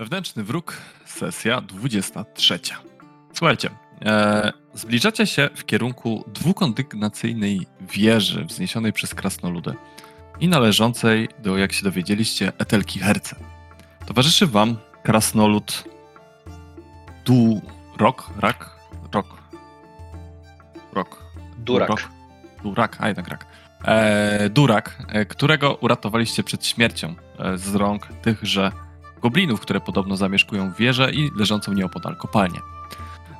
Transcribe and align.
Wewnętrzny 0.00 0.44
wróg, 0.44 0.76
sesja 1.04 1.60
23. 1.60 2.60
Słuchajcie, 3.32 3.70
e, 4.04 4.52
zbliżacie 4.74 5.26
się 5.26 5.48
w 5.54 5.64
kierunku 5.64 6.24
dwukondygnacyjnej 6.26 7.66
wieży 7.80 8.44
wzniesionej 8.44 8.92
przez 8.92 9.14
krasnoludy 9.14 9.74
i 10.40 10.48
należącej 10.48 11.28
do, 11.38 11.58
jak 11.58 11.72
się 11.72 11.84
dowiedzieliście, 11.84 12.52
Etelki 12.58 12.98
Herce. 12.98 13.36
Towarzyszy 14.06 14.46
wam 14.46 14.76
krasnolud 15.02 15.84
Durok, 17.24 18.30
rak, 18.38 18.70
rok, 19.12 19.26
rok, 20.92 21.22
Durak. 21.58 22.08
Durak, 22.62 22.96
a 23.00 23.08
jednak 23.08 23.28
rak. 23.28 23.46
E, 23.84 24.50
Durak, 24.50 25.02
e, 25.08 25.24
którego 25.24 25.74
uratowaliście 25.74 26.44
przed 26.44 26.66
śmiercią 26.66 27.14
e, 27.38 27.58
z 27.58 27.74
rąk 27.74 28.08
tychże 28.22 28.72
goblinów, 29.20 29.60
które 29.60 29.80
podobno 29.80 30.16
zamieszkują 30.16 30.72
wieżę 30.72 31.12
i 31.12 31.30
leżącą 31.36 31.72
nieopodal 31.72 32.16
kopalnię. 32.16 32.60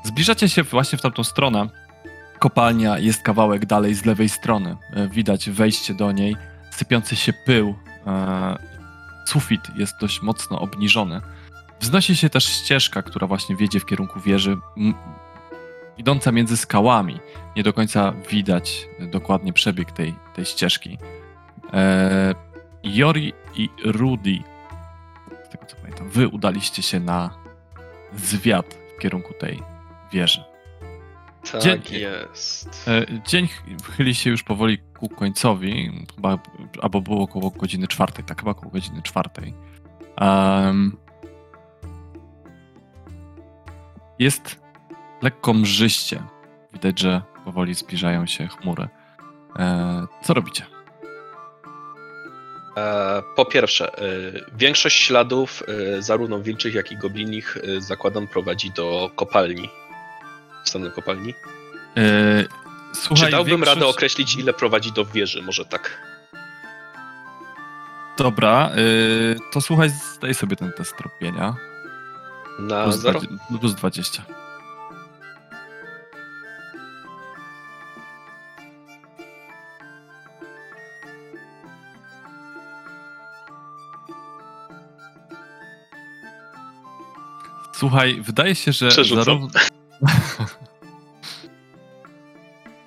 Zbliżacie 0.05 0.48
się 0.48 0.62
właśnie 0.62 0.98
w 0.98 1.02
tamtą 1.02 1.25
stronę. 1.25 1.69
Kopalnia 2.38 2.98
jest 2.98 3.23
kawałek 3.23 3.66
dalej 3.66 3.95
z 3.95 4.05
lewej 4.05 4.29
strony. 4.29 4.77
E, 4.93 5.09
Widać 5.09 5.51
wejście 5.51 5.95
do 5.95 6.12
niej, 6.12 6.37
sypiący 6.71 7.16
się 7.16 7.33
pył. 7.33 7.74
e, 8.07 8.57
Sufit 9.27 9.61
jest 9.77 9.95
dość 10.01 10.23
mocno 10.23 10.61
obniżony. 10.61 11.21
Wznosi 11.80 12.16
się 12.16 12.30
też 12.30 12.45
ścieżka, 12.45 13.02
która 13.02 13.27
właśnie 13.27 13.57
wiedzie 13.57 13.80
w 13.80 13.87
kierunku 13.87 14.21
wieży, 14.21 14.57
idąca 15.99 16.33
między 16.33 16.57
skałami. 16.57 17.21
Nie 17.57 17.62
do 17.62 17.73
końca 17.73 18.12
widać 18.30 18.87
dokładnie 19.01 19.52
przebieg 19.52 19.93
tej, 19.93 20.15
tej 20.35 20.45
ścieżki. 20.45 20.99
E, 21.73 22.35
Jori 22.85 23.33
i 23.57 23.69
Rudy 23.85 24.38
pamiętam, 25.91 26.09
wy 26.11 26.29
udaliście 26.29 26.83
się 26.83 27.01
na 27.01 27.30
zwiat 28.17 28.75
w 28.97 29.01
kierunku 29.03 29.35
tej 29.35 29.62
wieży. 30.13 30.45
Tak 31.52 31.63
Dzień- 31.63 31.83
jest. 31.91 32.88
E, 32.88 33.07
Dzień 33.29 33.46
ch- 33.49 33.63
chyli 33.96 34.15
się 34.15 34.30
już 34.30 34.43
powoli 34.43 34.79
ku 34.79 35.09
końcowi, 35.09 36.07
chyba, 36.16 36.38
albo 36.83 37.01
było 37.01 37.23
około 37.23 37.51
godziny 37.51 37.88
czwartej, 37.88 38.24
tak 38.24 38.38
chyba 38.38 38.51
około 38.51 38.71
godziny 38.71 39.02
czwartej. 39.02 39.55
Em, 40.16 40.96
jest 44.18 44.61
lekko 45.23 45.52
mrzyście. 45.55 46.23
Widać, 46.73 46.99
że 46.99 47.23
powoli 47.45 47.74
zbliżają 47.74 48.27
się 48.27 48.46
chmury. 48.49 48.88
E, 49.59 50.07
co 50.23 50.35
robicie? 50.35 50.66
E, 52.76 53.23
po 53.37 53.45
pierwsze, 53.45 53.99
e, 53.99 54.02
większość 54.59 55.02
śladów, 55.02 55.63
e, 55.99 56.02
zarówno 56.02 56.38
wilczych, 56.40 56.74
jak 56.74 56.93
i 56.93 56.96
goblinich, 56.96 57.59
zakładam 57.79 58.27
prowadzi 58.29 58.71
do 58.71 59.10
kopalni. 59.16 59.71
W 60.65 60.68
stronę 60.68 60.90
kopalni. 60.90 61.35
Słuchaj, 62.95 63.24
Czy 63.27 63.30
dałbym 63.30 63.51
większość- 63.51 63.77
radę 63.77 63.87
określić, 63.87 64.37
ile 64.37 64.53
prowadzi 64.53 64.93
do 64.93 65.04
wieży? 65.04 65.43
Może 65.43 65.65
tak. 65.65 66.00
Dobra, 68.19 68.71
to 69.53 69.60
słuchaj, 69.60 69.91
zdaj 70.16 70.34
sobie 70.34 70.56
ten 70.56 70.72
test 70.72 70.97
tropienia. 70.97 71.55
Na 72.59 72.84
Plus, 72.84 72.97
zero? 72.97 73.21
20, 73.21 73.59
plus 73.60 73.75
20. 73.75 74.22
Słuchaj, 87.81 88.21
wydaje 88.21 88.55
się, 88.55 88.73
że 88.73 88.89
Przerzucam. 88.89 89.25
zarówno... 89.25 89.49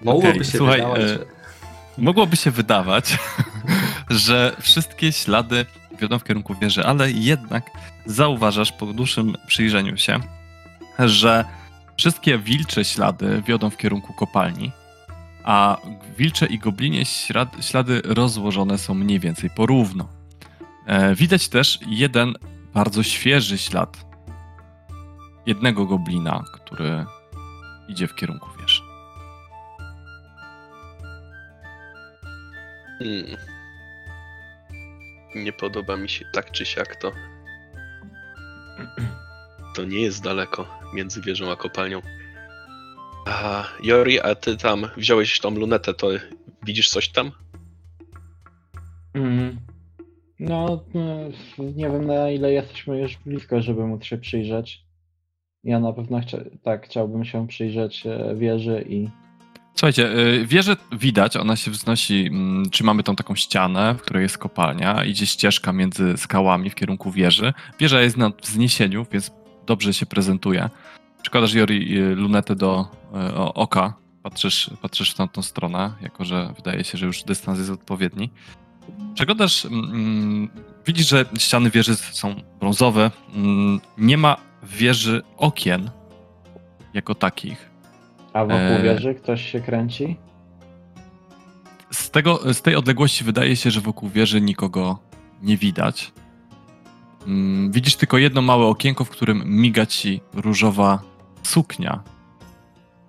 Mogłoby 0.02 0.30
Okej, 0.30 0.44
się 0.46 0.58
słuchaj, 0.58 0.78
wydawać, 0.78 1.02
e, 1.02 1.08
że... 1.08 1.26
Mogłoby 1.98 2.36
się 2.36 2.52
wydawać, 2.52 3.18
że 4.26 4.56
wszystkie 4.60 5.12
ślady 5.12 5.66
wiodą 6.00 6.20
w 6.20 6.24
kierunku 6.24 6.56
wieży, 6.56 6.86
ale 6.86 7.12
jednak 7.12 7.72
zauważasz 8.06 8.72
po 8.72 8.86
dłuższym 8.86 9.36
przyjrzeniu 9.48 9.98
się, 9.98 10.20
że 11.00 11.46
wszystkie 11.98 12.38
wilcze 12.38 12.86
ślady 12.86 13.44
wiodą 13.48 13.70
w 13.70 13.78
kierunku 13.78 14.14
kopalni, 14.14 14.72
a 15.44 15.78
wilcze 16.18 16.46
i 16.46 16.60
goblinie 16.60 17.06
ślad, 17.06 17.56
ślady 17.62 18.02
rozłożone 18.06 18.78
są 18.78 18.94
mniej 18.94 19.20
więcej 19.20 19.50
porówno. 19.50 20.08
E, 20.86 21.16
widać 21.16 21.50
też 21.50 21.80
jeden 21.88 22.34
bardzo 22.74 23.04
świeży 23.04 23.58
ślad 23.58 24.13
jednego 25.46 25.86
goblina, 25.86 26.44
który 26.54 27.06
idzie 27.88 28.08
w 28.08 28.16
kierunku 28.16 28.50
wieży. 28.60 28.82
Hmm. 33.00 33.38
Nie 35.36 35.54
podoba 35.54 35.98
mi 35.98 36.10
się 36.10 36.26
tak 36.34 36.52
czy 36.52 36.66
siak 36.66 36.96
to. 36.96 37.12
To 39.76 39.84
nie 39.84 40.02
jest 40.02 40.24
daleko 40.24 40.80
między 40.94 41.22
wieżą 41.22 41.52
a 41.52 41.56
kopalnią. 41.56 42.02
A, 43.28 43.68
Jori, 43.84 44.20
a 44.20 44.36
ty 44.36 44.58
tam 44.58 44.88
wziąłeś 44.98 45.40
tą 45.40 45.56
lunetę, 45.56 45.94
to 45.94 46.08
widzisz 46.64 46.90
coś 46.90 47.10
tam? 47.10 47.32
Mm. 49.14 49.58
No, 50.40 50.84
no, 50.94 51.16
nie 51.58 51.90
wiem 51.90 52.08
na 52.08 52.30
ile 52.30 52.54
jesteśmy 52.54 53.00
już 53.02 53.18
blisko, 53.18 53.62
żeby 53.62 53.88
móc 53.88 54.04
się 54.04 54.18
przyjrzeć. 54.18 54.86
Ja 55.64 55.80
na 55.80 55.94
pewno 55.94 56.22
chcia 56.22 56.38
tak, 56.64 56.86
chciałbym 56.86 57.26
się 57.26 57.48
przyjrzeć 57.48 58.06
e, 58.06 58.36
wieży 58.36 58.86
i 58.90 59.10
Słuchajcie, 59.76 60.20
y, 60.20 60.46
wieżę 60.46 60.76
widać, 60.92 61.38
ona 61.38 61.56
się 61.56 61.72
wznosi, 61.72 62.28
mm, 62.28 62.70
czy 62.70 62.84
mamy 62.84 63.04
tą 63.04 63.16
taką 63.16 63.36
ścianę, 63.36 63.96
w 63.96 64.02
której 64.02 64.24
jest 64.24 64.38
kopalnia, 64.38 65.04
idzie 65.04 65.28
ścieżka 65.28 65.74
między 65.74 66.18
skałami 66.18 66.70
w 66.70 66.76
kierunku 66.76 67.12
wieży. 67.12 67.54
Wieża 67.80 68.02
jest 68.02 68.18
na 68.18 68.32
wzniesieniu, 68.42 69.06
więc 69.12 69.32
dobrze 69.66 69.94
się 69.94 70.06
prezentuje. 70.06 70.70
Przykładasz, 71.22 71.54
Jori, 71.54 71.98
y, 72.00 72.16
lunetę 72.16 72.56
do 72.56 72.88
oka, 73.54 73.94
patrzysz, 74.24 74.70
patrzysz 74.82 75.12
w 75.12 75.16
tamtą 75.16 75.42
stronę, 75.42 75.94
jako 76.02 76.26
że 76.26 76.54
wydaje 76.56 76.84
się, 76.84 76.98
że 76.98 77.06
już 77.06 77.24
dystans 77.24 77.60
jest 77.60 77.72
odpowiedni. 77.72 78.30
Przeglądasz, 79.14 79.66
mm, 79.66 80.50
widzisz, 80.86 81.10
że 81.10 81.26
ściany 81.38 81.70
wieży 81.70 81.96
są 81.96 82.36
brązowe, 82.60 83.12
mm, 83.36 83.80
nie 83.98 84.18
ma 84.18 84.38
wieży 84.64 85.22
okien 85.38 85.90
jako 86.94 87.16
takich. 87.16 87.70
a 88.34 88.40
wokół 88.42 88.58
Eee. 88.58 88.84
wieży 88.84 89.16
ktoś 89.16 89.52
się 89.52 89.60
kręci. 89.62 90.18
Z, 91.92 92.10
tego, 92.12 92.54
z 92.54 92.62
tej 92.62 92.76
odległości 92.76 93.24
wydaje 93.24 93.56
się, 93.56 93.72
że 93.72 93.82
wokół 93.82 94.10
wieży 94.10 94.42
nikogo 94.42 95.00
nie 95.42 95.58
widać. 95.58 96.12
Mm, 97.28 97.72
Widzisz 97.72 97.96
tylko 97.96 98.18
jedno 98.18 98.42
małe 98.42 98.66
okienko, 98.66 99.06
w 99.06 99.10
którym 99.10 99.44
miga 99.46 99.86
ci 99.86 100.22
różowa 100.34 101.02
suknia. 101.44 102.04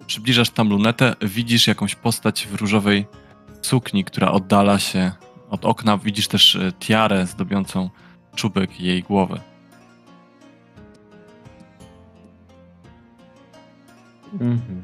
Przybliżasz 0.07 0.51
tam 0.51 0.69
lunetę, 0.69 1.15
widzisz 1.23 1.67
jakąś 1.67 1.95
postać 1.95 2.47
w 2.47 2.55
różowej 2.55 3.07
sukni, 3.63 4.05
która 4.05 4.31
oddala 4.33 4.79
się 4.79 5.13
od 5.51 5.65
okna. 5.65 5.99
Widzisz 5.99 6.29
też 6.29 6.57
e, 6.57 6.73
tiarę 6.73 7.27
zdobiącą 7.27 7.91
czubek 8.35 8.81
jej 8.81 9.03
głowy. 9.03 9.41
Mhm. 14.41 14.83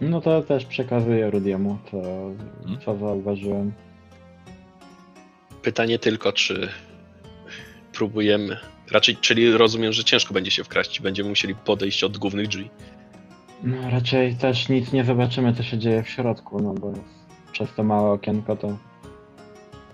No 0.00 0.20
to 0.20 0.42
też 0.42 0.64
przekazuję 0.64 1.30
Rudiemu 1.30 1.78
to, 1.90 1.96
Mhm. 2.62 2.80
co 2.84 2.96
zauważyłem. 2.98 3.72
Pytanie 5.62 5.98
tylko, 5.98 6.32
czy 6.32 6.68
próbujemy. 7.92 8.56
Raczej, 8.92 9.16
czyli 9.16 9.52
rozumiem, 9.52 9.92
że 9.92 10.04
ciężko 10.04 10.34
będzie 10.34 10.50
się 10.50 10.64
wkraść. 10.64 11.00
Będziemy 11.00 11.28
musieli 11.28 11.54
podejść 11.54 12.04
od 12.04 12.18
głównych 12.18 12.48
drzwi. 12.48 12.70
No 13.62 13.90
raczej 13.90 14.34
też 14.36 14.68
nic 14.68 14.92
nie 14.92 15.04
zobaczymy, 15.04 15.54
co 15.54 15.62
się 15.62 15.78
dzieje 15.78 16.02
w 16.02 16.08
środku, 16.08 16.62
no 16.62 16.74
bo 16.74 16.92
przez 17.52 17.74
to 17.76 17.84
małe 17.84 18.10
okienko 18.10 18.56
to... 18.56 18.76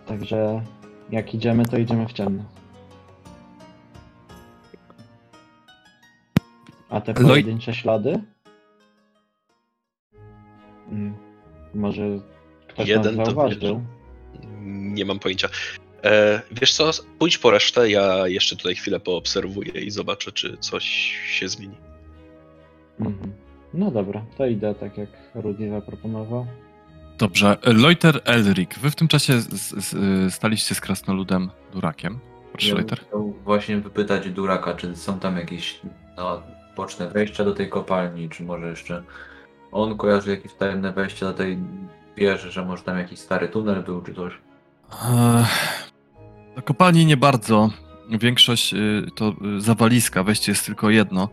Także 0.06 0.62
jak 1.10 1.34
idziemy, 1.34 1.64
to 1.66 1.78
idziemy 1.78 2.06
w 2.06 2.12
ciemno. 2.12 2.44
A 6.90 7.00
te 7.00 7.12
Loj- 7.12 7.26
pojedyncze 7.28 7.74
ślady? 7.74 8.20
Mm, 10.88 11.14
Może 11.74 12.02
ktoś 12.68 12.88
Jeden 12.88 13.16
nas 13.16 13.28
to 13.28 13.34
zauważył? 13.34 13.82
Nie 14.62 15.04
mam 15.04 15.18
pojęcia. 15.18 15.48
E, 16.04 16.42
wiesz 16.52 16.72
co? 16.74 16.90
Pójdź 17.18 17.38
po 17.38 17.50
resztę. 17.50 17.90
Ja 17.90 18.28
jeszcze 18.28 18.56
tutaj 18.56 18.74
chwilę 18.74 19.00
poobserwuję 19.00 19.72
i 19.72 19.90
zobaczę, 19.90 20.32
czy 20.32 20.56
coś 20.56 20.84
się 21.26 21.48
zmieni. 21.48 21.76
Mhm. 23.00 23.32
No 23.74 23.90
dobra, 23.90 24.24
to 24.38 24.46
idę 24.46 24.74
tak 24.74 24.98
jak 24.98 25.08
Rudy 25.34 25.70
zaproponował. 25.70 26.46
Dobrze. 27.18 27.56
Leuter 27.62 28.20
Elric, 28.24 28.78
wy 28.78 28.90
w 28.90 28.96
tym 28.96 29.08
czasie 29.08 29.40
z, 29.40 29.48
z, 29.84 30.34
staliście 30.34 30.74
z 30.74 30.80
krasnoludem 30.80 31.50
Durakiem 31.72 32.18
Proszę, 32.52 32.68
bym 32.68 32.76
Lejter. 32.76 33.00
chciał 33.00 33.32
właśnie 33.44 33.76
wypytać 33.76 34.30
Duraka, 34.30 34.74
czy 34.74 34.96
są 34.96 35.18
tam 35.20 35.36
jakieś 35.36 35.80
no, 36.16 36.42
boczne 36.80 37.08
wejścia 37.08 37.44
do 37.44 37.54
tej 37.54 37.68
kopalni, 37.68 38.28
czy 38.28 38.44
może 38.44 38.68
jeszcze 38.68 39.02
on 39.72 39.96
kojarzy 39.96 40.30
jakieś 40.30 40.54
tajemne 40.54 40.92
wejście 40.92 41.26
do 41.26 41.32
tej 41.32 41.58
wieży, 42.16 42.52
że 42.52 42.64
może 42.64 42.82
tam 42.82 42.98
jakiś 42.98 43.18
stary 43.18 43.48
tunel 43.48 43.82
był, 43.82 44.02
czy 44.02 44.14
coś. 44.14 44.32
Do 46.56 46.62
kopalni 46.62 47.06
nie 47.06 47.16
bardzo. 47.16 47.70
Większość 48.20 48.74
y, 48.74 49.06
to 49.14 49.34
y, 49.56 49.60
zawaliska, 49.60 50.22
wejście 50.22 50.52
jest 50.52 50.66
tylko 50.66 50.90
jedno. 50.90 51.28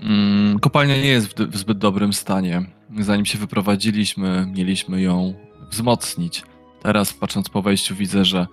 Mm, 0.00 0.58
Kopalnia 0.60 0.96
nie 0.96 1.08
jest 1.08 1.40
w 1.40 1.56
zbyt 1.56 1.78
dobrym 1.78 2.12
stanie. 2.12 2.62
Zanim 2.98 3.26
się 3.26 3.38
wyprowadziliśmy, 3.38 4.46
mieliśmy 4.56 5.02
ją 5.02 5.34
wzmocnić. 5.70 6.42
Teraz, 6.82 7.12
patrząc 7.12 7.48
po 7.48 7.62
wejściu, 7.62 7.94
widzę, 7.94 8.24
że 8.24 8.46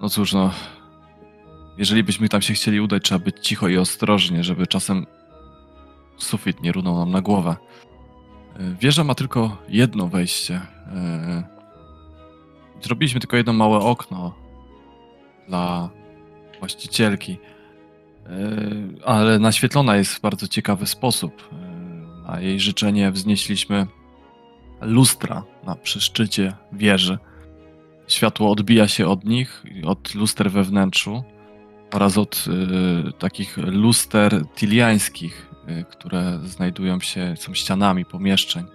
no 0.00 0.08
cóż, 0.08 0.32
no. 0.32 0.50
Jeżeli 1.78 2.04
byśmy 2.04 2.28
tam 2.28 2.42
się 2.42 2.54
chcieli 2.54 2.80
udać, 2.80 3.02
trzeba 3.02 3.24
być 3.24 3.36
cicho 3.40 3.68
i 3.68 3.76
ostrożnie, 3.78 4.44
żeby 4.44 4.66
czasem 4.66 5.06
sufit 6.18 6.62
nie 6.62 6.72
runął 6.72 6.98
nam 6.98 7.10
na 7.10 7.20
głowę. 7.20 7.56
Y, 8.60 8.76
Wieża 8.80 9.04
ma 9.04 9.14
tylko 9.14 9.56
jedno 9.68 10.08
wejście. 10.08 10.54
Y, 10.54 11.58
Zrobiliśmy 12.82 13.20
tylko 13.20 13.36
jedno 13.36 13.52
małe 13.52 13.78
okno 13.78 14.34
dla 15.48 15.90
właścicielki, 16.60 17.38
Yy, 18.28 19.04
ale 19.04 19.38
naświetlona 19.38 19.96
jest 19.96 20.14
w 20.14 20.20
bardzo 20.20 20.48
ciekawy 20.48 20.86
sposób. 20.86 21.48
Na 22.26 22.40
jej 22.40 22.60
życzenie 22.60 23.12
wznieśliśmy 23.12 23.86
lustra 24.80 25.44
na 25.64 25.74
przy 25.74 26.00
szczycie 26.00 26.52
wieży. 26.72 27.18
Światło 28.08 28.50
odbija 28.50 28.88
się 28.88 29.06
od 29.06 29.24
nich, 29.24 29.64
od 29.84 30.14
luster 30.14 30.50
we 30.50 30.62
wnętrzu 30.62 31.24
oraz 31.92 32.18
od 32.18 32.46
yy, 32.46 33.12
takich 33.12 33.56
luster 33.56 34.44
tiliańskich, 34.56 35.47
które 35.90 36.38
znajdują 36.44 37.00
się, 37.00 37.34
są 37.36 37.54
ścianami 37.54 38.04
pomieszczeń 38.04 38.66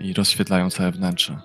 i 0.00 0.12
rozświetlają 0.12 0.70
całe 0.70 0.92
wnętrze. 0.92 1.40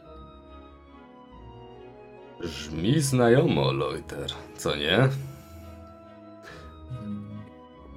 Brzmi 2.42 3.00
znajomo, 3.00 3.72
Loiter, 3.72 4.30
co 4.58 4.76
nie? 4.76 5.10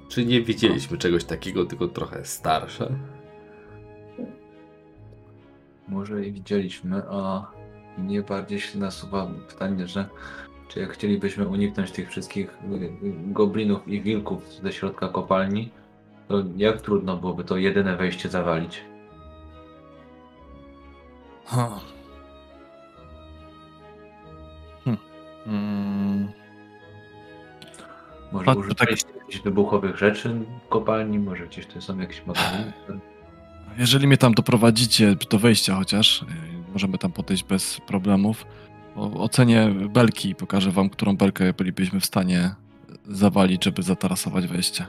Czy 0.09 0.25
nie 0.25 0.41
widzieliśmy 0.41 0.97
czegoś 0.97 1.23
takiego, 1.23 1.65
tylko 1.65 1.87
trochę 1.87 2.25
starsze? 2.25 2.89
Może 5.87 6.25
i 6.25 6.31
widzieliśmy, 6.31 7.01
a 7.09 7.51
mnie 7.97 8.21
bardziej 8.21 8.59
się 8.59 8.79
nasuwa 8.79 9.31
pytanie, 9.49 9.87
że 9.87 10.09
czy 10.67 10.79
jak 10.79 10.91
chcielibyśmy 10.91 11.47
uniknąć 11.47 11.91
tych 11.91 12.09
wszystkich 12.09 12.49
y, 12.49 12.89
goblinów 13.33 13.87
i 13.87 14.01
wilków 14.01 14.53
ze 14.63 14.73
środka 14.73 15.07
kopalni, 15.07 15.69
to 16.27 16.43
jak 16.57 16.81
trudno 16.81 17.17
byłoby 17.17 17.43
to 17.43 17.57
jedyne 17.57 17.97
wejście 17.97 18.29
zawalić? 18.29 18.81
Ha. 21.45 21.79
Hm. 24.85 24.97
Mm. 25.47 26.31
Może 28.31 28.45
Patrz, 28.45 28.59
użyliście 28.59 29.09
jakichś 29.19 29.43
wybuchowych 29.43 29.97
rzeczy 29.97 30.29
w 30.65 30.69
kopalni, 30.69 31.19
może 31.19 31.47
gdzieś 31.47 31.65
tu 31.65 31.81
są 31.81 31.99
jakieś 31.99 32.25
magazyny? 32.25 32.73
Jeżeli 33.77 34.07
mnie 34.07 34.17
tam 34.17 34.33
doprowadzicie 34.33 35.15
do 35.29 35.39
wejścia 35.39 35.75
chociaż, 35.75 36.21
yy, 36.21 36.27
możemy 36.73 36.97
tam 36.97 37.11
podejść 37.11 37.43
bez 37.43 37.79
problemów. 37.87 38.45
O, 38.95 39.23
ocenię 39.23 39.73
belki 39.89 40.29
i 40.29 40.35
pokażę 40.35 40.71
wam, 40.71 40.89
którą 40.89 41.17
belkę 41.17 41.53
bylibyśmy 41.53 41.99
w 41.99 42.05
stanie 42.05 42.55
zawalić, 43.07 43.63
żeby 43.63 43.83
zatarasować 43.83 44.47
wejście. 44.47 44.85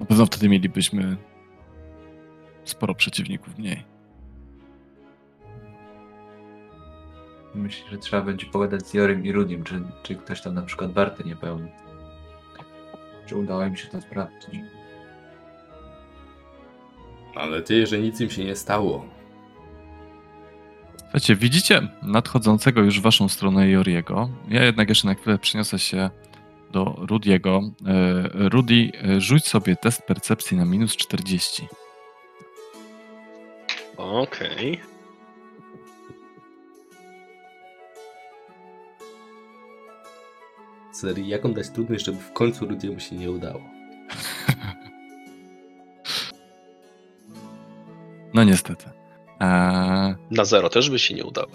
Na 0.00 0.06
pewno 0.06 0.26
wtedy 0.26 0.48
mielibyśmy 0.48 1.16
sporo 2.64 2.94
przeciwników 2.94 3.58
mniej. 3.58 3.84
Myślę, 7.54 7.90
że 7.90 7.98
trzeba 7.98 8.22
będzie 8.22 8.46
pogadać 8.46 8.86
z 8.86 8.94
Jorym 8.94 9.24
i 9.26 9.32
Rudim, 9.32 9.64
czy, 9.64 9.82
czy 10.02 10.14
ktoś 10.16 10.40
tam 10.40 10.54
na 10.54 10.62
przykład 10.62 10.92
warty 10.92 11.24
nie 11.24 11.36
pełni. 11.36 11.70
Czy 13.26 13.36
udało 13.36 13.64
im 13.64 13.76
się 13.76 13.88
to 13.88 14.00
sprawdzić? 14.00 14.60
Mam 17.34 17.50
nadzieję, 17.50 17.86
że 17.86 17.98
nic 17.98 18.20
im 18.20 18.30
się 18.30 18.44
nie 18.44 18.56
stało. 18.56 19.04
Słuchajcie, 21.00 21.36
widzicie 21.36 21.88
nadchodzącego 22.02 22.80
już 22.80 23.00
w 23.00 23.02
waszą 23.02 23.28
stronę 23.28 23.70
Joriego. 23.70 24.30
Ja 24.48 24.64
jednak 24.64 24.88
jeszcze 24.88 25.08
na 25.08 25.14
chwilę 25.14 25.38
przeniosę 25.38 25.78
się 25.78 26.10
do 26.72 26.84
Rudiego. 26.98 27.62
E, 27.86 28.48
Rudy, 28.48 28.90
e, 29.04 29.20
rzuć 29.20 29.46
sobie 29.48 29.76
test 29.76 30.02
percepcji 30.02 30.56
na 30.56 30.64
minus 30.64 30.96
40. 30.96 31.68
Okej. 33.96 34.80
Serii, 40.92 41.28
jaką 41.28 41.52
dać 41.52 41.70
trudność, 41.70 42.04
żeby 42.04 42.18
w 42.18 42.32
końcu 42.32 42.66
Rudiemu 42.66 43.00
się 43.00 43.16
nie 43.16 43.30
udało? 43.30 43.60
No 48.34 48.44
niestety. 48.44 48.84
Eee, 49.40 50.14
Na 50.30 50.44
zero 50.44 50.68
też 50.70 50.90
by 50.90 50.98
się 50.98 51.14
nie 51.14 51.24
udało. 51.24 51.48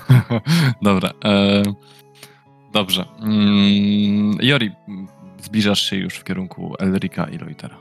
Dobra. 0.82 1.10
E, 1.24 1.62
dobrze. 2.76 3.04
Mm, 3.22 4.38
Jori, 4.40 4.70
zbliżasz 5.42 5.80
się 5.90 5.96
już 5.96 6.14
w 6.14 6.24
kierunku 6.24 6.74
Elrika 6.78 7.24
i 7.28 7.38
Loitera. 7.38 7.76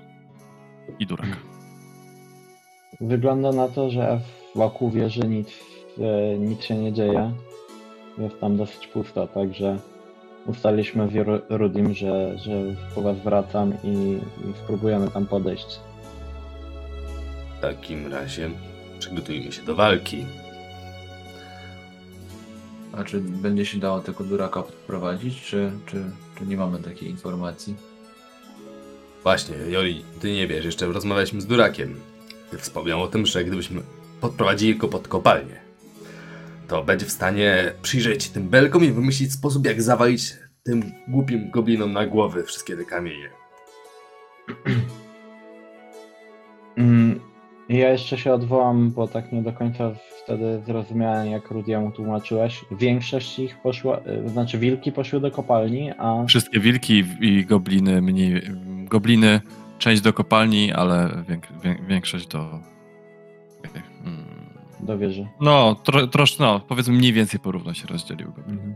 I 1.00 1.06
Duraka. 1.06 1.38
Wygląda 3.02 3.52
na 3.52 3.68
to, 3.68 3.90
że 3.90 4.20
wokół 4.56 4.90
wieży 4.92 5.28
nic, 5.28 5.50
e, 6.00 6.38
nic 6.38 6.64
się 6.64 6.76
nie 6.76 6.94
dzieje. 6.94 7.32
Jest 8.18 8.40
tam 8.40 8.58
dosyć 8.58 8.88
pusto, 8.88 9.28
także 9.28 9.78
ustaliliśmy 10.46 11.08
w 11.08 11.14
Ru- 11.16 11.42
Rudim, 11.50 11.94
że, 11.94 12.38
że 12.38 12.52
po 12.96 13.02
was 13.02 13.18
wracam 13.20 13.74
i, 13.84 13.88
i 14.50 14.54
spróbujemy 14.64 15.12
tam 15.12 15.26
podejść. 15.26 15.80
W 17.58 17.62
takim 17.62 18.08
razie 18.14 18.50
przygotujmy 19.00 19.52
się 19.52 19.62
do 19.64 19.76
walki. 19.76 20.26
A 22.98 23.04
czy 23.04 23.22
będzie 23.22 23.66
się 23.66 23.80
dało 23.80 24.00
tego 24.00 24.24
duraka 24.24 24.62
podprowadzić, 24.64 25.42
czy, 25.42 25.72
czy, 25.86 26.04
czy 26.40 26.46
nie 26.46 26.58
mamy 26.58 26.80
takiej 26.80 27.10
informacji? 27.10 27.76
Właśnie, 29.24 29.56
Joli, 29.70 30.06
ty 30.22 30.34
nie 30.34 30.48
wiesz, 30.48 30.66
jeszcze 30.66 30.86
rozmawialiśmy 30.86 31.42
z 31.42 31.46
Durakiem. 31.46 31.96
Wspomniał 32.58 33.02
o 33.02 33.08
tym, 33.08 33.26
że 33.26 33.44
gdybyśmy 33.44 33.82
podprowadzili 34.22 34.76
go 34.76 34.88
pod 34.88 35.08
kopalnię, 35.08 35.60
to 36.68 36.84
będzie 36.84 37.06
w 37.06 37.12
stanie 37.12 37.74
przyjrzeć 37.82 38.24
się 38.24 38.30
tym 38.30 38.50
belkom 38.50 38.84
i 38.84 38.92
wymyślić 38.92 39.34
sposób, 39.34 39.66
jak 39.66 39.82
zawalić 39.82 40.34
tym 40.64 40.92
głupim 41.08 41.52
goblinom 41.52 41.94
na 41.94 42.06
głowy 42.06 42.44
wszystkie 42.44 42.78
te 42.78 42.86
kamienie. 42.86 43.30
Mm, 46.78 47.20
Ja 47.70 47.92
jeszcze 47.92 48.18
się 48.18 48.34
odwołam, 48.34 48.92
bo 48.92 49.08
tak 49.08 49.32
nie 49.32 49.42
do 49.42 49.54
końca 49.54 49.92
wtedy 50.26 50.62
zrozumiałem, 50.66 51.32
jak 51.32 51.52
Rudiemu 51.52 51.92
tłumaczyłeś. 51.92 52.66
Większość 52.72 53.40
ich 53.40 53.62
poszła, 53.62 54.00
y, 54.26 54.30
znaczy 54.30 54.58
wilki 54.58 54.92
poszły 54.92 55.20
do 55.20 55.32
kopalni, 55.32 55.92
a 55.98 56.26
Wszystkie 56.26 56.60
wilki 56.60 57.04
i 57.22 57.46
gobliny, 57.46 58.02
mniej, 58.02 58.42
gobliny, 58.86 59.42
część 59.78 60.02
do 60.02 60.14
kopalni, 60.14 60.74
ale 60.74 61.24
większość 61.88 62.28
do. 62.28 62.60
mm, 64.06 64.26
do 64.80 64.98
wieży. 64.98 65.28
No, 65.42 65.76
tro, 65.76 66.08
troszkę, 66.08 66.44
no, 66.44 66.60
powiedzmy 66.60 66.94
mniej 66.94 67.14
więcej 67.14 67.40
porówno 67.40 67.74
się 67.74 67.88
rozdzielił 67.88 68.32
goblin. 68.32 68.60
Mhm. 68.60 68.76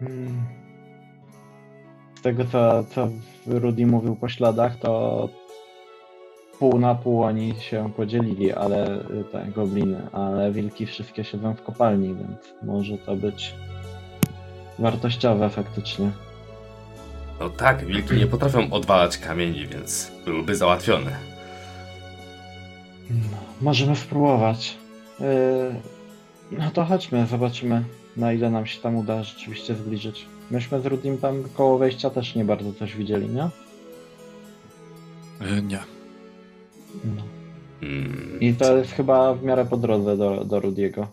Mm. 0.00 0.44
Z 2.14 2.22
tego, 2.22 2.44
co, 2.44 2.84
co 2.84 3.08
Rudy 3.46 3.86
mówił 3.86 4.16
po 4.16 4.28
śladach, 4.28 4.76
to 4.76 5.28
pół 6.60 6.78
na 6.78 6.94
pół 6.94 7.22
oni 7.22 7.54
się 7.60 7.92
podzielili, 7.96 8.52
ale 8.52 9.04
te 9.32 9.46
gobliny, 9.54 10.00
ale 10.12 10.52
wilki 10.52 10.86
wszystkie 10.86 11.24
siedzą 11.24 11.54
w 11.54 11.62
kopalni, 11.62 12.08
więc 12.08 12.54
może 12.62 12.98
to 12.98 13.16
być 13.16 13.54
wartościowe 14.78 15.50
faktycznie. 15.50 16.10
No 17.40 17.50
tak, 17.50 17.84
wilki 17.84 18.14
nie 18.14 18.26
potrafią 18.26 18.70
odwalać 18.70 19.18
kamieni, 19.18 19.66
więc 19.66 20.12
byłyby 20.24 20.56
załatwione. 20.56 21.16
No, 23.10 23.36
możemy 23.60 23.96
spróbować. 23.96 24.76
Yy, 25.20 25.26
no 26.58 26.70
to 26.70 26.84
chodźmy, 26.84 27.26
zobaczymy 27.26 27.84
na 28.16 28.32
ile 28.32 28.50
nam 28.50 28.66
się 28.66 28.80
tam 28.80 28.96
uda 28.96 29.22
rzeczywiście 29.22 29.74
zbliżyć. 29.74 30.26
Myśmy 30.50 30.80
z 30.80 30.86
Rudim 30.86 31.18
tam 31.18 31.42
koło 31.54 31.78
wejścia 31.78 32.10
też 32.10 32.34
nie 32.34 32.44
bardzo 32.44 32.72
coś 32.72 32.96
widzieli, 32.96 33.28
nie? 33.28 33.44
Y, 35.58 35.62
Nie. 35.62 35.99
No. 37.04 37.22
Mm, 37.82 38.38
I 38.40 38.54
to 38.54 38.76
jest 38.76 38.92
chyba 38.92 39.34
w 39.34 39.42
miarę 39.42 39.64
po 39.64 39.76
drodze 39.76 40.16
do, 40.16 40.44
do 40.44 40.60
Rudiego. 40.60 41.08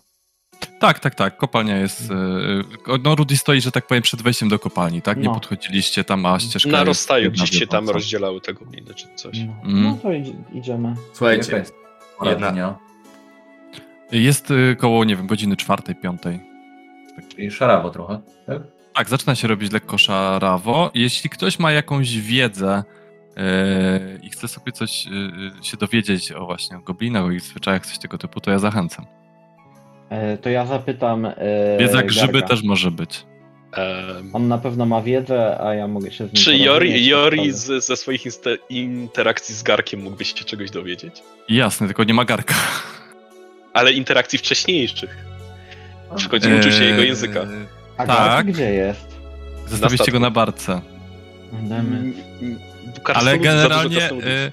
Tak, 0.80 0.98
tak, 0.98 1.14
tak. 1.14 1.36
Kopalnia 1.36 1.76
jest. 1.78 2.10
e, 2.10 2.98
No, 3.04 3.14
Rudy 3.14 3.36
stoi, 3.36 3.60
że 3.60 3.72
tak 3.72 3.86
powiem, 3.86 4.02
przed 4.02 4.22
wejściem 4.22 4.48
do 4.48 4.58
kopalni, 4.58 5.02
tak? 5.02 5.18
Nie 5.18 5.24
No. 5.24 5.34
podchodziliście 5.34 6.04
tam, 6.04 6.26
a 6.26 6.38
ścieżka. 6.38 6.70
Na 6.70 6.84
rozstaju 6.84 7.30
gdzieś 7.30 7.50
się 7.50 7.66
tam 7.66 7.88
rozdzielały 7.90 8.40
te 8.40 8.54
gobliny 8.54 8.94
czy 8.94 9.06
coś. 9.14 9.38
No, 9.38 9.52
Mm. 9.64 9.82
no 9.82 9.98
to 10.02 10.08
idziemy. 10.58 10.94
Słuchajcie, 11.12 11.56
jest 11.56 11.74
jedna- 12.22 12.52
dnia? 12.52 12.78
Jest 14.12 14.50
e, 14.50 14.76
koło, 14.76 15.04
nie 15.04 15.16
wiem, 15.16 15.26
godziny 15.26 15.56
czwartej, 15.56 15.94
piątej. 15.94 16.40
Czyli 17.28 17.50
szarawo 17.50 17.90
trochę, 17.90 18.20
tak? 18.46 18.62
Tak, 18.94 19.08
zaczyna 19.08 19.34
się 19.34 19.48
robić 19.48 19.72
lekko 19.72 19.98
szarawo. 19.98 20.90
Jeśli 20.94 21.30
ktoś 21.30 21.58
ma 21.58 21.72
jakąś 21.72 22.18
wiedzę 22.18 22.84
i 24.22 24.30
chce 24.30 24.48
sobie 24.48 24.72
coś 24.72 25.06
e, 25.06 25.64
się 25.64 25.76
dowiedzieć 25.76 26.32
o 26.32 26.46
właśnie 26.46 26.76
o 26.76 26.80
goblinach, 26.80 27.24
o 27.24 27.30
ich 27.30 27.40
zwyczajach, 27.40 27.86
coś 27.86 27.98
tego 27.98 28.18
typu, 28.18 28.40
to 28.40 28.50
ja 28.50 28.58
zachęcam. 28.58 29.06
E, 30.10 30.38
to 30.38 30.50
ja 30.50 30.66
zapytam. 30.66 31.24
E, 31.26 31.34
Wiedza 31.78 32.02
grzyby 32.02 32.32
Garga. 32.32 32.48
też 32.48 32.62
może 32.62 32.90
być. 32.90 33.26
On 34.32 34.48
na 34.48 34.58
pewno 34.58 34.86
ma 34.86 35.02
wiedzę, 35.02 35.60
a 35.60 35.74
ja 35.74 35.88
mogę 35.88 36.10
się 36.10 36.28
z 36.28 36.32
nim 36.32 36.42
Czy 36.42 36.56
Jori, 36.56 37.06
Jori 37.06 37.52
z, 37.52 37.84
ze 37.84 37.96
swoich 37.96 38.22
interakcji 38.70 39.54
z 39.54 39.62
Garkiem 39.62 40.02
mógłby 40.02 40.24
się 40.24 40.34
czegoś 40.34 40.70
dowiedzieć? 40.70 41.22
Jasne, 41.48 41.86
tylko 41.86 42.04
nie 42.04 42.14
ma 42.14 42.24
garka. 42.24 42.54
Ale 43.72 43.92
interakcji 43.92 44.38
wcześniejszych. 44.38 45.16
Przychodzi 46.16 46.48
uczył 46.58 46.72
się 46.72 46.84
jego 46.84 47.02
języka. 47.02 47.40
A 47.96 48.06
tak. 48.06 48.16
tak. 48.16 48.46
gdzie 48.46 48.72
jest? 48.74 49.18
Zostawiliście 49.66 50.12
go 50.12 50.20
na 50.20 50.30
barce. 50.30 50.80
Damy. 51.52 52.12
Ale 53.14 53.38
generalnie 53.38 54.10
e, 54.10 54.50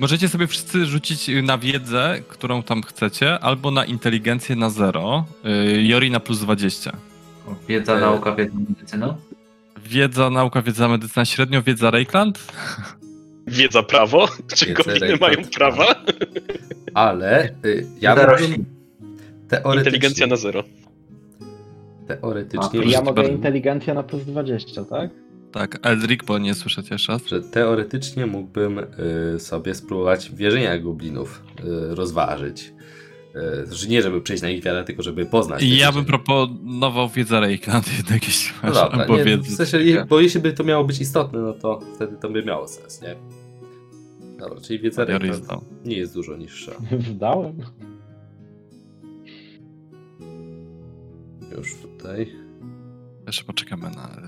możecie 0.00 0.28
sobie 0.28 0.46
wszyscy 0.46 0.86
rzucić 0.86 1.30
na 1.42 1.58
wiedzę, 1.58 2.18
którą 2.28 2.62
tam 2.62 2.82
chcecie, 2.82 3.38
albo 3.40 3.70
na 3.70 3.84
inteligencję 3.84 4.56
na 4.56 4.70
0. 4.70 5.24
Jori 5.82 6.10
na 6.10 6.20
plus 6.20 6.40
20. 6.40 6.92
Wiedza, 7.68 7.96
E, 7.96 8.00
nauka, 8.00 8.34
wiedza, 8.34 8.54
medycyna? 8.68 9.16
Wiedza, 9.86 10.30
nauka, 10.30 10.62
wiedza, 10.62 10.88
medycyna 10.88 11.24
średnio, 11.24 11.62
wiedza 11.62 11.90
Reikland? 11.90 12.38
Wiedza 13.46 13.82
prawo? 13.82 14.28
Czy 14.54 14.74
Rejkland. 14.86 15.20
mają 15.20 15.36
prawa? 15.56 15.94
ale 16.94 17.48
y, 17.64 17.86
ja 18.00 18.14
teoretycznie, 18.14 18.64
Inteligencja 19.78 20.26
na 20.26 20.36
zero. 20.36 20.64
teoretycznie, 22.08 22.80
A, 22.80 22.84
Ja 22.84 23.00
mogę 23.02 23.14
bardzo. 23.22 23.30
inteligencja 23.32 23.94
na 23.94 24.02
plus 24.02 24.24
20, 24.24 24.84
tak? 24.84 25.10
Tak, 25.52 25.78
Eldrick, 25.82 26.24
bo 26.24 26.38
nie 26.38 26.54
słyszeć 26.54 26.90
jeszcze 26.90 27.12
raz. 27.12 27.26
że 27.26 27.42
teoretycznie 27.42 28.26
mógłbym 28.26 28.78
y, 28.78 29.40
sobie 29.40 29.74
spróbować 29.74 30.30
wierzenia 30.34 30.78
goblinów 30.78 31.42
y, 31.60 31.94
rozważyć. 31.94 32.72
Y, 33.70 33.74
że 33.74 33.88
nie 33.88 34.02
żeby 34.02 34.20
przejść 34.20 34.42
na 34.42 34.50
ich 34.50 34.64
wiarę, 34.64 34.84
tylko 34.84 35.02
żeby 35.02 35.26
poznać. 35.26 35.62
I 35.62 35.76
ja 35.76 35.92
bym 35.92 36.04
proponował 36.04 37.08
wiedzę 37.08 37.40
Reikland 37.40 37.96
jednak, 37.96 38.24
jeśli 38.24 38.52
No 38.62 38.68
masz, 38.68 38.78
dobra, 38.78 39.06
nie, 39.06 39.24
wiedzę. 39.24 39.42
w 39.42 39.54
sensie, 39.54 40.06
bo 40.08 40.20
jeśli 40.20 40.40
by 40.40 40.52
to 40.52 40.64
miało 40.64 40.84
być 40.84 41.00
istotne, 41.00 41.38
no 41.38 41.52
to 41.52 41.80
wtedy 41.94 42.16
to 42.16 42.30
by 42.30 42.44
miało 42.44 42.68
sens, 42.68 43.02
nie? 43.02 43.16
Dobra, 44.38 44.60
czyli 44.60 44.78
wiedza 44.78 45.04
Rejkland 45.04 45.64
nie 45.84 45.96
jest 45.96 46.14
dużo 46.14 46.36
niższa. 46.36 46.72
Zdałem. 47.14 47.56
Już 51.56 51.74
tutaj. 51.74 52.32
Jeszcze 53.26 53.44
poczekamy 53.44 53.90
na 53.90 54.20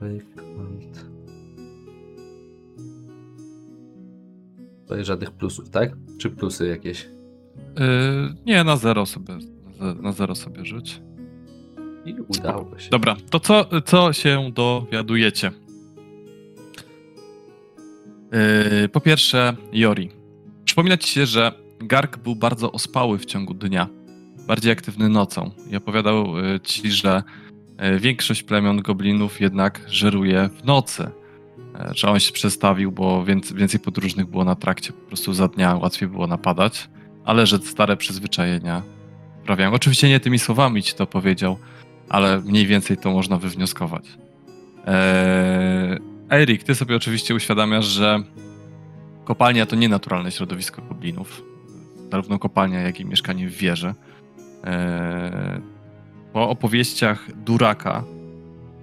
Eldricka. 0.00 0.42
Więc. 0.80 1.04
Tutaj 4.82 5.04
żadnych 5.04 5.30
plusów, 5.30 5.70
tak? 5.70 5.96
Czy 6.18 6.30
plusy 6.30 6.68
jakieś? 6.68 7.08
Yy, 7.78 8.34
nie, 8.46 8.64
na 8.64 8.76
zero 8.76 9.06
sobie, 9.06 9.38
na 10.02 10.12
zero 10.12 10.34
sobie 10.34 10.64
rzuć. 10.64 11.02
I 12.04 12.14
udało 12.28 12.78
się. 12.78 12.90
Dobra, 12.90 13.16
to 13.30 13.40
co, 13.40 13.66
co 13.84 14.12
się 14.12 14.50
dowiadujecie? 14.54 15.50
Yy, 18.80 18.88
po 18.88 19.00
pierwsze, 19.00 19.56
Jori. 19.72 20.10
Przypomina 20.64 20.96
ci 20.96 21.08
się, 21.08 21.26
że 21.26 21.52
Gark 21.78 22.16
był 22.16 22.36
bardzo 22.36 22.72
ospały 22.72 23.18
w 23.18 23.24
ciągu 23.24 23.54
dnia, 23.54 23.88
bardziej 24.46 24.72
aktywny 24.72 25.08
nocą 25.08 25.50
i 25.70 25.76
opowiadał 25.76 26.36
yy, 26.36 26.60
ci, 26.60 26.90
że 26.90 27.22
yy, 27.80 28.00
większość 28.00 28.42
plemion 28.42 28.82
goblinów 28.82 29.40
jednak 29.40 29.80
żeruje 29.86 30.48
w 30.48 30.64
nocy. 30.64 31.10
Yy, 31.58 31.94
Że 31.94 32.08
on 32.08 32.20
się 32.20 32.32
przestawił, 32.32 32.92
bo 32.92 33.24
więcej, 33.24 33.80
podróżnych 33.80 34.26
było 34.26 34.44
na 34.44 34.54
trakcie, 34.54 34.92
po 34.92 35.08
prostu 35.08 35.32
za 35.32 35.48
dnia 35.48 35.76
łatwiej 35.76 36.08
było 36.08 36.26
napadać, 36.26 36.88
ale 37.24 37.46
że 37.46 37.58
stare 37.58 37.96
przyzwyczajenia 37.96 38.82
sprawiają. 39.42 39.72
Oczywiście 39.72 40.08
nie 40.08 40.20
tymi 40.20 40.38
słowami 40.38 40.82
ci 40.82 40.94
to 40.94 41.06
powiedział, 41.06 41.58
ale 42.08 42.40
mniej 42.40 42.66
więcej 42.66 42.96
to 42.96 43.12
można 43.12 43.38
wywnioskować. 43.38 44.04
Eee, 44.86 45.98
Erik, 46.30 46.64
ty 46.64 46.74
sobie 46.74 46.96
oczywiście 46.96 47.34
uświadamiasz, 47.34 47.84
że 47.84 48.22
kopalnia 49.24 49.66
to 49.66 49.76
nie 49.76 49.88
naturalne 49.88 50.32
środowisko 50.32 50.82
goblinów. 50.82 51.42
Zarówno 52.10 52.38
kopalnia, 52.38 52.80
jak 52.80 53.00
i 53.00 53.04
mieszkanie 53.04 53.48
w 53.48 53.56
wieży. 53.56 53.94
Eee, 54.64 55.60
po 56.32 56.48
opowieściach 56.48 57.36
Duraka 57.36 58.04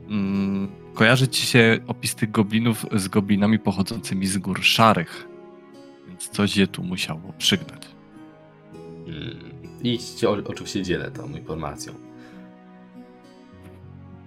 mm, 0.10 0.68
kojarzy 0.94 1.28
ci 1.28 1.46
się 1.46 1.80
opis 1.88 2.16
tych 2.16 2.32
goblinów 2.32 2.86
z 2.92 3.08
goblinami 3.08 3.60
pochodzącymi 3.60 4.28
z 4.28 4.38
gór 4.38 4.64
szarych. 4.64 5.28
Więc 6.08 6.30
coś 6.30 6.58
je 6.58 6.68
tu 6.68 6.84
musiało 6.84 7.34
przygnać. 7.38 7.88
Mm. 9.08 9.52
I 9.84 10.00
oczywiście 10.48 10.84
dzielę 10.84 11.12
tą 11.12 11.30
informacją. 11.30 11.94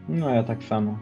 No 0.09 0.31
ja 0.31 0.43
tak 0.43 0.63
samo. 0.63 0.99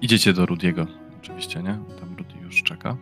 Idziecie 0.00 0.32
do 0.32 0.46
Rudiego, 0.46 0.86
oczywiście, 1.18 1.62
nie? 1.62 1.78
Tam 2.00 2.16
Rudy 2.18 2.34
już 2.42 2.62
czeka. 2.62 2.96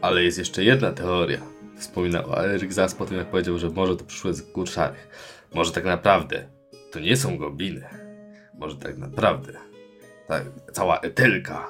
Ale 0.00 0.24
jest 0.24 0.38
jeszcze 0.38 0.64
jedna 0.64 0.92
teoria. 0.92 1.40
Wspominał 1.76 2.34
Eryk 2.36 2.72
Zas 2.72 2.94
po 2.94 3.06
tym, 3.06 3.16
jak 3.16 3.26
powiedział, 3.30 3.58
że 3.58 3.70
może 3.70 3.96
to 3.96 4.04
przyszłe 4.04 4.34
z 4.34 4.52
gór 4.52 4.68
szarych. 4.68 5.08
Może 5.54 5.72
tak 5.72 5.84
naprawdę 5.84 6.48
to 6.92 7.00
nie 7.00 7.16
są 7.16 7.38
gobliny. 7.38 7.84
Może 8.58 8.76
tak 8.76 8.98
naprawdę 8.98 9.52
ta 10.28 10.40
cała 10.72 10.98
Etelka, 11.00 11.68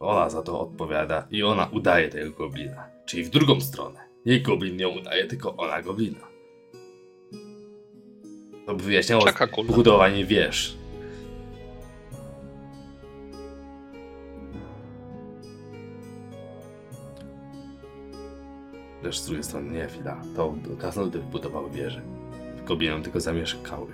ona 0.00 0.30
za 0.30 0.42
to 0.42 0.60
odpowiada 0.60 1.26
i 1.30 1.42
ona 1.42 1.68
udaje 1.72 2.08
tego 2.08 2.30
goblina. 2.30 2.84
Czyli 3.06 3.24
w 3.24 3.30
drugą 3.30 3.60
stronę. 3.60 4.00
Nie 4.26 4.40
goblin 4.40 4.80
ją 4.80 4.88
udaje, 4.88 5.26
tylko 5.26 5.56
ona 5.56 5.82
goblina. 5.82 6.30
To 8.66 8.74
by 8.74 8.84
wyjaśniało 8.84 9.24
Czaka 9.24 9.46
kula. 9.46 9.72
budowanie 9.72 10.24
wież. 10.24 10.76
Lecz 19.02 19.18
z 19.18 19.26
drugiej 19.26 19.44
strony 19.44 19.72
nie, 19.72 19.86
chwila. 19.86 20.16
To 20.36 20.54
krasnoludy 20.78 21.18
wybudowały 21.18 21.70
wieże. 21.70 22.02
Goblinom 22.66 23.02
tylko 23.02 23.20
zamieszkały. 23.20 23.86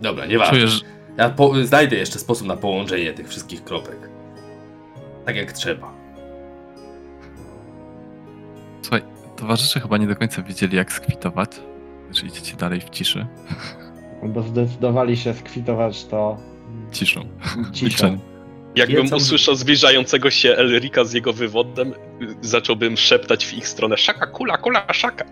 Dobra, 0.00 0.26
nieważne. 0.26 0.54
Czujesz, 0.54 0.84
Ja 1.16 1.30
po, 1.30 1.64
znajdę 1.64 1.96
jeszcze 1.96 2.18
sposób 2.18 2.46
na 2.46 2.56
połączenie 2.56 3.12
tych 3.12 3.28
wszystkich 3.28 3.64
kropek. 3.64 4.10
Tak 5.24 5.36
jak 5.36 5.52
trzeba. 5.52 5.92
Słuchaj, 8.82 9.02
towarzysze 9.36 9.80
chyba 9.80 9.96
nie 9.98 10.06
do 10.06 10.16
końca 10.16 10.42
wiedzieli, 10.42 10.76
jak 10.76 10.92
skwitować. 10.92 11.50
Że 12.10 12.26
idziecie 12.26 12.56
dalej 12.56 12.80
w 12.80 12.90
ciszy. 12.90 13.26
Bo 14.22 14.42
zdecydowali 14.42 15.16
się 15.16 15.34
skwitować 15.34 16.04
to 16.04 16.36
Ciszą. 16.92 17.20
ciszą. 17.72 18.18
Jakbym 18.76 19.02
Wiedzą- 19.02 19.16
usłyszał 19.16 19.54
zbliżającego 19.54 20.30
się 20.30 20.56
Elrika 20.56 21.04
z 21.04 21.12
jego 21.12 21.32
wywodem, 21.32 21.92
y, 21.92 21.94
zacząłbym 22.40 22.96
szeptać 22.96 23.46
w 23.46 23.54
ich 23.54 23.68
stronę 23.68 23.96
szaka, 23.96 24.26
kula, 24.26 24.58
kula, 24.58 24.86
szaka. 24.92 25.24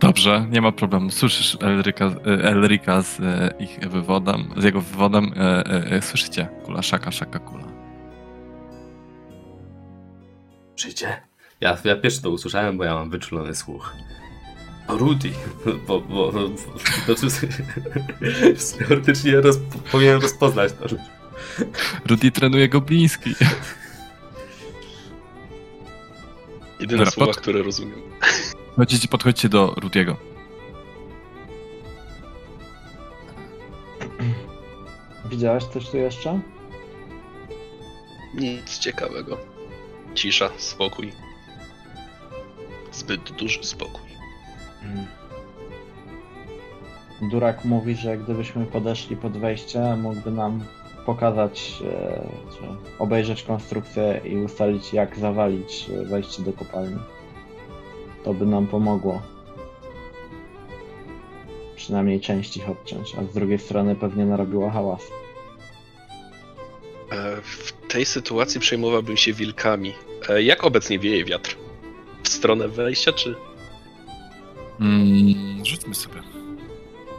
Dobrze, 0.00 0.46
nie 0.50 0.60
ma 0.60 0.72
problemu. 0.72 1.10
Słyszysz 1.10 1.56
Elrika, 1.60 2.04
e, 2.06 2.10
Elrika 2.44 3.02
z 3.02 3.20
e, 3.20 3.54
ich 3.58 3.78
wywodem, 3.90 4.54
z 4.56 4.64
jego 4.64 4.80
wywodem. 4.80 5.32
E, 5.36 5.66
e, 5.66 5.90
e, 5.90 6.02
słyszycie? 6.02 6.48
Kula, 6.64 6.82
szaka, 6.82 7.10
szaka, 7.10 7.38
kula. 7.38 7.64
Przyjdzie? 10.74 11.16
Ja, 11.60 11.78
ja 11.84 11.96
pierwszy 11.96 12.22
to 12.22 12.30
usłyszałem, 12.30 12.78
bo 12.78 12.84
ja 12.84 12.94
mam 12.94 13.10
wyczulony 13.10 13.54
słuch. 13.54 13.94
O 14.88 14.96
Rudy, 14.96 15.30
bo, 15.86 16.00
bo, 16.00 16.32
bo, 16.32 16.32
bo 17.06 17.14
to, 17.14 17.26
teoretycznie 18.78 19.40
roz, 19.40 19.58
powinienem 19.92 20.20
rozpoznać 20.20 20.72
to. 20.72 20.86
Rudy 22.06 22.30
trenuje 22.30 22.68
gobliński. 22.68 23.34
Jedyne 26.80 26.98
Dobra, 26.98 27.10
słowa, 27.10 27.32
pod- 27.32 27.40
które 27.42 27.62
rozumiem. 27.62 28.00
Chodźcie, 28.76 29.08
podchodźcie 29.08 29.48
do 29.48 29.74
Rudiego. 29.76 30.16
Widziałeś 35.30 35.64
coś 35.64 35.88
tu 35.90 35.96
jeszcze? 35.96 36.40
Nic 38.34 38.78
ciekawego. 38.78 39.38
Cisza, 40.14 40.50
spokój. 40.56 41.12
Zbyt 42.92 43.30
duży 43.32 43.64
spokój. 43.64 44.08
Durak 47.30 47.64
mówi, 47.64 47.96
że 47.96 48.16
gdybyśmy 48.18 48.66
podeszli 48.66 49.16
pod 49.16 49.32
wejście, 49.38 49.96
mógłby 49.96 50.30
nam 50.30 50.64
pokazać, 51.06 51.82
e, 51.84 52.22
czy 52.52 52.58
obejrzeć 52.98 53.42
konstrukcję 53.42 54.20
i 54.24 54.36
ustalić, 54.36 54.92
jak 54.92 55.18
zawalić 55.18 55.86
e, 55.90 56.04
wejście 56.04 56.42
do 56.42 56.52
kopalni. 56.52 56.98
To 58.24 58.34
by 58.34 58.46
nam 58.46 58.66
pomogło. 58.66 59.22
Przynajmniej 61.76 62.20
część 62.20 62.56
ich 62.56 62.70
odciąć, 62.70 63.14
a 63.14 63.24
z 63.24 63.34
drugiej 63.34 63.58
strony 63.58 63.94
pewnie 63.96 64.26
narobiła 64.26 64.70
hałas. 64.70 65.02
E, 67.12 67.36
W 67.42 67.72
tej 67.88 68.04
sytuacji 68.04 68.60
przejmowałbym 68.60 69.16
się 69.16 69.32
wilkami. 69.32 69.92
Jak 70.40 70.64
obecnie 70.64 70.98
wieje 70.98 71.24
wiatr? 71.24 71.56
W 72.22 72.28
stronę 72.28 72.68
wejścia, 72.68 73.12
czy... 73.12 73.34
Mm, 74.80 75.64
rzućmy 75.64 75.94
sobie. 75.94 76.22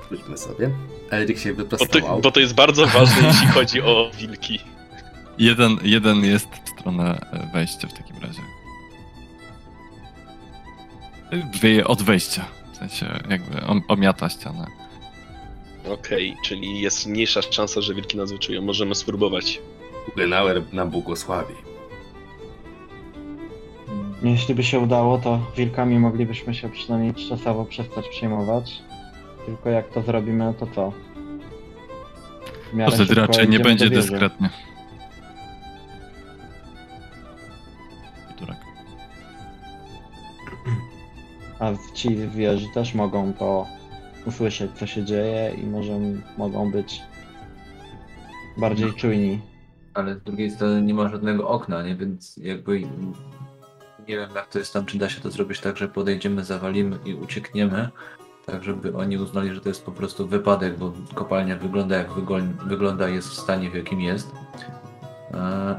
Wróćmy 0.09 0.37
sobie. 0.37 0.71
Erik 1.11 1.39
się 1.39 1.53
Bo 1.53 1.63
to, 1.63 1.77
wyprostował. 1.77 2.21
bo 2.21 2.31
to 2.31 2.39
jest 2.39 2.53
bardzo 2.55 2.87
ważne, 2.87 3.27
jeśli 3.27 3.47
chodzi 3.47 3.81
o 3.81 4.11
wilki. 4.17 4.59
Jeden, 5.37 5.77
jeden 5.83 6.25
jest 6.25 6.47
w 6.65 6.69
stronę 6.79 7.27
e, 7.33 7.49
wejścia 7.53 7.87
w 7.87 7.93
takim 7.93 8.15
razie. 8.21 8.41
Wieje 11.61 11.87
od 11.87 12.01
wejścia. 12.01 12.45
W 12.73 12.77
sensie 12.77 13.19
jakby 13.29 13.61
om- 13.61 13.81
omiata 13.87 14.29
ścianę. 14.29 14.65
Okej, 15.93 16.35
czyli 16.45 16.81
jest 16.81 17.07
mniejsza 17.07 17.41
szansa, 17.41 17.81
że 17.81 17.93
wilki 17.95 18.17
nas 18.17 18.31
wyczują. 18.31 18.61
Możemy 18.61 18.95
spróbować. 18.95 19.59
Genauer 20.17 20.61
nam 20.73 20.89
błogosławi. 20.89 21.53
Jeśli 24.23 24.55
by 24.55 24.63
się 24.63 24.79
udało, 24.79 25.17
to 25.17 25.39
wilkami 25.57 25.99
moglibyśmy 25.99 26.55
się 26.55 26.69
przynajmniej 26.69 27.13
czasowo 27.13 27.65
przestać 27.65 28.09
przejmować. 28.09 28.81
Tylko 29.49 29.69
jak 29.69 29.89
to 29.89 30.01
zrobimy, 30.01 30.53
to 30.59 30.67
co? 30.67 30.91
W 30.91 32.71
To 32.71 32.77
miarę 32.77 32.91
wtedy 32.91 33.13
raczej 33.15 33.49
nie 33.49 33.59
będzie 33.59 33.89
dyskretnie. 33.89 34.49
Turak. 38.37 38.57
A 41.59 41.71
ci 41.93 42.15
w 42.15 42.35
wieży 42.35 42.67
też 42.73 42.93
mogą 42.93 43.33
to 43.33 43.67
usłyszeć, 44.25 44.71
co 44.71 44.87
się 44.87 45.05
dzieje 45.05 45.51
i 45.63 45.65
może 45.65 45.99
mogą 46.37 46.71
być 46.71 47.01
bardziej 48.57 48.93
czujni. 48.93 49.41
Ale 49.93 50.15
z 50.15 50.23
drugiej 50.23 50.51
strony 50.51 50.81
nie 50.81 50.93
ma 50.93 51.09
żadnego 51.09 51.47
okna, 51.47 51.83
nie? 51.83 51.95
Więc 51.95 52.37
jakby 52.37 52.81
nie 54.07 54.17
wiem 54.17 54.29
jak 54.35 54.47
to 54.47 54.59
jest 54.59 54.73
tam, 54.73 54.85
czy 54.85 54.97
da 54.97 55.09
się 55.09 55.21
to 55.21 55.31
zrobić 55.31 55.59
tak, 55.59 55.77
że 55.77 55.87
podejdziemy, 55.87 56.43
zawalimy 56.43 56.99
i 57.05 57.13
uciekniemy, 57.13 57.89
tak 58.51 58.63
żeby 58.63 58.97
oni 58.97 59.17
uznali, 59.17 59.53
że 59.53 59.61
to 59.61 59.69
jest 59.69 59.85
po 59.85 59.91
prostu 59.91 60.27
wypadek, 60.27 60.77
bo 60.77 60.93
kopalnia 61.15 61.55
wygląda 61.55 61.97
jak 61.97 62.07
wygląda, 62.67 63.09
jest 63.09 63.29
w 63.29 63.33
stanie 63.33 63.69
w 63.69 63.75
jakim 63.75 64.01
jest. 64.01 64.31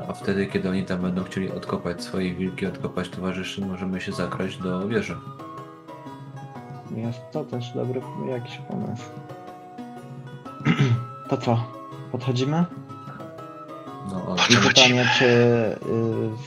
A, 0.09 0.13
wtedy, 0.13 0.47
kiedy 0.47 0.71
oni 0.71 0.85
tam 0.85 1.01
będą 1.01 1.25
chcieli 1.25 1.53
odkopać 1.53 2.03
swoje 2.03 2.35
wilki, 2.35 2.67
odkopać 2.67 3.09
towarzyszy, 3.09 3.67
możemy 3.67 4.01
się 4.01 4.13
zakraść 4.13 4.59
do 4.59 4.89
wieży. 4.89 5.17
Jest 6.97 7.21
to 7.33 7.45
też 7.45 7.73
dobry 7.75 8.01
jakiś 8.29 8.59
pomysł. 8.59 9.05
To 11.31 11.37
co? 11.37 11.65
Podchodzimy? 12.13 12.65
No, 14.13 14.21
I 14.21 14.27
Podchodzimy. 14.27 14.69
pytanie, 14.69 15.09
czy 15.19 15.25
y, 15.27 15.77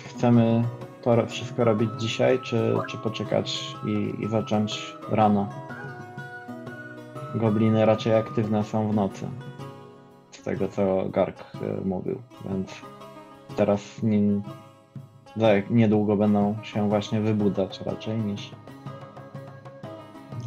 chcemy 0.09 0.63
to 1.03 1.27
wszystko 1.27 1.63
robić 1.63 1.89
dzisiaj, 1.99 2.39
czy, 2.39 2.75
czy 2.89 2.97
poczekać 2.97 3.75
i, 3.85 4.13
i 4.23 4.27
zacząć 4.27 4.95
rano? 5.11 5.49
Gobliny 7.35 7.85
raczej 7.85 8.15
aktywne 8.15 8.63
są 8.63 8.91
w 8.91 8.95
nocy. 8.95 9.27
Z 10.31 10.43
tego 10.43 10.67
co 10.67 11.05
Gark 11.09 11.55
y, 11.55 11.85
mówił, 11.85 12.21
więc 12.45 12.71
teraz 13.55 14.03
nie, 14.03 14.41
za 15.35 15.47
niedługo 15.69 16.15
będą 16.15 16.57
się 16.63 16.89
właśnie 16.89 17.21
wybudzać 17.21 17.81
raczej 17.81 18.17
niż. 18.17 18.51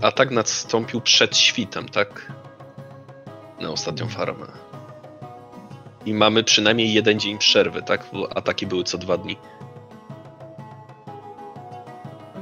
Atak 0.03 0.31
nastąpił 0.31 1.01
przed 1.01 1.37
świtem, 1.37 1.88
tak? 1.88 2.33
Na 3.61 3.70
ostatnią 3.70 4.09
farmę. 4.09 4.46
I 6.07 6.14
mamy 6.14 6.44
przynajmniej 6.44 6.92
jeden 6.92 7.20
dzień 7.20 7.38
przerwy, 7.38 7.83
tak? 7.83 8.07
Bo 8.12 8.37
ataki 8.37 8.66
były 8.66 8.85
co 8.85 8.99
dwa 8.99 9.16
dni. 9.16 9.37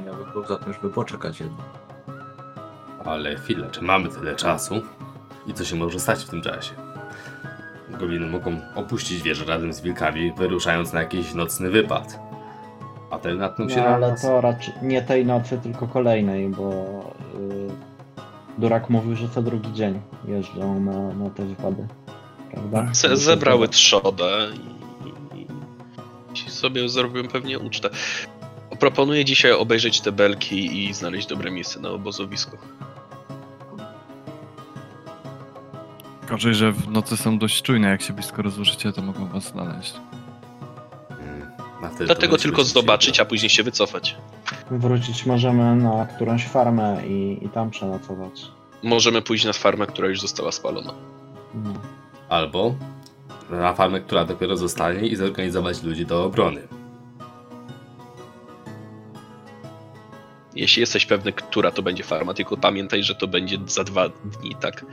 ja 0.05 0.13
bym 0.13 0.31
był 0.31 0.45
za 0.45 0.57
tym, 0.57 0.73
żeby 0.73 0.89
poczekać 0.89 1.39
jednak. 1.39 1.84
Ale 3.05 3.35
chwilę, 3.35 3.69
czy 3.71 3.81
mamy 3.81 4.09
tyle 4.09 4.35
czasu? 4.35 4.81
I 5.47 5.53
co 5.53 5.65
się 5.65 5.75
może 5.75 5.99
stać 5.99 6.23
w 6.23 6.29
tym 6.29 6.41
czasie? 6.41 6.71
Gobliny 7.99 8.25
mogą 8.27 8.61
opuścić 8.75 9.21
wieżę 9.21 9.45
razem 9.45 9.73
z 9.73 9.81
wilkami, 9.81 10.33
wyruszając 10.37 10.93
na 10.93 10.99
jakiś 10.99 11.33
nocny 11.33 11.69
wypad. 11.69 12.19
A 13.11 13.19
ten 13.19 13.37
natkną 13.37 13.69
się 13.69 13.75
No, 13.77 13.83
na 13.83 13.95
ale 13.95 14.11
nas. 14.11 14.21
to 14.21 14.41
raczej 14.41 14.73
nie 14.81 15.01
tej 15.01 15.25
nocy, 15.25 15.57
tylko 15.63 15.87
kolejnej, 15.87 16.49
bo 16.49 16.71
y, 17.39 17.67
Durak 18.57 18.89
mówił, 18.89 19.15
że 19.15 19.29
co 19.29 19.41
drugi 19.41 19.73
dzień 19.73 20.01
jeżdżą 20.27 20.79
na, 20.79 21.13
na 21.13 21.29
te 21.29 21.45
wypady. 21.45 21.87
Prawda? 22.51 22.93
Se 22.93 23.17
zebrały 23.17 23.67
trzodę 23.67 24.47
i, 25.33 25.45
i 26.45 26.49
sobie 26.49 26.89
zrobiłem 26.89 27.27
pewnie 27.27 27.59
ucztę. 27.59 27.89
Proponuję 28.79 29.25
dzisiaj 29.25 29.51
obejrzeć 29.51 30.01
te 30.01 30.11
belki 30.11 30.85
i 30.85 30.93
znaleźć 30.93 31.27
dobre 31.27 31.51
miejsce 31.51 31.79
na 31.79 31.89
obozowisku. 31.89 32.57
Gorzej, 36.35 36.55
że 36.55 36.71
w 36.71 36.87
nocy 36.87 37.17
są 37.17 37.37
dość 37.37 37.61
czujne. 37.61 37.89
Jak 37.89 38.01
się 38.01 38.13
blisko 38.13 38.41
rozłożycie, 38.41 38.91
to 38.91 39.01
mogą 39.01 39.27
was 39.27 39.43
znaleźć. 39.43 39.93
Mm, 41.09 41.51
to 41.97 42.05
Dlatego 42.05 42.37
tylko 42.37 42.63
zobaczyć, 42.63 43.19
a 43.19 43.25
później 43.25 43.49
się 43.49 43.63
wycofać. 43.63 44.15
Wrócić 44.71 45.25
możemy 45.25 45.75
na 45.75 46.05
którąś 46.05 46.45
farmę 46.45 47.07
i, 47.07 47.45
i 47.45 47.49
tam 47.49 47.69
przenocować. 47.69 48.51
Możemy 48.83 49.21
pójść 49.21 49.45
na 49.45 49.53
farmę, 49.53 49.87
która 49.87 50.07
już 50.07 50.21
została 50.21 50.51
spalona. 50.51 50.93
No. 51.53 51.73
Albo 52.29 52.75
na 53.49 53.73
farmę, 53.73 54.01
która 54.01 54.25
dopiero 54.25 54.57
zostanie 54.57 55.07
i 55.07 55.15
zorganizować 55.15 55.83
ludzi 55.83 56.05
do 56.05 56.23
obrony. 56.23 56.67
Jeśli 60.55 60.79
jesteś 60.79 61.05
pewny, 61.05 61.31
która 61.31 61.71
to 61.71 61.81
będzie 61.81 62.03
farma, 62.03 62.33
tylko 62.33 62.57
pamiętaj, 62.57 63.03
że 63.03 63.15
to 63.15 63.27
będzie 63.27 63.57
za 63.67 63.83
dwa 63.83 64.09
dni, 64.09 64.55
tak? 64.55 64.85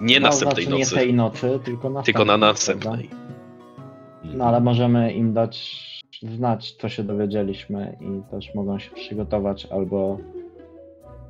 Nie 0.00 0.20
No, 0.20 0.26
następnej 0.26 0.64
znaczy 0.64 0.80
nocy, 0.80 0.94
nie 0.94 1.00
tej 1.00 1.14
nocy, 1.14 1.60
tylko 1.64 1.90
na 1.90 2.02
tylko 2.02 2.24
na 2.24 2.36
następnej, 2.36 2.82
prawda? 2.82 3.02
następnej. 3.02 4.36
No 4.38 4.44
ale 4.44 4.60
możemy 4.60 5.12
im 5.12 5.32
dać 5.32 5.86
znać, 6.22 6.72
co 6.72 6.88
się 6.88 7.02
dowiedzieliśmy 7.04 7.96
i 8.00 8.30
też 8.30 8.54
mogą 8.54 8.78
się 8.78 8.90
przygotować 8.90 9.66
albo, 9.66 10.18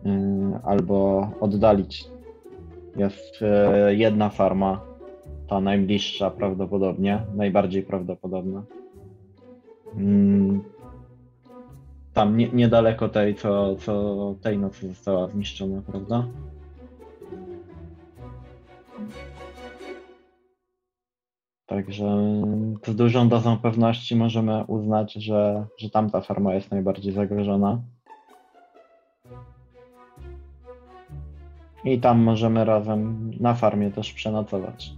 yy, 0.05 0.13
albo 0.65 1.29
oddalić. 1.41 2.05
Jest 2.97 3.41
yy, 3.41 3.97
jedna 3.97 4.29
farma, 4.29 4.81
ta 5.49 5.61
najbliższa 5.61 6.31
prawdopodobnie, 6.31 7.23
najbardziej 7.35 7.83
prawdopodobna. 7.83 8.63
Mm, 9.97 10.63
tam 12.13 12.37
nie, 12.37 12.49
niedaleko 12.49 13.09
tej, 13.09 13.35
co, 13.35 13.77
co 13.77 14.35
tej 14.43 14.59
nocy 14.59 14.89
została 14.89 15.29
zniszczona, 15.29 15.83
prawda? 15.87 16.27
Także 21.67 22.05
z 22.87 22.97
dużą 22.97 23.29
dozą 23.29 23.59
pewności 23.59 24.17
możemy 24.17 24.65
uznać, 24.65 25.13
że, 25.13 25.67
że 25.79 25.91
tamta 25.91 26.21
farma 26.21 26.55
jest 26.55 26.71
najbardziej 26.71 27.13
zagrożona. 27.13 27.81
I 31.85 32.01
tam 32.01 32.19
możemy 32.19 32.65
razem 32.65 33.31
na 33.41 33.55
farmie 33.55 33.91
też 33.91 34.13
przenocować. 34.13 34.91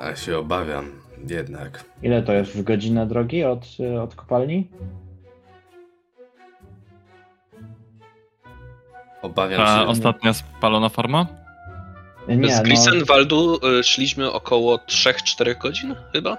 A 0.00 0.16
się 0.16 0.38
obawiam 0.38 0.84
jednak. 1.28 1.84
Ile 2.02 2.22
to 2.22 2.32
jest 2.32 2.56
w 2.56 2.62
godzinę 2.62 3.06
drogi 3.06 3.44
od, 3.44 3.66
od 4.02 4.14
kopalni? 4.14 4.70
Obawiam 9.22 9.60
Ta 9.60 9.80
się. 9.82 9.86
ostatnia 9.86 10.32
spalona 10.32 10.88
farma? 10.88 11.26
Z 12.30 12.56
no, 12.56 12.62
Grisenwaldu 12.62 13.60
y, 13.78 13.82
szliśmy 13.84 14.32
około 14.32 14.76
3-4 14.76 15.58
godzin 15.58 15.94
chyba? 16.12 16.36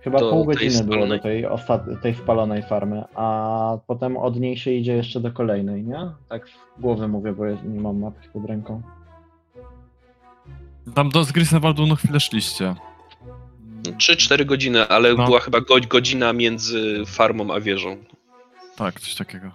chyba 0.00 0.18
do 0.18 0.30
pół 0.30 0.46
tej 0.46 0.54
godziny 0.54 0.84
było 0.84 1.06
do 1.06 1.18
tej, 1.18 1.46
ostat- 1.46 2.02
tej 2.02 2.14
spalonej 2.14 2.62
farmy, 2.62 3.04
a 3.14 3.78
potem 3.86 4.16
od 4.16 4.36
niej 4.40 4.56
się 4.56 4.70
idzie 4.70 4.92
jeszcze 4.96 5.20
do 5.20 5.32
kolejnej, 5.32 5.82
nie? 5.84 6.10
Tak 6.28 6.48
z 6.48 6.80
głowy 6.80 7.08
mówię, 7.08 7.32
bo 7.32 7.44
ja 7.44 7.56
nie 7.64 7.80
mam 7.80 7.98
mapki 7.98 8.28
pod 8.32 8.44
ręką. 8.44 8.82
Tam 10.94 11.08
do 11.10 11.24
z 11.24 11.32
Grisenwaldu 11.32 11.86
no 11.86 11.96
chwilę 11.96 12.20
szliście. 12.20 12.74
3-4 13.82 14.44
godziny, 14.44 14.88
ale 14.88 15.14
No. 15.14 15.24
była 15.24 15.40
chyba 15.40 15.60
go, 15.60 15.74
godzina 15.88 16.32
między 16.32 17.02
farmą 17.06 17.54
a 17.54 17.60
wieżą. 17.60 17.96
Tak, 18.76 19.00
coś 19.00 19.14
takiego. 19.14 19.50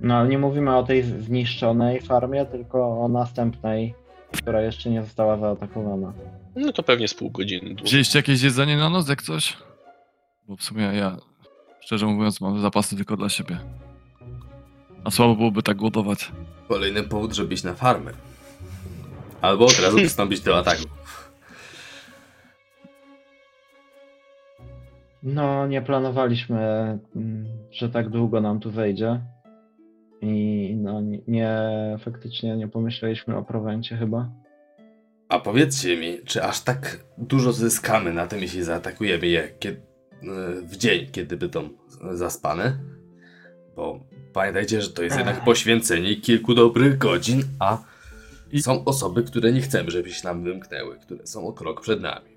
No 0.00 0.14
ale 0.14 0.28
nie 0.28 0.38
mówimy 0.38 0.76
o 0.76 0.82
tej 0.82 1.02
zniszczonej 1.02 2.00
farmie, 2.00 2.46
tylko 2.46 3.00
o 3.04 3.08
następnej, 3.08 3.94
która 4.32 4.62
jeszcze 4.62 4.90
nie 4.90 5.02
została 5.02 5.36
zaatakowana. 5.36 6.12
No 6.56 6.72
to 6.72 6.82
pewnie 6.82 7.08
z 7.08 7.14
pół 7.14 7.30
godziny. 7.30 7.66
długo. 7.68 7.84
Wzięliście 7.84 8.18
jakieś 8.18 8.42
jedzenie 8.42 8.76
na 8.76 8.90
noc, 8.90 9.08
jak 9.08 9.22
coś? 9.22 9.56
Bo 10.48 10.56
w 10.56 10.62
sumie 10.62 10.82
ja, 10.82 11.16
szczerze 11.80 12.06
mówiąc, 12.06 12.40
mam 12.40 12.60
zapasy 12.60 12.96
tylko 12.96 13.16
dla 13.16 13.28
siebie. 13.28 13.58
A 15.04 15.10
słabo 15.10 15.36
byłoby 15.36 15.62
tak 15.62 15.76
głodować. 15.76 16.32
Kolejny 16.68 17.02
powód, 17.02 17.34
żeby 17.34 17.54
iść 17.54 17.64
na 17.64 17.74
farmę. 17.74 18.12
Albo 19.40 19.64
od 19.64 19.78
razu 19.80 19.96
przystąpić 19.96 20.40
do 20.40 20.58
ataku. 20.58 20.82
No, 25.22 25.66
nie 25.66 25.82
planowaliśmy, 25.82 26.58
mm, 27.16 27.46
że 27.72 27.88
tak 27.88 28.08
długo 28.08 28.40
nam 28.40 28.60
tu 28.60 28.70
wejdzie. 28.70 29.20
I 30.26 30.76
no, 30.76 31.00
nie, 31.00 31.18
nie 31.28 31.50
faktycznie 32.04 32.56
nie 32.56 32.68
pomyśleliśmy 32.68 33.36
o 33.36 33.42
prowencie 33.44 33.96
chyba. 33.96 34.30
A 35.28 35.38
powiedzcie 35.38 35.96
mi, 35.96 36.18
czy 36.24 36.42
aż 36.44 36.60
tak 36.60 37.04
dużo 37.18 37.52
zyskamy 37.52 38.12
na 38.12 38.26
tym, 38.26 38.40
jeśli 38.40 38.62
zaatakujemy 38.62 39.26
je 39.26 39.48
kie- 39.60 39.76
w 40.62 40.76
dzień, 40.76 41.06
kiedy 41.12 41.36
będą 41.36 41.68
zaspane? 42.12 42.78
Bo 43.76 44.00
pamiętajcie, 44.32 44.82
że 44.82 44.90
to 44.90 45.02
jest 45.02 45.16
jednak 45.16 45.44
poświęcenie 45.44 46.16
kilku 46.16 46.54
dobrych 46.54 46.98
godzin, 46.98 47.42
a 47.58 47.78
są 48.60 48.84
osoby, 48.84 49.22
które 49.22 49.52
nie 49.52 49.60
chcemy, 49.60 49.90
żeby 49.90 50.10
się 50.10 50.28
nam 50.28 50.42
wymknęły, 50.44 50.98
które 50.98 51.26
są 51.26 51.46
o 51.46 51.52
krok 51.52 51.80
przed 51.80 52.00
nami. 52.00 52.36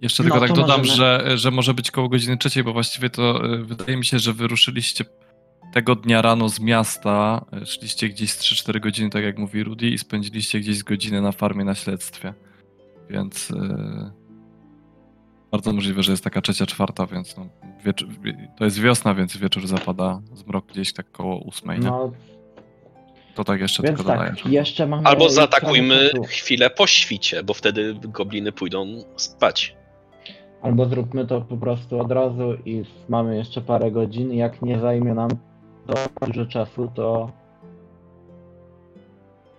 Jeszcze 0.00 0.22
No, 0.22 0.24
tylko 0.30 0.40
tak 0.40 0.48
to 0.48 0.62
dodam, 0.62 0.78
możemy- 0.80 0.96
że, 0.96 1.38
że 1.38 1.50
może 1.50 1.74
być 1.74 1.90
koło 1.90 2.08
godziny 2.08 2.36
trzeciej, 2.36 2.64
bo 2.64 2.72
właściwie 2.72 3.10
to 3.10 3.54
y, 3.54 3.64
wydaje 3.64 3.96
mi 3.96 4.04
się, 4.04 4.18
że 4.18 4.32
wyruszyliście 4.32 5.04
tego 5.72 5.94
dnia 5.94 6.22
rano 6.22 6.48
z 6.48 6.60
miasta, 6.60 7.44
y, 7.62 7.66
szliście 7.66 8.08
gdzieś 8.08 8.30
z 8.32 8.38
3-4 8.38 8.80
godziny, 8.80 9.10
tak 9.10 9.24
jak 9.24 9.38
mówi 9.38 9.64
Rudy, 9.64 9.86
i 9.86 9.98
spędziliście 9.98 10.60
gdzieś 10.60 10.76
z 10.78 10.82
godzinę 10.82 11.20
na 11.20 11.32
farmie 11.32 11.64
na 11.64 11.74
śledztwie. 11.74 12.34
Więc 13.10 13.50
y, 13.50 13.54
bardzo 15.52 15.72
możliwe, 15.72 16.02
że 16.02 16.12
jest 16.12 16.24
taka 16.24 16.40
trzecia, 16.40 16.66
czwarta, 16.66 17.06
więc 17.06 17.36
no, 17.36 17.46
to 18.56 18.64
jest 18.64 18.80
wiosna, 18.80 19.14
więc 19.14 19.36
wieczór 19.36 19.66
zapada, 19.66 20.20
zmrok 20.34 20.66
gdzieś 20.66 20.92
tak 20.92 21.10
koło 21.12 21.36
ósmej? 21.38 21.80
No, 21.80 22.12
To 23.34 23.44
tak 23.44 23.60
jeszcze 23.60 23.82
więc 23.82 23.98
tylko 23.98 24.12
dodaję. 24.12 24.30
tak, 24.30 24.46
jeszcze 24.52 24.86
mamy... 24.86 25.06
Albo 25.06 25.28
zaatakujmy 25.30 26.10
chwilę 26.28 26.70
po 26.70 26.86
świcie, 26.86 27.42
bo 27.42 27.54
wtedy 27.54 27.94
gobliny 28.02 28.52
pójdą 28.52 28.86
spać. 29.16 29.76
Albo 30.62 30.86
zróbmy 30.86 31.26
to 31.26 31.40
po 31.40 31.56
prostu 31.56 32.00
od 32.00 32.12
razu 32.12 32.54
i 32.64 32.82
mamy 33.08 33.36
jeszcze 33.36 33.60
parę 33.60 33.90
godzin. 33.90 34.32
Jak 34.32 34.62
nie 34.62 34.78
zajmie 34.78 35.14
nam 35.14 35.30
to 35.94 36.26
dużo 36.26 36.46
czasu, 36.46 36.92
to 36.94 37.32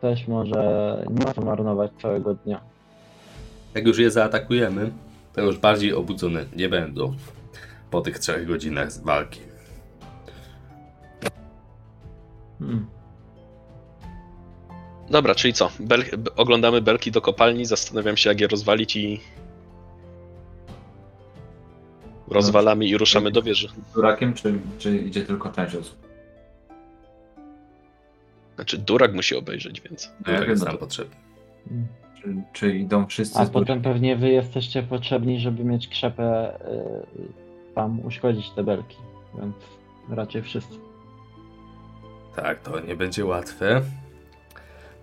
też 0.02 0.28
może 0.28 1.06
nie 1.10 1.26
ma 1.26 1.34
co 1.34 1.41
marnować 1.41 1.91
całego 2.02 2.34
dnia. 2.34 2.62
Jak 3.74 3.88
już 3.88 4.00
je 4.00 4.12
zaatakujemy, 4.12 4.91
to 5.34 5.41
już 5.41 5.58
bardziej 5.58 5.94
obudzone 5.94 6.46
nie 6.56 6.70
będą 6.70 7.15
po 7.91 8.02
tych 8.02 8.20
trzech 8.20 8.48
godzinach 8.48 8.91
z 8.91 9.00
walki. 9.00 9.39
Hmm. 12.60 12.86
Dobra, 15.10 15.36
czyli 15.36 15.54
co? 15.54 15.72
Bel 15.80 16.04
oglądamy 16.36 16.82
belki 16.82 17.12
do 17.12 17.22
kopalni, 17.22 17.65
zastanawiam 17.65 18.17
się 18.17 18.30
jak 18.30 18.41
je 18.41 18.48
rozwalić 18.48 18.96
i... 18.96 19.22
Rozwalamy 22.28 22.86
i 22.86 22.98
ruszamy 22.98 23.32
do 23.32 23.41
wieży. 23.41 23.67
Z 23.89 23.94
Durakiem, 23.94 24.34
czy, 24.34 24.60
czy 24.80 24.98
idzie 24.98 25.22
tylko 25.22 25.50
część 25.50 25.76
osób? 25.76 26.11
Znaczy, 28.62 28.78
Durak 28.78 29.13
musi 29.13 29.36
obejrzeć, 29.36 29.82
więc... 29.82 30.10
No, 30.26 30.32
jak 30.32 30.41
wiem, 30.41 30.50
jest 30.50 30.65
nam 30.65 30.74
to- 30.74 30.78
potrzebny. 30.78 31.15
Czy, 32.21 32.36
czy 32.54 32.78
idą 32.78 33.08
wszyscy 33.08 33.39
A 33.39 33.45
potem 33.45 33.82
pewnie 33.82 34.15
wy 34.15 34.30
jesteście 34.30 34.84
potrzebni, 34.84 35.39
żeby 35.39 35.63
mieć 35.63 35.88
krzepę 35.88 36.56
y, 37.69 37.74
tam 37.76 38.06
uszkodzić 38.06 38.50
te 38.50 38.63
belki. 38.63 38.97
Więc 39.39 39.56
raczej 40.10 40.41
wszyscy. 40.41 40.76
Tak, 42.36 42.62
to 42.62 42.80
nie 42.80 42.95
będzie 42.95 43.26
łatwe. 43.26 43.82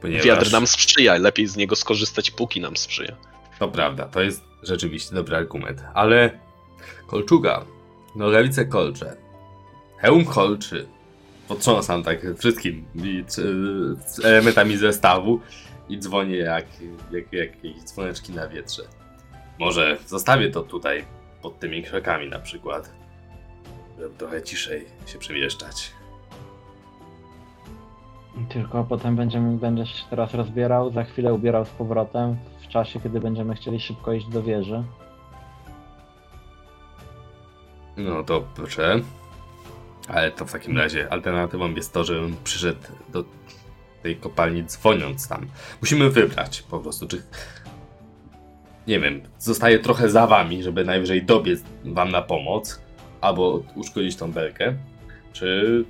Ponieważ... 0.00 0.26
Wiatr 0.26 0.52
nam 0.52 0.66
sprzyja, 0.66 1.14
lepiej 1.14 1.46
z 1.46 1.56
niego 1.56 1.76
skorzystać, 1.76 2.30
póki 2.30 2.60
nam 2.60 2.76
sprzyja. 2.76 3.16
To 3.58 3.68
prawda, 3.68 4.06
to 4.06 4.22
jest 4.22 4.44
rzeczywiście 4.62 5.14
dobry 5.14 5.36
argument. 5.36 5.84
Ale 5.94 6.30
kolczuga, 7.06 7.64
nogawice 8.16 8.64
kolcze, 8.66 9.16
hełm 9.96 10.24
kolczy, 10.24 10.86
potrząsam 11.48 12.02
tak 12.02 12.18
wszystkimi 12.38 12.84
czy- 13.34 13.96
z 14.06 14.24
elementami 14.24 14.76
zestawu 14.76 15.40
i 15.88 15.98
dzwonię 15.98 16.36
jak, 16.36 16.64
jak, 17.12 17.32
jak 17.32 17.54
jakieś 17.54 17.82
dzwoneczki 17.82 18.32
na 18.32 18.48
wietrze. 18.48 18.82
Może 19.58 19.96
zostawię 20.06 20.50
to 20.50 20.62
tutaj 20.62 21.04
pod 21.42 21.58
tymi 21.58 21.82
krzakami 21.82 22.28
na 22.28 22.38
przykład, 22.38 22.92
żeby 23.98 24.14
trochę 24.14 24.42
ciszej 24.42 24.84
się 25.06 25.18
przemieszczać. 25.18 25.92
Tylko 28.48 28.84
potem 28.84 29.16
będziemy, 29.16 29.56
będziesz 29.58 29.94
się 29.94 30.04
teraz 30.10 30.34
rozbierał, 30.34 30.92
za 30.92 31.04
chwilę 31.04 31.34
ubierał 31.34 31.64
z 31.64 31.68
powrotem, 31.70 32.36
w 32.64 32.68
czasie, 32.68 33.00
kiedy 33.00 33.20
będziemy 33.20 33.54
chcieli 33.54 33.80
szybko 33.80 34.12
iść 34.12 34.26
do 34.28 34.42
wieży. 34.42 34.82
No 37.96 38.22
dobrze. 38.22 39.00
Ale 40.08 40.30
to 40.30 40.46
w 40.46 40.52
takim 40.52 40.78
razie 40.78 41.12
alternatywą 41.12 41.74
jest 41.74 41.92
to, 41.92 42.04
żebym 42.04 42.36
przyszedł 42.44 42.80
do 43.12 43.24
tej 44.02 44.16
kopalni 44.16 44.64
dzwoniąc 44.64 45.28
tam. 45.28 45.46
Musimy 45.80 46.10
wybrać 46.10 46.62
po 46.62 46.78
prostu, 46.78 47.08
czy... 47.08 47.22
Nie 48.86 49.00
wiem, 49.00 49.20
zostaje 49.38 49.78
trochę 49.78 50.10
za 50.10 50.26
wami, 50.26 50.62
żeby 50.62 50.84
najwyżej 50.84 51.22
dobiec 51.22 51.62
wam 51.84 52.10
na 52.10 52.22
pomoc, 52.22 52.80
albo 53.20 53.62
uszkodzić 53.74 54.16
tą 54.16 54.32
belkę, 54.32 54.74
czy... 55.32 55.84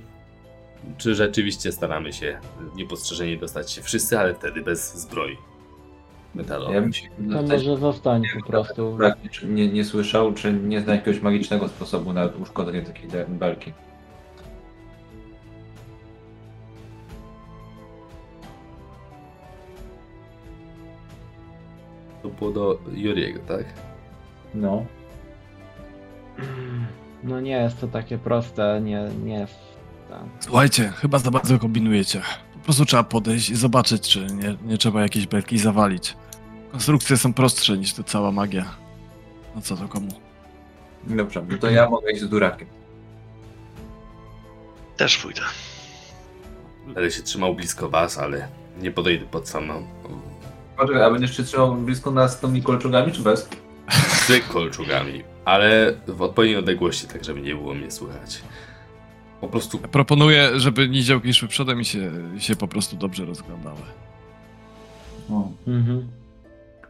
Czy 0.97 1.15
rzeczywiście 1.15 1.71
staramy 1.71 2.13
się 2.13 2.39
niepostrzeżenie 2.75 3.37
dostać 3.37 3.71
się 3.71 3.81
wszyscy, 3.81 4.19
ale 4.19 4.33
wtedy 4.33 4.61
bez 4.61 4.95
zbroi 4.95 5.37
metalowej. 6.35 6.75
Ja 6.75 6.81
bym 6.81 6.93
się 6.93 7.07
To 7.07 7.33
zapytać, 7.33 7.67
może 7.67 7.81
zostań 7.81 8.23
po 8.39 8.47
prostu. 8.47 8.97
Nie, 9.43 9.67
nie 9.67 9.85
słyszał, 9.85 10.33
czy 10.33 10.53
nie 10.53 10.81
zna 10.81 10.95
jakiegoś 10.95 11.21
magicznego 11.21 11.67
sposobu 11.67 12.13
na 12.13 12.25
uszkodzenie 12.25 12.81
takiej 12.81 13.09
belki. 13.27 13.73
To 22.29 22.35
było 22.35 22.51
do 22.51 22.79
Juriego, 22.93 23.39
tak? 23.47 23.65
No. 24.53 24.85
No 27.23 27.41
nie 27.41 27.51
jest 27.51 27.79
to 27.79 27.87
takie 27.87 28.17
proste, 28.17 28.81
nie, 28.83 29.09
nie 29.23 29.33
jest. 29.33 29.55
Tak. 30.09 30.19
Słuchajcie, 30.39 30.93
chyba 30.95 31.19
za 31.19 31.31
bardzo 31.31 31.59
kombinujecie. 31.59 32.21
Po 32.53 32.59
prostu 32.59 32.85
trzeba 32.85 33.03
podejść 33.03 33.49
i 33.49 33.55
zobaczyć, 33.55 34.09
czy 34.09 34.25
nie, 34.25 34.57
nie 34.65 34.77
trzeba 34.77 35.01
jakiejś 35.01 35.27
belki 35.27 35.57
zawalić. 35.57 36.17
Konstrukcje 36.71 37.17
są 37.17 37.33
prostsze 37.33 37.77
niż 37.77 37.93
ta 37.93 38.03
cała 38.03 38.31
magia. 38.31 38.65
No 39.55 39.61
co 39.61 39.77
to 39.77 39.87
komu? 39.87 40.11
Dobrze, 41.07 41.45
no 41.49 41.57
to 41.57 41.69
ja 41.69 41.89
mogę 41.89 42.11
iść 42.11 42.21
z 42.21 42.29
Durakiem. 42.29 42.67
Też 44.97 45.17
pójdę. 45.17 45.41
Będę 46.85 47.11
się 47.11 47.23
trzymał 47.23 47.55
blisko 47.55 47.89
was, 47.89 48.17
ale 48.17 48.47
nie 48.81 48.91
podejdę 48.91 49.25
pod 49.25 49.49
samą 49.49 49.87
Poczekaj, 50.79 51.03
a 51.03 51.11
będziesz 51.11 51.37
się 51.37 51.43
trzymał 51.43 51.75
blisko 51.75 52.11
nas 52.11 52.37
z 52.37 52.39
tymi 52.39 52.63
kolczugami, 52.63 53.11
czy 53.11 53.21
bez? 53.21 53.49
z 54.27 54.47
kolczugami, 54.47 55.23
ale 55.45 55.93
w 56.07 56.21
odpowiedniej 56.21 56.57
odległości, 56.57 57.07
tak 57.07 57.23
żeby 57.23 57.41
nie 57.41 57.55
było 57.55 57.73
mnie 57.73 57.91
słychać. 57.91 58.41
Po 59.41 59.47
prostu 59.47 59.77
Proponuję, 59.77 60.59
żeby 60.59 60.89
niziołki 60.89 61.33
szły 61.33 61.47
przodem 61.47 61.81
i 61.81 61.85
się, 61.85 62.11
się 62.37 62.55
po 62.55 62.67
prostu 62.67 62.95
dobrze 62.95 63.25
rozglądały. 63.25 63.81
No. 65.29 65.51
Mhm. 65.67 66.07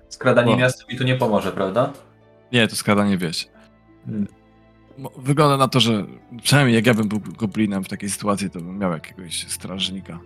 Skradanie 0.09 0.57
miasta 0.57 0.85
mi 0.89 0.97
tu 0.97 1.03
nie 1.03 1.15
pomoże, 1.15 1.51
prawda? 1.51 1.93
Nie, 2.51 2.67
to 2.67 2.75
skradanie 2.75 3.17
wieś. 3.17 3.47
Hmm. 4.05 4.27
Wygląda 5.17 5.57
na 5.57 5.67
to, 5.67 5.79
że 5.79 6.05
przynajmniej 6.43 6.75
jak 6.75 6.85
ja 6.85 6.93
bym 6.93 7.07
był 7.07 7.19
goblinem 7.19 7.83
w 7.83 7.89
takiej 7.89 8.09
sytuacji, 8.09 8.49
to 8.49 8.59
bym 8.59 8.77
miał 8.77 8.91
jakiegoś 8.91 9.47
strażnika. 9.47 10.19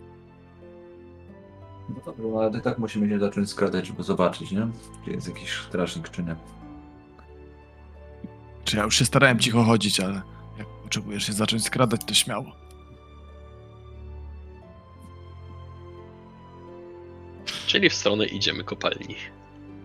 No 1.95 2.13
dobra, 2.13 2.41
ale 2.41 2.61
tak 2.61 2.77
musimy 2.77 3.09
się 3.09 3.19
zacząć 3.19 3.49
skradać, 3.49 3.87
żeby 3.87 4.03
zobaczyć, 4.03 4.51
nie? 4.51 4.67
Czy 5.05 5.11
jest 5.11 5.27
jakiś 5.27 5.51
strażnik, 5.51 6.09
czy 6.09 6.23
nie. 6.23 6.35
Czy 8.63 8.77
ja 8.77 8.83
już 8.83 8.95
się 8.95 9.05
starałem 9.05 9.39
cicho 9.39 9.63
chodzić, 9.63 9.99
ale 9.99 10.21
jak 10.57 10.67
potrzebujesz 10.83 11.27
się 11.27 11.33
zacząć 11.33 11.65
skradać, 11.65 12.01
to 12.05 12.13
śmiało. 12.13 12.45
Czyli 17.67 17.89
w 17.89 17.93
stronę 17.93 18.25
idziemy 18.25 18.63
kopalni. 18.63 19.15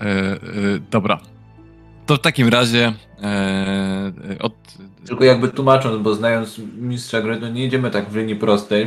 E, 0.01 0.05
e, 0.05 0.39
dobra. 0.91 1.21
To 2.07 2.17
w 2.17 2.21
takim 2.21 2.49
razie 2.49 2.93
e, 3.23 4.13
od, 4.41 4.55
Tylko 5.07 5.25
jakby 5.25 5.49
tłumacząc, 5.49 6.03
bo 6.03 6.15
znając 6.15 6.59
mistrza 6.79 7.21
gry, 7.21 7.41
to 7.41 7.49
nie 7.49 7.65
idziemy 7.65 7.91
tak 7.91 8.11
w 8.11 8.17
linii 8.17 8.37
prostej. 8.37 8.87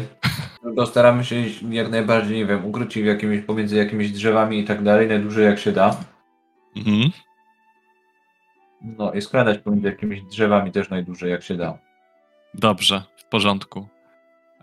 Tylko 0.63 0.86
staramy 0.86 1.26
się 1.26 1.36
jak 1.69 1.89
najbardziej, 1.89 2.38
nie 2.38 2.45
wiem, 2.45 2.65
ukryć 2.65 2.93
się 2.93 3.02
w 3.02 3.06
jakimś, 3.06 3.41
pomiędzy 3.41 3.76
jakimiś 3.76 4.12
drzewami 4.12 4.60
i 4.60 4.63
tak 4.65 4.84
dalej, 4.84 5.08
najdłużej 5.08 5.45
jak 5.45 5.60
się 5.60 5.71
da. 5.71 5.97
mhm. 6.78 7.12
No 8.82 9.13
i 9.13 9.21
skradać 9.21 9.60
pomiędzy 9.60 9.88
jakimiś 9.88 10.21
drzewami 10.21 10.71
też 10.71 10.89
najdłużej 10.89 11.32
jak 11.32 11.43
się 11.43 11.56
da. 11.58 11.78
Dobrze, 12.54 13.04
w 13.17 13.24
porządku. 13.26 13.88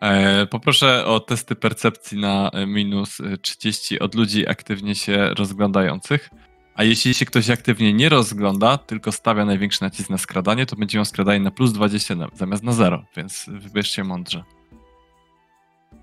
E, 0.01 0.47
poproszę 0.47 1.07
o 1.07 1.21
testy 1.21 1.55
percepcji 1.55 2.21
na 2.21 2.51
e, 2.53 2.67
minus 2.67 3.21
e, 3.21 3.37
30 3.37 3.99
od 3.99 4.15
ludzi 4.15 4.49
aktywnie 4.49 4.95
się 4.95 5.29
rozglądających. 5.39 6.31
A 6.75 6.85
jeśli 6.85 7.15
się 7.15 7.25
ktoś 7.27 7.51
aktywnie 7.51 7.93
nie 7.93 8.09
rozgląda, 8.09 8.79
tylko 8.79 9.13
stawia 9.13 9.45
największy 9.45 9.83
nacisk 9.83 10.11
na 10.11 10.19
skradanie, 10.19 10.67
to 10.67 10.77
będzie 10.77 10.99
miał 10.99 11.05
skradanie 11.05 11.41
na 11.41 11.51
plus 11.51 11.73
20 11.73 12.15
na- 12.15 12.29
zamiast 12.35 12.63
na 12.63 12.73
0, 12.73 13.05
więc 13.17 13.47
wybierzcie 13.49 14.05
mądrze. 14.05 14.45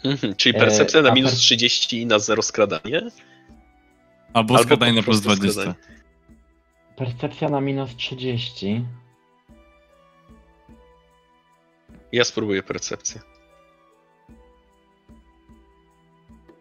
Mhm, 0.05 0.35
czyli 0.35 0.55
E, 0.55 0.59
percepcja 0.59 1.01
na 1.01 1.11
minus 1.11 1.31
per- 1.31 1.39
30 1.39 2.01
i 2.01 2.05
na 2.05 2.19
0 2.19 2.41
skradanie? 2.43 3.01
Albo, 4.33 4.53
Albo 4.53 4.63
skradanie 4.63 4.93
na 4.93 5.03
plus 5.03 5.21
prostu 5.21 5.41
20. 5.41 5.61
skradanie. 5.61 5.95
Percepcja 6.95 7.49
na 7.49 7.61
minus 7.61 7.95
30. 7.95 8.85
Ja 12.11 12.23
spróbuję 12.23 12.63
percepcję. 12.63 13.21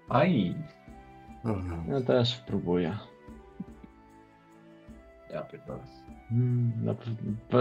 Aj, 0.09 0.54
No 1.88 2.00
też 2.00 2.28
spróbuję. 2.28 2.98
ja 5.33 5.42
pierdolę. 5.42 5.85
Mm, 6.33 6.72
Na, 6.85 6.94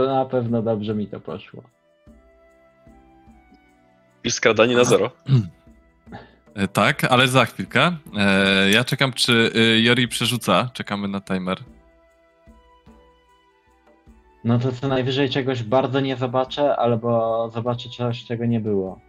na 0.07 0.25
pewno 0.25 0.61
dobrze 0.61 0.95
mi 0.95 1.07
to 1.07 1.19
poszło. 1.19 1.63
I 4.23 4.31
skradanie 4.31 4.75
na 4.75 4.83
0. 4.83 5.11
E, 6.55 6.67
Tak, 6.67 7.03
ale 7.03 7.27
za 7.27 7.45
chwilkę. 7.45 7.97
E, 8.17 8.69
ja 8.71 8.83
czekam, 8.83 9.13
czy 9.13 9.51
e, 9.55 9.79
Jori 9.79 10.07
przerzuca. 10.07 10.69
Czekamy 10.73 11.07
na 11.07 11.21
timer. 11.21 11.57
No 14.43 14.59
to 14.59 14.71
co 14.71 14.87
najwyżej 14.87 15.29
czegoś 15.29 15.63
bardzo 15.63 15.99
nie 15.99 16.15
zobaczę, 16.15 16.75
albo 16.75 17.49
zobaczę 17.53 17.89
coś, 17.89 18.25
czego 18.25 18.45
nie 18.45 18.59
było. 18.59 18.99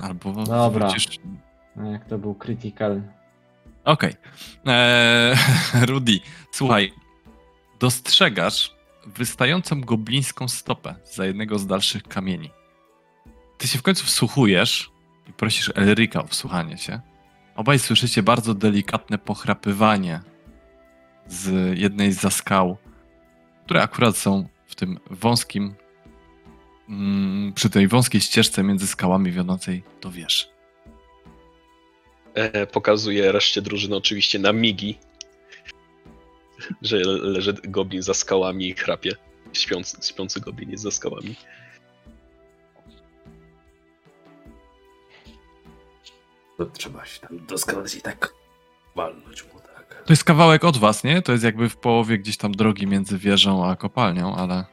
Albo 0.00 0.32
Dobra. 0.32 0.68
wrócisz. 0.88 1.06
No 1.76 1.90
jak 1.92 2.04
to 2.04 2.18
był 2.18 2.34
critical. 2.34 3.02
Okej. 3.84 4.14
Eee, 4.66 5.36
Rudy, 5.88 6.20
słuchaj. 6.52 6.92
Dostrzegasz 7.80 8.74
wystającą 9.06 9.80
goblińską 9.80 10.48
stopę 10.48 10.94
za 11.04 11.26
jednego 11.26 11.58
z 11.58 11.66
dalszych 11.66 12.02
kamieni. 12.02 12.50
Ty 13.58 13.68
się 13.68 13.78
w 13.78 13.82
końcu 13.82 14.06
wsłuchujesz 14.06 14.90
i 15.28 15.32
prosisz 15.32 15.72
Elryka 15.74 16.22
o 16.22 16.26
wsłuchanie 16.26 16.78
się. 16.78 17.00
Obaj 17.54 17.78
słyszycie 17.78 18.22
bardzo 18.22 18.54
delikatne 18.54 19.18
pochrapywanie 19.18 20.20
z 21.26 21.78
jednej 21.78 22.12
z 22.12 22.34
skał, 22.34 22.76
które 23.64 23.82
akurat 23.82 24.16
są 24.16 24.48
w 24.66 24.74
tym 24.74 24.98
wąskim, 25.10 25.74
mm, 26.88 27.52
przy 27.52 27.70
tej 27.70 27.88
wąskiej 27.88 28.20
ścieżce 28.20 28.62
między 28.62 28.86
skałami 28.86 29.32
wiodącej 29.32 29.82
do 30.00 30.10
wieży. 30.10 30.44
E, 32.34 32.66
pokazuję 32.66 33.32
reszcie 33.32 33.62
drużyny 33.62 33.96
oczywiście 33.96 34.38
na 34.38 34.52
migi, 34.52 34.98
że 36.82 36.96
le- 36.96 37.30
leży 37.30 37.54
goblin 37.64 38.02
za 38.02 38.14
skałami 38.14 38.68
i 38.68 38.74
chrapie. 38.74 39.12
Śpiący, 39.52 39.96
śpiący 40.08 40.40
goblin 40.40 40.70
jest 40.70 40.82
za 40.82 40.90
skałami. 40.90 41.36
To 46.62 46.70
trzeba 46.70 47.04
się 47.06 47.20
tam 47.20 47.46
doskonale 47.46 47.88
i 47.98 48.02
tak 48.02 48.34
walnąć 48.96 49.44
mu, 49.44 49.60
tak. 49.60 50.02
To 50.06 50.12
jest 50.12 50.24
kawałek 50.24 50.64
od 50.64 50.76
was, 50.76 51.04
nie? 51.04 51.22
To 51.22 51.32
jest 51.32 51.44
jakby 51.44 51.68
w 51.68 51.76
połowie 51.76 52.18
gdzieś 52.18 52.36
tam 52.36 52.52
drogi 52.52 52.86
między 52.86 53.18
wieżą 53.18 53.66
a 53.66 53.76
kopalnią, 53.76 54.36
ale 54.36 54.64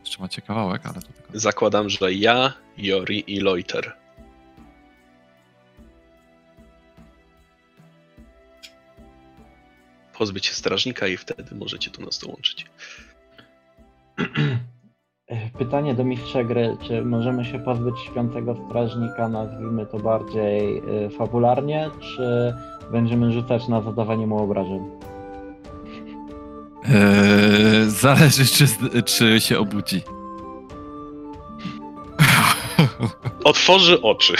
jeszcze 0.00 0.22
macie 0.22 0.42
kawałek, 0.42 0.86
ale 0.86 0.94
to 0.94 1.12
tylko... 1.12 1.38
Zakładam, 1.38 1.88
że 1.90 2.12
ja, 2.12 2.52
Jori 2.76 3.24
i 3.26 3.40
Loiter. 3.40 3.96
Pozbyć 10.18 10.46
się 10.46 10.54
strażnika 10.54 11.06
i 11.06 11.16
wtedy 11.16 11.54
możecie 11.54 11.90
tu 11.90 12.02
nas 12.02 12.18
dołączyć. 12.18 12.66
E, 15.28 15.50
Pytanie 15.58 15.94
do 15.94 16.04
mistrza 16.04 16.44
gry, 16.44 16.76
czy 16.82 17.04
możemy 17.04 17.44
się 17.44 17.58
pozbyć 17.58 17.94
śpiącego 18.00 18.56
strażnika, 18.68 19.28
nazwijmy 19.28 19.86
to 19.86 19.98
bardziej 19.98 20.78
y, 21.06 21.10
fabularnie, 21.10 21.90
czy 22.00 22.54
będziemy 22.92 23.32
rzucać 23.32 23.68
na 23.68 23.80
zadawanie 23.80 24.26
mu 24.26 24.42
obrażeń? 24.42 24.80
Eee, 26.84 27.90
zależy, 27.90 28.46
czy, 28.46 28.66
czy 29.02 29.40
się 29.40 29.58
obudzi. 29.58 30.00
Otworzy 33.44 34.02
oczy. 34.02 34.34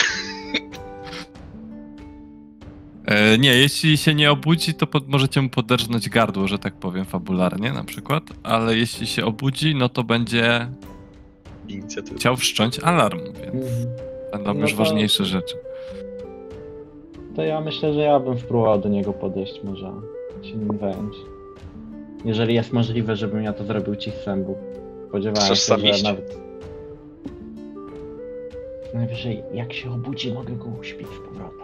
Eee, 3.06 3.38
nie, 3.38 3.54
jeśli 3.54 3.96
się 3.96 4.14
nie 4.14 4.30
obudzi, 4.30 4.74
to 4.74 4.86
pod, 4.86 5.08
możecie 5.08 5.42
mu 5.42 5.48
poderżnąć 5.48 6.08
gardło, 6.08 6.48
że 6.48 6.58
tak 6.58 6.74
powiem, 6.74 7.04
fabularnie 7.04 7.72
na 7.72 7.84
przykład, 7.84 8.22
ale 8.42 8.76
jeśli 8.76 9.06
się 9.06 9.24
obudzi, 9.24 9.74
no 9.74 9.88
to 9.88 10.04
będzie 10.04 10.68
Inicjatywa. 11.68 12.16
chciał 12.18 12.36
wszcząć 12.36 12.78
alarm, 12.78 13.20
więc 13.44 13.66
będą 14.32 14.54
No 14.54 14.60
już 14.60 14.70
to- 14.72 14.76
ważniejsze 14.78 15.24
rzeczy. 15.24 15.54
To 17.36 17.42
ja 17.42 17.60
myślę, 17.60 17.94
że 17.94 18.00
ja 18.00 18.20
bym 18.20 18.38
spróbował 18.38 18.80
do 18.80 18.88
niego 18.88 19.12
podejść, 19.12 19.60
może 19.64 19.92
się 20.42 20.56
nim 20.56 20.78
zająć. 20.80 21.14
Jeżeli 22.24 22.54
jest 22.54 22.72
możliwe, 22.72 23.16
żebym 23.16 23.42
ja 23.44 23.52
to 23.52 23.64
zrobił 23.64 23.96
cichcem, 23.96 24.44
bo 24.44 24.54
spodziewałem 25.08 25.46
Chcesz 25.46 25.58
się, 25.58 25.64
sam 25.64 25.80
że 25.80 25.88
iść? 25.88 26.02
nawet... 26.02 26.38
Najwyżej, 28.94 29.42
jak 29.54 29.72
się 29.72 29.92
obudzi, 29.92 30.32
mogę 30.32 30.56
go 30.56 30.64
uśpić 30.80 31.06
z 31.06 31.28
powrotem. 31.28 31.63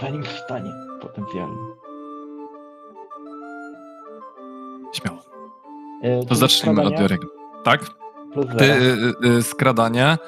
Zanim 0.00 0.22
wstanie, 0.24 0.72
potencjalnie. 1.00 1.56
Śmiało. 4.94 5.18
E, 6.02 6.26
To 6.26 6.34
zacznijmy 6.34 6.82
od? 6.82 7.00
Joriego. 7.00 7.26
Tak? 7.64 7.80
Plus 8.32 8.46
Ty, 8.58 8.66
zero. 8.66 8.80
y, 8.80 9.36
y, 9.38 9.42
skradanie. 9.42 10.18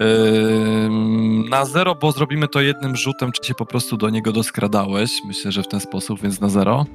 Ym, 0.00 1.48
na 1.48 1.64
zero, 1.64 1.94
bo 1.94 2.12
zrobimy 2.12 2.48
to 2.48 2.60
jednym 2.60 2.96
rzutem, 2.96 3.32
czy 3.32 3.44
się 3.48 3.54
po 3.54 3.66
prostu 3.66 3.96
do 3.96 4.10
niego 4.10 4.32
doskradałeś. 4.32 5.10
Myślę, 5.26 5.52
że 5.52 5.62
w 5.62 5.68
ten 5.68 5.80
sposób, 5.80 6.20
więc 6.20 6.40
na 6.40 6.48
zero. 6.48 6.86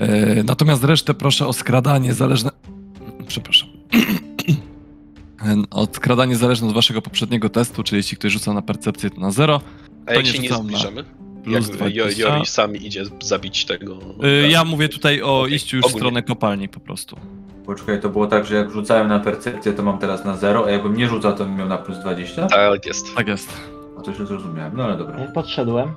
Yy, 0.00 0.44
natomiast 0.44 0.84
resztę 0.84 1.14
proszę 1.14 1.46
o 1.46 1.52
skradanie 1.52 2.14
zależne. 2.14 2.50
Przepraszam. 3.26 3.68
Od 5.70 5.96
skradanie 5.96 6.36
zależne 6.36 6.68
od 6.68 6.74
waszego 6.74 7.02
poprzedniego 7.02 7.48
testu, 7.48 7.82
czyli 7.82 7.96
jeśli 7.96 8.16
ktoś 8.16 8.32
rzuca 8.32 8.52
na 8.52 8.62
percepcję, 8.62 9.10
to 9.10 9.20
na 9.20 9.30
zero. 9.30 9.60
A 10.08 10.14
jak 10.14 10.24
nie 10.24 10.32
się 10.32 10.38
nie 10.38 10.54
zbliżamy? 10.54 11.04
Plus 11.44 11.68
Jak 11.68 11.76
20. 11.76 12.22
Jo- 12.22 12.28
Jori 12.34 12.46
sam 12.46 12.76
idzie 12.76 13.02
zabić 13.20 13.64
tego. 13.64 13.96
Yy, 14.22 14.48
ja 14.48 14.64
mówię 14.64 14.88
tutaj 14.88 15.22
o 15.22 15.40
Okej, 15.40 15.54
iściu 15.54 15.76
już 15.76 15.86
w 15.86 15.90
stronę 15.90 16.22
kopalni 16.22 16.68
po 16.68 16.80
prostu. 16.80 17.16
Poczekaj, 17.66 18.00
to 18.00 18.08
było 18.08 18.26
tak, 18.26 18.46
że 18.46 18.54
jak 18.54 18.70
rzucałem 18.70 19.08
na 19.08 19.20
percepcję, 19.20 19.72
to 19.72 19.82
mam 19.82 19.98
teraz 19.98 20.24
na 20.24 20.36
0, 20.36 20.64
a 20.66 20.70
jakbym 20.70 20.96
nie 20.96 21.08
rzucał, 21.08 21.32
to 21.36 21.44
bym 21.44 21.56
miał 21.56 21.68
na 21.68 21.78
plus 21.78 21.98
20? 21.98 22.46
Tak 22.46 22.86
jest. 22.86 23.14
Tak 23.16 23.28
jest. 23.28 23.52
A 23.98 24.02
to 24.02 24.10
już 24.10 24.28
zrozumiałem, 24.28 24.76
no 24.76 24.84
ale 24.84 24.96
dobra. 24.98 25.26
Podszedłem. 25.34 25.92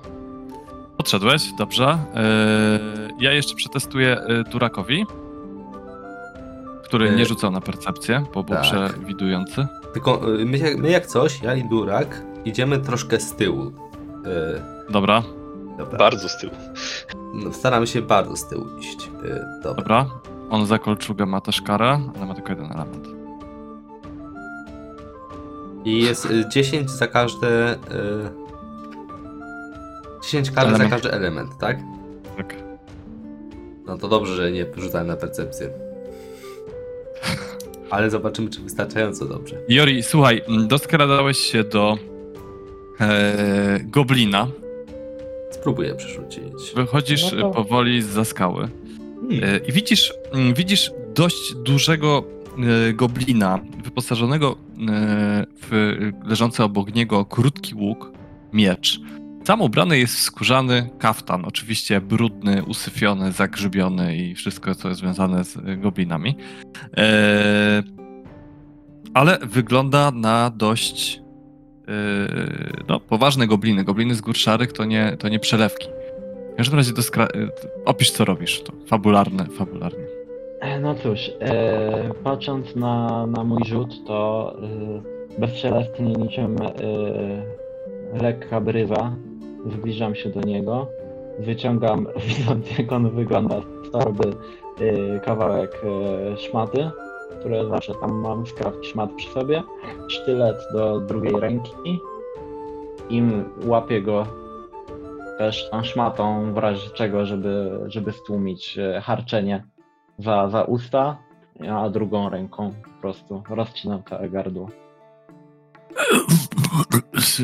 Podszedłeś, 0.97 1.41
dobrze. 1.58 1.97
Yy, 2.15 3.10
ja 3.19 3.32
jeszcze 3.34 3.56
przetestuję 3.56 4.17
yy, 4.28 4.43
Durakowi, 4.43 5.06
który 6.84 7.06
Yy, 7.06 7.15
nie 7.15 7.26
rzucał 7.26 7.52
na 7.52 7.62
percepcję, 7.62 8.24
bo 8.34 8.43
był 8.43 8.56
tak. 8.56 8.63
przewidujący. 8.63 9.67
Tylko 9.93 10.36
y, 10.39 10.45
my, 10.45 10.58
jak- 10.58 10.78
my 10.78 10.89
jak 10.91 11.06
coś, 11.08 11.41
ja 11.41 11.56
i 11.56 11.63
Durak, 11.63 12.24
idziemy 12.45 12.80
troszkę 12.80 13.19
z 13.19 13.34
tyłu. 13.36 13.71
Y, 14.26 14.62
Dobra, 14.92 15.24
dobra. 15.78 15.98
Bardzo 15.98 16.30
z 16.30 16.38
tyłu. 16.38 16.54
No, 17.34 17.54
staramy 17.54 17.88
się 17.88 18.02
bardzo 18.02 18.36
z 18.36 18.48
tyłu 18.48 18.66
iść. 18.80 19.08
Y, 19.26 19.40
dobra. 19.64 19.74
dobra. 19.76 20.06
On 20.50 20.66
za 20.66 20.80
kolczugę 20.80 21.26
ma 21.26 21.42
też 21.42 21.62
karę, 21.62 22.00
ale 22.16 22.26
ma 22.26 22.36
tylko 22.36 22.50
jeden 22.50 22.72
element. 22.72 23.08
I 25.86 26.02
jest 26.04 26.26
y, 26.26 26.50
10 26.50 26.90
za 26.92 27.08
każde. 27.08 27.74
Y, 27.74 27.78
10 30.24 30.52
kar 30.52 30.78
za 30.78 30.90
każdy 30.90 31.12
element, 31.12 31.52
tak? 31.60 31.78
Tak. 32.38 32.56
No 33.86 33.98
to 33.98 34.08
dobrze, 34.08 34.36
że 34.36 34.52
nie 34.52 34.66
rzucałem 34.78 35.08
na 35.08 35.16
percepcję. 35.16 35.70
Ale 37.90 38.10
zobaczymy, 38.10 38.50
czy 38.50 38.62
wystarczająco 38.62 39.26
dobrze. 39.26 39.56
Jori, 39.70 40.04
słuchaj, 40.04 40.42
m, 40.48 40.68
doskradałeś 40.68 41.38
się 41.38 41.64
do 41.64 41.98
e, 43.02 43.80
goblina. 43.84 44.48
Spróbuję 45.52 45.96
przerzucić. 45.96 46.42
Wychodzisz 46.76 47.32
No 47.32 47.42
to- 47.42 47.52
powoli 47.52 48.02
za 48.02 48.26
skały. 48.26 48.68
Hmm. 49.30 49.44
E, 49.44 49.58
I 49.58 49.72
widzisz, 49.72 50.14
mm, 50.34 50.54
widzisz 50.54 50.92
dość 51.16 51.54
dużego 51.56 52.24
e, 52.90 52.94
goblina, 52.94 53.60
wyposażonego 53.84 54.56
w 55.62 55.98
leżący 56.26 56.64
obok 56.64 56.96
niego 56.96 57.26
krótki 57.26 57.76
łuk, 57.76 58.12
miecz. 58.54 59.00
Sam 59.44 59.62
ubrany 59.62 59.98
jest 59.98 60.16
w 60.16 60.20
skórzany 60.20 60.90
kaftan, 61.00 61.46
oczywiście 61.46 62.02
brudny, 62.02 62.64
usyfiony, 62.64 63.32
zagrzybiony 63.32 64.18
i 64.18 64.36
wszystko, 64.36 64.76
co 64.76 64.90
jest 64.90 65.00
związane 65.02 65.44
z 65.44 65.58
goblinami. 65.82 66.36
Ale 69.14 69.40
wygląda 69.42 70.12
na 70.12 70.50
dość 70.50 71.21
no, 72.88 72.99
poważne 72.99 73.47
gobliny. 73.47 73.84
Gobliny 73.84 74.15
z 74.15 74.21
gór 74.21 74.36
szarych 74.38 74.73
to 74.73 74.86
nie, 74.86 75.17
to 75.19 75.30
nie 75.30 75.39
przelewki. 75.39 75.88
W 76.54 76.56
każdym 76.58 76.77
razie 76.80 76.93
e, 77.23 77.27
opisz, 77.86 78.12
co 78.12 78.25
robisz. 78.25 78.62
To 78.62 78.73
fabularne, 78.88 79.45
fabularnie. 79.45 80.06
E, 80.60 80.80
No 80.80 80.95
cóż, 80.95 81.32
e, 81.39 82.13
patrząc 82.23 82.75
na, 82.75 83.27
na 83.27 83.43
mój 83.43 83.63
rzut, 83.65 84.06
to 84.08 84.54
e, 84.63 85.39
niczym 86.17 86.56
e, 86.62 88.21
lekka 88.23 88.62
bryza 88.62 89.15
zbliżam 89.65 90.15
się 90.15 90.30
do 90.30 90.41
niego. 90.41 90.88
Wyciągam, 91.39 92.08
widząc 92.27 92.77
jak 92.77 92.91
on 92.91 93.10
wygląda 93.10 93.62
z 93.88 93.91
e, 94.82 95.19
kawałek 95.19 95.82
e, 95.84 96.38
szmaty, 96.38 96.89
które 97.41 97.67
zawsze 97.69 97.95
tam 97.95 98.12
mam, 98.12 98.47
skrawki 98.47 98.88
szmat 98.88 99.10
przy 99.15 99.30
sobie, 99.30 99.63
sztylet 100.08 100.58
do 100.73 100.99
drugiej 100.99 101.34
ręki. 101.39 101.99
Im 103.10 103.45
łapię 103.65 104.01
go 104.01 104.27
też 105.38 105.69
tą 105.69 105.84
szmatą 105.84 106.54
w 106.54 106.58
razie 106.58 106.89
czego, 106.89 107.25
żeby, 107.25 107.80
żeby 107.88 108.12
stłumić 108.12 108.77
e, 108.77 109.01
harczenie 109.01 109.63
za, 110.19 110.49
za 110.49 110.63
usta, 110.63 111.17
a 111.69 111.89
drugą 111.89 112.30
ręką 112.30 112.73
po 112.84 113.01
prostu 113.01 113.43
rozcinam 113.49 114.04
całe 114.04 114.30
gardło. 114.30 114.69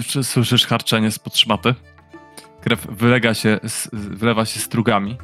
Czy 0.07 0.23
słyszysz 0.23 0.65
harczenie 0.65 1.11
spod 1.11 1.37
szmaty? 1.37 1.75
Krew 2.61 2.87
wylega 2.89 3.33
się, 3.33 3.59
wylewa 3.93 4.45
się 4.45 4.59
strugami. 4.59 5.17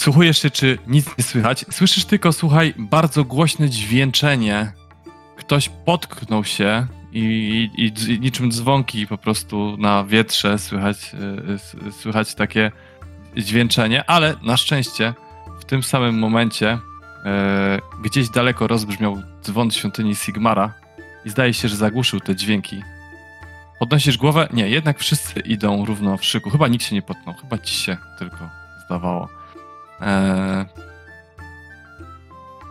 Słuchujesz 0.00 0.42
się, 0.42 0.50
czy 0.50 0.78
nic 0.86 1.06
nie 1.18 1.24
słychać. 1.24 1.64
Słyszysz 1.70 2.04
tylko, 2.04 2.32
słuchaj, 2.32 2.74
bardzo 2.78 3.24
głośne 3.24 3.70
dźwięczenie. 3.70 4.72
Ktoś 5.36 5.68
potknął 5.68 6.44
się 6.44 6.86
i, 7.12 7.22
i, 7.76 8.12
i 8.12 8.20
niczym 8.20 8.52
dzwonki 8.52 9.06
po 9.06 9.18
prostu 9.18 9.76
na 9.78 10.04
wietrze 10.04 10.58
słychać, 10.58 11.14
y, 11.88 11.92
słychać 11.92 12.34
takie 12.34 12.72
dźwięczenie, 13.36 14.10
ale 14.10 14.34
na 14.42 14.56
szczęście 14.56 15.14
w 15.60 15.64
tym 15.64 15.82
samym 15.82 16.18
momencie 16.18 16.78
e, 17.24 17.78
gdzieś 18.02 18.28
daleko 18.28 18.66
rozbrzmiał 18.66 19.22
dzwon 19.42 19.70
świątyni 19.70 20.14
Sigmara 20.14 20.74
i 21.24 21.30
zdaje 21.30 21.54
się, 21.54 21.68
że 21.68 21.76
zagłuszył 21.76 22.20
te 22.20 22.36
dźwięki. 22.36 22.82
Podnosisz 23.78 24.18
głowę? 24.18 24.48
Nie, 24.52 24.68
jednak 24.68 24.98
wszyscy 24.98 25.40
idą 25.40 25.84
równo 25.84 26.16
w 26.16 26.24
szyku. 26.24 26.50
Chyba 26.50 26.68
nikt 26.68 26.84
się 26.84 26.94
nie 26.94 27.02
potknął, 27.02 27.34
chyba 27.34 27.58
ci 27.58 27.74
się 27.74 27.96
tylko 28.18 28.50
zdawało. 28.86 29.39
Eee... 30.00 30.64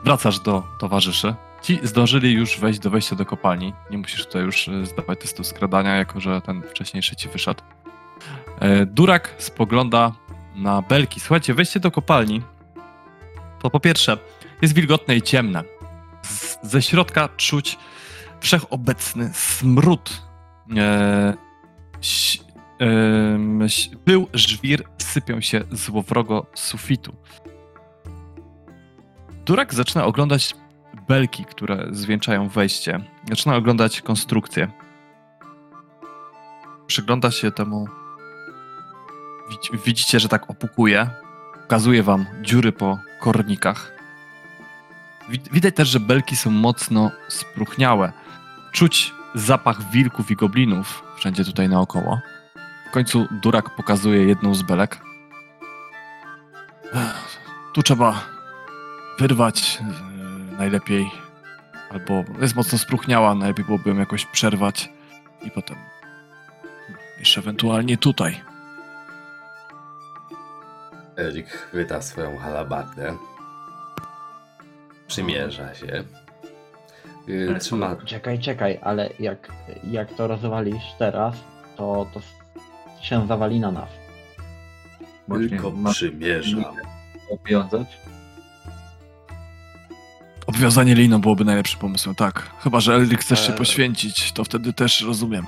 Wracasz 0.04 0.40
do 0.40 0.64
towarzyszy. 0.80 1.36
Ci 1.62 1.80
zdążyli 1.84 2.34
już 2.34 2.60
wejść 2.60 2.80
do 2.80 2.90
wejścia 2.90 3.16
do 3.16 3.26
kopalni. 3.26 3.74
Nie 3.92 3.98
musisz 3.98 4.26
tutaj 4.26 4.42
już 4.42 4.68
e, 4.68 4.86
zdawać 4.86 5.20
testu 5.20 5.44
skradania, 5.44 5.96
jako 5.96 6.20
że 6.20 6.42
ten 6.42 6.62
wcześniejszy 6.62 7.16
ci 7.16 7.30
wyszedł. 7.30 7.62
E, 8.60 8.86
Durak 8.86 9.36
spogląda 9.38 10.12
na 10.56 10.82
belki. 10.82 11.20
Słuchajcie, 11.20 11.54
wejście 11.54 11.80
do 11.80 11.92
kopalni 11.92 12.42
to 13.60 13.70
po 13.70 13.80
pierwsze 13.80 14.18
jest 14.62 14.74
wilgotne 14.74 15.16
i 15.16 15.22
ciemne. 15.22 15.64
Z, 16.22 16.58
ze 16.64 16.82
środka 16.82 17.30
czuć 17.38 17.78
wszechobecny 18.40 19.32
smród. 19.34 20.22
E, 20.78 21.34
pył, 24.06 24.28
żwir 24.34 24.84
sypią 24.98 25.42
się 25.42 25.64
złowrogo 25.72 26.46
z 26.56 26.64
sufitu. 26.64 27.16
Durak 29.46 29.74
zaczyna 29.74 30.06
oglądać 30.06 30.56
belki, 31.08 31.46
które 31.46 31.88
zwieńczają 31.92 32.48
wejście. 32.50 33.00
Zaczyna 33.30 33.56
oglądać 33.56 34.02
konstrukcję. 34.02 34.68
Przygląda 36.88 37.32
się 37.32 37.52
temu. 37.52 37.88
Widz- 39.50 39.84
Widzicie, 39.86 40.20
że 40.20 40.30
tak 40.30 40.50
opukuje. 40.50 41.10
Pokazuje 41.62 42.04
wam 42.04 42.26
dziury 42.42 42.72
po 42.72 43.00
kornikach. 43.20 43.92
Wid- 45.30 45.50
Widać 45.52 45.76
też, 45.76 45.88
że 45.90 46.00
belki 46.00 46.36
są 46.36 46.50
mocno 46.52 47.12
spróchniałe. 47.28 48.12
Czuć 48.72 49.14
zapach 49.36 49.92
wilków 49.92 50.32
i 50.32 50.36
goblinów 50.36 51.04
wszędzie 51.16 51.46
tutaj 51.46 51.70
naokoło. 51.70 52.20
W 52.90 52.92
końcu 52.92 53.28
Durak 53.32 53.76
pokazuje 53.76 54.26
jedną 54.26 54.56
z 54.56 54.62
belek. 54.62 54.98
Tu 57.74 57.84
trzeba 57.84 58.26
wyrwać 59.20 59.80
e, 59.82 60.58
najlepiej. 60.58 61.12
Albo 61.90 62.24
jest 62.42 62.56
mocno 62.56 62.78
spróchniała, 62.78 63.36
najlepiej 63.36 63.66
byłoby 63.66 63.90
ją 63.90 63.98
jakoś 63.98 64.26
przerwać 64.26 64.90
i 65.44 65.52
potem 65.52 65.78
jeszcze 67.20 67.42
ewentualnie 67.42 67.98
tutaj. 67.98 68.42
Erik 71.18 71.50
chwyta 71.50 72.02
swoją 72.02 72.38
halabardę. 72.38 73.18
Przymierza 75.08 75.76
się. 75.76 76.04
Yy, 77.28 77.60
Trzyma 77.60 77.96
Czekaj, 78.06 78.40
czekaj, 78.40 78.80
ale 78.82 79.10
jak, 79.20 79.52
jak 79.84 80.14
to 80.14 80.28
rozwalisz 80.28 80.84
teraz, 81.00 81.36
to, 81.78 82.06
to 82.14 82.39
się 83.02 83.28
zawali 83.28 83.60
na 83.60 83.72
nas. 83.72 83.90
Tylko 85.50 85.72
masz 85.72 85.96
przymierza. 85.96 86.74
obwiązać. 87.32 87.88
Obwiązanie 90.48 90.96
liną 90.96 91.22
byłoby 91.22 91.46
najlepszym 91.46 91.80
pomysłem, 91.80 92.16
tak. 92.16 92.52
Chyba, 92.60 92.80
że 92.80 92.94
Elric 92.96 93.20
chcesz 93.20 93.46
się 93.46 93.52
Eee. 93.52 93.58
poświęcić, 93.58 94.32
to 94.32 94.44
wtedy 94.44 94.74
też 94.74 95.02
rozumiem. 95.02 95.46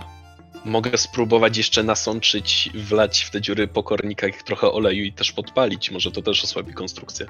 Mogę 0.65 0.97
spróbować 0.97 1.57
jeszcze 1.57 1.83
nasączyć, 1.83 2.69
wlać 2.75 3.23
w 3.23 3.31
te 3.31 3.41
dziury 3.41 3.67
po 3.67 3.83
kornikach 3.83 4.31
trochę 4.45 4.71
oleju 4.71 5.03
i 5.03 5.13
też 5.13 5.31
podpalić. 5.31 5.91
Może 5.91 6.11
to 6.11 6.21
też 6.21 6.43
osłabi 6.43 6.73
konstrukcję. 6.73 7.25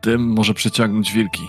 Tym 0.00 0.32
może 0.32 0.54
przyciągnąć 0.54 1.12
wilki. 1.12 1.42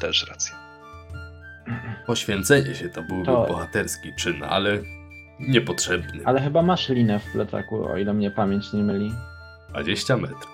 Też 0.00 0.26
racja. 0.28 0.59
Poświęcenie 2.06 2.74
się 2.74 2.88
to 2.88 3.02
byłby 3.02 3.24
To- 3.26 3.46
bohaterski 3.48 4.14
czyn, 4.14 4.42
ale 4.42 4.78
niepotrzebny. 5.40 6.20
Ale 6.24 6.40
chyba 6.40 6.62
masz 6.62 6.88
linę 6.88 7.18
w 7.20 7.32
plecaku, 7.32 7.84
o 7.88 7.96
ile 7.96 8.14
mnie 8.14 8.30
pamięć 8.30 8.72
nie 8.72 8.82
myli. 8.82 9.12
20 9.68 10.16
metrów. 10.16 10.48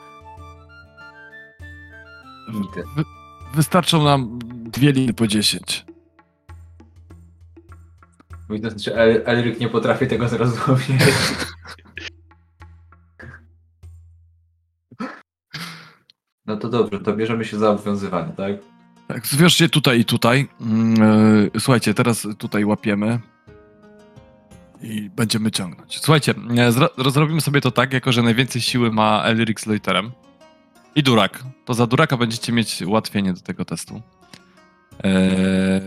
Wy, 2.97 3.03
wystarczą 3.55 4.05
nam 4.05 4.39
dwie 4.71 4.93
liny 4.93 5.13
po 5.15 5.27
10. 5.27 5.87
Widać, 8.51 8.85
że 8.85 8.95
El- 8.97 9.23
Elryk 9.25 9.61
nie 9.61 9.69
potrafi 9.69 10.07
tego 10.07 10.29
zrozumieć. 10.29 11.03
No 16.47 16.57
to 16.57 16.69
dobrze, 16.69 17.01
to 17.01 17.17
bierzemy 17.17 17.45
się 17.45 17.59
za 17.59 17.71
obwiązywanie, 17.71 18.33
tak? 18.37 18.53
Tak, 19.09 19.27
zwierzcie 19.27 19.69
tutaj 19.69 20.01
i 20.01 20.05
tutaj. 20.05 20.49
Mm, 20.61 21.03
e, 21.55 21.61
Słuchajcie, 21.61 21.95
teraz 21.95 22.27
tutaj 22.39 22.65
łapiemy 22.65 23.21
i 24.83 25.11
będziemy 25.17 25.51
ciągnąć. 25.51 25.99
Słuchajcie, 26.01 26.35
e, 26.51 26.71
zro- 26.73 26.89
rozrobimy 26.97 27.41
sobie 27.41 27.61
to 27.61 27.71
tak, 27.71 27.93
jako 27.93 28.13
że 28.13 28.23
najwięcej 28.23 28.63
siły 28.63 28.93
ma 28.93 29.23
Elric 29.25 29.61
z 29.61 29.67
Loiterem 29.67 30.13
i 30.95 31.03
Durak. 31.03 31.43
To 31.65 31.75
za 31.75 31.87
Duraka 31.87 32.17
będziecie 32.17 32.53
mieć 32.53 32.83
ułatwienie 32.83 33.33
do 33.33 33.41
tego 33.41 33.65
testu. 33.65 34.03
E, 35.05 35.81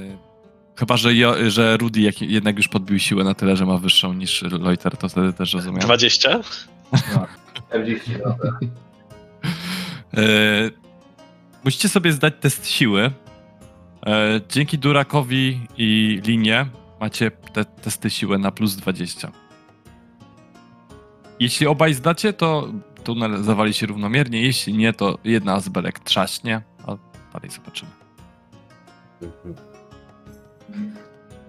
chyba, 0.76 0.98
że, 0.98 1.16
jo, 1.16 1.36
że 1.48 1.78
Rudy 1.78 2.02
jak, 2.02 2.22
jednak 2.22 2.58
już 2.58 2.68
podbił 2.68 3.00
siłę 3.00 3.24
na 3.24 3.34
tyle, 3.34 3.56
że 3.58 3.66
ma 3.66 3.78
wyższą 3.78 4.14
niż 4.14 4.42
Loiter, 4.42 4.98
to 4.98 5.10
wtedy 5.10 5.34
też 5.34 5.54
rozumiem. 5.54 5.80
20? 5.82 6.40
No. 7.16 7.28
40 7.54 8.12
dobra. 8.12 8.60
E, 10.14 10.22
musicie 11.64 11.90
sobie 11.90 12.14
zdać 12.14 12.34
test 12.40 12.68
siły. 12.68 13.12
E, 14.06 14.42
dzięki 14.50 14.78
Durakowi 14.78 15.68
i 15.78 16.22
Linie 16.26 16.66
macie 17.00 17.32
te 17.32 17.66
testy 17.66 18.10
siły 18.10 18.40
na 18.40 18.52
plus 18.52 18.76
20. 18.76 19.32
Jeśli 21.40 21.68
obaj 21.68 21.94
zdacie, 21.94 22.34
to 22.34 22.68
tunel 23.04 23.44
zawali 23.44 23.74
się 23.74 23.86
równomiernie. 23.88 24.42
Jeśli 24.42 24.74
nie, 24.74 24.94
to 24.94 25.18
jedna 25.24 25.60
z 25.60 25.70
belek 25.70 26.00
trzaśnie, 26.00 26.62
a 26.88 26.98
dalej 27.34 27.50
zobaczymy. 27.50 27.92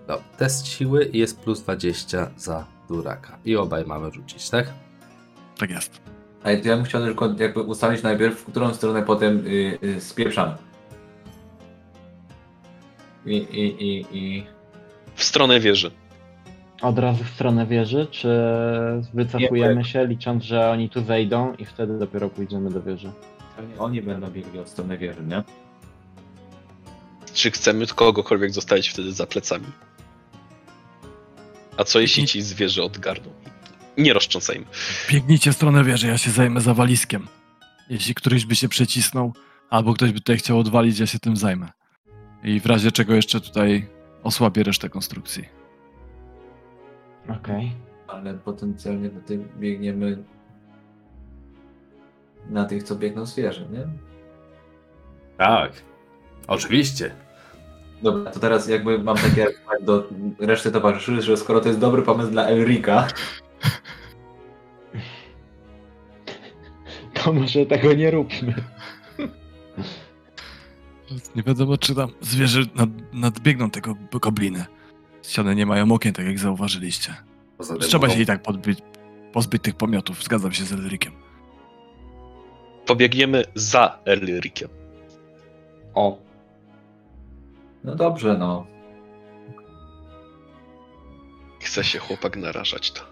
No, 0.08 0.18
test 0.36 0.66
siły 0.66 1.11
jest 1.12 1.40
plus 1.40 1.61
20 1.62 2.30
za 2.36 2.66
Duraka. 2.88 3.38
I 3.44 3.56
obaj 3.56 3.84
mamy 3.86 4.12
rzucić, 4.12 4.50
tak? 4.50 4.72
Tak 5.58 5.70
jest. 5.70 6.09
A 6.43 6.51
ja 6.51 6.76
bym 6.76 6.84
chciał 6.84 7.03
tylko 7.03 7.34
jakby 7.38 7.62
ustalić 7.62 8.03
najpierw, 8.03 8.41
w 8.41 8.45
którą 8.45 8.74
stronę 8.74 9.03
potem 9.03 9.47
y, 9.47 9.78
y, 9.82 10.01
spieprzamy. 10.01 10.57
I, 13.26 13.36
i, 13.36 13.84
i, 13.84 14.07
i... 14.12 14.47
W 15.14 15.24
stronę 15.24 15.61
wieży. 15.61 15.91
Od 16.82 16.99
razu 16.99 17.24
w 17.24 17.30
stronę 17.30 17.66
wieży, 17.66 18.07
czy 18.11 18.28
wycofujemy 19.14 19.84
się, 19.84 20.07
licząc, 20.07 20.45
że 20.45 20.70
oni 20.70 20.91
tu 20.91 21.03
wejdą 21.03 21.55
i 21.55 21.64
wtedy 21.64 21.99
dopiero 21.99 22.28
pójdziemy 22.28 22.70
do 22.70 22.82
wieży? 22.82 23.11
Oni 23.78 24.03
będą 24.03 24.30
biegli 24.30 24.59
od 24.59 24.68
strony 24.68 24.99
wieży, 24.99 25.22
nie? 25.22 25.43
Czy 27.34 27.51
chcemy 27.51 27.86
kogokolwiek 27.86 28.51
zostawić 28.51 28.88
wtedy 28.88 29.12
za 29.12 29.26
plecami? 29.26 29.66
A 31.76 31.84
co 31.84 32.01
jeśli 32.01 32.26
ci 32.26 32.43
z 32.43 32.53
wieży 32.53 32.82
odgarną? 32.82 33.30
Nie 33.99 34.12
roztrząsajmy. 34.12 34.64
Biegnijcie 35.11 35.53
w 35.53 35.57
stronę 35.57 35.84
wieży, 35.84 36.07
ja 36.07 36.18
się 36.18 36.30
zajmę 36.30 36.61
zawaliskiem. 36.61 37.26
Jeśli 37.91 38.14
któryś 38.14 38.47
by 38.47 38.55
się 38.55 38.68
przecisnął, 38.68 39.32
albo 39.70 39.95
ktoś 39.95 40.12
by 40.12 40.18
tutaj 40.18 40.36
chciał 40.36 40.59
odwalić, 40.59 40.99
ja 40.99 41.07
się 41.07 41.18
tym 41.18 41.36
zajmę. 41.36 41.68
I 42.45 42.61
w 42.61 42.66
razie 42.66 42.93
czego 42.93 43.14
jeszcze 43.14 43.41
tutaj 43.41 43.88
osłabię 44.22 44.62
resztę 44.62 44.88
konstrukcji. 44.88 45.49
Okej. 47.28 47.72
Ale 48.09 48.34
potencjalnie 48.34 49.11
tutaj 49.11 49.38
biegniemy 49.59 50.24
na 52.51 52.64
tych, 52.64 52.82
co 52.82 52.97
biegną 52.97 53.26
z 53.26 53.36
wieży, 53.36 53.66
nie? 53.72 53.86
Tak. 55.38 55.72
Oczywiście. 56.47 57.14
Dobra, 58.03 58.30
to 58.30 58.41
teraz 58.41 58.68
jakby 58.68 58.99
mam 58.99 59.16
takie 59.16 59.47
do 59.82 60.09
reszty 60.38 60.72
towarzyszy, 60.72 61.22
że 61.22 61.36
skoro 61.36 61.61
to 61.61 61.68
jest 61.68 61.80
dobry 61.80 62.03
pomysł 62.03 62.30
dla 62.30 62.47
Elrika, 62.47 63.09
To 67.25 67.33
może 67.33 67.66
tego 67.66 67.93
nie 67.93 68.11
róbmy. 68.11 68.55
Nie 71.37 71.43
wiadomo, 71.43 71.79
czy 71.79 71.95
tam 71.95 72.11
zwierzę 72.21 72.61
nad, 72.75 72.89
nadbiegną 73.12 73.71
tego 73.71 73.95
gobliny. 74.12 74.64
Ściany 75.23 75.55
nie 75.55 75.66
mają 75.66 75.93
okien, 75.93 76.12
tak 76.12 76.27
jak 76.27 76.39
zauważyliście. 76.39 77.14
Trzeba 77.81 78.11
się 78.11 78.21
i 78.21 78.27
tak 78.27 78.43
podbyć, 78.43 78.79
pozbyć 79.33 79.62
tych 79.62 79.75
pomiotów, 79.75 80.25
zgadzam 80.25 80.53
się 80.53 80.64
z 80.64 80.73
Elrikiem. 80.73 81.12
Pobiegniemy 82.87 83.45
za 83.55 83.99
Elrikiem. 84.05 84.68
O, 85.95 86.18
no 87.85 87.95
dobrze, 87.95 88.39
no. 88.39 88.66
Chce 91.61 91.85
się 91.85 91.99
chłopak 91.99 92.37
narażać 92.37 92.91
to. 92.91 93.09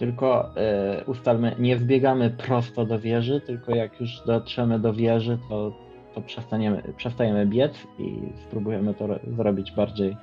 Tylko 0.00 0.50
e, 0.56 1.04
ustalmy, 1.06 1.56
nie 1.58 1.76
wbiegamy 1.76 2.30
prosto 2.30 2.84
do 2.86 2.98
wieży, 2.98 3.40
tylko 3.40 3.74
jak 3.74 4.00
już 4.00 4.22
dotrzemy 4.26 4.78
do 4.78 4.92
wieży, 4.92 5.38
to, 5.48 5.72
to 6.14 6.20
przestaniemy, 6.20 6.82
przestajemy 6.96 7.46
biec 7.46 7.86
i 7.98 8.16
spróbujemy 8.46 8.94
to 8.94 9.06
ro- 9.06 9.18
zrobić 9.36 9.72
bardziej 9.72 10.16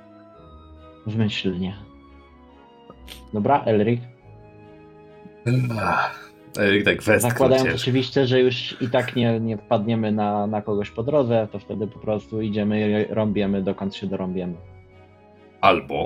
zmyślnie. 1.06 1.76
Dobra, 3.32 3.62
Elrik? 3.64 4.00
Ach, 5.80 6.32
Erik 6.58 6.84
tak 6.84 7.02
westchnął 7.02 7.30
Zakładając 7.30 7.74
oczywiście, 7.74 8.26
że 8.26 8.40
już 8.40 8.82
i 8.82 8.88
tak 8.88 9.16
nie, 9.16 9.40
nie 9.40 9.56
wpadniemy 9.56 10.12
na, 10.12 10.46
na 10.46 10.62
kogoś 10.62 10.90
po 10.90 11.02
drodze, 11.02 11.48
to 11.52 11.58
wtedy 11.58 11.86
po 11.86 11.98
prostu 11.98 12.42
idziemy 12.42 13.04
i 13.10 13.14
rąbiemy 13.14 13.62
dokąd 13.62 13.96
się 13.96 14.06
dorąbiemy. 14.06 14.54
Albo 15.60 16.04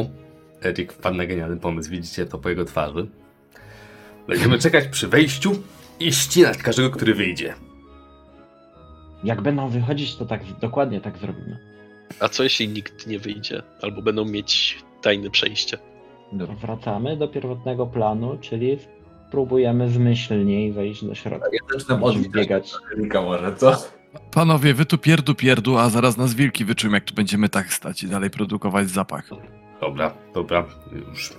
Erik 0.64 0.92
wpadł 0.92 1.16
na 1.16 1.26
genialny 1.26 1.56
pomysł, 1.56 1.90
widzicie 1.90 2.26
to 2.26 2.38
po 2.38 2.48
jego 2.48 2.64
twarzy. 2.64 3.06
Będziemy 4.28 4.58
czekać 4.58 4.88
przy 4.88 5.08
wejściu 5.08 5.62
i 6.00 6.12
ścinać 6.12 6.58
każdego, 6.58 6.90
który 6.90 7.14
wyjdzie. 7.14 7.54
Jak 9.24 9.42
będą 9.42 9.68
wychodzić, 9.68 10.16
to 10.16 10.26
tak 10.26 10.40
dokładnie 10.60 11.00
tak 11.00 11.18
zrobimy. 11.18 11.58
A 12.20 12.28
co 12.28 12.42
jeśli 12.42 12.68
nikt 12.68 13.06
nie 13.06 13.18
wyjdzie? 13.18 13.62
Albo 13.82 14.02
będą 14.02 14.24
mieć 14.24 14.78
tajne 15.02 15.30
przejście? 15.30 15.78
Dobra. 16.32 16.54
Wracamy 16.54 17.16
do 17.16 17.28
pierwotnego 17.28 17.86
planu, 17.86 18.38
czyli 18.40 18.78
spróbujemy 19.28 19.90
zmyślniej 19.90 20.72
wejść 20.72 21.04
do 21.04 21.14
środka. 21.14 21.48
Ja 21.52 21.78
zaczynam 21.78 22.04
odbiegać 22.04 22.72
może, 23.14 23.56
co? 23.56 23.76
Panowie, 24.30 24.74
wy 24.74 24.86
tu 24.86 24.98
pierdu 24.98 25.34
pierdu, 25.34 25.78
a 25.78 25.90
zaraz 25.90 26.16
nas 26.16 26.34
wilki 26.34 26.64
wyczują, 26.64 26.92
jak 26.94 27.04
tu 27.04 27.14
będziemy 27.14 27.48
tak 27.48 27.72
stać 27.72 28.02
i 28.02 28.08
dalej 28.08 28.30
produkować 28.30 28.90
zapach. 28.90 29.28
Dobra, 29.80 30.14
dobra, 30.34 30.66
już. 30.92 31.32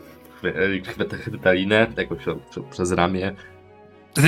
Chwy- 0.44 0.58
Erik 0.58 0.88
chwyta, 0.88 1.18
chwyta 1.18 1.52
linę, 1.52 1.88
jakoś 1.98 2.20
przez 2.72 2.92
ramię. 2.92 3.36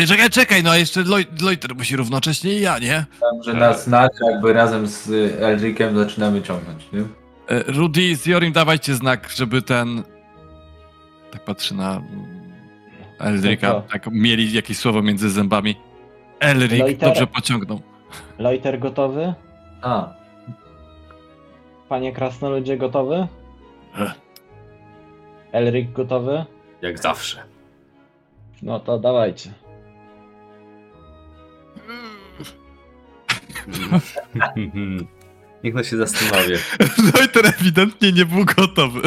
Czekaj, 0.07 0.29
czekaj, 0.29 0.63
no 0.63 0.69
a 0.71 0.77
jeszcze 0.77 1.03
Loj- 1.03 1.41
Loiter 1.43 1.75
musi 1.75 1.95
równocześnie 1.95 2.51
i 2.53 2.61
ja, 2.61 2.79
nie? 2.79 3.05
Tam, 3.19 3.43
że 3.43 3.53
nas 3.53 3.83
znać, 3.83 4.11
jakby 4.31 4.53
razem 4.53 4.87
z 4.87 5.09
y, 5.09 5.37
Elrikiem 5.39 5.97
zaczynamy 5.97 6.41
ciągnąć, 6.41 6.87
nie? 6.93 6.99
E, 7.47 7.63
Rudy 7.71 8.15
z 8.15 8.25
Jorim, 8.25 8.53
dawajcie 8.53 8.95
znak, 8.95 9.29
żeby 9.35 9.61
ten... 9.61 10.03
Tak 11.31 11.45
patrzy 11.45 11.75
na 11.75 12.01
Elrika, 13.19 13.67
Co 13.71 13.81
to? 13.81 13.87
tak 13.91 14.07
mieli 14.11 14.53
jakieś 14.53 14.77
słowo 14.77 15.01
między 15.01 15.29
zębami. 15.29 15.75
Elrik 16.39 16.79
Loiter. 16.79 17.09
dobrze 17.09 17.27
pociągnął. 17.27 17.81
Loiter 18.39 18.79
gotowy? 18.79 19.33
A, 19.81 20.13
Panie 21.89 22.11
krasnoludzie 22.13 22.77
gotowy? 22.77 23.27
Ech. 23.99 24.24
Elrik 25.55 25.91
gotowy? 25.91 26.45
Jak 26.81 26.99
zawsze. 26.99 27.43
No 28.61 28.79
to 28.79 28.99
dawajcie. 28.99 29.53
Niech 35.63 35.73
no 35.77 35.83
się 35.83 35.97
zastanowię. 35.97 36.57
Loiter 37.15 37.45
ewidentnie 37.45 38.11
nie 38.11 38.25
był 38.25 38.45
gotowy. 38.45 39.01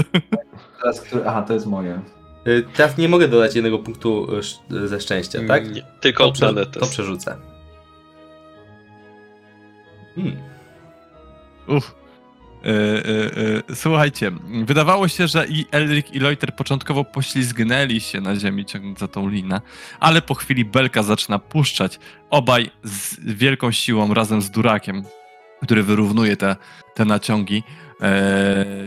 teraz 0.83 1.01
który... 1.01 1.25
Aha, 1.27 1.43
to 1.43 1.55
jest 1.55 1.67
moje. 1.67 2.01
Y, 2.47 2.65
Teraz 2.75 2.99
nie 2.99 3.09
mogę 3.09 3.29
dodać 3.29 3.55
jednego 3.55 3.79
punktu 3.79 4.27
y, 4.71 4.89
ze 4.89 5.01
szczęścia, 5.01 5.39
tak? 5.49 5.75
Nie, 5.75 5.83
tylko 6.01 6.25
To, 6.27 6.33
prze, 6.33 6.67
to 6.67 6.87
przerzucę. 6.87 7.37
Hmm. 10.15 10.37
Uff. 11.67 11.95
E, 12.65 12.71
e, 12.71 13.71
e, 13.71 13.75
słuchajcie, 13.75 14.31
wydawało 14.65 15.09
się, 15.09 15.29
że 15.29 15.47
i 15.47 15.67
Elric 15.71 16.07
i 16.13 16.19
Loiter 16.19 16.57
początkowo 16.57 17.05
poślizgnęli 17.05 18.01
się 18.01 18.21
na 18.21 18.37
ziemi 18.37 18.65
ciągnąc 18.65 18.99
za 18.99 19.09
tą 19.09 19.29
linę, 19.29 19.61
ale 20.01 20.23
po 20.23 20.35
chwili 20.35 20.65
belka 20.65 21.03
zaczyna 21.03 21.39
puszczać. 21.39 21.99
Obaj 22.31 22.71
z 22.85 23.21
wielką 23.21 23.73
siłą 23.73 24.15
razem 24.15 24.43
z 24.43 24.51
Durakiem, 24.51 25.03
który 25.63 25.83
wyrównuje 25.83 26.37
te, 26.37 26.57
te 26.95 27.05
naciągi, 27.05 27.63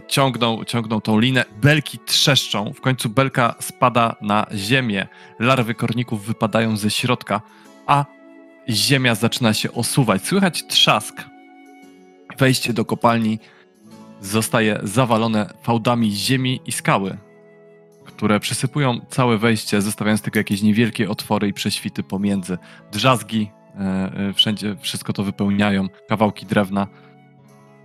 ciągną, 0.07 0.63
ciągną 0.63 1.01
tą 1.01 1.19
linę. 1.19 1.45
Belki 1.61 1.99
trzeszczą, 1.99 2.73
w 2.73 2.81
końcu 2.81 3.09
belka 3.09 3.55
spada 3.59 4.15
na 4.21 4.45
ziemię. 4.55 5.07
Larwy 5.39 5.75
korników 5.75 6.25
wypadają 6.25 6.77
ze 6.77 6.89
środka, 6.89 7.41
a 7.87 8.05
ziemia 8.69 9.15
zaczyna 9.15 9.53
się 9.53 9.71
osuwać. 9.71 10.25
Słychać 10.25 10.67
trzask. 10.67 11.23
Wejście 12.37 12.73
do 12.73 12.85
kopalni 12.85 13.39
zostaje 14.21 14.79
zawalone 14.83 15.53
fałdami 15.61 16.11
ziemi 16.11 16.61
i 16.65 16.71
skały, 16.71 17.17
które 18.05 18.39
przysypują 18.39 18.99
całe 19.09 19.37
wejście, 19.37 19.81
zostawiając 19.81 20.21
tylko 20.21 20.39
jakieś 20.39 20.61
niewielkie 20.61 21.09
otwory 21.09 21.47
i 21.47 21.53
prześwity 21.53 22.03
pomiędzy. 22.03 22.57
Drzazgi 22.91 23.51
e, 23.75 23.79
e, 23.79 24.33
wszędzie 24.33 24.75
wszystko 24.79 25.13
to 25.13 25.23
wypełniają, 25.23 25.89
kawałki 26.09 26.45
drewna. 26.45 26.87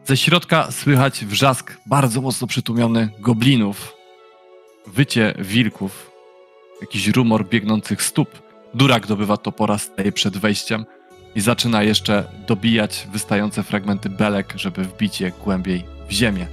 Ze 0.05 0.17
środka 0.17 0.71
słychać 0.71 1.25
wrzask 1.25 1.77
bardzo 1.87 2.21
mocno 2.21 2.47
przytłumiony 2.47 3.09
goblinów, 3.19 3.95
wycie 4.87 5.35
wilków, 5.39 6.11
jakiś 6.81 7.07
rumor 7.09 7.49
biegnących 7.49 8.03
stóp. 8.03 8.43
Durak 8.75 9.07
dobywa 9.07 9.37
topora, 9.37 9.79
staje 9.79 10.13
przed 10.13 10.37
wejściem 10.37 10.85
i 11.37 11.41
zaczyna 11.41 11.83
jeszcze 11.83 12.25
dobijać 12.47 13.09
wystające 13.13 13.63
fragmenty 13.63 14.09
belek, 14.09 14.53
żeby 14.57 14.85
wbić 14.85 15.21
je 15.21 15.31
głębiej 15.45 15.85
w 16.09 16.13
ziemię. 16.13 16.47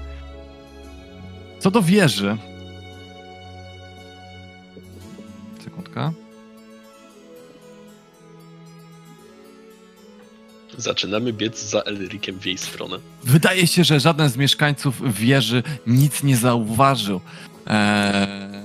Co 1.60 1.72
do 1.72 1.82
wieży. 1.82 2.38
Sekundka. 5.64 6.14
Zaczynamy 10.78 11.34
biec 11.34 11.64
za 11.64 11.82
Elrikiem 11.82 12.40
w 12.40 12.46
jej 12.46 12.58
stronę. 12.58 12.98
Wydaje 13.24 13.68
się, 13.68 13.84
że 13.84 14.00
żaden 14.00 14.30
z 14.30 14.38
mieszkańców 14.38 15.14
wieży 15.14 15.64
nic 15.88 16.24
nie 16.24 16.38
zauważył. 16.38 17.22
Eee... 17.68 18.64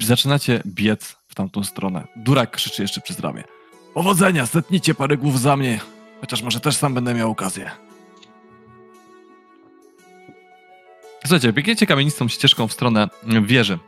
Zaczynacie 0.00 0.62
biec 0.66 1.16
tamtą 1.34 1.64
stronę. 1.64 2.06
Durak 2.16 2.50
krzyczy 2.50 2.82
jeszcze 2.82 3.00
przez 3.00 3.20
ramię. 3.20 3.44
Powodzenia, 3.94 4.46
setnijcie 4.46 4.94
parę 4.94 5.16
głów 5.16 5.40
za 5.40 5.56
mnie. 5.56 5.80
Chociaż 6.20 6.42
może 6.42 6.60
też 6.60 6.76
sam 6.76 6.94
będę 6.94 7.14
miał 7.14 7.30
okazję. 7.30 7.70
Słuchajcie, 11.22 11.52
biegniecie 11.52 11.86
kamienistą 11.86 12.28
ścieżką 12.28 12.68
w 12.68 12.72
stronę 12.72 13.08
wieży. 13.42 13.78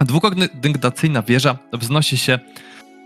Dwukondygnacyjna 0.00 1.22
wieża 1.22 1.58
wznosi 1.72 2.18
się 2.18 2.38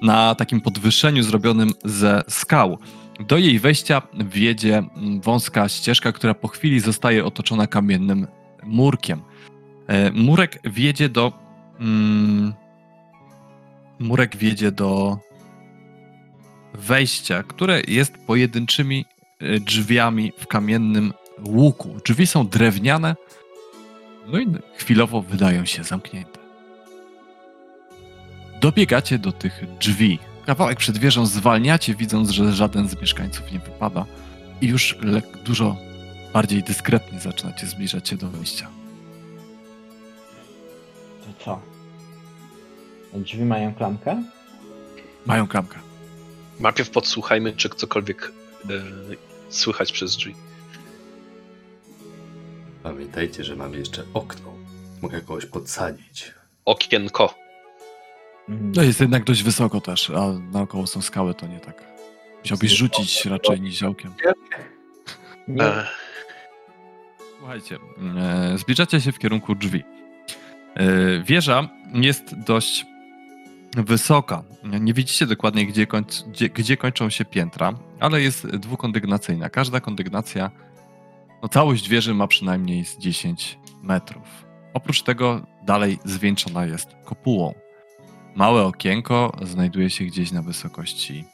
na 0.03 0.35
takim 0.35 0.61
podwyższeniu 0.61 1.23
zrobionym 1.23 1.73
ze 1.85 2.23
skał. 2.29 2.79
Do 3.21 3.39
jej 3.39 3.59
wejścia 3.59 4.03
wiedzie 4.15 4.83
wąska 5.23 5.69
ścieżka, 5.69 6.13
która 6.13 6.35
po 6.35 6.49
chwili 6.49 6.81
zostaje 6.81 7.25
otoczona 7.25 7.67
kamiennym 7.67 8.27
murkiem. 8.63 9.23
E, 9.87 10.11
Murek 10.11 10.61
wiedzie 10.65 11.09
do. 11.09 11.33
Mm, 11.81 12.55
murek 13.99 14.37
wiedzie 14.37 14.73
do 14.73 15.19
wejścia, 16.75 17.43
które 17.43 17.81
jest 17.89 18.19
pojedynczymi 18.27 19.05
e, 19.41 19.61
drzwiami 19.61 20.33
w 20.39 20.47
kamiennym 20.47 21.13
łuku. 21.45 21.97
Drzwi 22.05 22.27
są 22.27 22.49
drewniane, 22.49 23.17
no 24.27 24.39
i 24.39 24.47
chwilowo 24.77 25.23
wydają 25.23 25.65
się 25.65 25.85
zamknięte. 25.85 26.39
Dobiegacie 28.61 29.19
do 29.19 29.33
tych 29.33 29.65
drzwi. 29.81 30.19
Kawałek 30.47 30.79
przed 30.79 30.99
wieżą 30.99 31.27
zwalniacie, 31.27 31.95
widząc, 31.95 32.31
że 32.31 32.53
żaden 32.53 32.89
z 32.89 33.01
mieszkańców 33.01 33.53
nie 33.53 33.59
wypada. 33.59 34.07
I 34.61 34.67
już 34.67 34.99
dużo 35.45 35.77
bardziej 36.33 36.63
dyskretnie 36.63 37.21
zaczynacie 37.21 37.67
zbliżać 37.67 38.09
się 38.09 38.17
do 38.17 38.29
wejścia. 38.29 38.69
To 41.21 41.45
co? 41.45 41.78
Drzwi 43.15 43.45
mają 43.45 43.75
klamkę? 43.75 44.23
Mają 45.27 45.47
klamkę. 45.49 45.79
Najpierw 46.61 46.91
podsłuchajmy, 46.91 47.53
czy 47.53 47.69
cokolwiek 47.69 48.33
e, 48.65 48.69
słychać 49.49 49.93
przez 49.93 50.17
drzwi. 50.17 50.35
Pamiętajcie, 52.83 53.45
że 53.45 53.57
mamy 53.57 53.79
jeszcze 53.79 54.05
okno. 54.15 54.53
Mogę 55.03 55.21
kogoś 55.21 55.47
podsadzić. 55.47 56.35
Okienko. 56.65 57.35
Mm. 58.49 58.73
No 58.77 58.83
jest 58.83 59.01
jednak 59.01 59.25
dość 59.25 59.43
wysoko 59.43 59.81
też, 59.81 60.11
a 60.11 60.33
naokoło 60.53 60.87
są 60.87 61.03
skały, 61.03 61.35
to 61.35 61.47
nie 61.47 61.61
tak. 61.61 61.85
Musiałbyś 62.43 62.71
rzucić 62.73 63.25
raczej 63.25 63.61
niziołkiem. 63.61 64.15
Nie, 65.49 65.65
E, 65.65 65.87
Słuchajcie, 67.39 67.79
e, 68.19 68.59
zbliżacie 68.59 69.01
się 69.01 69.13
w 69.13 69.19
kierunku 69.19 69.55
drzwi. 69.55 69.85
E, 70.75 71.23
wieża 71.23 71.69
jest 71.95 72.39
dość 72.39 72.87
wysoka. 73.77 74.45
Nie 74.81 74.95
widzicie 74.95 75.27
dokładnie, 75.27 75.67
gdzie, 75.67 75.87
gdzie, 76.31 76.49
gdzie 76.49 76.77
kończą 76.77 77.11
się 77.11 77.25
piętra, 77.25 77.73
ale 78.01 78.23
jest 78.23 78.47
dwukondygnacyjna. 78.47 79.51
Każda 79.51 79.81
kondygnacja, 79.81 80.51
no 81.43 81.49
całość 81.49 81.89
wieży 81.89 82.15
ma 82.15 82.27
przynajmniej 82.27 82.85
z 82.85 82.99
10 82.99 83.59
metrów. 83.83 84.45
Oprócz 84.75 85.03
tego 85.03 85.47
dalej 85.63 85.99
zwieńczona 86.05 86.67
jest 86.67 86.89
kopułą. 87.05 87.55
Małe 88.35 88.65
okienko 88.65 89.37
znajduje 89.43 89.91
się 89.91 90.05
gdzieś 90.05 90.33
na 90.33 90.43
wysokości 90.43 91.25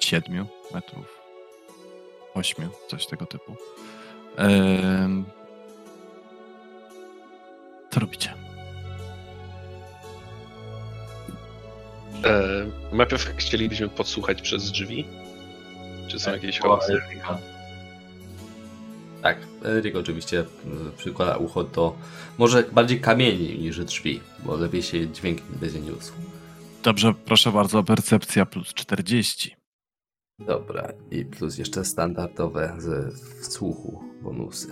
7 0.00 0.46
metrów, 0.74 1.20
8, 2.34 2.68
coś 2.88 3.06
tego 3.06 3.26
typu. 3.26 3.56
Ehm, 4.36 5.24
Co 7.90 8.00
robicie? 8.00 8.43
E, 12.24 12.66
najpierw 12.92 13.36
chcielibyśmy 13.36 13.88
podsłuchać 13.88 14.42
przez 14.42 14.70
drzwi. 14.70 15.04
Czy 16.08 16.18
są 16.18 16.32
jakieś 16.32 16.60
O, 16.60 16.62
hałasy? 16.62 17.00
Tak, 19.22 19.38
Eryk 19.64 19.96
oczywiście 19.96 20.40
y, 20.40 20.44
przykłada 20.96 21.36
ucho 21.36 21.64
do 21.64 21.96
może 22.38 22.62
bardziej 22.72 23.00
kamieni 23.00 23.58
niż 23.58 23.84
drzwi, 23.84 24.20
bo 24.44 24.56
lepiej 24.56 24.82
się 24.82 25.08
dźwięk 25.08 25.42
będzie 25.42 25.80
niósł. 25.80 26.12
Dobrze, 26.82 27.14
proszę 27.24 27.52
bardzo, 27.52 27.82
percepcja 27.82 28.46
plus 28.46 28.74
40. 28.74 29.56
Dobra, 30.38 30.92
i 31.10 31.24
plus 31.24 31.58
jeszcze 31.58 31.84
standardowe 31.84 32.74
z 32.78 33.12
słuchu 33.52 34.04
bonusy. 34.22 34.68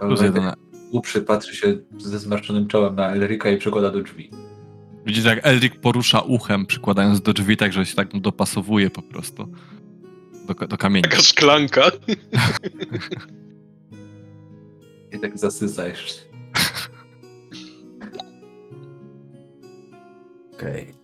Plus 0.00 0.22
1. 0.22 0.52
Uprzy 0.90 1.22
patrzy 1.22 1.56
się 1.56 1.78
ze 1.98 2.18
zmarszczonym 2.18 2.68
czołem 2.68 2.94
na 2.94 3.12
Elrika 3.12 3.50
i 3.50 3.58
przekłada 3.58 3.90
do 3.90 4.02
drzwi. 4.02 4.30
Widzicie, 5.06 5.28
jak 5.28 5.46
Elric 5.46 5.74
porusza 5.82 6.20
uchem, 6.20 6.66
przykładając 6.66 7.20
do 7.20 7.32
drzwi, 7.32 7.56
tak 7.56 7.72
że 7.72 7.86
się 7.86 7.94
tak 7.94 8.20
dopasowuje 8.20 8.90
po 8.90 9.02
prostu 9.02 9.52
do, 10.46 10.54
do 10.66 10.76
kamieni. 10.76 11.02
Taka 11.02 11.22
szklanka. 11.22 11.82
I 15.12 15.18
tak 15.20 15.38
zasysa 15.38 15.88
jeszcze. 15.88 16.20
Okej. 20.54 20.94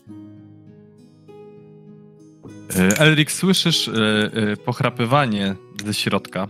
E, 2.77 2.99
Elric, 2.99 3.31
słyszysz 3.31 3.89
e, 3.89 3.93
e, 4.53 4.57
pochrapywanie 4.57 5.55
ze 5.85 5.95
środka. 5.95 6.49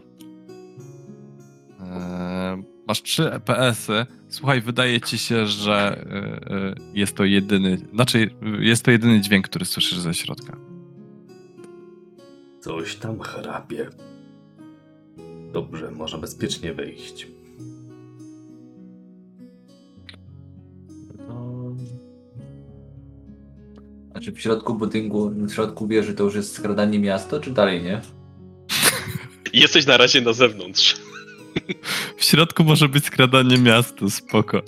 Masz 2.93 3.03
3 3.03 3.33
EPS-y. 3.33 4.07
Słuchaj, 4.29 4.61
wydaje 4.61 5.01
ci 5.01 5.19
się, 5.19 5.47
że 5.47 5.73
e, 5.73 6.55
e, 6.55 6.75
jest 6.95 7.17
to 7.17 7.25
jedyny, 7.25 7.79
znaczy 7.95 8.31
jest 8.61 8.85
to 8.85 8.91
jedyny 8.91 9.21
dźwięk, 9.21 9.49
który 9.49 9.65
słyszysz 9.65 9.99
ze 9.99 10.15
środka. 10.15 10.57
Coś 12.61 12.97
tam 12.97 13.21
chrapie. 13.21 13.89
Dobrze, 15.53 15.91
można 15.91 16.19
bezpiecznie 16.19 16.75
wejść. 16.75 17.27
To... 21.19 21.73
Znaczy 24.11 24.33
w 24.33 24.41
środku 24.41 24.75
budynku, 24.75 25.31
w 25.31 25.53
środku 25.53 25.87
wieży 25.87 26.15
to 26.15 26.25
już 26.25 26.35
jest 26.35 26.55
skradanie 26.55 26.99
miasto, 26.99 27.41
czy 27.41 27.51
dalej 27.51 27.83
nie? 27.83 28.01
Jesteś 29.53 29.87
na 29.87 29.97
razie 29.97 30.21
na 30.21 30.33
zewnątrz. 30.33 31.12
W 32.19 32.25
środku 32.25 32.65
może 32.65 32.89
być 32.89 33.05
skradanie 33.05 33.59
miasto, 33.59 34.11
spoko. 34.11 34.63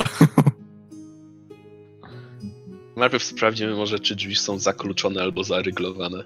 Najpierw 2.97 3.25
sprawdzimy 3.25 3.75
może, 3.75 3.99
czy 3.99 4.17
drzwi 4.17 4.37
są 4.37 4.59
zakluczone 4.59 5.23
albo 5.23 5.45
zaryglowane. 5.45 6.25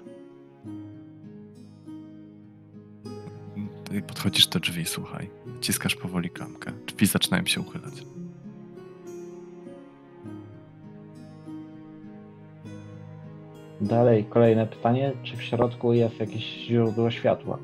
Ty 3.83 4.01
podchodzisz 4.01 4.47
do 4.47 4.59
drzwi, 4.59 4.85
słuchaj. 4.85 5.29
Ciskasz 5.61 5.95
powoli 5.95 6.29
klamkę. 6.29 6.71
Drzwi 6.87 7.05
zaczynają 7.05 7.45
się 7.45 7.61
uchylać. 7.61 7.93
Dalej, 13.81 14.25
kolejne 14.29 14.67
pytanie. 14.67 15.13
Czy 15.23 15.37
w 15.37 15.43
środku 15.43 15.93
jest 15.93 16.19
jakieś 16.19 16.43
źródło 16.43 17.11
światła? 17.11 17.59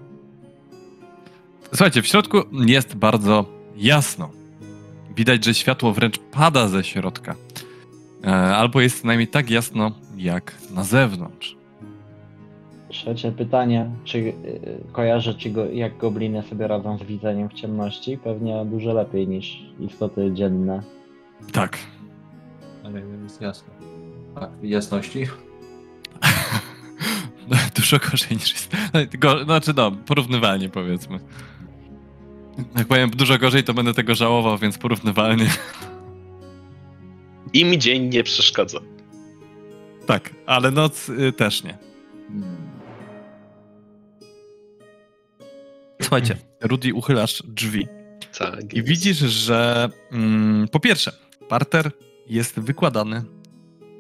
Słuchajcie, 1.70 2.02
w 2.02 2.08
środku 2.08 2.38
jest 2.66 2.96
bardzo 2.96 3.46
jasno. 3.78 4.30
Widać, 5.16 5.46
że 5.46 5.54
światło 5.54 5.94
wręcz 5.94 6.18
pada 6.20 6.68
ze 6.68 6.84
środka. 6.84 7.36
E, 8.24 8.28
Albo 8.56 8.82
jest 8.82 9.02
co 9.02 9.08
najmniej 9.08 9.28
tak 9.28 9.50
jasno, 9.50 9.92
jak 10.18 10.54
na 10.72 10.84
zewnątrz. 10.84 11.56
Trzecie 12.90 13.32
pytanie. 13.32 13.90
Czy 14.04 14.20
yy, 14.20 14.34
kojarzycie, 14.92 15.50
go, 15.50 15.66
jak 15.66 15.98
gobliny 15.98 16.44
sobie 16.44 16.68
radzą 16.68 16.98
z 16.98 17.04
widzeniem 17.04 17.50
w 17.50 17.54
ciemności? 17.54 18.18
Pewnie 18.18 18.66
dużo 18.66 18.94
lepiej 18.94 19.28
niż 19.28 19.64
istoty 19.80 20.32
dzienne. 20.34 20.84
Tak. 21.52 21.78
Ale 22.84 23.02
jest 23.24 23.42
jasno. 23.42 23.70
A 24.36 24.48
w 24.48 24.64
jasności? 24.64 25.28
No, 27.50 27.58
Dużo 27.76 27.98
gorzej 28.12 28.38
niż 28.38 28.54
jest. 28.54 28.72
no, 28.94 29.00
Go, 29.20 29.44
znaczy, 29.44 29.74
no, 29.76 29.92
porównywalnie 29.92 30.70
powiedzmy. 30.70 31.20
Jak 32.78 32.88
powiem 32.88 33.10
dużo 33.10 33.38
gorzej, 33.38 33.64
to 33.64 33.74
będę 33.74 33.94
tego 33.94 34.16
żałował, 34.16 34.58
więc 34.58 34.78
porównywalnie. 34.78 35.50
Im 37.54 37.82
dzień 37.82 38.04
nie 38.04 38.24
przeszkadza. 38.24 38.80
Tak, 40.06 40.30
ale 40.46 40.72
noc 40.72 41.10
y, 41.10 41.32
też 41.32 41.64
nie. 41.64 41.78
Słuchajcie, 46.02 46.38
Rudy, 46.62 46.94
uchylasz 46.94 47.44
drzwi. 47.46 47.88
Tak. 48.40 48.74
I 48.74 48.84
widzisz, 48.84 49.18
że 49.18 49.90
mm, 50.12 50.68
po 50.68 50.80
pierwsze, 50.80 51.12
parter 51.50 51.92
jest 52.28 52.60
wykładany, 52.60 53.24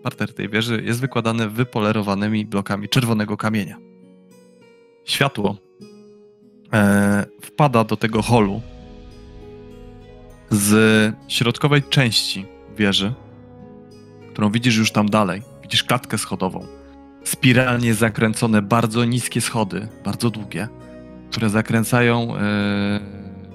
parter 0.03 0.33
tej 0.33 0.49
wieży 0.49 0.81
jest 0.85 0.99
wykładany 0.99 1.49
wypolerowanymi 1.49 2.45
blokami 2.45 2.89
czerwonego 2.89 3.37
kamienia. 3.37 3.77
Światło 5.05 5.57
e, 6.73 7.25
wpada 7.41 7.83
do 7.83 7.97
tego 7.97 8.21
holu 8.21 8.61
z 10.49 11.13
środkowej 11.27 11.83
części 11.83 12.45
wieży, 12.77 13.13
którą 14.31 14.49
widzisz 14.51 14.77
już 14.77 14.91
tam 14.91 15.09
dalej. 15.09 15.41
Widzisz 15.61 15.83
klatkę 15.83 16.17
schodową. 16.17 16.67
Spiralnie 17.23 17.93
zakręcone 17.93 18.61
bardzo 18.61 19.05
niskie 19.05 19.41
schody, 19.41 19.87
bardzo 20.05 20.29
długie, 20.29 20.67
które 21.31 21.49
zakręcają 21.49 22.35
e, 22.35 22.39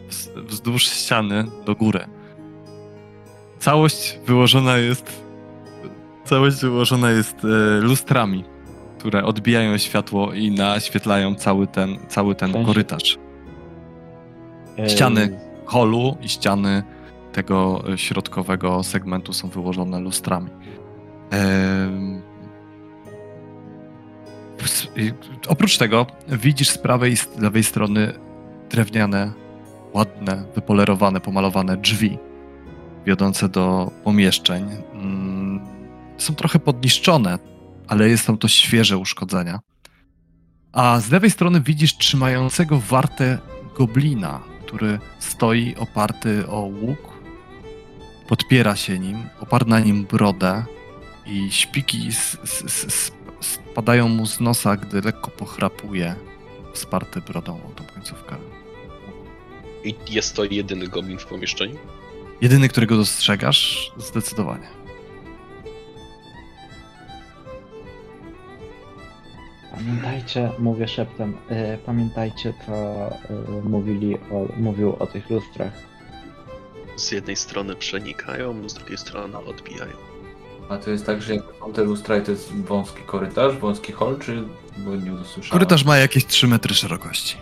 wz- 0.09 0.47
wzdłuż 0.47 0.83
ściany 0.83 1.45
do 1.67 1.75
góry. 1.75 2.01
Całość 3.59 4.19
wyłożona 4.27 4.79
jest. 4.79 5.23
Całość 6.25 6.61
wyłożona 6.61 7.11
jest 7.11 7.37
e, 7.45 7.81
lustrami, 7.81 8.45
które 9.01 9.25
odbijają 9.25 9.79
światło 9.79 10.33
i 10.33 10.51
naświetlają 10.51 11.35
cały 11.35 11.67
ten, 11.67 11.99
cały 12.09 12.35
ten 12.35 12.65
korytarz. 12.65 13.19
Ściany. 14.89 15.41
Holu 15.65 16.17
i 16.21 16.29
ściany 16.29 16.83
tego 17.33 17.85
środkowego 17.97 18.83
segmentu 18.83 19.33
są 19.33 19.49
wyłożone 19.49 20.01
lustrami. 20.01 20.51
Oprócz 25.49 25.79
tego 25.79 26.07
widzisz 26.29 26.69
z 26.71 26.79
prawej 26.79 27.13
i 27.13 27.17
z 27.17 27.39
lewej 27.39 27.65
strony 27.65 28.13
drewniane, 28.71 29.33
ładne, 29.93 30.45
wypolerowane, 30.55 31.21
pomalowane 31.21 31.77
drzwi 31.77 32.19
wiodące 33.07 33.49
do 33.49 33.91
pomieszczeń. 34.05 34.65
Mm, 34.93 35.61
Są 36.19 36.35
trochę 36.35 36.59
podniszczone, 36.59 37.39
ale 37.91 38.19
są 38.19 38.39
to 38.39 38.49
świeże 38.49 38.99
uszkodzenia. 38.99 39.61
A 40.73 41.01
z 41.01 41.11
lewej 41.11 41.31
strony 41.31 41.61
widzisz 41.61 41.97
trzymającego 41.97 42.79
wartę 42.81 43.39
goblina, 43.79 44.41
który 44.67 44.99
stoi 45.19 45.75
oparty 45.77 46.49
o 46.49 46.61
łuk, 46.61 46.99
podpiera 48.29 48.77
się 48.77 48.99
nim, 48.99 49.19
oparł 49.41 49.67
na 49.67 49.81
nim 49.81 50.05
brodę 50.05 50.65
i 51.27 51.51
śpiki 51.53 52.09
s- 52.09 52.39
s- 52.45 52.85
s- 52.85 53.13
spadają 53.41 54.09
mu 54.09 54.27
z 54.27 54.41
nosa, 54.41 54.77
gdy 54.77 55.01
lekko 55.01 55.31
pochrapuje, 55.31 56.15
wsparty 56.75 57.21
brodą 57.21 57.61
o 57.69 57.71
tą 57.75 57.85
końcówkę. 57.95 58.37
I 59.85 59.95
jest 60.09 60.37
to 60.37 60.45
jedyny 60.45 60.89
goblin 60.89 61.19
w 61.19 61.27
pomieszczeniu? 61.27 61.77
Jedyny, 62.41 62.69
którego 62.69 62.97
dostrzegasz, 62.97 63.93
zdecydowanie. 63.99 64.67
Pamiętajcie, 69.75 70.51
mówię 70.59 70.89
szeptem, 70.89 71.37
e, 71.49 71.79
pamiętajcie 71.79 72.55
co 72.67 72.73
e, 72.73 73.11
mówili 73.65 74.15
o, 74.15 74.47
mówił 74.57 74.97
o 74.99 75.07
tych 75.07 75.31
lustrach. 75.31 75.73
Z 76.97 77.13
jednej 77.13 77.37
strony 77.37 77.77
przenikają, 77.77 78.69
z 78.69 78.75
drugiej 78.75 78.99
strony 78.99 79.39
odbijają. 79.39 79.93
A 80.69 80.77
to 80.77 80.91
jest 80.91 81.07
tak, 81.07 81.23
że 81.23 81.35
jak 81.35 81.45
są 81.61 81.73
te 81.73 81.85
lustra 81.85 82.17
i 82.17 82.23
to 82.23 82.31
jest 82.31 82.53
wąski 82.53 83.03
korytarz, 83.07 83.57
wąski 83.57 83.93
hol, 83.93 84.19
czy 84.19 84.43
bo 84.79 84.97
nie 84.97 85.13
usłyszałem? 85.13 85.51
Korytarz 85.53 85.85
ma 85.85 85.97
jakieś 85.97 86.27
3 86.27 86.49
metry 86.49 86.75
szerokości. 86.75 87.37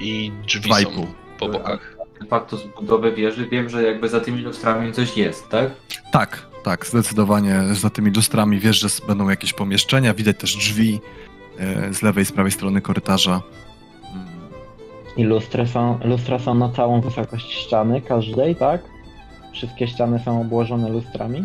I 0.00 0.32
drzwi 0.46 0.70
Dwa 0.70 0.80
i 0.80 0.84
są 0.84 1.06
po 1.38 1.48
bokach. 1.48 1.96
De 2.20 2.26
facto 2.26 2.56
z 2.56 2.66
budowy 2.66 3.12
wieży 3.12 3.48
wiem, 3.48 3.68
że 3.68 3.82
jakby 3.82 4.08
za 4.08 4.20
tymi 4.20 4.42
lustrami 4.42 4.92
coś 4.92 5.16
jest, 5.16 5.48
tak? 5.48 5.70
Tak, 6.12 6.46
tak, 6.64 6.86
zdecydowanie 6.86 7.62
za 7.72 7.90
tymi 7.90 8.10
lustrami 8.10 8.60
wiesz, 8.60 8.80
że 8.80 8.88
będą 9.06 9.28
jakieś 9.28 9.52
pomieszczenia, 9.52 10.14
widać 10.14 10.36
też 10.38 10.56
drzwi 10.56 11.00
z 11.90 12.02
lewej 12.02 12.22
i 12.22 12.26
z 12.26 12.32
prawej 12.32 12.52
strony 12.52 12.80
korytarza. 12.80 13.42
I 15.16 15.24
lustry 15.24 15.66
są, 15.66 15.98
lustra 16.04 16.38
są 16.38 16.54
na 16.54 16.68
całą 16.68 17.00
wysokość 17.00 17.52
ściany, 17.52 18.00
każdej, 18.00 18.56
tak? 18.56 18.80
Wszystkie 19.52 19.88
ściany 19.88 20.18
są 20.24 20.40
obłożone 20.40 20.88
lustrami. 20.88 21.44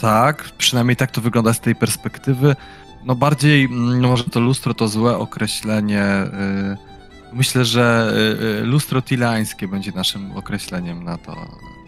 Tak, 0.00 0.44
przynajmniej 0.58 0.96
tak 0.96 1.10
to 1.10 1.20
wygląda 1.20 1.52
z 1.52 1.60
tej 1.60 1.74
perspektywy. 1.74 2.56
No 3.04 3.14
bardziej, 3.14 3.68
no 3.70 4.08
może 4.08 4.24
to 4.24 4.40
lustro 4.40 4.74
to 4.74 4.88
złe 4.88 5.18
określenie. 5.18 6.04
y, 6.04 6.92
Myślę, 7.32 7.64
że 7.64 8.12
y, 8.40 8.44
y, 8.62 8.64
lustro 8.64 9.02
tilańskie 9.02 9.68
będzie 9.68 9.92
naszym 9.92 10.32
określeniem 10.36 11.04
na 11.04 11.18
to, 11.18 11.32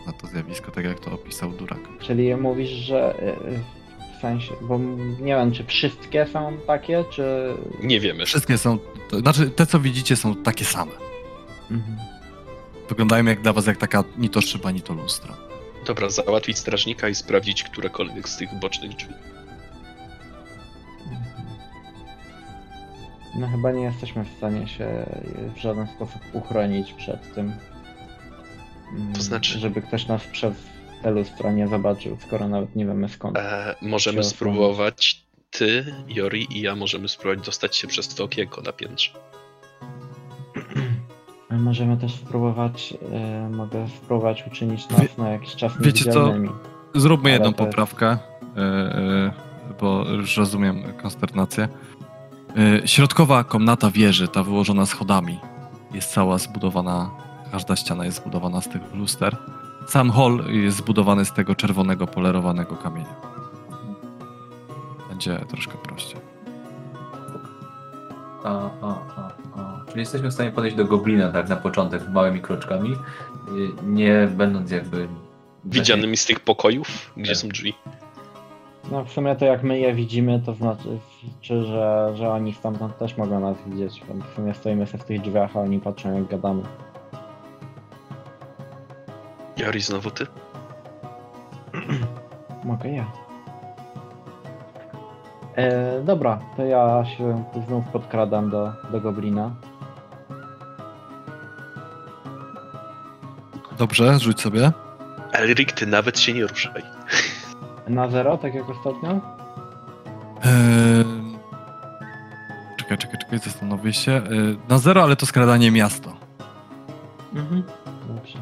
na 0.06 0.12
to 0.12 0.26
zjawisko, 0.26 0.70
tak 0.70 0.84
jak 0.84 1.00
to 1.00 1.12
opisał 1.12 1.50
Durak. 1.50 1.78
Czyli 2.00 2.36
mówisz, 2.36 2.70
że 2.70 3.18
e, 3.18 3.34
sensie, 4.24 4.54
bo 4.62 4.78
nie 5.20 5.34
wiem, 5.36 5.52
czy 5.52 5.64
wszystkie 5.64 6.26
są 6.32 6.56
takie, 6.66 7.04
czy... 7.10 7.54
Nie 7.82 8.00
wiemy. 8.00 8.26
Wszystkie 8.26 8.58
są, 8.58 8.78
to 9.10 9.18
znaczy 9.18 9.50
te 9.50 9.66
co 9.66 9.80
widzicie 9.80 10.16
są 10.16 10.34
takie 10.36 10.64
same. 10.64 10.92
Mhm. 11.70 11.98
Wyglądają 12.88 13.24
jak 13.24 13.40
dla 13.42 13.52
was 13.52 13.66
jak 13.66 13.76
taka 13.76 14.04
ni 14.18 14.28
to 14.30 14.40
szyba, 14.40 14.70
ni 14.70 14.80
to 14.80 14.94
lustro. 14.94 15.34
Dobra, 15.86 16.10
załatwić 16.10 16.58
strażnika 16.58 17.08
i 17.08 17.14
sprawdzić 17.14 17.62
którekolwiek 17.62 18.28
z 18.28 18.36
tych 18.36 18.54
bocznych 18.60 18.96
drzwi. 18.96 19.14
No 23.38 23.48
chyba 23.48 23.72
nie 23.72 23.82
jesteśmy 23.82 24.24
w 24.24 24.36
stanie 24.36 24.68
się 24.68 25.06
w 25.56 25.58
żaden 25.60 25.86
sposób 25.86 26.20
uchronić 26.32 26.92
przed 26.92 27.34
tym. 27.34 27.52
mm, 28.96 29.12
To 29.12 29.22
znaczy- 29.22 29.58
Żeby 29.58 29.82
ktoś 29.82 30.06
nas 30.06 30.22
przez 30.32 30.54
te 31.04 31.10
lustra 31.10 31.52
nie 31.52 31.68
zobaczył, 31.68 32.16
skoro 32.26 32.48
nawet 32.48 32.76
nie 32.76 32.86
wiemy 32.86 33.08
skąd. 33.08 33.36
E, 33.38 33.74
możemy 33.82 34.24
spróbować, 34.24 35.24
ty, 35.50 35.94
Jori 36.08 36.58
i 36.58 36.60
ja 36.60 36.76
możemy 36.76 37.08
spróbować 37.08 37.46
dostać 37.46 37.76
się 37.76 37.88
przez 37.88 38.14
to 38.14 38.24
okienko 38.24 38.60
na 38.60 38.72
piętrze. 38.72 39.10
Możemy 41.50 41.96
też 41.96 42.14
spróbować, 42.14 42.94
e, 43.12 43.50
mogę 43.50 43.88
spróbować 43.88 44.44
uczynić 44.46 44.88
nas 44.88 45.00
Wie- 45.00 45.08
na 45.18 45.28
jakiś 45.28 45.54
czas 45.54 45.72
wiecie 45.80 46.12
co? 46.12 46.32
Zróbmy 46.94 47.30
jedną 47.30 47.52
to 47.52 47.64
poprawkę, 47.64 48.12
y, 48.12 48.60
y, 48.60 49.30
bo 49.80 50.04
już 50.04 50.36
rozumiem 50.36 50.82
konsternację. 51.02 51.68
Y, 52.84 52.88
Środkowa 52.88 53.44
komnata 53.44 53.90
wieży, 53.90 54.28
ta 54.28 54.42
wyłożona 54.42 54.86
schodami, 54.86 55.38
jest 55.94 56.12
cała 56.12 56.38
zbudowana, 56.38 57.10
każda 57.52 57.76
ściana 57.76 58.04
jest 58.04 58.16
zbudowana 58.16 58.60
z 58.60 58.68
tych 58.68 58.94
luster. 58.94 59.36
Sam 59.86 60.10
hol 60.10 60.44
jest 60.48 60.76
zbudowany 60.76 61.24
z 61.24 61.32
tego 61.32 61.54
czerwonego, 61.54 62.06
polerowanego 62.06 62.76
kamienia. 62.76 63.14
Będzie 65.08 65.38
troszkę 65.48 65.78
prościej. 65.78 66.20
A, 68.44 68.70
a, 68.82 68.98
a, 69.16 69.30
a. 69.56 69.84
Czyli 69.88 70.00
jesteśmy 70.00 70.28
w 70.30 70.34
stanie 70.34 70.50
podejść 70.50 70.76
do 70.76 70.84
goblina 70.84 71.32
tak 71.32 71.48
na 71.48 71.56
początek 71.56 72.08
małymi 72.08 72.40
kroczkami, 72.40 72.90
y, 72.92 72.96
nie 73.86 74.28
będąc 74.36 74.70
jakby... 74.70 75.08
Widzianymi 75.64 76.16
z 76.16 76.26
tych 76.26 76.40
pokojów, 76.40 77.12
gdzie 77.16 77.32
Tak. 77.32 77.36
są 77.36 77.48
drzwi. 77.48 77.74
No 78.90 79.04
w 79.04 79.10
sumie 79.12 79.36
to 79.36 79.44
jak 79.44 79.62
my 79.62 79.78
je 79.78 79.94
widzimy, 79.94 80.42
to 80.46 80.54
znaczy, 80.54 80.98
czy 81.40 81.64
że, 81.64 82.12
że 82.14 82.30
oni 82.30 82.54
stamtąd 82.54 82.98
też 82.98 83.16
mogą 83.16 83.40
nas 83.40 83.56
widzieć. 83.66 84.02
W 84.32 84.34
sumie 84.36 84.54
stoimy 84.54 84.86
sobie 84.86 85.02
w 85.02 85.06
tych 85.06 85.20
drzwiach, 85.20 85.56
a 85.56 85.60
oni 85.60 85.80
patrzą 85.80 86.14
jak 86.14 86.26
gadamy. 86.28 86.62
Jori, 89.56 89.80
znowu 89.80 90.10
ty? 90.10 90.26
Mogę 92.64 92.88
ja. 92.90 93.04
E, 95.56 96.00
dobra, 96.02 96.38
to 96.56 96.64
ja 96.64 97.04
się 97.04 97.44
znów 97.66 97.84
podkradam 97.88 98.50
do, 98.50 98.72
do 98.92 99.00
goblina. 99.00 99.50
Dobrze, 103.78 104.18
rzuć 104.18 104.40
sobie. 104.40 104.72
Elric, 105.32 105.72
ty 105.72 105.86
nawet 105.86 106.20
się 106.20 106.32
nie 106.32 106.46
ruszaj. 106.46 106.82
Na 107.88 108.08
zero, 108.10 108.36
tak 108.38 108.54
jak 108.54 108.70
ostatnio? 108.70 109.10
Eee... 110.44 111.04
Czekaj, 112.78 112.98
czekaj, 112.98 113.18
czekaj, 113.20 113.38
zastanowię 113.38 113.92
się. 113.92 114.12
Eee, 114.12 114.58
Na 114.68 114.78
zero, 114.78 115.02
ale 115.02 115.16
to 115.16 115.26
skradanie 115.26 115.70
miasto. 115.70 116.12
Mhm. 117.34 117.62
Dobrze. 118.08 118.38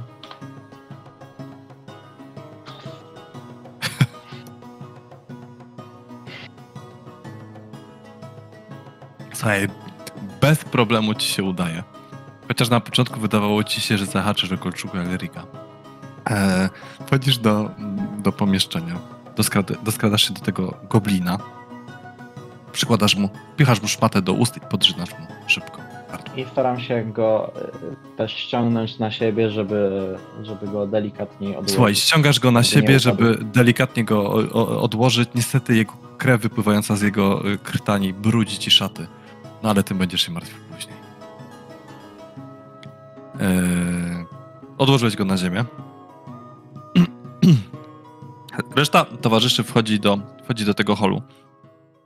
Słuchaj, 9.42 9.68
bez 10.40 10.64
problemu 10.64 11.14
ci 11.14 11.28
się 11.28 11.42
udaje. 11.42 11.82
Chociaż 12.48 12.68
na 12.70 12.80
początku 12.80 13.20
wydawało 13.20 13.64
ci 13.64 13.80
się, 13.80 13.98
że 13.98 14.06
zahaczysz 14.06 14.52
o 14.52 14.58
kolczugę 14.58 15.00
Elrika. 15.00 15.44
Eee, 16.26 16.68
wchodzisz 17.06 17.38
do, 17.38 17.70
do 18.18 18.32
pomieszczenia. 18.32 18.94
Doskrada, 19.36 19.74
doskradasz 19.84 20.28
się 20.28 20.34
do 20.34 20.40
tego 20.40 20.74
goblina. 20.90 21.38
Przykładasz 22.72 23.16
mu, 23.16 23.28
pichasz 23.56 23.82
mu 23.82 23.88
szmatę 23.88 24.22
do 24.22 24.32
ust 24.32 24.56
i 24.56 24.60
podrzynasz 24.60 25.10
mu 25.10 25.26
szybko. 25.46 25.78
I 26.36 26.44
staram 26.52 26.80
się 26.80 27.04
go 27.04 27.52
e, 27.56 28.16
też 28.16 28.32
ściągnąć 28.32 28.98
na 28.98 29.10
siebie, 29.10 29.50
żeby, 29.50 29.90
żeby 30.42 30.66
go 30.66 30.86
delikatniej 30.86 31.50
odłożyć. 31.50 31.74
Słuchaj, 31.74 31.94
ściągasz 31.94 32.40
go 32.40 32.50
na 32.50 32.62
siebie, 32.62 33.00
żeby 33.00 33.38
delikatnie 33.44 34.04
go 34.04 34.32
odłożyć. 34.82 35.28
Niestety 35.34 35.76
jego 35.76 35.92
krew 36.18 36.40
wypływająca 36.40 36.96
z 36.96 37.02
jego 37.02 37.50
y, 37.52 37.58
krtani 37.58 38.12
brudzi 38.12 38.58
ci 38.58 38.70
szaty. 38.70 39.06
No 39.62 39.70
ale 39.70 39.82
tym 39.82 39.98
będziesz 39.98 40.22
się 40.22 40.32
martwił 40.32 40.58
później. 40.74 40.96
Eee, 43.40 44.24
odłożyłeś 44.78 45.16
go 45.16 45.24
na 45.24 45.36
ziemię. 45.36 45.64
Reszta 48.76 49.04
towarzyszy 49.04 49.64
wchodzi 49.64 50.00
do, 50.00 50.18
wchodzi 50.44 50.64
do 50.64 50.74
tego 50.74 50.96
holu. 50.96 51.22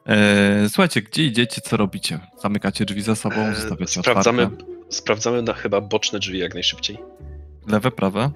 Eee, 0.07 0.69
słuchajcie, 0.69 1.03
gdzie 1.03 1.25
idziecie, 1.25 1.61
co 1.61 1.77
robicie? 1.77 2.21
Zamykacie 2.43 2.85
drzwi 2.85 3.03
za 3.03 3.15
sobą, 3.17 3.37
E, 3.37 3.55
zostawiacie 3.55 4.01
sprawdzamy, 4.01 4.43
otwarte? 4.43 4.65
sprawdzamy 4.89 5.43
na 5.43 5.53
chyba 5.53 5.81
boczne 5.81 6.19
drzwi 6.19 6.39
jak 6.39 6.55
najszybciej. 6.55 6.99
Lewe, 7.67 7.91
prawe. 7.91 8.31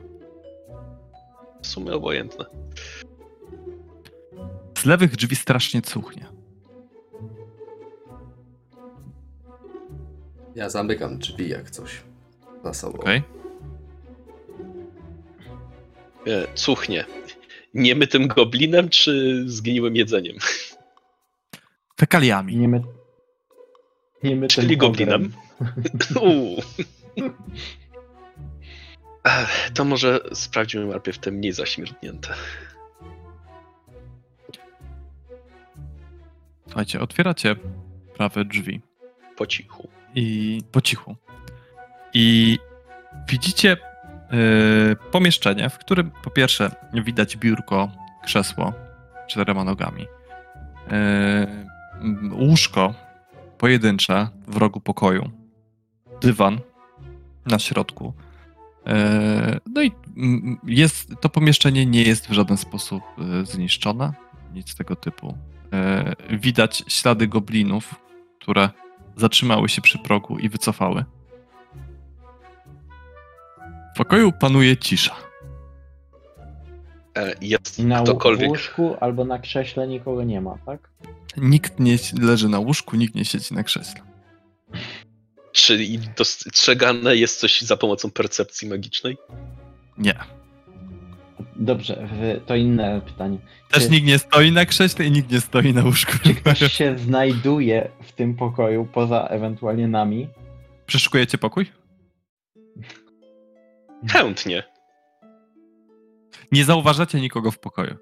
W 1.62 1.66
sumie 1.66 1.92
obojętne. 1.92 2.44
Z 4.78 4.84
lewych 4.84 5.16
drzwi 5.16 5.36
strasznie 5.36 5.82
cuchnie. 5.82 6.26
Ja 10.54 10.70
zamykam 10.70 11.18
drzwi 11.18 11.48
jak 11.48 11.70
coś 11.70 12.02
za 12.64 12.74
sobą. 12.74 12.98
Okej? 12.98 13.22
E, 16.26 16.54
cuchnie. 16.54 17.04
Niemytym 17.74 18.28
goblinem, 18.28 18.88
czy 18.88 19.42
zgniłym 19.46 19.96
jedzeniem? 19.96 20.36
Fekaliami. 22.00 22.56
Nie 22.56 22.68
my... 22.68 22.82
Nie 24.22 24.36
my 24.36 24.48
Czyli 24.48 24.68
tym 24.68 24.78
goblinem. 24.78 25.32
Ech, 29.24 29.70
To 29.74 29.84
może 29.84 30.20
sprawdźmy 30.32 30.86
najpierw 30.86 31.18
te 31.18 31.30
mniej 31.30 31.52
zaśmierdnięte. 31.52 32.34
Słuchajcie, 36.66 37.00
otwieracie 37.00 37.56
prawe 38.14 38.44
drzwi. 38.44 38.80
Po 39.36 39.46
cichu. 39.46 39.88
I 40.14 40.58
po 40.72 40.80
cichu. 40.80 41.16
I 42.14 42.58
widzicie 43.28 43.76
y, 43.76 45.10
pomieszczenie, 45.10 45.70
w 45.70 45.78
którym 45.78 46.10
po 46.22 46.30
pierwsze 46.30 46.70
widać 46.94 47.36
biurko, 47.36 47.90
krzesło 48.22 48.72
czterema 49.28 49.64
nogami, 49.64 50.02
y, 50.02 50.06
m, 52.00 52.32
łóżko 52.32 52.94
pojedyncze 53.58 54.28
w 54.46 54.56
rogu 54.56 54.80
pokoju, 54.80 55.30
dywan 56.20 56.60
na 57.46 57.58
środku. 57.58 58.14
Y, 58.86 58.90
no 59.74 59.82
i 59.82 59.92
jest, 60.66 61.14
to 61.20 61.28
pomieszczenie 61.28 61.86
nie 61.86 62.02
jest 62.02 62.28
w 62.28 62.32
żaden 62.32 62.56
sposób 62.56 63.02
zniszczone, 63.44 64.12
nic 64.54 64.74
tego 64.74 64.96
typu. 64.96 65.38
Widać 66.30 66.84
ślady 66.88 67.28
goblinów, 67.28 67.94
które 68.40 68.70
zatrzymały 69.20 69.68
się 69.68 69.82
przy 69.82 69.98
progu 69.98 70.38
i 70.38 70.48
wycofały. 70.48 71.04
W 73.94 73.96
pokoju 73.96 74.32
panuje 74.32 74.76
cisza. 74.76 75.16
E, 77.16 77.34
Jest 77.40 77.78
na 77.78 78.02
ktokolwiek. 78.02 78.48
łóżku 78.48 78.96
albo 79.00 79.24
na 79.24 79.38
krześle 79.38 79.88
nikogo 79.88 80.22
nie 80.24 80.40
ma, 80.40 80.58
tak? 80.66 80.90
Nikt 81.36 81.80
nie 81.80 81.96
leży 82.20 82.48
na 82.48 82.58
łóżku, 82.58 82.96
nikt 82.96 83.14
nie 83.14 83.24
siedzi 83.24 83.54
na 83.54 83.62
krześle. 83.62 84.00
Czy 85.52 85.78
dostrzegane 86.18 87.16
jest 87.16 87.40
coś 87.40 87.60
za 87.60 87.76
pomocą 87.76 88.10
percepcji 88.10 88.68
magicznej? 88.68 89.16
Nie. 89.98 90.14
Dobrze, 91.60 92.08
to 92.46 92.56
inne 92.56 93.00
pytanie. 93.00 93.38
Też 93.70 93.84
Czy- 93.84 93.90
nikt 93.90 94.06
nie 94.06 94.18
stoi 94.18 94.52
na 94.52 94.64
krześle 94.64 95.04
i 95.04 95.10
nikt 95.10 95.30
nie 95.32 95.40
stoi 95.40 95.74
na 95.74 95.84
łóżku. 95.84 96.12
Czy 96.24 96.34
ktoś 96.34 96.58
się 96.58 96.98
znajduje 96.98 97.90
w 98.02 98.12
tym 98.12 98.34
pokoju 98.36 98.88
poza 98.92 99.26
ewentualnie 99.26 99.88
nami? 99.88 100.28
Przeszukujecie 100.86 101.38
pokój? 101.38 101.66
Chętnie. 104.08 104.62
Nie 106.52 106.64
zauważacie 106.64 107.20
nikogo 107.20 107.50
w 107.50 107.58
pokoju. 107.58 107.96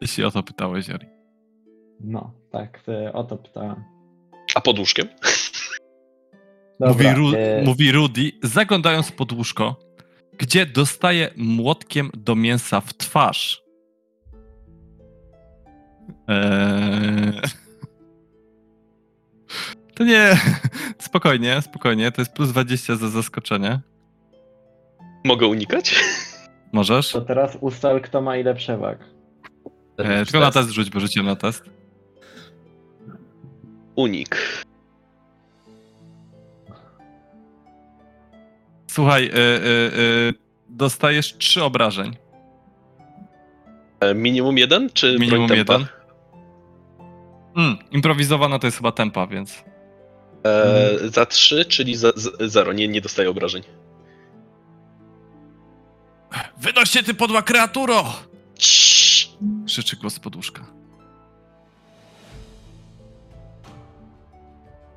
Jeśli 0.00 0.24
o 0.24 0.30
to 0.30 0.42
pytałeś, 0.42 0.88
Jari. 0.88 1.06
No, 2.00 2.32
tak, 2.50 2.80
o 3.12 3.24
to 3.24 3.36
pytałem. 3.36 3.84
A 4.54 4.60
pod 4.60 4.78
łóżkiem? 4.78 5.08
Mówi, 6.80 7.04
Dobra, 7.04 7.14
Ru- 7.14 7.34
e, 7.36 7.62
mówi 7.64 7.92
Rudy, 7.92 8.32
zaglądając 8.42 9.12
pod 9.12 9.32
łóżko, 9.32 9.76
gdzie 10.38 10.66
dostaje 10.66 11.30
młotkiem 11.36 12.10
do 12.14 12.36
mięsa 12.36 12.80
w 12.80 12.94
twarz. 12.94 13.62
Eee... 16.28 17.40
To 19.94 20.04
nie. 20.04 20.40
Spokojnie, 20.98 21.62
spokojnie. 21.62 22.12
To 22.12 22.20
jest 22.20 22.32
plus 22.32 22.48
20 22.48 22.96
za 22.96 23.08
zaskoczenie. 23.08 23.80
Mogę 25.24 25.46
unikać? 25.46 26.04
Możesz. 26.72 27.12
To 27.12 27.20
teraz 27.20 27.58
ustal, 27.60 28.00
kto 28.00 28.22
ma 28.22 28.36
ile 28.36 28.54
przewag. 28.54 28.98
E, 29.96 30.24
tylko 30.24 30.40
na 30.40 30.50
test 30.50 30.70
rzuć, 30.70 30.90
bo 30.90 31.00
rzuciłem 31.00 31.26
na 31.26 31.36
test. 31.36 31.64
Unik. 33.96 34.64
Słuchaj, 38.94 39.26
e, 39.26 39.34
e, 39.34 39.38
e, 39.38 39.60
dostajesz 40.68 41.36
trzy 41.38 41.64
obrażeń. 41.64 42.16
E, 44.00 44.14
Minimum 44.14 44.58
jeden, 44.58 44.90
czy 44.90 45.16
Minimum 45.18 45.48
tempa? 45.48 45.72
jeden. 45.72 45.86
Mm, 47.56 47.78
improwizowana 47.90 48.58
to 48.58 48.66
jest 48.66 48.76
chyba 48.76 48.92
tempa, 48.92 49.26
więc. 49.26 49.64
E, 50.46 50.90
za 51.08 51.26
trzy, 51.26 51.64
czyli 51.64 51.96
za 51.96 52.12
z, 52.16 52.52
zero. 52.52 52.72
Nie, 52.72 52.88
nie 52.88 53.00
dostaję 53.00 53.30
obrażeń. 53.30 53.62
Wynoś 56.58 56.90
się 56.90 57.02
ty 57.02 57.14
podła 57.14 57.42
kreaturo! 57.42 58.04
Ciii. 58.54 59.38
Krzyczy 59.66 59.96
głos 59.96 60.14
z 60.14 60.18
podłóżka. 60.18 60.64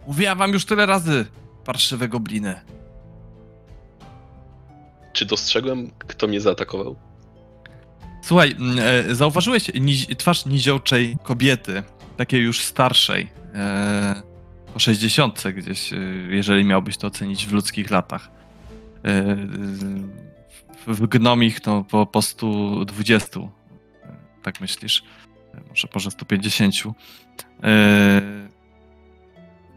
Mówiłam 0.08 0.38
wam 0.38 0.54
już 0.54 0.66
tyle 0.66 0.86
razy, 0.86 1.26
parszywe 1.66 2.08
gobliny. 2.08 2.76
Czy 5.18 5.26
dostrzegłem, 5.26 5.91
kto 5.97 6.28
mnie 6.28 6.41
zaatakował? 6.41 6.95
Słuchaj, 8.22 8.51
mm, 8.59 8.80
e, 9.09 9.15
zauważyłeś 9.15 9.68
nizi- 9.74 10.15
twarz 10.15 10.45
niziołczej 10.45 11.18
kobiety, 11.24 11.84
takiej 12.18 12.41
już 12.41 12.61
starszej, 12.61 13.30
e, 13.53 14.22
po 14.74 14.80
60 14.80 15.43
gdzieś, 15.53 15.93
e, 15.93 15.97
jeżeli 16.30 16.63
miałbyś 16.65 16.97
to 16.97 17.07
ocenić 17.07 17.45
w 17.45 17.51
ludzkich 17.51 17.91
latach. 17.91 18.30
E, 19.03 19.36
w, 20.88 20.95
w 20.95 21.07
gnomich 21.07 21.59
to 21.59 21.86
po, 21.89 22.05
po 22.05 22.22
120, 22.22 23.39
e, 23.39 23.49
tak 24.43 24.61
myślisz? 24.61 25.03
E, 25.53 25.61
Może, 25.70 25.88
może 25.93 26.11
150. 26.11 26.76
E, 27.63 28.47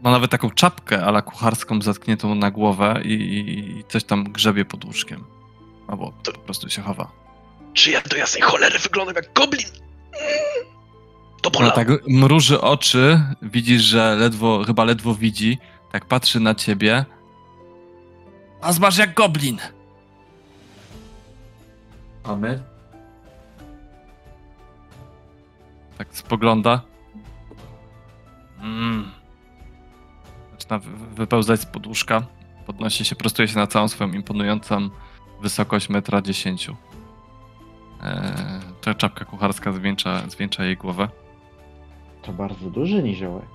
ma 0.03 0.11
nawet 0.11 0.31
taką 0.31 0.49
czapkę 0.49 1.05
ala 1.05 1.21
kucharską 1.21 1.81
zatkniętą 1.81 2.35
na 2.35 2.51
głowę 2.51 3.01
i, 3.03 3.13
i- 3.13 3.83
coś 3.87 4.03
tam 4.03 4.23
grzebie 4.23 4.65
pod 4.65 4.85
łóżkiem. 4.85 5.23
Albo 5.87 6.13
To- 6.23 6.31
po 6.31 6.39
prostu 6.39 6.69
się 6.69 6.81
chowa. 6.81 7.11
Czy 7.73 7.91
ja 7.91 8.01
do 8.01 8.17
jasnej 8.17 8.41
cholery 8.41 8.79
wyglądam 8.79 9.15
jak 9.15 9.33
goblin? 9.33 9.67
To 11.41 11.51
bola. 11.51 11.71
tak 11.71 11.87
mruży 12.07 12.61
oczy, 12.61 13.21
widzisz, 13.41 13.81
że 13.81 14.15
ledwo, 14.15 14.63
chyba 14.67 14.83
ledwo 14.83 15.15
widzi, 15.15 15.57
tak 15.91 16.05
patrzy 16.05 16.39
na 16.39 16.55
ciebie. 16.55 17.05
A 18.61 18.73
zmasz 18.73 18.97
jak 18.97 19.13
goblin! 19.13 19.59
A 22.23 22.35
my? 22.35 22.63
Tak 25.97 26.07
spogląda. 26.11 26.81
Mm. 28.61 29.11
Zaczyna 30.71 30.91
wy- 30.97 31.15
wypełzać 31.15 31.61
z 31.61 31.65
podłóżka. 31.65 32.25
Podnosi 32.65 33.05
się, 33.05 33.15
prostuje 33.15 33.47
się 33.47 33.55
na 33.55 33.67
całą 33.67 33.87
swoją 33.87 34.11
imponującą 34.11 34.89
wysokość 35.41 35.89
metra 35.89 36.21
dziesięciu. 36.21 36.75
Eee, 38.03 38.13
ta 38.81 38.93
czapka 38.93 39.25
kucharska 39.25 39.71
zwieńcza, 39.73 40.29
zwieńcza 40.29 40.63
jej 40.65 40.77
głowę. 40.77 41.09
To 42.21 42.33
bardzo 42.33 42.69
duży 42.69 43.03
niziołek. 43.03 43.45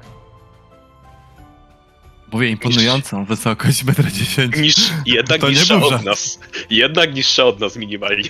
Mówię 2.32 2.48
imponującą 2.48 3.24
wysokość 3.24 3.84
metra 3.84 4.10
dziesięciu. 4.10 4.60
Niż, 4.60 4.76
jednak 5.06 5.40
To 5.40 5.48
niższa 5.50 5.76
od 5.76 6.04
nas. 6.04 6.40
Jednak 6.70 7.14
niższa 7.14 7.44
od 7.44 7.60
nas 7.60 7.76
minimalnie. 7.76 8.28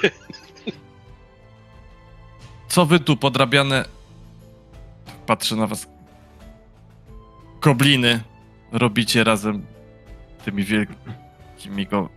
Co 2.68 2.86
wy 2.86 3.00
tu 3.00 3.16
podrabiane? 3.16 3.84
Patrzę 5.26 5.56
na 5.56 5.66
was. 5.66 5.86
Gobliny 7.60 8.20
robicie 8.72 9.24
razem 9.24 9.66
tymi 10.44 10.64
wielkimi 10.64 11.86
go. 11.90 12.08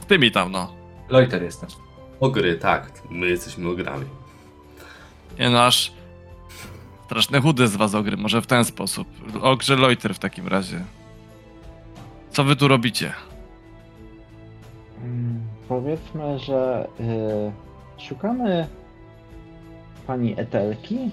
Z 0.00 0.06
tymi 0.06 0.30
tam, 0.30 0.52
no. 0.52 0.72
Loiter 1.08 1.42
jestem. 1.42 1.68
Ogry, 2.20 2.56
tak. 2.58 2.92
My 3.10 3.26
jesteśmy 3.28 3.68
ogrami. 3.68 4.04
Nie 5.38 5.50
nasz. 5.50 5.92
Straszne 7.04 7.40
chudy 7.40 7.68
z 7.68 7.76
was 7.76 7.94
ogry, 7.94 8.16
może 8.16 8.42
w 8.42 8.46
ten 8.46 8.64
sposób. 8.64 9.08
Ogrze 9.42 9.76
Loiter 9.76 10.14
w 10.14 10.18
takim 10.18 10.48
razie. 10.48 10.84
Co 12.30 12.44
wy 12.44 12.56
tu 12.56 12.68
robicie? 12.68 13.12
Mm, 15.02 15.40
Powiedzmy, 15.68 16.38
że 16.38 16.88
y, 17.98 18.02
szukamy 18.02 18.68
pani 20.06 20.40
Etelki. 20.40 21.10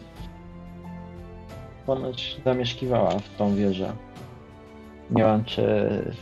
Ponoć 1.89 2.37
zamieszkiwała 2.45 3.09
w 3.19 3.37
tą 3.37 3.55
wieżę. 3.55 3.95
Nie 5.11 5.23
wiem, 5.23 5.45
czy 5.45 5.61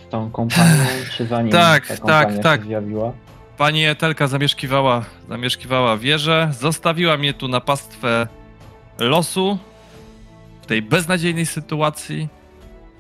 z 0.06 0.10
tą 0.10 0.32
kompanią, 0.32 0.84
czy 1.18 1.26
zanim 1.26 1.52
Tak, 1.52 1.88
ta 1.88 1.96
tak, 1.96 2.00
kompania 2.00 2.44
tak. 2.44 2.62
się 2.62 2.68
zjawiła. 2.68 3.14
Pani 3.58 3.86
Etelka 3.86 4.28
zamieszkiwała, 4.28 5.06
zamieszkiwała 5.30 5.98
wieżę, 5.98 6.50
zostawiła 6.60 7.18
mnie 7.18 7.34
tu 7.34 7.48
na 7.48 7.62
pastwę 7.62 8.28
losu 9.00 9.58
w 10.62 10.66
tej 10.66 10.82
beznadziejnej 10.82 11.46
sytuacji. 11.46 12.30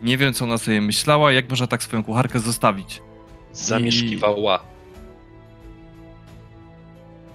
Nie 0.01 0.18
wiem, 0.18 0.34
co 0.34 0.45
ona 0.45 0.57
sobie 0.57 0.82
myślała, 0.82 1.32
jak 1.32 1.49
można 1.49 1.68
tak 1.68 1.84
swoją 1.84 2.03
kucharkę 2.03 2.39
zostawić. 2.39 3.01
Zamieszkiwała. 3.51 4.59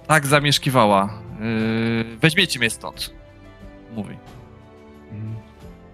Tak 0.07 0.25
zamieszkiwała. 0.25 1.13
Yy, 1.39 2.17
weźmiecie 2.17 2.59
mnie 2.59 2.69
stąd. 2.69 3.13
Mówi. 3.95 4.17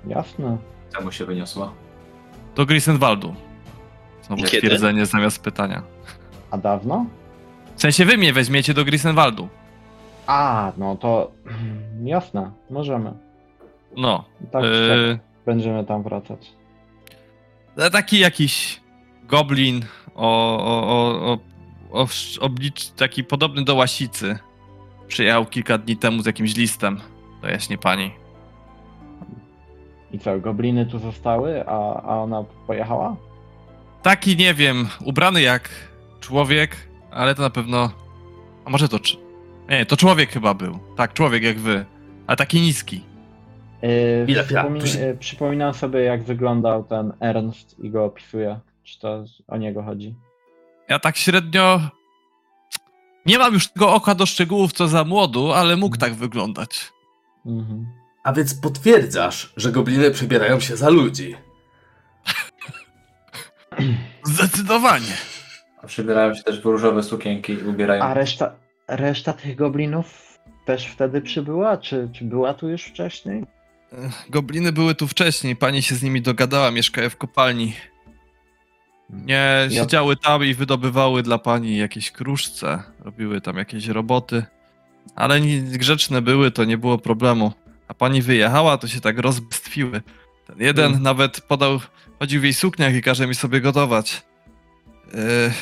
Jasne. 0.09 0.57
Czemu 0.95 1.11
się 1.11 1.25
wyniosła? 1.25 1.73
Do 2.55 2.65
Grisenwaldu. 2.65 3.35
Znowu 4.21 4.41
I 4.41 4.45
kiedy? 4.45 4.57
stwierdzenie 4.57 5.05
zamiast 5.05 5.43
pytania. 5.43 5.83
A 6.51 6.57
dawno? 6.57 7.05
W 7.75 7.81
sensie 7.81 8.05
wy 8.05 8.17
mnie 8.17 8.33
weźmiecie 8.33 8.73
do 8.73 8.85
Grisenwaldu. 8.85 9.47
A, 10.27 10.71
no 10.77 10.95
to 10.95 11.31
jasne, 12.03 12.51
możemy. 12.69 13.13
No. 13.97 14.23
Tak, 14.51 14.63
Yy, 14.63 14.69
tak 15.17 15.25
będziemy 15.45 15.85
tam 15.85 16.03
wracać. 16.03 16.51
E, 17.77 17.89
Taki 17.89 18.19
jakiś 18.19 18.81
goblin 19.23 19.85
o, 20.15 20.57
o, 20.57 20.87
o, 20.87 21.37
o, 21.91 22.01
o 22.01 22.07
oblicz, 22.39 22.87
taki 22.89 23.23
podobny 23.23 23.63
do 23.63 23.75
łasicy. 23.75 24.37
Przyjechał 25.07 25.45
kilka 25.45 25.77
dni 25.77 25.97
temu 25.97 26.21
z 26.21 26.25
jakimś 26.25 26.55
listem. 26.55 26.99
To 27.41 27.47
jaśnie 27.47 27.77
pani. 27.77 28.11
I 30.11 30.19
co, 30.19 30.39
gobliny 30.39 30.85
tu 30.85 30.99
zostały, 30.99 31.67
a, 31.67 32.01
a 32.01 32.17
ona 32.17 32.43
pojechała? 32.67 33.15
Taki, 34.01 34.37
nie 34.37 34.53
wiem, 34.53 34.87
ubrany 35.05 35.41
jak 35.41 35.69
człowiek, 36.19 36.75
ale 37.11 37.35
to 37.35 37.41
na 37.41 37.49
pewno... 37.49 37.91
A 38.65 38.69
może 38.69 38.89
to... 38.89 38.97
Nie, 39.69 39.85
to 39.85 39.97
człowiek 39.97 40.29
chyba 40.31 40.53
był. 40.53 40.79
Tak, 40.97 41.13
człowiek 41.13 41.43
jak 41.43 41.59
wy. 41.59 41.85
Ale 42.27 42.37
taki 42.37 42.61
niski. 42.61 43.03
Yy, 43.81 44.23
Chwila, 44.23 44.43
chwila, 44.43 44.63
przypomi- 44.63 44.79
tu 44.79 44.87
się- 44.87 44.99
yy, 44.99 45.17
przypominam 45.17 45.73
sobie, 45.73 45.99
jak 45.99 46.23
wyglądał 46.23 46.83
ten 46.83 47.13
Ernst 47.19 47.79
i 47.79 47.89
go 47.89 48.05
opisuję. 48.05 48.59
Czy 48.83 48.99
to 48.99 49.23
o 49.47 49.57
niego 49.57 49.83
chodzi? 49.83 50.15
Ja 50.89 50.99
tak 50.99 51.17
średnio... 51.17 51.79
Nie 53.25 53.37
mam 53.37 53.53
już 53.53 53.67
tego 53.67 53.93
oka 53.93 54.15
do 54.15 54.25
szczegółów, 54.25 54.73
co 54.73 54.87
za 54.87 55.03
młodu, 55.03 55.51
ale 55.53 55.75
mógł 55.75 55.97
tak 55.97 56.13
wyglądać. 56.13 56.91
Mhm. 57.45 57.85
A 58.23 58.33
więc 58.33 58.53
potwierdzasz, 58.53 59.53
że 59.57 59.71
gobliny 59.71 60.11
przebierają 60.11 60.59
się 60.59 60.75
za 60.77 60.89
ludzi. 60.89 61.35
Zdecydowanie. 64.23 65.17
A 65.83 65.87
Przybierają 65.87 66.33
się 66.35 66.43
też 66.43 66.61
w 66.61 66.65
różowe 66.65 67.03
sukienki 67.03 67.53
i 67.53 67.63
ubierają. 67.63 68.03
A 68.03 68.13
reszta, 68.13 68.55
reszta 68.87 69.33
tych 69.33 69.55
goblinów 69.55 70.39
też 70.65 70.85
wtedy 70.87 71.21
przybyła? 71.21 71.77
Czy, 71.77 72.09
czy 72.13 72.25
była 72.25 72.53
tu 72.53 72.69
już 72.69 72.83
wcześniej? 72.83 73.45
Gobliny 74.29 74.71
były 74.71 74.95
tu 74.95 75.07
wcześniej, 75.07 75.55
pani 75.55 75.81
się 75.81 75.95
z 75.95 76.03
nimi 76.03 76.21
dogadała, 76.21 76.71
mieszkają 76.71 77.09
w 77.09 77.17
kopalni. 77.17 77.73
Nie, 79.09 79.67
Ja- 79.69 79.81
siedziały 79.81 80.15
tam 80.17 80.43
i 80.45 80.53
wydobywały 80.53 81.23
dla 81.23 81.37
pani 81.37 81.77
jakieś 81.77 82.11
kruszce, 82.11 82.83
robiły 82.99 83.41
tam 83.41 83.57
jakieś 83.57 83.87
roboty, 83.87 84.45
ale 85.15 85.39
grzeczne 85.71 86.21
były, 86.21 86.51
to 86.51 86.65
nie 86.65 86.77
było 86.77 86.97
problemu. 86.97 87.53
A 87.89 87.93
pani 87.93 88.21
wyjechała, 88.21 88.77
to 88.77 88.87
się 88.87 89.01
tak 89.01 89.19
rozbestwiły. 89.19 90.01
Ten 90.47 90.59
jeden 90.59 90.85
Mm. 90.91 91.03
nawet 91.03 91.41
podał, 91.41 91.79
chodził 92.19 92.41
w 92.41 92.43
jej 92.43 92.53
sukniach 92.53 92.93
i 92.93 93.01
każe 93.01 93.27
mi 93.27 93.35
sobie 93.35 93.61
gotować. 93.61 94.23
Ech. 95.47 95.53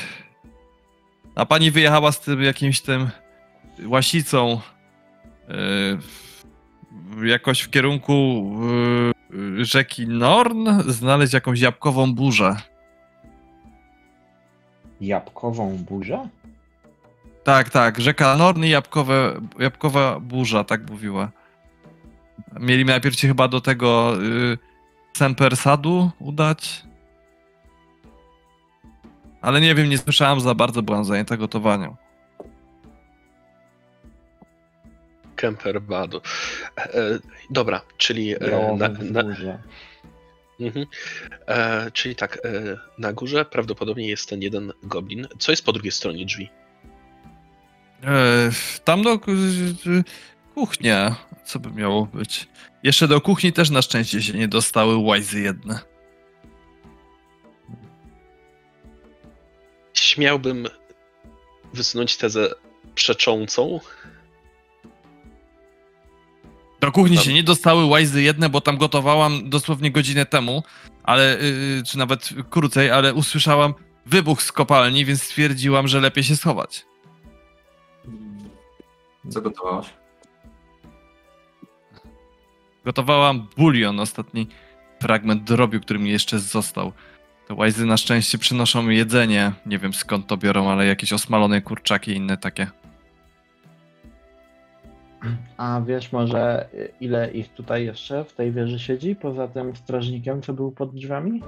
A 1.36 1.46
pani 1.46 1.72
wyjechała 1.72 2.12
z 2.12 2.20
tym 2.22 2.42
jakimś 2.44 2.82
tym 2.82 3.10
łasicą, 3.86 4.62
yy, 7.18 7.30
jakoś 7.30 7.62
w 7.62 7.70
kierunku 7.70 8.46
yy, 9.32 9.66
rzeki 9.66 10.08
Norn, 10.08 10.70
znaleźć 10.88 11.34
jakąś 11.34 11.60
jabłkową 11.60 12.14
burzę. 12.16 12.56
Jabłkową 15.02 15.78
burzę? 15.78 16.28
Tak, 17.44 17.70
tak, 17.70 18.02
rzeka 18.02 18.38
Norn 18.38 18.64
i 18.64 18.70
jabłkowe, 18.70 19.42
jabłkowa 19.60 20.20
burza, 20.20 20.64
tak 20.64 20.90
mówiła. 20.90 21.32
Mieli 22.60 22.86
najpierw 22.86 23.20
się 23.20 23.28
chyba 23.28 23.48
do 23.48 23.62
tego 23.62 24.16
yy, 24.22 24.58
Sempersadu 25.18 26.12
udać. 26.20 26.84
Ale 29.42 29.62
nie 29.62 29.76
wiem, 29.76 29.90
nie 29.90 29.98
słyszałem 29.98 30.40
za 30.40 30.56
bardzo, 30.56 30.82
byłam 30.82 31.06
zajęta 31.06 31.38
gotowaniem. 31.38 31.96
Kemperbadu. 35.36 36.22
E, 36.78 36.94
e, 36.94 37.20
dobra, 37.50 37.82
czyli 37.98 38.36
e, 38.36 38.76
na, 38.78 38.90
na, 38.90 39.24
mhm. 40.60 40.86
e, 41.48 41.92
czyli 41.92 42.16
tak, 42.16 42.38
e, 42.46 42.78
na 42.98 43.14
górze 43.14 43.46
prawdopodobnie 43.46 44.08
jest 44.08 44.30
ten 44.30 44.42
jeden 44.42 44.74
goblin. 44.84 45.28
Co 45.40 45.52
jest 45.52 45.66
po 45.66 45.74
drugiej 45.74 45.92
stronie 45.92 46.26
drzwi? 46.26 46.50
E, 48.04 48.50
tam 48.84 49.02
do 49.02 49.14
y, 49.14 50.04
kuchnia, 50.58 51.16
co 51.46 51.60
by 51.60 51.72
miało 51.72 52.06
być? 52.06 52.48
Jeszcze 52.84 53.08
do 53.08 53.22
kuchni 53.22 53.54
też 53.54 53.70
na 53.70 53.82
szczęście 53.82 54.22
się 54.22 54.34
nie 54.34 54.48
dostały 54.48 54.98
łajzy 54.98 55.42
jedne. 55.42 55.80
Śmiałbym 59.94 60.68
wysunąć 61.74 62.18
tezę 62.18 62.50
przeczącą. 62.96 63.80
Do 66.80 66.92
kuchni 66.92 67.16
Tam- 67.16 67.26
się 67.26 67.34
nie 67.34 67.44
dostały 67.44 67.86
łajzy 67.86 68.22
jedne, 68.22 68.50
bo 68.50 68.62
tam 68.62 68.78
gotowałam 68.78 69.50
dosłownie 69.50 69.92
godzinę 69.92 70.26
temu, 70.26 70.64
ale, 71.04 71.38
yy, 71.42 71.84
czy 71.84 71.98
nawet 71.98 72.30
krócej, 72.50 72.92
ale 72.92 73.14
usłyszałam 73.14 73.74
wybuch 74.06 74.42
z 74.42 74.52
kopalni, 74.52 75.06
więc 75.06 75.24
stwierdziłam, 75.24 75.88
że 75.88 76.00
lepiej 76.00 76.24
się 76.24 76.36
schować. 76.36 76.86
Co 79.30 79.42
gotowałaś? 79.42 79.88
Gotowałam 82.88 83.48
bulion, 83.58 84.00
ostatni 84.00 84.48
fragment 85.02 85.44
drobiu, 85.44 85.80
który 85.80 86.00
mi 86.00 86.10
jeszcze 86.10 86.40
został. 86.40 86.92
Te 87.48 87.54
łajzy 87.54 87.86
na 87.86 87.98
szczęście 87.98 88.38
przynoszą 88.38 88.90
jedzenie. 88.90 89.52
Nie 89.66 89.80
wiem 89.80 89.94
skąd 89.94 90.28
to 90.28 90.38
biorą, 90.38 90.70
ale 90.70 90.86
jakieś 90.86 91.14
osmalone 91.14 91.62
kurczaki 91.62 92.12
i 92.12 92.16
inne 92.16 92.38
takie. 92.38 92.68
A 95.58 95.82
wiesz 95.88 96.12
może 96.12 96.68
ile 97.02 97.32
ich 97.32 97.50
tutaj 97.50 97.86
jeszcze 97.86 98.24
w 98.24 98.34
tej 98.34 98.52
wieży 98.52 98.80
siedzi, 98.80 99.16
poza 99.16 99.48
tym 99.48 99.76
strażnikiem, 99.76 100.42
co 100.42 100.54
był 100.54 100.72
pod 100.72 100.96
drzwiami? 100.96 101.42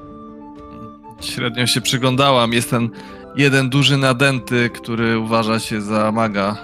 Średnio 1.22 1.68
się 1.68 1.82
przyglądałam. 1.82 2.54
Jest 2.54 2.70
ten 2.70 2.90
jeden 3.36 3.70
duży 3.70 3.98
nadęty, 3.98 4.70
który 4.70 5.20
uważa 5.20 5.60
się 5.60 5.82
za 5.82 6.12
maga. 6.12 6.58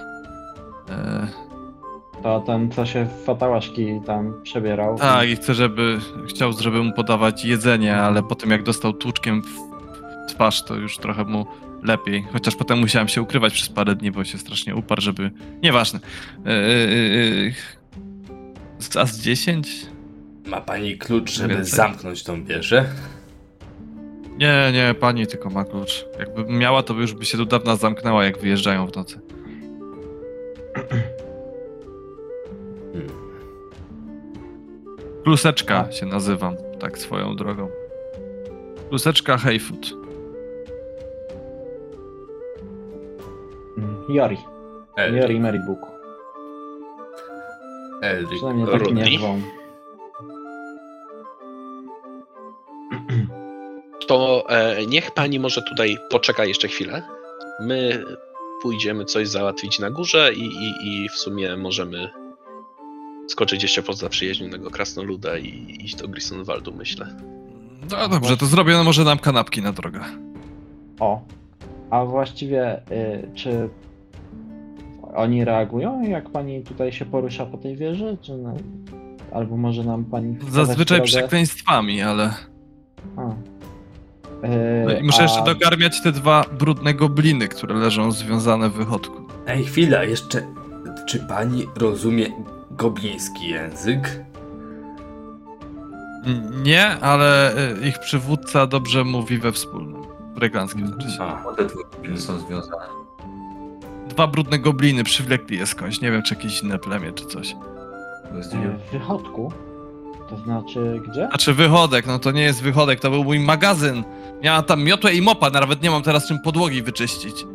E, 0.88 1.45
To 2.22 2.40
ten, 2.40 2.70
co 2.70 2.86
się 2.86 3.04
w 3.04 3.24
fatałaszki 3.24 4.00
tam 4.06 4.40
przebierał. 4.42 4.98
tak, 4.98 5.28
i 5.28 5.36
chcę, 5.36 5.54
żeby. 5.54 5.98
Chciał, 6.28 6.52
żeby 6.60 6.82
mu 6.82 6.92
podawać 6.92 7.44
jedzenie, 7.44 7.96
ale 7.96 8.22
po 8.22 8.34
tym 8.34 8.50
jak 8.50 8.62
dostał 8.62 8.92
tłuczkiem 8.92 9.42
w 9.42 10.30
twarz, 10.32 10.64
to 10.64 10.74
już 10.74 10.98
trochę 10.98 11.24
mu 11.24 11.46
lepiej. 11.82 12.24
Chociaż 12.32 12.56
potem 12.56 12.78
musiałem 12.78 13.08
się 13.08 13.22
ukrywać 13.22 13.52
przez 13.52 13.68
parę 13.68 13.94
dni, 13.94 14.10
bo 14.10 14.24
się 14.24 14.38
strasznie 14.38 14.74
uparł, 14.76 15.00
żeby. 15.02 15.30
Nieważne. 15.62 16.00
E, 16.46 16.50
e, 16.50 17.52
z- 18.78 18.96
a 18.96 19.06
z 19.06 19.20
10? 19.20 19.86
Ma 20.46 20.60
pani 20.60 20.98
klucz, 20.98 21.30
żeby 21.30 21.54
Więcej. 21.54 21.72
zamknąć 21.76 22.22
tą 22.24 22.44
wieżę? 22.44 22.84
Nie, 24.38 24.70
nie, 24.72 24.94
pani 25.00 25.26
tylko 25.26 25.50
ma 25.50 25.64
klucz. 25.64 26.04
Jakby 26.18 26.44
miała, 26.52 26.82
to 26.82 26.94
by 26.94 27.00
już 27.00 27.14
by 27.14 27.24
się 27.24 27.38
do 27.38 27.44
dawna 27.44 27.76
zamknęła, 27.76 28.24
jak 28.24 28.38
wyjeżdżają 28.38 28.86
w 28.86 28.96
nocy. 28.96 29.20
Kluseczka 35.26 35.92
się 35.92 36.06
nazywam, 36.06 36.56
tak 36.80 36.98
swoją 36.98 37.36
drogą. 37.36 37.68
Kluseczka 38.88 39.36
Hayfoot. 39.36 39.86
Mm, 43.78 44.04
Jori. 44.08 44.36
Elric. 44.96 45.22
Jori 45.22 45.40
Marybook. 45.40 45.78
Elric. 48.02 48.30
Przynajmniej 48.30 48.66
tak 48.66 48.90
mnie 48.90 49.18
zwą. 49.18 49.40
To 54.06 54.44
e, 54.48 54.86
niech 54.86 55.10
pani 55.10 55.40
może 55.40 55.62
tutaj 55.62 55.98
poczeka 56.10 56.44
jeszcze 56.44 56.68
chwilę. 56.68 57.02
My 57.60 58.04
pójdziemy 58.62 59.04
coś 59.04 59.28
załatwić 59.28 59.78
na 59.78 59.90
górze 59.90 60.32
i, 60.34 60.44
i, 60.44 61.04
i 61.04 61.08
w 61.08 61.14
sumie 61.14 61.56
możemy 61.56 62.25
skoczyć 63.26 63.62
jeszcze 63.62 63.82
poza 63.82 64.08
przyjaźnionego 64.08 64.70
krasnoluda 64.70 65.38
i 65.38 65.78
iść 65.84 65.96
do 65.96 66.08
Grisonwaldu, 66.08 66.72
myślę. 66.74 67.06
No 67.90 68.08
dobrze, 68.08 68.36
to 68.36 68.46
zrobię 68.46 68.72
no 68.72 68.84
może 68.84 69.04
nam 69.04 69.18
kanapki 69.18 69.62
na 69.62 69.72
drogę. 69.72 70.00
O, 71.00 71.20
a 71.90 72.04
właściwie 72.04 72.76
y, 72.92 73.30
czy 73.34 73.68
oni 75.14 75.44
reagują, 75.44 76.02
jak 76.02 76.30
pani 76.30 76.62
tutaj 76.62 76.92
się 76.92 77.04
porusza 77.04 77.46
po 77.46 77.58
tej 77.58 77.76
wieży, 77.76 78.16
czy 78.22 78.36
no, 78.36 78.54
albo 79.32 79.56
może 79.56 79.84
nam 79.84 80.04
pani 80.04 80.36
Zazwyczaj 80.50 80.98
drogę? 80.98 81.08
przekleństwami, 81.08 82.02
ale... 82.02 82.34
A. 83.16 83.30
Y, 84.46 84.84
No 84.86 84.98
i 84.98 85.02
muszę 85.02 85.22
jeszcze 85.22 85.40
a- 85.40 85.44
dogarmiać 85.44 86.00
te 86.02 86.12
dwa 86.12 86.44
brudne 86.58 86.94
gobliny, 86.94 87.48
które 87.48 87.74
leżą 87.74 88.12
związane 88.12 88.68
w 88.70 88.72
wychodku. 88.72 89.22
Ej, 89.46 89.64
chwila, 89.64 90.04
jeszcze. 90.04 90.42
Czy 91.08 91.18
pani 91.18 91.64
rozumie 91.76 92.26
gobliński 92.76 93.48
język? 93.48 94.20
Nie, 96.62 96.86
ale 97.00 97.52
y, 97.82 97.88
ich 97.88 97.98
przywódca 97.98 98.66
dobrze 98.66 99.04
mówi 99.04 99.38
we 99.38 99.52
wspólnym. 99.52 100.02
Reglanckim 100.36 100.86
znaczy 100.86 101.10
się. 101.10 101.22
A, 101.22 101.54
Te 101.56 101.64
dwa 101.64 101.82
gobliny 101.92 102.20
są 102.20 102.38
związane. 102.38 102.84
Dwa 104.08 104.26
brudne 104.26 104.58
gobliny 104.58 105.04
przywlekli 105.04 105.58
je 105.58 105.66
skądś. 105.66 106.00
Nie 106.00 106.10
wiem, 106.10 106.22
czy 106.22 106.34
jakieś 106.34 106.62
inne 106.62 106.78
plemię, 106.78 107.12
czy 107.12 107.26
coś. 107.26 107.56
To 108.30 108.36
jest 108.36 108.54
y, 108.54 108.56
w 108.56 108.92
wychodku? 108.92 109.52
To 110.30 110.36
znaczy 110.36 111.00
gdzie? 111.08 111.26
Znaczy 111.28 111.54
wychodek, 111.54 112.06
no 112.06 112.18
to 112.18 112.30
nie 112.30 112.42
jest 112.42 112.62
wychodek, 112.62 113.00
to 113.00 113.10
był 113.10 113.24
mój 113.24 113.40
magazyn. 113.40 114.04
Miałam 114.42 114.64
tam 114.64 114.82
miotłę 114.84 115.14
i 115.14 115.22
mopa, 115.22 115.50
nawet 115.50 115.82
nie 115.82 115.90
mam 115.90 116.02
teraz 116.02 116.28
czym 116.28 116.38
podłogi 116.40 116.82
wyczyścić. 116.82 117.46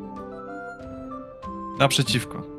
Naprzeciwko. 1.80 2.51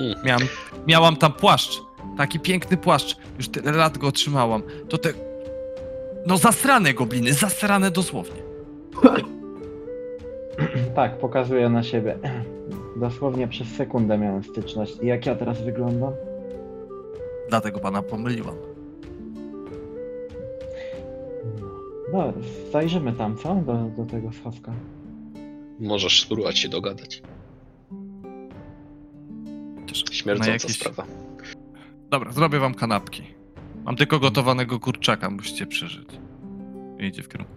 Mm. 0.00 0.14
Miałam, 0.24 0.42
miałam 0.86 1.16
tam 1.16 1.32
płaszcz. 1.32 1.82
Taki 2.16 2.40
piękny 2.40 2.76
płaszcz. 2.76 3.16
Już 3.36 3.48
tyle 3.48 3.72
lat 3.72 3.98
go 3.98 4.06
otrzymałam. 4.06 4.62
To 4.88 4.98
te... 4.98 5.12
No 6.26 6.36
zasrane 6.36 6.94
gobliny, 6.94 7.32
zasrane 7.32 7.90
dosłownie. 7.90 8.42
Tak, 10.94 11.18
pokazuję 11.18 11.68
na 11.68 11.82
siebie. 11.82 12.18
Dosłownie 13.00 13.48
przez 13.48 13.68
sekundę 13.68 14.18
miałem 14.18 14.44
styczność. 14.44 14.96
I 15.02 15.06
Jak 15.06 15.26
ja 15.26 15.34
teraz 15.34 15.62
wyglądam? 15.62 16.12
Dlatego 17.48 17.80
pana 17.80 18.02
pomyliłam. 18.02 18.54
No, 22.12 22.32
zajrzymy 22.72 23.12
tam, 23.12 23.36
co? 23.36 23.54
Do, 23.54 23.74
do 23.74 24.10
tego 24.10 24.32
schowka. 24.32 24.72
Możesz 25.80 26.20
spróbować 26.22 26.58
się 26.58 26.68
dogadać. 26.68 27.22
Chociaż 29.88 30.04
Śmierdząca 30.16 30.46
na 30.50 30.52
jakieś- 30.52 30.78
sprawa. 30.78 31.06
Dobra, 32.10 32.32
zrobię 32.32 32.58
wam 32.58 32.74
kanapki. 32.74 33.22
Mam 33.84 33.96
tylko 33.96 34.18
gotowanego 34.18 34.80
kurczaka, 34.80 35.30
musicie 35.30 35.66
przeżyć. 35.66 36.08
Idzie 36.98 37.22
w 37.22 37.28
kierunku. 37.28 37.54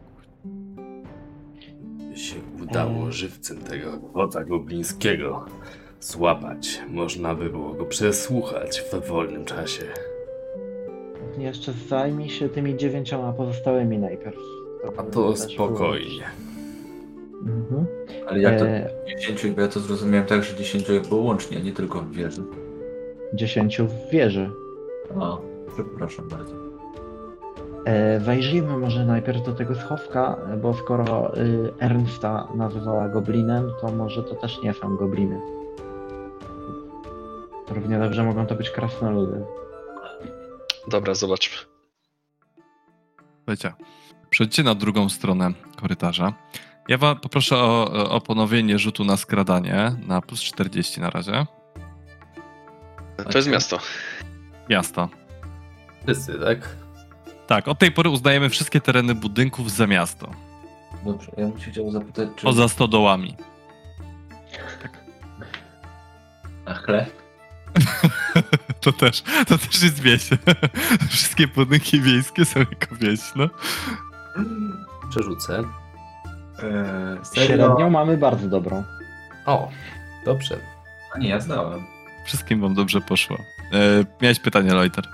się 2.16 2.36
udało 2.64 3.12
żywcem 3.12 3.58
tego 3.58 3.98
wodza 4.14 4.44
goblińskiego 4.46 5.46
złapać. 6.00 6.82
Można 6.90 7.36
by 7.36 7.50
było 7.50 7.74
go 7.74 7.86
przesłuchać 7.86 8.82
w 8.82 9.08
wolnym 9.08 9.46
czasie. 9.46 9.84
Jeszcze 11.38 11.74
zajmij 11.74 12.30
się 12.30 12.50
tymi 12.50 12.78
dziewięcioma 12.78 13.34
pozostałymi 13.34 13.98
najpierw. 13.98 14.38
A 14.98 15.04
to 15.04 15.36
spokojnie. 15.36 16.06
było. 16.08 16.47
Mhm. 17.46 17.86
Ale 18.28 18.40
jak 18.40 18.60
to 18.60 18.68
E, 18.68 18.90
10, 19.20 19.48
bo 19.48 19.62
ja 19.62 19.68
to 19.68 19.80
zrozumiałem 19.80 20.26
tak, 20.26 20.44
że 20.44 20.56
10 20.56 20.88
było 21.10 21.22
łącznie, 21.22 21.58
a 21.58 21.62
nie 21.62 21.72
tylko 21.72 22.00
w 22.02 22.12
wieży. 22.12 22.44
dziesięciu 23.34 23.88
w 23.88 24.12
wieży. 24.12 24.52
A, 25.22 25.38
przepraszam 25.74 26.30
bardzo. 26.30 26.56
E, 27.86 28.20
wejrzyjmy 28.20 28.78
może 28.78 29.06
najpierw 29.06 29.46
do 29.46 29.54
tego 29.54 29.76
schowka, 29.76 30.38
bo 30.62 30.74
skoro 30.74 31.38
y, 31.38 31.74
Ernsta 31.80 32.48
nazywała 32.56 33.10
goblinem, 33.10 33.72
to 33.82 33.92
może 33.92 34.24
to 34.24 34.36
też 34.36 34.62
nie 34.64 34.74
są 34.74 34.98
gobliny. 34.98 35.42
Równie 37.70 38.00
dobrze 38.00 38.24
mogą 38.24 38.46
to 38.46 38.56
być 38.56 38.70
krasnoludy. 38.70 39.46
Dobra, 40.88 41.14
zobaczmy. 41.14 41.58
Słuchajcie, 43.38 43.74
przejdźcie 44.30 44.64
na 44.64 44.76
drugą 44.76 45.10
stronę 45.10 45.52
korytarza. 45.82 46.34
Ja 46.88 46.98
wam 46.98 47.20
poproszę 47.20 47.58
o, 47.58 48.10
o 48.10 48.22
ponowienie 48.22 48.80
rzutu 48.80 49.04
na 49.04 49.18
skradanie 49.18 49.96
na 50.08 50.22
plus 50.22 50.42
40 50.42 51.02
na 51.02 51.10
razie. 51.10 51.46
To 53.32 53.38
jest 53.38 53.50
miasto. 53.50 53.80
Miasto. 54.70 55.10
Wszyscy, 56.04 56.40
tak? 56.40 56.76
Tak, 57.48 57.68
od 57.68 57.80
tej 57.80 57.92
pory 57.92 58.10
uznajemy 58.10 58.50
wszystkie 58.50 58.82
tereny 58.82 59.16
budynków 59.16 59.72
za 59.72 59.88
miasto. 59.88 60.32
Dobrze, 61.06 61.32
ja 61.38 61.48
bym 61.48 61.60
się 61.60 61.72
chciał 61.72 61.92
zapytać, 61.92 62.30
czy... 62.36 62.44
Poza 62.44 62.68
stodołami. 62.68 63.36
A 66.66 66.74
chleb? 66.74 67.12
To 68.82 68.94
też, 68.94 69.22
to 69.48 69.58
też 69.58 69.84
jest 69.84 70.00
wieś. 70.00 70.30
Wszystkie 71.10 71.48
budynki 71.48 72.02
wiejskie 72.02 72.46
są 72.46 72.60
jako 72.60 72.96
wieś, 72.96 73.20
no. 73.36 73.50
Przerzucę. 75.10 75.64
Eee, 76.64 77.26
serio? 77.26 77.48
Średnią 77.48 77.90
mamy 77.90 78.18
bardzo 78.18 78.48
dobrą. 78.50 78.84
O, 79.46 79.70
dobrze. 80.26 80.58
A 81.16 81.20
nie, 81.20 81.30
ja 81.30 81.40
znałem. 81.40 81.84
Wszystkim 82.26 82.62
wam 82.62 82.74
dobrze 82.74 83.02
poszło. 83.02 83.38
E, 83.74 84.06
miałeś 84.22 84.40
pytanie, 84.40 84.74
Loiter. 84.74 85.08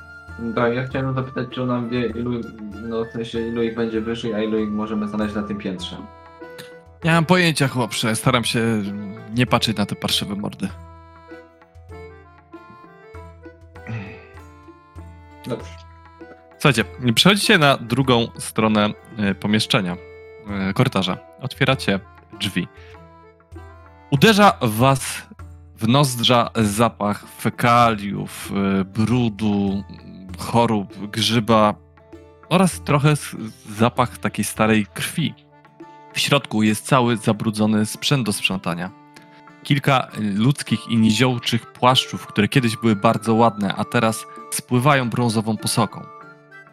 Tak, 0.56 0.74
ja 0.74 0.84
chciałem 0.88 1.16
zapytać, 1.16 1.48
czy 1.52 1.66
nam 1.66 1.90
wie, 1.90 2.08
ilu, 2.08 2.42
no 2.74 3.06
w 3.06 3.12
sensie 3.12 3.48
ilu 3.48 3.64
ich 3.64 3.76
będzie 3.76 4.02
wyżej, 4.02 4.34
a 4.34 4.42
ilu 4.44 4.60
ich 4.60 4.70
możemy 4.70 5.08
znaleźć 5.08 5.36
na 5.36 5.44
tym 5.44 5.58
piętrze. 5.58 5.98
Nie 7.04 7.12
mam 7.12 7.26
pojęcia, 7.26 7.68
chłopcze. 7.68 8.16
Staram 8.16 8.44
się 8.44 8.82
nie 9.36 9.46
patrzeć 9.46 9.78
na 9.78 9.86
te 9.86 9.96
parszywe 9.96 10.36
mordy. 10.36 10.70
Dobrze. 15.48 15.70
Słuchajcie, 16.54 16.84
przechodzicie 17.16 17.58
na 17.58 17.78
drugą 17.78 18.28
stronę 18.38 18.90
e, 19.18 19.36
pomieszczenia, 19.36 19.98
korytarza. 20.74 21.18
Otwieracie 21.42 22.00
drzwi. 22.40 22.68
Uderza 24.12 24.54
was 24.62 25.22
w 25.78 25.88
nozdrza 25.88 26.50
zapach 26.56 27.26
fekaliów, 27.40 28.52
e, 28.52 28.84
brudu, 28.86 29.84
chorób, 30.38 31.10
grzyba 31.12 31.74
oraz 32.50 32.82
trochę 32.82 33.14
zapach 33.70 34.18
takiej 34.18 34.46
starej 34.46 34.86
krwi. 34.94 35.34
W 36.14 36.20
środku 36.20 36.64
jest 36.64 36.86
cały 36.86 37.18
zabrudzony 37.18 37.86
sprzęt 37.86 38.26
do 38.26 38.34
sprzątania. 38.34 38.92
Kilka 39.64 40.08
ludzkich 40.20 40.88
i 40.88 40.98
niziołczych 40.98 41.74
płaszczów, 41.74 42.28
które 42.28 42.48
kiedyś 42.48 42.78
były 42.78 42.96
bardzo 42.96 43.34
ładne, 43.34 43.76
a 43.76 43.84
teraz 43.86 44.26
spływają 44.52 45.10
brązową 45.10 45.58
posoką. 45.58 46.02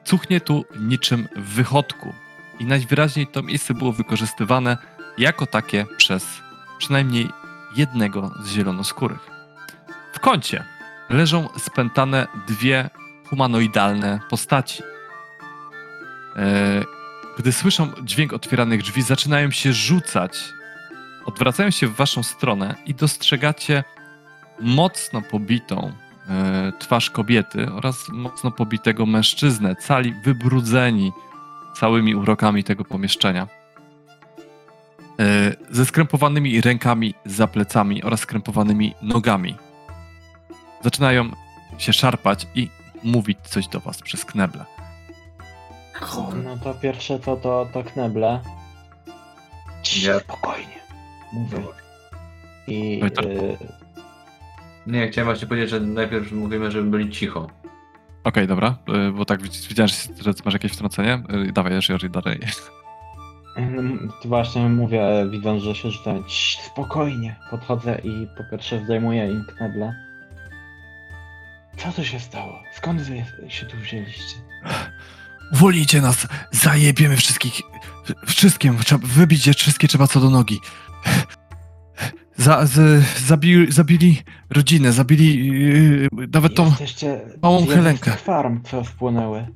Cuchnie 0.04 0.40
tu 0.40 0.64
niczym 0.80 1.28
w 1.36 1.54
wychodku 1.54 2.12
i 2.60 2.64
najwyraźniej 2.64 3.26
to 3.26 3.42
miejsce 3.42 3.74
było 3.74 3.92
wykorzystywane 3.92 4.76
jako 5.18 5.46
takie 5.46 5.86
przez 5.96 6.26
przynajmniej 6.78 7.28
jednego 7.76 8.34
z 8.42 8.50
zielonoskórych. 8.50 9.30
W 10.12 10.20
kącie 10.20 10.64
leżą 11.10 11.48
spętane 11.58 12.26
dwie 12.48 12.90
humanoidalne 13.28 14.20
postaci. 14.30 14.82
E, 16.36 17.00
Gdy 17.38 17.52
słyszą 17.52 17.92
dźwięk 18.02 18.32
otwieranych 18.32 18.82
drzwi, 18.82 19.02
zaczynają 19.02 19.50
się 19.50 19.72
rzucać. 19.72 20.38
Odwracają 21.24 21.70
się 21.70 21.86
w 21.86 21.96
waszą 21.96 22.22
stronę 22.22 22.74
i 22.86 22.94
dostrzegacie 22.94 23.84
mocno 24.60 25.22
pobitą 25.22 25.92
e, 26.28 26.72
twarz 26.78 27.10
kobiety 27.10 27.72
oraz 27.72 28.08
mocno 28.08 28.50
pobitego 28.50 29.06
mężczyznę, 29.06 29.76
cali 29.76 30.14
wybrudzeni 30.24 31.12
całymi 31.76 32.14
urokami 32.14 32.64
tego 32.64 32.84
pomieszczenia. 32.84 33.48
E, 35.20 35.54
ze 35.70 35.86
skrępowanymi 35.86 36.60
rękami 36.60 37.14
za 37.24 37.46
plecami 37.46 38.02
oraz 38.02 38.20
skrępowanymi 38.20 38.94
nogami. 39.02 39.56
Zaczynają 40.84 41.30
się 41.78 41.92
szarpać 41.92 42.46
i 42.54 42.70
mówić 43.02 43.38
coś 43.42 43.68
do 43.68 43.80
was 43.80 44.02
przez 44.02 44.24
kneble. 44.24 44.64
No 46.44 46.56
to 46.64 46.74
pierwsze 46.74 47.18
to, 47.18 47.36
to, 47.36 47.66
to 47.72 47.82
kneble. 47.84 48.40
Ja- 50.02 50.20
Spokojnie. 50.20 50.80
Mówię. 51.32 51.58
I 52.66 53.00
Oj, 53.02 53.10
to- 53.10 53.22
y, 53.22 53.56
Nie, 54.86 55.08
chciałem 55.08 55.26
właśnie 55.26 55.48
powiedzieć, 55.48 55.70
że 55.70 55.80
najpierw 55.80 56.32
mówimy, 56.32 56.70
żeby 56.70 56.90
byli 56.90 57.10
cicho. 57.10 57.50
Okej, 58.24 58.46
dobra, 58.46 58.76
e, 58.88 59.10
bo 59.12 59.24
tak 59.24 59.42
widz- 59.42 59.68
widziałem, 59.68 59.88
że 59.88 59.96
że 60.24 60.32
masz 60.44 60.54
jakieś 60.54 60.72
wtrącenie. 60.72 61.12
E, 61.48 61.52
Dawaj, 61.52 61.72
Jerry, 61.88 62.08
dalej. 62.08 62.40
Mm, 63.56 64.12
to 64.22 64.28
właśnie 64.28 64.68
mówię, 64.68 65.02
widząc, 65.30 65.62
że 65.62 65.74
się 65.74 65.90
rzucają. 65.90 66.22
"Cii, 66.24 66.62
Spokojnie. 66.66 67.36
Podchodzę 67.50 68.00
i 68.04 68.26
po 68.36 68.44
pierwsze 68.50 68.84
zdejmuję 68.84 69.32
im 69.32 69.44
kneble. 69.56 69.94
Co 71.76 71.92
tu 71.92 72.04
się 72.04 72.20
stało? 72.20 72.62
Skąd 72.76 73.02
wy 73.02 73.24
się 73.48 73.66
tu 73.66 73.76
wzięliście? 73.76 74.36
Uwolnijcie 75.52 76.00
nas! 76.00 76.26
Zajebiemy 76.50 77.16
wszystkich! 77.16 77.60
Wszystkim! 78.26 78.78
Trzeba 78.78 79.06
wybić 79.06 79.46
je 79.46 79.54
wszystkie 79.54 79.88
trzeba 79.88 80.06
co 80.06 80.20
do 80.20 80.30
nogi. 80.30 80.60
Za, 82.40 82.66
z, 82.66 83.04
zabili, 83.18 83.72
zabili 83.72 84.22
rodzinę, 84.50 84.92
zabili 84.92 85.46
yy, 85.46 86.08
nawet 86.32 86.54
tą... 86.54 86.66
Jesteście 86.66 87.20
małą 87.42 87.66
z 87.66 87.68
Helenkę. 87.68 88.10
tych 88.10 88.20
farm, 88.20 88.62
co 88.62 88.84
wpłynęły. 88.84 89.46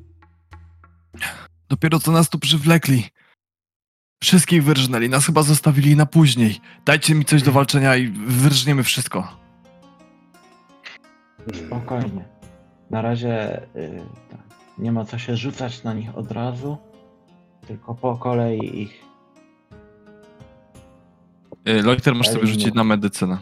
Dopiero 1.68 1.99
co 1.99 2.12
nas 2.12 2.28
tu 2.28 2.39
przywlekli. 2.39 3.05
Wszystkich 4.22 4.64
wyrżnęli, 4.64 5.09
nas 5.09 5.26
chyba 5.26 5.43
zostawili 5.43 5.97
na 5.97 6.07
później. 6.07 6.61
Dajcie 6.85 7.14
mi 7.14 7.24
coś 7.24 7.43
do 7.43 7.53
walczenia 7.53 7.97
i 7.97 8.09
wyrżniemy 8.26 8.82
wszystko. 8.82 9.37
Spokojnie. 11.66 12.24
Na 12.91 13.03
razie 13.03 13.62
y, 13.76 14.03
tak, 14.30 14.41
nie 14.78 14.93
ma 14.93 15.05
co 15.05 15.18
się 15.18 15.37
rzucać 15.37 15.82
na 15.82 15.95
nich 15.95 16.18
od 16.18 16.32
razu, 16.32 16.78
tylko 17.66 17.95
po 17.95 18.16
kolei 18.16 18.80
ich. 18.82 19.05
Yy, 21.65 21.83
Loiter, 21.83 22.15
masz 22.15 22.29
sobie 22.29 22.47
rzucić 22.47 22.75
na 22.75 22.85
medycynę. 22.85 23.39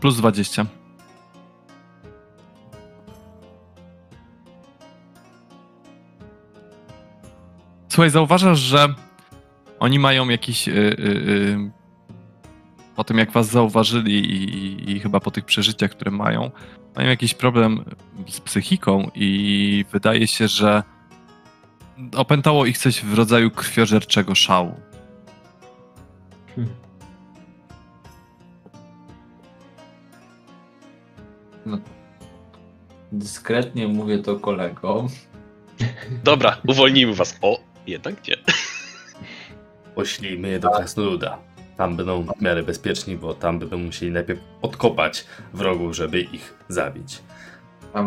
Plus 0.00 0.16
20. 0.16 0.66
Słuchaj, 7.88 8.10
zauważasz, 8.10 8.58
że 8.58 8.94
oni 9.78 9.98
mają 9.98 10.28
jakiś. 10.28 10.66
Yy, 10.66 10.74
yy, 10.74 11.70
po 12.96 13.04
tym, 13.04 13.18
jak 13.18 13.32
was 13.32 13.48
zauważyli 13.48 14.14
i, 14.14 14.90
i 14.90 15.00
chyba 15.00 15.20
po 15.20 15.30
tych 15.30 15.44
przeżyciach, 15.44 15.90
które 15.90 16.10
mają, 16.10 16.50
mają 16.96 17.08
jakiś 17.08 17.34
problem 17.34 17.84
z 18.28 18.40
psychiką 18.40 19.10
i 19.14 19.84
wydaje 19.92 20.26
się, 20.26 20.48
że 20.48 20.82
opętało 22.16 22.66
ich 22.66 22.78
coś 22.78 23.04
w 23.04 23.14
rodzaju 23.14 23.50
krwiożerczego 23.50 24.34
szału. 24.34 24.74
Hmm. 26.56 26.74
No. 31.66 31.78
Dyskretnie 33.12 33.88
mówię 33.88 34.18
to 34.18 34.36
kolegom. 34.36 35.08
Dobra, 36.24 36.56
uwolnijmy 36.66 37.14
was. 37.14 37.38
O, 37.42 37.60
jednak 37.86 38.28
nie. 38.28 38.36
Poślijmy 39.94 40.48
je 40.48 40.58
do 40.58 40.70
Krasnoluda. 40.70 41.38
Tam 41.76 41.96
będą 41.96 42.22
w 42.22 42.42
miarę 42.42 42.62
bezpieczni, 42.62 43.16
bo 43.16 43.34
tam 43.34 43.58
będą 43.58 43.78
musieli 43.78 44.12
najpierw 44.12 44.40
odkopać 44.62 45.24
wrogów, 45.52 45.96
żeby 45.96 46.20
ich 46.20 46.54
zabić. 46.68 47.22
A 47.94 48.02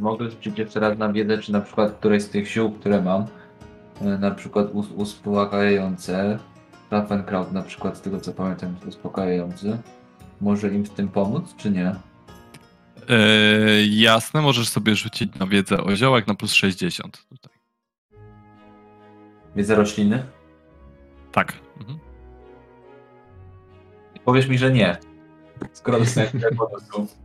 mogę 0.00 0.30
rzucić 0.30 0.58
jeszcze 0.58 0.80
raz 0.80 0.98
na 0.98 1.12
wiedzę, 1.12 1.38
czy 1.38 1.52
na 1.52 1.60
przykład 1.60 1.92
któreś 1.92 2.22
z 2.22 2.28
tych 2.28 2.46
ziół, 2.46 2.72
które 2.72 3.02
mam, 3.02 3.26
e, 4.00 4.18
na 4.18 4.30
przykład 4.30 4.74
us 4.74 4.86
uspokajające, 4.96 6.38
Raffenkraut 6.90 7.52
na 7.52 7.62
przykład, 7.62 7.96
z 7.96 8.00
tego 8.00 8.20
co 8.20 8.32
pamiętam, 8.32 8.72
jest 8.72 8.86
uspokajający, 8.86 9.78
może 10.40 10.68
im 10.68 10.84
w 10.84 10.90
tym 10.90 11.08
pomóc, 11.08 11.54
czy 11.56 11.70
nie? 11.70 11.94
Yy, 13.08 13.86
jasne, 13.86 14.42
możesz 14.42 14.68
sobie 14.68 14.94
rzucić 14.94 15.34
na 15.34 15.46
wiedzę 15.46 15.84
o 15.84 15.96
ziołach 15.96 16.26
na 16.26 16.34
plus 16.34 16.52
60 16.52 17.26
tutaj. 17.28 17.52
Wiedzę 19.56 19.74
rośliny? 19.74 20.26
Tak. 21.32 21.52
Mhm. 21.80 21.98
Powiesz 24.24 24.48
mi, 24.48 24.58
że 24.58 24.72
nie. 24.72 24.96
Skoro 25.72 25.98
dostałem 25.98 26.30
tyle 26.30 26.50
bonusów. 26.52 27.21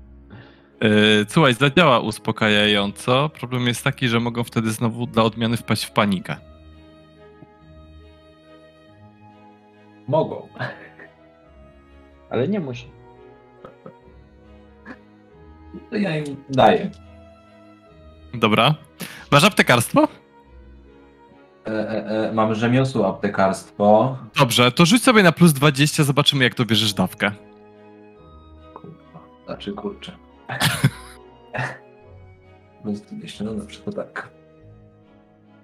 Yy, 0.82 1.26
słuchaj, 1.30 1.54
zadziała 1.54 2.00
uspokajająco. 2.00 3.30
Problem 3.30 3.68
jest 3.68 3.84
taki, 3.84 4.08
że 4.08 4.20
mogą 4.20 4.44
wtedy 4.44 4.72
znowu 4.72 5.08
dla 5.08 5.24
odmiany 5.24 5.58
wpaść 5.58 5.84
w 5.86 5.92
panikę. 5.92 6.36
Mogą. 10.08 10.48
Ale 12.30 12.48
nie 12.48 12.60
musi. 12.60 12.88
To 15.90 15.96
ja 15.96 16.18
im 16.18 16.44
daję. 16.50 16.90
Dobra. 18.34 18.76
Masz 19.32 19.44
aptekarstwo? 19.44 20.08
E, 21.66 21.70
e, 21.70 22.30
e, 22.30 22.34
mam 22.34 22.56
rzemiosło 22.56 23.08
aptekarstwo. 23.08 24.18
Dobrze, 24.40 24.72
to 24.72 24.86
rzuć 24.86 25.04
sobie 25.04 25.24
na 25.24 25.32
plus 25.32 25.54
20, 25.54 26.04
zobaczymy 26.04 26.44
jak 26.44 26.56
dobierzesz 26.56 26.94
dawkę. 26.94 27.32
Kurwa, 28.74 29.20
znaczy 29.46 29.74
kurczę. 29.74 30.27
Plus 32.84 33.02
200, 33.02 33.44
no 33.44 33.54
dobrze, 33.54 33.80
to 33.80 33.92
tak. 33.92 34.30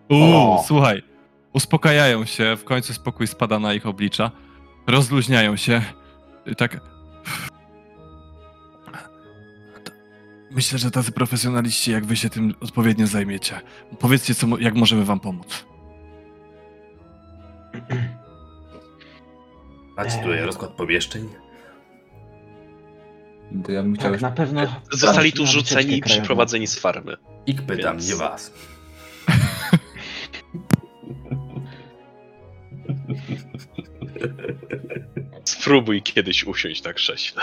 Uuu, 0.09 0.57
słuchaj. 0.67 1.03
Uspokajają 1.53 2.25
się, 2.25 2.55
w 2.57 2.63
końcu 2.63 2.93
spokój 2.93 3.27
spada 3.27 3.59
na 3.59 3.73
ich 3.73 3.85
oblicza. 3.85 4.31
Rozluźniają 4.87 5.55
się. 5.55 5.81
I 6.45 6.55
Tak. 6.55 6.79
Myślę, 10.51 10.79
że 10.79 10.91
tacy 10.91 11.11
profesjonaliści, 11.11 11.91
jak 11.91 12.05
wy 12.05 12.15
się 12.15 12.29
tym 12.29 12.53
odpowiednio 12.61 13.07
zajmiecie. 13.07 13.61
Powiedzcie, 13.99 14.35
co, 14.35 14.47
jak 14.59 14.75
możemy 14.75 15.05
wam 15.05 15.19
pomóc. 15.19 15.65
Macie 19.97 20.17
tutaj 20.17 20.41
rozkład 20.41 20.71
pomieszczeń? 20.71 21.29
To 23.65 23.71
ja 23.71 23.83
bym 23.83 23.95
chciał 23.95 24.11
Tak, 24.11 24.21
na 24.21 24.31
pewno. 24.31 24.81
Zostali 24.91 25.33
tu 25.33 25.43
na 25.43 25.51
rzuceni 25.51 25.97
i 25.97 26.01
przyprowadzeni 26.01 26.67
z 26.67 26.79
farmy. 26.79 27.17
Ich 27.45 27.61
pytam, 27.61 27.97
Więc- 27.97 28.09
nie 28.09 28.15
was. 28.15 28.51
Spróbuj 35.45 36.01
kiedyś 36.01 36.43
usiąść 36.43 36.81
tak 36.81 36.95
krześle. 36.95 37.41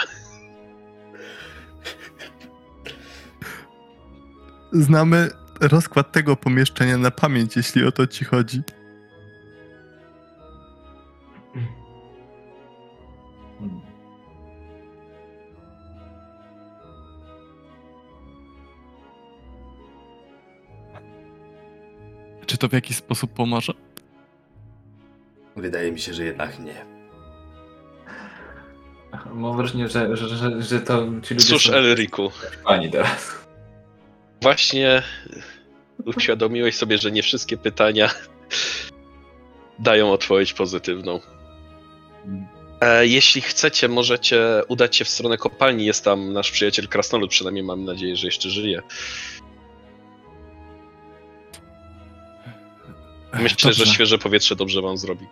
Znamy 4.73 5.31
rozkład 5.61 6.13
tego 6.13 6.37
pomieszczenia 6.37 6.99
na 6.99 7.11
pamięć, 7.11 7.57
jeśli 7.57 7.85
o 7.85 7.93
to 7.93 8.07
ci 8.07 8.25
chodzi. 8.25 8.63
Czy 22.51 22.59
to 22.59 22.69
w 22.69 22.73
jakiś 22.73 22.97
sposób 22.97 23.33
pomoże? 23.33 23.73
Wydaje 25.57 25.93
mi 25.93 26.01
się, 26.01 26.15
że 26.15 26.25
jednak 26.25 26.59
nie. 26.59 26.85
Mam 29.35 29.57
wrażenie, 29.57 29.89
że, 29.89 30.17
że, 30.17 30.29
że, 30.29 30.63
że 30.63 30.81
to 30.81 31.07
ci 31.23 31.35
ludzie 31.35 31.47
Cóż, 31.47 31.67
są 31.67 31.73
Elriku, 31.73 32.31
pani 32.65 32.91
teraz. 32.91 33.35
właśnie 34.43 35.03
uświadomiłeś 36.05 36.77
sobie, 36.77 36.99
że 36.99 37.11
nie 37.11 37.23
wszystkie 37.23 37.57
pytania 37.57 38.11
dają 39.79 40.13
odpowiedź 40.13 40.53
pozytywną. 40.53 41.21
E, 42.81 43.07
jeśli 43.07 43.41
chcecie, 43.41 43.89
możecie 43.89 44.63
udać 44.69 44.97
się 44.97 45.05
w 45.05 45.09
stronę 45.09 45.39
kopalni. 45.39 45.87
Jest 45.87 46.05
tam 46.05 46.33
nasz 46.33 46.51
przyjaciel 46.51 46.89
Krasnolud, 46.89 47.31
przynajmniej 47.31 47.65
mam 47.65 47.85
nadzieję, 47.85 48.17
że 48.17 48.27
jeszcze 48.27 48.51
żyje. 48.51 48.83
Myślę, 53.33 53.73
że 53.73 53.79
Dobrze. 53.79 53.95
świeże 53.95 54.19
powietrze 54.19 54.57
dobrze 54.57 54.83
wam 54.83 54.99
zrobi. 54.99 55.27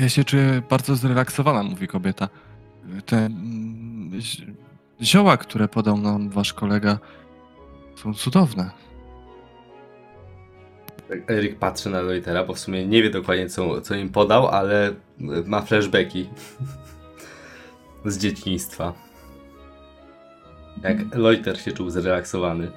Ja 0.00 0.08
się 0.08 0.24
czuję 0.24 0.62
bardzo 0.70 0.96
zrelaksowana, 0.96 1.62
mówi 1.62 1.88
kobieta. 1.88 2.28
Te 3.06 3.16
mm, 3.16 4.20
zi- 4.20 4.46
zioła, 5.02 5.36
które 5.36 5.68
podał 5.68 5.98
nam 5.98 6.30
wasz 6.30 6.52
kolega, 6.52 6.98
są 7.96 8.14
cudowne. 8.14 8.70
Eryk 11.30 11.58
patrzy 11.58 11.90
na 11.90 12.00
Loitera, 12.00 12.44
bo 12.44 12.54
w 12.54 12.58
sumie 12.58 12.86
nie 12.86 13.02
wie 13.02 13.10
dokładnie, 13.10 13.48
co, 13.48 13.80
co 13.80 13.94
im 13.94 14.08
podał, 14.08 14.48
ale 14.48 14.94
ma 15.46 15.62
flashbacki 15.62 16.28
z 18.04 18.18
dzieciństwa. 18.18 18.92
Jak 20.82 21.14
Loiter 21.14 21.60
się 21.60 21.72
czuł 21.72 21.90
zrelaksowany. 21.90 22.70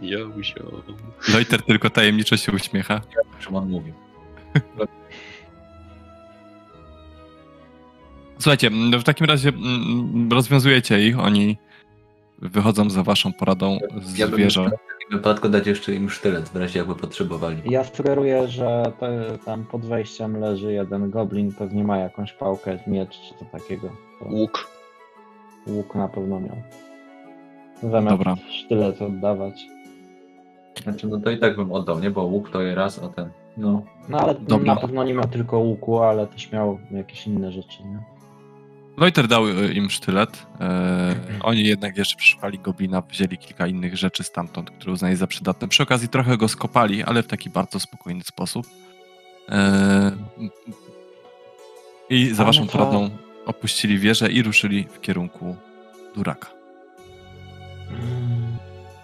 Jozio. 0.00 0.82
Loiter 1.34 1.62
tylko 1.62 1.90
tajemniczo 1.90 2.36
się 2.36 2.52
uśmiecha. 2.52 3.00
Czym 3.40 3.56
on 3.56 3.70
mówił. 3.70 3.94
Słuchajcie, 8.38 8.70
no 8.70 8.98
w 8.98 9.04
takim 9.04 9.26
razie 9.26 9.48
mm, 9.48 10.28
rozwiązujecie 10.32 11.06
ich, 11.06 11.18
oni 11.18 11.56
wychodzą 12.38 12.90
za 12.90 13.02
waszą 13.02 13.32
poradą 13.32 13.78
z 14.02 14.18
Ja 14.18 14.28
bym 14.28 14.38
wieżą. 14.38 14.62
w 14.62 14.70
takim 14.70 15.18
wypadku 15.18 15.48
dać 15.48 15.66
jeszcze 15.66 15.94
im 15.94 16.10
sztylet, 16.10 16.48
w 16.48 16.56
razie 16.56 16.78
jakby 16.78 16.94
potrzebowali. 16.94 17.56
Ja 17.64 17.84
sugeruję, 17.84 18.48
że 18.48 18.92
te, 19.00 19.38
tam 19.44 19.64
pod 19.64 19.86
wejściem 19.86 20.40
leży 20.40 20.72
jeden 20.72 21.10
goblin, 21.10 21.52
pewnie 21.52 21.84
ma 21.84 21.96
jakąś 21.98 22.32
pałkę, 22.32 22.78
miecz 22.86 23.10
czy 23.20 23.34
co 23.38 23.44
takiego. 23.44 23.90
To 24.20 24.24
Łuk. 24.28 24.68
łuk 25.66 25.94
na 25.94 26.08
pewno 26.08 26.40
miał. 26.40 26.62
Zamiast 27.82 28.16
Dobra. 28.16 28.36
sztylet 28.64 29.02
oddawać. 29.02 29.66
Znaczy, 30.82 31.06
no 31.06 31.20
to 31.20 31.30
i 31.30 31.38
tak 31.38 31.56
bym 31.56 31.72
oddał, 31.72 32.00
nie? 32.00 32.10
Bo 32.10 32.22
łuk 32.22 32.50
to 32.50 32.74
raz, 32.74 32.98
a 33.02 33.08
ten. 33.08 33.30
No. 33.56 33.82
No 34.08 34.18
ale 34.20 34.34
Dobra. 34.34 34.74
na 34.74 34.80
pewno 34.80 35.04
nie 35.04 35.14
miał 35.14 35.24
tylko 35.28 35.58
łuku, 35.58 36.02
ale 36.02 36.26
też 36.26 36.52
miał 36.52 36.78
jakieś 36.90 37.26
inne 37.26 37.52
rzeczy, 37.52 37.84
nie? 37.84 37.98
Wojter 38.98 39.28
dał 39.28 39.48
e, 39.48 39.72
im 39.72 39.90
sztylet. 39.90 40.46
E, 40.60 41.14
oni 41.42 41.64
jednak 41.64 41.96
jeszcze 41.96 42.16
przeszukali 42.16 42.58
goblina, 42.58 43.00
wzięli 43.00 43.38
kilka 43.38 43.66
innych 43.66 43.96
rzeczy 43.96 44.22
stamtąd, 44.24 44.70
które 44.70 44.92
uznali 44.92 45.16
za 45.16 45.26
przydatne. 45.26 45.68
Przy 45.68 45.82
okazji 45.82 46.08
trochę 46.08 46.36
go 46.36 46.48
skopali, 46.48 47.02
ale 47.02 47.22
w 47.22 47.26
taki 47.26 47.50
bardzo 47.50 47.80
spokojny 47.80 48.22
sposób. 48.24 48.66
E, 49.48 50.12
I 52.10 52.28
za 52.34 52.44
waszą 52.44 52.66
to- 52.66 52.72
poradą 52.72 53.10
opuścili 53.46 53.98
wieżę 53.98 54.30
i 54.32 54.42
ruszyli 54.42 54.84
w 54.90 55.00
kierunku 55.00 55.56
Duraka. 56.16 56.59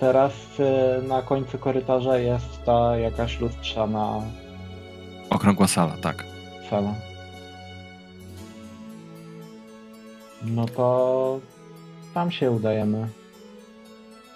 Teraz 0.00 0.32
y, 1.00 1.08
na 1.08 1.22
końcu 1.22 1.58
korytarza 1.58 2.18
jest 2.18 2.64
ta 2.64 2.96
jakaś 2.98 3.40
lustrzana 3.40 4.22
Okrągła 5.30 5.66
sala, 5.66 5.96
tak. 6.02 6.24
sala. 6.70 6.94
No 10.44 10.66
to 10.66 11.40
tam 12.14 12.30
się 12.30 12.50
udajemy. 12.50 13.08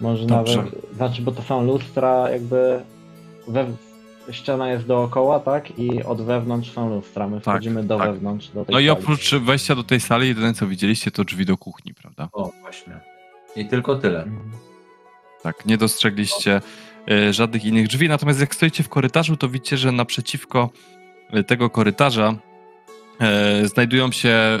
Może 0.01 0.25
Dobrze. 0.25 0.57
nawet, 0.57 0.75
znaczy, 0.95 1.21
bo 1.21 1.31
to 1.31 1.41
są 1.41 1.63
lustra 1.63 2.29
jakby 2.29 2.81
we, 3.47 3.65
ściana 4.31 4.71
jest 4.71 4.85
dookoła, 4.87 5.39
tak? 5.39 5.79
I 5.79 6.03
od 6.03 6.21
wewnątrz 6.21 6.71
są 6.71 6.89
lustra. 6.89 7.27
My 7.27 7.39
wchodzimy 7.39 7.83
do 7.83 7.97
tak. 7.97 8.11
wewnątrz, 8.11 8.47
do 8.47 8.65
tej 8.65 8.73
No 8.73 8.79
i 8.79 8.87
sali. 8.87 8.99
oprócz 9.03 9.35
wejścia 9.35 9.75
do 9.75 9.83
tej 9.83 9.99
sali, 9.99 10.27
jedyne 10.27 10.53
co 10.53 10.67
widzieliście 10.67 11.11
to 11.11 11.23
drzwi 11.23 11.45
do 11.45 11.57
kuchni, 11.57 11.93
prawda? 11.93 12.29
O, 12.33 12.51
właśnie. 12.61 12.99
I 13.55 13.65
tylko 13.65 13.95
tyle. 13.95 14.23
Mhm. 14.23 14.51
Tak, 15.43 15.65
nie 15.65 15.77
dostrzegliście 15.77 16.61
e, 17.11 17.33
żadnych 17.33 17.65
innych 17.65 17.87
drzwi, 17.87 18.09
natomiast 18.09 18.39
jak 18.39 18.55
stoicie 18.55 18.83
w 18.83 18.89
korytarzu, 18.89 19.37
to 19.37 19.49
widzicie, 19.49 19.77
że 19.77 19.91
naprzeciwko 19.91 20.69
e, 21.29 21.43
tego 21.43 21.69
korytarza 21.69 22.35
e, 23.19 23.67
znajdują 23.67 24.11
się 24.11 24.59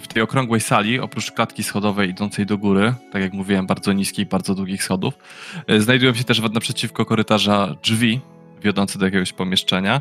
w 0.00 0.04
tej 0.08 0.22
okrągłej 0.22 0.60
sali, 0.60 1.00
oprócz 1.00 1.32
klatki 1.32 1.62
schodowej 1.62 2.10
idącej 2.10 2.46
do 2.46 2.58
góry, 2.58 2.94
tak 3.12 3.22
jak 3.22 3.32
mówiłem, 3.32 3.66
bardzo 3.66 3.92
niskich, 3.92 4.28
bardzo 4.28 4.54
długich 4.54 4.84
schodów, 4.84 5.14
znajdują 5.78 6.14
się 6.14 6.24
też 6.24 6.40
naprzeciwko 6.40 7.04
korytarza 7.04 7.76
drzwi 7.82 8.20
wiodące 8.62 8.98
do 8.98 9.04
jakiegoś 9.04 9.32
pomieszczenia. 9.32 10.00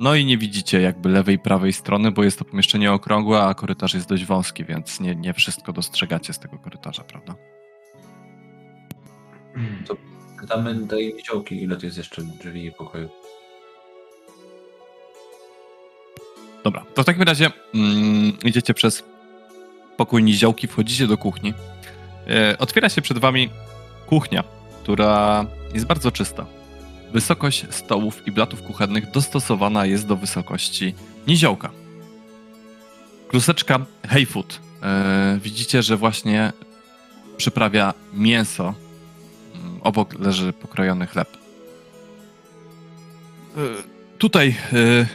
No 0.00 0.14
i 0.14 0.24
nie 0.24 0.38
widzicie 0.38 0.80
jakby 0.80 1.08
lewej 1.08 1.34
i 1.34 1.38
prawej 1.38 1.72
strony, 1.72 2.10
bo 2.10 2.24
jest 2.24 2.38
to 2.38 2.44
pomieszczenie 2.44 2.92
okrągłe, 2.92 3.42
a 3.42 3.54
korytarz 3.54 3.94
jest 3.94 4.08
dość 4.08 4.24
wąski, 4.24 4.64
więc 4.64 5.00
nie, 5.00 5.14
nie 5.14 5.32
wszystko 5.32 5.72
dostrzegacie 5.72 6.32
z 6.32 6.38
tego 6.38 6.58
korytarza, 6.58 7.04
prawda? 7.04 7.57
To 9.86 9.96
pytamy 10.40 10.86
tej 10.86 11.14
niziołki, 11.14 11.62
ile 11.62 11.76
tu 11.76 11.86
jest 11.86 11.98
jeszcze 11.98 12.22
drzwi 12.22 12.64
i 12.64 12.72
pokoju. 12.72 13.08
Dobra, 16.64 16.84
to 16.94 17.02
w 17.02 17.06
takim 17.06 17.22
razie 17.22 17.50
mm, 17.74 18.32
idziecie 18.44 18.74
przez 18.74 19.04
pokój 19.96 20.22
niziołki, 20.22 20.66
wchodzicie 20.66 21.06
do 21.06 21.18
kuchni. 21.18 21.54
E, 22.26 22.58
otwiera 22.58 22.88
się 22.88 23.02
przed 23.02 23.18
wami 23.18 23.50
kuchnia, 24.06 24.44
która 24.82 25.46
jest 25.74 25.86
bardzo 25.86 26.12
czysta. 26.12 26.46
Wysokość 27.12 27.66
stołów 27.70 28.26
i 28.26 28.32
blatów 28.32 28.62
kuchennych 28.62 29.10
dostosowana 29.10 29.86
jest 29.86 30.06
do 30.06 30.16
wysokości 30.16 30.94
niziołka. 31.26 31.70
Kluseczka 33.28 33.78
Heyfood. 34.08 34.60
E, 34.82 35.38
widzicie, 35.42 35.82
że 35.82 35.96
właśnie 35.96 36.52
przyprawia 37.36 37.94
mięso. 38.12 38.74
Obok 39.82 40.18
leży 40.18 40.52
pokrojony 40.52 41.06
chleb. 41.06 41.28
E, 43.56 43.60
tutaj 44.18 44.54
e, 44.72 45.06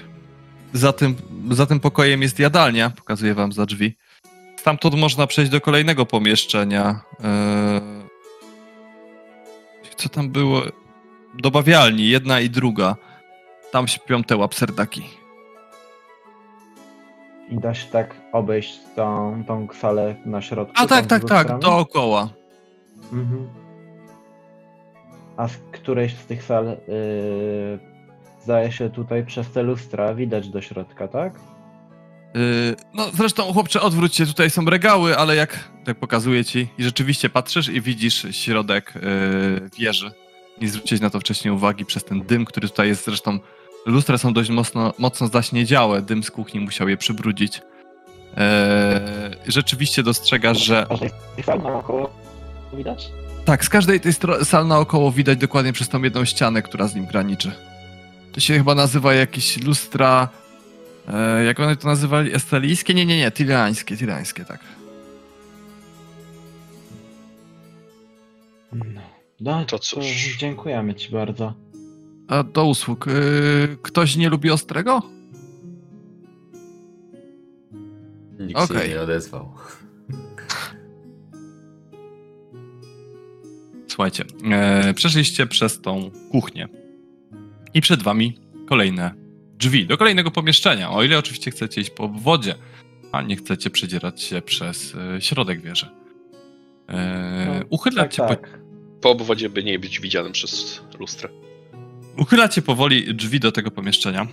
za 0.74 0.94
tym, 0.94 1.16
za 1.52 1.66
tym 1.66 1.80
pokojem 1.80 2.22
jest 2.22 2.40
jadalnia, 2.40 2.90
pokazuję 2.90 3.34
wam 3.34 3.52
za 3.52 3.66
drzwi. 3.66 3.96
Stamtąd 4.60 4.96
można 4.96 5.28
przejść 5.28 5.52
do 5.52 5.62
kolejnego 5.62 6.06
pomieszczenia. 6.06 7.02
Eee, 7.24 8.04
Co 9.98 10.10
tam 10.10 10.30
było? 10.30 10.62
Do 11.34 11.52
bawialni, 11.52 12.10
jedna 12.10 12.40
i 12.40 12.50
druga. 12.50 12.96
Tam 13.72 13.88
śpią 13.88 14.24
te 14.24 14.38
łapserdaki. 14.38 15.04
I 17.50 17.58
da 17.58 17.74
się 17.74 17.88
tak 17.92 18.16
obejść 18.32 18.80
tą, 18.96 19.44
tą 19.48 19.68
salę 19.82 20.16
na 20.26 20.42
środku. 20.42 20.74
A 20.78 20.88
tak, 20.88 21.06
tak, 21.06 21.24
tak, 21.24 21.60
dookoła. 21.60 22.30
Mhm. 23.14 23.63
A 25.38 25.48
z 25.48 25.58
którejś 25.72 26.14
z 26.14 26.26
tych 26.26 26.44
sal 26.44 26.66
yy, 26.66 27.80
zdaje 28.44 28.72
się 28.72 28.90
tutaj 28.90 29.26
przez 29.26 29.52
te 29.52 29.64
lustra 29.64 30.14
widać 30.14 30.50
do 30.50 30.62
środka, 30.62 31.08
tak? 31.08 31.40
Yy, 32.34 32.76
no 32.94 33.10
zresztą 33.14 33.54
chłopcze, 33.54 33.82
odwróć 33.82 34.16
się, 34.16 34.26
tutaj 34.26 34.50
są 34.50 34.66
regały, 34.66 35.18
ale 35.18 35.36
jak 35.36 35.70
tak 35.86 36.00
pokazuję 36.00 36.46
ci 36.46 36.68
i 36.78 36.84
rzeczywiście 36.84 37.30
patrzysz 37.30 37.70
i 37.70 37.82
widzisz 37.82 38.28
środek 38.32 38.94
yy, 38.96 39.70
wieży. 39.80 40.12
Nie 40.62 40.70
zwróciłeś 40.70 41.02
na 41.02 41.10
to 41.10 41.20
wcześniej 41.20 41.54
uwagi 41.54 41.86
przez 41.86 42.04
ten 42.04 42.22
dym, 42.22 42.46
który 42.46 42.70
tutaj 42.70 42.88
jest 42.88 43.06
zresztą. 43.06 43.40
Lustra 43.86 44.18
są 44.18 44.34
dość 44.34 44.50
mocno, 44.50 44.94
mocno 44.98 45.28
zaśniedziałe, 45.28 46.02
dym 46.02 46.24
z 46.24 46.32
kuchni 46.32 46.60
musiał 46.60 46.90
je 46.90 46.98
przybrudzić. 46.98 47.58
Yy, 47.58 49.52
rzeczywiście 49.52 50.04
dostrzegasz, 50.04 50.66
że 50.66 50.86
A 50.90 50.96
że 50.96 51.10
tych 51.36 51.46
sal 51.46 51.62
naokoło 51.62 52.10
widać? 52.74 53.12
Tak, 53.46 53.66
z 53.66 53.70
każdej 53.70 54.00
tej 54.00 54.14
sal 54.44 54.68
naokoło 54.68 55.12
widać 55.12 55.40
dokładnie 55.40 55.74
przez 55.74 55.90
tą 55.90 56.02
jedną 56.04 56.26
ścianę, 56.26 56.62
która 56.62 56.88
z 56.88 56.96
nim 56.96 57.06
graniczy. 57.06 57.52
To 58.32 58.40
się 58.40 58.58
chyba 58.58 58.76
nazywa 58.76 59.14
jakieś 59.14 59.64
lustra. 59.64 60.30
E, 61.08 61.44
jak 61.44 61.60
one 61.60 61.76
to 61.76 61.88
nazywali? 61.88 62.36
Estalijskie? 62.36 62.94
Nie, 62.94 63.06
nie, 63.06 63.18
nie, 63.18 63.32
tirańskie, 63.32 63.98
tirańskie, 63.98 64.46
tak. 64.46 64.60
No. 68.74 69.02
No, 69.42 69.66
To 69.66 69.80
cóż. 69.80 70.36
Dziękujemy 70.40 70.96
ci 70.96 71.12
bardzo. 71.12 71.54
A 72.28 72.44
do 72.44 72.66
usług. 72.66 73.08
E, 73.08 73.12
ktoś 73.82 74.16
nie 74.16 74.30
lubi 74.30 74.52
ostrego? 74.52 75.02
Nikt 78.40 78.60
się 78.60 78.64
Okej. 78.66 78.90
nie 78.90 79.02
odezwał. 79.02 79.54
Słuchajcie, 83.94 84.24
e, 84.52 84.94
przeszliście 84.94 85.48
przez 85.48 85.82
tą 85.82 86.12
kuchnię. 86.32 86.68
I 87.74 87.82
przed 87.82 88.04
wami 88.04 88.38
kolejne 88.68 89.12
drzwi 89.58 89.88
do 89.88 89.98
kolejnego 89.98 90.32
pomieszczenia. 90.32 90.92
O 90.92 91.04
ile 91.04 91.18
oczywiście 91.18 91.52
chcecie 91.52 91.82
iść 91.82 91.90
po 91.90 92.08
wodzie, 92.08 92.56
a 93.12 93.22
nie 93.22 93.36
chcecie 93.36 93.70
przedzierać 93.70 94.22
się 94.22 94.42
przez 94.42 94.96
e, 94.96 95.22
środek 95.22 95.62
wieży. 95.62 95.86
E, 96.90 97.46
No, 97.60 97.66
uchylacie 97.70 98.18
tak, 98.18 98.28
po 98.28 98.36
tak. 98.36 98.60
Po 99.02 99.10
obwodzie 99.12 99.50
by 99.50 99.64
nie 99.64 99.80
być 99.80 100.00
widzianym 100.00 100.32
przez 100.32 100.82
lustrę. 101.00 101.30
Uchylacie 102.18 102.62
powoli 102.62 103.16
drzwi 103.16 103.40
do 103.40 103.52
tego 103.52 103.72
pomieszczenia 103.72 104.28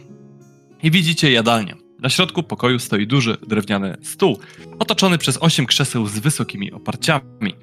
i 0.83 0.91
widzicie 0.91 1.33
jadalnię. 1.33 1.75
Na 1.99 2.09
środku 2.09 2.43
pokoju 2.43 2.79
stoi 2.79 3.07
duży 3.07 3.37
drewniany 3.47 3.97
stół, 4.03 4.39
otoczony 4.79 5.19
przez 5.19 5.39
osiem 5.41 5.67
krzeseł 5.67 6.07
z 6.07 6.19
wysokimi 6.19 6.73
oparciami. 6.73 7.55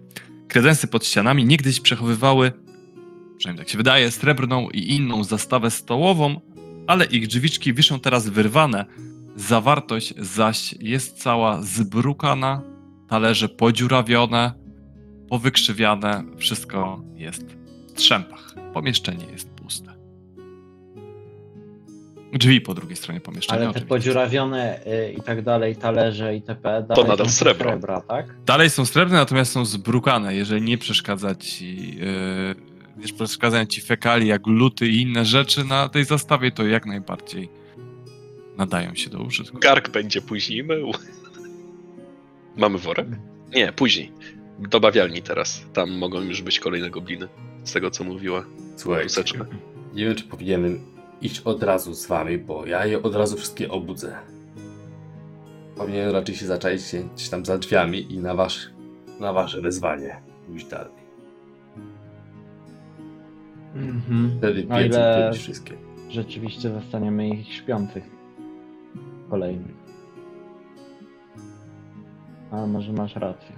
Kredensy 0.47 0.87
pod 0.87 1.05
ścianami 1.05 1.45
niegdyś 1.45 1.79
przechowywały, 1.79 2.51
przynajmniej 3.37 3.65
tak 3.65 3.71
się 3.71 3.77
wydaje, 3.77 4.11
srebrną 4.11 4.69
i 4.69 4.95
inną 4.95 5.23
zastawę 5.23 5.71
stołową, 5.71 6.41
ale 6.87 7.05
ich 7.05 7.27
drzwiczki 7.27 7.73
wiszą 7.73 7.99
teraz 7.99 8.29
wyrwane. 8.29 8.85
Zawartość 9.35 10.13
zaś 10.17 10.73
jest 10.79 11.21
cała 11.21 11.61
zbrukana, 11.61 12.61
talerze 13.07 13.49
podziurawione, 13.49 14.53
powykrzywiane, 15.29 16.23
wszystko 16.37 17.01
jest 17.15 17.43
w 17.87 17.91
strzępach. 17.91 18.55
Pomieszczenie 18.73 19.25
jest. 19.31 19.56
Drzwi 22.33 22.61
po 22.61 22.73
drugiej 22.73 22.95
stronie 22.95 23.19
pomieszczenia. 23.19 23.57
Ale 23.57 23.65
te 23.65 23.69
oczywiście. 23.69 23.89
podziurawione 23.89 24.79
y, 24.87 25.13
i 25.13 25.21
tak 25.21 25.41
dalej, 25.41 25.75
talerze 25.75 26.35
itp. 26.35 26.83
dalej 26.87 27.03
nadal 27.09 27.25
są 27.25 27.31
srebro. 27.31 27.69
srebra, 27.69 28.01
tak? 28.01 28.35
Dalej 28.45 28.69
są 28.69 28.85
srebrne, 28.85 29.17
natomiast 29.17 29.51
są 29.51 29.65
zbrukane. 29.65 30.35
Jeżeli 30.35 30.61
nie 30.61 30.77
przeszkadza 30.77 31.35
ci, 31.35 31.95
yy, 31.97 32.55
nie 32.97 33.13
przeszkadzają 33.13 33.65
ci 33.65 33.81
fekalie 33.81 34.27
jak 34.27 34.47
luty 34.47 34.87
i 34.87 35.01
inne 35.01 35.25
rzeczy 35.25 35.63
na 35.63 35.89
tej 35.89 36.05
zastawie, 36.05 36.51
to 36.51 36.65
jak 36.65 36.85
najbardziej 36.85 37.49
nadają 38.57 38.95
się 38.95 39.09
do 39.09 39.19
użytku. 39.19 39.59
Gark 39.59 39.89
będzie 39.89 40.21
później 40.21 40.63
mył. 40.63 40.91
Mamy 42.57 42.77
worek? 42.77 43.07
Nie, 43.55 43.73
później. 43.73 44.11
Do 44.59 44.79
bawialni 44.79 45.21
teraz. 45.21 45.65
Tam 45.73 45.91
mogą 45.91 46.21
już 46.21 46.41
być 46.41 46.59
kolejne 46.59 46.89
gobliny. 46.89 47.27
Z 47.63 47.73
tego 47.73 47.91
co 47.91 48.03
mówiła. 48.03 48.45
Słuchajcie, 48.75 49.03
Chusteczkę. 49.03 49.45
nie 49.93 50.05
wiem, 50.05 50.15
czy 50.15 50.23
powinienem 50.23 50.96
iść 51.21 51.39
od 51.39 51.63
razu 51.63 51.93
z 51.93 52.07
wami, 52.07 52.37
bo 52.37 52.65
ja 52.65 52.85
je 52.85 53.01
od 53.03 53.15
razu 53.15 53.37
wszystkie 53.37 53.71
obudzę. 53.71 54.17
Powinienem 55.77 56.11
raczej 56.13 56.35
się 56.35 56.45
zaczaić 56.45 56.81
gdzieś 57.15 57.29
tam 57.29 57.45
za 57.45 57.57
drzwiami 57.57 58.13
i 58.13 58.19
na, 58.19 58.33
wasz, 58.35 58.69
na 59.19 59.33
wasze 59.33 59.61
wezwanie 59.61 60.21
pójść 60.47 60.65
dalej. 60.67 61.07
Mhm. 63.75 64.31
Wtedy 64.37 64.67
O 64.69 64.77
piec 64.77 64.87
ile 64.95 65.31
wszystkie. 65.33 65.73
rzeczywiście 66.09 66.69
zostaniemy 66.69 67.29
ich 67.29 67.53
śpiących. 67.53 68.03
Kolejnych. 69.29 69.75
A 72.51 72.65
może 72.67 72.93
masz 72.93 73.15
rację. 73.15 73.51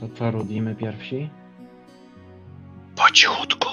To 0.00 0.08
co, 0.08 0.30
Rudimy 0.30 0.74
pierwsi? 0.74 1.30
Po 2.96 3.12
cichutku. 3.12 3.68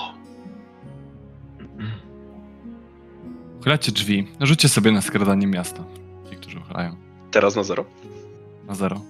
Uchylacie 3.59 3.91
drzwi. 3.91 4.27
Rzućcie 4.41 4.69
sobie 4.69 4.91
na 4.91 5.01
skradanie 5.01 5.47
miasta. 5.47 5.83
Ci, 6.29 6.35
którzy 6.35 6.59
uchylają. 6.59 6.95
Teraz 7.31 7.55
na 7.55 7.63
zero. 7.63 7.85
Na 8.67 8.75
zero. 8.75 9.01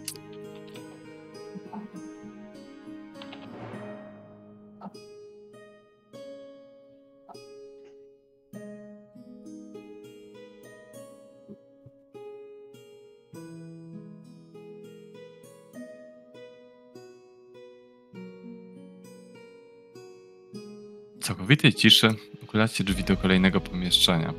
Całkowitej 21.21 21.73
ciszy 21.73 22.15
uchylacie 22.55 22.83
drzwi 22.83 23.03
do 23.03 23.17
kolejnego 23.17 23.61
pomieszczenia, 23.61 24.33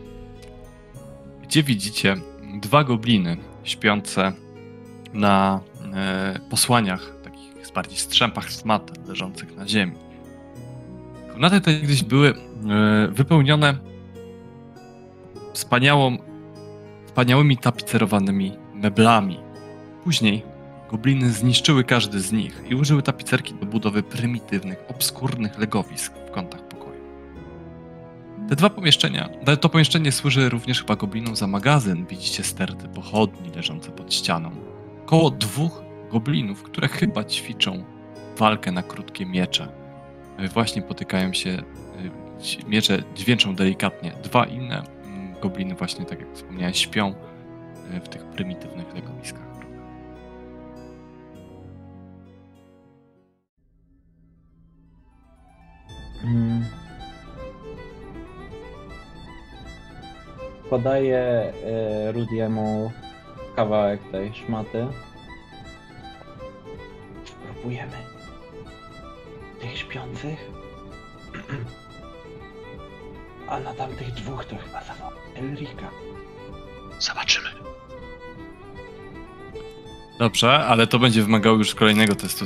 gdzie 1.43 1.62
widzicie 1.62 2.16
dwa 2.60 2.84
gobliny 2.84 3.36
śpiące 3.64 4.32
na 5.14 5.60
e, 5.94 6.40
posłaniach, 6.51 7.12
takich 7.24 7.72
bardziej 7.74 7.98
strzępach 7.98 8.52
z 8.52 8.64
mat 8.64 9.09
leżących 9.09 9.56
na 9.56 9.68
ziemi. 9.68 9.93
Komnaty 11.32 11.60
te 11.60 11.80
kiedyś 11.80 12.05
były 12.05 12.28
e, 12.28 12.34
wypełnione 13.09 13.78
wspaniałą, 15.52 16.18
wspaniałymi 17.06 17.56
tapicerowanymi 17.56 18.52
meblami. 18.74 19.40
Później 20.05 20.43
gobliny 20.90 21.30
zniszczyły 21.30 21.84
każdy 21.84 22.20
z 22.20 22.32
nich 22.32 22.62
i 22.68 22.74
użyły 22.74 23.02
tapicerki 23.02 23.55
do 23.55 23.66
budowy 23.66 24.02
prymitywnych, 24.02 24.78
obskurnych 24.88 25.59
legowisk 25.59 26.12
w 26.28 26.30
kątach. 26.30 26.65
Te 28.48 28.56
dwa 28.56 28.70
pomieszczenia, 28.70 29.28
to- 29.60 29.68
pomieszczenie 29.68 30.12
służy 30.12 30.48
również 30.48 30.81
chyba 30.81 30.97
goblinom 30.97 31.36
za 31.36 31.47
magazyn. 31.47 32.06
Widzicie 32.06 32.43
sterty 32.44 32.89
pochodni 32.89 33.51
leżące 33.56 33.90
pod 33.90 34.14
ścianą. 34.14 34.51
Koło 35.06 35.31
dwóch 35.31 35.82
goblinów, 36.10 36.62
które 36.62 36.89
chyba 36.89 37.24
ćwiczą 37.24 37.85
walkę 38.39 38.73
na 38.73 38.82
krótkie 38.82 39.27
miecze. 39.27 39.68
E, 40.39 40.48
Właśnie 40.48 40.82
potykają 40.82 41.32
się, 41.32 41.51
e, 42.64 42.68
miecze 42.68 43.02
dźwięczą 43.14 43.55
delikatnie. 43.55 44.12
Dwa 44.24 44.44
inne 44.47 44.82
mm, 45.05 45.35
gobliny 45.40 45.74
właśnie, 45.74 46.05
tak 46.05 46.20
jak 46.20 46.35
wspomniałem, 46.35 46.74
śpią 46.74 47.14
e, 47.93 48.01
w 48.01 48.09
tych 48.09 48.24
prymitywnych 48.24 48.94
legowiskach. 48.94 49.47
Mm. 56.24 56.85
Podaję 60.70 61.18
e, 61.18 62.12
Rudiemu 62.12 62.93
kawałek 63.56 64.01
tej 64.12 64.34
szmaty. 64.34 64.86
Spróbujemy 67.24 67.97
tych 69.60 69.78
śpiących. 69.78 70.51
A 73.48 73.60
na 73.60 73.74
tamtych 73.74 74.10
dwóch 74.10 74.44
to 74.44 74.56
chyba 74.56 74.84
zawoła 74.84 75.12
Elrika. 75.34 75.90
Zobaczymy. 76.98 77.48
Dobrze, 80.18 80.59
ale 80.59 80.86
to 80.86 80.98
będzie 80.98 81.22
wymagało 81.22 81.56
już 81.56 81.74
kolejnego 81.74 82.14
testu 82.14 82.44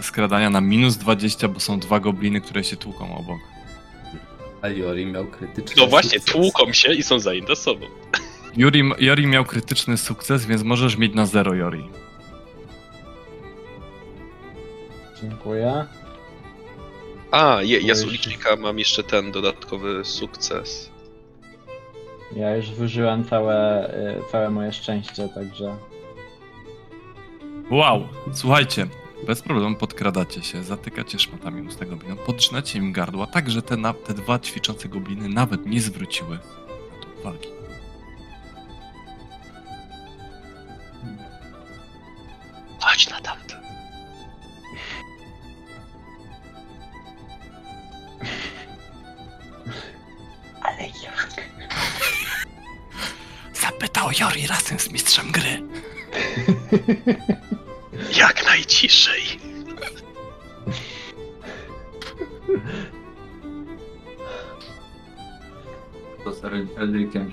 skradania 0.00 0.50
na 0.50 0.60
minus 0.60 0.96
20, 0.96 1.48
bo 1.48 1.60
są 1.60 1.78
dwa 1.78 2.00
gobliny, 2.00 2.40
które 2.40 2.64
się 2.64 2.76
tłuką 2.76 3.16
obok. 3.16 3.40
A 4.62 4.68
Jori 4.68 5.06
miał 5.06 5.26
krytyczny 5.26 5.82
No 5.82 5.86
właśnie, 5.86 6.18
sukces. 6.20 6.34
tłuką 6.34 6.72
się 6.72 6.94
i 6.94 7.02
są 7.02 7.18
zajęte 7.18 7.56
sobą. 7.56 7.86
Juri, 8.56 8.90
Jori 8.98 9.26
miał 9.26 9.44
krytyczny 9.44 9.96
sukces, 9.96 10.46
więc 10.46 10.62
możesz 10.62 10.96
mieć 10.96 11.14
na 11.14 11.26
zero, 11.26 11.54
Jori. 11.54 11.88
Dziękuję. 15.22 15.84
A, 17.30 17.62
je, 17.62 17.80
ja 17.80 17.94
z 17.94 18.04
ulicznika 18.04 18.56
mam 18.56 18.78
jeszcze 18.78 19.02
ten 19.02 19.32
dodatkowy 19.32 20.04
sukces. 20.04 20.90
Ja 22.36 22.56
już 22.56 22.70
wyżyłem 22.70 23.24
całe, 23.24 23.88
e, 23.94 24.20
całe 24.32 24.50
moje 24.50 24.72
szczęście, 24.72 25.28
także 25.34 25.76
Wow, 27.70 28.08
słuchajcie, 28.32 28.86
bez 29.26 29.42
problemu 29.42 29.76
podkradacie 29.76 30.42
się, 30.42 30.62
zatykacie 30.62 31.18
szmatami 31.18 31.62
usta 31.62 31.84
goblinom, 31.84 32.18
podrzynacie 32.26 32.78
im 32.78 32.92
gardła, 32.92 33.26
tak 33.26 33.50
że 33.50 33.62
te, 33.62 33.76
na, 33.76 33.92
te 33.92 34.14
dwa 34.14 34.38
ćwiczące 34.38 34.88
gobliny 34.88 35.28
nawet 35.28 35.66
nie 35.66 35.80
zwróciły 35.80 36.38
na 36.38 37.02
to 37.02 37.20
uwagi. 37.20 37.48
Chodź 42.80 43.10
na 43.10 43.20
tamto. 43.20 43.54
Ale 50.62 50.82
jak? 50.82 51.50
Zapytał 53.54 54.08
Jori 54.20 54.46
razem 54.46 54.78
z 54.78 54.90
mistrzem 54.90 55.32
gry. 55.32 55.62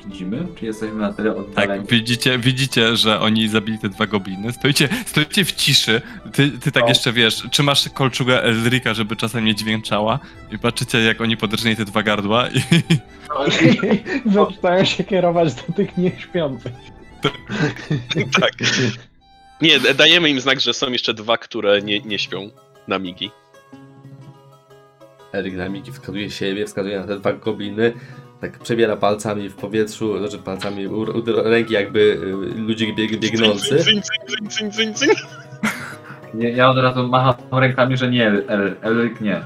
Widzimy? 0.05 0.47
Czy 0.59 0.65
jesteśmy 0.65 0.95
na 0.99 1.13
tyle 1.13 1.29
Tak, 1.33 1.39
oddaleni? 1.39 1.85
widzicie, 1.89 2.39
widzicie, 2.39 2.97
że 2.97 3.19
oni 3.19 3.47
zabili 3.47 3.79
te 3.79 3.89
dwa 3.89 4.07
gobliny. 4.07 4.53
Stoicie, 4.53 4.89
stoicie 5.05 5.45
w 5.45 5.51
ciszy. 5.51 6.01
Ty, 6.33 6.49
ty 6.51 6.71
tak 6.71 6.83
No. 6.83 6.89
jeszcze 6.89 7.13
wiesz, 7.13 7.43
trzymasz 7.51 7.89
kolczugę 7.89 8.43
Elrika, 8.43 8.93
żeby 8.93 9.15
czasem 9.15 9.45
nie 9.45 9.55
dźwięczała 9.55 10.19
i 10.51 10.59
patrzycie, 10.59 10.97
jak 11.03 11.21
oni 11.21 11.37
podrżnęli 11.37 11.75
te 11.75 11.85
dwa 11.85 12.03
gardła 12.03 12.47
i 12.49 12.61
Zaczynają 14.33 14.85
się 14.85 15.03
kierować 15.03 15.53
do 15.53 15.73
tych 15.73 15.97
nieśpiących. 15.97 16.71
tak. 18.41 18.51
Nie, 19.61 19.79
d- 19.79 19.93
dajemy 19.93 20.29
im 20.29 20.39
znak, 20.39 20.59
że 20.59 20.73
są 20.73 20.91
jeszcze 20.91 21.13
dwa, 21.13 21.37
które 21.37 21.81
nie, 21.81 21.99
nie 21.99 22.19
śpią 22.19 22.49
na 22.87 22.99
migi. 22.99 23.31
Eryk 25.33 25.53
na 25.55 25.69
migi 25.69 25.91
wskazuje 25.91 26.31
siebie, 26.31 26.65
wskazuje 26.65 26.99
na 26.99 27.07
te 27.07 27.19
dwa 27.19 27.33
gobliny, 27.33 27.93
tak 28.41 28.59
przebiera 28.59 28.95
palcami 28.95 29.49
w 29.49 29.55
powietrzu, 29.55 30.17
znaczy 30.19 30.37
palcami 30.37 30.87
u, 30.87 31.01
u 31.01 31.23
ręki 31.43 31.73
jakby 31.73 31.99
y, 31.99 32.61
ludzik 32.61 32.95
bieg, 32.95 33.19
biegnący. 33.19 33.83
Nie, 36.33 36.49
ja 36.49 36.69
od 36.69 36.77
razu 36.77 37.07
macham 37.07 37.35
rękami, 37.51 37.97
że 37.97 38.11
nie, 38.11 38.27
El, 38.27 38.75
Elryk 38.81 39.21
nie. 39.21 39.41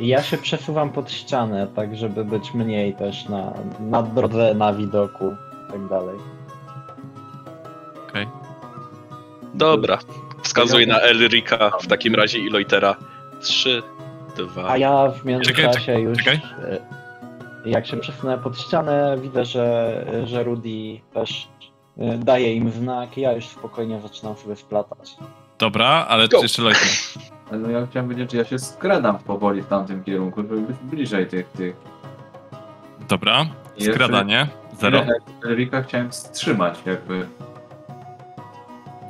Ja 0.00 0.22
się 0.22 0.36
przesuwam 0.36 0.90
pod 0.90 1.12
ścianę, 1.12 1.66
tak 1.76 1.96
żeby 1.96 2.24
być 2.24 2.54
mniej 2.54 2.94
też 2.94 3.28
na, 3.28 3.52
na 3.80 4.02
drodze, 4.02 4.54
na 4.54 4.72
widoku 4.72 5.36
i 5.68 5.72
tak 5.72 5.88
dalej. 5.88 6.16
Okej. 8.08 8.26
Dobra. 9.54 9.98
Wskazuję 10.42 10.86
na 10.86 11.00
Elrika 11.00 11.70
w 11.82 11.86
takim 11.86 12.14
razie 12.14 12.38
i 12.38 12.50
Loitera. 12.50 12.96
Trzy, 13.40 13.82
dwa. 14.36 14.68
A 14.68 14.76
ja 14.76 15.08
w 15.08 15.24
międzyczasie 15.24 15.80
czekaj, 15.80 16.02
już. 16.02 16.18
czekaj. 16.18 16.40
Jak 17.64 17.86
się 17.86 17.96
przesunę 17.96 18.38
pod 18.38 18.58
ścianę, 18.58 19.16
widzę, 19.22 19.44
że, 19.44 20.04
że 20.24 20.42
Rudy 20.44 21.00
też 21.14 21.48
e, 21.98 22.18
daje 22.18 22.54
im 22.54 22.70
znak. 22.70 23.16
Ja 23.18 23.32
już 23.32 23.48
spokojnie 23.48 24.00
zaczynam 24.00 24.36
sobie 24.36 24.56
splatać. 24.56 25.16
Dobra, 25.58 25.86
ale 26.08 26.28
Go. 26.28 26.42
jeszcze 26.42 26.62
Lojka. 26.62 26.80
No 27.52 27.70
ja 27.70 27.86
chciałem 27.86 28.08
wiedzieć, 28.08 28.30
czy 28.30 28.36
ja 28.36 28.44
się 28.44 28.58
skradam 28.58 29.18
powoli 29.18 29.62
w 29.62 29.66
tamtym 29.66 30.04
kierunku, 30.04 30.40
żeby 30.42 30.60
być 30.60 30.76
bliżej 30.82 31.26
tych, 31.26 31.48
tych. 31.48 31.76
Dobra, 33.08 33.46
Jeszcze- 33.76 33.92
skradanie. 33.94 34.46
Zero. 34.80 34.98
El- 35.00 35.20
Elryka 35.44 35.82
chciałem 35.82 36.10
wstrzymać 36.10 36.78
jakby. 36.86 37.26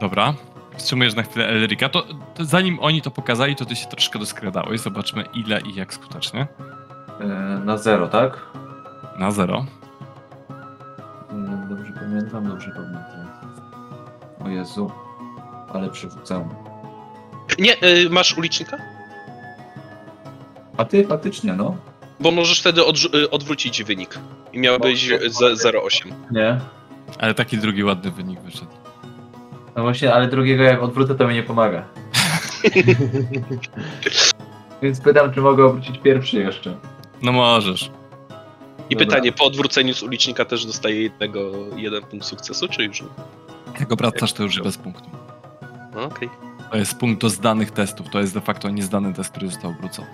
Dobra. 0.00 0.34
Wstrzymujesz 0.76 1.14
na 1.14 1.22
chwilę 1.22 1.46
Elrika. 1.48 1.88
To, 1.88 2.02
to 2.34 2.44
zanim 2.44 2.78
oni 2.80 3.02
to 3.02 3.10
pokazali, 3.10 3.56
to 3.56 3.64
ty 3.64 3.76
się 3.76 3.86
troszkę 3.86 4.18
doskradałeś. 4.18 4.80
Zobaczmy 4.80 5.24
ile 5.34 5.60
i 5.60 5.74
jak 5.74 5.94
skutecznie. 5.94 6.46
E, 7.20 7.24
na 7.64 7.76
zero, 7.78 8.08
tak? 8.08 8.38
Na 9.18 9.30
zero. 9.30 9.64
Mm, 11.30 11.68
Dobrze 11.68 11.92
pamiętam, 11.92 12.48
dobrze 12.48 12.70
pamiętam. 12.70 13.30
O 14.44 14.48
Jezu, 14.48 14.90
ale 15.72 15.90
przywrócę. 15.90 16.48
Nie, 17.58 17.82
y, 17.84 18.10
masz 18.10 18.38
ulicznika? 18.38 18.76
A 20.76 20.84
ty 20.84 21.06
faktycznie, 21.06 21.52
no? 21.52 21.76
Bo 22.20 22.30
możesz 22.30 22.60
wtedy 22.60 22.80
odrzu- 22.80 23.16
y, 23.16 23.30
odwrócić 23.30 23.84
wynik. 23.84 24.18
I 24.52 24.58
miałbyś 24.58 25.08
ze- 25.28 25.54
0,8. 25.54 26.12
Nie. 26.30 26.60
Ale 27.18 27.34
taki 27.34 27.58
drugi 27.58 27.84
ładny 27.84 28.10
wynik 28.10 28.40
wyszedł. 28.40 28.70
No 29.76 29.82
właśnie, 29.82 30.14
ale 30.14 30.28
drugiego 30.28 30.62
jak 30.62 30.82
odwrócę, 30.82 31.14
to 31.14 31.28
mi 31.28 31.34
nie 31.34 31.42
pomaga. 31.42 31.82
Więc 34.82 35.00
pytam, 35.00 35.32
czy 35.32 35.40
mogę 35.40 35.64
obrócić 35.64 35.98
pierwszy 35.98 36.38
jeszcze. 36.38 36.74
No 37.22 37.32
możesz. 37.32 37.90
I 38.90 38.94
Dobra. 38.96 39.06
pytanie, 39.06 39.32
po 39.32 39.44
odwróceniu 39.44 39.94
z 39.94 40.02
ulicznika 40.02 40.44
też 40.44 40.66
dostaje 40.66 41.02
jednego, 41.02 41.50
jeden 41.76 42.02
punkt 42.02 42.26
sukcesu, 42.26 42.68
czy 42.68 42.84
już 42.84 43.00
nie? 43.02 43.08
Jak 43.80 43.92
obracasz, 43.92 44.32
to 44.32 44.42
już 44.42 44.60
bez 44.62 44.78
punktu. 44.78 45.08
No, 45.94 46.02
Okej. 46.04 46.28
To 46.70 46.76
jest 46.76 46.98
punkt 46.98 47.20
do 47.20 47.28
zdanych 47.30 47.70
testów. 47.70 48.08
To 48.10 48.20
jest 48.20 48.34
de 48.34 48.40
facto 48.40 48.70
niezdany 48.70 49.14
test, 49.14 49.30
który 49.30 49.48
został 49.50 49.70
obrócony. 49.70 50.08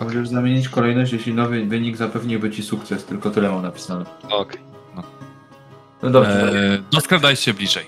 Możesz 0.00 0.28
zamienić 0.28 0.68
kolejność, 0.68 1.12
jeśli 1.12 1.34
nowy 1.34 1.64
wynik 1.64 1.96
zapewniłby 1.96 2.50
ci 2.50 2.62
sukces, 2.62 3.04
tylko 3.04 3.30
tyle 3.30 3.50
mam 3.50 3.62
napisane. 3.62 4.04
Okej. 4.30 4.60
No 6.02 6.10
dobrze. 6.10 6.72
Eee, 6.72 6.82
doskradaj 6.90 7.36
się 7.36 7.54
bliżej. 7.54 7.86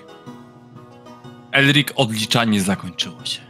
Elrik, 1.51 1.93
odliczanie 1.95 2.61
zakończyło 2.61 3.25
się. 3.25 3.41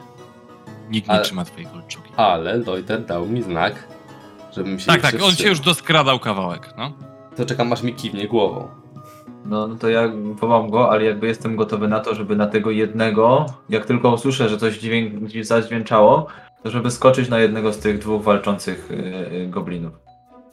Nikt 0.89 1.07
nie 1.07 1.13
Ale- 1.13 1.23
trzyma 1.23 1.45
twojej 1.45 1.65
kolczugi. 1.65 2.09
Ale 2.17 2.57
Loiter 2.57 3.05
dał 3.05 3.25
mi 3.27 3.41
znak, 3.41 3.87
żebym 4.65 4.79
się 4.79 4.85
Tak, 4.87 5.01
tak, 5.01 5.15
on 5.23 5.31
się 5.31 5.49
już 5.49 5.59
doskradał 5.59 6.19
kawałek, 6.19 6.73
no. 6.77 6.93
To 7.35 7.45
czekam 7.45 7.73
aż 7.73 7.83
mi 7.83 7.93
kiwnie 7.93 8.27
głową. 8.27 8.67
No, 9.45 9.67
no 9.67 9.75
to 9.75 9.89
ja 9.89 10.11
wołam 10.33 10.69
go, 10.69 10.91
ale 10.91 11.03
jakby 11.03 11.27
jestem 11.27 11.55
gotowy 11.55 11.87
na 11.87 11.99
to, 11.99 12.15
żeby 12.15 12.35
na 12.35 12.47
tego 12.47 12.71
jednego, 12.71 13.45
jak 13.69 13.85
tylko 13.85 14.13
usłyszę, 14.13 14.49
że 14.49 14.57
coś 14.57 14.77
dźwięk, 14.79 15.13
zadźwięczało, 15.41 16.27
to 16.63 16.69
żeby 16.71 16.91
skoczyć 16.91 17.29
na 17.29 17.39
jednego 17.39 17.73
z 17.73 17.79
tych 17.79 17.99
dwóch 17.99 18.23
walczących 18.23 18.89
yy, 19.31 19.47
goblinów. 19.47 19.93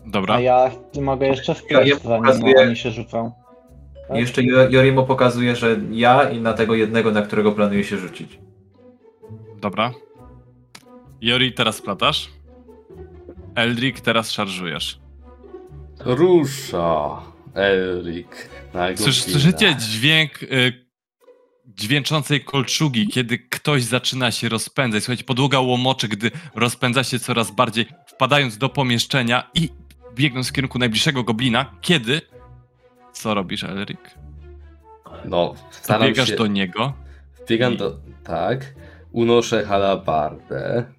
Dobra. 0.07 0.35
A 0.35 0.41
ja 0.41 0.70
mogę 1.03 1.27
jeszcze 1.27 1.53
Ja 1.53 1.59
wpaść, 1.59 1.89
je 1.89 1.97
zanim 1.97 2.23
pokazuję. 2.23 2.61
oni 2.61 2.77
się 2.77 2.91
rzucą. 2.91 3.33
I 4.15 4.19
jeszcze 4.19 4.43
Jo- 4.43 4.70
Jorimo 4.70 5.03
pokazuje, 5.03 5.57
że 5.57 5.77
ja 5.91 6.31
i 6.31 6.41
na 6.41 6.53
tego 6.53 6.74
jednego, 6.74 7.11
na 7.11 7.23
którego 7.23 7.53
planuję 7.53 7.85
się 7.85 7.97
rzucić. 7.97 8.39
Dobra. 9.61 9.91
Jori, 11.20 11.53
teraz 11.53 11.77
splatasz. 11.77 12.28
Eldrik, 13.57 14.01
teraz 14.01 14.31
szarżujesz. 14.31 14.99
Rusza 16.01 17.23
Słysz, 18.97 19.20
goblina. 19.20 19.41
słyszycie 19.41 19.77
dźwięk 19.77 20.43
y, 20.43 20.87
dźwięczącej 21.66 22.45
kolczugi, 22.45 23.09
kiedy 23.09 23.39
ktoś 23.39 23.83
zaczyna 23.83 24.31
się 24.31 24.49
rozpędzać. 24.49 25.03
Słuchajcie, 25.03 25.24
podłoga 25.24 25.61
łomoczy, 25.61 26.09
gdy 26.09 26.31
rozpędza 26.55 27.05
się 27.05 27.19
coraz 27.19 27.51
bardziej, 27.51 27.87
wpadając 28.07 28.59
do 28.59 28.69
pomieszczenia 28.69 29.51
i 29.55 29.69
biegnąc 30.15 30.49
w 30.49 30.53
kierunku 30.53 30.78
najbliższego 30.78 31.23
goblina. 31.24 31.74
Kiedy? 31.81 32.20
Co 33.12 33.35
robisz, 33.35 33.65
Elrik? 33.65 34.15
No, 35.24 35.55
staram 35.70 36.09
Biegasz 36.09 36.28
się... 36.28 36.37
do 36.37 36.47
niego. 36.47 36.93
Biegam 37.49 37.77
do... 37.77 37.99
Tak. 38.24 38.74
Unoszę 39.12 39.65
halabardę. 39.65 40.95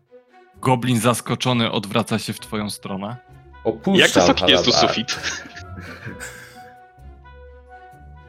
Goblin 0.68 1.00
zaskoczony 1.00 1.72
odwraca 1.72 2.20
się 2.20 2.34
w 2.34 2.40
twoją 2.40 2.70
stronę. 2.70 3.16
Opuszczam 3.64 3.96
Jak 3.96 4.12
wysoki 4.28 4.52
jest 4.52 4.66
tu 4.66 4.72
sufit? 4.72 5.20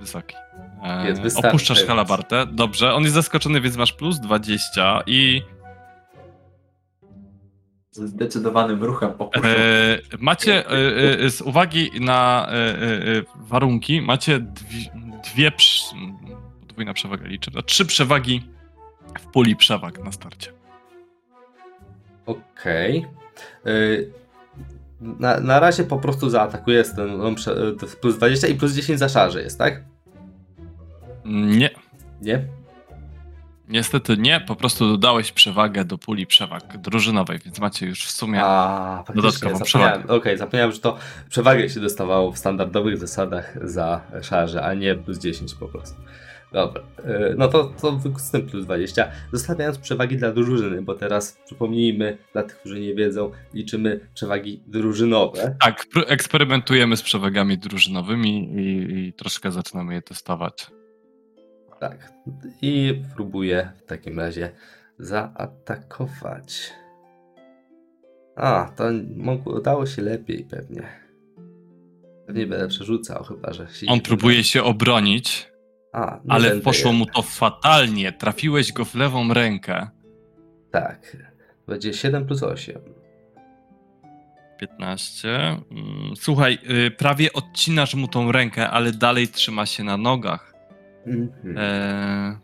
Wysoki. 0.01 0.37
E, 0.83 1.09
Jest 1.09 1.45
opuszczasz 1.45 1.85
halabartę. 1.85 2.47
Dobrze, 2.47 2.95
on 2.95 3.03
jest 3.03 3.15
zaskoczony, 3.15 3.61
więc 3.61 3.77
masz 3.77 3.93
plus 3.93 4.21
20 4.21 5.03
i 5.07 5.43
Ze 7.91 8.09
zdecydowanym 8.09 8.85
ruchem 8.85 9.11
opuszczam. 9.19 9.51
e, 9.51 9.99
macie 10.19 10.67
e, 10.71 11.21
e, 11.25 11.31
z 11.31 11.41
uwagi 11.41 11.91
na 12.01 12.47
e, 12.49 12.53
e, 12.53 12.57
e, 12.57 13.23
warunki, 13.37 14.03
macie 14.03 14.41
dwie, 14.41 14.91
dwie 15.35 15.51
przy, 15.51 15.83
podwójna 16.61 16.95
przewaga 16.95 17.27
liczę, 17.27 17.51
no, 17.55 17.63
trzy 17.63 17.87
przewagi 17.87 18.43
w 19.19 19.27
puli 19.27 19.57
przewag 19.57 20.05
na 20.05 20.13
starcie. 20.13 20.58
Okej. 22.29 23.07
Y, 23.67 24.11
Na, 25.01 25.41
na 25.41 25.61
razie 25.61 25.85
po 25.85 25.97
prostu 25.99 26.31
zaatakuję 26.31 26.85
z 26.85 26.95
ten 26.95 27.21
on 27.21 27.35
prze, 27.35 27.55
jest 27.83 28.01
plus 28.01 28.17
20 28.17 28.47
i 28.47 28.55
plus 28.55 28.73
10 28.73 28.99
za 28.99 29.09
szarże 29.09 29.43
jest, 29.43 29.59
tak? 29.59 29.83
Nie, 31.25 31.71
Nie? 32.23 32.45
niestety 33.69 34.17
nie, 34.17 34.41
po 34.41 34.57
prostu 34.57 34.89
dodałeś 34.89 35.33
przewagę 35.33 35.85
do 35.85 35.99
puli 35.99 36.27
przewag 36.27 36.77
drużynowej, 36.79 37.39
więc 37.45 37.59
macie 37.61 37.87
już 37.87 38.05
w 38.07 38.11
sumie 38.11 38.41
A, 38.45 39.05
dodatkową 39.15 39.31
zapomniałem. 39.59 39.65
przewagę. 39.65 40.09
Okej, 40.09 40.39
zapomniałem, 40.39 40.73
że 40.73 40.79
to 40.81 40.97
przewagę 41.29 41.69
się 41.71 41.81
dostawało 41.81 42.33
w 42.33 42.39
standardowych 42.39 42.99
zasadach 42.99 43.69
za 43.69 44.01
szarże, 44.23 44.63
a 44.65 44.75
nie 44.75 44.95
plus 44.95 45.19
10 45.19 45.55
po 45.55 45.69
prostu. 45.69 45.97
Dobra, 46.53 46.83
y, 46.99 47.35
no 47.37 47.49
to, 47.49 47.65
to 47.65 48.01
z 48.17 48.31
tym 48.31 48.47
plus 48.47 48.65
20. 48.65 49.11
Zostawiając 49.33 49.79
przewagi 49.79 50.17
dla 50.17 50.33
drużyny, 50.33 50.83
bo 50.83 50.95
teraz 50.95 51.39
przypomnijmy, 51.47 52.19
dla 52.33 52.43
tych, 52.43 52.59
którzy 52.59 52.81
nie 52.81 52.95
wiedzą, 52.95 53.31
liczymy 53.55 54.01
przewagi 54.15 54.63
drużynowe. 54.67 55.57
Tak, 55.61 55.87
eksperymentujemy 56.07 56.97
z 56.97 57.03
przewagami 57.03 57.59
drużynowymi 57.59 58.53
i, 58.55 58.99
i 58.99 59.13
troszkę 59.13 59.53
zaczynamy 59.53 59.95
je 59.95 60.03
testować. 60.03 60.67
Tak. 61.81 62.13
I 62.63 63.03
próbuję 63.15 63.73
w 63.77 63.87
takim 63.87 64.19
razie 64.19 64.51
zaatakować. 64.99 66.73
A, 68.37 68.73
to 68.77 68.85
mogło, 69.17 69.61
dało 69.61 69.87
się 69.87 70.03
lepiej 70.03 70.45
pewnie. 70.45 70.83
Pewnie 72.27 72.47
będę 72.47 72.69
przerzucał, 72.69 73.25
chyba 73.25 73.53
że 73.53 73.69
się 73.69 73.87
On 73.87 74.01
próbuje 74.01 74.45
się 74.45 74.63
obronić, 74.63 75.49
A, 75.93 76.21
nie 76.25 76.33
ale 76.33 76.61
poszło 76.61 76.93
mu 76.93 77.07
to 77.07 77.23
fatalnie. 77.23 78.13
Trafiłeś 78.13 78.73
go 78.73 78.85
w 78.85 78.95
lewą 78.95 79.35
rękę. 79.35 79.89
Tak. 80.71 81.17
Będzie 81.67 81.95
7 81.95 82.27
plus 82.27 82.43
8. 82.43 82.81
15. 84.59 85.29
Mm, 85.71 86.17
Słuchaj, 86.17 86.59
y, 86.87 86.91
prawie 86.91 87.33
odcinasz 87.33 87.95
mu 87.95 88.09
tą 88.09 88.33
rękę, 88.33 88.71
ale 88.71 88.93
dalej 88.93 89.29
trzyma 89.29 89.67
się 89.67 89.85
na 89.85 89.97
nogach. 89.97 90.55
Mhm. 91.07 91.59
Eee, 91.59 92.37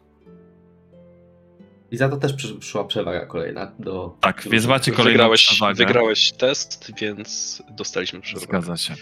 I 1.90 1.96
za 1.96 2.08
to 2.08 2.16
też 2.16 2.32
przysz- 2.34 2.58
przyszła 2.58 2.84
przewaga 2.84 3.26
kolejna 3.26 3.72
do. 3.78 4.16
tak, 4.20 4.48
więc 4.50 4.66
macie 4.66 4.92
kolejną 4.92 5.12
Wygrałeś, 5.12 5.46
przewagę. 5.46 5.74
wygrałeś 5.86 6.32
test, 6.32 6.92
więc 7.00 7.62
dostaliśmy 7.70 8.20
przewagę. 8.20 8.46
Zgadza 8.46 8.76
się. 8.76 8.94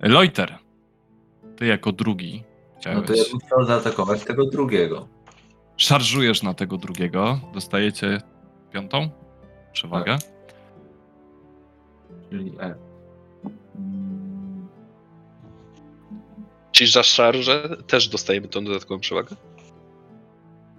Loiter, 0.00 0.58
ty 1.56 1.66
jako 1.66 1.92
drugi 1.92 2.44
No 2.94 3.02
to 3.02 3.14
ja 3.14 3.24
bym 3.30 3.38
chciał 3.46 3.64
zaatakować 3.64 4.24
tego 4.24 4.46
drugiego. 4.46 5.08
Szarżujesz 5.76 6.42
na 6.42 6.54
tego 6.54 6.76
drugiego, 6.76 7.40
dostajecie 7.54 8.20
piątą 8.72 9.10
przewagę. 9.72 10.18
Czyli 12.30 12.52
E. 12.60 12.74
Czyli 16.72 16.90
za 16.90 17.02
szarże 17.02 17.76
też 17.86 18.08
dostajemy 18.08 18.48
tą 18.48 18.64
dodatkową 18.64 19.00
przewagę? 19.00 19.36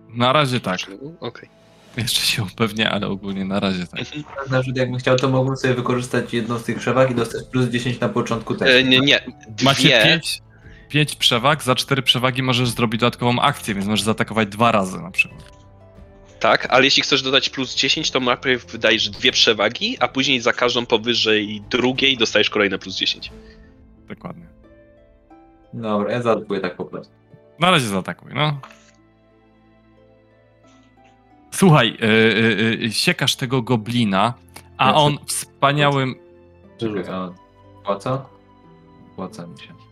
Na 0.10 0.34
razie 0.34 0.60
tak. 0.60 0.80
Okej. 1.19 1.49
Jeszcze 1.98 2.22
się 2.22 2.44
upewnię, 2.44 2.90
ale 2.90 3.07
ogólnie 3.07 3.45
na 3.45 3.60
razie 3.60 3.88
tak. 3.88 4.02
Na 4.49 4.61
rzut 4.61 4.77
jakbym 4.77 4.99
chciał, 4.99 5.15
to 5.18 5.30
mógłbym 5.30 5.57
sobie 5.57 5.73
wykorzystać 5.73 6.34
jedną 6.34 6.57
z 6.60 6.64
tych 6.64 6.77
przewag 6.80 7.11
i 7.11 7.15
dostać 7.15 7.48
plus 7.48 7.69
10 7.69 7.99
na 7.99 8.10
początku 8.10 8.56
testu. 8.56 8.76
E, 8.77 8.84
Nie, 8.84 8.99
nie. 8.99 9.19
Macie 9.64 9.84
Dwie. 9.84 10.19
Pięć, 10.89 11.11
pięć 11.11 11.15
przewag, 11.15 11.63
za 11.63 11.75
cztery 11.75 12.01
przewagi 12.01 12.43
możesz 12.43 12.69
zrobić 12.69 13.01
dodatkową 13.01 13.39
akcję, 13.39 13.73
więc 13.73 13.87
możesz 13.87 14.01
zaatakować 14.01 14.47
dwa 14.47 14.71
razy 14.71 15.01
na 15.01 15.11
przykład. 15.11 15.55
Tak, 16.39 16.67
ale 16.69 16.85
jeśli 16.85 17.03
chcesz 17.03 17.21
dodać 17.21 17.49
plus 17.49 17.75
10, 17.75 18.11
to 18.11 18.19
najpierw 18.19 18.65
wydajesz 18.71 19.09
dwie 19.09 19.31
przewagi, 19.31 19.97
a 19.99 20.07
później 20.07 20.41
za 20.41 20.53
każdą 20.53 20.85
powyżej 20.85 21.61
drugiej 21.69 22.17
dostajesz 22.17 22.49
kolejne 22.49 22.79
plus 22.79 22.95
10. 22.95 23.31
Dokładnie. 24.07 24.47
Dobra, 25.73 26.11
ja 26.11 26.21
zaatakuję 26.21 26.59
tak 26.59 26.75
po 26.75 26.85
prostu. 26.85 27.13
Na 27.59 27.71
razie 27.71 27.87
zaatakuj, 27.87 28.31
no. 28.33 28.59
Słuchaj, 31.51 31.97
yy, 32.01 32.07
yy, 32.07 32.77
yy, 32.81 32.91
siekasz 32.91 33.35
tego 33.35 33.61
goblina, 33.61 34.33
a 34.77 34.93
on 34.93 35.17
wspaniałym. 35.25 36.15
A 37.11 37.31
Płaca? 37.85 38.25
Płaca 39.15 39.47
mi 39.47 39.59
się. 39.59 39.84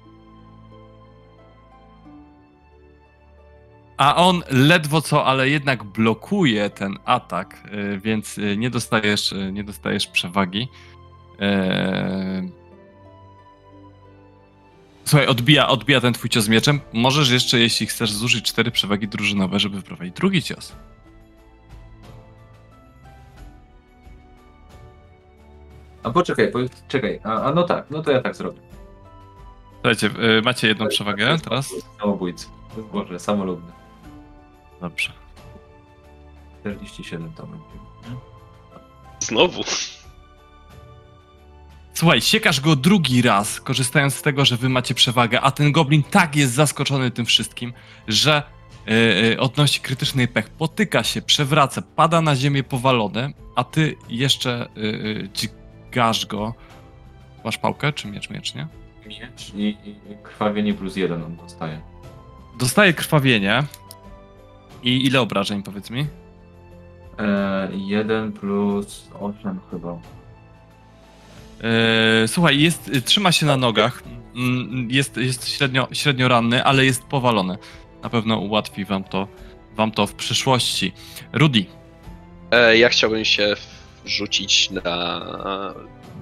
A 4.04 4.16
on 4.16 4.44
ledwo 4.50 5.02
co, 5.02 5.26
ale 5.26 5.50
jednak 5.50 5.84
blokuje 5.84 6.70
ten 6.70 6.98
atak, 7.06 7.64
y, 7.74 8.00
więc 8.00 8.38
y, 8.38 8.58
nie 8.58 8.70
dostajesz, 8.70 9.32
y, 9.32 9.52
nie 9.52 9.64
dostajesz 9.64 10.08
przewagi. 10.08 10.68
Słuchaj, 15.06 15.28
odbija, 15.28 15.68
odbija 15.68 16.02
ten 16.02 16.14
twój 16.14 16.30
cios 16.30 16.48
mieczem. 16.48 16.80
Możesz 16.94 17.30
jeszcze, 17.30 17.60
jeśli 17.60 17.86
chcesz, 17.88 18.12
zużyć 18.12 18.46
cztery 18.46 18.72
przewagi 18.72 19.08
drużynowe, 19.08 19.60
żeby 19.60 19.82
wprowadzić 19.82 20.16
drugi 20.16 20.42
cios. 20.42 20.76
A 26.04 26.10
poczekaj, 26.10 26.52
po, 26.52 26.60
czekaj, 26.88 27.20
a, 27.24 27.42
a 27.42 27.54
no 27.54 27.64
tak, 27.64 27.86
no 27.90 28.02
to 28.02 28.12
ja 28.12 28.22
tak 28.22 28.36
zrobię. 28.36 28.60
Słuchajcie, 29.74 30.10
macie 30.44 30.68
jedną 30.68 30.88
przewagę 30.88 31.38
teraz? 31.44 31.70
Samobójcy. 32.00 32.48
Boże, 32.94 33.20
samolubny. 33.20 33.83
Dobrze. 34.84 35.12
47 36.62 37.34
to 37.34 37.48
będzie. 37.48 37.66
Znowu. 39.20 39.64
Słuchaj, 41.94 42.22
siekasz 42.22 42.62
go 42.62 42.76
drugi 42.76 43.22
raz, 43.22 43.62
korzystając 43.62 44.16
z 44.16 44.22
tego, 44.22 44.46
że 44.46 44.58
wy 44.58 44.70
macie 44.70 44.94
przewagę, 44.94 45.42
a 45.42 45.52
ten 45.52 45.72
goblin 45.72 46.04
tak 46.04 46.36
jest 46.36 46.54
zaskoczony 46.54 47.12
tym 47.12 47.26
wszystkim, 47.26 47.74
że 48.08 48.44
yy, 48.86 49.40
odnosi 49.40 49.80
krytyczny 49.80 50.28
pech, 50.28 50.50
potyka 50.50 51.04
się, 51.04 51.22
przewraca, 51.22 51.82
pada 51.82 52.22
na 52.22 52.36
ziemię 52.36 52.64
powalony, 52.64 53.34
a 53.56 53.64
ty 53.64 53.96
jeszcze 54.10 54.70
yy, 54.76 54.84
yy, 54.84 55.30
dźgasz 55.34 56.26
go. 56.26 56.54
Masz 57.46 57.58
pałkę 57.58 57.94
czy 57.94 58.08
miecz, 58.08 58.30
miecz, 58.30 58.56
nie? 58.56 58.68
Miecz 59.06 59.54
i, 59.54 59.78
i 59.86 59.96
krwawienie 60.24 60.74
plus 60.74 60.96
jeden 60.96 61.24
on 61.24 61.36
dostaje. 61.36 61.82
Dostaje 62.60 62.94
krwawienie. 62.94 63.64
I 64.84 65.06
ile 65.06 65.22
obrażeń, 65.22 65.64
powiedz 65.64 65.90
mi? 65.90 66.06
E, 67.20 67.70
1 67.74 68.32
plus 68.32 69.10
8 69.20 69.60
chyba. 69.72 69.92
Eee, 71.64 72.28
słuchaj, 72.28 72.60
jest, 72.60 72.92
trzyma 73.06 73.32
się 73.32 73.46
na 73.46 73.58
nogach. 73.58 74.04
Mm, 74.36 74.88
Jest, 74.92 75.18
jest 75.18 75.50
średnio, 75.50 75.88
średnio 75.92 76.28
ranny, 76.28 76.64
ale 76.64 76.86
jest 76.86 77.04
powalony. 77.04 77.58
Na 78.04 78.10
pewno 78.10 78.38
ułatwi 78.38 78.86
wam 78.86 79.04
to, 79.04 79.28
wam 79.76 79.92
to 79.92 80.08
w 80.08 80.14
przyszłości. 80.16 80.94
Rudy, 81.34 81.66
E, 82.52 82.78
ja 82.78 82.90
chciałbym 82.90 83.26
się 83.26 83.54
rzucić 84.06 84.70
na 84.72 85.22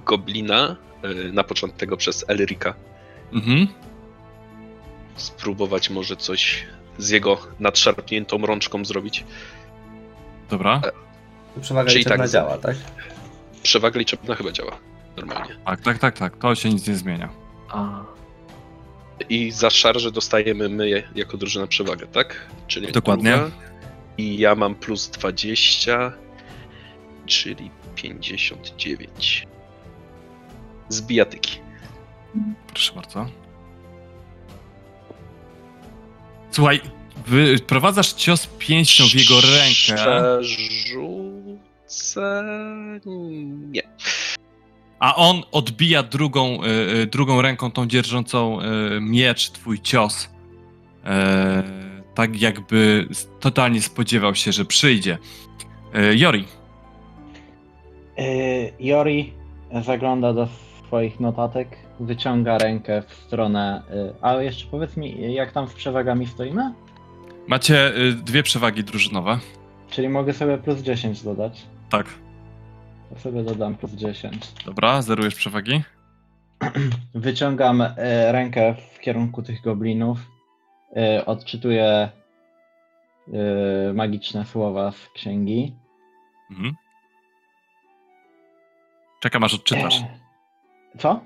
goblina, 0.06 0.76
e, 1.02 1.32
na 1.32 1.44
początek 1.44 1.78
tego 1.78 1.96
przez 1.96 2.24
Elrika. 2.28 2.74
mhm. 3.32 3.66
Spróbować 5.16 5.90
może 5.90 6.16
coś 6.16 6.64
z 6.98 7.10
jego 7.10 7.38
nadszarpniętą 7.60 8.46
rączką 8.46 8.84
zrobić. 8.84 9.24
dobra. 10.50 10.80
Przewaga 11.60 11.88
Czyli 11.88 11.98
liczebna 11.98 12.24
tak, 12.24 12.30
działa, 12.32 12.58
tak? 12.58 12.76
Przewaga 13.62 13.98
liczebna 13.98 14.34
chyba 14.34 14.52
działa 14.52 14.78
normalnie. 15.16 15.56
Tak, 15.64 15.80
tak, 15.80 15.98
tak, 15.98 16.18
tak. 16.18 16.36
To 16.36 16.54
się 16.54 16.68
nic 16.70 16.88
nie 16.88 16.94
zmienia. 16.94 17.28
A, 17.68 18.04
I 19.28 19.50
za 19.50 19.70
szarże 19.70 20.12
dostajemy 20.12 20.68
my 20.68 21.02
jako 21.14 21.36
drużyna 21.36 21.66
przewagę, 21.66 22.06
tak? 22.06 22.36
Czyli 22.66 22.92
Dokładnie. 22.92 23.32
druga. 23.36 23.50
I 24.18 24.38
ja 24.38 24.54
mam 24.54 24.74
plus 24.74 25.08
20, 25.10 26.12
czyli 27.26 27.70
59. 27.94 29.46
Z 30.88 31.00
bijatyki. 31.00 31.60
Proszę 32.66 32.92
bardzo. 32.94 33.26
Słuchaj, 36.52 36.80
wprowadzasz 37.58 38.12
cios 38.12 38.46
pięścią 38.58 39.04
w 39.04 39.14
jego 39.14 39.34
rękę, 39.40 40.02
Przerzucę... 40.42 41.62
Nie. 43.70 43.82
a 44.98 45.16
on 45.16 45.42
odbija 45.52 46.02
drugą, 46.02 46.64
y, 46.64 46.68
y, 47.02 47.06
drugą 47.06 47.42
ręką, 47.42 47.70
tą 47.70 47.86
dzierżącą 47.86 48.60
y, 48.60 48.64
miecz, 49.00 49.50
twój 49.50 49.80
cios. 49.80 50.28
E, 51.04 51.62
tak 52.14 52.40
jakby 52.40 53.08
totalnie 53.40 53.82
spodziewał 53.82 54.34
się, 54.34 54.52
że 54.52 54.64
przyjdzie. 54.64 55.18
E, 55.94 56.16
Jori, 56.16 56.44
Jori 58.80 59.32
zagląda 59.84 60.32
do 60.32 60.48
swoich 60.86 61.20
notatek, 61.20 61.76
wyciąga 62.00 62.58
rękę 62.58 63.02
w 63.02 63.12
stronę. 63.14 63.82
Yy, 63.90 64.14
ale 64.20 64.44
jeszcze 64.44 64.66
powiedz 64.70 64.96
mi, 64.96 65.32
jak 65.34 65.52
tam 65.52 65.68
z 65.68 65.72
przewagami 65.74 66.26
stoimy? 66.26 66.72
macie 67.46 67.96
y, 67.96 68.12
dwie 68.12 68.42
przewagi 68.42 68.84
drużynowe. 68.84 69.38
Czyli 69.90 70.08
mogę 70.08 70.32
sobie 70.32 70.58
plus 70.58 70.80
10 70.80 71.22
dodać. 71.22 71.66
Tak, 71.90 72.06
To 73.10 73.18
sobie 73.18 73.42
dodam 73.42 73.74
plus 73.74 73.92
10. 73.92 74.52
dobra, 74.64 75.02
zerujesz 75.02 75.34
przewagi. 75.34 75.82
Wyciągam 77.14 77.82
e, 77.82 78.32
rękę 78.32 78.74
w 78.94 79.00
kierunku 79.00 79.42
tych 79.42 79.62
goblinów. 79.62 80.18
Odczytuję 81.26 82.08
magiczne 83.94 84.44
słowa 84.44 84.92
z 84.92 85.08
księgi. 85.08 85.74
Mhm. 86.50 86.74
Czekam 89.20 89.44
aż 89.44 89.54
odczytasz. 89.54 90.00
Co? 90.98 91.20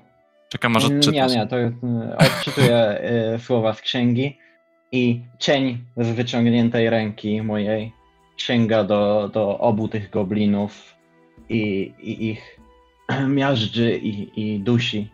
Czekam 0.49 0.77
aż 0.77 0.85
odczytasz. 0.85 1.31
Nie, 1.31 1.39
nie, 1.39 1.47
to 1.47 1.57
e, 1.57 1.71
odczytuję 2.17 2.75
e, 2.75 3.39
słowa 3.39 3.73
z 3.73 3.81
księgi 3.81 4.37
i 4.91 5.21
cień 5.39 5.85
z 5.97 6.09
wyciągniętej 6.11 6.89
ręki 6.89 7.41
mojej 7.41 7.91
sięga 8.37 8.83
do, 8.83 9.29
do 9.33 9.59
obu 9.59 9.87
tych 9.87 10.09
goblinów 10.09 10.95
i, 11.49 11.93
i 11.99 12.29
ich 12.29 12.59
miażdży 13.27 13.97
i, 13.97 14.41
i 14.41 14.59
dusi. 14.59 15.09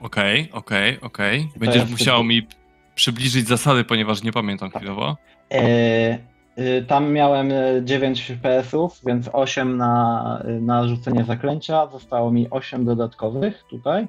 Okej, 0.00 0.48
okej, 0.52 1.00
okej. 1.00 1.48
To 1.54 1.60
Będziesz 1.60 1.80
jest 1.80 1.90
musiał 1.90 2.24
mi 2.24 2.46
przybliżyć 2.94 3.48
zasady, 3.48 3.84
ponieważ 3.84 4.22
nie 4.22 4.32
pamiętam 4.32 4.70
chwilowo. 4.70 5.16
E, 5.52 6.18
y, 6.58 6.84
tam 6.88 7.12
miałem 7.12 7.52
e, 7.52 7.84
9 7.84 8.32
PS-ów, 8.42 9.00
więc 9.06 9.30
8 9.32 9.76
na, 9.76 10.42
na 10.60 10.88
rzucenie 10.88 11.24
zaklęcia. 11.24 11.86
Zostało 11.86 12.30
mi 12.30 12.50
8 12.50 12.84
dodatkowych 12.84 13.64
tutaj. 13.70 14.08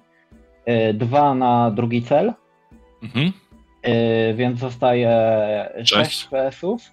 2 0.94 1.36
na 1.36 1.72
drugi 1.72 2.02
cel, 2.04 2.34
Mhm. 3.04 3.32
e, 3.82 4.34
więc 4.34 4.60
zostaje 4.60 5.10
6 5.78 5.90
Sześć. 5.90 6.26
PS-ów. 6.28 6.92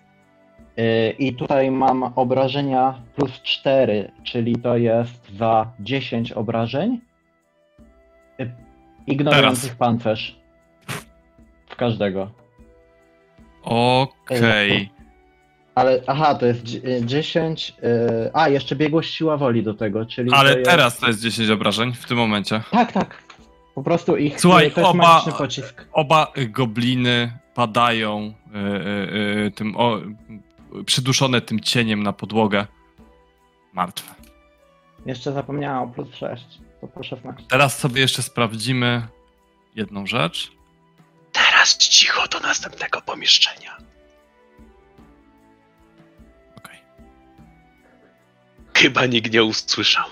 E, 0.76 1.10
I 1.10 1.34
tutaj 1.34 1.70
mam 1.70 2.02
obrażenia 2.02 3.02
plus 3.16 3.42
4, 3.42 4.12
czyli 4.24 4.56
to 4.56 4.76
jest 4.76 5.36
za 5.36 5.70
10 5.80 6.32
obrażeń. 6.32 7.00
E, 8.40 8.46
Ignorujących 9.06 9.76
pancerz. 9.76 10.38
W 11.68 11.76
każdego. 11.76 12.30
Okej. 13.62 14.90
Ale 15.74 16.00
aha, 16.06 16.34
to 16.34 16.46
jest 16.46 16.62
dzie- 16.62 16.78
y, 16.88 17.06
10. 17.06 17.74
y, 18.26 18.30
a, 18.32 18.48
jeszcze 18.48 18.76
biegłość 18.76 19.14
siła 19.14 19.36
woli 19.36 19.62
do 19.62 19.74
tego, 19.74 20.06
czyli. 20.06 20.30
Ale 20.32 20.52
to 20.52 20.58
jest... 20.58 20.70
teraz 20.70 20.98
to 20.98 21.06
jest 21.06 21.20
10 21.22 21.50
obrażeń 21.50 21.92
w 21.92 22.06
tym 22.06 22.16
momencie. 22.16 22.60
Tak, 22.70 22.92
tak. 22.92 23.22
Po 23.78 23.82
prostu 23.82 24.16
ich. 24.16 24.40
Słuchaj, 24.40 24.66
y, 24.66 24.70
to 24.70 24.80
jest 24.80 24.92
oba- 24.92 25.32
pocisk. 25.38 25.86
Oba 25.92 26.32
gobliny 26.48 27.38
padają 27.54 28.34
y, 28.46 28.58
y, 28.58 29.46
y, 29.46 29.50
tym 29.50 29.76
o, 29.76 30.00
przyduszone 30.86 31.40
tym 31.40 31.60
cieniem 31.60 32.02
na 32.02 32.12
podłogę. 32.12 32.66
Martwe. 33.72 34.14
Jeszcze 35.06 35.32
zapomniałem 35.32 35.82
o 35.82 35.92
plus 35.92 36.14
6. 36.14 36.44
To 36.94 37.02
16. 37.02 37.44
Teraz 37.48 37.78
sobie 37.78 38.00
jeszcze 38.00 38.22
sprawdzimy 38.22 39.08
jedną 39.74 40.06
rzecz. 40.06 40.52
Teraz 41.32 41.76
cicho 41.76 42.28
do 42.28 42.40
następnego 42.40 43.00
pomieszczenia. 43.00 43.76
Okej. 46.56 46.78
Chyba 48.74 49.06
nikt 49.06 49.32
nie 49.32 49.44
usłyszał. 49.44 50.04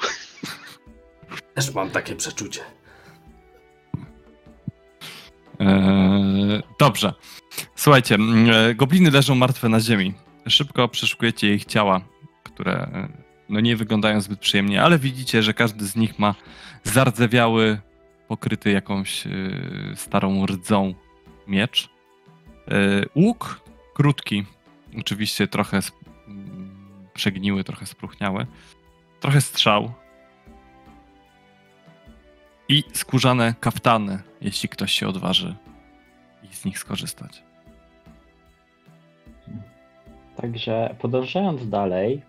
Też 1.54 1.74
mam 1.74 1.90
takie 1.90 2.16
przeczucie. 2.16 2.75
Eee, 5.60 6.62
dobrze. 6.78 7.12
Słuchajcie, 7.76 8.14
e, 8.52 8.74
gobliny 8.74 9.10
leżą 9.10 9.34
martwe 9.34 9.68
na 9.68 9.80
ziemi. 9.80 10.14
Szybko 10.48 10.88
przeszukujecie 10.88 11.54
ich 11.54 11.64
ciała, 11.64 12.00
które 12.42 12.72
e, 12.72 13.08
no 13.48 13.60
nie 13.60 13.76
wyglądają 13.76 14.20
zbyt 14.20 14.40
przyjemnie, 14.40 14.82
ale 14.82 14.98
widzicie, 14.98 15.42
że 15.42 15.54
każdy 15.54 15.86
z 15.86 15.96
nich 15.96 16.18
ma 16.18 16.34
zardzewiały, 16.84 17.78
pokryty 18.28 18.70
jakąś 18.70 19.26
e, 19.26 19.30
starą 19.94 20.46
rdzą 20.46 20.94
miecz. 21.46 21.88
E, 22.68 23.02
łuk 23.14 23.60
krótki, 23.94 24.44
oczywiście 24.98 25.48
trochę 25.48 25.78
sp- 25.88 26.06
przegniły, 27.14 27.64
trochę 27.64 27.86
spróchniały. 27.86 28.46
Trochę 29.20 29.40
strzał. 29.40 29.92
I 32.68 32.84
skórzane 32.92 33.54
kaftany, 33.60 34.22
jeśli 34.40 34.68
ktoś 34.68 34.92
się 34.92 35.08
odważy 35.08 35.54
i 36.42 36.54
z 36.54 36.64
nich 36.64 36.78
skorzystać. 36.78 37.42
Także 40.36 40.96
podążając 40.98 41.68
dalej, 41.68 42.22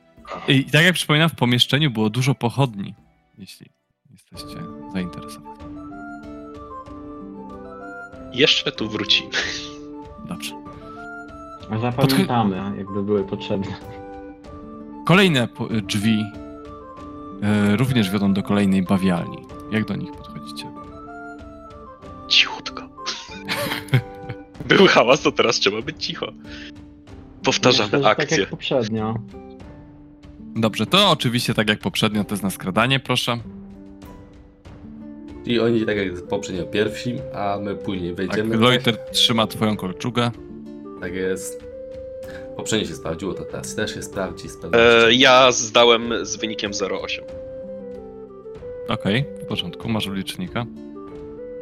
I 0.47 0.65
tak 0.65 0.83
jak 0.83 0.93
przypominam, 0.93 1.29
w 1.29 1.35
pomieszczeniu 1.35 1.91
było 1.91 2.09
dużo 2.09 2.35
pochodni, 2.35 2.93
jeśli 3.37 3.67
jesteście 4.11 4.57
zainteresowani. 4.93 5.57
Jeszcze 8.33 8.71
tu 8.71 8.89
wrócimy. 8.89 9.29
Dobrze. 10.27 10.51
zapamiętamy, 11.81 12.77
jakby 12.77 13.03
były 13.03 13.23
potrzebne. 13.23 13.75
Kolejne 15.05 15.47
drzwi 15.83 16.25
e, 17.43 17.75
również 17.75 18.11
wiodą 18.11 18.33
do 18.33 18.43
kolejnej 18.43 18.83
bawialni. 18.83 19.37
Jak 19.71 19.85
do 19.85 19.95
nich 19.95 20.11
podchodzicie? 20.39 20.67
Cichutko. 22.27 22.89
Był 24.65 24.87
hałas, 24.87 25.21
to 25.21 25.31
teraz 25.31 25.55
trzeba 25.59 25.81
być 25.81 26.05
cicho. 26.05 26.27
Powtarzamy 27.43 27.89
Myślę, 27.91 28.03
Tak 28.03 28.19
akcję. 28.19 28.39
jak 28.39 28.49
poprzednio. 28.49 29.15
Dobrze, 30.55 30.85
to 30.85 31.09
oczywiście 31.09 31.53
tak 31.53 31.69
jak 31.69 31.79
poprzednio, 31.79 32.23
to 32.23 32.33
jest 32.33 32.43
na 32.43 32.49
skradanie, 32.49 32.99
proszę. 32.99 33.37
I 35.45 35.59
oni 35.59 35.85
tak 35.85 35.97
jak 35.97 36.27
poprzednio 36.27 36.63
pierwsi, 36.65 37.15
a 37.35 37.57
my 37.61 37.75
później 37.75 38.09
Tak, 38.09 38.17
wejdziemy. 38.17 38.57
Loiter 38.57 38.97
trzyma 39.11 39.47
twoją 39.47 39.77
kolczugę. 39.77 40.31
Tak 41.01 41.13
jest. 41.13 41.63
Poprzednio 42.57 42.87
się 42.87 42.95
sprawdziło, 42.95 43.33
to 43.33 43.43
teraz 43.43 43.75
też 43.75 43.93
się 43.93 44.01
sprawdzi. 44.03 44.47
E, 44.73 45.13
ja 45.13 45.51
zdałem 45.51 46.25
z 46.25 46.35
wynikiem 46.35 46.71
0,8. 46.71 47.21
Okej, 48.87 49.25
w 49.47 49.49
porządku, 49.49 49.89
masz 49.89 50.07
licznika. 50.07 50.65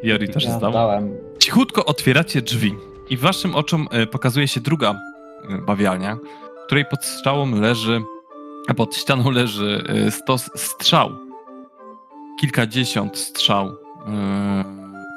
Jori 0.02 0.28
też 0.28 0.44
Ja 0.44 0.58
zdał. 0.58 0.72
dałem. 0.72 1.10
Cichutko 1.38 1.84
otwieracie 1.84 2.42
drzwi 2.42 2.74
i 3.10 3.16
waszym 3.16 3.54
oczom 3.54 3.88
e, 3.90 4.06
pokazuje 4.06 4.48
się 4.48 4.60
druga 4.60 4.94
e, 5.48 5.58
bawialnia, 5.58 6.18
której 6.66 6.84
pod 6.84 7.04
strzałą 7.04 7.60
leży, 7.60 8.02
pod 8.76 8.96
ścianą 8.96 9.30
leży 9.30 9.84
e, 9.88 10.10
stos 10.10 10.50
strzał. 10.54 11.10
Kilkadziesiąt 12.40 13.18
strzał 13.18 13.76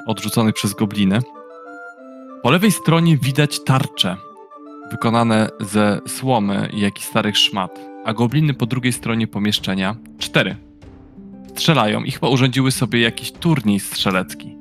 odrzuconych 0.08 0.56
przez 0.56 0.74
gobliny. 0.74 1.20
Po 2.44 2.52
lewej 2.52 2.72
stronie 2.72 3.18
widać 3.18 3.64
tarcze 3.64 4.18
wykonane 4.91 5.50
ze 5.60 6.02
słomy 6.08 6.70
i 6.74 6.82
jakichś 6.82 7.08
starych 7.08 7.38
szmat, 7.38 7.80
a 8.06 8.14
gobliny 8.14 8.54
po 8.54 8.66
drugiej 8.66 8.94
stronie 8.94 9.28
pomieszczenia, 9.28 9.96
cztery, 10.20 10.56
strzelają 11.60 12.03
i 12.03 12.11
chyba 12.11 12.30
urządziły 12.30 12.72
sobie 12.72 13.02
jakiś 13.02 13.31
turniej 13.31 13.80
strzelecki 13.80 14.60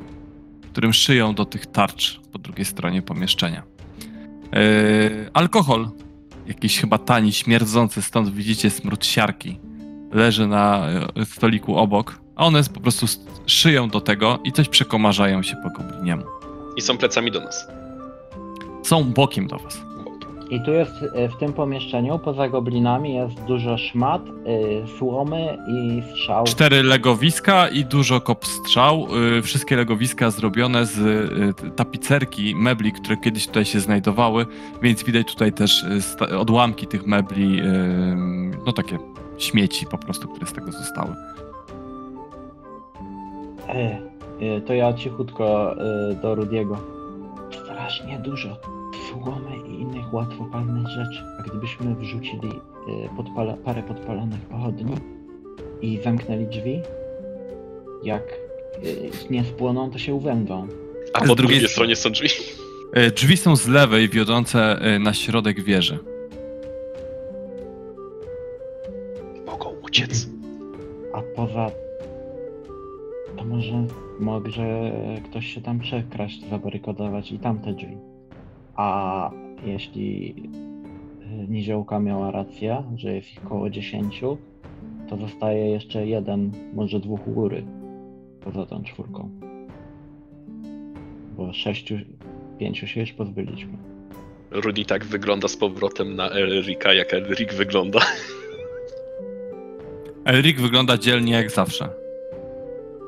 którym 0.78 0.92
szyją 0.92 1.34
do 1.34 1.44
tych 1.44 1.66
tarcz 1.66 2.20
po 2.32 2.38
drugiej 2.38 2.64
stronie 2.64 3.02
pomieszczenia. 3.02 3.62
Yy, 4.52 5.30
alkohol, 5.32 5.88
jakiś 6.46 6.80
chyba 6.80 6.98
tani, 6.98 7.32
śmierdzący, 7.32 8.02
stąd 8.02 8.28
widzicie 8.28 8.70
smród 8.70 9.06
siarki, 9.06 9.60
leży 10.12 10.46
na 10.46 10.86
e, 11.16 11.24
stoliku 11.24 11.76
obok, 11.76 12.20
a 12.36 12.44
one 12.44 12.64
po 12.74 12.80
prostu 12.80 13.06
szyją 13.46 13.88
do 13.88 14.00
tego 14.00 14.38
i 14.44 14.52
coś 14.52 14.68
przekomarzają 14.68 15.42
się 15.42 15.56
po 15.62 15.82
gobliniemu. 15.82 16.24
I 16.76 16.80
są 16.80 16.98
plecami 16.98 17.30
do 17.30 17.40
nas. 17.40 17.66
Są 18.82 19.04
bokiem 19.04 19.46
do 19.46 19.58
was. 19.58 19.88
I 20.50 20.60
tu 20.60 20.72
jest 20.72 20.92
e, 21.14 21.28
w 21.28 21.36
tym 21.36 21.52
pomieszczeniu, 21.52 22.18
poza 22.18 22.48
goblinami, 22.48 23.14
jest 23.14 23.44
dużo 23.44 23.78
szmat, 23.78 24.22
y, 24.28 24.98
słomy 24.98 25.58
i 25.68 26.02
strzał. 26.10 26.44
Cztery 26.44 26.82
legowiska 26.82 27.68
i 27.68 27.84
dużo 27.84 28.20
kop 28.20 28.46
strzał. 28.46 29.06
Yy, 29.34 29.42
wszystkie 29.42 29.76
legowiska 29.76 30.30
zrobione 30.30 30.86
z 30.86 30.98
yy, 31.62 31.70
tapicerki, 31.70 32.54
mebli, 32.56 32.92
które 32.92 33.16
kiedyś 33.16 33.46
tutaj 33.46 33.64
się 33.64 33.80
znajdowały, 33.80 34.46
więc 34.82 35.04
widać 35.04 35.32
tutaj 35.32 35.52
też 35.52 35.84
odłamki 36.38 36.86
tych 36.86 37.06
mebli, 37.06 37.62
no 38.66 38.72
takie 38.72 38.98
śmieci 39.38 39.86
po 39.86 39.98
prostu, 39.98 40.28
które 40.28 40.46
z 40.46 40.52
tego 40.52 40.72
zostały. 40.72 41.14
E, 43.68 44.00
e, 44.40 44.60
to 44.60 44.74
ja 44.74 44.92
cichutko 44.92 45.76
e, 45.76 46.14
do 46.14 46.34
Rudiego. 46.34 46.78
Strasznie 47.50 48.18
dużo 48.18 48.77
słomy 49.10 49.69
i 49.69 49.81
innych 49.81 50.15
łatwopalnych 50.15 50.86
rzeczy. 50.89 51.24
A 51.39 51.43
gdybyśmy 51.43 51.94
wrzucili 51.94 52.48
e, 52.48 53.16
podpala, 53.16 53.56
parę 53.56 53.82
podpalonych 53.82 54.40
pochodni 54.40 54.94
i 55.82 56.01
zamknęli 56.05 56.47
drzwi, 56.47 56.81
jak 58.02 58.23
e, 58.23 59.31
nie 59.31 59.44
spłoną, 59.44 59.90
to 59.90 59.98
się 59.98 60.15
uwędą. 60.15 60.69
A 61.12 61.20
po 61.20 61.35
drugiej 61.35 61.69
stronie 61.69 61.97
są 61.97 62.10
drzwi. 62.10 62.28
Yy, 62.94 63.10
drzwi 63.10 63.36
są 63.36 63.56
z 63.56 63.69
lewej, 63.69 64.09
wiodące 64.09 64.81
na 65.01 65.15
środek 65.15 65.62
wieży. 65.62 65.98
Mogą 69.47 69.70
uciec. 69.82 70.28
A 71.12 71.23
poza 71.36 71.70
to 73.36 73.44
może 73.44 73.86
może 74.20 74.93
ktoś 75.24 75.55
się 75.55 75.60
tam 75.60 75.78
przekraść, 75.78 76.48
zabarykodować 76.51 77.32
i 77.32 77.39
tamte 77.39 77.73
drzwi. 77.73 77.97
A 78.78 79.30
jeśli 79.64 80.34
y, 81.44 81.48
Niziołka 81.48 82.00
miała 82.00 82.30
rację, 82.30 82.82
że 82.96 83.14
jest 83.14 83.32
ich 83.32 83.46
około 83.46 83.70
10, 83.70 84.20
to 85.09 85.16
zostaje 85.16 85.70
jeszcze 85.70 86.06
jeden, 86.06 86.52
może 86.74 87.00
dwóch 87.00 87.28
u 87.28 87.30
góry 87.30 87.64
poza 88.40 88.66
tą 88.66 88.84
czwórką. 88.84 89.30
Bo 91.36 91.52
sześciu, 91.52 91.94
pięciu 92.59 92.86
się 92.86 93.00
już 93.00 93.12
pozbyliśmy. 93.12 93.72
Rudy 94.50 94.84
tak 94.84 95.05
wygląda 95.05 95.48
z 95.48 95.56
powrotem 95.56 96.16
na 96.16 96.30
Elrika, 96.30 96.92
jak 96.92 97.14
Elrik 97.14 97.55
wygląda. 97.55 98.00
Elric 100.24 100.60
wygląda 100.60 100.98
dzielnie 100.98 101.32
jak 101.32 101.50
zawsze. 101.50 101.88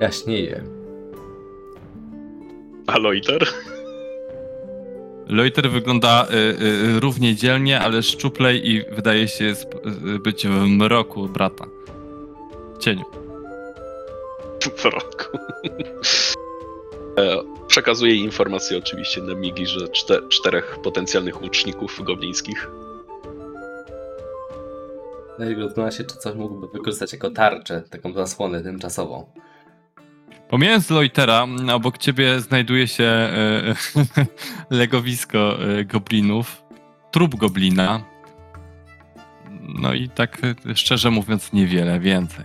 Jaśnieje. 0.00 0.64
A 2.86 2.98
Loiter? 5.30 5.70
Wygląda 5.70 6.26
y, 6.30 6.34
y, 6.96 7.00
równie 7.00 7.34
dzielnie, 7.36 7.80
ale 7.80 8.02
szczuplej 8.02 8.70
i 8.70 8.84
wydaje 8.90 9.28
się 9.28 9.44
sp- 9.60 9.80
y, 10.14 10.18
być 10.18 10.46
w 10.46 10.66
mroku 10.66 11.28
brata. 11.28 11.66
W 12.74 12.78
cieniu. 12.78 13.04
w 14.76 14.84
roku. 14.84 15.38
E, 17.18 17.42
Przekazuję 17.66 18.14
informację 18.14 18.78
oczywiście 18.78 19.22
na 19.22 19.34
Migi, 19.34 19.66
że 19.66 19.88
czte, 19.88 20.28
czterech 20.28 20.78
potencjalnych 20.82 21.42
łuczników 21.42 22.00
goblińskich. 22.04 22.70
Zastanawiam 25.38 25.92
się, 25.92 26.04
czy 26.04 26.16
coś 26.16 26.34
mógłby 26.34 26.68
wykorzystać 26.68 27.12
jako 27.12 27.30
tarczę, 27.30 27.82
taką 27.90 28.12
zasłonę 28.12 28.62
tymczasową. 28.62 29.32
Pomijając 30.50 30.90
Loitera, 30.90 31.46
obok 31.72 31.98
ciebie 31.98 32.40
znajduje 32.40 32.88
się 32.88 33.04
e, 33.04 33.74
legowisko 34.70 35.38
e, 35.62 35.84
goblinów, 35.84 36.62
trup 37.10 37.34
goblina. 37.34 38.04
No 39.60 39.94
i 39.94 40.08
tak 40.08 40.38
e, 40.70 40.76
szczerze 40.76 41.10
mówiąc 41.10 41.52
niewiele 41.52 42.00
więcej. 42.00 42.44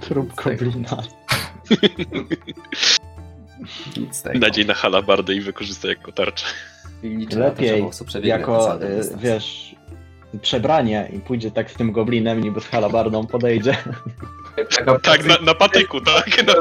Trup 0.00 0.34
goblina. 0.34 1.02
Nadziej 4.40 4.66
na 4.66 4.74
halabardę 4.74 5.34
i 5.34 5.40
wykorzysta 5.40 5.88
jako 5.88 6.12
tarczę. 6.12 6.46
Lepiej 7.36 7.84
jako, 8.22 8.78
dystans. 8.78 9.22
wiesz, 9.22 9.73
przebranie 10.42 11.10
i 11.12 11.20
pójdzie 11.20 11.50
tak 11.50 11.70
z 11.70 11.74
tym 11.74 11.92
goblinem, 11.92 12.40
niby 12.40 12.60
z 12.60 12.66
halabardą 12.66 13.26
podejdzie. 13.26 13.76
Tak, 15.02 15.26
na, 15.26 15.38
na 15.38 15.54
patyku, 15.54 16.00
tak? 16.00 16.46
Na 16.46 16.54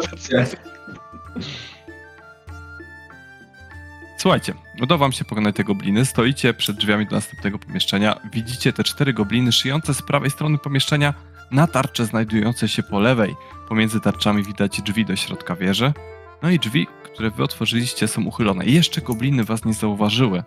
Słuchajcie, 4.18 4.54
udało 4.82 5.00
wam 5.00 5.12
się 5.12 5.26
pokonać 5.26 5.56
te 5.56 5.64
gobliny. 5.64 6.06
Stoicie 6.06 6.54
przed 6.54 6.78
drzwiami 6.78 7.06
do 7.06 7.16
następnego 7.16 7.60
pomieszczenia. 7.60 8.20
Widzicie 8.34 8.74
te 8.74 8.84
cztery 8.84 9.14
gobliny 9.14 9.52
szyjące 9.52 9.94
z 9.94 10.02
prawej 10.02 10.30
strony 10.30 10.58
pomieszczenia 10.58 11.14
na 11.52 11.68
tarcze 11.68 12.06
znajdujące 12.06 12.68
się 12.68 12.84
po 12.84 13.00
lewej. 13.00 13.36
Pomiędzy 13.70 14.00
tarczami 14.00 14.44
widać 14.44 14.82
drzwi 14.82 15.06
do 15.06 15.16
środka 15.16 15.56
wieży. 15.56 15.94
No 16.42 16.50
i 16.50 16.60
drzwi, 16.60 16.88
które 17.04 17.32
wy 17.32 17.44
otworzyliście, 17.44 18.08
są 18.08 18.24
uchylone. 18.24 18.66
I 18.66 18.74
jeszcze 18.74 19.02
gobliny 19.02 19.44
was 19.44 19.66
nie 19.66 19.74
zauważyły. 19.74 20.44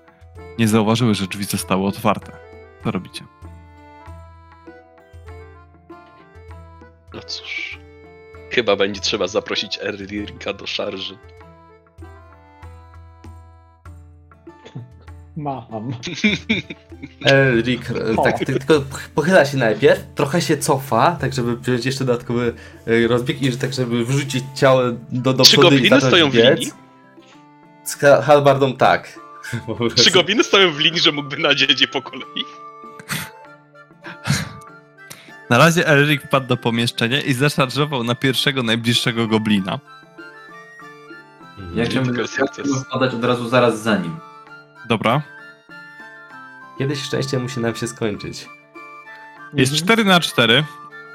Nie 0.58 0.68
zauważyły, 0.68 1.14
że 1.14 1.26
drzwi 1.26 1.44
zostały 1.44 1.86
otwarte. 1.86 2.45
Co 2.86 2.90
robicie? 2.90 3.24
No 7.14 7.20
cóż. 7.26 7.78
Chyba 8.50 8.76
będzie 8.76 9.00
trzeba 9.00 9.26
zaprosić 9.26 9.78
Elrika 9.82 10.52
do 10.52 10.66
szarży. 10.66 11.18
Macham. 15.36 15.92
Elric 17.24 17.90
e, 17.90 18.14
tak 18.24 18.38
ty- 18.38 18.46
tylko 18.46 18.82
pochyla 19.14 19.44
się 19.44 19.56
najpierw, 19.56 20.00
trochę 20.14 20.40
się 20.40 20.56
cofa, 20.58 21.16
tak 21.20 21.32
żeby 21.32 21.56
wziąć 21.56 21.86
jeszcze 21.86 22.04
dodatkowy 22.04 22.54
e, 22.86 23.06
rozbieg 23.08 23.42
i 23.42 23.52
że 23.52 23.58
tak 23.58 23.72
żeby 23.72 24.04
wrzucić 24.04 24.44
ciało 24.54 24.82
do, 25.10 25.32
do 25.32 25.44
Czy 25.44 25.50
przodu 25.50 25.68
i 25.68 25.70
gobliny 25.70 26.00
stoją 26.00 26.30
w 26.30 26.34
biec. 26.34 26.58
linii? 26.58 26.72
Z 27.84 27.94
ha- 27.96 28.22
halbardą 28.22 28.76
tak. 28.76 29.18
Czy 30.04 30.10
gobliny 30.10 30.44
stoją 30.44 30.72
w 30.72 30.78
linii, 30.78 31.00
że 31.00 31.12
mógłby 31.12 31.36
nadzieć 31.36 31.80
je 31.80 31.88
po 31.88 32.02
kolei? 32.02 32.44
Na 35.50 35.58
razie 35.58 35.86
Elric 35.86 36.22
wpadł 36.22 36.46
do 36.46 36.56
pomieszczenia 36.56 37.20
i 37.20 37.32
zaszarżował 37.34 38.04
na 38.04 38.14
pierwszego 38.14 38.62
najbliższego 38.62 39.26
goblina. 39.26 39.78
Ja 41.74 41.84
chciałbym 41.84 42.16
wpadać 42.88 43.14
od 43.14 43.24
razu 43.24 43.48
zaraz 43.48 43.82
za 43.82 43.96
nim. 43.96 44.16
Dobra. 44.88 45.22
Kiedyś 46.78 47.02
szczęście 47.02 47.38
musi 47.38 47.60
nam 47.60 47.74
się 47.76 47.88
skończyć. 47.88 48.48
Jest 49.54 49.72
Mhm. 49.72 49.86
4 49.86 50.04
na 50.04 50.20
4. 50.20 50.64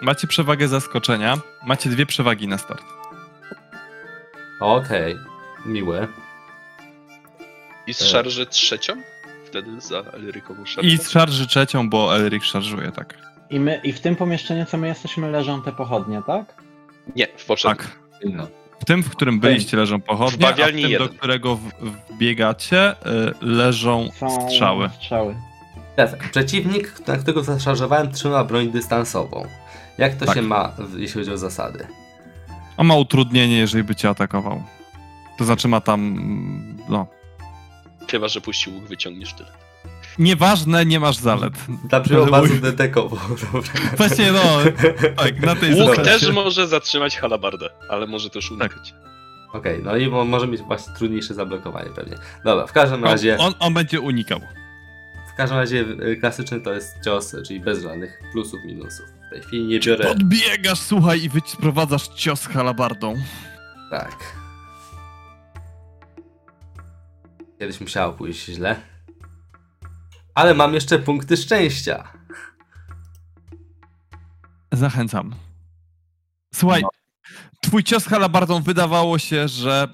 Macie 0.01 0.27
przewagę 0.27 0.67
zaskoczenia. 0.67 1.37
Macie 1.65 1.89
dwie 1.89 2.05
przewagi 2.05 2.47
na 2.47 2.57
start. 2.57 2.83
Okej, 4.59 5.17
miłe. 5.65 6.07
I 7.87 7.93
z 7.93 8.03
szarży 8.03 8.45
trzecią? 8.45 8.93
Wtedy 9.47 9.81
za 9.81 9.97
Elrykową 9.99 10.65
szarżę. 10.65 10.89
I 10.89 10.97
z 10.97 11.09
szarży 11.09 11.47
trzecią, 11.47 11.89
bo 11.89 12.15
Elric 12.15 12.43
szarżuje, 12.43 12.91
tak. 12.91 13.17
I, 13.51 13.59
my, 13.59 13.81
I 13.83 13.91
w 13.93 13.99
tym 13.99 14.15
pomieszczeniu, 14.15 14.65
co 14.65 14.77
my 14.77 14.87
jesteśmy, 14.87 15.31
leżą 15.31 15.61
te 15.61 15.71
pochodnie, 15.71 16.21
tak? 16.27 16.63
Nie, 17.15 17.27
w 17.37 17.45
poprzednim. 17.45 17.77
Tak. 17.87 17.99
No. 18.33 18.47
W 18.79 18.85
tym, 18.85 19.03
w 19.03 19.09
którym 19.09 19.39
byliście, 19.39 19.77
leżą 19.77 20.01
pochodnie, 20.01 20.45
W 20.47 20.49
a 20.49 20.53
w 20.53 20.55
tym, 20.55 20.81
do 20.81 20.87
jeden. 20.87 21.09
którego 21.09 21.55
w, 21.55 21.61
wbiegacie, 22.11 22.91
y, 22.91 22.95
leżą 23.41 24.09
Są 24.19 24.41
strzały. 24.49 24.89
strzały. 24.89 25.35
Teraz 25.95 26.11
tak, 26.11 26.31
przeciwnik, 26.31 27.07
na 27.07 27.17
którego 27.17 27.43
zaszarżowałem, 27.43 28.11
trzyma 28.11 28.43
broń 28.43 28.71
dystansową. 28.71 29.45
Jak 29.97 30.15
to 30.15 30.25
Tak. 30.25 30.35
się 30.35 30.41
ma, 30.41 30.71
jeśli 30.97 31.19
chodzi 31.21 31.31
o 31.31 31.37
zasady? 31.37 31.87
On 32.77 32.87
ma 32.87 32.95
utrudnienie, 32.95 33.57
jeżeli 33.57 33.83
by 33.83 33.95
cię 33.95 34.09
atakował. 34.09 34.63
To 35.37 35.45
znaczy 35.45 35.67
ma 35.67 35.81
tam, 35.81 36.17
no... 36.89 37.07
Chyba, 38.11 38.27
że 38.27 38.41
puścił 38.41 38.73
łuk, 38.75 38.83
wyciągniesz 38.83 39.33
tyle. 39.33 39.49
Nieważne, 40.19 40.85
nie 40.85 40.99
masz 40.99 41.17
zalet. 41.17 41.53
Ale 41.91 42.25
bardzo. 42.25 42.53
Dobra. 43.53 43.61
Właśnie, 43.97 44.31
no, 44.31 44.41
tak, 45.15 45.39
na 45.41 45.55
tej 45.55 45.73
Łuk 45.73 45.89
zasadzie. 45.89 46.19
też 46.19 46.31
może 46.31 46.67
zatrzymać 46.67 47.17
halabardę, 47.17 47.69
ale 47.89 48.07
może 48.07 48.29
też 48.29 48.51
unikać. 48.51 48.93
Okej, 49.53 49.81
no 49.83 49.97
i 49.97 50.07
mo- 50.07 50.25
może 50.25 50.47
mieć 50.47 50.61
właśnie 50.61 50.93
trudniejsze 50.93 51.33
zablokowanie 51.33 51.89
pewnie. 51.89 52.15
Dobra, 52.45 52.67
w 52.67 52.71
każdym 52.71 53.03
On, 53.03 53.09
razie, 53.09 53.37
on, 53.37 53.53
on 53.59 53.73
będzie 53.73 54.01
unikał. 54.01 54.39
w 55.33 55.37
każdym 55.37 55.57
razie 55.57 55.79
y, 55.79 56.17
klasyczny 56.19 56.61
to 56.61 56.73
jest 56.73 56.95
cios, 57.05 57.35
czyli 57.47 57.59
bez 57.59 57.81
żadnych 57.83 58.19
plusów, 58.31 58.59
minusów. 58.65 59.05
W 59.27 59.33
tej 59.33 59.41
chwili 59.41 59.63
nie 59.63 59.79
biorę... 59.79 60.05
Podbiegasz, 60.05 60.79
słuchaj, 60.79 61.21
i 61.23 61.29
wy 61.29 61.39
sprowadzasz 61.45 62.07
cios 62.07 62.45
halabardą. 62.47 63.15
Tak. 63.89 64.17
Kiedyś 67.59 67.81
musiało 67.81 68.13
pójść 68.13 68.45
źle. 68.45 68.75
Ale 70.35 70.53
mam 70.53 70.73
jeszcze 70.73 70.99
punkty 70.99 71.37
szczęścia. 71.37 72.03
Zachęcam. 74.71 75.35
Słuchaj, 76.53 76.81
No. 76.81 76.89
twój 77.61 77.83
cios 77.83 78.05
halabardą 78.05 78.61
wydawało 78.61 79.17
się, 79.19 79.47
że 79.47 79.87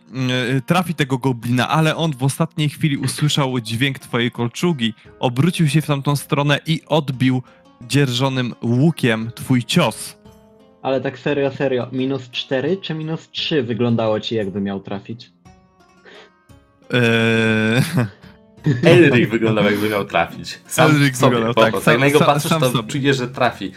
y, 0.57 0.61
trafi 0.61 0.95
tego 0.95 1.17
goblina, 1.17 1.69
ale 1.69 1.95
on 1.95 2.11
w 2.13 2.23
ostatniej 2.23 2.69
chwili 2.69 2.97
usłyszał 2.97 3.59
dźwięk 3.59 3.99
twojej 3.99 4.31
kolczugi, 4.31 4.93
obrócił 5.19 5.67
się 5.69 5.81
w 5.81 5.85
tamtą 5.85 6.15
stronę 6.15 6.59
i 6.65 6.81
odbił 6.87 7.41
dzierżonym 7.81 8.53
łukiem 8.61 9.31
twój 9.35 9.63
cios. 9.63 10.17
Ale 10.81 11.01
tak 11.01 11.19
serio, 11.19 11.51
serio, 11.51 11.87
minus 11.91 12.29
4 12.29 12.77
czy 12.77 12.93
minus 12.93 13.29
3 13.29 13.63
wyglądało 13.63 14.19
ci, 14.19 14.35
jakby 14.35 14.61
miał 14.61 14.79
trafić? 14.79 15.31
Eee, 16.93 17.81
Elric 18.83 19.29
wyglądał 19.29 19.65
jakby 19.65 19.89
miał 19.89 20.05
trafić. 20.05 20.59
Sam 20.67 20.91
Elric 20.91 21.17
sobie, 21.17 21.35
wyglądał, 21.35 21.63
tak, 21.71 21.83
sam- 21.83 21.91
Jak 21.91 21.99
na 21.99 22.05
niego 22.05 22.19
sam- 22.19 22.25
patrzysz, 22.27 22.49
sam 22.51 22.61
to 22.61 22.69
sobie. 22.71 22.89
czujesz, 22.91 23.17
że 23.17 23.27
trafi. 23.27 23.71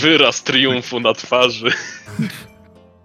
Wyraz 0.00 0.42
triumfu 0.42 1.00
na 1.00 1.12
twarzy. 1.14 1.70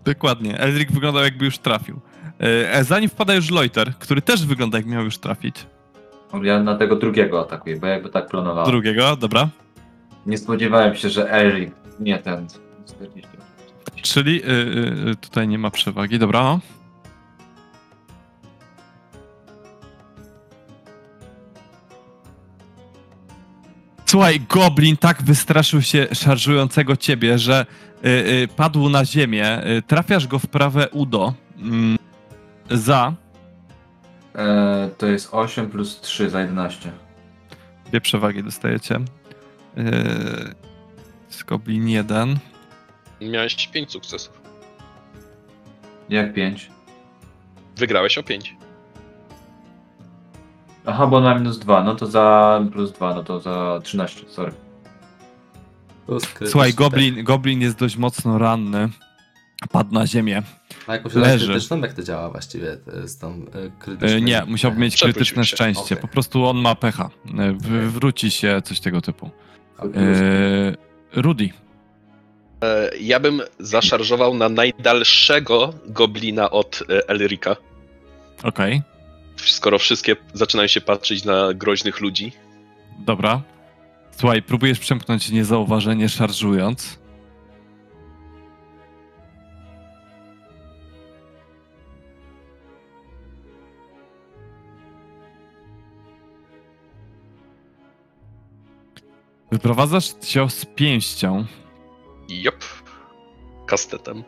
dokładnie, 0.05 0.59
Elric 0.59 0.91
wyglądał 0.91 1.23
jakby 1.23 1.45
już 1.45 1.57
trafił. 1.57 1.99
Eee, 2.39 2.83
zanim 2.83 3.09
wpada 3.09 3.33
już 3.35 3.51
Loiter, 3.51 3.93
który 3.99 4.21
też 4.21 4.45
wygląda 4.45 4.77
jak 4.77 4.87
miał 4.87 5.03
już 5.03 5.17
trafić. 5.17 5.55
Ja 6.43 6.59
na 6.63 6.75
tego 6.77 6.95
drugiego 6.95 7.41
atakuję, 7.41 7.77
bo 7.77 7.87
jakby 7.87 8.09
tak 8.09 8.27
planowałem. 8.27 8.71
Drugiego, 8.71 9.15
dobra. 9.15 9.49
Nie 10.25 10.37
spodziewałem 10.37 10.95
się, 10.95 11.09
że 11.09 11.31
Eric, 11.31 11.71
nie 11.99 12.19
ten. 12.19 12.47
40. 12.87 13.29
Czyli 14.01 14.43
y, 14.43 14.47
y, 14.47 15.09
y, 15.11 15.15
tutaj 15.15 15.47
nie 15.47 15.57
ma 15.59 15.71
przewagi, 15.71 16.19
dobra. 16.19 16.59
Słuchaj, 24.13 24.39
Goblin 24.39 24.97
tak 24.97 25.23
wystraszył 25.23 25.81
się 25.81 26.07
szarżującego 26.13 26.95
ciebie, 26.95 27.39
że 27.39 27.65
y, 28.05 28.09
y, 28.09 28.47
padł 28.55 28.89
na 28.89 29.05
ziemię. 29.05 29.67
Y, 29.77 29.81
trafiasz 29.81 30.27
go 30.27 30.39
w 30.39 30.47
prawe 30.47 30.89
udo. 30.89 31.33
Mm, 31.57 31.97
za 32.71 33.13
E, 34.35 34.89
to 34.97 35.07
jest 35.07 35.29
8 35.31 35.69
plus 35.69 36.01
3 36.01 36.29
za 36.29 36.41
11. 36.41 36.91
dwie 37.85 38.01
przewagi 38.01 38.43
dostajecie. 38.43 38.95
Y, 38.95 39.03
z 41.29 41.43
Goblin 41.43 41.87
1. 41.87 42.39
Miałeś 43.21 43.67
5 43.67 43.91
sukcesów. 43.91 44.41
Jak 46.09 46.33
5? 46.33 46.69
Wygrałeś 47.77 48.17
o 48.17 48.23
5. 48.23 48.55
Aha, 50.85 51.07
bo 51.07 51.21
na 51.21 51.35
minus 51.35 51.59
2, 51.59 51.83
no 51.83 51.95
to 51.95 52.05
za 52.07 52.59
plus 52.71 52.91
2, 52.91 53.13
no 53.15 53.23
to 53.23 53.39
za 53.39 53.79
13, 53.83 54.25
sorry. 54.29 54.51
Plus 56.05 56.23
krytyczny 56.23 56.47
Słuchaj, 56.47 56.69
test. 56.69 56.77
Goblin, 56.77 57.23
Goblin 57.23 57.61
jest 57.61 57.77
dość 57.79 57.97
mocno 57.97 58.37
ranny. 58.37 58.89
Padł 59.71 59.93
na 59.93 60.07
ziemię. 60.07 60.41
Ma 60.87 60.93
jakąś 60.93 61.13
leży. 61.13 61.29
leży. 61.31 61.45
krytyczną? 61.47 61.81
Jak 61.81 61.93
to 61.93 62.03
działa 62.03 62.29
właściwie 62.29 62.77
e, 63.03 63.07
z 63.07 63.17
tą 63.17 63.29
e, 63.29 63.69
krytyczną? 63.79 64.17
E, 64.17 64.21
Nie, 64.21 64.43
musiałby 64.47 64.79
mieć 64.79 64.95
Przewrócił 64.95 65.15
krytyczne 65.15 65.45
się. 65.45 65.55
szczęście. 65.55 65.83
Okej. 65.95 65.97
Po 65.97 66.07
prostu 66.07 66.45
on 66.45 66.57
ma 66.57 66.75
pecha. 66.75 67.09
E, 67.39 67.51
w- 67.53 67.91
Wróci 67.93 68.31
się 68.31 68.61
coś 68.63 68.79
tego 68.79 69.01
typu. 69.01 69.29
Okay. 69.77 70.03
E, 71.13 71.21
Rudy. 71.21 71.49
E, 72.63 72.89
Ja 72.99 73.19
bym 73.19 73.41
zaszarżował 73.59 74.33
na 74.33 74.49
najdalszego 74.49 75.73
goblina 75.87 76.49
od 76.51 76.83
e, 76.89 77.09
Elrika. 77.09 77.55
Okej, 78.43 78.81
Skoro 79.35 79.79
wszystkie 79.79 80.15
zaczynają 80.33 80.67
się 80.67 80.81
patrzeć 80.81 81.25
na 81.25 81.53
groźnych 81.53 82.01
ludzi. 82.01 82.31
dobra. 82.99 83.41
Słuchaj, 84.17 84.41
próbujesz 84.41 84.79
przemknąć 84.79 85.29
niezauważenie, 85.31 86.09
szarżując. 86.09 86.99
Wyprowadzasz 99.51 100.09
cios 100.13 100.65
pięścią. 100.75 101.45
Jop. 102.29 102.63
Kastetem. 103.67 104.23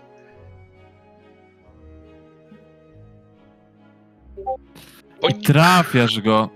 Oj, 5.22 5.34
Trafiasz 5.34 6.22
go. 6.22 6.50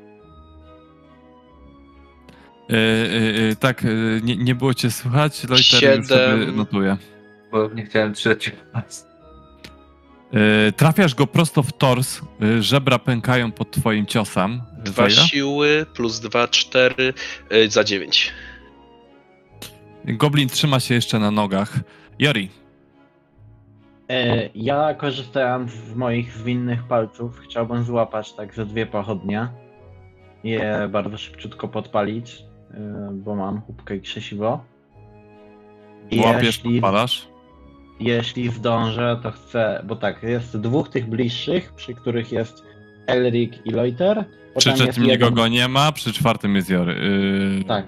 Yy, 2.69 2.77
yy, 2.77 3.31
yy, 3.47 3.55
tak, 3.55 3.83
yy, 3.83 4.21
nie, 4.23 4.35
nie 4.37 4.55
było 4.55 4.73
cię 4.73 4.91
słychać, 4.91 5.43
Loiter 5.43 5.57
już 5.57 5.67
sobie 5.69 5.81
Siedem. 6.07 6.55
notuje. 6.55 6.97
Bo 7.51 7.69
nie 7.69 7.85
chciałem 7.85 8.13
trzeci 8.13 8.51
raz. 8.73 9.07
Yy, 10.31 10.71
trafiasz 10.75 11.15
go 11.15 11.27
prosto 11.27 11.63
w 11.63 11.73
tors, 11.73 12.21
yy, 12.39 12.63
żebra 12.63 12.99
pękają 12.99 13.51
pod 13.51 13.71
twoim 13.71 14.05
ciosem. 14.05 14.61
dwa 14.85 15.03
ile? 15.07 15.11
siły 15.27 15.85
plus 15.93 16.19
dwa, 16.19 16.47
cztery 16.47 17.13
e, 17.49 17.69
za 17.69 17.83
dziewięć. 17.83 18.31
Goblin 20.05 20.49
trzyma 20.49 20.79
się 20.79 20.95
jeszcze 20.95 21.19
na 21.19 21.31
nogach. 21.31 21.79
Jori, 22.19 22.45
E, 22.45 22.68
ja 24.55 24.93
korzystając 24.93 25.71
z 25.71 25.95
moich 25.95 26.31
zwinnych 26.31 26.83
palców 26.83 27.39
chciałbym 27.39 27.83
złapać 27.83 28.33
tak 28.33 28.53
ze 28.55 28.65
dwie 28.65 28.85
pochodnie 28.85 29.47
i 30.43 30.49
je 30.49 30.89
bardzo 30.91 31.17
szybciutko 31.17 31.67
podpalić, 31.67 32.43
e, 32.73 33.09
bo 33.13 33.35
mam 33.35 33.61
chubkę 33.61 33.95
i 33.95 34.01
krzesiwo. 34.01 34.63
I 36.11 36.19
łapiesz, 36.19 36.43
jeśli, 36.43 36.71
podpalasz. 36.71 37.27
jeśli 37.99 38.49
zdążę, 38.49 39.19
to 39.23 39.31
chcę, 39.31 39.83
bo 39.87 39.95
tak, 39.95 40.23
jest 40.23 40.57
dwóch 40.57 40.89
tych 40.89 41.09
bliższych, 41.09 41.73
przy 41.73 41.93
których 41.93 42.31
jest 42.31 42.63
Elric 43.07 43.53
i 43.65 43.71
Loiter. 43.71 44.25
Przy 44.57 44.73
trzecim 44.73 45.03
nikogo 45.03 45.41
jeden, 45.41 45.53
nie 45.53 45.67
ma, 45.67 45.91
przy 45.91 46.13
czwartym 46.13 46.55
jest 46.55 46.69
Jory. 46.69 46.93
Yy, 47.57 47.63
Tak. 47.63 47.85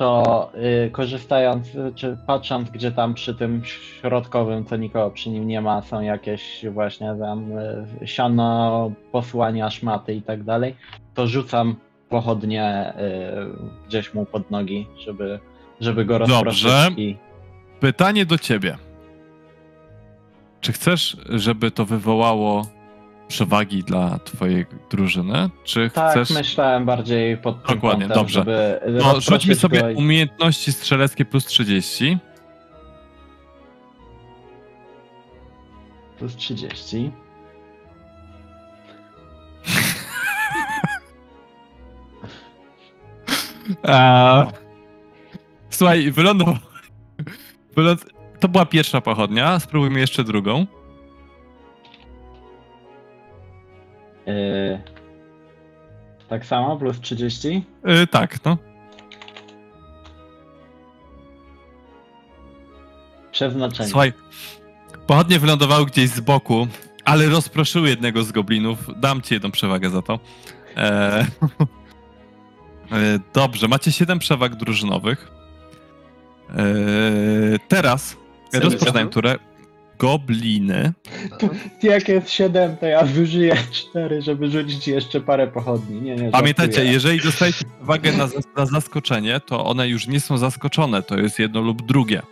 To 0.00 0.50
y, 0.86 0.90
korzystając, 0.90 1.68
czy 1.94 2.16
patrząc, 2.26 2.70
gdzie 2.70 2.92
tam 2.92 3.14
przy 3.14 3.34
tym 3.34 3.62
środkowym, 3.64 4.64
co 4.64 4.76
nikogo 4.76 5.10
przy 5.10 5.30
nim 5.30 5.48
nie 5.48 5.60
ma, 5.60 5.82
są 5.82 6.00
jakieś 6.00 6.64
właśnie 6.70 7.16
tam 7.20 7.52
y, 8.02 8.06
siano, 8.06 8.92
posłania, 9.12 9.70
szmaty 9.70 10.14
i 10.14 10.22
tak 10.22 10.42
dalej, 10.42 10.76
to 11.14 11.26
rzucam 11.26 11.76
pochodnie 12.08 12.94
y, 13.82 13.86
gdzieś 13.88 14.14
mu 14.14 14.26
pod 14.26 14.50
nogi, 14.50 14.86
żeby, 15.04 15.38
żeby 15.80 16.04
go 16.04 16.18
rozproszyć 16.18 16.62
Dobrze. 16.62 16.90
i 16.96 17.16
Pytanie 17.80 18.26
do 18.26 18.38
ciebie. 18.38 18.76
Czy 20.60 20.72
chcesz, 20.72 21.16
żeby 21.28 21.70
to 21.70 21.84
wywołało 21.84 22.66
przewagi 23.30 23.84
dla 23.84 24.18
twojej 24.18 24.66
drużyny? 24.90 25.50
Czy 25.64 25.90
tak 25.90 26.10
chcesz... 26.10 26.30
myślałem 26.30 26.84
bardziej 26.84 27.36
pod 27.36 27.66
tym 27.66 27.74
Dokładnie, 27.74 28.02
kątem, 28.06 28.22
dobrze. 28.22 28.40
żeby 28.40 28.80
No, 29.04 29.20
rzućmy 29.20 29.54
sobie 29.54 29.80
go 29.80 29.86
umiejętności 29.98 30.72
strzeleckie 30.72 31.24
plus 31.24 31.46
30. 31.46 32.18
plus 36.18 36.36
30. 36.36 37.12
Eee, 43.84 44.46
Słuchaj, 45.70 46.10
wylądował. 46.12 46.56
Wyląd... 47.76 48.04
To 48.40 48.48
była 48.48 48.66
pierwsza 48.66 49.00
pochodnia, 49.00 49.60
spróbujmy 49.60 50.00
jeszcze 50.00 50.24
drugą. 50.24 50.66
Yy, 54.26 54.80
tak 56.28 56.46
samo, 56.46 56.76
plus 56.76 57.00
30. 57.00 57.64
Yy, 57.84 58.06
tak, 58.06 58.44
no. 58.44 58.58
Przeznaczenie. 63.32 63.88
Słuchaj, 63.88 64.12
pochodnie 65.06 65.38
wylądowały 65.38 65.86
gdzieś 65.86 66.10
z 66.10 66.20
boku, 66.20 66.66
ale 67.04 67.26
rozproszyły 67.26 67.88
jednego 67.88 68.22
z 68.22 68.32
goblinów. 68.32 68.78
Dam 69.00 69.22
ci 69.22 69.34
jedną 69.34 69.50
przewagę 69.50 69.90
za 69.90 70.02
to. 70.02 70.18
Eee, 70.76 71.24
e, 72.92 73.18
dobrze, 73.34 73.68
macie 73.68 73.92
7 73.92 74.18
przewag 74.18 74.54
drużynowych. 74.54 75.30
Eee, 76.50 77.58
teraz 77.68 78.16
Serio? 78.52 78.70
rozpoczynają 78.70 79.08
turę. 79.08 79.38
Gobliny. 80.00 80.92
Jak 81.82 82.08
jest 82.08 82.30
7, 82.30 82.76
to 82.76 82.86
ja 82.86 83.02
wyżyję 83.04 83.56
4, 83.72 84.22
żeby 84.22 84.50
rzucić 84.50 84.88
jeszcze 84.88 85.20
parę 85.20 85.46
pochodni. 85.46 86.00
Nie, 86.02 86.16
nie, 86.16 86.30
Pamiętajcie, 86.30 86.72
żartuję. 86.72 86.92
jeżeli 86.92 87.20
dostajecie 87.20 87.64
uwagę 87.82 88.12
na, 88.12 88.28
na 88.56 88.66
zaskoczenie, 88.66 89.40
to 89.40 89.64
one 89.64 89.88
już 89.88 90.06
nie 90.06 90.20
są 90.20 90.38
zaskoczone, 90.38 91.02
to 91.02 91.18
jest 91.18 91.38
jedno 91.38 91.60
lub 91.60 91.86
drugie. 91.86 92.22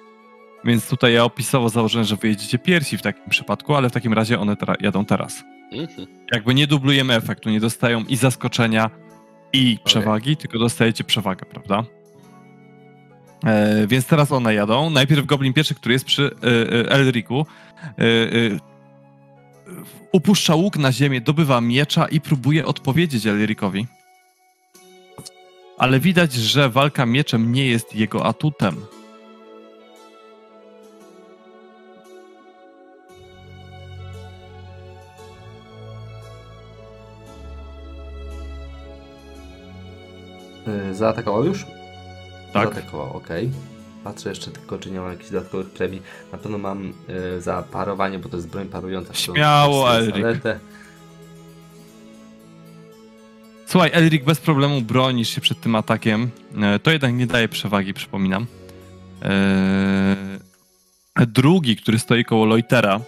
Więc 0.65 0.89
tutaj 0.89 1.12
ja 1.15 1.24
opisowo 1.24 1.69
założyłem, 1.69 2.05
że 2.07 2.16
wyjedziecie 2.16 2.59
pierwsi 2.59 2.99
w 2.99 3.03
takim 3.03 3.31
przypadku, 3.31 3.74
ale 3.74 3.89
w 3.89 3.93
takim 3.93 4.12
razie 4.12 4.40
one 4.40 4.55
tera- 4.57 4.77
jadą 4.81 5.05
teraz. 5.05 5.45
Mhm. 5.73 6.07
Jakby 6.32 6.55
nie 6.55 6.66
dublujemy 6.66 7.15
efektu, 7.15 7.51
nie 7.51 7.61
dostają 7.61 8.05
i 8.09 8.16
zaskoczenia, 8.16 8.90
i 9.53 9.78
przewagi, 9.85 10.36
tylko 10.36 10.59
dostajecie 10.59 11.05
przewagę, 11.05 11.47
prawda? 11.47 11.85
E, 13.44 13.86
więc 13.86 14.06
teraz 14.06 14.32
one 14.32 14.55
jadą. 14.55 14.90
Najpierw 14.90 15.27
Goblin 15.27 15.52
pierwszy, 15.52 15.74
który 15.74 15.93
jest 15.93 16.05
przy 16.05 16.31
e, 16.43 16.47
e, 16.47 16.90
Elriku, 16.90 17.47
e, 17.98 18.02
e, 18.02 18.09
upuszcza 20.12 20.55
łuk 20.55 20.77
na 20.77 20.93
ziemię, 20.93 21.20
dobywa 21.20 21.60
miecza 21.60 22.06
i 22.06 22.20
próbuje 22.20 22.66
odpowiedzieć 22.66 23.27
Elrikowi. 23.27 23.86
Ale 25.78 26.01
widać, 26.01 26.32
że 26.32 26.70
walka 26.70 27.06
mieczem 27.06 27.52
nie 27.52 27.66
jest 27.66 27.94
jego 27.94 28.27
atutem. 28.27 28.77
Yy, 40.66 40.94
zaatakował 40.94 41.44
już? 41.44 41.78
Tak? 42.65 42.75
Zaatakował, 42.75 43.17
okej. 43.17 43.51
Patrzę 44.05 44.29
jeszcze 44.29 44.51
tylko, 44.51 44.79
czy 44.79 44.91
nie 44.91 45.01
mam 45.01 45.11
jakichś 45.11 45.31
dodatkowych 45.31 45.71
premii. 45.71 46.03
Na 46.33 46.39
pewno 46.39 46.59
mam 46.59 46.93
yy, 47.09 47.41
za 47.41 47.63
parowanie, 47.63 48.19
bo 48.19 48.29
to 48.29 48.37
jest 48.37 48.49
broń 48.49 48.67
parująca. 48.69 49.15
Śmiało, 49.15 49.97
Elric. 49.97 50.27
Słuchaj, 53.67 53.91
Elric 53.93 54.25
bez 54.25 54.39
problemu 54.41 54.83
bronisz 54.83 55.29
się 55.29 55.41
przed 55.41 55.61
tym 55.61 55.75
atakiem. 55.75 56.31
E, 56.63 56.79
To 56.79 56.91
jednak 56.91 57.15
nie 57.15 57.27
daje 57.27 57.49
przewagi, 57.49 57.95
przypominam. 57.95 58.47
E, 59.23 60.39
Drugi, 61.27 61.77
który 61.77 61.99
stoi 61.99 62.25
koło 62.25 62.45
Loitera, 62.47 63.01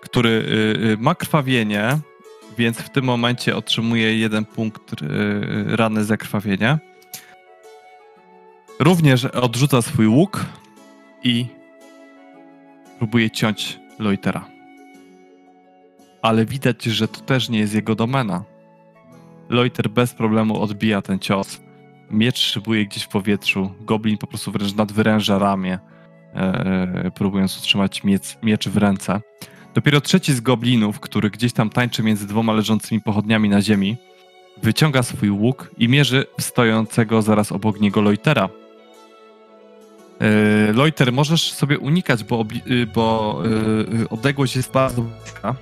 który 0.00 0.28
y, 0.30 0.88
y, 0.90 0.96
ma 1.00 1.14
krwawienie, 1.14 1.98
więc 2.58 2.78
w 2.78 2.90
tym 2.90 3.04
momencie 3.04 3.56
otrzymuje 3.56 4.18
jeden 4.18 4.44
punkt 4.44 5.02
y, 5.02 5.06
y, 5.06 5.76
rany 5.76 6.04
za 6.04 6.16
krwawienie. 6.16 6.78
Również 8.78 9.24
odrzuca 9.24 9.82
swój 9.82 10.06
łuk 10.06 10.46
i 11.24 11.46
próbuje 12.98 13.30
ciąć 13.30 13.80
Loitera. 13.98 14.44
Ale 16.22 16.44
widać, 16.44 16.84
że 16.84 17.08
to 17.08 17.20
też 17.20 17.48
nie 17.48 17.58
jest 17.58 17.74
jego 17.74 17.94
domena. 17.94 18.44
Loiter 19.48 19.90
bez 19.90 20.14
problemu 20.14 20.62
odbija 20.62 21.02
ten 21.02 21.18
cios. 21.18 21.60
Miecz 22.10 22.38
szybuje 22.38 22.86
gdzieś 22.86 23.02
w 23.02 23.08
powietrzu. 23.08 23.70
Goblin 23.80 24.18
po 24.18 24.26
prostu 24.26 24.52
wręcz 24.52 24.74
nadwyręża 24.74 25.38
ramię, 25.38 25.78
e, 26.34 27.10
próbując 27.14 27.58
utrzymać 27.58 28.04
miec, 28.04 28.38
miecz 28.42 28.68
w 28.68 28.76
ręce. 28.76 29.20
Dopiero 29.74 30.00
trzeci 30.00 30.32
z 30.32 30.40
goblinów, 30.40 31.00
który 31.00 31.30
gdzieś 31.30 31.52
tam 31.52 31.70
tańczy 31.70 32.02
między 32.02 32.26
dwoma 32.26 32.52
leżącymi 32.52 33.00
pochodniami 33.00 33.48
na 33.48 33.62
ziemi, 33.62 33.96
wyciąga 34.62 35.02
swój 35.02 35.30
łuk 35.30 35.70
i 35.78 35.88
mierzy 35.88 36.26
stojącego 36.40 37.22
zaraz 37.22 37.52
obok 37.52 37.80
niego 37.80 38.00
Loitera. 38.00 38.48
E, 40.20 40.72
Loiter, 40.72 41.12
możesz 41.12 41.52
sobie 41.52 41.78
unikać, 41.78 42.24
bo, 42.24 42.36
obli- 42.44 42.70
y, 42.72 42.86
bo 42.86 43.38
y, 44.02 44.08
odległość 44.08 44.56
jest 44.56 44.72
bardzo 44.72 45.02
bliska. 45.02 45.54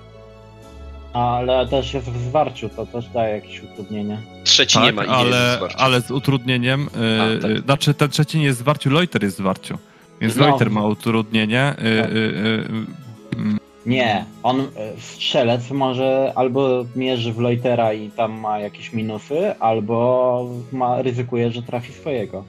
Ale 1.12 1.66
też 1.68 1.94
jest 1.94 2.10
w 2.10 2.28
zwarciu, 2.28 2.68
to 2.68 2.86
też 2.86 3.08
daje 3.08 3.34
jakieś 3.34 3.62
utrudnienie. 3.62 4.18
Trzeci 4.44 4.78
nie 4.78 4.92
ma 4.92 5.04
i 5.04 5.08
nie 5.08 5.14
jest 5.14 5.26
ale, 5.34 5.56
zwarcie. 5.56 5.76
ale 5.76 6.00
z 6.00 6.10
utrudnieniem. 6.10 6.88
A, 6.94 7.24
Yy, 7.26 7.38
tak. 7.40 7.50
yy, 7.50 7.60
Znaczy, 7.60 7.94
ten 7.94 8.10
trzeci 8.10 8.38
nie 8.38 8.44
jest 8.44 8.58
w 8.58 8.62
zwarciu, 8.62 8.90
Loiter 8.90 9.22
jest 9.22 9.36
w 9.36 9.38
zwarciu. 9.38 9.78
Więc 10.20 10.36
No. 10.36 10.46
Loiter 10.48 10.70
ma 10.70 10.86
utrudnienie. 10.86 11.74
Yy, 11.82 12.02
Tak. 12.02 12.12
yy, 12.12 12.20
yy, 13.36 13.56
Nie, 13.86 14.24
on, 14.42 14.66
strzelec 15.00 15.70
może 15.70 16.32
albo 16.34 16.84
mierzy 16.96 17.32
w 17.32 17.38
Loitera 17.38 17.92
i 17.92 18.10
tam 18.10 18.32
ma 18.40 18.58
jakieś 18.58 18.92
minusy, 18.92 19.54
albo 19.60 20.48
ma, 20.72 21.02
ryzykuje, 21.02 21.50
że 21.50 21.62
trafi 21.62 21.92
swojego. 21.92 22.44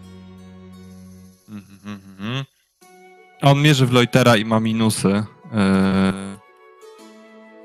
Mhm, 2.18 2.30
mhm, 2.30 2.36
mhm. 2.36 2.46
On 3.42 3.62
mierzy 3.62 3.86
w 3.86 3.92
Loitera 3.92 4.38
i 4.38 4.46
ma 4.46 4.60
minusy. 4.60 5.08
Yy, 5.08 6.38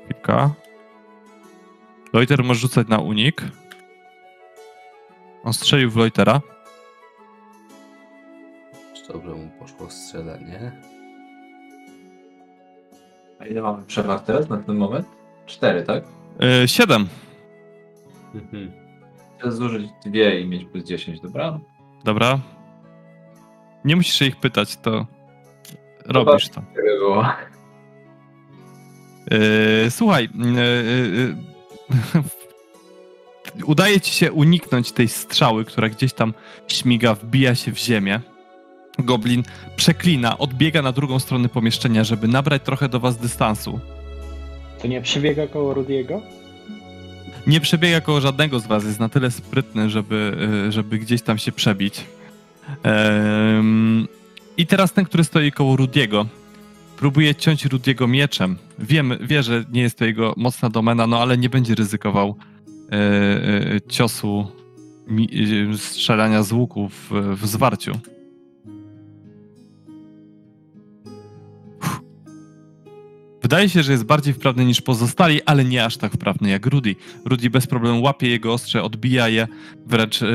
Kilka. 0.07 0.53
Loiter 2.13 2.43
może 2.43 2.59
rzucać 2.59 2.87
na 2.87 2.97
unik. 2.97 3.41
On 5.43 5.53
strzelił 5.53 5.91
w 5.91 5.95
Loitera. 5.95 6.41
Czy 8.93 9.13
Dobrze 9.13 9.31
mu 9.31 9.49
poszło 9.59 9.89
strzelanie. 9.89 10.71
A 13.39 13.45
ile 13.45 13.61
mamy 13.61 13.83
przewag 13.85 14.23
teraz 14.25 14.49
na 14.49 14.57
ten 14.57 14.75
moment? 14.75 15.07
Cztery, 15.45 15.83
tak? 15.83 16.03
Yy, 16.39 16.67
Siedem. 16.67 17.07
Mhm. 18.35 18.71
Chcę 19.37 19.51
zużyć 19.51 19.91
dwie 20.05 20.41
i 20.41 20.47
mieć 20.47 20.65
plus 20.65 20.83
10, 20.83 21.19
dobra? 21.19 21.59
Dobra. 22.03 22.39
Nie 23.85 23.95
musisz 23.95 24.15
się 24.15 24.25
ich 24.25 24.35
pytać, 24.35 24.77
to 24.77 25.05
robisz 26.05 26.49
to. 26.49 26.61
Yy, 29.31 29.91
słuchaj, 29.91 30.29
yy, 30.35 31.35
yy, 32.13 32.23
udaje 33.73 34.01
ci 34.01 34.13
się 34.13 34.31
uniknąć 34.31 34.91
tej 34.91 35.07
strzały, 35.07 35.65
która 35.65 35.89
gdzieś 35.89 36.13
tam 36.13 36.33
śmiga, 36.67 37.15
wbija 37.15 37.55
się 37.55 37.71
w 37.71 37.77
ziemię. 37.77 38.19
Goblin 38.99 39.43
przeklina, 39.75 40.37
odbiega 40.37 40.81
na 40.81 40.91
drugą 40.91 41.19
stronę 41.19 41.49
pomieszczenia, 41.49 42.03
żeby 42.03 42.27
nabrać 42.27 42.61
trochę 42.63 42.89
do 42.89 42.99
was 42.99 43.17
dystansu. 43.17 43.79
To 44.81 44.87
nie 44.87 45.01
przebiega 45.01 45.47
koło 45.47 45.73
Rudiego? 45.73 46.21
Nie 47.47 47.59
przebiega 47.59 48.01
koło 48.01 48.21
żadnego 48.21 48.59
z 48.59 48.67
was, 48.67 48.85
jest 48.85 48.99
na 48.99 49.09
tyle 49.09 49.31
sprytny, 49.31 49.89
żeby, 49.89 50.37
żeby 50.69 50.99
gdzieś 50.99 51.21
tam 51.21 51.37
się 51.37 51.51
przebić. 51.51 52.05
I 54.57 54.67
teraz 54.67 54.93
ten, 54.93 55.05
który 55.05 55.23
stoi 55.23 55.51
koło 55.51 55.75
Rudiego, 55.75 56.25
próbuje 56.97 57.35
ciąć 57.35 57.65
Rudiego 57.65 58.07
mieczem. 58.07 58.57
Wiem, 58.79 59.13
wie, 59.21 59.43
że 59.43 59.65
nie 59.71 59.81
jest 59.81 59.97
to 59.97 60.05
jego 60.05 60.33
mocna 60.37 60.69
domena, 60.69 61.07
no 61.07 61.21
ale 61.21 61.37
nie 61.37 61.49
będzie 61.49 61.75
ryzykował 61.75 62.35
e, 62.91 62.95
e, 62.95 63.81
ciosu, 63.87 64.47
mi, 65.07 65.29
e, 65.73 65.77
strzelania 65.77 66.43
z 66.43 66.51
łuku 66.51 66.89
w, 66.89 67.11
w 67.41 67.47
zwarciu. 67.47 67.91
Wydaje 73.43 73.69
się, 73.69 73.83
że 73.83 73.91
jest 73.91 74.03
bardziej 74.03 74.33
wprawny 74.33 74.65
niż 74.65 74.81
pozostali, 74.81 75.41
ale 75.43 75.65
nie 75.65 75.85
aż 75.85 75.97
tak 75.97 76.13
wprawny 76.13 76.49
jak 76.49 76.65
Rudy. 76.65 76.95
Rudy 77.25 77.49
bez 77.49 77.67
problemu 77.67 78.01
łapie 78.01 78.29
jego 78.29 78.53
ostrze, 78.53 78.83
odbija 78.83 79.29
je, 79.29 79.47
wręcz 79.85 80.21
yy, 80.21 80.27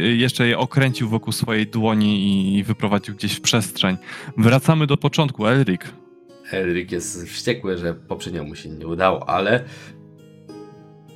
yy, 0.00 0.16
jeszcze 0.16 0.48
je 0.48 0.58
okręcił 0.58 1.08
wokół 1.08 1.32
swojej 1.32 1.66
dłoni 1.66 2.56
i 2.58 2.64
wyprowadził 2.64 3.14
gdzieś 3.14 3.32
w 3.34 3.40
przestrzeń. 3.40 3.96
Wracamy 4.36 4.86
do 4.86 4.96
początku. 4.96 5.46
Elric, 5.46 5.80
Elric 6.50 6.92
jest 6.92 7.24
wściekły, 7.28 7.78
że 7.78 7.94
poprzednio 7.94 8.44
mu 8.44 8.54
się 8.54 8.68
nie 8.68 8.86
udało, 8.86 9.28
ale 9.28 9.64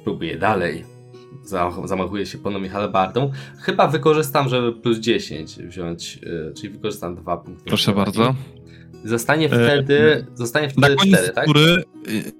próbuje 0.04 0.38
dalej. 0.38 0.84
Za- 1.44 1.72
Zamachuje 1.84 2.26
się 2.26 2.38
ponownie 2.38 2.68
halbardą. 2.68 3.30
Chyba 3.58 3.88
wykorzystam, 3.88 4.48
żeby 4.48 4.72
plus 4.72 4.98
10 4.98 5.56
wziąć, 5.56 6.16
yy, 6.16 6.52
czyli 6.56 6.68
wykorzystam 6.72 7.14
dwa 7.16 7.36
punkty. 7.36 7.64
proszę 7.64 7.92
bardzo. 7.92 8.34
Zostanie 9.04 9.48
wtedy, 9.48 10.26
zostanie 10.34 10.66
Na 10.66 10.72
wtedy 10.72 10.96
koniec 10.96 11.14
4, 11.18 11.32
tak? 11.32 11.46
tury 11.46 11.84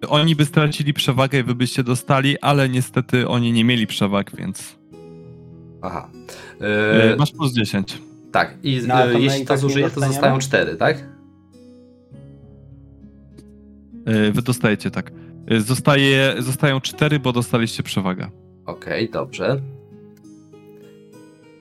y, 0.02 0.08
oni 0.08 0.36
by 0.36 0.44
stracili 0.44 0.94
przewagę 0.94 1.38
i 1.38 1.42
wy 1.42 1.54
byście 1.54 1.82
dostali, 1.84 2.38
ale 2.40 2.68
niestety 2.68 3.28
oni 3.28 3.52
nie 3.52 3.64
mieli 3.64 3.86
przewag, 3.86 4.36
więc 4.36 4.76
Aha. 5.82 6.10
y, 6.60 7.08
Yy, 7.10 7.16
masz 7.16 7.32
plus 7.32 7.52
10. 7.52 7.98
tak, 8.32 8.58
i 8.62 8.80
No, 8.86 8.94
my 9.06 9.20
jeśli 9.20 9.40
to 9.40 9.46
tak 9.48 9.56
nie 9.56 9.60
zużyję, 9.60 9.90
to 9.90 10.00
zostają 10.00 10.38
4, 10.38 10.76
tak? 10.76 10.98
Y, 14.28 14.32
Wy 14.32 14.42
dostajecie 14.42 14.90
tak. 14.90 15.12
Y, 15.52 15.60
Zostaje, 15.60 16.34
zostają 16.38 16.80
4, 16.80 17.18
bo 17.18 17.32
dostaliście 17.32 17.82
przewagę. 17.82 18.30
Okej, 18.66 19.10
dobrze. 19.10 19.60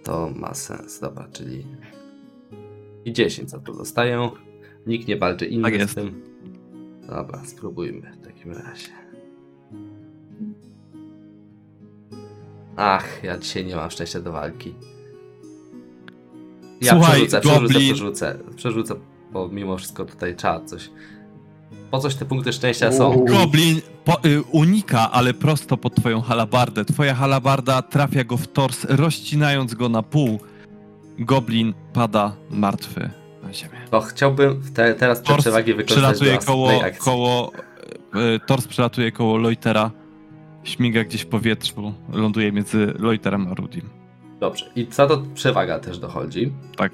To 0.04 0.30
ma 0.36 0.54
sens, 0.54 1.00
dobra, 1.00 1.28
czyli 1.32 1.66
i 3.06 3.14
10 3.14 3.50
za 3.50 3.60
to 3.60 3.74
dostają. 3.74 4.32
Nikt 4.90 5.08
nie 5.08 5.18
walczy 5.18 5.46
inny 5.46 5.64
Tak 5.64 5.76
z 5.76 5.78
jest. 5.78 5.96
tym. 5.96 6.22
Dobra, 7.08 7.46
spróbujmy 7.46 8.12
w 8.22 8.26
takim 8.26 8.52
razie. 8.52 8.90
Ach, 12.76 13.24
ja 13.24 13.38
dzisiaj 13.38 13.66
nie 13.66 13.76
mam 13.76 13.92
szczęścia 13.92 14.20
do 14.20 14.32
walki. 14.32 14.74
Ja 16.82 16.92
Słuchaj, 16.94 17.28
przerzucę, 17.28 17.42
przerzucę, 17.42 17.80
przerzucę, 17.80 18.40
przerzucę, 18.56 18.96
bo 19.32 19.48
mimo 19.50 19.78
wszystko 19.78 20.06
tutaj 20.06 20.36
trzeba 20.36 20.66
coś. 20.66 20.90
Po 21.92 22.00
coś 22.00 22.16
te 22.16 22.26
punkty 22.26 22.54
szczęścia 22.54 22.92
są. 22.92 23.26
Goblin 23.26 23.82
po, 24.06 24.24
y, 24.26 24.44
unika, 24.52 25.12
ale 25.12 25.34
prosto 25.34 25.78
pod 25.78 25.96
twoją 25.96 26.22
halabardę. 26.22 26.86
Twoja 26.86 27.16
halabarda 27.16 27.82
trafia 27.82 28.24
go 28.24 28.38
w 28.38 28.48
tors, 28.48 28.86
rozcinając 28.90 29.74
go 29.74 29.90
na 29.90 30.04
pół. 30.04 30.40
Goblin 31.20 31.74
pada 31.94 32.36
martwy 32.52 33.19
na 33.44 33.54
ziemię. 33.54 33.72
To 33.92 34.02
chciałbym 34.02 34.62
te, 34.74 34.94
teraz 34.96 35.22
Tors 35.24 35.42
przewagi 35.42 35.74
wykorzystać 35.74 36.20
do 36.20 36.26
przelatuje 36.26 36.38
koło, 36.38 36.84
akcji. 36.84 37.02
koło 37.06 37.52
y, 38.36 38.40
tors 38.48 38.68
przelatuje 38.68 39.12
koło 39.12 39.38
Loitera, 39.38 39.92
śmiga 40.64 41.04
gdzieś 41.04 41.22
w 41.22 41.28
powietrzu, 41.28 41.94
ląduje 42.14 42.52
między 42.52 42.94
Loiterem 43.00 43.48
a 43.52 43.54
Rudim. 43.54 43.90
Dobrze, 44.40 44.66
i 44.76 44.88
za 44.92 45.08
to 45.08 45.24
przewaga 45.36 45.80
też 45.80 46.00
dochodzi. 46.00 46.52
Tak, 46.78 46.92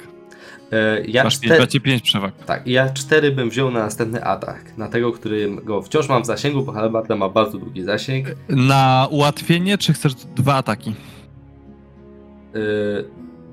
E, 0.72 1.02
Ja, 1.08 1.24
masz 1.24 1.40
czter... 1.40 1.60
macie 1.60 1.80
pięć 1.80 2.02
przewag. 2.02 2.34
tak, 2.46 2.68
i 2.68 2.72
ja 2.72 2.90
cztery 2.90 3.32
bym 3.32 3.50
wziął 3.50 3.72
na 3.72 3.80
następny 3.80 4.24
atak. 4.24 4.78
Na 4.78 4.88
tego, 4.88 5.12
którego 5.12 5.82
wciąż 5.82 6.10
mam 6.10 6.24
w 6.24 6.26
zasięgu, 6.26 6.64
bo 6.64 6.72
Halabarda 6.72 7.16
ma 7.16 7.30
bardzo 7.30 7.58
długi 7.58 7.84
zasięg. 7.84 8.28
Na 8.50 9.08
ułatwienie, 9.12 9.78
czy 9.78 9.94
chcesz 9.94 10.16
dwa 10.16 10.54
ataki? 10.56 10.94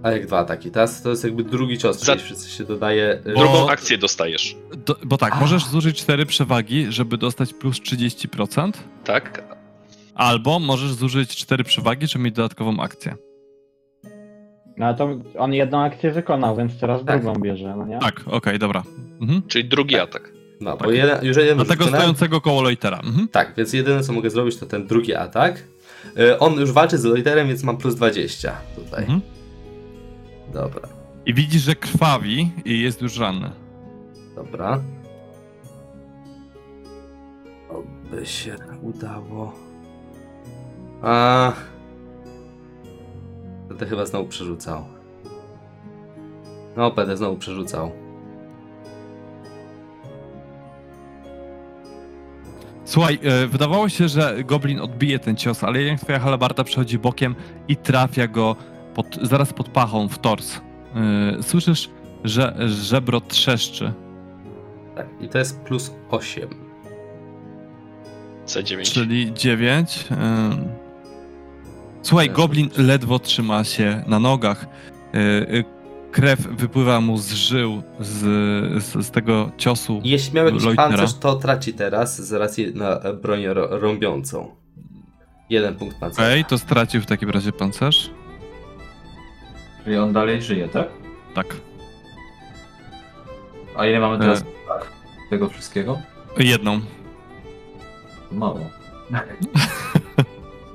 A 0.03 0.11
jak 0.11 0.27
dwa 0.27 0.39
ataki? 0.39 0.71
Teraz 0.71 1.03
to 1.03 1.11
jest 1.11 1.25
jakby 1.25 1.45
drugi 1.45 1.79
cios, 1.79 1.99
Za- 1.99 2.13
czyli 2.13 2.25
wszyscy 2.25 2.51
się 2.51 2.65
dodaje. 2.65 3.11
e, 3.25 3.33
Bo- 3.35 3.41
Drugą 3.41 3.69
akcję 3.71 3.99
dostajesz. 3.99 4.57
Do, 4.87 4.97
bo 5.05 5.19
tak, 5.19 5.33
A. 5.37 5.41
możesz 5.41 5.65
zużyć 5.65 5.99
cztery 6.01 6.27
przewagi, 6.27 6.87
żeby 6.93 7.19
dostać 7.19 7.53
plus 7.55 7.81
30%, 7.81 8.73
Tak? 9.05 9.45
albo 10.15 10.59
możesz 10.59 10.93
zużyć 10.93 11.37
cztery 11.37 11.65
przewagi, 11.65 12.07
żeby 12.07 12.25
mieć 12.25 12.35
dodatkową 12.35 12.81
akcję. 12.81 13.15
No 14.77 14.87
a 14.87 14.95
to 14.95 15.09
on 15.39 15.53
jedną 15.55 15.83
akcję 15.85 16.11
wykonał, 16.11 16.57
więc 16.57 16.79
teraz 16.81 17.05
Tak. 17.05 17.23
drugą 17.23 17.41
bierze, 17.41 17.75
no 17.79 17.87
nie? 17.87 17.99
Tak, 17.99 18.21
okej, 18.27 18.59
dobra. 18.59 18.83
Mhm. 19.21 19.43
Czyli 19.49 19.65
drugi 19.69 19.99
atak. 19.99 20.33
No, 20.61 20.77
bo 20.77 20.85
tak. 20.85 20.95
jeden, 20.95 21.25
już 21.25 21.37
jeden 21.37 21.59
Do 21.59 21.65
tego 21.65 21.87
stojącego 21.87 22.41
koło 22.41 22.63
Loitera. 22.63 22.99
Mhm. 22.99 23.29
Tak, 23.29 23.53
więc 23.57 23.73
jedyne 23.73 24.03
co 24.03 24.13
mogę 24.13 24.31
zrobić 24.31 24.57
to 24.57 24.67
ten 24.67 24.87
drugi 24.87 25.15
atak. 25.15 25.63
E, 26.19 26.39
On 26.39 26.55
już 26.61 26.73
walczy 26.73 26.99
z 26.99 27.05
Loiterem, 27.05 27.49
więc 27.49 27.63
mam 27.63 27.77
plus 27.77 27.95
20 27.95 28.53
tutaj. 28.77 29.01
Mhm. 29.01 29.21
Dobra, 30.53 30.89
I 31.27 31.35
widzisz, 31.35 31.63
że 31.63 31.75
krwawi 31.75 32.51
i 32.65 32.81
jest 32.81 33.03
już 33.03 33.19
ranny. 33.19 33.51
dobra. 34.35 34.81
Oby 37.71 38.27
się 38.27 38.57
udało. 38.83 39.53
A. 41.03 41.53
Będę 43.69 43.87
chyba 43.87 44.07
znowu 44.07 44.29
przerzucał. 44.29 44.85
No, 46.77 46.91
będę 46.91 47.17
znowu 47.17 47.37
przerzucał. 47.37 47.93
Słuchaj, 52.85 53.19
e, 53.23 53.47
wydawało 53.47 53.89
się, 53.89 54.09
że 54.09 54.45
Goblin 54.45 54.81
odbije 54.81 55.19
ten 55.19 55.37
cios, 55.37 55.65
ale 55.65 55.83
jednak 55.83 56.01
twoja 56.01 56.19
halabarda 56.19 56.65
przechodzi 56.65 56.99
bokiem 56.99 57.35
i 57.69 57.77
trafia 57.77 58.27
go 58.29 58.57
pod, 58.95 59.19
zaraz 59.23 59.53
pod 59.53 59.69
pachą 59.69 60.09
w 60.09 60.19
tors. 60.19 60.61
E, 61.39 61.43
Słyszysz, 61.43 61.91
że 62.25 62.55
żebro 62.69 63.21
trzeszczy. 63.21 63.93
Tak, 64.97 65.07
i 65.21 65.29
to 65.29 65.39
jest 65.39 65.61
plus 65.61 65.93
8. 66.11 66.49
C9. 68.47 68.93
Czyli 68.93 69.33
9. 69.35 70.05
Słuchaj, 72.03 72.27
Tak. 72.27 72.37
Goblin 72.37 72.69
ledwo 72.79 73.19
trzyma 73.19 73.65
się 73.65 74.05
na 74.07 74.19
nogach. 74.19 74.67
E, 75.15 75.83
Krew 76.13 76.41
wypływa 76.41 77.01
mu 77.01 77.19
z 77.19 77.33
żył 77.33 77.83
z, 78.01 78.19
z, 78.85 79.07
z 79.07 79.11
tego 79.11 79.51
ciosu. 79.57 80.01
Jeśli 80.05 80.35
miał 80.35 80.47
jakiś 80.47 80.65
Leutnera. 80.65 80.89
pancerz, 80.89 81.15
to 81.15 81.35
traci 81.37 81.75
teraz 81.75 82.23
z 82.29 82.33
racji 82.33 82.75
na 82.75 83.01
broń 83.23 83.45
ro- 83.47 83.69
rąbiącą. 83.81 84.51
Jeden 85.51 85.75
punkt 85.75 85.99
pancerza. 85.99 86.29
Okej, 86.29 86.45
to 86.45 86.59
stracił 86.59 87.01
w 87.01 87.07
takim 87.07 87.31
razie 87.31 87.53
pancerz. 87.53 88.11
Czyli 89.85 89.97
on 89.97 90.13
dalej 90.13 90.43
żyje, 90.43 90.69
tak? 90.69 90.89
Tak. 91.35 91.57
A 93.77 93.87
ile 93.87 94.01
mamy 94.01 94.19
teraz 94.19 94.41
E. 94.41 94.45
tak, 94.69 94.93
tego 95.31 95.49
wszystkiego? 95.49 95.99
Jedną. 96.39 96.81
Mało. 98.33 98.71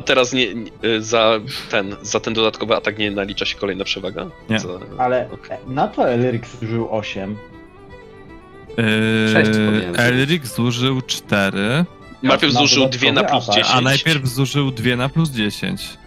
Teraz 0.06 0.34
nie, 0.34 0.56
nie, 0.56 0.72
za, 1.00 1.40
ten, 1.72 1.96
za 2.02 2.20
ten 2.20 2.34
dodatkowy 2.34 2.76
atak 2.76 2.98
nie 2.98 3.12
nalicza 3.12 3.46
się 3.46 3.58
kolejna 3.58 3.84
przewaga? 3.84 4.26
Nie. 4.50 4.60
Za... 4.60 4.70
Ale 4.98 5.30
na 5.68 5.88
co 5.88 6.10
Elric 6.10 6.44
zużył 6.62 6.88
8? 6.92 7.38
Sześć 9.34 9.50
Yy, 9.50 9.66
powinienem 9.66 9.96
Elric 9.96 10.46
zużył 10.56 11.02
4, 11.02 11.86
Najpierw 12.24 12.54
Na 12.54 12.60
zużył 12.60 12.90
dwie 12.90 13.12
na 13.12 13.24
plus 13.24 13.46
dodatkowy 13.46 13.62
atak. 13.62 13.72
10. 13.72 13.78
a 13.78 13.82
najpierw 13.82 14.28
zużył 14.28 14.72
2 14.72 14.96
na 14.96 15.10
plus 15.10 15.30
10. 15.30 15.98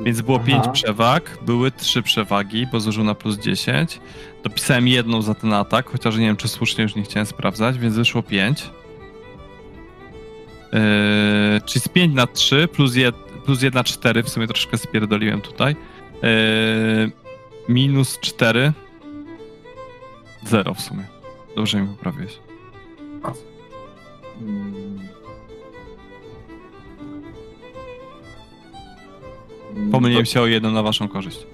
Więc 0.00 0.20
było 0.20 0.36
Aha. 0.36 0.46
5 0.46 0.64
przewag, 0.72 1.38
były 1.46 1.70
3 1.70 2.02
przewagi, 2.02 2.66
bo 2.72 2.80
zużył 2.80 3.04
na 3.04 3.14
plus 3.14 3.38
10. 3.38 4.00
Dopisałem 4.42 4.88
jedną 4.88 5.22
za 5.22 5.34
ten 5.34 5.52
atak, 5.52 5.90
chociaż 5.90 6.16
nie 6.16 6.26
wiem, 6.26 6.36
czy 6.36 6.48
słusznie 6.48 6.82
już 6.82 6.94
nie 6.94 7.02
chciałem 7.02 7.26
sprawdzać, 7.26 7.78
więc 7.78 7.94
wyszło 7.94 8.22
5. 8.22 8.70
Yy, 10.72 10.80
czyli 11.64 11.80
z 11.80 11.88
5 11.88 12.14
na 12.14 12.26
3 12.26 12.68
plus, 12.68 12.96
jed, 12.96 13.14
plus 13.44 13.62
1 13.62 13.78
na 13.78 13.84
4, 13.84 14.22
w 14.22 14.28
sumie 14.28 14.46
troszkę 14.46 14.78
spierdoliłem 14.78 15.40
tutaj. 15.40 15.76
Yy, 16.22 17.10
minus 17.68 18.18
4. 18.20 18.72
0 20.46 20.74
w 20.74 20.80
sumie. 20.80 21.04
Dobrze 21.56 21.80
mi 21.80 21.88
poprawiłeś. 21.88 22.38
Mm. 24.40 24.98
Pomyliłem 29.92 30.24
się 30.26 30.40
o 30.40 30.46
jedną 30.46 30.70
na 30.70 30.82
waszą 30.82 31.08
korzyść. 31.08 31.46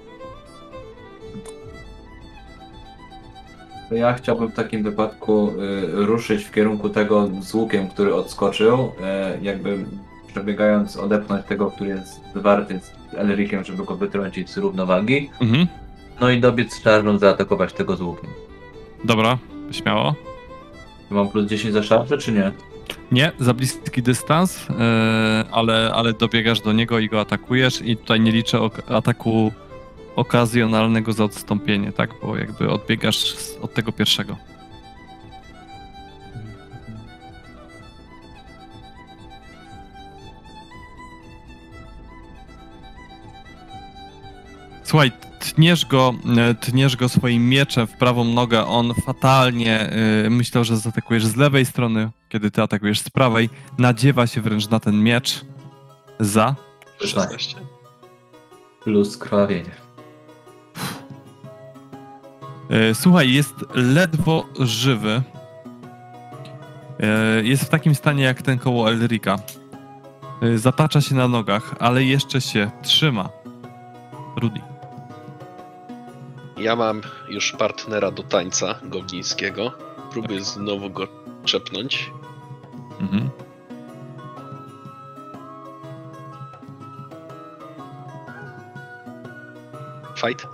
To 3.89 3.95
ja 3.95 4.13
chciałbym 4.13 4.49
w 4.49 4.53
takim 4.53 4.83
wypadku 4.83 5.51
y, 5.51 6.05
ruszyć 6.05 6.43
w 6.43 6.51
kierunku 6.51 6.89
tego 6.89 7.29
z 7.41 7.53
łukiem, 7.53 7.89
który 7.89 8.15
odskoczył, 8.15 8.85
y, 8.85 9.43
jakby 9.43 9.85
przebiegając 10.27 10.97
odepchnąć 10.97 11.45
tego, 11.45 11.71
który 11.71 11.89
jest 11.89 12.21
zwarty 12.35 12.79
z 12.79 13.13
Elriciem, 13.13 13.63
żeby 13.63 13.83
go 13.85 13.95
wytrącić 13.95 14.49
z 14.49 14.57
równowagi. 14.57 15.29
Mhm. 15.41 15.67
No 16.21 16.29
i 16.29 16.39
dobiec 16.39 16.81
czarną 16.81 17.17
zaatakować 17.17 17.73
tego 17.73 17.95
z 17.95 18.01
łukiem. 18.01 18.29
Dobra, 19.03 19.37
śmiało. 19.71 20.15
Mam 21.09 21.29
plus 21.29 21.49
10 21.49 21.73
za 21.73 21.83
szarże, 21.83 22.17
czy 22.17 22.31
nie? 22.31 22.51
Nie, 23.11 23.31
za 23.39 23.53
bliski 23.53 24.01
dystans, 24.01 24.67
yy, 24.69 24.75
ale, 25.51 25.91
ale 25.93 26.13
dobiegasz 26.13 26.61
do 26.61 26.73
niego 26.73 26.99
i 26.99 27.09
go 27.09 27.21
atakujesz 27.21 27.81
i 27.81 27.97
tutaj 27.97 28.19
nie 28.19 28.31
liczę 28.31 28.59
ok 28.59 28.91
ataku 28.91 29.51
okazjonalnego 30.15 31.13
za 31.13 31.23
odstąpienie, 31.23 31.91
tak? 31.91 32.09
Bo 32.21 32.37
jakby 32.37 32.69
odbiegasz 32.69 33.35
od 33.61 33.73
tego 33.73 33.91
pierwszego. 33.91 34.37
Słuchaj, 44.83 45.11
tniesz 45.53 45.85
go, 45.85 46.13
e, 46.37 46.53
tniesz 46.55 46.95
go 46.95 47.09
swoim 47.09 47.49
mieczem 47.49 47.87
w 47.87 47.93
prawą 47.97 48.23
nogę, 48.23 48.65
on 48.65 48.93
fatalnie, 48.93 49.93
y, 50.25 50.29
myślał, 50.29 50.63
że 50.63 50.77
zaatakujesz 50.77 51.25
z 51.25 51.35
lewej 51.35 51.65
strony, 51.65 52.09
kiedy 52.29 52.51
ty 52.51 52.61
atakujesz 52.61 52.99
z 52.99 53.09
prawej, 53.09 53.49
nadziewa 53.77 54.27
się 54.27 54.41
wręcz 54.41 54.69
na 54.69 54.79
ten 54.79 55.03
miecz 55.03 55.45
za 56.19 56.55
16. 57.01 57.57
Plus 58.83 59.17
krwawienie. 59.17 59.71
E, 62.69 62.95
Słuchaj, 62.95 63.33
jest 63.33 63.55
ledwo 63.73 64.45
żywy. 64.59 65.21
E, 66.99 67.43
Jest 67.43 67.63
w 67.63 67.69
takim 67.69 67.95
stanie 67.95 68.23
jak 68.23 68.41
ten 68.41 68.59
koło 68.59 68.89
Elrika. 68.91 69.35
E, 70.41 70.57
Zatacza 70.57 71.01
się 71.01 71.15
na 71.15 71.27
nogach, 71.27 71.75
ale 71.79 72.03
jeszcze 72.03 72.41
się 72.41 72.71
trzyma. 72.81 73.29
Rudy. 74.35 74.61
Ja 76.57 76.75
mam 76.75 77.01
już 77.29 77.51
partnera 77.51 78.11
do 78.11 78.23
tańca 78.23 78.75
goblińskiego. 78.83 79.71
Próbuję 80.11 80.43
znowu 80.43 80.89
go 80.89 81.07
czepnąć. 81.45 82.11
Mhm. 82.99 83.29
Fight. 90.15 90.47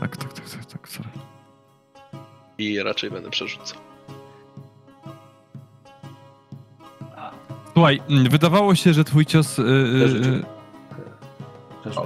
Tak, 0.00 0.16
tak, 0.16 0.32
tak, 0.32 0.50
tak, 0.50 0.64
tak, 0.66 0.88
sorry. 0.88 1.08
I 2.58 2.82
raczej 2.82 3.10
będę 3.10 3.30
przerzucał. 3.30 3.78
Słuchaj, 7.72 8.00
mm, 8.08 8.28
wydawało 8.28 8.74
się, 8.74 8.92
że 8.92 9.04
twój 9.04 9.26
cios. 9.26 9.58
y, 9.58 9.62
y, 9.62 9.64
y, 9.64 10.61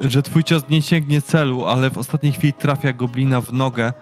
że 0.01 0.23
twój 0.23 0.44
cios 0.44 0.62
nie 0.69 0.82
sięgnie 0.82 1.23
celu, 1.23 1.66
ale 1.66 1.90
w 1.90 1.98
ostatniej 1.98 2.32
chwili 2.32 2.53
trafia 2.53 2.93
goblina 2.93 3.40
w 3.40 3.53
nogę. 3.53 3.93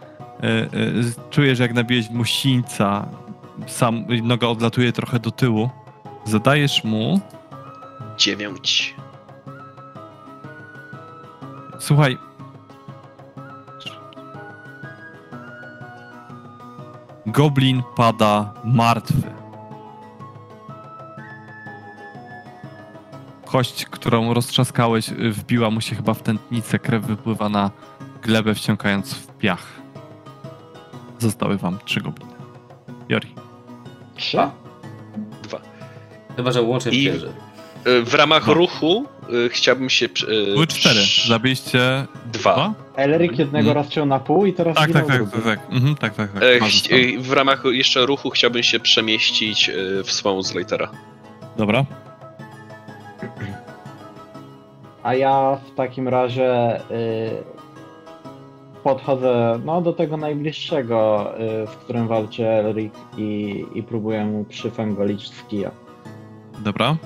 Y, 0.44 0.46
y, 0.78 1.30
czujesz, 1.30 1.58
jak 1.58 1.74
nabiłeś 1.74 2.10
mu 2.10 2.24
sińca. 2.24 3.08
Sam 3.66 4.06
noga 4.22 4.48
odlatuje 4.48 4.92
trochę 4.92 5.18
do 5.18 5.30
tyłu. 5.30 5.70
Zadajesz 6.24 6.84
mu. 6.84 7.20
Dziewięć. 8.18 8.94
Słuchaj. 11.78 12.18
Goblin 17.26 17.82
pada 17.96 18.54
martwy. 18.64 19.43
Kość, 23.54 23.84
którą 23.90 24.34
roztrzaskałeś, 24.34 25.08
y, 25.08 25.30
wbiła 25.30 25.70
mu 25.70 25.80
się 25.80 25.96
chyba 25.96 26.14
w 26.14 26.22
tętnicę. 26.22 26.78
Krew 26.78 27.04
wypływa 27.04 27.48
na 27.48 27.70
glebę, 28.22 28.54
wciągając 28.54 29.14
w 29.14 29.26
piach. 29.38 29.66
Zostały 31.18 31.56
wam 31.56 31.78
trzy 31.84 32.00
gobliny. 32.00 32.32
Jori. 33.08 33.28
Trzy? 34.16 34.38
Dwa. 35.42 35.60
Chyba, 36.36 36.52
że 36.52 36.62
łącznie 36.62 36.90
w 36.90 36.94
I- 36.94 37.04
wieży. 37.04 37.32
Y, 37.86 38.02
W 38.04 38.14
ramach 38.14 38.46
No. 38.46 38.54
ruchu 38.54 39.06
y, 39.46 39.48
chciałbym 39.48 39.90
się. 39.90 40.06
y, 40.06 40.52
Były 40.54 40.66
cztery. 40.66 41.00
Zabiliście 41.28 42.06
Dwa. 42.32 42.54
dwa? 42.54 42.74
Jednego 43.22 43.58
Mhm. 43.58 43.76
rozciął 43.76 44.06
na 44.06 44.18
pół 44.18 44.46
i 44.46 44.52
teraz 44.52 44.76
Tak, 44.76 44.92
tak, 44.92 45.06
tak, 45.06 45.30
tak, 45.30 45.44
tak. 45.44 45.60
Mhm, 45.70 45.94
tak, 45.94 46.14
tak, 46.14 46.32
tak. 46.32 46.42
E, 46.42 47.18
w 47.18 47.32
ramach 47.32 47.62
jeszcze 47.64 48.06
ruchu 48.06 48.30
chciałbym 48.30 48.62
się 48.62 48.80
przemieścić 48.80 49.68
y, 49.68 50.02
w 50.04 50.12
swą 50.12 50.42
Slatera. 50.42 50.90
Dobra. 51.56 51.84
A 55.04 55.14
ja 55.14 55.58
w 55.64 55.74
takim 55.74 56.08
razie 56.08 56.76
y, 56.76 56.80
podchodzę 58.84 59.60
no, 59.64 59.80
do 59.80 59.92
tego 59.92 60.16
najbliższego, 60.16 61.30
y, 61.62 61.66
w 61.66 61.76
którym 61.76 62.08
walczy 62.08 62.48
Elric 62.48 62.94
i, 63.16 63.64
i 63.74 63.82
próbuję 63.82 64.24
mu 64.24 64.44
przyfęgolić 64.44 65.30
z 65.30 65.42
kija. 65.42 65.70
Dobra. 66.58 66.96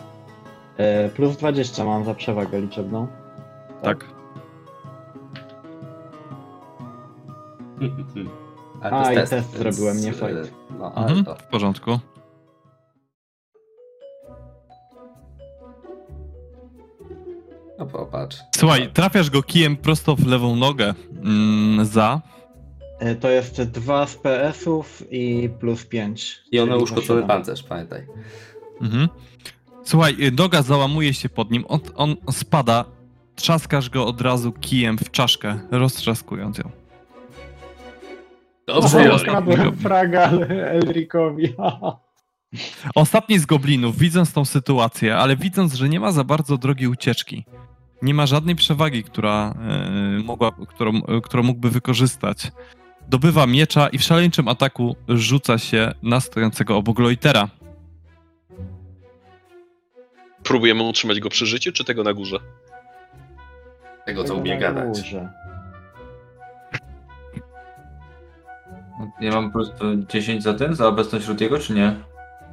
Y, 1.06 1.08
plus 1.08 1.36
20 1.36 1.84
mam 1.84 2.04
za 2.04 2.14
przewagę 2.14 2.60
liczebną. 2.60 3.06
Tak. 3.82 4.04
Ale 8.82 8.96
A, 8.96 9.12
i 9.12 9.16
test 9.16 9.56
zrobiłem, 9.56 10.00
nie 10.00 10.10
e, 10.10 10.12
fight. 10.12 10.54
No, 10.78 10.92
Mhm, 10.96 11.24
to. 11.24 11.34
w 11.34 11.42
porządku. 11.42 11.98
No 17.78 17.86
popatrz. 17.86 18.36
Słuchaj, 18.56 18.90
trafiasz 18.92 19.30
go 19.30 19.42
kijem 19.42 19.76
prosto 19.76 20.16
w 20.16 20.26
lewą 20.26 20.56
nogę 20.56 20.94
mm, 21.24 21.84
za. 21.84 22.20
Y, 23.02 23.16
to 23.16 23.30
jest 23.30 23.62
2 23.62 24.06
z 24.06 24.16
PS-ów 24.16 25.02
i 25.10 25.50
plus 25.60 25.86
5. 25.86 26.40
I 26.52 26.60
one 26.60 26.76
uszkodzony 26.76 27.22
pancerz, 27.22 27.62
pamiętaj. 27.62 28.06
Mhm. 28.80 29.08
Słuchaj, 29.84 30.16
y, 30.20 30.32
noga 30.32 30.62
załamuje 30.62 31.14
się 31.14 31.28
pod 31.28 31.50
nim, 31.50 31.64
on, 31.68 31.80
on 31.96 32.16
spada, 32.30 32.84
trzaskasz 33.34 33.90
go 33.90 34.06
od 34.06 34.20
razu 34.20 34.52
kijem 34.52 34.98
w 34.98 35.10
czaszkę, 35.10 35.58
roztrzaskując 35.70 36.58
ją. 36.58 36.70
Dobrze, 38.66 38.98
O, 38.98 39.00
Jori. 39.00 39.18
Skradłem 39.18 39.76
fraga 39.76 40.30
Elricowi. 40.48 41.54
Ostatni 42.94 43.38
z 43.38 43.46
goblinów, 43.46 43.98
widząc 43.98 44.32
tą 44.32 44.44
sytuację, 44.44 45.16
ale 45.16 45.36
widząc, 45.36 45.74
że 45.74 45.88
nie 45.88 46.00
ma 46.00 46.12
za 46.12 46.24
bardzo 46.24 46.58
drogi 46.58 46.88
ucieczki, 46.88 47.44
nie 48.02 48.14
ma 48.14 48.26
żadnej 48.26 48.56
przewagi, 48.56 49.04
która, 49.04 49.54
e, 50.18 50.22
mogła, 50.24 50.52
którą, 50.68 50.92
którą 51.22 51.42
mógłby 51.42 51.70
wykorzystać, 51.70 52.52
dobywa 53.08 53.46
miecza 53.46 53.88
i 53.88 53.98
w 53.98 54.02
szaleńczym 54.02 54.48
ataku 54.48 54.96
rzuca 55.08 55.58
się 55.58 55.92
na 56.02 56.20
stojącego 56.20 56.76
obok 56.76 56.98
Loitera. 56.98 57.48
Próbujemy 60.42 60.82
utrzymać 60.82 61.20
go 61.20 61.28
przy 61.28 61.46
życiu, 61.46 61.72
czy 61.72 61.84
tego 61.84 62.02
na 62.02 62.12
górze? 62.12 62.38
Tego, 64.06 64.24
co 64.24 64.34
umie 64.34 64.54
na 64.54 64.60
gadać. 64.60 64.98
górze. 65.02 65.28
Ja 69.20 69.32
mam 69.32 69.52
po 69.52 69.58
prostu 69.58 69.84
10 70.08 70.42
za 70.42 70.54
ten, 70.54 70.74
za 70.74 70.86
obecność 70.88 71.26
Rudiego, 71.26 71.58
czy 71.58 71.74
nie? 71.74 71.94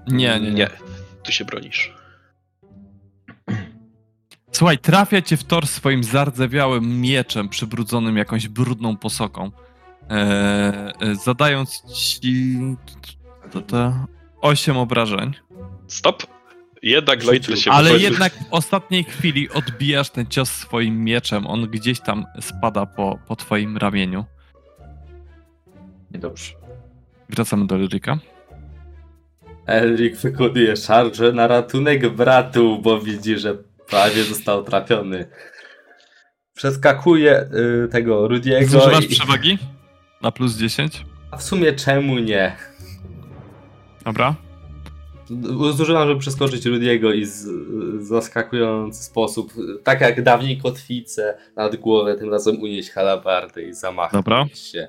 Nie, 0.08 0.40
nie, 0.40 0.40
nie. 0.40 0.52
Nie. 0.52 0.70
Tu 1.24 1.32
się 1.32 1.46
bronisz. 1.46 2.05
Słuchaj, 4.56 4.78
trafia 4.78 5.22
cię 5.22 5.38
w 5.38 5.44
tor 5.44 5.68
swoim 5.68 6.04
zardzewiałym 6.04 7.02
mieczem 7.02 7.50
przybrudzonym 7.50 8.18
jakąś 8.18 8.48
brudną 8.48 8.98
posoką. 8.98 9.52
E, 10.10 10.14
e, 11.02 11.16
zadając 11.16 11.84
ci 11.94 12.58
to, 13.52 13.62
to 13.62 13.94
8 14.42 14.78
obrażeń. 14.78 15.34
Stop! 15.88 16.24
Jednak 16.82 17.24
Loiter 17.24 17.60
się 17.60 17.72
Ale 17.72 17.84
wychodzi. 17.84 18.04
jednak 18.04 18.34
w 18.34 18.46
ostatniej 18.52 19.04
chwili 19.04 19.50
odbijasz 19.50 20.10
ten 20.10 20.26
cios 20.26 20.50
swoim 20.50 21.04
mieczem. 21.04 21.48
On 21.48 21.68
gdzieś 21.68 22.00
tam 22.00 22.26
spada 22.40 22.86
po, 22.86 23.20
po 23.28 23.36
twoim 23.36 23.78
ramieniu. 23.78 24.26
Niedobrze. 26.12 26.54
Wracamy 27.30 27.68
do 27.68 27.78
Lyrika. 27.78 28.20
Elric 29.66 30.22
wykonuje 30.22 30.78
szarże 30.78 31.32
na 31.32 31.48
ratunek 31.48 32.10
bratu, 32.10 32.80
bo 32.82 33.00
widzi, 33.00 33.38
że 33.38 33.58
prawie 33.90 34.24
został 34.24 34.64
trafiony. 34.64 35.28
Przeskakuje 36.54 37.50
y, 37.86 37.88
tego 37.88 38.28
Rudiego 38.28 38.68
Zużywasz 38.68 39.06
i... 39.06 39.08
przewagi? 39.08 39.58
Na 40.22 40.32
plus 40.32 40.58
10. 40.58 41.06
A 41.32 41.38
w 41.38 41.44
sumie 41.44 41.74
czemu 41.74 42.20
nie? 42.20 42.56
Dobra. 44.06 44.36
Zużywam, 45.74 46.08
żeby 46.08 46.20
przeskoczyć 46.20 46.66
Rudiego 46.66 47.14
i 47.14 47.26
z, 47.26 47.48
zaskakujący 48.08 49.04
sposób, 49.04 49.54
tak 49.84 50.02
jak 50.02 50.24
dawniej 50.24 50.58
kotwicę 50.58 51.38
nad 51.56 51.76
głowę, 51.76 52.16
tym 52.16 52.32
razem 52.32 52.62
unieść 52.62 52.92
halabardę 52.92 53.64
i 53.64 53.74
zamachnąć 53.74 54.26
Dobra. 54.26 54.46
się. 54.54 54.88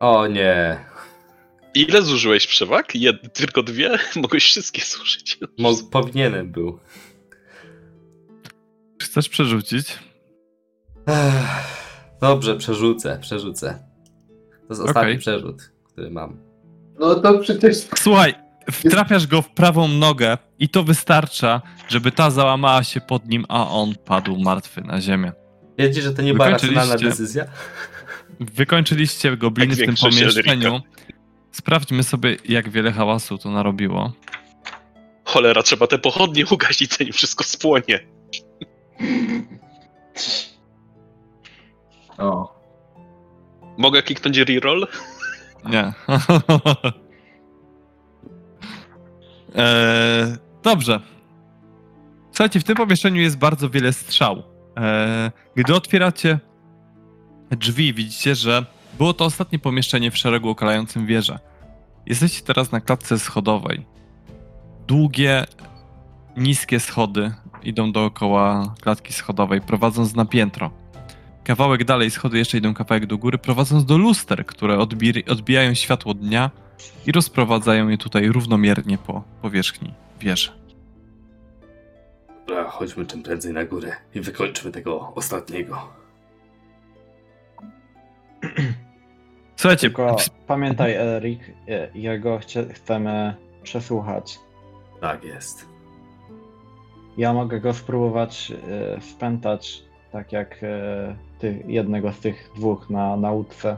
O 0.00 0.26
nie. 0.26 0.84
Ile 1.74 2.02
zużyłeś 2.02 2.46
przewag? 2.46 2.94
Jed... 2.94 3.32
Tylko 3.34 3.62
dwie? 3.62 3.98
Mogłeś 4.16 4.44
wszystkie 4.44 4.82
zużyć. 4.82 5.38
Mo 5.58 5.74
powinienem 5.90 6.52
był. 6.52 6.78
Chcesz 9.02 9.28
przerzucić? 9.28 9.98
Ech, 11.06 11.80
Dobrze, 12.20 12.56
przerzucę, 12.56 13.18
przerzucę. 13.20 13.78
To 14.50 14.66
jest 14.70 14.80
ostatni 14.82 15.00
Okej. 15.02 15.18
przerzut, 15.18 15.72
który 15.84 16.10
mam. 16.10 16.36
No 16.98 17.14
to 17.14 17.38
przecież... 17.38 17.76
Słuchaj, 17.96 18.34
wtrafiasz 18.70 19.26
go 19.26 19.42
w 19.42 19.50
prawą 19.50 19.88
nogę 19.88 20.38
i 20.58 20.68
to 20.68 20.82
wystarcza, 20.82 21.62
żeby 21.88 22.12
ta 22.12 22.30
załamała 22.30 22.84
się 22.84 23.00
pod 23.00 23.28
nim, 23.28 23.44
a 23.48 23.68
on 23.68 23.94
padł 24.04 24.36
martwy 24.36 24.80
na 24.80 25.00
ziemię. 25.00 25.32
Wiecie, 25.78 26.02
że 26.02 26.12
to 26.14 26.22
nie 26.22 26.34
była 26.34 26.50
racjonalna 26.50 26.82
Wykończyliście. 26.82 27.22
decyzja? 27.22 27.44
Wykończyliście 28.40 29.36
gobliny 29.36 29.74
w 29.74 29.76
tym 29.76 29.86
większość 29.86 30.18
pomieszczeniu. 30.18 30.80
Sprawdźmy 31.52 32.02
sobie, 32.02 32.36
jak 32.44 32.68
wiele 32.68 32.92
hałasu 32.92 33.38
to 33.38 33.50
narobiło. 33.50 34.12
Cholera, 35.24 35.62
trzeba 35.62 35.86
te 35.86 35.98
pochodnie 35.98 36.44
ugasić, 36.50 36.96
zanim 36.96 37.12
wszystko 37.12 37.44
spłonie. 37.44 38.06
O, 42.18 42.60
Mogę 43.78 44.02
kliknąć 44.02 44.38
reroll? 44.38 44.86
Nie. 45.64 45.78
e, 49.56 50.36
dobrze. 50.62 51.00
Słuchajcie, 52.30 52.60
w 52.60 52.64
tym 52.64 52.76
pomieszczeniu 52.76 53.20
jest 53.20 53.38
bardzo 53.38 53.70
wiele 53.70 53.92
strzał. 53.92 54.42
E, 54.76 55.30
gdy 55.56 55.74
otwieracie 55.74 56.38
drzwi, 57.50 57.94
widzicie, 57.94 58.34
że 58.34 58.66
było 59.00 59.14
to 59.14 59.24
ostatnie 59.24 59.58
pomieszczenie 59.58 60.10
w 60.10 60.16
szeregu 60.16 60.48
okalającym 60.48 61.06
wieżę. 61.06 61.38
Jesteście 62.06 62.42
teraz 62.42 62.72
na 62.72 62.80
klatce 62.80 63.18
schodowej. 63.18 63.86
Długie, 64.86 65.46
niskie 66.36 66.80
schody 66.80 67.32
idą 67.62 67.92
dookoła 67.92 68.74
klatki 68.80 69.12
schodowej, 69.12 69.60
prowadząc 69.60 70.14
na 70.14 70.24
piętro. 70.24 70.70
Kawałek 71.44 71.84
dalej 71.84 72.10
schody 72.10 72.38
jeszcze 72.38 72.58
idą 72.58 72.74
kawałek 72.74 73.06
do 73.06 73.18
góry, 73.18 73.38
prowadząc 73.38 73.84
do 73.84 73.98
luster, 73.98 74.46
które 74.46 74.76
odbi- 74.76 75.30
odbijają 75.30 75.74
światło 75.74 76.14
dnia 76.14 76.50
i 77.06 77.12
rozprowadzają 77.12 77.88
je 77.88 77.98
tutaj 77.98 78.28
równomiernie 78.28 78.98
po 78.98 79.22
powierzchni 79.42 79.94
wieży. 80.20 80.52
Dobra, 82.46 82.70
chodźmy 82.70 83.06
czym 83.06 83.22
prędzej 83.22 83.52
na 83.52 83.64
górę 83.64 83.92
i 84.14 84.20
wykończmy 84.20 84.70
tego 84.70 85.12
ostatniego. 85.14 85.88
Słuchajcie, 89.60 89.86
Tylko 89.86 90.16
pamiętaj, 90.46 90.94
Erik, 90.94 91.40
e, 91.68 91.88
jego 91.94 92.38
chcie, 92.38 92.64
chcemy 92.64 93.34
przesłuchać. 93.62 94.38
Tak 95.00 95.24
jest. 95.24 95.66
Ja 97.18 97.32
mogę 97.32 97.60
go 97.60 97.74
spróbować 97.74 98.52
e, 98.96 99.00
spętać, 99.00 99.82
tak 100.12 100.32
jak 100.32 100.58
e, 100.62 101.16
ty, 101.38 101.64
jednego 101.66 102.12
z 102.12 102.18
tych 102.18 102.50
dwóch 102.56 102.90
na 102.90 103.16
nauce, 103.16 103.76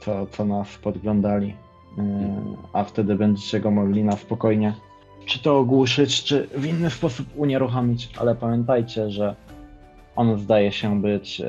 co, 0.00 0.26
co 0.26 0.44
nas 0.44 0.68
podglądali. 0.78 1.56
E, 1.98 2.02
a 2.72 2.84
wtedy 2.84 3.14
będziecie 3.14 3.60
go 3.60 3.70
mogli 3.70 4.04
na 4.04 4.16
spokojnie 4.16 4.74
czy 5.26 5.38
to 5.38 5.58
ogłuszyć, 5.58 6.24
czy 6.24 6.48
w 6.54 6.66
inny 6.66 6.90
sposób 6.90 7.26
unieruchomić. 7.36 8.10
Ale 8.18 8.34
pamiętajcie, 8.34 9.10
że 9.10 9.36
on 10.16 10.38
zdaje 10.38 10.72
się 10.72 11.00
być 11.02 11.40
e, 11.40 11.44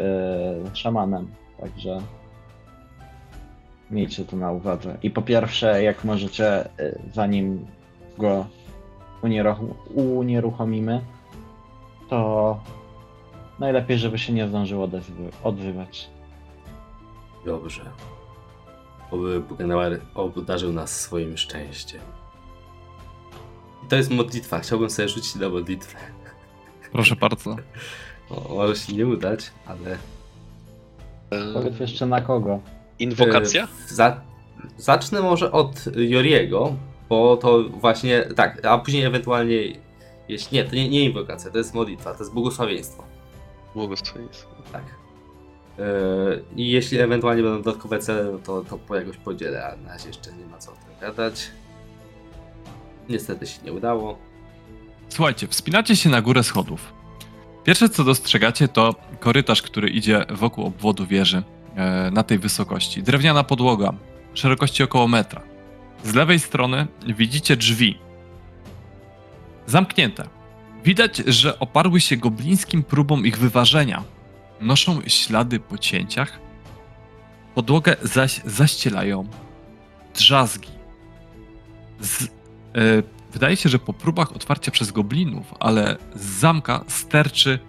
szamanem, 0.73 1.27
także 1.59 2.01
miejcie 3.91 4.25
to 4.25 4.35
na 4.37 4.51
uwadze. 4.51 4.97
I 5.03 5.09
po 5.11 5.21
pierwsze, 5.21 5.83
jak 5.83 6.03
możecie, 6.03 6.47
e, 6.79 6.99
zanim 7.13 7.65
go 8.17 8.45
unieruch- 9.23 9.73
unieruchomimy, 9.95 11.01
to 12.09 12.59
najlepiej, 13.59 13.97
żeby 13.97 14.17
się 14.17 14.33
nie 14.33 14.47
zdążył 14.47 14.81
odezwy- 14.87 15.31
odzywać. 15.43 16.09
Dobrze. 17.45 17.81
Oby 19.11 19.39
Bugenauer 19.39 20.01
obdarzył 20.15 20.73
nas 20.73 20.99
swoim 21.01 21.37
szczęściem. 21.37 22.01
I 23.85 23.87
to 23.87 23.95
jest 23.95 24.11
modlitwa. 24.11 24.59
Chciałbym 24.59 24.89
sobie 24.89 25.09
rzucić 25.09 25.35
na 25.35 25.49
modlitwę. 25.49 25.97
proszę 26.91 27.15
bardzo. 27.15 27.55
O, 28.29 28.55
może 28.55 28.75
się 28.75 28.93
nie 28.93 29.07
udać, 29.07 29.51
ale... 29.67 29.97
Powiedz 31.53 31.79
jeszcze 31.79 32.05
na 32.05 32.21
kogo. 32.21 32.59
Inwokacja? 32.99 33.63
E, 33.63 33.93
Za... 33.93 34.21
Zacznę 34.77 35.21
może 35.21 35.51
od 35.51 35.83
Joriego, 35.95 36.75
bo 37.09 37.37
to 37.37 37.63
właśnie... 37.69 38.21
Tak, 38.21 38.65
a 38.65 38.77
później 38.77 39.03
ewentualnie... 39.03 39.55
Jeśli 40.27 40.57
nie, 40.57 40.63
to 40.63 40.75
nie, 40.75 40.89
nie 40.89 41.05
inwokacja, 41.05 41.51
to 41.51 41.57
jest 41.57 41.73
modlitwa, 41.73 42.13
to 42.13 42.19
jest 42.19 42.33
błogosławieństwo. 42.33 43.03
Błogosławieństwo. 43.75 44.49
Tak. 44.71 44.83
E, 45.79 45.83
I 46.55 46.69
jeśli 46.69 46.99
ewentualnie 46.99 47.43
będą 47.43 47.61
dodatkowe 47.61 47.99
cele, 47.99 48.31
no 48.31 48.39
to, 48.39 48.61
to 48.63 48.77
po 48.77 48.95
jakoś 48.95 49.17
podzielę, 49.17 49.65
a 49.65 49.75
na 49.75 49.89
razie 49.89 50.07
jeszcze 50.07 50.33
nie 50.33 50.45
ma 50.45 50.57
co 50.57 50.71
o 50.71 50.75
tym 50.75 50.99
gadać. 51.01 51.51
Niestety 53.09 53.47
się 53.47 53.61
nie 53.65 53.73
udało. 53.73 54.17
Słuchajcie, 55.09 55.47
wspinacie 55.47 55.95
się 55.95 56.09
na 56.09 56.21
górę 56.21 56.43
schodów. 56.43 56.93
Pierwsze 57.63 57.89
co 57.89 58.03
dostrzegacie 58.03 58.67
to 58.67 58.95
korytarz, 59.19 59.61
który 59.61 59.89
idzie 59.89 60.25
wokół 60.29 60.65
obwodu 60.65 61.05
wieży 61.05 61.43
na 62.11 62.23
tej 62.23 62.39
wysokości. 62.39 63.03
Drewniana 63.03 63.43
podłoga, 63.43 63.93
szerokości 64.33 64.83
około 64.83 65.07
metra. 65.07 65.41
Z 66.03 66.13
lewej 66.13 66.39
strony 66.39 66.87
widzicie 67.07 67.55
drzwi. 67.55 67.97
Zamknięte. 69.67 70.27
Widać, 70.83 71.17
że 71.17 71.59
oparły 71.59 72.01
się 72.01 72.17
goblińskim 72.17 72.83
próbom 72.83 73.25
ich 73.25 73.37
wyważenia. 73.37 74.03
Noszą 74.61 75.01
ślady 75.07 75.59
po 75.59 75.77
cięciach. 75.77 76.39
Podłogę 77.55 77.95
zaś 78.01 78.41
zaścielają 78.45 79.27
drzazgi. 80.15 80.69
Z, 81.99 82.23
e, 82.23 82.27
wydaje 83.33 83.55
się, 83.55 83.69
że 83.69 83.79
po 83.79 83.93
próbach 83.93 84.35
otwarcia 84.35 84.71
przez 84.71 84.91
goblinów, 84.91 85.53
ale 85.59 85.97
z 86.15 86.25
zamka 86.25 86.83
sterczy 86.87 87.59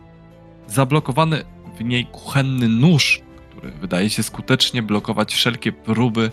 zablokowany 0.66 1.45
w 1.78 1.85
niej 1.85 2.07
kuchenny 2.07 2.69
nóż, 2.69 3.23
który 3.57 3.73
wydaje 3.73 4.11
się 4.11 4.23
skutecznie 4.23 4.83
blokować 4.83 5.35
wszelkie 5.35 5.73
próby 5.73 6.31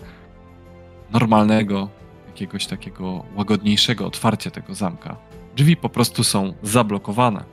normalnego, 1.10 1.88
jakiegoś 2.26 2.66
takiego 2.66 3.24
łagodniejszego 3.34 4.06
otwarcia 4.06 4.50
tego 4.50 4.74
zamka. 4.74 5.16
Drzwi 5.56 5.76
po 5.76 5.88
prostu 5.88 6.24
są 6.24 6.54
zablokowane. 6.62 7.44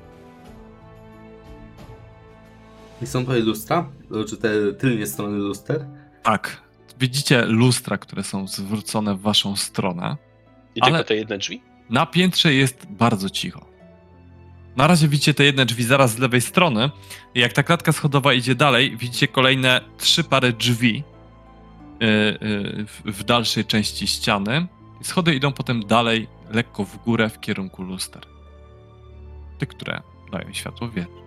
I 3.01 3.07
są 3.07 3.21
tutaj 3.25 3.41
lustra? 3.41 3.89
Czy 4.29 4.37
te 4.37 4.73
tylnie 4.73 5.07
strony 5.07 5.37
luster? 5.37 5.85
Tak, 6.23 6.61
widzicie 6.99 7.45
lustra, 7.45 7.97
które 7.97 8.23
są 8.23 8.47
zwrócone 8.47 9.15
w 9.15 9.21
waszą 9.21 9.55
stronę. 9.55 10.17
I 10.75 10.81
Ale- 10.81 10.91
tylko 10.91 11.07
te 11.07 11.15
jedne 11.15 11.37
drzwi? 11.37 11.61
Na 11.89 12.05
piętrze 12.05 12.53
jest 12.53 12.85
bardzo 12.89 13.29
cicho. 13.29 13.65
Na 14.75 14.87
razie 14.87 15.07
widzicie 15.07 15.33
te 15.33 15.43
jedne 15.43 15.65
drzwi 15.65 15.83
zaraz 15.83 16.11
z 16.11 16.17
lewej 16.17 16.41
strony. 16.41 16.89
I 17.35 17.39
jak 17.39 17.53
ta 17.53 17.63
klatka 17.63 17.91
schodowa 17.91 18.33
idzie 18.33 18.55
dalej, 18.55 18.97
widzicie 18.97 19.27
kolejne 19.27 19.81
trzy 19.97 20.23
pary 20.23 20.53
drzwi 20.53 21.03
yy, 21.99 22.07
yy, 23.05 23.13
w, 23.13 23.23
dalszej 23.23 23.65
części 23.65 24.07
ściany. 24.07 24.67
Schody 25.03 25.35
idą 25.35 25.51
potem 25.51 25.85
dalej, 25.85 26.27
lekko 26.51 26.85
w 26.85 26.97
górę 26.97 27.29
w 27.29 27.39
kierunku 27.39 27.83
luster. 27.83 28.21
Tych, 29.57 29.69
które 29.69 30.01
dają 30.31 30.53
światło 30.53 30.89
wieży. 30.89 31.21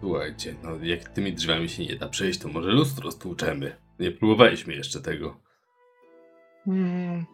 Słuchajcie, 0.00 0.54
no 0.62 0.70
jak 0.82 1.08
tymi 1.08 1.32
drzwiami 1.32 1.68
się 1.68 1.86
nie 1.86 1.96
da 1.96 2.08
przejść, 2.08 2.40
to 2.40 2.48
może 2.48 2.70
lustro 2.70 3.10
stłuczemy. 3.10 3.76
Nie 3.98 4.10
próbowaliśmy 4.10 4.74
jeszcze 4.74 5.00
tego. 5.00 5.40
Hmm, 6.64 7.26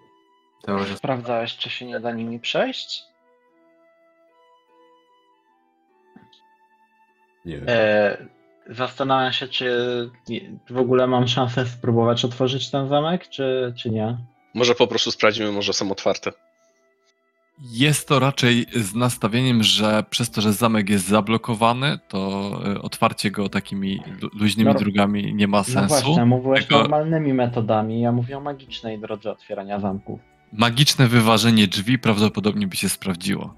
teoria 0.66 0.97
sprawdzałeś, 0.97 1.57
czy 1.57 1.70
się 1.70 1.86
nie 1.86 2.01
da 2.01 2.12
nimi 2.12 2.41
przejść? 2.41 3.03
Nie 7.45 7.57
wiem. 7.57 7.65
E, 7.69 8.16
zastanawiam 8.70 9.32
się, 9.32 9.49
czy 9.49 9.70
w 10.70 10.78
ogóle 10.78 11.07
mam 11.07 11.28
szansę 11.28 11.66
spróbować 11.66 12.24
otworzyć 12.24 12.70
ten 12.70 12.89
zamek, 12.89 13.28
czy, 13.28 13.74
czy 13.77 13.91
nie. 13.91 14.19
Może 14.55 14.74
po 14.74 14.86
prostu 14.86 15.11
sprawdzimy, 15.11 15.53
może 15.53 15.73
są 15.73 15.93
otwarte. 15.93 16.32
Jest 17.73 18.09
to 18.09 18.19
raczej 18.19 18.66
z 18.74 18.95
nastawieniem, 18.95 19.62
że 19.62 20.05
przez 20.11 20.31
to, 20.31 20.41
że 20.41 20.53
zamek 20.53 20.89
jest 20.91 21.09
zablokowany, 21.09 21.99
to 22.09 22.51
y, 22.77 22.82
otwarcie 22.82 23.31
go 23.31 23.49
takimi 23.49 24.01
lu- 24.23 24.31
luźnymi 24.41 24.73
No, 24.73 24.78
drogami 24.78 25.35
nie 25.35 25.49
ma 25.49 25.59
No 25.59 25.65
sensu. 25.65 25.89
właśnie, 26.05 26.24
mówiłeś 26.24 26.61
Tylko- 26.61 26.78
normalnymi 26.78 27.35
metodami, 27.35 28.01
ja 28.01 28.12
mówię 28.12 28.36
o 28.39 28.41
magicznej 28.41 28.99
drodze 28.99 29.31
otwierania 29.31 29.81
zamków. 29.81 30.20
Magiczne 30.56 31.09
wyważenie 31.09 31.68
drzwi 31.68 31.98
prawdopodobnie 31.98 32.66
by 32.66 32.76
się 32.76 32.89
sprawdziło. 32.89 33.55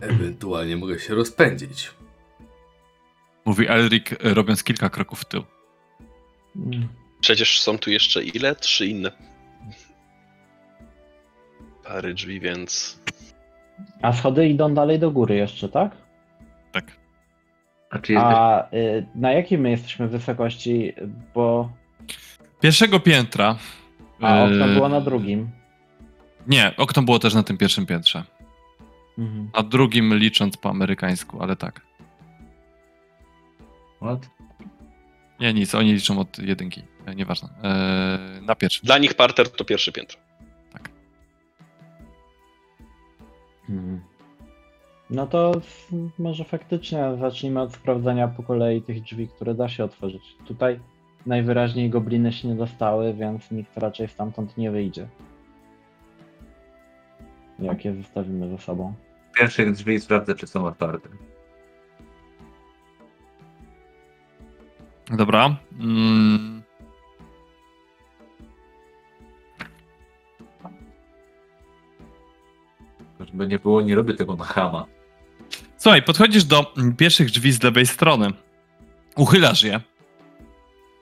Ewentualnie 0.00 0.76
mogę 0.76 0.98
się 0.98 1.14
rozpędzić. 1.14 1.90
Mówi 3.44 3.68
Elric, 3.68 4.06
robiąc 4.20 4.64
kilka 4.64 4.90
kroków 4.90 5.20
w 5.20 5.24
tył. 5.24 5.44
Przecież 7.20 7.60
są 7.60 7.78
tu 7.78 7.90
jeszcze 7.90 8.24
ile? 8.24 8.54
Trzy 8.54 8.86
inne. 8.86 9.12
Pary 11.84 12.14
drzwi, 12.14 12.40
więc. 12.40 13.00
A 14.02 14.12
schody 14.12 14.48
idą 14.48 14.74
dalej 14.74 14.98
do 14.98 15.10
góry 15.10 15.34
jeszcze, 15.34 15.68
tak? 15.68 15.96
Tak. 16.72 16.84
A 17.90 17.98
czy 17.98 18.12
jest 18.12 18.24
A 18.24 18.68
y, 18.72 19.06
na 19.14 19.32
jakiej 19.32 19.58
my 19.58 19.70
jesteśmy 19.70 20.08
wysokości? 20.08 20.92
Bo. 21.34 21.70
Pierwszego 22.60 23.00
piętra. 23.00 23.56
A 24.20 24.44
okno 24.44 24.68
y, 24.68 24.74
było 24.74 24.88
na 24.88 25.00
drugim. 25.00 25.50
Nie, 26.46 26.74
okno 26.76 27.02
było 27.02 27.18
też 27.18 27.34
na 27.34 27.42
tym 27.42 27.58
pierwszym 27.58 27.86
piętrze. 27.86 28.24
Mhm. 29.18 29.50
Na 29.54 29.62
drugim 29.62 30.14
licząc 30.14 30.56
po 30.56 30.70
amerykańsku, 30.70 31.42
ale 31.42 31.56
tak. 31.56 31.80
What? 34.02 34.30
Nie, 35.40 35.54
nic, 35.54 35.74
oni 35.74 35.92
liczą 35.92 36.18
od 36.18 36.38
jedynki. 36.38 36.82
E, 37.06 37.14
Nieważne. 37.14 37.48
E, 37.62 38.40
na 38.42 38.54
pierwszy. 38.54 38.80
Dla 38.82 38.98
nich 38.98 39.14
parter 39.14 39.50
to 39.50 39.64
pierwsze 39.64 39.92
piętro. 39.92 40.18
Hmm. 43.66 44.00
No 45.10 45.26
to 45.26 45.52
może 46.18 46.44
faktycznie 46.44 47.04
zacznijmy 47.20 47.60
od 47.60 47.74
sprawdzenia 47.74 48.28
po 48.28 48.42
kolei 48.42 48.82
tych 48.82 49.02
drzwi, 49.02 49.28
które 49.28 49.54
da 49.54 49.68
się 49.68 49.84
otworzyć. 49.84 50.22
Tutaj 50.46 50.80
najwyraźniej 51.26 51.90
gobliny 51.90 52.32
się 52.32 52.48
nie 52.48 52.54
dostały, 52.54 53.14
więc 53.14 53.50
nikt 53.50 53.76
raczej 53.76 54.08
stamtąd 54.08 54.56
nie 54.56 54.70
wyjdzie. 54.70 55.08
Jak 57.58 57.84
je 57.84 57.94
zostawimy 57.94 58.48
ze 58.48 58.58
sobą. 58.58 58.94
Pierwszych 59.34 59.72
drzwi 59.72 60.00
sprawdzę, 60.00 60.34
czy 60.34 60.46
są 60.46 60.66
otwarte. 60.66 61.08
Dobra. 65.10 65.56
Mm. 65.80 66.62
Żeby 73.20 73.46
nie 73.46 73.58
było, 73.58 73.80
nie 73.80 73.94
robię 73.94 74.14
tego 74.14 74.36
na 74.36 74.44
chama. 74.44 74.86
Słuchaj, 75.76 76.02
podchodzisz 76.02 76.44
do 76.44 76.74
pierwszych 76.98 77.30
drzwi 77.30 77.52
z 77.52 77.62
lewej 77.62 77.86
strony. 77.86 78.32
Uchylasz 79.16 79.62
je. 79.62 79.80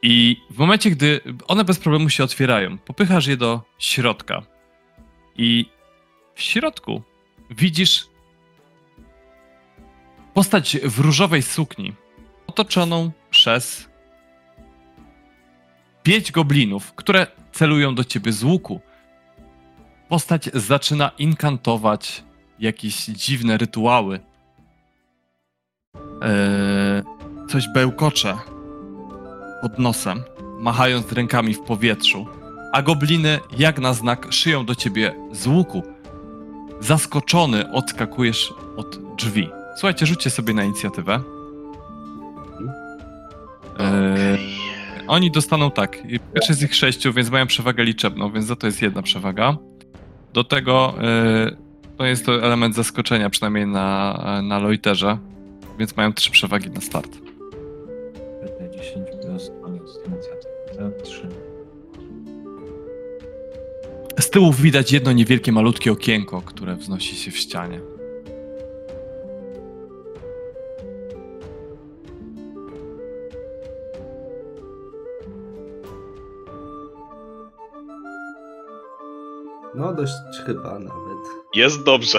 I 0.07 0.37
w 0.51 0.59
momencie, 0.59 0.91
gdy 0.91 1.21
one 1.49 1.65
bez 1.65 1.79
problemu 1.79 2.11
się 2.11 2.25
otwierają, 2.25 2.79
popychasz 2.79 3.27
je 3.27 3.37
do 3.37 3.63
środka. 3.79 4.43
I 5.37 5.67
w 6.35 6.43
środku 6.43 7.03
widzisz 7.51 8.07
postać 10.35 10.77
w 10.83 10.99
różowej 10.99 11.43
sukni, 11.43 11.93
otoczoną 12.47 13.11
przez 13.31 13.89
pięć 16.03 16.33
goblinów, 16.33 16.93
które 16.93 17.27
celują 17.53 17.95
do 17.95 18.05
ciebie 18.05 18.33
z 18.33 18.45
łuku. 18.45 18.81
Postać 20.09 20.51
zaczyna 20.55 21.11
inkantować 21.19 22.25
jakieś 22.59 23.05
dziwne 23.05 23.59
rytuały. 23.59 24.21
Eee, 26.23 27.03
coś 27.49 27.69
bełkocze 27.69 28.54
pod 29.65 29.79
nosem, 29.79 30.23
machając 30.59 31.13
rękami 31.13 31.55
w 31.55 31.61
powietrzu, 31.61 32.27
a 32.73 32.83
gobliny 32.83 33.41
jak 33.59 33.81
na 33.81 33.95
znak 33.95 34.27
szyją 34.31 34.67
do 34.67 34.75
ciebie 34.75 35.15
z 35.33 35.47
łuku. 35.47 35.83
Zaskoczony 36.81 37.73
odskakujesz 37.73 38.55
od 38.77 39.17
drzwi. 39.17 39.49
Słuchajcie, 39.75 40.07
rzućcie 40.07 40.31
sobie 40.31 40.55
na 40.55 40.65
inicjatywę. 40.65 41.21
Eee, 43.79 44.39
oni 45.07 45.31
dostaną 45.31 45.71
tak. 45.71 46.03
Pierwszy 46.35 46.55
z 46.55 46.63
ich 46.63 46.75
sześciu, 46.75 47.13
więc 47.13 47.31
mają 47.31 47.47
przewagę 47.47 47.85
liczebną, 47.85 48.33
więc 48.33 48.47
za 48.47 48.57
to 48.57 48.67
jest 48.67 48.83
jedna 48.83 49.03
przewaga. 49.03 49.57
Do 50.33 50.45
tego 50.45 50.95
e, 51.03 51.57
to 51.99 52.05
jest 52.05 52.27
to 52.27 52.43
element 52.43 52.75
zaskoczenia, 52.75 53.31
przynajmniej 53.31 53.67
na, 53.67 54.41
na 54.43 54.59
Loiterze, 54.59 55.19
więc 55.79 55.97
mają 55.97 56.13
trzy 56.13 56.31
przewagi 56.31 56.71
na 56.71 56.81
start. 56.81 57.24
Tyłu 64.35 64.53
widać 64.53 64.93
jedno 64.93 65.13
niewielkie, 65.13 65.53
malutkie 65.53 65.93
okienko, 65.93 66.43
które 66.43 66.77
wznosi 66.77 67.17
się 67.17 67.31
w 67.31 67.37
ścianie. 67.37 67.81
No 79.75 79.95
dość 79.95 80.13
chyba 80.47 80.79
nawet. 80.79 81.19
Jest 81.55 81.85
dobrze. 81.85 82.19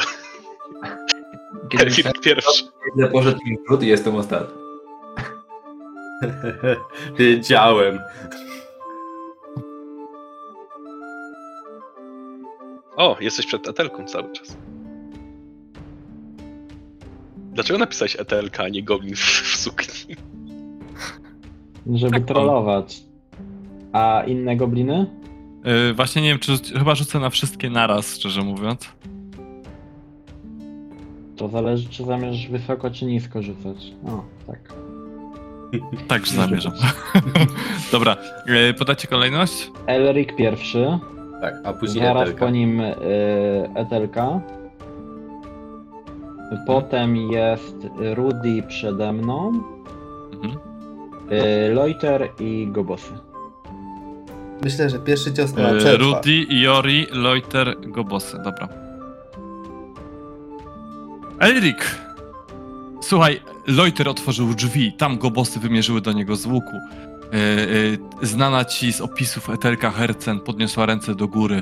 Elfin 1.79 2.11
pierwszy. 2.23 2.63
Ile 2.97 3.07
poszedł 3.07 3.39
mi 3.45 3.57
wrót 3.67 3.83
i 3.83 3.87
jestem 3.87 4.15
ostatni. 4.15 4.57
Wiedziałem. 7.19 7.99
O, 13.05 13.17
jesteś 13.21 13.45
przed 13.45 13.67
etelką 13.67 14.05
cały 14.05 14.31
czas. 14.31 14.57
Dlaczego 17.53 17.79
napisałeś 17.79 18.19
etelka, 18.19 18.63
a 18.63 18.69
nie 18.69 18.83
goblin 18.83 19.15
w, 19.15 19.19
w 19.19 19.57
sukni? 19.57 20.15
Żeby 21.93 22.11
Tak, 22.11 22.25
trollować. 22.25 23.03
A 23.93 24.23
inne 24.27 24.55
gobliny? 24.55 25.05
Yy, 25.65 25.93
właśnie 25.93 26.21
nie 26.21 26.29
wiem, 26.29 26.39
czy 26.39 26.57
chyba 26.57 26.95
rzucę 26.95 27.19
na 27.19 27.29
wszystkie 27.29 27.69
naraz, 27.69 28.15
szczerze 28.15 28.41
mówiąc. 28.41 28.89
To 31.37 31.47
zależy, 31.47 31.89
czy 31.89 32.05
zamierzasz 32.05 32.47
wysoko, 32.47 32.91
czy 32.91 33.05
nisko 33.05 33.41
rzucać. 33.41 33.77
O, 34.05 34.23
tak. 34.47 34.73
Tak, 36.07 36.25
że 36.25 36.35
zamierzam. 36.35 36.73
Dobra, 37.91 38.17
yy, 38.47 38.73
podacie 38.73 39.07
kolejność? 39.07 39.71
Elric 39.87 40.29
pierwszy, 40.37 40.99
Tak, 41.41 41.53
a 41.63 41.73
później 41.73 42.03
zaraz 42.03 42.23
Etelka. 42.23 42.45
po 42.45 42.51
nim 42.51 42.79
y, 42.81 42.95
Etelka. 43.75 44.39
Potem 46.67 47.15
jest 47.17 47.87
Rudy 48.15 48.63
przede 48.67 49.13
mną, 49.13 49.51
Mhm. 50.33 50.57
y, 51.31 51.73
Loiter 51.73 52.29
i 52.39 52.67
Gobosy. 52.71 53.13
Myślę, 54.63 54.89
że 54.89 54.99
pierwszy 54.99 55.33
cios 55.33 55.55
na 55.55 55.69
przetrwa. 55.73 55.97
Rudy, 56.17 56.45
Jori, 56.49 57.07
Loiter, 57.11 57.75
Gobosy. 57.87 58.37
Dobra. 58.37 58.67
Elrik! 61.39 61.97
Słuchaj, 63.01 63.39
Loiter 63.67 64.09
otworzył 64.09 64.53
drzwi, 64.53 64.93
tam 64.93 65.17
Gobosy 65.17 65.59
wymierzyły 65.59 66.01
do 66.01 66.11
niego 66.11 66.35
z 66.35 66.45
łuku. 66.45 66.77
Yy, 67.33 67.39
yy, 68.21 68.27
znana 68.27 68.65
ci 68.65 68.93
z 68.93 69.01
opisów 69.01 69.49
Etelka 69.49 69.91
Hercen 69.91 70.39
podniosła 70.39 70.85
ręce 70.85 71.15
do 71.15 71.27
góry. 71.27 71.61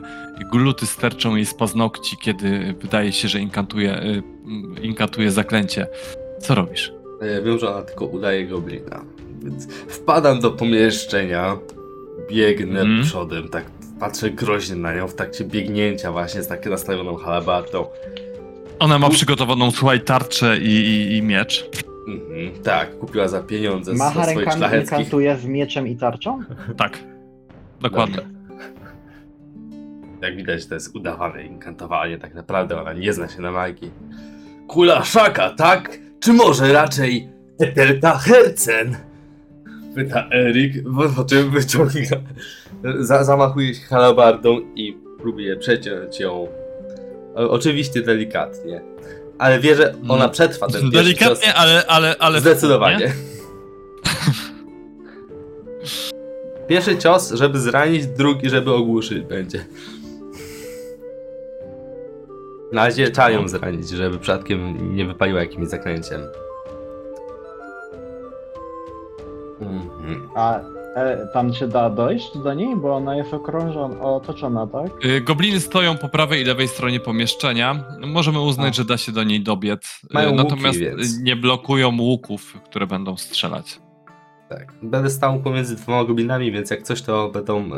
Gluty 0.52 0.85
sterczą 0.85 1.35
jej 1.35 1.45
z 1.45 1.53
paznokci, 1.53 2.18
kiedy 2.22 2.76
wydaje 2.81 3.11
się, 3.11 3.27
że 3.27 3.40
inkantuje, 3.40 3.94
mm, 3.94 4.23
inkantuje 4.84 5.31
zaklęcie. 5.31 5.88
Co 6.41 6.56
robisz? 6.56 6.91
Ja 7.22 7.41
wiem, 7.41 7.60
że 7.60 7.69
ona 7.76 7.81
tylko 7.81 8.06
udaje 8.06 8.48
goblina. 8.48 9.06
Więc 9.44 9.68
wpadam 9.73 10.40
do 10.40 10.52
pomieszczenia, 10.52 11.57
biegnę 12.30 12.80
Mhm. 12.81 13.03
przodem, 13.03 13.49
tak 13.49 13.65
patrzę 13.99 14.30
groźnie 14.30 14.76
na 14.76 14.95
nią 14.95 15.07
w 15.07 15.15
trakcie 15.15 15.44
biegnięcia 15.45 16.11
właśnie 16.11 16.44
z 16.44 16.48
taką 16.48 16.69
nastawioną 16.69 17.15
halabardą. 17.15 17.85
Ona 18.80 18.99
ma 18.99 19.10
przygotowaną, 19.10 19.72
słuchaj, 19.72 20.02
tarczę 20.02 20.57
i, 20.57 20.68
i, 20.69 21.18
i 21.18 21.22
miecz. 21.22 21.69
Mhm, 22.08 22.64
tak, 22.64 22.98
kupiła 23.00 23.28
za 23.28 23.44
pieniądze 23.44 23.96
z 23.96 23.98
Macha 24.00 24.14
ze 24.20 24.32
swoich 24.32 24.38
rękami 24.38 24.58
szlacheckich. 24.60 24.92
inkantuje 25.00 25.38
z 25.38 25.46
mieczem 25.46 25.88
i 25.88 25.96
tarczą? 25.96 26.44
Tak, 26.78 27.00
dokładnie. 27.82 28.18
Jak 30.22 30.36
widać, 30.36 30.66
to 30.66 30.74
jest 30.74 30.96
udawane 30.96 31.44
inkantowanie, 31.44 32.18
tak 32.18 32.34
naprawdę 32.36 32.82
ona 32.82 32.94
nie 32.94 33.14
zna 33.14 33.28
się 33.30 33.42
na 33.42 33.52
magii. 33.52 33.92
Kula 34.68 35.04
szaka, 35.04 35.50
tak? 35.50 36.00
Czy 36.20 36.34
może 36.34 36.74
raczej 36.74 37.30
Etelka 37.60 38.18
Hercen? 38.18 38.96
Pyta 39.96 40.30
Erik, 40.32 40.90
bo 40.90 41.10
po 41.10 41.24
czym 41.24 41.50
wyciąga, 41.52 42.18
za, 43.00 43.24
zamachuje 43.24 43.74
się 43.76 43.86
halabardą 43.86 44.60
i 44.76 44.98
próbuje 45.22 45.56
przeciąć 45.58 46.20
ją. 46.20 46.48
O, 47.36 47.50
oczywiście 47.50 48.02
delikatnie. 48.02 48.82
Ale 49.44 49.60
wie, 49.60 49.76
że 49.76 49.95
ona 50.07 50.24
Mm. 50.24 50.32
przetrwa 50.32 50.68
ten 50.68 50.82
pierwszy 50.82 50.98
Delikatnie, 51.03 51.48
cios. 51.48 51.56
ale, 51.56 51.86
ale, 51.88 52.15
ale. 52.20 52.40
Zdecydowanie. 52.40 53.14
Pierwszy 56.68 56.98
cios, 56.98 57.32
żeby 57.32 57.60
zranić, 57.60 58.07
drugi, 58.07 58.49
żeby 58.49 58.74
ogłuszyć 58.74 59.20
będzie. 59.24 59.65
Na 62.72 62.86
razie 62.86 63.11
trzeba 63.11 63.30
ją 63.30 63.48
zranić, 63.48 63.90
żeby 63.90 64.20
przypadkiem 64.20 64.95
nie 64.95 65.06
wypaliła 65.06 65.40
jakimś 65.40 65.68
zaklęciem. 65.70 66.22
Mhm. 69.61 70.30
A 70.36 70.60
e, 70.95 71.28
tam 71.34 71.53
się 71.53 71.68
da 71.68 71.90
dojść 71.90 72.38
do 72.44 72.53
niej? 72.53 72.76
Bo 72.76 72.95
ona 72.95 73.15
jest 73.15 73.34
okrążona, 73.34 73.99
otoczona, 74.02 74.68
tak? 74.68 75.06
Y, 75.06 75.22
Gobliny 75.22 75.60
stoją 75.60 75.98
po 75.98 76.10
prawej 76.10 76.41
i 76.41 76.45
lewej 76.45 76.68
stronie 76.68 76.99
pomieszczenia. 76.99 77.84
Możemy 78.07 78.40
uznać, 78.41 78.74
A. 78.74 78.78
że 78.78 78.86
da 78.86 78.98
się 78.98 79.11
do 79.11 79.24
niej 79.24 79.41
dobiec. 79.44 80.02
Y, 80.03 80.14
Mają 80.14 80.32
łuki, 80.32 80.44
Natomiast 80.44 80.80
więc. 80.80 81.20
nie 81.20 81.36
blokują 81.36 81.98
łuków, 81.98 82.57
które 82.65 82.88
będą 82.88 83.18
strzelać. 83.18 83.80
Tak. 84.49 84.74
Będę 84.82 85.10
stał 85.10 85.40
pomiędzy 85.40 85.76
dwoma 85.76 86.03
goblinami, 86.03 86.52
więc 86.52 86.70
jak 86.70 86.82
coś, 86.84 87.02
to 87.02 87.30
będą 87.30 87.60
e, 87.60 87.70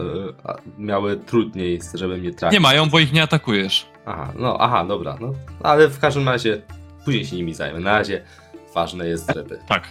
a, 0.43 0.55
miały 0.77 1.17
trudniej, 1.17 1.79
żeby 1.93 2.17
mnie 2.17 2.31
trafić. 2.33 2.53
Nie 2.53 2.59
mają, 2.59 2.89
bo 2.89 2.99
ich 2.99 3.13
nie 3.13 3.23
atakujesz. 3.23 3.85
Aha, 4.05 4.33
no, 4.39 4.57
aha, 4.59 4.85
dobra, 4.87 5.17
no. 5.21 5.33
Ale 5.63 5.87
w 5.87 5.99
każdym 5.99 6.29
razie 6.29 6.61
później 7.05 7.25
się 7.25 7.35
nimi 7.35 7.53
zajmę. 7.53 7.79
Na 7.79 7.91
razie 7.97 8.21
ważne 8.75 9.07
jest, 9.07 9.31
żeby 9.35 9.59
Tak. 9.67 9.83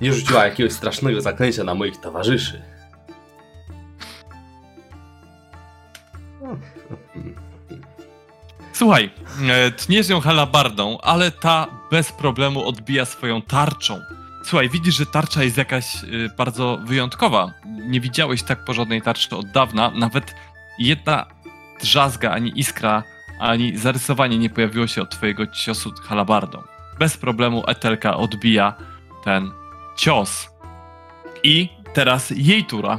nie 0.00 0.12
rzuciła 0.12 0.44
jakiegoś 0.44 0.72
strasznego 0.72 1.20
zaklęcia 1.20 1.64
na 1.64 1.74
moich 1.74 1.96
towarzyszy. 1.96 2.62
Słuchaj, 8.72 9.10
e, 9.48 9.70
tniesz 9.70 10.08
ją 10.08 10.20
halabardą, 10.20 10.98
ale 11.02 11.30
ta 11.30 11.66
bez 11.90 12.12
problemu 12.12 12.68
odbija 12.68 13.04
swoją 13.04 13.42
tarczą. 13.42 14.00
Słuchaj, 14.44 14.68
widzisz, 14.68 14.96
że 14.96 15.06
tarcza 15.06 15.42
jest 15.44 15.56
jakaś 15.56 16.04
y, 16.04 16.30
bardzo 16.38 16.78
wyjątkowa. 16.84 17.52
Nie 17.66 18.00
widziałeś 18.00 18.42
tak 18.42 18.64
porządnej 18.64 19.02
tarczy 19.02 19.36
od 19.36 19.50
dawna. 19.50 19.90
Nawet 19.90 20.34
jedna 20.78 21.26
drzazga, 21.80 22.30
ani 22.30 22.58
iskra, 22.58 23.02
ani 23.40 23.78
zarysowanie 23.78 24.38
nie 24.38 24.50
pojawiło 24.50 24.86
się 24.86 25.02
od 25.02 25.10
twojego 25.10 25.46
ciosu 25.46 25.92
halabardą. 26.02 26.62
Bez 26.98 27.16
problemu 27.16 27.62
Etelka 27.66 28.16
odbija 28.16 28.74
ten 29.24 29.50
cios. 29.96 30.48
I 31.42 31.68
teraz 31.94 32.30
jej 32.30 32.64
tura 32.64 32.98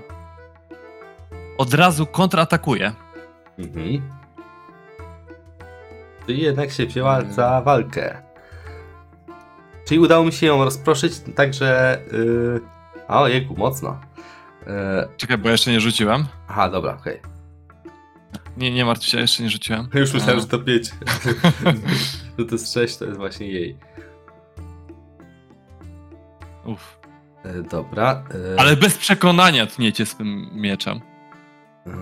od 1.58 1.74
razu 1.74 2.06
kontratakuje. 2.06 2.94
Mhm. 3.60 4.02
Ty 6.26 6.34
jednak 6.34 6.72
się 6.72 6.86
wzięła 6.86 7.22
za 7.22 7.62
walkę. 7.62 8.22
Czyli 9.88 10.00
udało 10.00 10.26
mi 10.26 10.32
się 10.32 10.48
ją 10.48 10.64
rozproszyć, 10.64 11.14
także... 11.36 12.00
Yy... 12.12 12.62
O, 13.08 13.28
jejku, 13.28 13.56
mocno. 13.58 14.02
Yy... 14.68 14.74
Czekaj, 15.18 15.38
bo 15.38 15.48
ja 15.48 15.52
jeszcze 15.52 15.72
nie 15.72 15.80
rzuciłem. 15.80 16.26
Aha, 16.48 16.70
dobra, 16.70 16.98
okej. 17.00 17.22
Nie, 18.58 18.72
nie 18.72 18.86
martw 18.86 19.06
się, 19.06 19.20
jeszcze 19.20 19.44
nie 19.44 19.50
rzuciłem. 19.50 19.90
Już 19.94 20.14
myślałem, 20.14 20.38
A. 20.38 20.42
że 20.42 20.48
to 20.48 20.60
5. 20.60 20.92
że 22.40 22.46
to 22.46 22.56
jest 22.56 22.74
6, 22.74 22.98
to 22.98 23.06
jest 23.06 23.18
właśnie 23.18 23.48
jej. 23.48 23.78
Uff. 26.66 27.00
Yy, 27.46 27.64
dobra. 27.64 28.24
Yy... 28.34 28.56
Ale 28.60 28.76
bez 28.76 28.98
przekonania 28.98 29.68
tniecie 29.68 30.06
swym 30.06 30.50
mieczem. 30.54 31.02
Yy, 31.86 31.94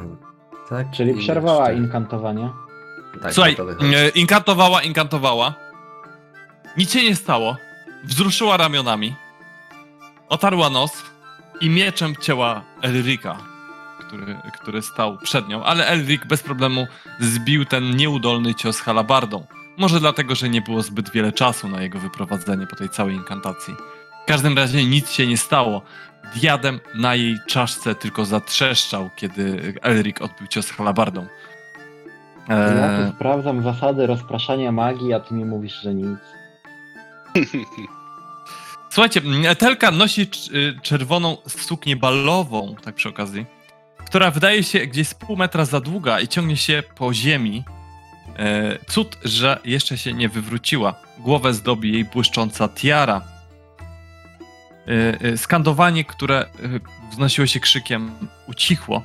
Tak, 0.69 0.91
Czyli 0.91 1.13
przerwała 1.13 1.69
jeszcze- 1.69 1.83
inkantowanie. 1.85 2.49
Tak, 3.21 3.33
Słuchaj, 3.33 3.55
e, 3.95 4.09
inkantowała, 4.09 4.81
inkantowała. 4.83 5.53
Nic 6.77 6.93
się 6.93 7.03
nie 7.03 7.15
stało. 7.15 7.55
Wzruszyła 8.03 8.57
ramionami. 8.57 9.15
Otarła 10.29 10.69
nos 10.69 10.91
i 11.61 11.69
mieczem 11.69 12.15
cięła 12.21 12.61
Elrika, 12.81 13.37
który, 14.07 14.35
który 14.61 14.81
stał 14.81 15.17
przed 15.17 15.47
nią. 15.47 15.63
Ale 15.63 15.87
Elrik 15.87 16.25
bez 16.25 16.43
problemu 16.43 16.87
zbił 17.19 17.65
ten 17.65 17.95
nieudolny 17.95 18.55
cios 18.55 18.79
halabardą. 18.79 19.45
Może 19.77 19.99
dlatego, 19.99 20.35
że 20.35 20.49
nie 20.49 20.61
było 20.61 20.81
zbyt 20.81 21.11
wiele 21.11 21.31
czasu 21.31 21.67
na 21.67 21.81
jego 21.81 21.99
wyprowadzenie 21.99 22.67
po 22.67 22.75
tej 22.75 22.89
całej 22.89 23.15
inkantacji. 23.15 23.75
W 24.23 24.27
każdym 24.27 24.57
razie 24.57 24.85
nic 24.85 25.11
się 25.11 25.27
nie 25.27 25.37
stało. 25.37 25.81
Diadem 26.35 26.80
na 26.95 27.15
jej 27.15 27.38
czaszce 27.47 27.95
tylko 27.95 28.26
zatrzeszczał, 28.26 29.10
kiedy 29.15 29.73
Elrik 29.81 30.22
odbił 30.22 30.47
cios 30.47 30.72
halabardą. 30.72 31.27
Ja 32.49 32.56
Eee, 32.56 33.10
tu 33.10 33.15
sprawdzam 33.15 33.64
zasady 33.64 34.07
rozpraszania 34.07 34.72
magii, 34.72 35.14
a 35.14 35.19
ty 35.19 35.34
mi 35.34 35.45
mówisz, 35.45 35.81
że 35.81 35.93
nic. 35.93 36.19
Słuchajcie, 38.89 39.22
Telka 39.57 39.91
nosi 39.91 40.22
y, 40.22 40.80
czerwoną 40.81 41.38
suknię 41.47 41.95
balową, 41.95 42.76
tak 42.84 42.95
przy 42.95 43.10
okazji, 43.10 43.45
która 44.06 44.31
wydaje 44.31 44.64
się 44.64 44.80
gdzieś 44.80 45.07
z 45.07 45.14
pół 45.14 45.38
metra 45.38 45.65
za 45.65 45.80
długa 45.80 46.19
i 46.19 46.27
ciągnie 46.27 46.57
się 46.57 46.84
po 46.95 47.14
ziemi. 47.14 47.64
E, 48.39 48.77
cud, 48.88 49.18
że 49.23 49.60
jeszcze 49.65 49.97
się 49.97 50.14
nie 50.14 50.30
wywróciła. 50.30 50.93
Głowę 51.19 51.53
zdobi 51.53 51.93
jej 51.93 52.06
błyszcząca 52.06 52.69
tiara. 52.69 53.22
E, 54.90 55.22
e, 55.28 55.38
skandowanie, 55.38 56.06
które 56.06 56.40
e, 56.40 56.48
wznosiło 57.11 57.48
się 57.48 57.60
krzykiem, 57.60 58.11
ucichło. 58.48 59.03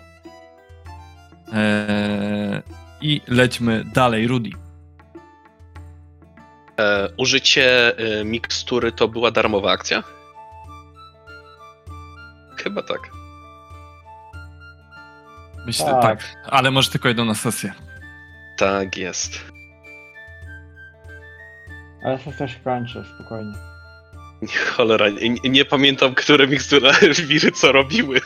E, 1.53 2.63
I 3.01 3.21
lećmy 3.29 3.85
dalej, 3.85 4.27
Rudy. 4.27 4.51
E, 6.79 7.09
użycie 7.17 7.97
e, 7.99 8.25
mikstury 8.25 8.93
to 8.93 9.09
była 9.09 9.31
darmowa 9.31 9.73
akcja? 9.73 10.03
Chyba 12.63 12.83
tak. 12.83 13.01
Myślę, 15.67 15.87
Tak. 15.87 16.03
tak, 16.03 16.37
ale 16.51 16.71
może 16.71 16.91
tylko 16.91 17.09
jedną 17.09 17.25
na 17.25 17.35
sesję. 17.35 17.73
Tak 18.59 18.97
jest. 18.97 19.41
Ale 22.05 22.19
sesja 22.19 22.49
się 22.49 22.61
kończy, 22.61 23.05
spokojnie. 23.15 23.53
Cholera, 24.49 25.09
nie, 25.09 25.51
nie 25.51 25.65
pamiętam, 25.65 26.15
które 26.15 26.47
mikstura 26.47 26.93
wiry 27.29 27.53
co 27.53 27.73
robiły. 27.73 28.21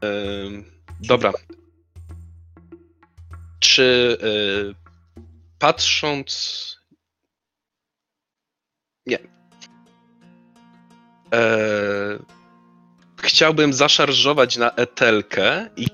Em, 0.00 0.64
dobra. 1.00 1.32
Czy 3.60 4.18
e, 4.22 4.26
patrząc. 5.58 6.80
Nie. 9.06 9.18
E, 11.34 12.18
chciałbym 13.22 13.72
zaszarżować 13.72 14.56
na 14.56 14.70
etelkę 14.70 15.68
i 15.76 15.86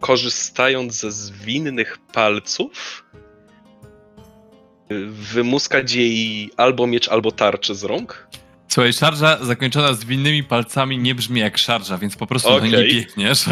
korzystając 0.00 0.94
ze 0.94 1.12
zwinnych 1.12 1.98
palców 1.98 3.04
wymuskać 5.08 5.92
jej 5.92 6.50
albo 6.56 6.86
miecz, 6.86 7.08
albo 7.08 7.32
tarczę 7.32 7.74
z 7.74 7.84
rąk. 7.84 8.28
Słuchaj, 8.68 8.92
szarża 8.92 9.44
zakończona 9.44 9.92
zwinnymi 9.94 10.44
palcami 10.44 10.98
nie 10.98 11.14
brzmi 11.14 11.40
jak 11.40 11.58
szarża, 11.58 11.98
więc 11.98 12.16
po 12.16 12.26
prostu 12.26 12.50
do 12.50 12.60
niej 12.60 12.74
Okej. 12.74 12.94
biegniesz. 12.94 13.44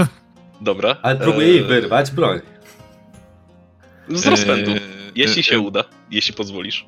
Dobra. 0.60 0.96
Ale 1.02 1.16
próbuję 1.16 1.46
Eee, 1.46 1.54
jej 1.54 1.64
wyrwać 1.64 2.10
broń. 2.10 2.40
Z 4.08 4.26
rozpędu. 4.26 4.70
Eee, 4.70 4.80
jeśli 5.14 5.42
się 5.42 5.56
e, 5.56 5.58
uda, 5.58 5.84
jeśli 6.10 6.34
pozwolisz. 6.34 6.86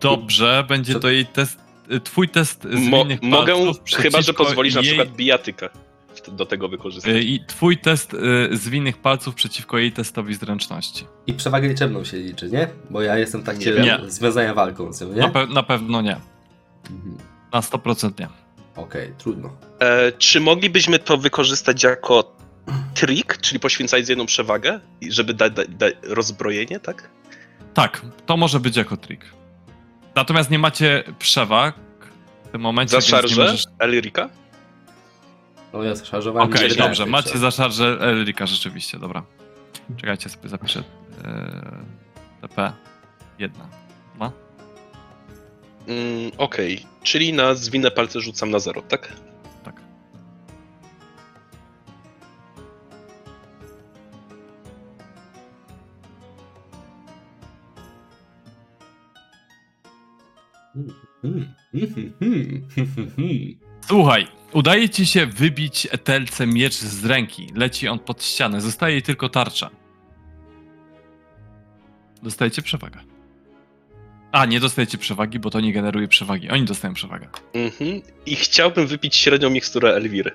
Dobrze, 0.00 0.64
będzie 0.68 0.92
Co- 0.92 1.00
to 1.00 1.10
jej 1.10 1.26
test, 1.26 1.58
e, 1.90 2.00
twój 2.00 2.28
test 2.28 2.64
Mo- 2.64 3.04
mogę, 3.22 3.54
chyba 3.96 4.22
że 4.22 4.34
pozwolisz 4.34 4.74
na 4.74 4.80
jej, 4.80 4.88
przykład 4.90 5.16
bijatykę 5.16 5.68
w- 6.28 6.34
do 6.36 6.46
tego 6.46 6.68
wykorzystać. 6.68 7.12
e, 7.14 7.18
I 7.20 7.44
twój 7.46 7.78
test 7.78 8.14
e, 8.14 8.56
zwinnych 8.56 8.98
palców 8.98 9.34
przeciwko 9.34 9.78
jej 9.78 9.92
testowi 9.92 10.34
zręczności. 10.34 11.06
I 11.26 11.34
przewagę 11.34 11.68
liczebną 11.68 12.04
się 12.04 12.16
liczy, 12.18 12.50
nie? 12.50 12.68
Bo 12.90 13.02
ja 13.02 13.18
jestem 13.18 13.42
Nie. 13.84 13.98
związania 14.08 14.54
walką 14.54 14.92
z 14.92 14.98
tym, 14.98 15.14
nie? 15.14 15.20
Na, 15.20 15.28
pe- 15.28 15.52
na 15.52 15.62
pewno 15.62 16.02
nie. 16.02 16.16
Mhm. 16.90 17.16
Na 17.52 17.60
100% 17.60 18.10
nie. 18.20 18.28
Okej, 18.76 19.12
trudno. 19.18 19.50
E, 19.80 20.12
czy 20.12 20.40
moglibyśmy 20.40 20.98
to 20.98 21.16
wykorzystać 21.18 21.82
jako 21.82 22.36
trik, 22.94 23.38
czyli 23.40 23.60
poświęcać 23.60 24.08
jedną 24.08 24.26
przewagę, 24.26 24.80
żeby 25.08 25.34
dać 25.34 25.52
da, 25.52 25.62
da 25.68 25.86
rozbrojenie, 26.02 26.80
tak? 26.80 27.10
Tak, 27.74 28.02
to 28.26 28.36
może 28.36 28.60
być 28.60 28.76
jako 28.76 28.96
trik. 28.96 29.24
Natomiast 30.14 30.50
nie 30.50 30.58
macie 30.58 31.04
przewag 31.18 31.74
w 32.44 32.48
tym 32.48 32.60
momencie, 32.60 32.90
Za 32.90 33.00
szarżę 33.00 33.42
możesz... 33.44 33.64
Elrika? 33.78 34.28
No 35.74 35.82
ja 35.82 35.94
zaszarżowałem. 35.94 36.48
Okej, 36.48 36.66
gdzieś 36.66 36.78
dobrze, 36.78 37.06
macie 37.06 37.28
przez- 37.28 37.40
za 37.40 37.50
szarżę 37.50 37.98
Elrika 38.00 38.46
rzeczywiście, 38.46 38.98
dobra. 38.98 39.22
Czekajcie, 39.96 40.28
sobie 40.28 40.48
zapiszę 40.48 40.82
e, 41.24 41.84
TP 42.40 42.72
1. 43.38 43.60
No. 44.18 44.32
Mm, 45.88 46.30
Okej, 46.38 46.86
czyli 47.02 47.32
na 47.32 47.54
zwinne 47.54 47.90
palce 47.90 48.20
rzucam 48.20 48.50
na 48.50 48.58
zero, 48.58 48.82
tak? 48.82 49.12
Tak. 49.64 49.80
Mm, 60.76 60.94
mm, 61.24 61.54
mm, 61.74 62.12
mm, 62.20 62.68
mm, 62.76 63.10
mm. 63.18 63.63
Słuchaj, 63.86 64.26
udaje 64.52 64.88
ci 64.88 65.06
się 65.06 65.26
wybić 65.26 65.88
Etelce 65.90 66.46
miecz 66.46 66.74
z 66.74 67.04
ręki. 67.04 67.48
Leci 67.54 67.88
on 67.88 67.98
pod 67.98 68.24
ścianę, 68.24 68.60
zostaje 68.60 68.92
jej 68.92 69.02
tylko 69.02 69.28
tarcza. 69.28 69.70
Dostajecie 72.22 72.62
przewagę. 72.62 73.00
A, 74.32 74.46
nie 74.46 74.60
dostajecie 74.60 74.98
przewagi, 74.98 75.38
bo 75.38 75.50
to 75.50 75.60
nie 75.60 75.72
generuje 75.72 76.08
przewagi. 76.08 76.50
Oni 76.50 76.64
dostają 76.64 76.94
przewagę. 76.94 77.28
Mhm. 77.54 78.02
I 78.26 78.36
chciałbym 78.36 78.86
wypić 78.86 79.16
średnią 79.16 79.50
miksturę 79.50 79.94
Elwiry. 79.94 80.30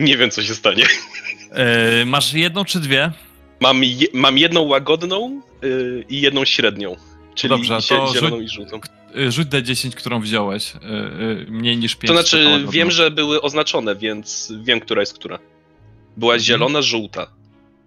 Nie 0.00 0.16
wiem, 0.16 0.30
co 0.30 0.42
się 0.42 0.54
stanie. 0.54 0.84
E, 1.50 2.04
masz 2.04 2.32
jedną 2.32 2.64
czy 2.64 2.80
dwie? 2.80 3.12
Mam, 3.60 3.84
je, 3.84 4.06
mam 4.14 4.38
jedną 4.38 4.60
łagodną 4.62 5.40
yy, 5.62 6.04
i 6.08 6.20
jedną 6.20 6.44
średnią. 6.44 6.96
Czyli 7.36 7.48
Dobrze, 7.50 7.78
to 7.88 8.12
zieloną 8.14 8.36
rzuć- 8.36 8.44
i 8.44 8.48
żółtą. 8.48 8.80
E, 9.16 9.30
Rzuć 9.32 9.48
D10, 9.48 9.90
którą 9.94 10.20
wziąłeś. 10.20 10.76
E, 10.76 10.78
e, 10.78 11.50
mniej 11.50 11.76
niż 11.76 11.96
5. 11.96 12.08
To 12.08 12.14
znaczy, 12.22 12.64
wiem, 12.70 12.90
że 12.90 13.10
były 13.10 13.42
oznaczone, 13.42 13.96
więc 13.96 14.52
wiem, 14.62 14.80
która 14.80 15.00
jest 15.02 15.14
która. 15.14 15.38
Była 16.16 16.32
Mhm. 16.34 16.44
zielona, 16.44 16.82
żółta. 16.82 17.26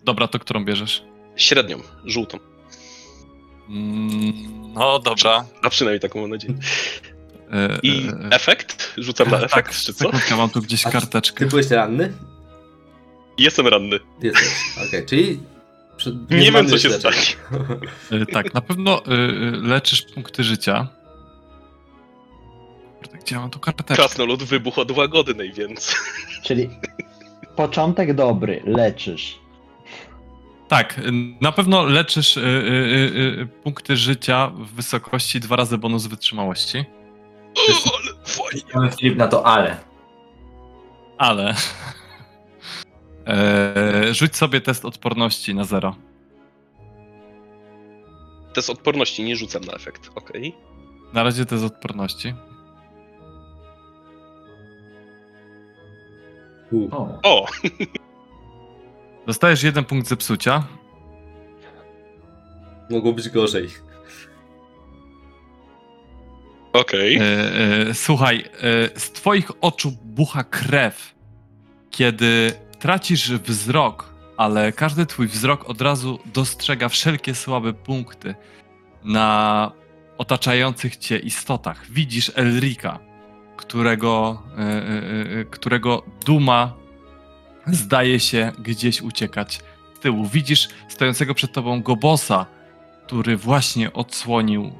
Dobra, 0.04 0.28
to 0.28 0.40
którą 0.40 0.66
bierzesz? 0.66 1.04
Średnią, 1.36 1.80
żółtą. 2.06 2.38
Mm, 3.70 4.34
no 4.74 5.00
dobra. 5.00 5.46
A 5.62 5.70
przynajmniej 5.70 6.00
taką 6.00 6.22
mam 6.22 6.30
nadzieję. 6.30 6.54
I 7.84 8.08
efekt? 8.32 8.94
Rzucam 8.98 9.30
na 9.32 9.38
tak, 9.40 9.46
efekt, 9.46 9.82
czy 9.86 9.94
co? 9.94 10.12
mam 10.38 10.50
tu 10.50 10.62
gdzieś 10.62 10.86
A 10.86 10.92
karteczkę. 10.92 11.40
Ty 11.46 11.50
byłeś 11.50 11.70
ranny? 11.70 12.14
Jestem 13.38 13.68
ranny. 13.68 14.00
Jesteś. 14.24 14.48
Okej, 14.88 15.06
czyli... 15.06 15.40
przy- 16.00 16.18
Nie 16.30 16.52
wiem, 16.52 16.68
co 16.68 16.78
się 16.80 16.90
leczenie. 16.90 17.18
E, 18.22 18.26
Tak, 18.26 18.54
na 18.54 18.62
pewno 18.62 19.06
e, 19.06 19.10
leczysz 19.52 20.02
punkty 20.02 20.44
życia. 20.44 20.88
Ja 23.32 23.40
mam 23.40 23.50
tu 23.50 23.60
karteczkę? 23.60 23.96
Krasnolud 23.96 24.44
wybuchł 24.44 24.82
od 24.82 24.92
łagodnej, 24.92 25.54
więc... 25.54 25.96
Czyli 26.46 26.70
początek 27.56 28.14
dobry, 28.14 28.62
leczysz. 28.66 29.40
Tak, 30.68 31.00
e, 31.00 31.02
na 31.42 31.52
pewno 31.52 31.84
leczysz 31.84 32.38
e, 32.38 32.42
e, 32.42 32.46
e, 33.42 33.46
punkty 33.46 33.98
życia 33.98 34.48
w 34.48 34.72
wysokości 34.72 35.40
dwa 35.40 35.56
razy 35.56 35.78
bonus 35.78 36.06
wytrzymałości. 36.08 36.86
O, 37.58 37.92
ale 38.04 38.26
fajnie. 38.26 38.92
Filip 39.00 39.18
na 39.18 39.28
to 39.28 39.46
ale. 39.46 39.78
Ale. 41.18 41.56
E, 43.30 44.14
rzuć 44.14 44.36
sobie 44.36 44.62
test 44.62 44.86
odporności 44.86 45.56
na 45.56 45.64
zero. 45.64 45.96
Test 48.54 48.70
odporności 48.70 49.24
nie 49.24 49.36
rzucam 49.36 49.64
na 49.64 49.74
efekt, 49.74 50.10
okej. 50.16 50.56
Na 51.14 51.24
razie 51.24 51.46
test 51.46 51.64
odporności. 51.64 52.34
U. 56.72 56.88
O, 56.92 57.20
O, 57.24 57.46
Dostajesz 59.28 59.64
jeden 59.64 59.86
punkt 59.86 60.08
zepsucia. 60.08 60.64
Mogło 62.90 63.14
być 63.14 63.30
gorzej. 63.30 63.70
okej. 66.74 67.16
E, 67.16 67.22
e, 67.22 67.94
słuchaj, 67.94 68.38
e, 68.40 69.00
z 69.00 69.12
twoich 69.12 69.52
oczu 69.62 69.92
bucha 70.04 70.44
krew, 70.44 71.16
kiedy 71.90 72.52
tracisz 72.80 73.32
wzrok, 73.32 74.14
ale 74.38 74.72
każdy 74.72 75.06
twój 75.06 75.28
wzrok 75.28 75.70
od 75.70 75.82
razu 75.82 76.20
dostrzega 76.34 76.90
wszelkie 76.90 77.36
słabe 77.36 77.74
punkty 77.74 78.36
na 79.04 79.72
otaczających 80.18 80.98
cię 80.98 81.18
istotach. 81.18 81.92
Widzisz 81.92 82.32
Elrika, 82.36 83.00
którego, 83.58 84.44
e, 84.58 84.62
e, 84.62 85.40
e, 85.40 85.46
którego 85.46 86.04
duma 86.26 86.74
zdaje 87.68 88.20
się 88.20 88.52
gdzieś 88.60 89.02
uciekać 89.02 89.60
z 89.96 90.00
tyłu. 90.00 90.26
Widzisz 90.26 90.70
stojącego 90.88 91.34
przed 91.34 91.54
tobą 91.54 91.82
Gobosa, 91.82 92.46
który 93.06 93.38
właśnie 93.38 93.94
odsłonił 93.94 94.72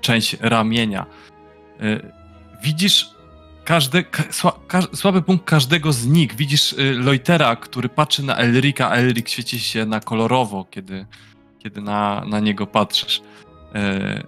część 0.00 0.36
ramienia. 0.40 1.06
Widzisz 2.62 3.10
każde, 3.68 4.04
sła, 4.30 4.52
słaby 4.94 5.22
punkt 5.22 5.44
każdego 5.44 5.92
z 5.92 6.06
nich. 6.06 6.34
Widzisz 6.34 6.72
y, 6.72 6.94
Loitera, 6.94 7.56
który 7.56 7.88
patrzy 7.88 8.22
na 8.22 8.36
Elrika, 8.36 8.90
a 8.90 8.94
Elrik 8.94 9.28
świeci 9.28 9.60
się 9.60 9.86
na 9.86 10.00
kolorowo, 10.00 10.66
kiedy, 10.70 11.06
kiedy 11.58 11.80
na, 11.80 12.24
na 12.26 12.40
niego 12.40 12.66
patrzysz. 12.66 13.22
E, 13.74 14.22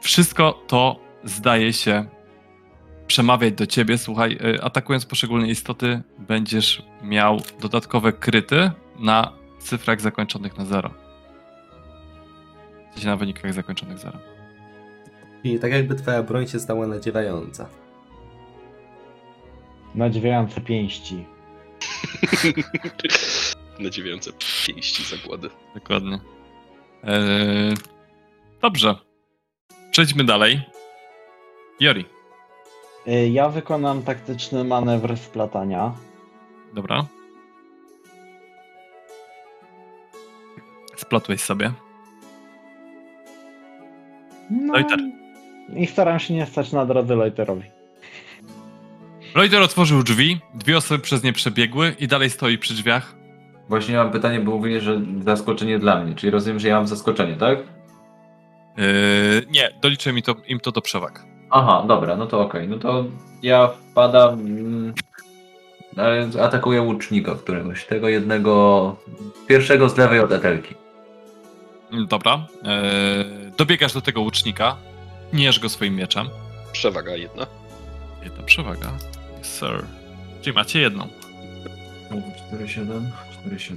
wszystko 0.00 0.64
to 0.66 1.00
zdaje 1.24 1.72
się 1.72 2.06
przemawiać 3.06 3.54
do 3.54 3.66
ciebie. 3.66 3.98
Słuchaj, 3.98 4.38
y, 4.56 4.62
atakując 4.62 5.06
poszczególne 5.06 5.48
istoty, 5.48 6.02
będziesz 6.18 6.82
miał 7.02 7.42
dodatkowe 7.60 8.12
kryty 8.12 8.70
na 8.98 9.32
cyfrach 9.58 10.00
zakończonych 10.00 10.58
na 10.58 10.64
zero. 10.64 10.90
W 12.90 12.94
sensie 12.94 13.08
na 13.08 13.16
wynikach 13.16 13.54
zakończonych 13.54 13.98
0. 13.98 14.37
Czyli 15.42 15.58
tak 15.58 15.72
jakby 15.72 15.94
twoja 15.94 16.22
broń 16.22 16.46
się 16.46 16.60
stała 16.60 16.86
nadziewająca. 16.86 17.68
Nadziewające 19.94 20.60
pięści. 20.60 21.24
nadziewające 23.80 24.30
pięści 24.66 25.16
zakłady. 25.16 25.50
Dokładnie. 25.74 26.18
Eee, 27.04 27.74
dobrze. 28.62 28.94
Przejdźmy 29.90 30.24
dalej. 30.24 30.60
Jori. 31.80 32.04
E, 33.06 33.28
ja 33.28 33.48
wykonam 33.48 34.02
taktyczny 34.02 34.64
manewr 34.64 35.16
splatania. 35.16 35.92
Dobra. 36.74 37.06
Splatłeś 40.96 41.40
sobie. 41.40 41.72
No. 44.50 44.72
Deuter. 44.72 45.17
I 45.76 45.86
staram 45.86 46.18
się 46.18 46.34
nie 46.34 46.46
stać 46.46 46.72
na 46.72 46.86
drodze 46.86 47.14
Loiterowi. 47.14 47.62
Loiter 49.34 49.62
otworzył 49.62 50.02
drzwi, 50.02 50.40
dwie 50.54 50.76
osoby 50.76 51.02
przez 51.02 51.22
nie 51.22 51.32
przebiegły 51.32 51.94
i 51.98 52.08
dalej 52.08 52.30
stoi 52.30 52.58
przy 52.58 52.74
drzwiach. 52.74 53.14
właśnie 53.68 53.96
mam 53.96 54.10
pytanie, 54.10 54.40
bo 54.40 54.50
mówili, 54.50 54.80
że 54.80 55.00
zaskoczenie 55.24 55.78
dla 55.78 56.04
mnie. 56.04 56.14
Czyli 56.14 56.30
rozumiem, 56.30 56.60
że 56.60 56.68
ja 56.68 56.76
mam 56.76 56.86
zaskoczenie, 56.86 57.36
tak? 57.36 57.58
Eee, 58.78 59.46
nie, 59.50 59.70
doliczę 59.82 60.12
mi 60.12 60.22
to, 60.22 60.34
im 60.46 60.60
to 60.60 60.72
do 60.72 60.80
przewag. 60.82 61.24
Aha, 61.50 61.84
dobra, 61.88 62.16
no 62.16 62.26
to 62.26 62.40
okej. 62.40 62.68
No 62.68 62.78
to 62.78 63.04
ja 63.42 63.68
wpadam. 63.68 64.32
mm, 64.40 64.94
ale 65.96 66.28
Atakuję 66.42 66.82
łucznika 66.82 67.34
któregoś. 67.34 67.84
Tego 67.86 68.08
jednego. 68.08 68.96
Pierwszego 69.46 69.88
z 69.88 69.96
lewej 69.96 70.20
od 70.20 70.32
etelki. 70.32 70.74
Dobra. 72.08 72.46
Eee, 72.64 73.24
dobiegasz 73.58 73.92
do 73.92 74.00
tego 74.00 74.20
łucznika, 74.20 74.76
pniesz 75.30 75.60
go 75.60 75.68
swoim 75.68 75.96
mieczem. 75.96 76.28
Przewaga 76.72 77.16
jedna. 77.16 77.46
Jedna 78.24 78.42
przewaga. 78.42 78.92
Yes, 79.40 79.46
sir. 79.58 79.84
Czyli 80.42 80.54
macie 80.54 80.80
jedną. 80.80 81.08
4-7, 82.52 83.00
4-7. 83.46 83.76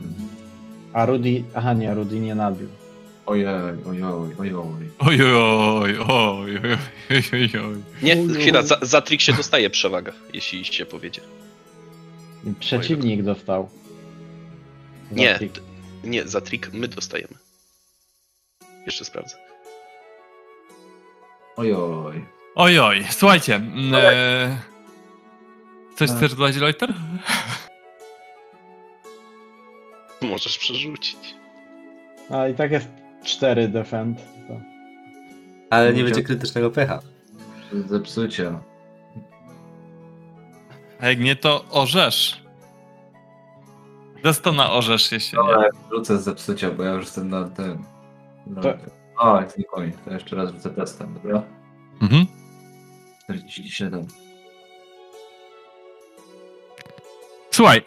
A 0.94 1.06
Rudy. 1.06 1.44
Aha, 1.56 1.74
nie, 1.74 1.94
Rudy 1.94 2.20
nie 2.20 2.36
nabił. 2.36 2.68
Ojej, 3.26 3.48
ojoj, 3.86 4.36
ojoj. 4.40 4.92
Oj, 5.00 5.22
oj, 5.24 5.34
oj, 5.34 5.98
oj, 6.08 6.58
oj, 6.64 6.78
oj, 7.10 7.24
oj, 7.34 7.60
oj. 7.66 7.84
Nie, 8.02 8.16
chwila, 8.42 8.62
za, 8.62 8.78
za 8.82 9.02
trik 9.02 9.22
się 9.22 9.34
dostaje 9.34 9.70
przewaga, 9.70 10.12
jeśli 10.34 10.66
się 10.66 10.86
powiedzie. 10.86 11.22
Przeciwnik 12.60 13.24
dostał. 13.24 13.70
Za 15.12 15.16
Nie, 15.16 15.36
trik. 15.36 15.54
nie, 16.04 16.28
za 16.28 16.42
trik 16.42 16.74
my 16.74 16.88
dostajemy. 16.88 17.34
Jeszcze 18.86 19.06
sprawdzę. 19.06 19.36
Ojoj. 21.58 22.26
Oj, 22.56 22.80
oj, 22.80 23.06
słuchajcie. 23.10 23.56
mm, 23.56 23.96
E... 23.96 24.58
Coś 25.96 26.10
chcesz 26.12 26.36
dodać, 26.36 26.58
Loiter? 26.58 26.94
Możesz 30.22 30.58
przerzucić. 30.58 31.36
A 32.30 32.48
i 32.48 32.54
tak 32.54 32.72
jest 32.72 32.88
4 33.24 33.68
defend. 33.68 34.18
To. 34.48 34.54
Ale 35.70 35.94
nie 35.94 36.04
będzie 36.04 36.24
krytycznego 36.24 36.72
pecha. 36.72 37.00
Zepsucie. 37.86 38.54
A 41.00 41.08
jak 41.08 41.20
nie, 41.20 41.36
to 41.36 41.66
orzesz. 41.72 42.42
Destona 44.24 44.72
orzesz, 44.74 45.12
nie. 45.12 45.18
Dobra, 45.34 45.64
rzucę 45.92 46.18
z 46.18 46.24
zepsucia, 46.24 46.72
bo 46.72 46.84
ja 46.84 46.92
już 46.92 47.06
jestem 47.06 47.30
na 47.30 47.50
tym. 47.50 47.84
Na... 48.48 48.62
To- 48.62 48.74
O, 49.22 49.42
jest 49.42 49.58
nie 49.58 49.64
koniec. 49.64 49.96
To 50.06 50.14
jeszcze 50.14 50.36
raz 50.36 50.52
rzucę 50.52 50.70
testem, 50.70 51.14
dobra? 51.14 51.44
Mhm. 52.02 52.26
47. 53.24 54.08
Słuchaj, 57.52 57.82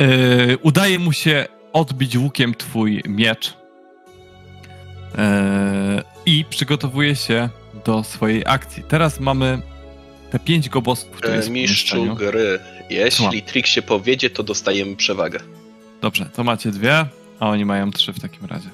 yy, 0.00 0.58
udaje 0.62 0.98
mu 0.98 1.12
się 1.12 1.46
odbić 1.72 2.16
łukiem 2.16 2.54
twój 2.54 3.02
miecz 3.08 3.56
yy, 5.18 6.02
i 6.26 6.44
przygotowuje 6.50 7.16
się 7.16 7.48
do 7.84 8.04
swojej 8.04 8.42
akcji. 8.46 8.82
Teraz 8.88 9.20
mamy 9.20 9.62
te 10.30 10.38
pięć 10.38 10.68
gobosów, 10.68 11.10
które 11.10 11.32
E, 11.32 11.36
jest 11.36 11.48
w 11.48 11.50
mistrzu 11.50 12.14
gry, 12.14 12.58
jeśli 12.90 13.10
Słucham. 13.10 13.40
trik 13.40 13.66
się 13.66 13.82
powiedzie, 13.82 14.30
to 14.30 14.42
dostajemy 14.42 14.96
przewagę. 14.96 15.40
Dobrze, 16.00 16.26
to 16.34 16.44
macie 16.44 16.70
dwie, 16.70 17.06
a 17.40 17.48
oni 17.48 17.64
mają 17.64 17.90
trzy 17.90 18.12
w 18.12 18.20
takim 18.20 18.46
razie. 18.46 18.68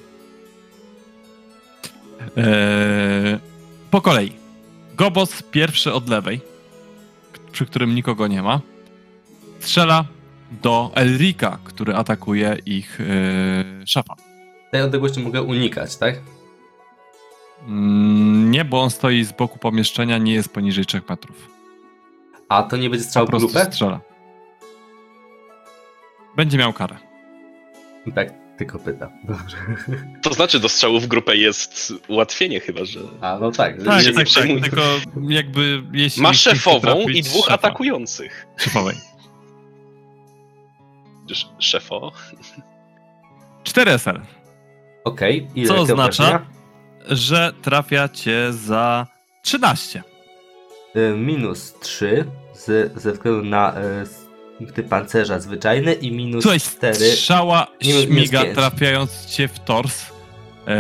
Eee, 2.36 3.38
po 3.90 4.00
kolei. 4.00 4.32
Gobos 4.96 5.42
pierwszy 5.42 5.92
od 5.92 6.08
lewej, 6.08 6.40
przy 7.52 7.66
którym 7.66 7.94
nikogo 7.94 8.26
nie 8.26 8.42
ma, 8.42 8.60
strzela 9.60 10.04
do 10.62 10.90
Elrika, 10.94 11.58
który 11.64 11.94
atakuje 11.94 12.56
ich 12.66 13.00
eee, 13.00 13.86
szafa. 13.86 14.14
Tej 14.70 14.82
odległości 14.82 15.20
mogę 15.20 15.42
unikać, 15.42 15.96
tak? 15.96 16.14
Mm, 17.68 18.50
nie, 18.50 18.64
bo 18.64 18.82
on 18.82 18.90
stoi 18.90 19.24
z 19.24 19.32
boku 19.32 19.58
pomieszczenia, 19.58 20.18
nie 20.18 20.32
jest 20.34 20.52
poniżej 20.52 20.86
3 20.86 21.02
metrów. 21.08 21.48
A 22.48 22.62
to 22.62 22.76
nie 22.76 22.90
będzie 22.90 23.04
strzał 23.04 23.26
Po 23.26 23.38
grupę? 23.38 23.64
strzela. 23.64 24.00
Będzie 26.36 26.58
miał 26.58 26.72
karę. 26.72 26.96
Tak. 28.14 28.39
Tylko 28.60 28.78
pytam. 28.78 29.10
Dobrze. 29.24 29.56
To 30.22 30.32
znaczy 30.34 30.60
do 30.60 30.68
strzału 30.68 31.00
w 31.00 31.06
grupę 31.06 31.36
jest 31.36 31.92
ułatwienie 32.08 32.60
chyba, 32.60 32.84
że... 32.84 33.00
A, 33.20 33.38
no 33.38 33.50
tak. 33.52 33.76
Tak, 33.76 33.86
tak, 33.86 34.06
nie 34.06 34.12
tak, 34.12 34.62
tylko 34.62 34.82
jakby 35.28 35.82
jeśli... 35.92 36.22
Ma 36.22 36.34
szefową 36.34 37.08
i 37.08 37.22
dwóch 37.22 37.46
szefa- 37.46 37.52
atakujących. 37.52 38.46
Szefowej. 38.56 38.96
Sz- 41.30 41.50
Szefo. 41.58 42.12
4 43.64 43.90
SL, 43.98 44.20
Okej, 45.04 45.48
ile 45.54 45.68
Co 45.68 45.76
oznacza? 45.76 46.02
obrażenia? 46.24 46.46
że 47.08 47.52
trafia 47.62 48.08
cię 48.08 48.52
za 48.52 49.06
13. 49.42 50.02
Y, 50.96 51.14
Minus 51.16 51.74
3 51.80 52.24
z, 52.54 52.92
ze 53.02 53.12
względu 53.12 53.44
na 53.44 53.74
y, 53.80 54.06
typ 54.66 54.88
pancerza 54.88 55.40
zwyczajny 55.40 55.92
i 55.94 56.12
minus 56.12 56.42
Słuchaj, 56.42 56.60
4. 56.60 56.94
strzała 56.94 57.66
minus- 57.82 57.94
minus 57.94 58.04
śmiga 58.04 58.42
pięć. 58.42 58.54
trafiając 58.54 59.26
cię 59.26 59.48
w 59.48 59.58
tors, 59.60 60.02
e, 60.66 60.76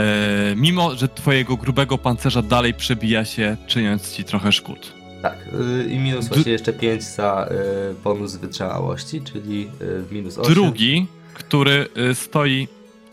mimo 0.56 0.94
że 0.96 1.08
twojego 1.08 1.56
grubego 1.56 1.98
pancerza 1.98 2.42
dalej 2.42 2.74
przebija 2.74 3.24
się, 3.24 3.56
czyniąc 3.66 4.12
ci 4.12 4.24
trochę 4.24 4.52
szkód. 4.52 4.92
Tak, 5.22 5.38
y, 5.80 5.90
i 5.90 5.98
minus 5.98 6.28
właśnie 6.28 6.52
jeszcze 6.52 6.72
5 6.72 7.02
za 7.04 7.48
y, 7.90 7.94
bonus 8.04 8.36
wytrzymałości, 8.36 9.20
czyli 9.32 9.68
y, 10.10 10.14
minus 10.14 10.38
8. 10.38 10.54
Drugi, 10.54 11.06
który 11.34 11.88
y, 12.10 12.14
stoi 12.14 12.68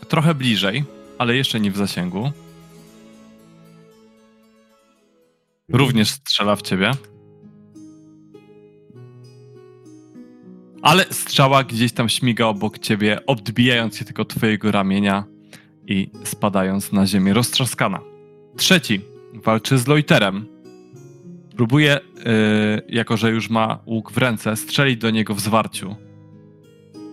trochę 0.08 0.34
bliżej, 0.34 0.84
ale 1.18 1.36
jeszcze 1.36 1.60
nie 1.60 1.70
w 1.70 1.76
zasięgu, 1.76 2.32
również 5.68 6.08
strzela 6.10 6.56
w 6.56 6.62
ciebie. 6.62 6.90
Ale 10.82 11.04
strzała 11.10 11.64
gdzieś 11.64 11.92
tam 11.92 12.08
śmiga 12.08 12.46
obok 12.46 12.78
ciebie, 12.78 13.26
odbijając 13.26 13.96
się 13.96 14.04
tylko 14.04 14.24
twojego 14.24 14.72
ramienia 14.72 15.24
i 15.86 16.10
spadając 16.24 16.92
na 16.92 17.06
ziemię 17.06 17.32
roztrzaskana. 17.32 18.00
Trzeci 18.56 19.00
walczy 19.34 19.78
z 19.78 19.86
Loiterem. 19.86 20.46
Próbuje, 21.56 21.96
y, 21.96 22.00
jako 22.88 23.16
że 23.16 23.30
już 23.30 23.50
ma 23.50 23.78
łuk 23.86 24.12
w 24.12 24.18
ręce, 24.18 24.56
strzelić 24.56 24.96
do 24.96 25.10
niego 25.10 25.34
w 25.34 25.40
zwarciu. 25.40 25.96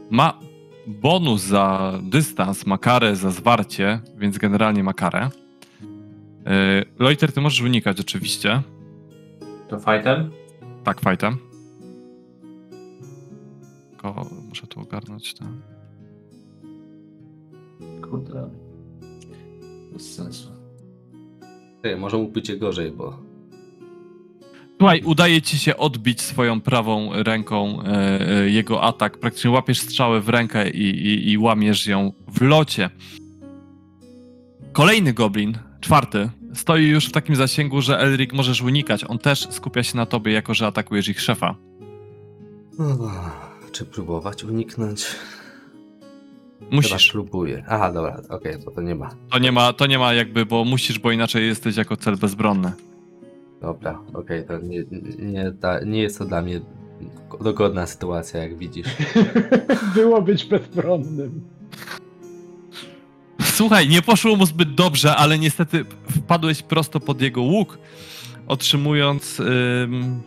Ma 0.10 0.40
bonus 0.88 1.42
za 1.42 1.94
dystans, 2.04 2.66
ma 2.66 2.78
karę 2.78 3.16
za 3.16 3.32
zwarcie, 3.32 4.00
więc 4.18 4.38
generalnie 4.38 4.84
ma 4.84 4.94
karę. 4.94 5.30
Y, 5.82 6.86
Loiter, 7.00 7.32
ty 7.32 7.42
możesz 7.42 7.62
unikać 7.62 8.00
oczywiście. 8.00 8.62
To 9.70 9.80
fightem? 9.80 10.32
Tak, 10.84 11.02
fajtem. 11.02 11.45
Tylko 14.14 14.30
muszę 14.50 14.68
tu 14.68 14.80
ogarnąć 14.80 15.34
tak. 15.34 15.48
Kurde. 18.10 18.50
Bez 19.94 20.16
sensu. 20.16 20.50
Ty, 21.82 21.98
może 21.98 22.18
mu 22.18 22.28
być 22.28 22.56
gorzej, 22.56 22.92
bo 22.92 23.26
Słuchaj, 24.78 25.02
udaje 25.06 25.42
ci 25.42 25.60
się 25.60 25.78
odbić 25.78 26.22
swoją 26.22 26.62
prawą 26.62 27.10
ręką 27.14 27.84
e, 27.84 28.30
e, 28.30 28.50
jego 28.50 28.84
atak. 28.84 29.18
Praktycznie 29.18 29.52
łapiesz 29.52 29.80
strzałę 29.80 30.22
w 30.22 30.30
rękę 30.30 30.70
i, 30.70 30.84
i, 30.84 31.32
i 31.32 31.38
łamiesz 31.38 31.88
ją 31.88 32.14
w 32.28 32.42
locie. 32.42 32.90
Kolejny 34.72 35.14
goblin, 35.14 35.58
czwarty, 35.82 36.30
stoi 36.54 36.84
już 36.84 37.06
w 37.06 37.12
takim 37.12 37.36
zasięgu, 37.36 37.82
że 37.82 38.00
Elric 38.00 38.34
możesz 38.34 38.62
unikać. 38.62 39.04
On 39.04 39.20
też 39.20 39.48
skupia 39.50 39.84
się 39.84 39.98
na 39.98 40.06
tobie, 40.06 40.32
jako 40.32 40.54
że 40.54 40.68
atakujesz 40.68 41.08
ich 41.08 41.22
szefa. 41.22 41.56
Czy 43.76 43.86
próbować 43.86 44.44
uniknąć? 44.44 45.06
Musisz. 46.72 46.92
Chyba 46.92 47.24
próbuję. 47.24 47.64
Aha, 47.68 47.92
dobra, 47.92 48.22
okej, 48.30 48.54
bo 48.66 48.72
to 48.72 48.82
nie 48.82 48.96
ma. 48.96 49.10
To 49.30 49.40
nie 49.40 49.52
ma, 49.52 49.74
to 49.74 49.88
nie 49.88 50.00
ma 50.00 50.14
jakby, 50.14 50.46
bo 50.46 50.66
musisz, 50.66 51.00
bo 51.00 51.12
inaczej 51.12 51.48
jesteś 51.48 51.78
jako 51.78 51.98
cel 51.98 52.18
bezbronny. 52.18 52.72
Dobra, 53.62 54.00
okej, 54.14 54.46
to 54.46 54.58
nie, 54.58 54.84
nie, 55.20 55.52
ta, 55.52 55.80
nie 55.80 56.02
jest 56.02 56.18
to 56.18 56.26
dla 56.26 56.42
mnie 56.42 56.62
dogodna 57.42 57.88
sytuacja, 57.88 58.40
jak 58.40 58.58
widzisz. 58.58 58.88
Było 59.96 60.22
być 60.22 60.46
bezbronnym. 60.46 61.42
Słuchaj, 63.42 63.88
nie 63.90 64.02
poszło 64.02 64.36
mu 64.36 64.46
zbyt 64.46 64.76
dobrze, 64.76 65.16
ale 65.16 65.40
niestety 65.40 65.86
wpadłeś 66.10 66.62
prosto 66.62 67.00
pod 67.00 67.22
jego 67.22 67.42
łuk, 67.42 67.78
otrzymując 68.48 69.40
ym, 69.40 70.22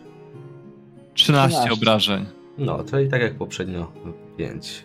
13 1.13 1.49
13. 1.49 1.73
obrażeń. 1.73 2.38
No, 2.59 2.83
to 2.83 2.99
i 2.99 3.09
tak 3.09 3.21
jak 3.21 3.35
poprzednio 3.35 3.91
5. 4.37 4.83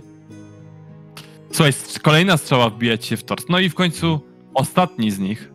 Słuchaj, 1.52 1.72
kolejna 2.02 2.36
strzała 2.36 2.70
wbija 2.70 2.98
ci 2.98 3.08
się 3.08 3.16
w 3.16 3.24
tors. 3.24 3.44
No 3.48 3.58
i 3.58 3.70
w 3.70 3.74
końcu 3.74 4.20
ostatni 4.54 5.10
z 5.10 5.18
nich. 5.18 5.52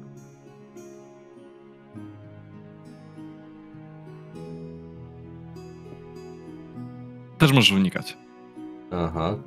Też 7.37 7.51
możesz 7.51 7.71
unikać. 7.71 8.17
Aha. 8.91 9.37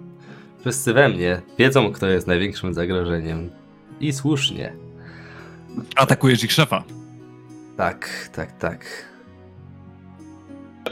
Wszyscy 0.60 0.92
we 0.92 1.08
mnie 1.08 1.42
wiedzą, 1.58 1.92
kto 1.92 2.06
jest 2.06 2.26
największym 2.26 2.74
zagrożeniem. 2.74 3.50
I 4.00 4.12
słusznie. 4.12 4.72
Atakujesz 5.96 6.44
ich 6.44 6.52
szefa. 6.52 6.84
Tak, 7.76 8.30
tak, 8.32 8.58
tak. 8.58 9.11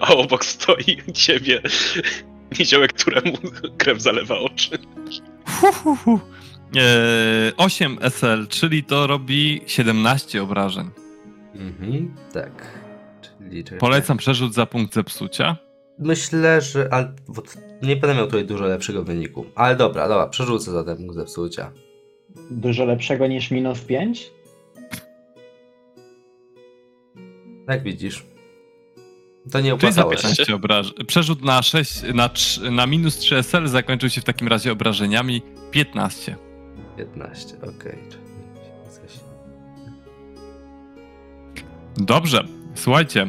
A 0.00 0.14
obok 0.14 0.44
stoi 0.44 0.96
u 1.08 1.12
ciebie 1.12 1.60
niziołek, 2.58 2.92
któremu 2.92 3.38
krew 3.78 4.02
zalewa 4.02 4.38
oczy. 4.38 4.78
Hu, 5.46 5.72
hu, 5.72 5.96
hu. 5.96 6.20
Eee, 6.76 7.52
8 7.56 7.98
SL, 8.10 8.46
czyli 8.48 8.84
to 8.84 9.06
robi 9.06 9.60
17 9.66 10.42
obrażeń. 10.42 10.90
Mhm, 11.54 12.14
tak. 12.32 12.78
Czyli 13.22 13.64
czekaj. 13.64 13.78
Polecam 13.78 14.16
przerzut 14.16 14.54
za 14.54 14.66
punkt 14.66 14.94
zepsucia. 14.94 15.56
Myślę, 15.98 16.60
że. 16.60 16.88
Ale, 16.92 17.14
nie 17.82 17.96
będę 17.96 18.16
miał 18.16 18.26
tutaj 18.26 18.44
dużo 18.44 18.64
lepszego 18.64 19.04
wyniku. 19.04 19.46
Ale 19.54 19.76
dobra, 19.76 20.08
dobra, 20.08 20.26
przerzucę 20.26 20.70
za 20.70 20.84
ten 20.84 20.96
punkt 20.96 21.14
zepsucia. 21.14 21.72
Dużo 22.50 22.84
lepszego 22.84 23.26
niż 23.26 23.50
minus 23.50 23.80
5? 23.80 24.30
Jak 27.68 27.82
widzisz. 27.82 28.29
To 29.50 29.60
nie 29.60 29.76
Czyli 29.78 29.92
za 29.92 30.02
opłacało 30.04 30.16
się. 30.16 30.28
15 30.28 30.54
obrażeń. 30.54 30.94
Przerzut 31.06 31.42
na 31.42 31.62
6, 31.62 32.02
na, 32.14 32.28
3, 32.28 32.70
na 32.70 32.86
minus 32.86 33.18
3 33.18 33.36
SL 33.42 33.66
zakończył 33.68 34.10
się 34.10 34.20
w 34.20 34.24
takim 34.24 34.48
razie 34.48 34.72
obrażeniami 34.72 35.42
15. 35.70 36.36
15, 36.96 37.56
okej. 37.56 37.98
Coś. 38.90 39.20
Dobrze, 41.96 42.44
słuchajcie, 42.74 43.22
e, 43.22 43.26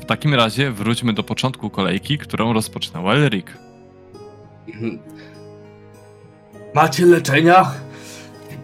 w 0.00 0.04
takim 0.06 0.34
razie 0.34 0.70
wróćmy 0.70 1.12
do 1.12 1.22
początku 1.22 1.70
kolejki, 1.70 2.18
którą 2.18 2.52
rozpoczynał 2.52 3.10
Elric. 3.12 3.46
Macie 6.74 7.06
leczenia? 7.06 7.70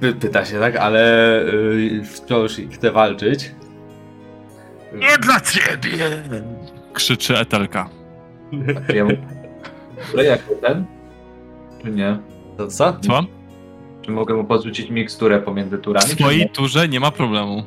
Py- 0.00 0.12
Pyta 0.14 0.44
się, 0.44 0.60
tak, 0.60 0.76
ale 0.76 1.40
y, 1.42 2.02
wciąż 2.04 2.56
chce 2.72 2.92
walczyć. 2.92 3.50
Nie 4.94 5.18
dla 5.18 5.40
ciebie! 5.40 5.98
Krzyczy 6.92 7.38
Etelka. 7.38 7.88
Ja 8.94 9.04
mu... 9.04 9.10
Ale 10.14 10.24
jak 10.24 10.40
ten? 10.62 10.84
Czy 11.82 11.90
nie? 11.90 12.18
To 12.56 12.66
co? 12.66 12.96
Co? 13.00 13.20
Czy 14.02 14.10
mogę 14.10 14.34
mu 14.34 14.44
podrzucić 14.44 14.90
miksturę 14.90 15.40
pomiędzy 15.40 15.76
W 15.78 15.80
turami? 15.80 16.08
swojej 16.08 16.40
nie? 16.40 16.48
turze 16.48 16.88
nie 16.88 17.00
ma 17.00 17.10
problemu. 17.10 17.62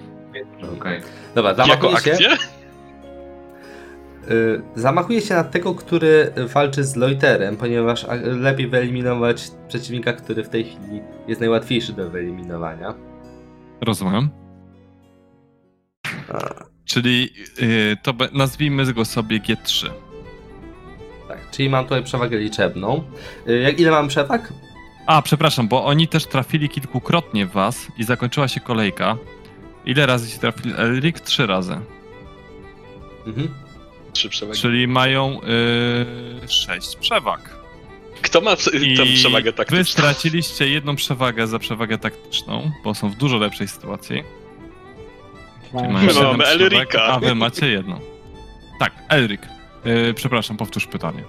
Okej. 0.79 1.01
Dobra, 1.35 1.49
Jako 1.51 1.63
zamachuje 1.65 1.97
się, 1.99 2.11
akcję? 2.11 2.29
y, 4.31 4.61
zamachuje 4.75 5.21
się 5.21 5.35
na 5.35 5.43
tego, 5.43 5.75
który 5.75 6.31
walczy 6.53 6.83
z 6.83 6.95
Loiterem, 6.95 7.57
ponieważ 7.57 8.05
lepiej 8.23 8.67
wyeliminować 8.67 9.51
przeciwnika, 9.67 10.13
który 10.13 10.43
w 10.43 10.49
tej 10.49 10.63
chwili 10.63 11.01
jest 11.27 11.39
najłatwiejszy 11.41 11.93
do 11.93 12.09
wyeliminowania. 12.09 12.93
Rozumiem. 13.81 14.29
A, 16.33 16.39
Czyli 16.87 17.33
y, 17.61 17.97
to 18.03 18.13
be, 18.13 18.29
nazwijmy 18.33 18.93
go 18.93 19.05
sobie 19.05 19.39
G3. 19.39 19.89
tak, 21.27 21.51
czyli 21.51 21.69
mam 21.69 21.83
tutaj 21.83 22.03
przewagę 22.03 22.37
liczebną. 22.37 23.03
Y, 23.49 23.59
jak, 23.59 23.79
ile 23.79 23.91
mam 23.91 24.07
przewag? 24.07 24.53
A, 25.07 25.21
przepraszam, 25.21 25.67
bo 25.67 25.85
oni 25.85 26.07
też 26.07 26.25
trafili 26.25 26.69
kilkukrotnie 26.69 27.45
w 27.45 27.51
was 27.51 27.87
i 27.97 28.03
zakończyła 28.03 28.47
się 28.47 28.59
kolejka. 28.59 29.17
Ile 29.85 30.05
razy 30.05 30.31
ci 30.31 30.39
trafili 30.39 30.73
Elric? 30.77 31.21
Trzy 31.21 31.45
razy. 31.47 31.79
Mhm. 33.27 33.47
Trzy 34.13 34.29
przewagi. 34.29 34.59
Czyli 34.59 34.87
mają 34.87 35.41
y, 36.43 36.47
sześć 36.49 36.95
przewag. 36.95 37.57
Kto 38.21 38.41
ma 38.41 38.55
tę 38.55 38.77
I 38.77 39.15
przewagę 39.15 39.51
wy 39.51 39.57
taktyczną? 39.57 39.83
straciliście 39.85 40.69
jedną 40.69 40.95
przewagę 40.95 41.47
za 41.47 41.59
przewagę 41.59 41.97
taktyczną, 41.97 42.71
bo 42.83 42.93
są 42.95 43.09
w 43.09 43.15
dużo 43.15 43.37
lepszej 43.37 43.67
sytuacji. 43.67 44.23
Czyli 45.71 45.93
mają 45.93 46.07
No, 46.13 46.23
mamy. 46.23 46.43
A 47.01 47.19
wy 47.19 47.35
macie 47.35 47.67
jedną. 47.67 47.99
Tak, 48.79 48.91
Elric. 49.09 49.41
Y, 50.09 50.13
przepraszam, 50.13 50.57
powtórz 50.57 50.87
pytanie. 50.87 51.23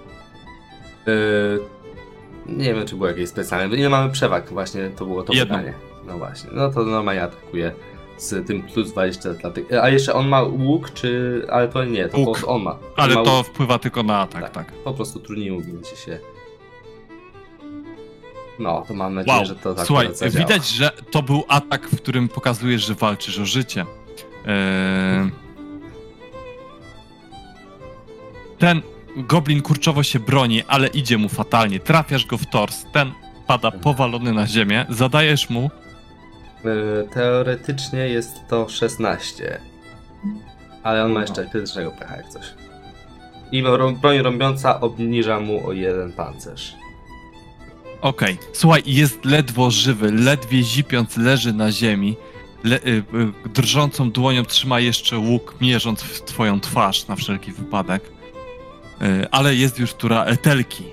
Y, 1.07 1.59
Nie 2.45 2.73
wiem, 2.73 2.87
czy 2.87 2.95
było 2.95 3.07
jakieś 3.09 3.29
specjalne. 3.29 3.75
Ile 3.77 3.89
mamy 3.89 4.11
przewag? 4.11 4.49
Właśnie 4.49 4.89
to 4.89 5.05
było 5.05 5.23
to 5.23 5.33
Jedną. 5.33 5.55
pytanie. 5.57 5.73
No 6.07 6.17
właśnie. 6.17 6.49
No 6.53 6.71
to 6.71 6.83
normalnie 6.83 7.23
atakuje 7.23 7.71
z 8.17 8.47
tym 8.47 8.63
plus 8.63 8.91
20 8.91 9.33
dla 9.33 9.51
tych. 9.51 9.65
A 9.83 9.89
jeszcze 9.89 10.13
on 10.13 10.27
ma 10.27 10.41
łuk, 10.41 10.93
czy. 10.93 11.41
Ale 11.51 11.67
to 11.67 11.83
nie, 11.83 12.09
to 12.09 12.17
Łuk. 12.17 12.25
po 12.27 12.31
prostu 12.33 12.49
on 12.49 12.61
ma. 12.61 12.71
On 12.71 12.77
Ale 12.95 13.15
ma 13.15 13.23
to 13.23 13.37
łuk. 13.37 13.47
wpływa 13.47 13.79
tylko 13.79 14.03
na 14.03 14.19
atak, 14.19 14.49
tak. 14.49 14.71
Po 14.71 14.93
prostu 14.93 15.19
trudniej 15.19 15.61
ci 15.89 16.05
się. 16.05 16.19
No, 18.59 18.83
to 18.87 18.93
mam 18.93 19.13
nadzieję, 19.15 19.37
Wow, 19.37 19.45
że 19.45 19.55
to 19.55 19.75
tak 19.75 19.87
słuchaj, 19.87 20.09
widać, 20.35 20.67
że 20.69 20.91
to 21.11 21.21
był 21.23 21.43
atak, 21.47 21.87
w 21.89 21.97
którym 21.97 22.29
pokazujesz, 22.29 22.85
że 22.85 22.93
walczysz 22.95 23.39
o 23.39 23.45
życie. 23.45 23.85
Eee... 24.45 25.29
Ten 28.57 28.81
goblin 29.17 29.61
kurczowo 29.61 30.03
się 30.03 30.19
broni, 30.19 30.63
ale 30.67 30.87
idzie 30.87 31.17
mu 31.17 31.29
fatalnie. 31.29 31.79
Trafiasz 31.79 32.25
go 32.25 32.37
w 32.37 32.45
tors, 32.45 32.85
ten 32.93 33.11
pada 33.47 33.71
powalony 33.71 34.33
na 34.33 34.47
ziemię, 34.47 34.85
zadajesz 34.89 35.49
mu 35.49 35.69
Y, 36.65 37.07
Teoretycznie 37.13 37.99
jest 37.99 38.47
to 38.47 38.69
16. 38.69 39.59
Ale 40.83 41.03
on 41.03 41.11
ma 41.11 41.21
jeszcze 41.21 41.45
krytycznego 41.45 41.91
pecha 41.91 42.17
jak 42.17 42.29
coś. 42.29 42.45
I 43.51 43.63
broń 44.01 44.21
rąbiąca 44.21 44.79
obniża 44.79 45.39
mu 45.39 45.67
o 45.67 45.73
jeden 45.73 46.11
pancerz. 46.11 46.73
Okej, 48.01 48.37
słuchaj, 48.53 48.83
jest 48.85 49.25
ledwo 49.25 49.71
żywy, 49.71 50.11
ledwie 50.11 50.63
zipiąc 50.63 51.17
leży 51.17 51.53
na 51.53 51.71
ziemi. 51.71 52.17
Le, 52.63 52.75
y, 52.77 53.03
y, 53.45 53.49
drżącą 53.49 54.11
dłonią 54.11 54.45
trzyma 54.45 54.79
jeszcze 54.79 55.17
łuk, 55.17 55.55
mierząc 55.61 56.01
w 56.01 56.21
twoją 56.25 56.59
twarz 56.59 57.07
na 57.07 57.15
wszelki 57.15 57.51
wypadek. 57.51 58.03
Y, 59.01 59.27
ale 59.31 59.55
jest 59.55 59.79
już 59.79 59.93
tura 59.93 60.23
Etelki. 60.25 60.83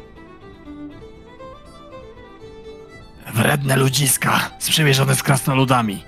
Wredne 3.35 3.77
ludziska, 3.77 4.51
sprzymierzone 4.59 5.15
z 5.15 5.23
krasnoludami. 5.23 6.03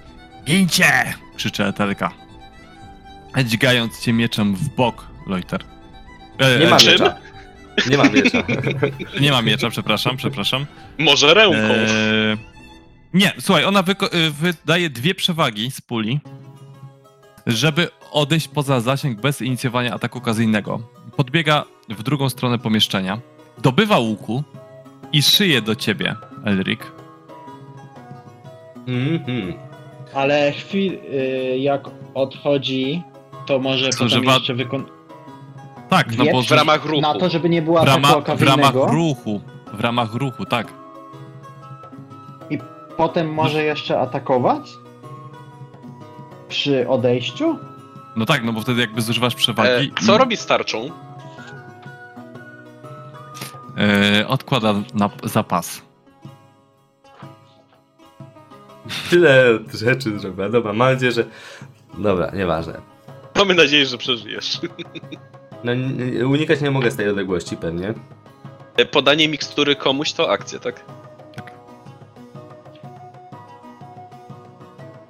Gincie! 0.45 1.15
krzycze 1.37 1.67
Etelka. 1.67 2.11
Dźgając 3.45 4.01
cię 4.01 4.13
mieczem 4.13 4.55
w 4.55 4.69
bok, 4.69 5.07
Loiter. 5.27 5.65
E, 6.39 6.59
Nie 6.59 6.67
e, 6.67 6.71
ma 6.71 6.77
czym? 6.77 6.93
miecza. 6.93 7.15
Nie 7.91 7.97
ma 7.99 8.05
miecza. 8.05 8.43
nie 9.21 9.31
ma 9.31 9.43
miecza, 9.43 9.71
przepraszam, 9.71 10.17
przepraszam. 10.17 10.67
Może 10.99 11.35
ręką. 11.35 11.57
Eee, 11.57 12.39
nie, 13.15 13.33
słuchaj, 13.41 13.65
ona 13.65 13.83
wyko- 13.83 14.15
y, 14.15 14.31
wydaje 14.31 14.91
dwie 14.91 15.15
przewagi 15.15 15.71
z 15.71 15.81
puli, 15.81 16.21
żeby 17.47 17.89
odejść 18.11 18.49
poza 18.49 18.81
zasięg 18.81 19.21
bez 19.21 19.43
inicjowania 19.43 19.95
ataku 19.95 20.19
okazyjnego. 20.19 20.81
Podbiega 21.17 21.65
w 21.89 22.03
drugą 22.03 22.29
stronę 22.29 22.59
pomieszczenia, 22.59 23.19
dobywa 23.59 23.99
łuku 23.99 24.43
i 25.13 25.23
szyje 25.23 25.63
do 25.63 25.75
ciebie, 25.75 26.15
Elric. 26.45 26.81
Mhm. 28.87 29.55
Ale 30.15 30.53
chwil, 30.53 30.93
y, 30.95 31.59
jak 31.59 31.83
odchodzi, 32.15 33.03
to 33.47 33.59
może 33.59 33.91
Co, 33.91 34.05
potem 34.05 34.25
jeszcze 34.25 34.55
wykon... 34.55 34.85
Tak, 35.89 36.17
no 36.17 36.25
bo 36.33 36.43
W 36.43 36.51
ramach 36.51 36.85
ruchu. 36.85 37.01
Na 37.01 37.15
to, 37.15 37.29
żeby 37.31 37.49
nie 37.49 37.63
było 37.63 37.81
w, 37.81 37.89
ataku 37.89 38.01
rama- 38.07 38.37
w 38.37 38.43
ramach 38.43 38.75
ruchu, 38.75 39.41
w 39.73 39.81
ramach 39.81 40.15
ruchu, 40.15 40.45
tak. 40.45 40.73
Potem 42.99 43.35
może 43.35 43.65
jeszcze 43.65 44.01
atakować? 44.01 44.71
Przy 46.49 46.89
odejściu? 46.89 47.59
No 48.17 48.27
tak, 48.27 48.45
no 48.45 48.53
bo 48.53 48.61
wtedy 48.61 48.81
jakby 48.81 49.03
zużywasz 49.03 49.35
przewagi. 49.35 49.93
E, 50.01 50.07
co 50.07 50.19
robi 50.19 50.37
z 50.37 50.47
tarczą? 50.47 50.91
Eee, 53.77 54.25
odkłada 54.25 54.75
na 54.95 55.11
zapas. 55.25 55.83
Tyle 59.11 59.59
rzeczy 59.75 60.19
zrobiła. 60.19 60.49
Dobra, 60.49 60.73
mam 60.73 60.93
nadzieję, 60.93 61.13
że... 61.13 61.25
Dobra, 61.99 62.31
nieważne. 62.35 62.81
Mamy 63.37 63.55
nadzieję, 63.55 63.87
że 63.87 63.99
przeżyjesz. 63.99 64.61
No, 65.65 65.73
unikać 66.29 66.61
nie 66.61 66.71
mogę 66.71 66.91
z 66.91 66.97
tej 66.97 67.09
odległości 67.09 67.57
pewnie. 67.57 67.95
E, 68.77 68.85
Podanie 68.87 69.29
mikstury 69.29 69.77
komuś 69.77 70.13
to 70.13 70.31
akcja, 70.31 70.59
tak? 70.59 70.85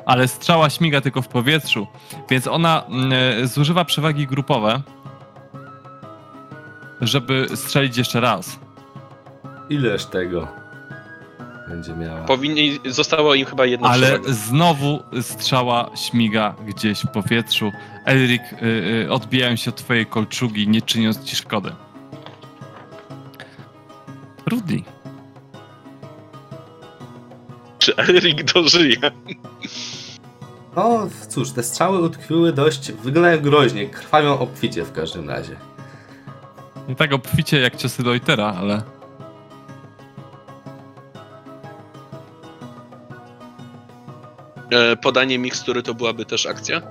Ale 0.08 0.28
strzała 0.28 0.70
śmiga 0.70 1.00
tylko 1.00 1.22
w 1.22 1.28
powietrzu, 1.28 1.86
więc 2.30 2.46
ona 2.46 2.82
mm, 2.88 3.46
zużywa 3.46 3.84
przewagi 3.84 4.26
grupowe, 4.26 4.82
żeby 7.00 7.46
strzelić 7.54 7.96
jeszcze 7.96 8.20
raz. 8.20 8.58
Ileż 9.70 10.06
tego 10.06 10.48
będzie 11.68 11.94
miała? 11.94 12.20
Powinni, 12.20 12.78
zostało 12.86 13.34
im 13.34 13.46
chyba 13.46 13.66
jedna 13.66 13.88
Ale 13.88 14.06
przewaga. 14.06 14.32
znowu 14.32 15.02
strzała 15.22 15.90
śmiga 15.96 16.54
gdzieś 16.66 17.00
w 17.00 17.08
powietrzu. 17.08 17.72
Elric, 18.04 18.42
y, 18.42 18.66
y, 19.06 19.12
odbijają 19.12 19.56
się 19.56 19.70
od 19.70 19.76
twojej 19.76 20.06
kolczugi, 20.06 20.68
nie 20.68 20.82
czyniąc 20.82 21.24
ci 21.24 21.36
szkody. 21.36 21.72
Rudy. 24.46 24.82
Czy 27.78 27.96
Elric 27.96 28.52
dożyje? 28.52 28.96
No 30.78 31.08
cóż, 31.28 31.50
te 31.50 31.62
strzały 31.62 31.98
utkwiły 31.98 32.52
dość, 32.52 32.92
wyglądają 32.92 33.40
groźnie, 33.40 33.86
krwawią 33.86 34.38
obficie 34.38 34.84
w 34.84 34.92
każdym 34.92 35.30
razie. 35.30 35.56
Nie 36.88 36.94
tak 36.94 37.12
obficie 37.12 37.60
jak 37.60 37.76
ciosy 37.76 38.02
Loitera, 38.02 38.54
ale... 38.58 38.82
E, 44.70 44.96
Podanie 44.96 45.38
mikstury 45.38 45.82
to 45.82 45.94
byłaby 45.94 46.24
też 46.24 46.46
akcja? 46.46 46.82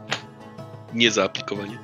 Nie 0.94 1.12
zaaplikowanie. 1.12 1.78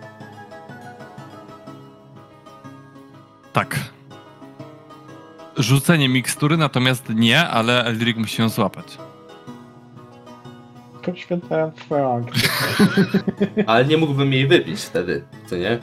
Tak. 3.54 3.80
Rzucenie 5.58 6.10
mikstury 6.10 6.58
natomiast 6.58 7.10
nie, 7.10 7.48
ale 7.48 7.86
Elric 7.86 8.18
musi 8.18 8.42
ją 8.42 8.50
złapać. 8.50 8.98
Poświęcałem 11.06 11.72
swoją 11.86 12.16
akcję. 12.16 12.50
Ale 13.68 13.86
nie 13.86 13.98
mógłbym 13.98 14.34
jej 14.34 14.48
wybić 14.48 14.82
wtedy, 14.82 15.24
co 15.46 15.56
nie? 15.56 15.80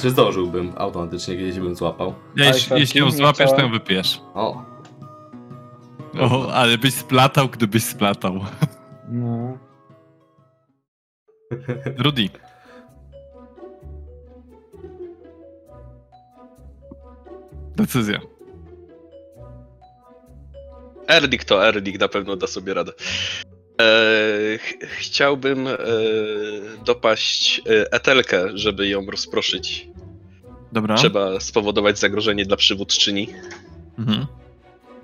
Czy 0.00 0.10
zdążyłbym 0.10 0.72
automatycznie, 0.76 1.36
kiedyś 1.36 1.58
bym 1.60 1.74
złapał? 1.74 2.14
Jeśli, 2.36 2.68
tak, 2.68 2.78
jeśli 2.78 3.00
ją 3.00 3.10
złapiesz, 3.10 3.50
to 3.50 3.60
ją 3.60 3.70
wypijesz. 3.70 4.20
O, 4.34 4.62
O, 6.20 6.52
ale 6.52 6.78
byś 6.78 6.94
splatał, 6.94 7.48
gdybyś 7.48 7.84
splatał. 7.84 8.40
No. 9.08 9.58
Rudy. 12.04 12.28
Decyzja. 17.76 18.18
Erdik 21.08 21.44
to 21.44 21.66
Erdik, 21.68 22.00
na 22.00 22.08
pewno 22.08 22.36
da 22.36 22.46
sobie 22.46 22.74
radę. 22.74 22.92
E, 23.80 24.58
ch- 24.58 24.78
chciałbym 24.98 25.66
e, 25.66 25.76
dopaść 26.84 27.60
e, 27.60 27.92
Etelkę, 27.92 28.58
żeby 28.58 28.88
ją 28.88 29.06
rozproszyć. 29.06 29.88
Dobra. 30.72 30.94
Trzeba 30.96 31.40
spowodować 31.40 31.98
zagrożenie 31.98 32.44
dla 32.44 32.56
przywódczyni. 32.56 33.28
Mhm. 33.98 34.26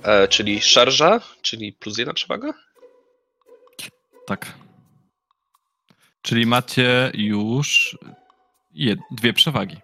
E, 0.03 0.29
czyli 0.29 0.61
szarża, 0.61 1.21
czyli 1.43 1.73
plus 1.73 1.99
jedna 1.99 2.15
przewaga? 2.15 2.55
Tak. 4.27 4.53
Czyli 6.23 6.47
macie 6.47 7.11
już 7.15 7.99
dwie 9.11 9.33
przewagi. 9.33 9.77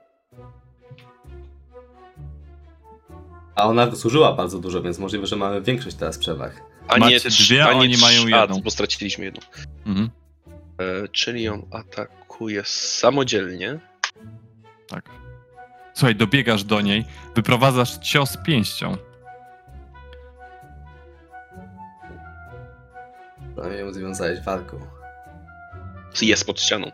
a 3.55 3.65
ona 3.65 3.91
zużyła 3.91 4.33
bardzo 4.33 4.59
dużo, 4.59 4.83
więc 4.83 4.99
możliwe, 4.99 5.27
że 5.27 5.36
mamy 5.36 5.60
większość 5.62 5.97
teraz 5.97 6.19
przewag. 6.19 6.62
A 6.91 6.99
Macie 6.99 7.12
nie 7.15 7.20
trz- 7.20 7.47
dwie, 7.49 7.65
a 7.67 7.73
nie 7.73 7.78
oni 7.81 7.94
trz- 7.94 8.01
mają 8.01 8.20
jedną. 8.41 8.57
A, 8.59 8.60
bo 8.60 8.70
straciliśmy 8.70 9.25
jedną. 9.25 9.41
Mhm. 9.86 10.10
E, 10.78 11.09
czyli 11.09 11.43
ją 11.43 11.67
atakuje 11.70 12.62
samodzielnie. 12.65 13.78
Tak. 14.89 15.10
Słuchaj, 15.94 16.17
dobiegasz 16.17 16.65
do 16.65 16.81
niej, 16.81 17.05
wyprowadzasz 17.35 17.99
cios 17.99 18.36
pięścią. 18.36 18.97
Prawie 23.57 23.77
ją 23.77 23.93
związałeś 23.93 24.41
walką. 24.41 24.81
Jest 26.23 26.47
pod 26.47 26.60
ścianą. 26.60 26.91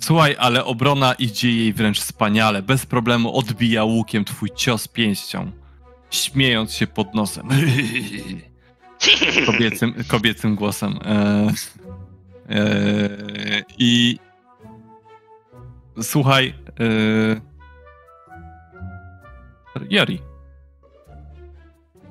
Słuchaj, 0.00 0.36
ale 0.38 0.64
obrona 0.64 1.12
idzie 1.14 1.50
jej 1.50 1.72
wręcz 1.72 2.00
wspaniale. 2.00 2.62
Bez 2.62 2.86
problemu 2.86 3.36
odbija 3.38 3.84
łukiem 3.84 4.24
twój 4.24 4.50
cios 4.56 4.88
pięścią. 4.88 5.50
Śmiejąc 6.10 6.72
się 6.74 6.86
pod 6.86 7.14
nosem. 7.14 7.48
Kobiecym, 9.46 9.94
kobiecym 10.08 10.54
głosem. 10.56 10.98
E, 11.04 11.46
e, 12.48 13.62
I 13.78 14.18
słuchaj. 16.02 16.54
E, 16.80 17.40
Jari. 19.90 20.18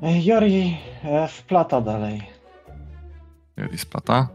E, 0.03 0.21
Jori 0.21 0.77
e, 1.03 1.27
wplata 1.27 1.81
dalej. 1.81 2.21
Jeli 3.57 3.77
splata. 3.77 4.27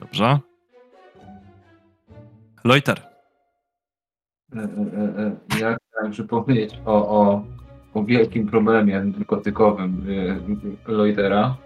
Dobrze. 0.00 0.38
Loiter. 2.64 3.00
E, 4.56 4.68
Ja 5.60 5.76
chciałem 5.90 6.12
przypomnieć 6.12 6.78
o, 6.86 6.92
o, 7.20 7.44
o 7.94 8.04
wielkim 8.04 8.46
problemie 8.46 9.00
narkotykowym 9.04 10.06
e, 10.88 10.92
Lloydera. 10.92 11.56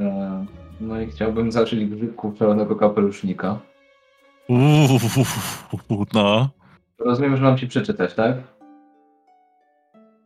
E, 0.00 0.46
No 0.80 1.00
i 1.00 1.06
chciałbym 1.06 1.52
zacząć 1.52 1.84
grzybków 1.84 2.38
czarnego 2.38 2.76
kapelusznika. 2.76 3.58
Uuu, 4.48 6.06
no. 6.14 6.48
Rozumiem, 6.98 7.36
że 7.36 7.42
mam 7.42 7.58
ci 7.58 7.66
przeczytać, 7.68 8.14
tak? 8.14 8.36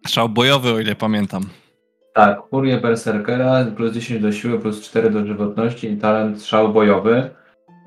Strzał 0.06 0.28
bojowy, 0.28 0.72
o 0.72 0.80
ile 0.80 0.94
pamiętam. 0.94 1.42
Tak, 2.14 2.38
furię 2.50 2.76
berserkera, 2.80 3.64
plus 3.76 3.92
10 3.92 4.22
do 4.22 4.32
siły, 4.32 4.58
plus 4.58 4.80
4 4.82 5.10
do 5.10 5.26
żywotności 5.26 5.90
i 5.90 5.96
talent 5.96 6.40
strzał 6.40 6.72
bojowy. 6.72 7.30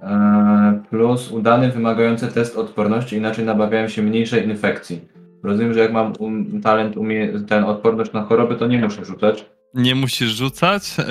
e, 0.03 0.83
Plus 0.89 1.31
udany 1.31 1.71
wymagający 1.71 2.27
test 2.27 2.57
odporności, 2.57 3.15
inaczej 3.15 3.45
nabawiają 3.45 3.87
się 3.87 4.01
mniejszej 4.01 4.45
infekcji. 4.49 5.01
Rozumiem, 5.43 5.73
że 5.73 5.79
jak 5.79 5.91
mam 5.91 6.13
um, 6.19 6.61
talent, 6.61 6.97
umie, 6.97 7.39
ten 7.47 7.63
odporność 7.63 8.13
na 8.13 8.23
choroby, 8.23 8.55
to 8.55 8.67
nie 8.67 8.79
muszę 8.79 9.05
rzucać. 9.05 9.45
Nie 9.73 9.95
musisz 9.95 10.29
rzucać, 10.29 10.97
yy, 10.97 11.05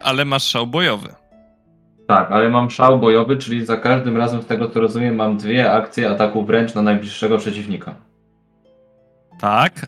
ale 0.00 0.24
masz 0.24 0.44
szał 0.44 0.66
bojowy. 0.66 1.08
Tak, 2.06 2.30
ale 2.30 2.48
mam 2.48 2.70
szał 2.70 2.98
bojowy, 2.98 3.36
czyli 3.36 3.66
za 3.66 3.76
każdym 3.76 4.16
razem, 4.16 4.42
z 4.42 4.46
tego 4.46 4.68
co 4.68 4.80
rozumiem, 4.80 5.14
mam 5.14 5.36
dwie 5.36 5.72
akcje 5.72 6.10
ataku 6.10 6.44
wręcz 6.44 6.74
na 6.74 6.82
najbliższego 6.82 7.38
przeciwnika. 7.38 7.94
Tak, 9.40 9.86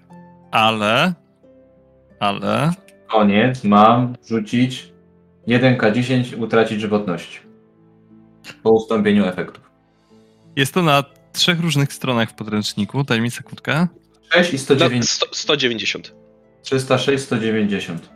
ale. 0.50 1.14
Ale. 2.20 2.70
Koniec, 3.06 3.64
mam 3.64 4.14
rzucić 4.28 4.92
1k10, 5.48 6.42
utracić 6.42 6.80
żywotności. 6.80 7.38
Po 8.62 8.70
ustąpieniu 8.70 9.26
efektów. 9.26 9.70
Jest 10.56 10.74
to 10.74 10.82
na 10.82 11.04
trzech 11.38 11.60
różnych 11.60 11.92
stronach 11.92 12.30
w 12.30 12.34
podręczniku. 12.34 13.04
Daj 13.04 13.20
mi 13.20 13.30
sekundkę. 13.30 13.88
6 14.32 14.52
i 14.52 14.56
No, 14.56 14.62
109, 14.62 15.10
sto, 15.10 15.26
190. 15.32 16.14
306, 16.62 17.24
190. 17.24 18.10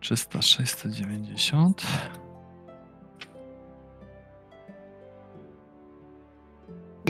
306, 0.00 0.72
190. 0.72 1.82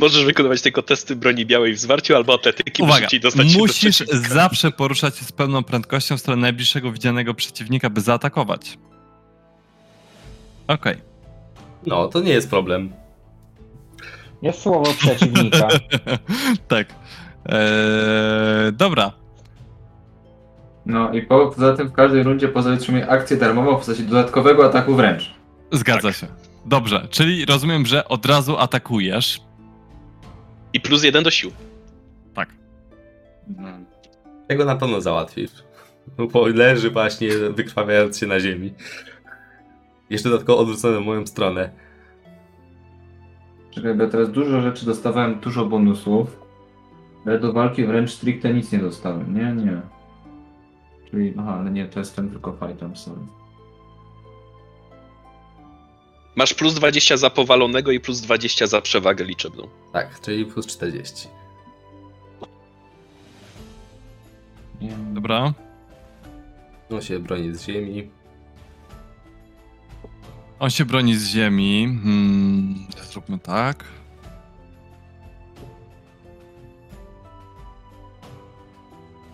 Możesz 0.00 0.24
wykonywać 0.24 0.62
tylko 0.62 0.82
testy 0.82 1.16
broni 1.16 1.47
białej 1.47 1.74
w 1.74 1.78
zwarciu 1.78 2.16
albo 2.16 2.34
atletyki, 2.34 2.82
by 2.82 2.89
Uwaga, 2.89 3.00
szybciej 3.00 3.20
dostać 3.20 3.52
do 3.52 3.58
musisz 3.58 3.98
zawsze 4.08 4.70
poruszać 4.70 5.18
się 5.18 5.24
z 5.24 5.32
pełną 5.32 5.62
prędkością 5.62 6.16
w 6.16 6.20
stronę 6.20 6.42
najbliższego 6.42 6.92
widzianego 6.92 7.34
przeciwnika, 7.34 7.90
by 7.90 8.00
zaatakować. 8.00 8.78
Okej. 10.68 10.97
No, 11.86 12.08
to 12.08 12.20
nie 12.20 12.32
jest 12.32 12.50
problem. 12.50 12.92
Jest 14.42 14.62
słowo 14.62 14.92
przeciwnika. 14.98 15.68
tak. 16.68 16.86
Eee, 17.47 18.73
dobra. 18.73 19.12
No 20.86 21.12
i 21.12 21.23
po, 21.23 21.47
poza 21.47 21.76
tym 21.76 21.89
w 21.89 21.92
każdej 21.92 22.23
rundzie 22.23 22.48
poza 22.48 22.73
otrzymuje 22.73 23.08
akcję 23.08 23.36
darmową 23.36 23.74
w 23.74 23.78
postaci 23.78 24.02
dodatkowego 24.02 24.66
ataku 24.66 24.94
wręcz. 24.94 25.34
Zgadza 25.73 26.12
się. 26.12 26.26
Dobrze, 26.66 27.08
czyli 27.10 27.44
rozumiem, 27.44 27.86
że 27.86 28.08
od 28.08 28.26
razu 28.26 28.56
atakujesz. 28.58 29.40
I 30.73 30.81
plus 30.81 31.05
jeden 31.05 31.24
do 31.24 31.31
sił. 31.31 31.50
Tak. 32.34 32.48
Tego 34.48 34.65
na 34.65 34.76
pewno 34.76 35.00
załatwisz. 35.00 35.50
Bo 36.32 36.47
leży 36.47 36.90
właśnie 36.90 37.28
wykrwawiając 37.50 38.18
się 38.18 38.26
na 38.26 38.40
ziemi. 38.40 38.74
Jeszcze 40.10 40.31
dodatkowo 40.31 40.58
odwrócony 40.58 41.00
w 41.00 41.05
moją 41.05 41.26
stronę. 41.26 41.70
Czekaj, 43.77 43.95
bo 43.95 44.03
ja 44.03 44.09
teraz 44.11 44.31
dużo 44.33 44.61
rzeczy 44.61 44.87
dostawałem, 44.87 45.41
dużo 45.41 45.67
bonusów. 45.67 46.41
Ale 47.27 47.41
do 47.41 47.53
walki 47.53 47.85
wręcz 47.85 48.11
stricte 48.11 48.55
nic 48.55 48.73
nie 48.73 48.79
dostałem. 48.79 49.35
Nie, 49.35 49.65
nie. 49.65 49.81
Czyli, 51.11 51.35
aha, 51.39 51.57
ale 51.61 51.71
nie, 51.71 51.87
to 51.87 51.99
jest 51.99 52.17
ten 52.17 52.31
tylko 52.31 52.53
fightem, 52.53 52.97
sorry. 52.97 53.21
Masz 56.37 56.55
plus 56.55 56.75
20 56.75 57.17
za 57.17 57.31
powalonego 57.31 57.91
i 57.93 58.01
plus 58.01 58.21
20 58.21 58.67
za 58.67 58.81
przewagę 58.81 59.25
liczebną. 59.25 59.69
Tak, 59.93 60.21
czyli 60.21 60.47
plus 60.47 60.67
40. 60.67 61.29
Nie, 64.81 64.93
Dobra. 65.13 65.53
On 66.91 67.03
się 67.03 67.19
broni 67.19 67.55
z 67.55 67.67
ziemi. 67.67 68.11
On 70.59 70.71
się 70.71 70.85
broni 70.85 71.17
z 71.17 71.29
ziemi. 71.29 71.99
Hmm, 72.03 72.75
zróbmy 73.07 73.39
tak. 73.39 73.85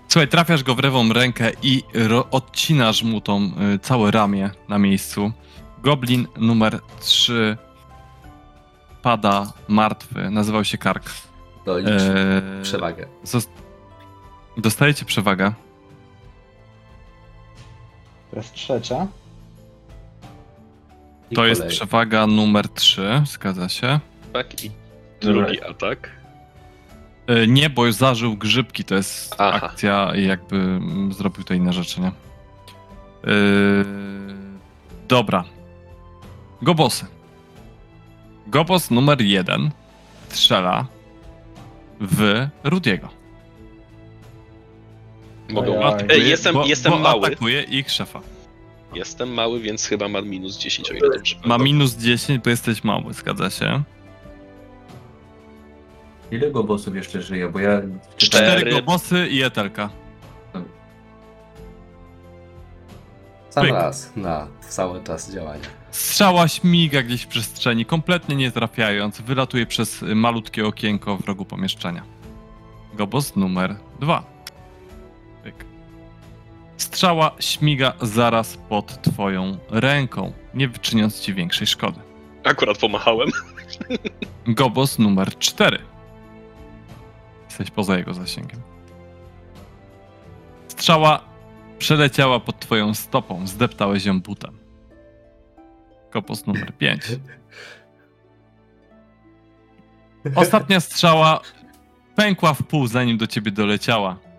Słuchaj, 0.08 0.28
trafiasz 0.28 0.62
go 0.62 0.74
w 0.74 0.78
lewą 0.82 1.12
rękę 1.12 1.50
i 1.62 1.82
ro- 1.94 2.26
odcinasz 2.30 3.02
mu 3.02 3.20
tą 3.20 3.40
y, 3.74 3.78
całe 3.78 4.10
ramię 4.10 4.50
na 4.68 4.78
miejscu. 4.78 5.32
Goblin 5.82 6.26
numer 6.36 6.80
3 7.00 7.56
pada 9.02 9.52
martwy. 9.68 10.30
Nazywał 10.30 10.64
się 10.64 10.78
Kark. 10.78 11.10
To 11.64 11.78
licz 11.78 11.88
Eee, 11.88 12.62
przewagę. 12.62 13.06
Dostajecie 14.56 15.04
przewagę. 15.04 15.52
Jest 18.32 18.54
trzecia. 18.54 19.06
To 21.34 21.46
jest 21.46 21.60
kolej. 21.60 21.76
przewaga 21.76 22.26
numer 22.26 22.68
3, 22.68 23.22
zgadza 23.26 23.68
się. 23.68 24.00
Tak? 24.32 24.64
I 24.64 24.70
drugi 25.20 25.62
atak. 25.62 26.10
E, 27.26 27.46
Nie, 27.46 27.70
bo 27.70 27.92
zażył 27.92 28.36
grzybki, 28.36 28.84
to 28.84 28.94
jest 28.94 29.34
Aha. 29.38 29.60
akcja 29.66 30.12
i 30.14 30.26
jakby 30.26 30.56
mm, 30.56 31.12
zrobił 31.12 31.44
te 31.44 31.56
inne 31.56 31.72
rzeczy, 31.72 32.00
nie? 32.00 32.06
E, 32.08 32.12
dobra. 35.08 35.44
Gobosy. 36.62 37.06
Gobos 38.46 38.90
numer 38.90 39.20
jeden 39.20 39.70
strzela 40.28 40.86
w 42.00 42.46
Rudiego. 42.64 43.08
Mogą. 45.50 45.96
Ej, 46.08 46.28
jestem, 46.28 46.54
bo, 46.54 46.66
jestem 46.66 46.92
bo 46.92 46.98
mały. 46.98 47.26
atakuje 47.26 47.62
ich 47.62 47.90
szefa. 47.90 48.20
Jestem 48.94 49.34
mały, 49.34 49.60
więc 49.60 49.86
chyba 49.86 50.08
ma 50.08 50.20
minus 50.20 50.58
10, 50.58 50.90
o 50.90 50.94
ile 50.94 51.10
dobrze 51.10 51.36
Ma 51.44 51.58
minus 51.58 51.96
10, 51.96 52.44
bo 52.44 52.50
jesteś 52.50 52.84
mały, 52.84 53.14
zgadza 53.14 53.50
się. 53.50 53.82
Ile 56.30 56.50
go 56.50 56.64
bossów 56.64 56.96
jeszcze 56.96 57.22
żyje? 57.22 57.48
Bo 57.48 57.58
ja... 57.58 57.80
Cztery. 58.16 58.60
Cztery 58.60 58.70
gobosy 58.70 59.28
i 59.30 59.42
etelka. 59.42 59.90
Sam 63.50 63.64
pyk. 63.64 63.72
raz 63.72 64.16
na 64.16 64.48
cały 64.68 65.04
czas 65.04 65.32
działania. 65.32 65.68
Strzała 65.90 66.48
śmiga 66.48 67.02
gdzieś 67.02 67.22
w 67.22 67.26
przestrzeni, 67.26 67.86
kompletnie 67.86 68.36
nie 68.36 68.50
trafiając, 68.50 69.20
wylatuje 69.20 69.66
przez 69.66 70.04
malutkie 70.14 70.66
okienko 70.66 71.16
w 71.16 71.24
rogu 71.24 71.44
pomieszczenia. 71.44 72.02
Gobos 72.94 73.36
numer 73.36 73.76
dwa. 74.00 74.31
Strzała 76.82 77.30
śmiga 77.40 77.92
zaraz 78.00 78.56
pod 78.56 79.02
twoją 79.02 79.58
ręką, 79.70 80.32
nie 80.54 80.68
czyniąc 80.68 81.20
ci 81.20 81.34
większej 81.34 81.66
szkody. 81.66 82.00
Akurat 82.44 82.78
pomachałem. 82.78 83.28
Gobos 84.46 84.98
numer 84.98 85.38
cztery. 85.38 85.78
Jesteś 87.44 87.70
poza 87.70 87.98
jego 87.98 88.14
zasięgiem. 88.14 88.60
Strzała 90.68 91.20
przeleciała 91.78 92.40
pod 92.40 92.60
twoją 92.60 92.94
stopą, 92.94 93.46
zdeptałeś 93.46 94.04
ją 94.04 94.20
butem. 94.20 94.58
Gobos 96.12 96.46
numer 96.46 96.76
pięć. 96.76 97.02
Ostatnia 100.34 100.80
strzała 100.80 101.40
pękła 102.16 102.54
w 102.54 102.62
pół, 102.62 102.86
zanim 102.86 103.18
do 103.18 103.26
ciebie 103.26 103.50
doleciała. 103.50 104.31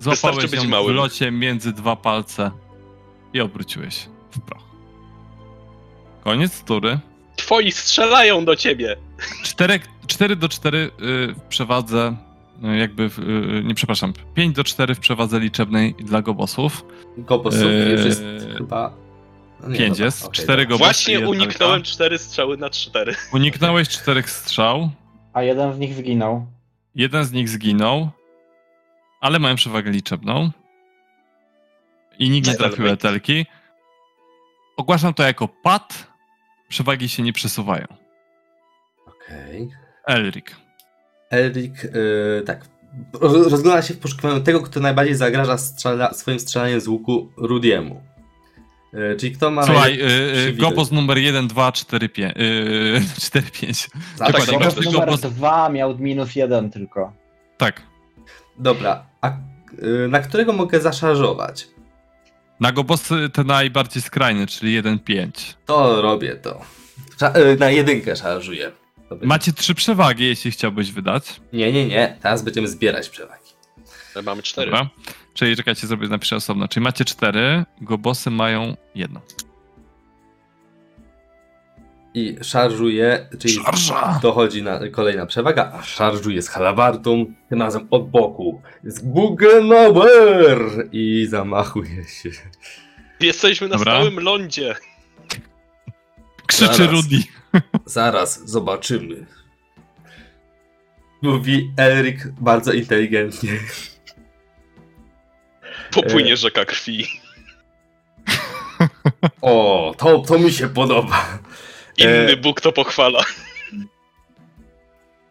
Złapałeś 0.00 0.42
być 0.50 0.52
ją 0.52 0.62
w 0.62 0.68
małym. 0.68 0.96
locie 0.96 1.30
między 1.30 1.72
dwa 1.72 1.96
palce 1.96 2.50
i 3.32 3.40
obróciłeś 3.40 4.08
w 4.30 4.40
proch. 4.40 4.62
Koniec 6.24 6.62
tury. 6.64 6.98
Twoi 7.36 7.72
strzelają 7.72 8.44
do 8.44 8.56
ciebie. 8.56 8.96
4, 9.42 9.80
4 10.06 10.36
do 10.36 10.48
4 10.48 10.78
y, 10.78 10.90
w 11.34 11.40
przewadze, 11.48 12.16
y, 12.64 12.76
jakby, 12.76 13.08
w, 13.08 13.18
y, 13.18 13.62
nie 13.64 13.74
przepraszam, 13.74 14.12
5 14.34 14.56
do 14.56 14.64
4 14.64 14.94
w 14.94 15.00
przewadze 15.00 15.40
liczebnej 15.40 15.94
dla 15.94 16.22
gobosów. 16.22 16.84
Gobosów 17.18 17.62
Eee, 17.62 17.92
już 17.92 18.04
jest 18.04 18.22
chyba... 18.58 18.92
no 19.62 19.68
nie, 19.68 19.78
5 19.78 19.88
dobra, 19.90 20.04
jest, 20.04 20.24
okej, 20.24 20.44
4 20.44 20.62
dobra. 20.62 20.78
gobosy 20.78 21.04
Właśnie 21.12 21.28
uniknąłem 21.28 21.82
cztery 21.82 22.18
strzały 22.18 22.56
na 22.56 22.70
cztery. 22.70 23.14
Uniknąłeś 23.32 23.88
4 23.88 24.22
strzał, 24.22 24.90
A 25.32 25.42
jeden 25.42 25.74
z 25.74 25.78
nich 25.78 25.94
zginął. 25.94 26.46
jeden 26.94 27.24
z 27.24 27.32
nich 27.32 27.48
zginął, 27.48 28.08
ale 29.20 29.38
mają 29.38 29.54
przewagę 29.56 29.90
liczebną. 29.90 30.50
i 32.18 32.30
nikt 32.30 32.48
nie 32.48 32.54
trafił 32.54 32.86
etelki, 32.86 33.46
ogłaszam 34.76 35.14
to 35.14 35.22
jako 35.22 35.48
pad, 35.48 36.06
przewagi 36.68 37.08
się 37.08 37.22
nie 37.22 37.32
przesuwają. 37.32 37.86
Okej. 39.06 39.68
Elric. 40.06 40.46
Erik, 41.32 41.84
yy, 41.84 42.42
tak. 42.46 42.64
Roz- 43.12 43.50
Rozgląda 43.50 43.82
się 43.82 43.94
w 43.94 43.98
poszukiwaniu 43.98 44.40
tego, 44.40 44.60
kto 44.60 44.80
najbardziej 44.80 45.14
zagraża 45.14 45.58
strzela, 45.58 46.12
swoim 46.14 46.40
strzelaniem 46.40 46.80
z 46.80 46.88
łuku 46.88 47.32
Rudiemu. 47.36 48.02
Yy, 48.92 49.16
czyli 49.16 49.32
kto 49.32 49.50
ma. 49.50 49.62
Słuchaj, 49.62 49.98
najlepszy 49.98 50.48
y? 50.48 50.52
Gobos 50.52 50.90
numer 50.90 51.18
1, 51.18 51.48
2, 51.48 51.72
4, 51.72 52.08
5. 52.08 52.34
Yy, 52.36 53.00
4, 53.20 53.46
5. 53.50 53.88
Tak, 54.18 54.26
dokładnie, 54.32 54.52
dobra, 54.52 54.66
każdy 54.66 54.82
Numer 54.84 55.08
Gobos- 55.08 55.30
dwa 55.30 55.68
miał 55.68 55.98
minus 55.98 56.36
jeden 56.36 56.70
tylko. 56.70 57.12
Tak. 57.58 57.82
Dobra, 58.58 58.90
a 58.90 58.94
yy, 58.96 59.09
na 60.08 60.20
którego 60.20 60.52
mogę 60.52 60.80
zaszarżować? 60.80 61.68
Na 62.60 62.72
Gobosy 62.72 63.30
te 63.32 63.44
najbardziej 63.44 64.02
skrajny, 64.02 64.46
czyli 64.46 64.72
1, 64.72 64.98
5. 64.98 65.56
To 65.66 66.02
robię 66.02 66.36
to. 66.36 66.60
Yy, 67.34 67.56
na 67.56 67.70
jedynkę 67.70 68.16
szarżuję. 68.16 68.72
Macie 69.22 69.52
trzy 69.52 69.74
przewagi, 69.74 70.24
jeśli 70.24 70.50
chciałbyś 70.50 70.92
wydać. 70.92 71.40
Nie, 71.52 71.72
nie, 71.72 71.86
nie. 71.86 72.18
Teraz 72.22 72.42
będziemy 72.42 72.68
zbierać 72.68 73.08
przewagi. 73.08 73.50
My 74.16 74.22
mamy 74.22 74.42
cztery. 74.42 74.70
Dobra. 74.70 74.88
Czyli 75.34 75.56
czekajcie, 75.56 75.86
zrobię, 75.86 76.08
napiszę 76.08 76.36
osobno. 76.36 76.68
Czyli 76.68 76.84
macie 76.84 77.04
cztery, 77.04 77.64
Gobosy 77.80 78.30
mają 78.30 78.76
jedno. 78.94 79.20
I 82.14 82.36
szarżuję, 82.42 83.28
czyli 83.38 83.54
Szarża! 83.54 84.18
dochodzi 84.22 84.62
na 84.62 84.88
kolejna 84.88 85.26
przewaga, 85.26 85.72
a 85.74 85.82
szarżuję 85.82 86.42
z 86.42 86.48
halabardą, 86.48 87.26
tym 87.48 87.62
razem 87.62 87.86
od 87.90 88.10
boku. 88.10 88.62
Z 88.84 89.00
Guggenauer! 89.02 90.58
I 90.92 91.26
zamachuje 91.30 92.04
się. 92.04 92.30
Jesteśmy 93.20 93.68
na 93.68 93.76
Dobra. 93.76 93.92
stałym 93.92 94.20
lądzie. 94.20 94.74
Krzyczy 96.46 96.74
Zaraz. 96.74 96.92
Rudy. 96.92 97.16
Zaraz 97.84 98.50
zobaczymy. 98.50 99.26
Mówi 101.22 101.70
Erik 101.78 102.28
bardzo 102.40 102.72
inteligentnie. 102.72 103.52
Popłynie 105.94 106.32
E. 106.32 106.36
rzeka 106.36 106.64
krwi. 106.64 107.06
O, 109.42 109.94
to, 109.98 110.18
to 110.18 110.38
mi 110.38 110.52
się 110.52 110.68
podoba. 110.68 111.38
Inny 112.00 112.32
E. 112.32 112.36
Bóg 112.36 112.60
to 112.60 112.72
pochwala. 112.72 113.20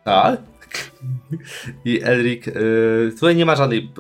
Tak. 0.04 0.42
I 1.86 2.02
Elrik, 2.04 2.48
y, 2.48 3.12
tutaj 3.16 3.36
nie 3.36 3.46
ma 3.46 3.56
żadnej. 3.56 3.92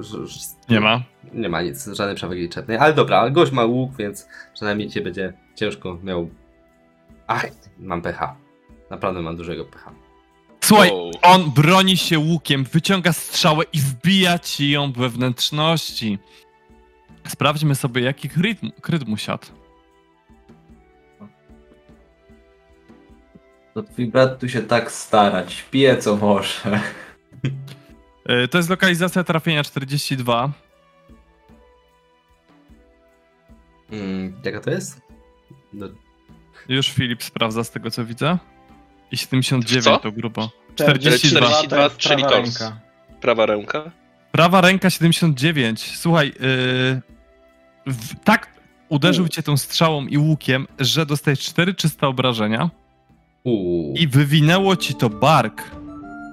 y, 0.00 0.02
ż- 0.02 0.56
Nie 0.68 0.80
ma. 0.80 1.02
Nie 1.34 1.48
ma 1.48 1.62
nic, 1.62 1.86
żadnej 1.92 2.16
przewagi 2.16 2.40
liczebnej. 2.40 2.76
Ale 2.78 2.94
dobra, 2.94 3.18
ale 3.18 3.30
gość 3.30 3.52
ma 3.52 3.64
łuk, 3.64 3.96
więc 3.98 4.28
przynajmniej 4.54 4.88
cię 4.90 5.00
będzie 5.00 5.32
ciężko 5.54 5.98
miał. 6.02 6.30
Ach, 7.26 7.46
mam 7.78 8.02
pecha. 8.02 8.36
Naprawdę 8.90 9.22
mam 9.22 9.36
dużego 9.36 9.64
pecha. 9.64 9.92
Słuchaj, 10.64 10.90
Wow. 10.90 11.10
on 11.22 11.50
broni 11.50 11.96
się 11.96 12.18
łukiem, 12.18 12.64
wyciąga 12.64 13.12
strzałę 13.12 13.64
i 13.72 13.78
wbija 13.78 14.38
ci 14.38 14.70
ją 14.70 14.92
we 14.92 15.08
wnętrzności. 15.08 16.18
Sprawdźmy 17.28 17.74
sobie, 17.74 18.02
jaki 18.02 18.28
kryt, 18.28 18.58
kryt 18.82 19.08
mu 19.08 19.16
siadł. 19.16 19.46
To 23.74 23.82
twój 23.82 24.06
brat 24.06 24.40
tu 24.40 24.48
się 24.48 24.62
tak 24.62 24.92
starać, 24.92 25.64
pije 25.70 25.96
co 25.96 26.16
może. 26.16 26.80
Y, 28.44 28.48
To 28.48 28.58
jest 28.58 28.70
lokalizacja 28.70 29.24
trafienia 29.24 29.64
42. 29.64 30.52
Mm, 33.92 34.32
jaka 34.44 34.60
to 34.60 34.70
jest? 34.70 35.00
No, 35.72 35.86
Już 36.68 36.88
Filip 36.88 37.22
sprawdza 37.22 37.64
z 37.64 37.70
tego, 37.70 37.90
co 37.90 38.04
widzę. 38.04 38.38
I 39.10 39.16
79 39.16 39.84
Co? 39.84 39.98
to 39.98 40.12
grubo. 40.12 40.50
42, 40.74 41.48
42. 41.48 41.76
to 41.76 41.82
jest 41.82 41.96
czyli 41.96 42.22
prawa 42.22 42.36
ręka. 42.36 42.80
Prawa 43.20 43.46
ręka. 43.46 43.90
Prawa 44.32 44.60
ręka 44.60 44.90
79. 44.90 45.96
Słuchaj, 45.98 46.26
yy, 46.26 46.34
w, 47.86 48.14
tak 48.24 48.48
uderzył 48.88 49.28
cię 49.28 49.42
tą 49.42 49.56
strzałą 49.56 50.06
i 50.06 50.18
łukiem, 50.18 50.66
że 50.78 51.06
dostajesz 51.06 51.40
4 51.40 51.74
czyste 51.74 52.06
obrażenia 52.06 52.70
Uuu. 53.44 53.94
i 53.96 54.08
wywinęło 54.08 54.76
ci 54.76 54.94
to 54.94 55.10
bark. 55.10 55.62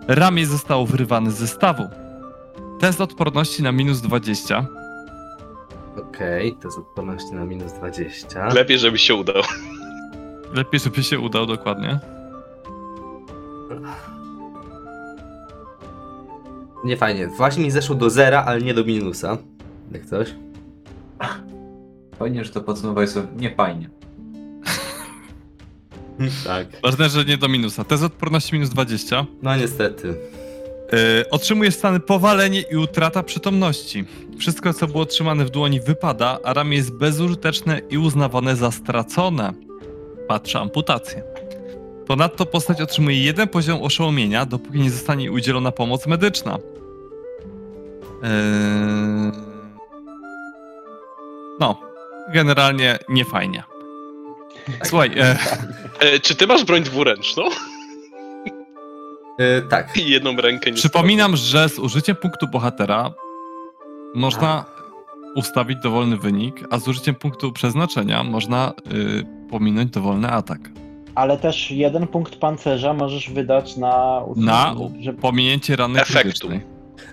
Ramię 0.08 0.46
zostało 0.46 0.86
wyrywane 0.86 1.32
ze 1.32 1.48
stawu. 1.48 1.84
Test 2.80 3.02
odporności 3.02 3.64
na 3.64 3.72
minus 3.72 4.02
20. 4.02 4.66
Okej, 5.98 6.56
to 6.62 6.68
jest 6.68 6.78
odporność 6.78 7.32
na 7.32 7.46
minus 7.46 7.74
20. 7.74 8.48
Lepiej, 8.54 8.80
żeby 8.80 8.98
się 8.98 9.16
udał. 9.16 9.44
Lepiej, 10.54 10.80
żeby 10.80 11.04
się 11.04 11.20
udał 11.20 11.46
dokładnie. 11.46 12.00
Nie 16.84 16.98
fajnie. 16.98 17.28
Właśnie 17.28 17.64
mi 17.64 17.72
zeszło 17.72 17.96
do 17.96 18.10
zera, 18.10 18.44
ale 18.46 18.62
nie 18.62 18.74
do 18.74 18.84
minusa. 18.84 19.38
Jak 19.92 20.06
coś. 20.06 20.36
Fajnie, 22.20 22.46
że 22.46 22.52
to 22.52 22.62
podsumowałeś 22.62 23.10
sobie. 23.10 23.28
Nie 23.38 23.56
fajnie. 23.56 23.90
tak. 26.46 26.68
Ważne, 26.84 27.10
że 27.10 27.26
nie 27.26 27.38
do 27.38 27.48
minusa. 27.48 27.84
Test 27.84 28.04
odporności 28.04 28.54
minus 28.54 28.70
20. 28.70 29.26
No 29.42 29.56
niestety. 29.56 30.08
Yy, 30.08 31.30
otrzymujesz 31.30 31.76
stany 31.76 32.00
powalenie 32.00 32.62
i 32.62 32.76
utrata 32.76 33.24
przytomności. 33.24 34.06
Wszystko, 34.38 34.74
co 34.74 34.88
było 34.88 35.06
trzymane 35.06 35.46
w 35.46 35.50
dłoni, 35.50 35.80
wypada, 35.82 36.40
a 36.44 36.54
ramię 36.54 36.78
jest 36.78 36.94
bezużyteczne 36.94 37.82
i 37.90 37.98
uznawane 37.98 38.56
za 38.56 38.72
stracone. 38.72 39.54
Patrzę 40.28 40.60
amputację. 40.60 41.24
Ponadto 42.08 42.46
postać 42.46 42.82
otrzymuje 42.82 43.24
jeden 43.24 43.48
poziom 43.48 43.82
oszołomienia, 43.82 44.46
dopóki 44.46 44.80
nie 44.80 44.92
zostanie 44.92 45.32
udzielona 45.32 45.72
pomoc 45.72 46.08
medyczna. 46.08 46.58
Yy... 48.24 48.30
No, 51.60 51.82
generalnie 52.34 53.00
nie 53.10 53.26
fajnie. 53.26 53.64
Słuchaj, 54.84 55.12
e, 55.20 55.38
E, 56.00 56.20
czy 56.20 56.36
ty 56.36 56.48
masz 56.48 56.64
broń 56.66 56.84
dwuręczną? 56.84 57.44
Yy, 59.40 59.62
tak. 59.70 59.98
I 59.98 60.10
jedną 60.10 60.36
rękę 60.36 60.72
nie 60.72 60.78
Przypominam, 60.78 61.36
że 61.38 61.70
z 61.70 61.80
użyciem 61.80 62.16
punktu 62.16 62.48
bohatera 62.48 63.12
można 64.16 64.66
ustawić 65.36 65.80
dowolny 65.84 66.18
wynik, 66.18 66.56
a 66.70 66.80
z 66.80 66.88
użyciem 66.88 67.16
punktu 67.16 67.52
przeznaczenia 67.52 68.24
można 68.24 68.74
y, 68.94 69.26
pominąć 69.50 69.92
dowolny 69.92 70.30
atak. 70.30 70.60
Ale 71.16 71.38
też 71.38 71.72
jeden 71.72 72.08
punkt 72.08 72.36
pancerza 72.36 72.94
możesz 72.94 73.30
wydać 73.30 73.78
na... 73.78 74.22
Na 74.36 74.76
że... 75.00 75.14
pominięcie 75.14 75.76
rany 75.76 76.02
Efektu. 76.02 76.22
krytycznej. 76.22 76.62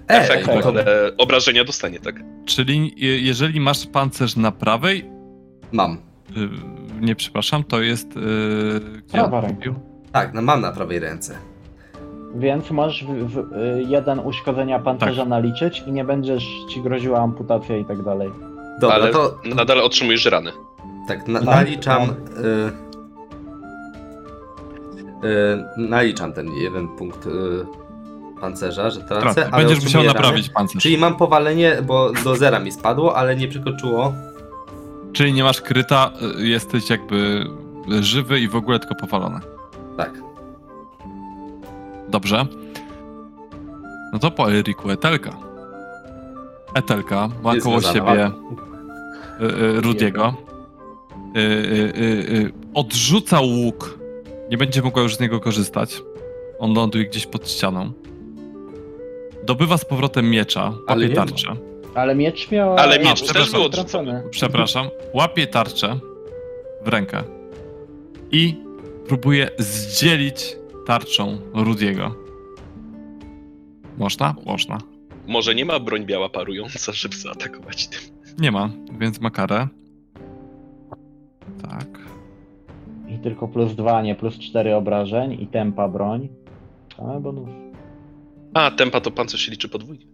Ej, 0.09 0.20
Efekt, 0.20 0.49
ale 0.49 0.85
obrażenia 1.18 1.65
dostanie, 1.65 2.01
tak? 2.01 2.15
Czyli 2.44 2.94
je- 2.97 3.20
jeżeli 3.20 3.60
masz 3.60 3.86
pancerz 3.86 4.36
na 4.36 4.52
prawej, 4.52 5.05
mam. 5.73 5.93
y, 6.36 6.75
nie 7.00 7.15
przepraszam, 7.16 7.65
to 7.65 7.81
jest... 7.81 8.16
Y, 8.16 8.20
gdzie 9.08 9.18
Prawa 9.18 9.41
ręka. 9.41 9.70
Tak, 10.12 10.34
no 10.34 10.42
mam 10.42 10.60
na 10.60 10.73
prawej 10.73 10.99
ręce. 10.99 11.34
Więc 12.34 12.70
możesz 12.70 13.05
w, 13.05 13.08
w, 13.08 13.39
y, 13.39 13.83
jeden 13.89 14.18
uszkodzenia 14.20 14.78
pancerza 14.78 15.23
Tak. 15.23 15.28
naliczyć 15.28 15.83
i 15.86 15.92
nie 15.92 16.05
będziesz 16.05 16.44
ci 16.70 16.81
groziła 16.83 17.20
amputacja 17.20 17.76
i 17.76 17.84
tak 17.84 18.02
dalej. 18.02 18.31
Dobra, 18.81 18.97
ale 18.97 19.10
to 19.10 19.39
nadal 19.55 19.81
otrzymujesz 19.81 20.25
rany. 20.26 20.50
tak, 21.08 21.28
na, 21.28 21.39
Tak, 21.39 21.49
naliczam. 21.49 22.07
tak. 22.07 22.16
Y, 22.44 22.73
y, 25.28 25.65
naliczam 25.89 26.33
ten 26.33 26.49
jeden 26.52 26.89
punkt 26.89 27.26
y, 27.26 27.31
pancerza, 28.41 28.91
że 28.91 29.00
tracę, 29.00 29.49
ale 29.52 29.65
Będziesz 29.65 29.76
musiał 29.84 29.86
otrzymuję 30.00 30.08
naprawić 30.08 30.47
rany. 30.47 30.55
pancerz. 30.55 30.83
Czyli 30.83 30.99
mam 30.99 31.16
powalenie, 31.16 31.76
bo 31.86 32.12
do 32.25 32.34
zera 32.36 32.58
mi 32.58 32.73
spadło, 32.73 33.16
ale 33.16 33.36
nie 33.36 33.49
przekroczyło. 33.49 34.12
Czyli 35.17 35.33
nie 35.33 35.45
masz 35.45 35.61
kryta, 35.61 36.12
y, 36.41 36.49
jesteś 36.49 36.91
jakby 36.91 37.47
żywy 38.01 38.41
i 38.41 38.49
w 38.49 38.57
ogóle 38.57 38.78
tylko 38.78 38.95
powalony. 38.95 39.41
Tak. 39.97 40.11
Dobrze. 42.09 42.47
No 44.12 44.19
to 44.19 44.31
po 44.31 44.53
Eriku 44.53 44.91
Etelka. 44.91 45.36
Etelka 46.75 47.28
ma 47.43 47.55
Jest 47.55 47.67
koło 47.67 47.81
siebie 47.81 48.27
y, 48.27 49.45
y, 49.45 49.81
Rudiego. 49.81 50.35
Y, 51.36 51.41
y, 51.41 52.01
y, 52.01 52.53
odrzuca 52.75 53.41
łuk. 53.41 53.99
Nie 54.51 54.59
będzie 54.59 54.83
mogła 54.83 55.03
już 55.03 55.17
z 55.17 55.20
niego 55.20 55.41
korzystać. 55.41 56.03
On 56.59 56.75
ląduje 56.75 57.05
gdzieś 57.05 57.27
pod 57.27 57.51
ścianą. 57.51 57.93
Dobywa 59.45 59.78
z 59.78 59.85
powrotem 59.85 60.31
miecza, 60.31 60.73
ma. 60.89 61.15
tarczę. 61.15 61.57
Ale 61.97 62.15
miecz 62.15 62.50
miał... 62.50 62.76
Ale 62.76 62.99
miecz 62.99 63.08
A, 63.08 63.15
też 63.15 63.23
przepraszam, 63.23 63.52
był 63.52 63.62
odrzucony. 63.62 64.23
Przepraszam. 64.31 64.89
Łapie 65.15 65.47
tarczę 65.47 65.99
w 66.84 66.89
rękę 66.89 67.23
i 68.31 68.55
próbuje 69.08 69.49
zdzielić 69.58 70.57
tarczą 70.86 71.39
Rudiego. 71.55 72.15
Można? 73.99 74.34
Można. 74.47 74.78
Może 75.26 75.55
nie 75.55 75.65
ma 75.65 75.81
broń 75.81 76.07
biała 76.07 76.28
parująca, 76.28 76.92
żeby 76.92 77.16
zaatakować 77.16 77.89
tym. 77.89 78.00
Nie 78.39 78.52
ma, 78.52 78.70
więc 78.99 79.20
ma 79.20 79.31
karę. 79.31 79.68
Tak. 81.70 81.89
I 83.08 83.18
tylko 83.18 83.49
plus 83.49 83.75
2, 83.75 84.02
nie 84.02 84.15
plus 84.15 84.39
4 84.39 84.75
obrażeń 84.75 85.42
i 85.42 85.47
tempa 85.47 85.89
broń. 85.89 86.28
Same 86.97 87.20
bonus. 87.20 87.49
A, 88.55 88.70
tempa 88.70 89.00
to 89.00 89.10
pancerz 89.10 89.41
się 89.41 89.50
liczy 89.50 89.68
podwójnie. 89.68 90.07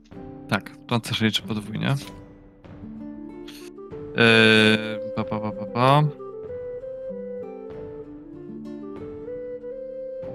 Tak, 0.49 0.71
pancerz 0.89 1.21
liczy 1.21 1.43
podwójnie. 1.43 1.95
Yy, 4.17 5.13
pa, 5.17 5.25
pa, 5.25 5.41
pa, 5.41 5.53
pa, 5.53 5.67
pa. 5.67 6.03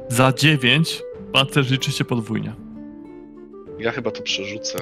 Za 0.09 0.33
9 0.33 1.03
pancerz 1.33 1.71
liczy 1.71 1.91
się 1.91 2.05
podwójnie. 2.05 2.53
Ja 3.79 3.91
chyba 3.91 4.11
to 4.11 4.21
przerzucę. 4.21 4.77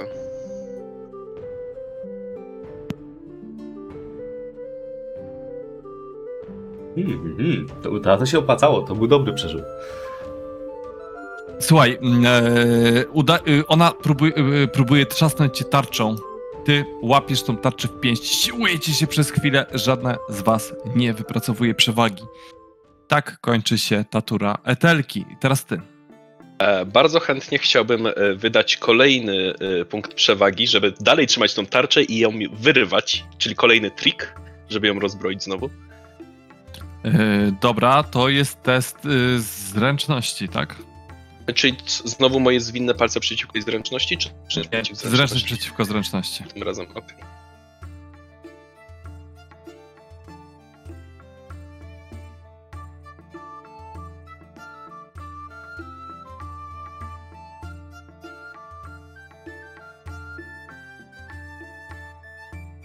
Hmm, 6.95 7.35
hmm. 7.37 7.67
To, 7.83 7.99
to, 7.99 8.17
to 8.17 8.25
się 8.25 8.39
opłacało, 8.39 8.81
to 8.81 8.95
był 8.95 9.07
dobry 9.07 9.33
przerzut. 9.33 9.63
Słuchaj, 11.59 11.97
mm, 12.01 12.25
e, 12.25 13.07
uda, 13.07 13.39
y, 13.47 13.67
ona 13.67 13.91
próbuje, 13.91 14.33
y, 14.63 14.67
próbuje 14.67 15.05
trzasnąć 15.05 15.57
cię 15.57 15.65
tarczą. 15.65 16.15
Ty 16.65 16.85
łapiesz 17.01 17.43
tą 17.43 17.57
tarczę 17.57 17.87
w 17.87 17.99
pięść, 17.99 18.25
siłujecie 18.25 18.93
się 18.93 19.07
przez 19.07 19.31
chwilę, 19.31 19.65
żadna 19.73 20.17
z 20.29 20.41
was 20.41 20.73
nie 20.95 21.13
wypracowuje 21.13 21.75
przewagi. 21.75 22.23
Tak 23.07 23.37
kończy 23.41 23.77
się 23.77 24.05
ta 24.09 24.21
tura 24.21 24.57
Etelki. 24.63 25.19
I 25.19 25.37
teraz 25.39 25.65
ty. 25.65 25.81
E, 26.59 26.85
bardzo 26.85 27.19
chętnie 27.19 27.59
chciałbym 27.59 28.07
e, 28.07 28.13
wydać 28.35 28.77
kolejny 28.77 29.53
e, 29.81 29.85
punkt 29.85 30.13
przewagi, 30.13 30.67
żeby 30.67 30.93
dalej 30.99 31.27
trzymać 31.27 31.53
tą 31.53 31.65
tarczę 31.65 32.03
i 32.03 32.17
ją 32.17 32.31
wyrywać, 32.53 33.25
czyli 33.37 33.55
kolejny 33.55 33.91
trik, 33.91 34.35
żeby 34.69 34.87
ją 34.87 34.99
rozbroić 34.99 35.43
znowu. 35.43 35.69
E, 37.05 37.51
dobra, 37.61 38.03
to 38.03 38.29
jest 38.29 38.63
test 38.63 38.97
zręczności, 39.37 40.49
tak? 40.49 40.75
Czyli 41.53 41.77
znowu 42.05 42.39
moje 42.39 42.61
zwinne 42.61 42.93
palce 42.93 43.19
przeciwko 43.19 43.57
jej 43.57 43.63
zręczności, 43.63 44.17
czy, 44.17 44.29
czy 44.47 44.61
przeciw 44.69 44.97
Zręczność 44.97 45.45
przeciwko 45.45 45.85
zręczności. 45.85 46.43
Tym 46.43 46.63
razem, 46.63 46.85
okej. 46.95 47.17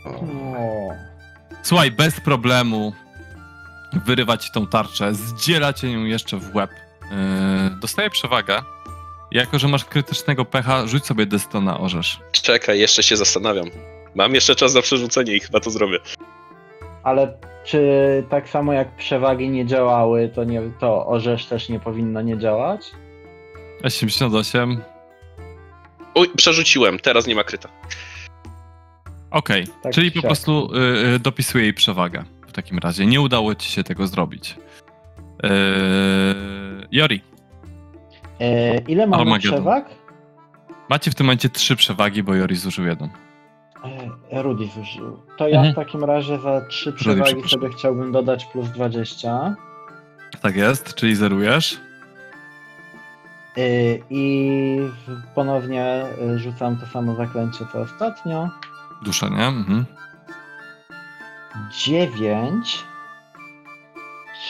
O, 0.04 0.90
Słuchaj, 1.62 1.90
bez 1.90 2.20
problemu 2.20 2.92
wyrywać 4.06 4.50
tą 4.50 4.66
tarczę, 4.66 5.14
zdzielacie 5.14 5.92
ją 5.92 6.04
jeszcze 6.04 6.36
w 6.36 6.54
łeb. 6.54 6.70
Yy, 7.10 7.16
dostaje 7.80 8.10
przewagę. 8.10 8.62
Jako, 9.30 9.58
że 9.58 9.68
masz 9.68 9.84
krytycznego 9.84 10.44
pecha, 10.44 10.86
rzuć 10.86 11.06
sobie 11.06 11.26
desto 11.26 11.60
na 11.60 11.80
orzesz. 11.80 12.20
Czekaj, 12.32 12.78
jeszcze 12.78 13.02
się 13.02 13.16
zastanawiam. 13.16 13.66
Mam 14.14 14.34
jeszcze 14.34 14.54
czas 14.54 14.74
na 14.74 14.82
przerzucenie 14.82 15.34
i 15.36 15.40
chyba 15.40 15.60
to 15.60 15.70
zrobię. 15.70 15.98
ale 17.02 17.38
czy 17.64 17.80
tak 18.30 18.48
samo 18.48 18.72
jak 18.72 18.96
przewagi 18.96 19.48
nie 19.48 19.66
działały, 19.66 20.28
to, 20.34 20.44
nie, 20.44 20.62
to 20.80 21.06
orzesz 21.06 21.46
też 21.46 21.68
nie 21.68 21.80
powinno 21.80 22.22
nie 22.22 22.38
działać? 22.38 22.80
88. 23.82 24.80
Uj, 26.14 26.28
przerzuciłem, 26.36 26.98
teraz 26.98 27.26
nie 27.26 27.34
ma 27.34 27.44
kryta. 27.44 27.68
Okej, 29.30 29.66
Tak 29.82 29.92
czyli 29.92 30.12
po 30.12 30.22
prostu 30.22 30.70
y, 30.74 30.78
y, 31.14 31.18
dopisuję 31.18 31.64
jej 31.64 31.74
przewagę. 31.74 32.24
W 32.48 32.52
takim 32.52 32.78
razie 32.78 33.06
nie 33.06 33.20
udało 33.20 33.54
ci 33.54 33.70
się 33.70 33.84
tego 33.84 34.06
zrobić. 34.06 34.56
Yy, 35.42 35.50
Jori, 36.92 37.22
E, 38.40 38.78
ile 38.78 39.06
mamy 39.06 39.22
Armageddon. 39.22 39.52
przewag? 39.60 39.84
macie 40.88 41.10
w 41.10 41.14
tym 41.14 41.26
momencie 41.26 41.48
trzy 41.48 41.76
przewagi, 41.76 42.22
bo 42.22 42.34
Jori 42.34 42.56
zużył 42.56 42.84
jedną. 42.86 43.08
E, 44.32 44.42
Rudy 44.42 44.66
zużył. 44.66 45.22
To 45.38 45.48
ja 45.48 45.56
Mhm. 45.56 45.72
w 45.72 45.76
takim 45.76 46.04
razie 46.04 46.38
za 46.38 46.60
trzy 46.68 46.92
przewagi 46.92 47.48
sobie 47.48 47.68
chciałbym 47.78 48.12
dodać 48.12 48.44
plus 48.46 48.68
20. 48.70 49.56
Tak 50.42 50.56
jest, 50.56 50.94
czyli 50.94 51.14
zerujesz. 51.16 51.80
E, 53.56 53.60
I 54.10 54.78
ponownie 55.34 55.84
e, 55.84 56.38
rzucam 56.38 56.76
to 56.76 56.86
samo 56.86 57.14
zaklęcie 57.14 57.64
co 57.72 57.80
ostatnio. 57.80 58.48
Duszę, 59.02 59.30
nie? 59.30 59.46
Mhm. 59.46 59.84
9. 61.84 62.84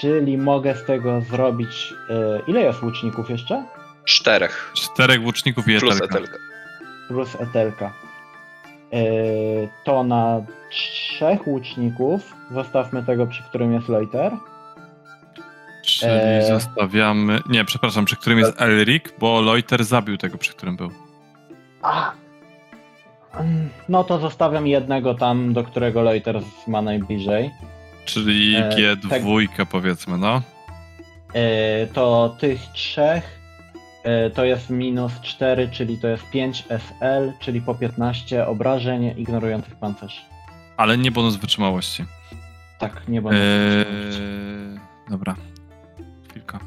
Czyli 0.01 0.39
mogę 0.39 0.75
z 0.75 0.85
tego 0.85 1.21
zrobić. 1.21 1.95
E, 2.11 2.41
ile 2.47 2.61
jest 2.61 2.83
łuczników 2.83 3.31
jeszcze? 3.31 3.65
Czterech. 4.05 4.71
Czterech 4.75 5.23
łuczników 5.25 5.69
i 5.69 5.79
Plus 5.79 5.97
etelka. 5.97 6.17
etelka. 6.19 6.37
Plus 7.09 7.37
etelka. 7.41 7.93
E, 8.93 9.03
to 9.85 10.05
na 10.05 10.43
trzech 10.71 11.47
łuczników. 11.47 12.35
Zostawmy 12.51 13.03
tego, 13.03 13.27
przy 13.27 13.43
którym 13.43 13.73
jest 13.73 13.89
Loiter. 13.89 14.33
Czyli 15.85 16.13
Eee. 16.13 16.47
zostawiamy. 16.49 17.41
Nie, 17.49 17.65
przepraszam, 17.65 18.05
przy 18.05 18.17
którym 18.17 18.39
jest 18.39 18.61
Elric, 18.61 19.05
bo 19.19 19.41
Loiter 19.41 19.85
zabił 19.85 20.17
tego, 20.17 20.39
przy 20.39 20.51
którym 20.53 20.77
był. 20.77 20.91
A! 21.83 22.13
Mm, 23.35 23.69
No 23.89 24.05
to 24.05 24.19
zostawiam 24.19 24.67
jednego 24.67 25.15
tam, 25.15 25.53
do 25.53 25.65
którego 25.65 26.03
Loiter 26.03 26.41
ma 26.67 26.83
najbliżej. 26.83 27.51
Czyli 28.15 28.57
Eee, 28.57 28.97
G2, 28.97 29.67
powiedzmy, 29.67 30.19
no. 30.19 30.43
E, 31.35 31.87
to 31.87 32.37
tych 32.41 32.61
trzech 32.73 33.41
e, 34.05 34.31
to 34.31 34.45
jest 34.45 34.71
minus 34.71 35.13
4, 35.23 35.69
czyli 35.73 35.99
to 35.99 36.09
jest 36.09 36.31
5 36.31 36.65
SL, 36.69 37.33
czyli 37.41 37.61
po 37.61 37.75
15 37.75 38.47
obrażeń 38.47 39.15
ignorujących 39.17 39.75
pancerz. 39.75 40.25
Ale 40.77 40.99
nie 40.99 41.11
bonus 41.11 41.37
wytrzymałości. 41.37 42.05
Tak, 42.79 43.09
nie 43.09 43.23
będę. 43.23 43.39
Eee, 43.39 44.81
dobra. 45.11 45.37
Chwilka. 46.31 46.61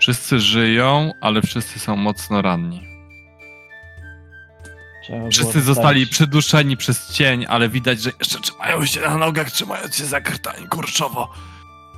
Wszyscy 0.00 0.40
żyją, 0.40 1.10
ale 1.20 1.42
wszyscy 1.42 1.78
są 1.78 1.96
mocno 1.96 2.42
ranni. 2.42 2.95
Trzeba 5.06 5.28
Wszyscy 5.30 5.46
wstać. 5.48 5.64
zostali 5.64 6.06
przyduszeni 6.06 6.76
przez 6.76 7.12
cień, 7.12 7.46
ale 7.48 7.68
widać, 7.68 8.00
że 8.02 8.10
jeszcze 8.18 8.40
trzymają 8.40 8.86
się 8.86 9.00
na 9.00 9.16
nogach, 9.16 9.50
trzymając 9.50 9.96
się 9.96 10.04
za 10.04 10.20
krtań 10.20 10.66
kurczowo. 10.70 11.28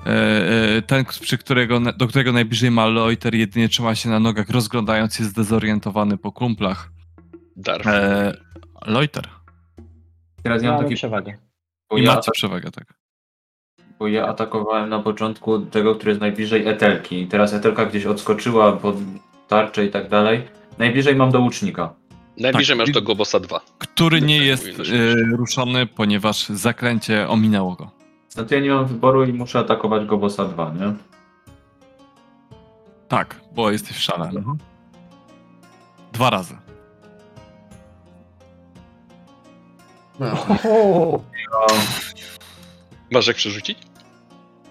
E, 0.07 0.11
e, 0.77 0.83
Ten, 0.83 1.05
przy 1.05 1.39
którego, 1.39 1.81
do 1.81 2.09
którego 2.09 2.33
najbliżej 2.33 2.70
ma 2.70 2.87
Loiter, 2.87 3.35
jedynie 3.35 3.69
trzyma 3.69 3.95
się 3.95 4.09
na 4.09 4.20
nogach, 4.20 4.51
rozglądając 4.51 5.15
się 5.17 5.25
zdezorientowany 5.25 6.19
po 6.19 6.33
kumplach. 6.33 6.91
Darf. 7.57 7.87
E, 7.87 8.33
Loiter. 8.87 9.28
Teraz 10.43 10.62
ja 10.62 10.73
mam 10.73 10.83
taki 10.83 10.95
przewagę. 10.95 11.35
bo 11.91 11.99
I 11.99 12.03
ja, 12.05 12.15
macie 12.15 12.31
przewagę, 12.33 12.70
tak. 12.70 12.95
bo 13.99 14.09
ja 14.09 14.27
atakowałem 14.28 14.89
na 14.89 14.99
początku 14.99 15.59
tego, 15.59 15.95
który 15.95 16.11
jest 16.11 16.20
najbliżej 16.20 16.67
Etelki. 16.67 17.27
Teraz 17.27 17.55
Etelka 17.55 17.87
gdzieś 17.87 18.07
odskoczyła 18.07 18.73
pod 18.73 18.97
tarczę 19.49 19.85
i 19.87 19.91
tak 19.91 20.09
dalej. 20.09 20.43
Najbliżej 20.78 21.17
mam 21.17 21.31
do 21.31 21.41
łucznika. 21.41 21.95
Najbliżej 22.41 22.76
tak. 22.78 22.86
masz 22.86 22.94
do 22.94 23.02
Gobosa 23.02 23.41
2. 23.41 23.60
Który 23.78 24.20
nie 24.23 24.39
Tak, 24.39 24.47
jest 24.47 24.67
e, 24.67 25.15
ruszony, 25.36 25.86
ponieważ 25.86 26.49
zaklęcie 26.49 27.28
ominęło 27.28 27.75
go. 27.75 27.91
To 28.34 28.55
ja 28.55 28.60
nie 28.60 28.70
mam 28.70 28.86
wyboru 28.86 29.25
i 29.25 29.33
muszę 29.33 29.58
atakować 29.58 30.07
go 30.07 30.18
bossa 30.18 30.44
2, 30.44 30.73
nie? 30.75 30.92
Tak, 33.08 33.41
bo 33.52 33.70
jesteś 33.70 33.97
w 33.97 34.00
szale. 34.00 34.31
Dwa 36.12 36.31
razy. 36.31 36.57
No. 40.20 40.47
No, 41.52 41.67
Masz 43.12 43.26
jak 43.26 43.36
przerzucić? 43.36 43.78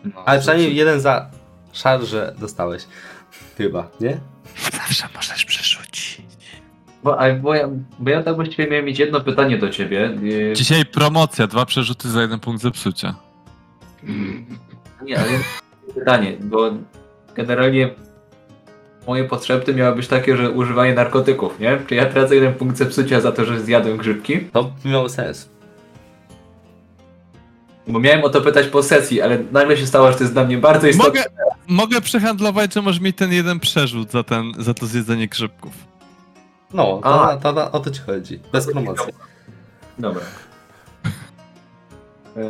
no, 0.04 0.24
Ale 0.26 0.40
przynajmniej 0.40 0.76
jeden 0.76 1.00
za 1.00 1.32
szarże 1.74 2.36
dostałeś. 2.40 2.84
Chyba, 3.58 3.88
nie? 4.02 4.20
Zawsze 4.74 5.08
możesz 5.16 5.46
przerzucić. 5.46 5.67
Bo, 7.08 7.18
bo, 7.42 7.56
ja, 7.56 7.70
bo 8.00 8.10
ja 8.10 8.24
tak 8.24 8.36
właściwie 8.36 8.68
miałem 8.68 8.86
mieć 8.86 9.00
jedno 9.00 9.22
pytanie 9.22 9.58
do 9.58 9.70
ciebie. 9.70 10.18
Yy, 10.22 10.54
Dzisiaj 10.54 10.86
promocja, 10.86 11.48
dwa 11.48 11.66
przerzuty 11.66 12.10
za 12.10 12.22
jeden 12.22 12.40
punkt 12.40 12.62
zepsucia. 12.62 13.16
Nie, 15.04 15.20
ale 15.20 15.30
pytanie, 15.96 16.38
bo 16.40 16.72
generalnie 17.36 17.90
moje 19.08 19.24
potrzeby 19.24 19.74
miały 19.74 19.96
być 19.96 20.08
takie, 20.08 20.38
że 20.38 20.52
używanie 20.52 20.94
narkotyków, 20.94 21.60
nie? 21.60 21.80
Czy 21.88 21.96
ja 21.96 22.06
tracę 22.06 22.36
jeden 22.36 22.54
punkt 22.54 22.78
zepsucia 22.78 23.22
za 23.22 23.32
to, 23.32 23.46
że 23.46 23.62
zjadłem 23.62 23.98
grzybki? 23.98 24.40
To 24.40 24.72
miało 24.86 25.10
sens. 25.10 25.50
Bo 27.88 28.00
miałem 28.00 28.24
o 28.24 28.30
to 28.30 28.42
pytać 28.42 28.68
po 28.68 28.84
sesji, 28.84 29.22
ale 29.22 29.40
nagle 29.52 29.78
się 29.78 29.88
stało, 29.88 30.12
że 30.12 30.18
to 30.18 30.24
jest 30.24 30.34
dla 30.34 30.44
mnie 30.44 30.58
bardzo 30.58 30.88
istotne. 30.88 31.10
Mogę, 31.10 31.24
mogę 31.68 32.02
przehandlować, 32.02 32.74
że 32.74 32.82
możesz 32.82 33.02
mieć 33.02 33.18
ten 33.18 33.34
jeden 33.34 33.60
przerzut 33.60 34.12
za, 34.12 34.24
ten, 34.24 34.54
za 34.58 34.74
to 34.74 34.86
zjedzenie 34.86 35.28
grzybków. 35.28 35.87
No, 36.74 37.00
A. 37.04 37.38
to, 37.38 37.54
to, 37.54 37.54
to, 37.54 37.72
o 37.72 37.80
to 37.80 37.92
ci 37.92 38.02
chodzi. 38.02 38.40
Bez 38.52 38.72
promocji. 38.72 39.14
Dobra. 40.00 40.22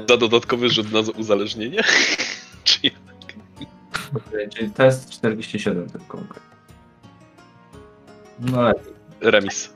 Za 0.09 0.17
dodatkowy 0.17 0.69
rzut 0.69 0.91
na 0.91 0.99
uzależnienie? 0.99 1.83
Czy 2.63 2.79
Czyli 4.55 4.71
test 4.71 5.09
47 5.09 5.89
tylko. 5.89 6.19
No 8.39 8.61
lepiej. 8.61 8.93
remis? 9.21 9.73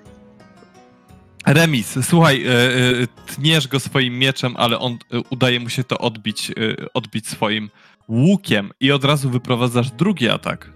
Remis, 1.45 1.97
słuchaj, 2.01 2.45
e, 2.47 2.49
e, 2.51 3.07
tniesz 3.25 3.67
go 3.67 3.79
swoim 3.79 4.19
mieczem, 4.19 4.55
ale 4.57 4.79
on 4.79 4.93
e, 4.93 4.97
udaje 5.29 5.59
mu 5.59 5.69
się 5.69 5.83
to 5.83 5.97
odbić, 5.97 6.51
e, 6.51 6.53
odbić 6.93 7.27
swoim 7.27 7.69
łukiem 8.09 8.71
i 8.79 8.91
od 8.91 9.03
razu 9.03 9.29
wyprowadzasz 9.29 9.91
drugi 9.91 10.29
atak. 10.29 10.69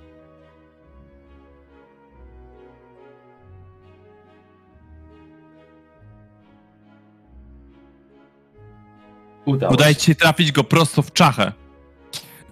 Udało 9.46 9.74
Udaje 9.74 9.94
się. 9.94 10.00
ci 10.00 10.06
się 10.06 10.16
trafić 10.16 10.52
go 10.52 10.64
prosto 10.64 11.02
w 11.02 11.14
czachę. 11.14 11.52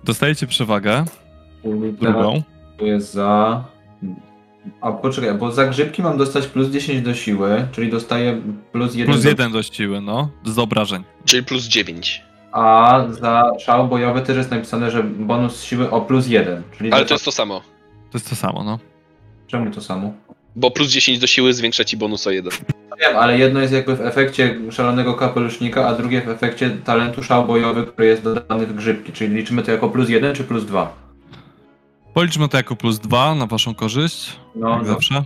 Dostajecie 0.03 0.47
przewagę, 0.47 1.05
drugą. 2.01 2.43
to 2.77 2.85
jest 2.85 3.13
za... 3.13 3.63
A 4.81 4.91
poczekaj, 4.91 5.33
bo 5.33 5.51
za 5.51 5.65
grzybki 5.65 6.01
mam 6.01 6.17
dostać 6.17 6.47
plus 6.47 6.69
10 6.69 7.01
do 7.01 7.13
siły, 7.13 7.67
czyli 7.71 7.91
dostaję 7.91 8.41
plus 8.71 8.95
1 8.95 9.13
Plus 9.13 9.23
do... 9.23 9.29
jeden 9.29 9.51
do 9.51 9.63
siły, 9.63 10.01
no, 10.01 10.29
z 10.45 10.59
obrażeń. 10.59 11.03
Czyli 11.25 11.43
plus 11.43 11.63
9. 11.63 12.23
A 12.51 12.99
za 13.09 13.51
szał 13.59 13.87
bojowy 13.87 14.21
też 14.21 14.37
jest 14.37 14.51
napisane, 14.51 14.91
że 14.91 15.03
bonus 15.03 15.63
siły 15.63 15.91
o 15.91 16.01
plus 16.01 16.27
1. 16.27 16.63
Czyli 16.77 16.91
Ale 16.91 17.05
to 17.05 17.13
jest 17.13 17.25
to 17.25 17.31
samo. 17.31 17.59
To 18.11 18.17
jest 18.17 18.29
to 18.29 18.35
samo, 18.35 18.63
no. 18.63 18.79
Czemu 19.47 19.71
to 19.71 19.81
samo? 19.81 20.13
Bo 20.55 20.71
plus 20.71 20.89
10 20.89 21.19
do 21.19 21.27
siły 21.27 21.53
zwiększa 21.53 21.83
ci 21.83 21.97
bonus 21.97 22.27
o 22.27 22.31
1. 22.31 22.51
Wiem, 22.99 23.17
ale 23.17 23.37
jedno 23.37 23.59
jest 23.59 23.73
jakby 23.73 23.95
w 23.95 24.01
efekcie 24.01 24.55
szalonego 24.71 25.13
kapelusznika, 25.13 25.87
a 25.87 25.95
drugie 25.95 26.21
w 26.21 26.29
efekcie 26.29 26.69
talentu 26.69 27.23
szał 27.23 27.45
bojowy, 27.47 27.85
który 27.85 28.07
jest 28.07 28.23
dodany 28.23 28.65
w 28.67 28.75
grzybki. 28.75 29.11
Czyli 29.11 29.35
liczymy 29.35 29.63
to 29.63 29.71
jako 29.71 29.89
plus 29.89 30.09
1 30.09 30.35
czy 30.35 30.43
plus 30.43 30.65
2? 30.65 30.93
Policzmy 32.13 32.49
to 32.49 32.57
jako 32.57 32.75
plus 32.75 32.99
dwa 32.99 33.35
na 33.35 33.45
waszą 33.45 33.75
korzyść, 33.75 34.39
No, 34.55 34.69
jak 34.69 34.79
no. 34.81 34.85
zawsze. 34.87 35.23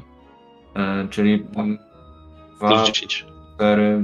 E, 0.75 1.07
czyli 1.09 1.45
mm, 1.55 1.77
Plus 2.59 2.71
2, 2.71 2.83
10. 2.85 3.25
4, 3.55 4.01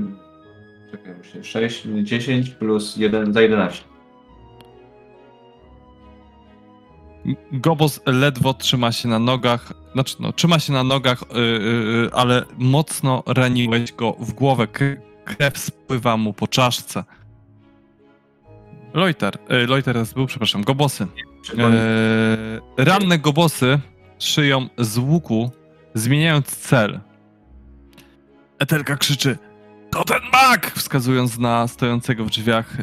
czekaj, 0.92 1.14
myślę, 1.18 1.44
6, 1.44 1.84
10 2.04 2.50
plus 2.50 2.98
1 2.98 3.34
za 3.34 3.42
11. 3.42 3.84
Gobos 7.52 8.02
ledwo 8.06 8.54
trzyma 8.54 8.92
się 8.92 9.08
na 9.08 9.20
nogach, 9.20 9.74
znaczy 9.94 10.16
no, 10.20 10.34
trzyma 10.34 10.60
się 10.60 10.74
na 10.74 10.84
nogach, 10.84 11.24
yy, 11.34 12.10
ale 12.14 12.46
mocno 12.58 13.24
raniłeś 13.28 13.92
go 13.92 14.16
w 14.20 14.34
głowę. 14.34 14.68
Krew 15.26 15.58
spływa 15.58 16.18
mu 16.18 16.34
po 16.34 16.48
czaszce. 16.48 17.04
Loiter, 18.94 19.38
yy, 19.50 19.68
Loiter 19.68 20.06
był, 20.16 20.26
przepraszam, 20.26 20.64
gobosy. 20.64 21.08
Yy, 22.78 22.86
ranne 22.86 23.20
gobosy 23.20 23.80
szyją 24.20 24.70
z 24.78 24.98
łuku, 24.98 25.52
zmieniając 25.94 26.48
cel. 26.48 27.00
Etelka 28.60 28.98
krzyczy, 28.98 29.38
to 29.90 30.04
ten 30.04 30.22
mag! 30.32 30.72
Wskazując 30.76 31.40
na 31.40 31.68
stojącego 31.68 32.26
w 32.26 32.30
drzwiach 32.30 32.78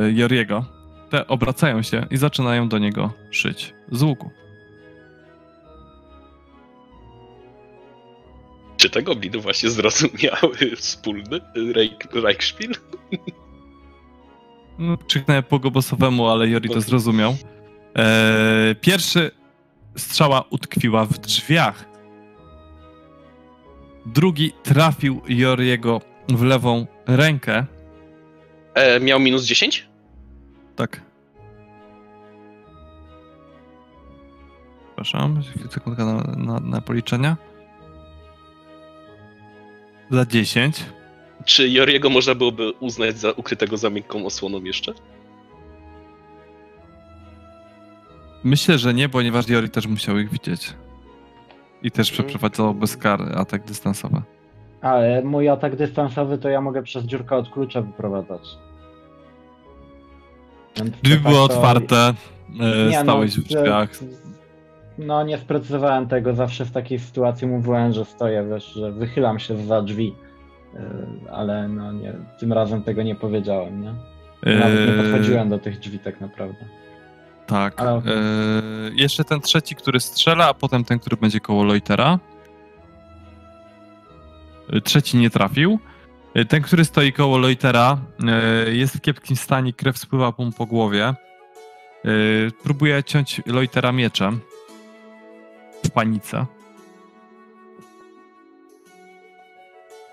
yy, 0.00 0.12
Joriego. 0.12 0.75
Te 1.10 1.26
obracają 1.26 1.82
się 1.82 2.06
i 2.10 2.16
zaczynają 2.16 2.68
do 2.68 2.78
niego 2.78 3.12
szyć 3.30 3.74
z 3.92 4.02
łuku. 4.02 4.30
Czy 8.76 8.90
te 8.90 9.02
gobliny 9.02 9.38
właśnie 9.38 9.70
zrozumiały 9.70 10.56
wspólny 10.76 11.40
Reich- 11.56 12.22
Reichspiel? 12.22 12.72
No, 14.78 14.96
krzyknąłem 15.08 15.42
po 15.42 15.58
gobosowemu, 15.58 16.28
ale 16.28 16.48
Jori 16.48 16.68
to 16.70 16.80
zrozumiał. 16.80 17.36
Eee, 17.94 18.74
pierwszy 18.80 19.30
strzała 19.96 20.44
utkwiła 20.50 21.04
w 21.04 21.18
drzwiach. 21.18 21.84
Drugi 24.06 24.52
trafił 24.62 25.22
Joriego 25.28 26.00
w 26.28 26.42
lewą 26.42 26.86
rękę. 27.06 27.66
E, 28.74 29.00
miał 29.00 29.20
minus 29.20 29.44
10? 29.44 29.86
Tak. 30.76 31.00
Przepraszam, 34.86 35.42
sekundka 35.70 36.04
na, 36.04 36.22
na, 36.36 36.60
na 36.60 36.80
policzenia. 36.80 37.36
Za 40.10 40.26
10. 40.26 40.84
Czy 41.44 41.68
Joriego 41.68 42.10
można 42.10 42.34
byłoby 42.34 42.70
uznać 42.80 43.18
za 43.18 43.32
ukrytego 43.32 43.76
za 43.76 43.90
miękką 43.90 44.26
osłoną 44.26 44.64
jeszcze? 44.64 44.92
Myślę, 48.44 48.78
że 48.78 48.94
nie, 48.94 49.08
ponieważ 49.08 49.48
Jori 49.48 49.70
też 49.70 49.86
musiał 49.86 50.18
ich 50.18 50.30
widzieć. 50.30 50.74
I 51.82 51.90
też 51.90 52.10
Mhm. 52.10 52.28
przeprowadzał 52.28 52.74
bez 52.74 52.96
kar 52.96 53.38
atak 53.38 53.64
dystansowy. 53.64 54.22
Ale 54.80 55.22
mój 55.22 55.48
atak 55.48 55.76
dystansowy 55.76 56.38
to 56.38 56.48
ja 56.48 56.60
mogę 56.60 56.82
przez 56.82 57.04
dziurkę 57.04 57.36
od 57.36 57.50
klucza 57.50 57.82
wyprowadzać. 57.82 58.40
Drzwi 60.84 61.18
były 61.18 61.40
otwarte, 61.40 62.14
e, 62.60 62.90
Nie, 62.90 63.00
stałeś 63.02 63.36
no, 63.36 63.42
w 63.42 63.46
drzwiach. 63.46 63.90
No 64.98 65.24
nie 65.24 65.38
sprecyzowałem 65.38 66.08
tego, 66.08 66.34
zawsze 66.34 66.64
w 66.64 66.70
takiej 66.70 66.98
sytuacji 66.98 67.46
mówiłem, 67.46 67.92
że 67.92 68.04
stoję, 68.04 68.46
wiesz, 68.50 68.72
że 68.72 68.92
wychylam 68.92 69.38
się 69.38 69.56
za 69.56 69.82
drzwi. 69.82 70.14
Yy, 70.74 70.80
Ale 71.32 71.68
no 71.68 71.92
nie, 71.92 72.12
tym 72.38 72.52
razem 72.52 72.82
tego 72.82 73.02
nie 73.02 73.14
powiedziałem, 73.14 73.82
nie? 73.82 73.94
Nawet 74.58 74.86
nie 74.88 74.94
E, 74.94 75.02
podchodziłem 75.02 75.48
do 75.48 75.58
tych 75.58 75.78
drzwi 75.78 75.98
tak 75.98 76.20
naprawdę. 76.20 76.64
Tak. 77.46 77.80
Ale. 77.80 77.92
E, 77.92 78.02
jeszcze 78.94 79.24
ten 79.24 79.40
trzeci, 79.40 79.74
który 79.74 80.00
strzela, 80.00 80.48
a 80.48 80.54
potem 80.54 80.84
ten, 80.84 80.98
który 80.98 81.16
będzie 81.16 81.40
koło 81.40 81.64
Loitera. 81.64 82.18
E, 84.72 84.80
Trzeci 84.80 85.16
nie 85.16 85.30
trafił. 85.30 85.78
E, 86.36 86.44
Ten, 86.44 86.62
który 86.62 86.84
stoi 86.84 87.12
koło 87.12 87.38
Loitera, 87.38 87.98
e, 88.28 88.74
jest 88.74 88.96
w 88.96 89.00
kiepskim 89.00 89.36
stanie, 89.36 89.72
krew 89.72 89.98
spływa 89.98 90.32
mu 90.38 90.52
po 90.52 90.66
głowie. 90.66 91.04
E, 91.04 91.14
Próbuje 92.62 93.04
ciąć 93.04 93.42
Loitera 93.46 93.92
mieczem. 93.92 94.40
W 95.84 95.90
panice. 95.90 96.46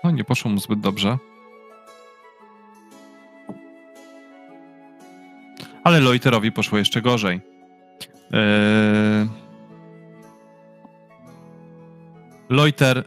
No, 0.04 0.10
nie 0.10 0.24
poszło 0.24 0.50
mu 0.50 0.60
zbyt 0.60 0.80
dobrze. 0.80 1.18
Ale 5.84 6.00
Loiterowi 6.00 6.52
poszło 6.52 6.78
jeszcze 6.78 7.02
gorzej. 7.02 7.40
Eee... 8.32 9.28
Loiter, 12.48 13.04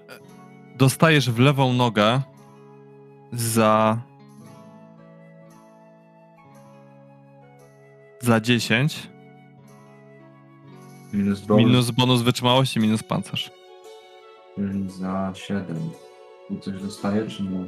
dostajesz 0.76 1.32
w 1.32 1.40
lewą 1.40 1.74
nogę 1.74 2.22
za. 3.38 3.98
za 8.22 8.40
10. 8.42 9.10
minus 11.14 11.40
bonus 11.42 11.66
Minus 11.66 11.92
bonus 11.92 12.22
wytrzymałości, 12.22 12.80
minus 12.80 13.04
pancerz. 13.04 13.52
czyli 14.56 14.90
za 14.90 15.32
7. 15.36 15.90
I 16.50 16.60
coś 16.60 16.82
dostaję, 16.82 17.28
czy 17.30 17.44
nie? 17.44 17.66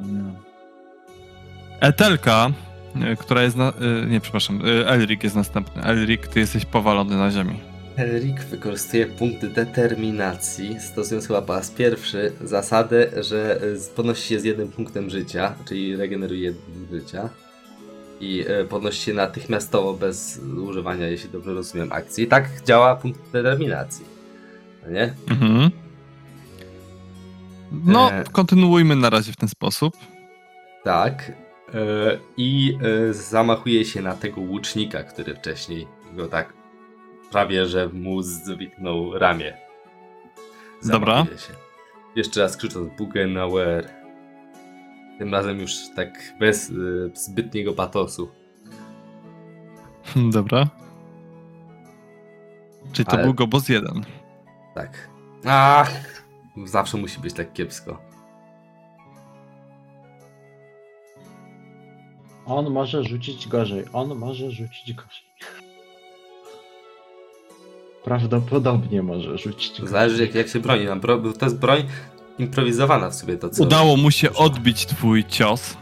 Nie. 0.00 0.32
Etelka, 1.80 2.50
e, 2.94 3.16
która 3.16 3.42
jest 3.42 3.56
na. 3.56 3.68
e, 3.68 4.06
Nie, 4.06 4.20
przepraszam. 4.20 4.60
e, 4.66 4.88
Elric 4.88 5.22
jest 5.24 5.36
następny. 5.36 5.82
Elric, 5.82 6.28
ty 6.28 6.40
jesteś 6.40 6.64
powalony 6.64 7.16
na 7.16 7.30
ziemi. 7.30 7.60
Elric 8.00 8.44
wykorzystuje 8.44 9.06
punkt 9.06 9.46
determinacji, 9.46 10.80
stosując 10.80 11.26
chyba 11.26 11.42
po 11.42 11.52
raz 11.52 11.70
pierwszy 11.70 12.32
zasadę, 12.40 13.10
że 13.22 13.60
podnosi 13.96 14.28
się 14.28 14.40
z 14.40 14.44
jednym 14.44 14.68
punktem 14.68 15.10
życia, 15.10 15.54
czyli 15.68 15.96
regeneruje 15.96 16.42
jednym 16.42 17.00
życia. 17.00 17.28
I 18.20 18.44
e, 18.48 18.64
podnosi 18.64 19.02
się 19.02 19.14
natychmiastowo 19.14 19.94
bez 19.94 20.40
używania, 20.68 21.06
jeśli 21.08 21.30
dobrze 21.30 21.54
rozumiem, 21.54 21.92
akcji. 21.92 22.26
Tak 22.26 22.48
działa 22.64 22.96
punkt 22.96 23.20
determinacji. 23.32 24.04
No 24.84 24.90
nie? 24.90 25.14
Mhm. 25.30 25.70
No, 27.84 28.12
E. 28.12 28.24
kontynuujmy 28.32 28.96
na 28.96 29.10
razie 29.10 29.32
w 29.32 29.36
ten 29.36 29.48
sposób. 29.48 29.94
Tak. 30.84 31.32
E, 31.74 32.18
I 32.36 32.78
e, 33.08 33.14
zamachuje 33.14 33.84
się 33.84 34.02
na 34.02 34.14
tego 34.14 34.40
łucznika, 34.40 35.02
który 35.02 35.34
wcześniej 35.34 35.86
go 36.16 36.28
tak 36.28 36.59
prawie 37.30 37.66
że 37.66 37.88
mu 37.88 38.22
zwiknął 38.22 39.18
ramię. 39.18 39.56
Dobra. 40.84 41.14
Zamachuje 41.14 41.38
Się. 41.38 41.52
Jeszcze 42.16 42.40
raz 42.40 42.56
krzycząc 42.56 42.96
Bugenauer. 42.98 43.90
Tym 45.18 45.32
razem 45.34 45.60
już 45.60 45.72
tak 45.96 46.32
bez 46.40 46.70
e, 46.70 46.72
zbytniego 47.14 47.72
patosu. 47.72 48.30
Dobra. 50.32 50.66
Czyli 52.92 53.06
to 53.06 53.12
Ale- 53.12 53.24
był 53.24 53.34
Gobos 53.34 53.68
1. 53.68 54.04
Tak. 54.74 55.10
Ach, 55.46 56.22
zawsze 56.64 56.96
musi 56.98 57.20
być 57.20 57.34
tak 57.34 57.52
kiepsko. 57.52 58.00
On 62.46 62.70
może 62.70 63.04
rzucić 63.04 63.48
gorzej. 63.48 63.84
On 63.92 64.18
może 64.18 64.50
rzucić 64.50 64.92
gorzej. 64.94 65.29
Prawdopodobnie 68.04 69.02
może 69.02 69.38
rzucić. 69.38 69.78
Zależy 69.84 70.22
jak, 70.22 70.34
jak 70.34 70.48
się 70.48 70.60
broni. 70.60 70.86
Bro, 71.00 71.18
to 71.38 71.46
jest 71.46 71.58
broń 71.58 71.82
improwizowana 72.38 73.10
w 73.10 73.14
sobie 73.14 73.36
to 73.36 73.48
co. 73.50 73.62
Udało 73.62 73.96
mu 73.96 74.10
się 74.10 74.32
odbić 74.32 74.86
twój 74.86 75.24
cios. 75.24 75.76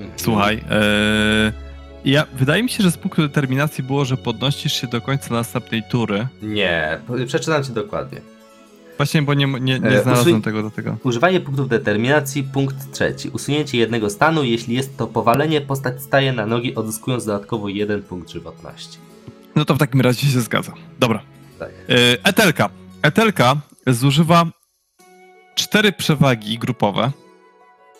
Mhm. 0.00 0.18
Słuchaj, 0.18 0.64
e, 0.70 1.52
ja, 2.04 2.26
wydaje 2.34 2.62
mi 2.62 2.68
się, 2.70 2.82
że 2.82 2.90
z 2.90 2.96
punktu 2.98 3.22
determinacji 3.22 3.84
było, 3.84 4.04
że 4.04 4.16
podnosisz 4.16 4.72
się 4.72 4.86
do 4.86 5.00
końca 5.00 5.34
następnej 5.34 5.82
tury. 5.90 6.28
Nie, 6.42 7.00
przeczytam 7.26 7.64
ci 7.64 7.72
dokładnie. 7.72 8.20
Właśnie, 8.96 9.22
bo 9.22 9.34
nie, 9.34 9.46
nie, 9.46 9.58
nie 9.80 9.88
E, 9.88 10.02
znalazłem 10.02 10.36
usuń- 10.36 10.42
tego 10.44 10.62
do 10.62 10.70
tego. 10.70 10.96
Używanie 11.04 11.40
punktów 11.40 11.68
determinacji, 11.68 12.42
punkt 12.42 12.92
trzeci. 12.92 13.28
Usunięcie 13.28 13.78
jednego 13.78 14.10
stanu, 14.10 14.44
jeśli 14.44 14.74
jest 14.74 14.96
to 14.98 15.06
powalenie, 15.06 15.60
postać 15.60 16.02
staje 16.02 16.32
na 16.32 16.46
nogi, 16.46 16.74
odzyskując 16.74 17.24
dodatkowo 17.24 17.68
jeden 17.68 18.02
punkt 18.02 18.30
żywotności. 18.30 18.98
No 19.58 19.64
to 19.64 19.74
w 19.74 19.78
takim 19.78 20.00
razie 20.00 20.26
się 20.26 20.40
zgadza. 20.40 20.72
Dobra. 20.98 21.22
Tak. 21.58 21.68
E, 21.68 22.24
Etelka. 22.24 22.70
Etelka 23.02 23.56
zużywa 23.86 24.46
cztery 25.54 25.92
przewagi 25.92 26.58
grupowe, 26.58 27.10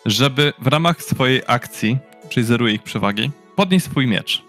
żeby 0.05 0.53
w 0.61 0.67
ramach 0.67 1.03
swojej 1.03 1.41
akcji, 1.47 1.97
czyli 2.29 2.45
zeruje 2.45 2.73
ich 2.73 2.83
przewagi, 2.83 3.31
podnieść 3.55 3.85
swój 3.85 4.07
miecz. 4.07 4.43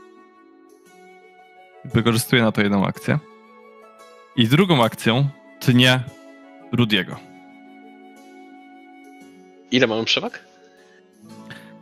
Wykorzystuje 1.84 2.42
na 2.42 2.52
to 2.52 2.62
jedną 2.62 2.86
akcję. 2.86 3.18
I 4.36 4.48
drugą 4.48 4.84
akcją 4.84 5.28
tnie 5.60 6.00
Rudiego. 6.72 7.16
Ile 9.70 9.86
mamy 9.86 10.04
przewag? 10.04 10.44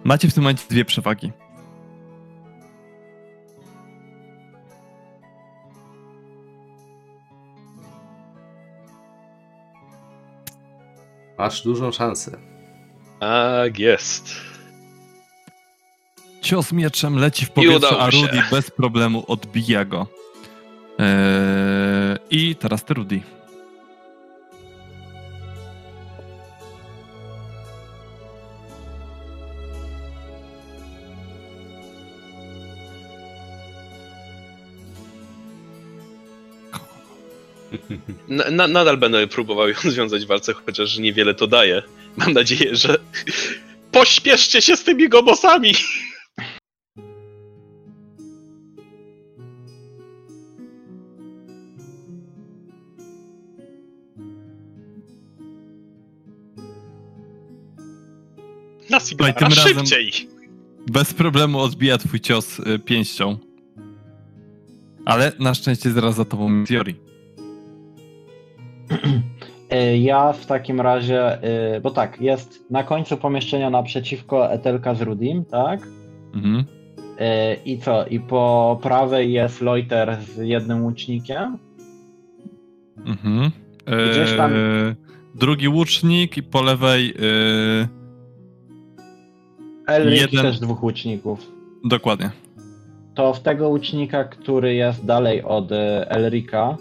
Macie 0.04 0.28
w 0.28 0.34
tym 0.34 0.42
momencie 0.42 0.64
dwie 0.70 0.84
przewagi. 0.84 1.32
Masz 11.38 11.62
dużą 11.62 11.92
szansę. 11.92 12.38
Tak 13.20 13.78
jest. 13.78 14.34
Cios 16.42 16.72
mieczem 16.72 17.18
leci 17.18 17.46
w 17.46 17.50
powietrze, 17.50 17.98
a. 17.98 18.10
Rudy 18.10 18.42
bez 18.50 18.70
problemu 18.70 19.24
odbija 19.28 19.84
go. 19.84 20.06
Eee, 20.98 22.18
I 22.30 22.56
teraz 22.56 22.84
ty, 22.84 22.94
Rudy. 22.94 23.20
Na, 38.28 38.50
na, 38.50 38.66
nadal 38.66 38.96
będę 38.96 39.26
próbował 39.26 39.68
ją 39.68 39.74
związać 39.84 40.24
w 40.24 40.28
walce, 40.28 40.52
chociaż 40.52 40.98
niewiele 40.98 41.34
to 41.34 41.46
daje. 41.46 41.82
Mam 42.16 42.32
nadzieję, 42.32 42.76
że. 42.76 42.98
Pośpieszcie 43.92 44.62
się 44.62 44.76
z 44.76 44.84
tymi 44.84 45.08
gobosami! 45.08 45.72
Na 58.90 59.00
Sigmara, 59.00 59.32
tym 59.32 59.50
szybciej! 59.50 60.28
Bez 60.86 61.14
problemu 61.14 61.60
odbija 61.60 61.98
twój 61.98 62.20
cios 62.20 62.60
y, 62.60 62.78
pięścią. 62.78 63.38
Ale 65.04 65.32
na 65.38 65.54
szczęście 65.54 65.90
zaraz 65.90 66.14
za 66.14 66.24
tobą. 66.24 66.64
Y, 66.70 67.07
Ja 70.00 70.32
w 70.32 70.46
takim 70.46 70.80
razie, 70.80 71.42
y, 71.76 71.80
bo 71.80 71.90
tak, 71.90 72.20
jest 72.20 72.70
na 72.70 72.82
końcu 72.82 73.16
pomieszczenia 73.16 73.70
naprzeciwko 73.70 74.52
Etelka 74.52 74.94
z 74.94 75.02
Rudim, 75.02 75.44
tak? 75.44 75.88
Mhm. 76.34 76.56
Y, 76.60 76.64
I 77.64 77.78
co? 77.78 78.06
I 78.06 78.20
po 78.20 78.78
prawej 78.82 79.32
jest 79.32 79.60
Loiter 79.60 80.16
z 80.20 80.36
jednym 80.38 80.84
łucznikiem. 80.84 81.58
Mhm. 83.06 83.50
Gdzieś 84.12 84.36
tam- 84.36 84.52
Eee, 84.52 84.94
drugi 85.34 85.68
łucznik 85.68 86.36
i 86.36 86.42
po 86.42 86.62
lewej 86.62 87.08
eee, 87.10 87.86
Elric 89.86 90.20
Jeden- 90.20 90.42
też 90.44 90.60
dwóch 90.60 90.82
łuczników. 90.82 91.52
dokładnie. 91.84 92.30
To 93.14 93.34
w 93.34 93.40
tego 93.40 93.68
łucznika, 93.68 94.24
który 94.24 94.74
jest 94.74 95.04
dalej 95.04 95.42
od 95.42 95.68
Elrika, 96.08 96.76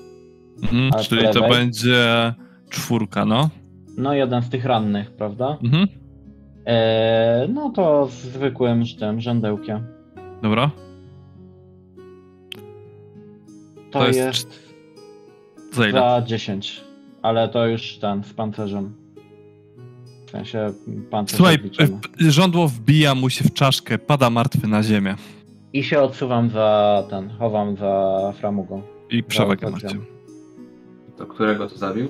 Mhm. 0.63 1.03
Czyli 1.03 1.21
to 1.33 1.41
będzie 1.49 2.33
czwórka, 2.69 3.25
no. 3.25 3.49
no 3.97 4.13
jeden 4.13 4.41
z 4.43 4.49
tych 4.49 4.65
rannych, 4.65 5.11
prawda? 5.11 5.57
Mhm. 5.63 5.87
E, 6.65 7.47
no 7.53 7.69
to 7.69 8.07
z 8.07 8.13
zwykłym 8.13 8.83
tym 8.99 9.21
żądełkiem. 9.21 9.83
Dobra. 10.41 10.71
To, 13.91 13.99
To 13.99 14.07
jest 14.07 14.19
jest, 14.19 14.59
Za 15.71 15.83
ile? 15.89 15.99
za 15.99 16.21
10, 16.25 16.83
ale 17.21 17.49
to 17.49 17.67
już 17.67 17.97
ten 17.97 18.23
z 18.23 18.33
pancerzem. 18.33 18.93
W 20.27 20.29
sensie 20.31 20.73
pancerz 21.09 21.37
Słuchaj, 21.37 21.55
odliczony. 21.55 21.99
e, 22.27 22.31
żądło 22.31 22.67
wbija 22.67 23.15
mu 23.15 23.29
się 23.29 23.43
w 23.43 23.53
czaszkę, 23.53 23.99
pada 23.99 24.29
martwy 24.29 24.67
na 24.67 24.83
ziemię. 24.83 25.15
I 25.73 25.83
się 25.83 25.99
odsuwam 26.01 26.49
za 26.49 27.03
ten, 27.09 27.29
chowam 27.29 27.75
za 27.75 28.33
framugą. 28.39 28.81
I 29.09 29.23
przewagę 29.23 29.69
macie. 29.69 29.87
To 31.17 31.25
którego 31.25 31.69
to 31.69 31.77
zabił? 31.77 32.07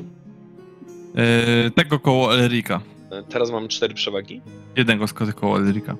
Eee, 1.17 1.71
tego 1.71 1.99
koło 1.99 2.35
Elrika. 2.35 2.81
Teraz 3.29 3.51
mam 3.51 3.67
cztery 3.67 3.93
przewagi. 3.93 4.41
Jednego 4.75 5.07
z 5.07 5.13
koło 5.13 5.57
Elrika. 5.57 5.95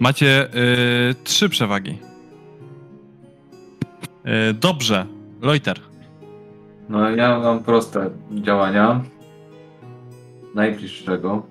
Macie 0.00 0.48
eee, 0.54 1.14
trzy 1.24 1.48
przewagi. 1.48 1.98
Eee, 4.24 4.54
dobrze. 4.54 5.06
Loiter. 5.42 5.80
No 6.88 7.10
ja 7.10 7.38
mam 7.38 7.62
proste 7.64 8.10
działania. 8.32 9.00
Najbliższego. 10.54 11.46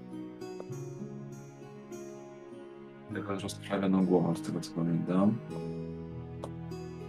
Tylko 3.13 3.39
z 3.39 3.43
rozprawioną 3.43 4.05
głową, 4.05 4.35
z 4.35 4.41
tego 4.41 4.59
co 4.59 4.71
pamiętam. 4.71 5.37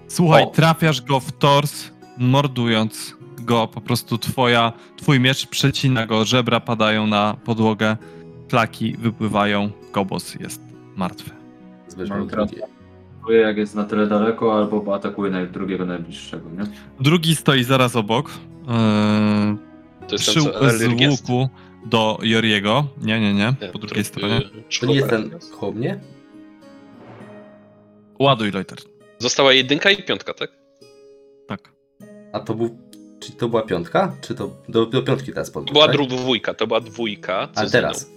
Słuchaj, 0.09 0.43
O. 0.45 0.47
trafiasz 0.47 1.03
go 1.03 1.21
w 1.21 1.33
tors, 1.33 1.91
mordując 2.19 3.17
go. 3.45 3.69
Po 3.69 3.81
prostu 3.81 4.19
twoja, 4.19 4.73
twój 4.97 5.21
miecz 5.21 5.47
przecina 5.47 6.07
go, 6.07 6.25
żebra 6.25 6.61
padają 6.61 7.07
na 7.07 7.37
podłogę, 7.45 7.97
flaki 8.49 8.97
wypływają, 8.99 9.71
kobos 9.93 10.35
jest 10.35 10.61
martwy. 10.97 11.31
Zbierzmy 11.89 12.27
drugie. 12.27 12.62
jak 13.43 13.57
jest 13.57 13.75
na 13.75 13.85
tyle 13.85 14.07
daleko, 14.07 14.57
albo 14.57 14.95
atakuję 14.95 15.31
naj, 15.31 15.49
drugiego 15.49 15.87
najbliższego, 15.87 16.51
nie? 16.51 16.65
Drugi 17.01 17.37
stoi 17.37 17.65
zaraz 17.65 17.97
obok. 17.97 18.31
Eee, 18.69 19.57
To 20.09 20.15
jest 20.15 20.79
z 20.79 21.11
łuku 21.11 21.49
do 21.87 22.19
Joriego. 22.23 22.87
Nie, 23.03 23.21
nie, 23.21 23.35
nie. 23.35 23.55
Nie, 23.62 23.69
Po 23.69 23.79
drugiej 23.79 24.05
stronie. 24.05 24.41
To 24.81 24.87
nie 24.87 24.95
jest 24.95 25.09
ten 25.11 25.31
koło 25.61 25.73
mnie? 25.73 26.01
Ładuj, 28.19 28.51
Loiter. 28.51 28.79
Została 29.19 29.53
jedynka 29.53 29.91
i 29.91 30.03
piątka, 30.03 30.35
tak? 30.35 30.51
Tak. 31.49 31.73
A 32.33 32.41
to 32.41 32.55
był. 32.55 32.79
Czy 33.23 33.33
to 33.33 33.49
była 33.49 33.62
piątka? 33.62 34.17
Czy 34.20 34.34
to 34.34 34.51
do, 34.68 34.86
do 34.86 35.02
piątki 35.02 35.33
teraz 35.33 35.49
To 35.51 35.55
podróż? 35.55 35.73
była 35.73 35.86
tak? 35.86 35.97
dwójka, 36.07 36.55
to 36.55 36.67
była 36.67 36.81
dwójka. 36.81 37.49
mną. 37.57 37.70
teraz. 37.70 38.10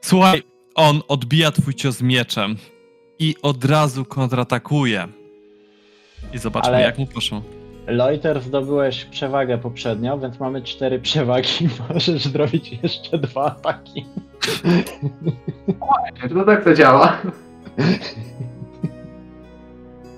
Słuchaj, 0.00 0.42
on 0.74 1.02
odbija 1.08 1.50
twój 1.52 1.74
cios 1.74 2.02
mieczem 2.02 2.56
i 3.18 3.34
od 3.42 3.64
razu 3.64 4.04
kontratakuje. 4.04 5.08
I 6.34 6.38
zobaczmy, 6.38 6.68
Ale- 6.72 6.80
jak 6.84 6.98
mu 6.98 7.06
poszło. 7.06 7.42
Loiter 7.86 8.40
zdobyłeś 8.40 9.04
przewagę 9.04 9.58
poprzednio, 9.58 10.18
więc 10.18 10.40
mamy 10.40 10.62
cztery 10.62 10.98
przewagi. 10.98 11.68
Możesz 11.88 12.22
zrobić 12.24 12.78
jeszcze 12.82 13.18
dwa 13.18 13.44
ataki. 13.44 14.06
To 16.34 16.44
tak 16.44 16.64
to 16.64 16.74
działa. 16.74 17.18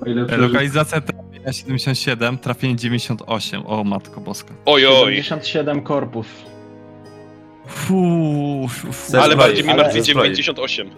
O 0.02 0.06
ile 0.06 0.26
trafienia 1.46 1.52
77, 1.52 2.38
trafienie 2.38 2.76
98. 2.76 3.62
O, 3.66 3.84
matko 3.84 4.20
boska. 4.20 4.54
Oj, 4.66 4.86
oj. 4.86 5.14
77 5.22 5.82
korpus. 5.82 6.26
Fuu, 7.66 8.68
fu, 8.68 8.92
fu. 8.92 9.10
Ze 9.10 9.20
Ale 9.22 9.36
bardziej 9.36 9.64
mi 9.64 9.70
ale- 9.70 9.82
martwi 9.82 10.00
ze 10.00 10.04
zbroi. 10.12 10.22
98. 10.30 10.90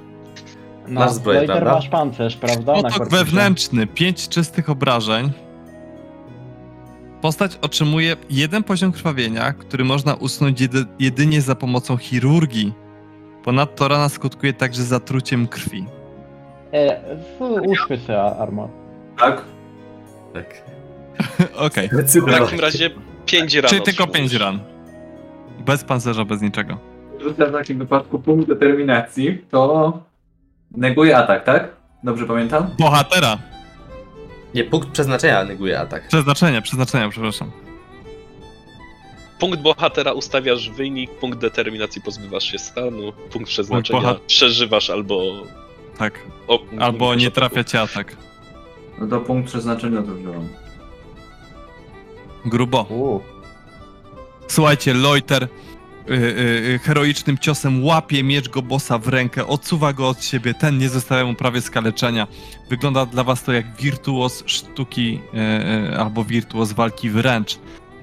No, 0.88 1.00
Masz 1.00 1.12
zbroję, 1.12 1.42
prawda? 1.46 1.72
masz 1.74 1.88
pancerz, 1.88 2.36
prawda? 2.36 2.72
Na 2.72 2.78
Otok 2.78 2.92
korpusie. 2.92 3.24
wewnętrzny, 3.24 3.86
5 3.86 4.28
czystych 4.28 4.70
obrażeń. 4.70 5.30
Postać 7.20 7.58
otrzymuje 7.62 8.16
jeden 8.30 8.62
poziom 8.62 8.92
krwawienia, 8.92 9.52
który 9.52 9.84
można 9.84 10.14
usunąć 10.14 10.60
jedy, 10.60 10.84
jedynie 10.98 11.40
za 11.40 11.54
pomocą 11.54 11.96
chirurgii. 11.96 12.72
Ponadto 13.44 13.88
rana 13.88 14.08
skutkuje 14.08 14.52
także 14.52 14.82
zatruciem 14.82 15.46
krwi. 15.48 15.84
E, 16.72 17.00
w- 17.16 17.66
uszły 17.66 17.98
sobie 17.98 18.22
armor. 18.22 18.68
Tak? 19.18 19.44
Tak. 20.34 20.62
Okej, 21.66 21.88
W 21.88 22.30
takim 22.38 22.60
razie 22.60 22.90
5 23.26 23.54
ran. 23.54 23.70
czyli 23.70 23.82
tylko 23.82 24.04
otrzymujesz. 24.04 24.30
5 24.32 24.42
ran. 24.42 24.60
Bez 25.58 25.84
pancerza, 25.84 26.24
bez 26.24 26.42
niczego. 26.42 26.78
Rzucę 27.20 27.46
w 27.46 27.52
takim 27.52 27.78
wypadku 27.78 28.18
punkt 28.18 28.48
determinacji, 28.48 29.38
to 29.50 29.92
neguje 30.76 31.16
atak, 31.16 31.44
tak? 31.44 31.68
Dobrze 32.04 32.26
pamiętam? 32.26 32.70
Bohatera! 32.78 33.38
Nie, 34.54 34.64
punkt 34.64 34.88
przeznaczenia 34.90 35.44
neguje 35.44 35.80
atak. 35.80 36.08
Przeznaczenia, 36.08 36.62
przeznaczenia, 36.62 37.08
przepraszam. 37.08 37.50
Punkt 39.38 39.60
bohatera 39.60 40.12
ustawiasz 40.12 40.70
wynik, 40.70 41.10
punkt 41.10 41.38
determinacji 41.38 42.02
pozbywasz 42.02 42.44
się 42.44 42.58
stanu, 42.58 43.12
punkt 43.32 43.48
przeznaczenia 43.48 44.00
bohat- 44.00 44.18
przeżywasz 44.26 44.90
albo... 44.90 45.32
Tak. 45.98 46.18
O, 46.48 46.58
Albo 46.80 47.14
nie 47.14 47.30
trafia 47.30 47.64
cię 47.64 47.80
atak. 47.80 48.16
No 49.00 49.06
to 49.06 49.20
punkt 49.20 49.48
przeznaczenia 49.48 50.02
to 50.02 50.14
wziąłem. 50.14 50.48
Grubo. 52.44 52.82
Uuu. 52.82 53.22
Słuchajcie, 54.48 54.94
Loiter 54.94 55.42
y, 55.42 55.46
y, 56.12 56.16
y, 56.74 56.78
heroicznym 56.82 57.38
ciosem 57.38 57.84
łapie 57.84 58.22
miecz 58.24 58.48
Gobosa 58.48 58.98
w 58.98 59.08
rękę, 59.08 59.46
odsuwa 59.46 59.92
go 59.92 60.08
od 60.08 60.24
siebie, 60.24 60.54
ten 60.54 60.78
nie 60.78 60.88
zostawia 60.88 61.24
mu 61.24 61.34
prawie 61.34 61.60
skaleczenia. 61.60 62.26
Wygląda 62.70 63.06
dla 63.06 63.24
was 63.24 63.42
to 63.42 63.52
jak 63.52 63.76
wirtuos 63.76 64.42
sztuki 64.46 65.20
y, 65.94 65.98
albo 65.98 66.24
wirtuos 66.24 66.72
walki 66.72 67.10
wręcz. 67.10 67.58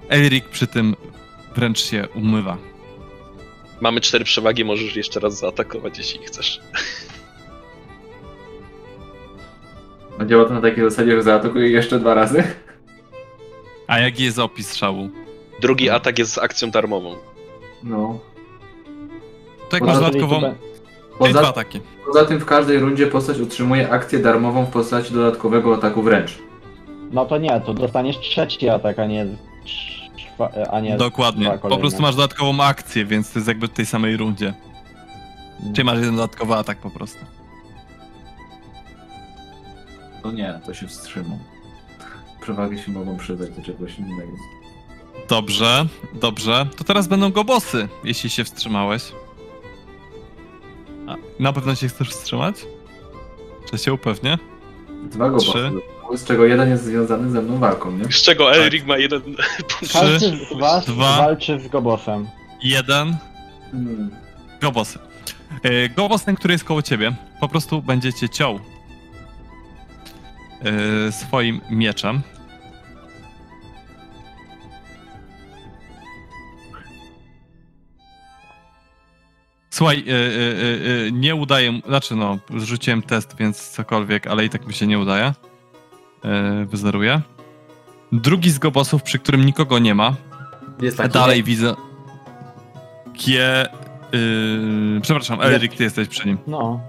Elric 0.10 0.46
przy 0.52 0.68
tym 0.68 0.96
wręcz 1.56 1.80
się 1.80 2.08
umywa. 2.16 2.58
Mamy 3.82 4.02
cztery 4.02 4.26
przewagi, 4.26 4.66
możesz 4.66 4.96
jeszcze 4.96 5.20
raz 5.20 5.40
zaatakować, 5.40 5.98
jeśli 5.98 6.26
chcesz. 6.26 6.62
A 10.20 10.26
działa 10.26 10.46
to 10.46 10.54
na 10.54 10.62
takiej 10.62 10.84
zasadzie, 10.84 11.12
że 11.12 11.24
zaatakuję 11.24 11.70
jeszcze 11.70 12.00
dwa 12.00 12.14
razy? 12.14 12.44
A 13.88 14.00
jaki 14.00 14.24
jest 14.24 14.40
opis 14.40 14.76
szału? 14.76 15.10
Drugi 15.62 15.90
atak 15.90 16.20
jest 16.20 16.34
z 16.34 16.38
akcją 16.38 16.72
darmową. 16.72 17.16
No. 17.84 18.20
To 19.70 19.76
jak 19.76 19.86
Poza 19.86 19.94
masz 19.94 20.00
dodatkową... 20.00 20.42
Czyli 20.42 20.54
dwa 21.34 21.40
Poza, 21.40 21.50
ataki. 21.50 21.82
poza 22.06 22.26
tym 22.26 22.40
w 22.40 22.46
każdej 22.46 22.80
rundzie 22.80 23.08
postać 23.08 23.40
utrzymuje 23.40 23.90
akcję 23.90 24.20
darmową 24.20 24.66
w 24.66 24.70
postaci 24.70 25.14
dodatkowego 25.14 25.76
ataku 25.76 26.02
wręcz. 26.02 26.38
No 27.12 27.26
to 27.26 27.38
nie, 27.38 27.62
to 27.62 27.74
dostaniesz 27.74 28.20
trzeci 28.20 28.70
atak, 28.70 29.00
a 29.00 29.06
nie... 29.06 29.26
A 30.72 30.80
nie 30.80 30.98
Dokładnie. 30.98 31.60
Po 31.62 31.78
prostu 31.78 32.02
masz 32.02 32.16
dodatkową 32.16 32.64
akcję, 32.64 33.06
więc 33.06 33.32
to 33.32 33.40
jest 33.40 33.48
jakby 33.48 33.68
w 33.68 33.72
tej 33.72 33.86
samej 33.86 34.18
rundzie. 34.18 34.54
Czyli 35.74 35.86
masz 35.86 36.00
jeden 36.00 36.16
dodatkowy 36.16 36.54
atak 36.54 36.78
po 36.78 36.90
prostu. 36.90 37.20
To 40.26 40.32
nie, 40.32 40.60
to 40.66 40.74
się 40.74 40.88
wstrzymam. 40.88 41.40
Przewagi 42.42 42.80
się 42.80 42.92
mogą 42.92 43.18
przydać 43.18 43.50
do 43.50 43.62
czegoś 43.62 44.00
innego. 44.00 44.32
Dobrze, 45.30 45.86
dobrze. 46.14 46.66
To 46.78 46.84
teraz 46.84 47.08
będą 47.08 47.32
gobosy, 47.32 47.88
jeśli 48.04 48.30
się 48.30 48.44
wstrzymałeś. 48.44 49.04
A, 51.08 51.16
na 51.40 51.54
pewno 51.54 51.76
się 51.76 51.88
chcesz 51.88 52.10
wstrzymać? 52.10 52.56
Czy 53.72 53.78
się 53.78 53.94
upewnię? 53.94 54.38
Dwa 55.04 55.30
go 55.30 55.38
Trzy. 55.38 55.72
z 56.16 56.24
czego 56.26 56.46
jeden 56.46 56.70
jest 56.70 56.84
związany 56.84 57.32
ze 57.32 57.42
mną 57.42 57.58
walką, 57.58 57.92
nie? 57.92 58.06
Z 58.06 58.22
czego 58.22 58.56
Elric 58.56 58.86
ma 58.86 58.98
jeden 58.98 59.22
punkt. 59.70 59.94
Każdy 59.94 60.18
Trzy, 60.18 60.46
z 60.56 60.60
was 60.60 60.86
dwa. 60.86 61.18
walczy 61.18 61.60
z 61.60 61.68
Gobosem. 61.68 62.28
Jeden. 62.64 63.18
Hmm. 63.72 64.10
Gobosy. 64.62 65.00
Yy, 65.64 65.90
Gobos 65.90 66.24
ten, 66.24 66.36
który 66.36 66.52
jest 66.54 66.64
koło 66.64 66.82
ciebie, 66.82 67.14
po 67.40 67.48
prostu 67.48 67.82
będzie 67.82 68.14
cię 68.14 68.30
ciął 68.30 68.60
swoim 71.12 71.62
mieczem. 71.70 72.22
Słuchaj, 79.70 80.04
yy, 80.06 80.14
yy, 80.14 81.04
yy, 81.04 81.12
nie 81.12 81.36
udaje, 81.36 81.82
znaczy 81.88 82.16
no, 82.16 82.38
rzuciłem 82.56 83.02
test, 83.02 83.36
więc 83.38 83.70
cokolwiek, 83.70 84.28
ale 84.28 84.46
i 84.46 84.50
tak 84.50 84.68
mi 84.68 84.74
się 84.74 84.88
nie 84.88 85.00
udaje. 85.00 85.34
Yy, 86.24 86.66
wyzeruję. 86.66 87.22
Drugi 88.12 88.52
z 88.52 88.60
gobosów, 88.60 89.04
przy 89.04 89.20
którym 89.20 89.46
nikogo 89.46 89.80
nie 89.80 89.96
ma, 89.96 90.16
Jest 90.82 90.98
taki 90.98 91.14
Dalej 91.14 91.44
widzę. 91.44 91.76
Kie. 93.14 93.66
Yy, 94.12 95.02
przepraszam, 95.02 95.42
Elric, 95.42 95.76
ty 95.76 95.84
jesteś 95.84 96.08
przy 96.08 96.28
nim. 96.28 96.38
No. 96.48 96.80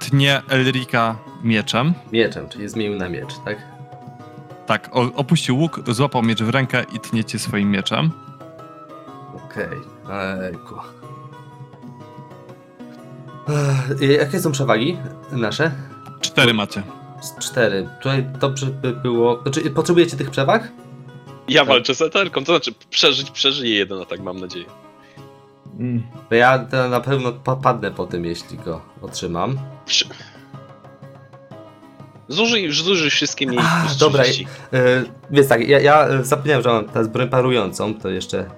Tnie 0.00 0.42
Elrika 0.48 1.16
mieczem. 1.42 1.94
mieczem, 2.12 2.48
czyli 2.48 2.68
zmienił 2.68 2.98
na 2.98 3.08
miecz, 3.08 3.34
tak? 3.44 3.58
Tak, 4.66 4.90
opuścił 4.92 5.58
łuk, 5.58 5.80
złapał 5.88 6.22
miecz 6.22 6.42
w 6.42 6.48
rękę 6.48 6.84
i 6.92 7.00
tnie 7.00 7.24
cię 7.24 7.38
swoim 7.38 7.70
mieczem. 7.70 8.10
Okej. 9.46 9.78
Ejku. 10.42 10.74
I 14.00 14.08
Jakie 14.08 14.40
są 14.40 14.52
przewagi 14.52 14.96
nasze? 15.32 15.70
Cztery 16.20 16.54
macie. 16.54 16.82
Cztery. 17.40 17.88
Tutaj 18.02 18.24
dobrze 18.40 18.66
by 18.66 18.92
było. 18.92 19.42
Znaczy, 19.42 19.70
potrzebujecie 19.70 20.16
tych 20.16 20.30
przewag? 20.30 20.68
Ja 21.48 21.64
walczę 21.64 21.94
z 21.94 22.02
eterką, 22.02 22.44
to 22.44 22.52
znaczy 22.52 22.72
przeżyć, 22.90 23.30
przeżyję 23.30 23.76
jeden 23.76 24.02
atak, 24.02 24.20
mam 24.20 24.40
nadzieję. 24.40 24.66
Mm. 25.78 26.02
Bo 26.30 26.34
ja 26.36 26.58
to 26.58 26.88
na 26.88 27.00
pewno 27.00 27.32
popadnę 27.32 27.90
po 27.90 28.06
tym, 28.06 28.24
jeśli 28.24 28.58
go 28.58 28.80
otrzymam. 29.02 29.58
Przy... 29.86 30.08
Zużyj, 32.28 32.72
zużyj 32.72 33.10
wszystkie 33.10 33.46
mniej 33.46 33.60
A, 33.62 33.82
plus 33.84 33.96
dobra, 33.96 34.22
30. 34.22 34.46
Yy, 34.72 34.78
więc 35.30 35.48
tak, 35.48 35.68
ja, 35.68 35.80
ja 35.80 36.06
e, 36.06 36.24
zapomniałem, 36.24 36.62
że 36.62 36.68
mam 36.70 36.84
teraz 36.84 37.08
broń 37.08 37.28
parującą, 37.28 37.94
to 37.94 38.10
jeszcze 38.10 38.50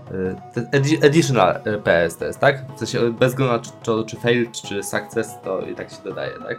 yy, 0.56 0.62
edi- 0.72 1.06
additional 1.06 1.60
e, 1.64 1.78
PS 1.78 2.16
to 2.16 2.24
jest, 2.24 2.40
tak? 2.40 2.64
W 2.76 2.78
sensie 2.78 3.00
e, 3.00 3.10
bez 3.10 3.32
względu 3.32 3.52
na 3.52 3.58
czy, 3.58 3.70
czy, 3.82 4.04
czy 4.06 4.16
fail, 4.16 4.48
czy 4.68 4.82
success, 4.82 5.34
to 5.44 5.60
i 5.60 5.74
tak 5.74 5.90
się 5.90 5.96
dodaje, 6.04 6.32
tak? 6.48 6.58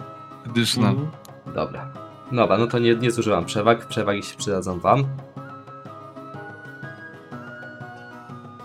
Additional. 0.50 0.92
Mhm. 0.92 1.12
Dobra. 1.56 1.94
Dobra, 2.32 2.58
no 2.58 2.68
to 2.68 2.80
nie, 2.80 2.96
nie 2.96 3.12
zużywam 3.12 3.46
przewag, 3.46 3.86
przewagi 3.86 4.24
się 4.24 4.38
przydadzą 4.38 4.80
wam. 4.80 5.06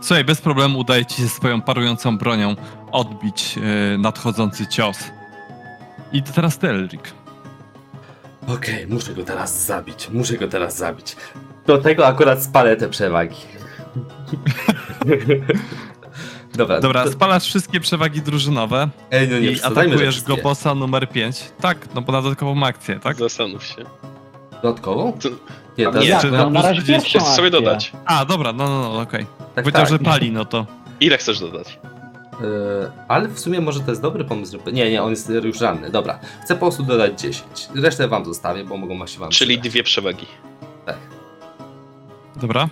Słuchaj, 0.03 0.25
bez 0.25 0.41
problemu 0.41 0.79
udaje 0.79 1.07
ci 1.07 1.23
się 1.23 1.29
swoją 1.29 1.61
parującą 1.63 2.19
bronią 2.19 2.57
odbić 2.93 3.57
yy, 3.57 3.63
nadchodzący 3.99 4.67
cios. 4.67 4.99
I 6.13 6.23
to 6.23 6.33
teraz 6.33 6.59
ty, 6.59 6.69
Elric. 6.69 7.01
Okej, 8.49 8.87
muszę 8.87 9.15
go 9.15 9.25
teraz 9.25 9.67
zabić, 9.67 10.09
muszę 10.13 10.37
go 10.37 10.49
teraz 10.49 10.77
zabić. 10.77 11.17
Do 11.67 11.79
tego 11.79 12.07
akurat 12.07 12.43
spalę 12.43 12.77
te 12.77 12.89
przewagi. 12.89 13.37
Dobra, 16.55 16.81
Dobra, 16.81 17.05
to, 17.05 17.13
spalasz 17.13 17.45
wszystkie 17.45 17.81
przewagi 17.81 18.23
drużynowe 18.23 18.89
Ej, 19.11 19.29
no 19.29 19.39
nie, 19.39 19.51
i 19.51 19.63
atakujesz 19.63 20.23
go 20.23 20.37
bossa 20.37 20.75
numer 20.75 21.09
5. 21.09 21.45
Tak, 21.61 21.95
no 21.95 22.03
bo 22.03 22.13
na 22.13 22.23
dodatkową 22.23 22.65
akcję, 22.65 23.01
tak? 23.01 23.17
Zastanów 23.17 23.65
się. 23.65 23.85
Dodatkową? 24.63 25.13
To- 25.13 25.29
Nie, 25.79 25.85
teraz 25.87 26.05
nie, 26.05 26.19
czy 26.21 26.31
na 26.31 26.51
na 26.51 26.63
razie 26.63 26.75
plus 26.75 26.85
30 26.85 27.03
pierwszą 27.13 27.19
Chcesz 27.19 27.37
sobie 27.37 27.51
dodać. 27.51 27.93
A, 28.05 28.25
dobra, 28.25 28.53
no, 28.53 28.69
no, 28.69 28.81
no, 28.81 29.01
okej. 29.01 29.27
Tak, 29.55 29.65
Powiedział, 29.65 29.83
tak. 29.83 29.89
że 29.91 29.99
pali, 29.99 30.33
no 30.33 30.45
to... 30.45 30.67
Ile 31.01 31.19
chcesz 31.19 31.41
dodać? 31.41 31.79
Yy, 32.41 32.47
ale 33.09 33.29
w 33.29 33.41
sumie 33.41 33.61
może 33.61 33.81
to 33.81 33.91
jest 33.91 34.03
dobry 34.03 34.25
pomysł, 34.25 34.53
żeby... 34.53 34.73
Nie, 34.73 34.91
nie, 34.91 35.03
on 35.03 35.11
jest 35.11 35.29
już 35.29 35.61
ranny, 35.61 35.91
dobra. 35.91 36.19
Chcę 36.45 36.55
po 36.55 36.61
prostu 36.61 36.83
dodać 36.83 37.21
10. 37.21 37.45
Resztę 37.75 38.09
wam 38.09 38.25
zostawię, 38.25 38.65
bo 38.65 38.77
mogą 38.77 39.07
się 39.07 39.19
wam 39.21 39.31
Czyli 39.31 39.55
przydać. 39.55 39.73
dwie 39.73 39.83
przewagi. 39.83 40.27
Tak. 40.87 40.97
Dobra. 42.37 42.69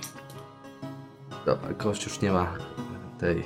Dobra, 1.47 1.73
gość 1.73 2.05
już 2.05 2.21
nie 2.21 2.33
ma 2.33 2.47
tej... 3.21 3.45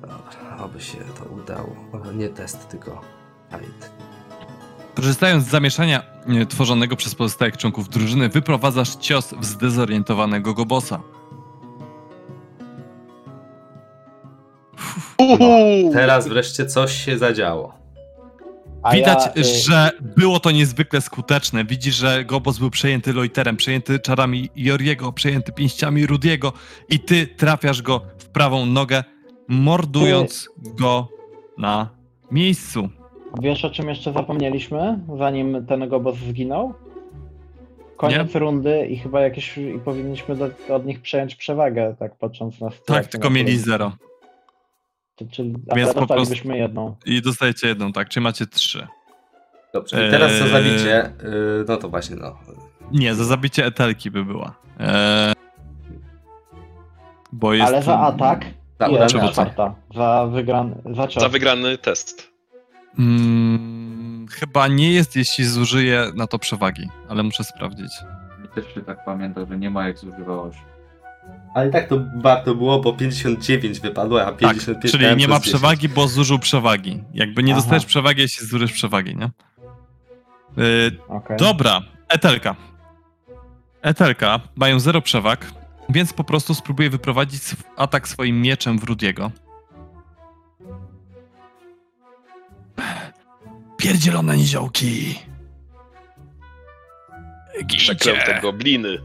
Dobra, 0.00 0.64
oby 0.64 0.80
się 0.80 0.98
to 0.98 1.24
udało. 1.34 1.76
O, 1.92 2.12
nie 2.12 2.28
test, 2.28 2.68
tylko 2.68 3.00
fight. 3.50 3.90
Korzystając 4.94 5.44
z 5.44 5.48
zamieszania 5.48 6.02
e, 6.26 6.46
tworzonego 6.46 6.96
przez 6.96 7.14
pozostałych 7.14 7.56
członków 7.56 7.88
drużyny, 7.88 8.28
wyprowadzasz 8.28 8.96
cios 8.96 9.34
w 9.34 9.44
zdezorientowanego 9.44 10.54
gobosa. 10.54 11.00
Uhu! 15.18 15.90
Teraz 15.92 16.28
wreszcie 16.28 16.66
coś 16.66 17.04
się 17.04 17.18
zadziało. 17.18 17.78
A 18.82 18.94
Widać, 18.94 19.18
ja, 19.36 19.42
y, 19.42 19.44
że 19.44 19.90
było 20.16 20.40
to 20.40 20.50
niezwykle 20.50 21.00
skuteczne. 21.00 21.64
Widzisz, 21.64 21.94
że 21.94 22.24
Gobos 22.24 22.58
był 22.58 22.70
przejęty 22.70 23.12
Loiterem, 23.12 23.56
przejęty 23.56 23.98
czarami 23.98 24.50
Joriego, 24.56 25.12
przejęty 25.12 25.52
pięściami 25.52 26.06
Rudiego 26.06 26.52
i 26.88 27.00
ty 27.00 27.26
trafiasz 27.26 27.82
go 27.82 28.00
w 28.18 28.26
prawą 28.26 28.66
nogę, 28.66 29.04
mordując 29.48 30.48
go 30.78 31.08
na 31.58 31.88
miejscu. 32.30 32.88
Wiesz 33.40 33.64
o 33.64 33.70
czym 33.70 33.88
jeszcze 33.88 34.12
zapomnieliśmy, 34.12 34.98
zanim 35.18 35.66
ten 35.66 35.88
gobos 35.88 36.16
zginął? 36.16 36.74
Koniec 37.96 38.34
rundy 38.34 38.86
i 38.86 38.96
chyba 38.98 39.20
jakieś 39.20 39.58
i 39.58 39.78
powinniśmy 39.84 40.36
do, 40.36 40.50
od 40.68 40.86
nich 40.86 41.00
przejąć 41.00 41.34
przewagę, 41.34 41.96
tak 41.98 42.16
patrząc 42.16 42.60
na. 42.60 42.70
Tak, 42.86 43.06
tylko 43.06 43.28
na 43.28 43.34
mieli 43.34 43.58
zero. 43.58 43.92
To, 45.18 45.24
czyli, 45.30 45.54
Więc 45.76 45.94
po 45.94 46.00
dostalibyśmy 46.00 46.58
jedną. 46.58 46.96
I 47.06 47.22
dostajecie 47.22 47.68
jedną, 47.68 47.92
tak? 47.92 48.08
Czy 48.08 48.20
macie 48.20 48.46
trzy? 48.46 48.86
Dobrze, 49.74 50.08
i 50.08 50.10
teraz 50.10 50.32
za 50.32 50.44
Eee. 50.44 50.50
zabicie, 50.50 51.12
yy, 51.22 51.64
no 51.68 51.76
to 51.76 51.88
właśnie, 51.88 52.16
no. 52.16 52.38
Nie, 52.92 53.14
za 53.14 53.24
zabicie 53.24 53.66
etelki 53.66 54.10
by 54.10 54.24
była. 54.24 54.54
Eee, 54.80 55.34
bo 57.32 57.54
jest. 57.54 57.68
Ale 57.68 57.82
za 57.82 57.98
atak 57.98 58.44
Tak, 58.78 58.90
ile 58.92 59.06
czwarta? 59.06 59.74
Za 59.94 60.26
wygrany, 60.26 60.76
za. 60.94 61.20
Za 61.20 61.28
wygrany 61.28 61.78
test. 61.78 62.28
Mm, 62.98 64.26
chyba 64.30 64.68
nie 64.68 64.92
jest, 64.92 65.16
jeśli 65.16 65.44
zużyję 65.44 66.10
na 66.14 66.26
to 66.26 66.38
przewagi, 66.38 66.88
ale 67.08 67.22
muszę 67.22 67.44
sprawdzić. 67.44 67.92
I 68.44 68.48
też 68.54 68.74
się 68.74 68.80
tak 68.80 69.04
pamięta, 69.04 69.46
że 69.46 69.58
nie 69.58 69.70
ma 69.70 69.86
jak 69.88 69.98
zużywało 69.98 70.52
się. 70.52 70.58
Ale 71.54 71.68
i 71.68 71.72
tak 71.72 71.88
to 71.88 71.96
warto 72.16 72.54
było, 72.54 72.80
bo 72.80 72.92
59 72.92 73.80
wypadło, 73.80 74.22
a 74.22 74.24
Tak, 74.24 74.38
55 74.38 74.92
czyli 74.92 75.02
miałem 75.04 75.18
nie 75.18 75.28
ma 75.28 75.40
przez 75.40 75.52
10. 75.52 75.60
przewagi, 75.62 75.88
bo 75.88 76.08
zużył 76.08 76.38
przewagi. 76.38 77.04
Jakby 77.14 77.42
nie 77.42 77.52
Aha. 77.52 77.60
dostajesz 77.62 77.86
przewagi, 77.86 78.20
jeśli 78.20 78.46
zużysz 78.46 78.72
przewagi, 78.72 79.16
nie? 79.16 79.30
Yy, 80.56 80.90
Okej. 81.08 81.36
Dobra, 81.36 81.80
Etelka. 82.08 82.56
Etelka 83.82 84.40
mają 84.56 84.80
zero 84.80 85.02
przewag, 85.02 85.52
więc 85.88 86.12
po 86.12 86.24
prostu 86.24 86.54
spróbuję 86.54 86.90
wyprowadzić 86.90 87.42
atak 87.76 88.08
swoim 88.08 88.42
mieczem 88.42 88.78
w 88.78 88.84
Rudiego. 88.84 89.30
Pierdzielone 93.76 94.36
niziołki! 94.36 95.18
Przeklęte 97.76 98.40
gobliny. 98.42 98.98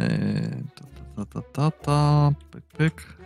Yy, 0.00 0.64
to, 0.74 0.84
to, 1.16 1.26
to, 1.26 1.42
to, 1.52 1.70
to, 1.70 2.32
pyk, 2.50 2.64
pyk. 2.64 3.16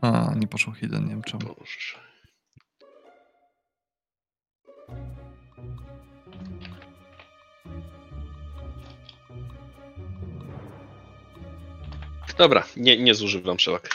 A, 0.00 0.34
nie 0.36 0.46
poszło 0.46 0.72
hidden, 0.72 1.04
nie 1.04 1.10
wiem 1.10 1.22
czemu. 1.22 1.44
Boże. 1.44 2.06
Dobra, 12.38 12.64
nie, 12.76 12.98
nie 12.98 13.14
zużywam 13.14 13.56
przewag. 13.56 13.88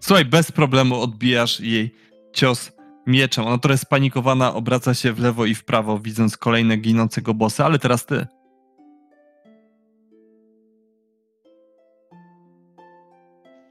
Słuchaj, 0.00 0.24
bez 0.24 0.52
problemu 0.52 1.02
odbijasz 1.02 1.60
jej 1.60 1.94
cios 2.32 2.72
mieczem. 3.06 3.46
Ona 3.46 3.58
trochę 3.58 3.78
spanikowana 3.78 4.54
obraca 4.54 4.94
się 4.94 5.12
w 5.12 5.18
lewo 5.18 5.46
i 5.46 5.54
w 5.54 5.64
prawo, 5.64 5.98
widząc 5.98 6.36
kolejne 6.36 6.76
ginącego 6.76 7.34
bossa, 7.34 7.64
ale 7.64 7.78
teraz 7.78 8.06
ty. 8.06 8.26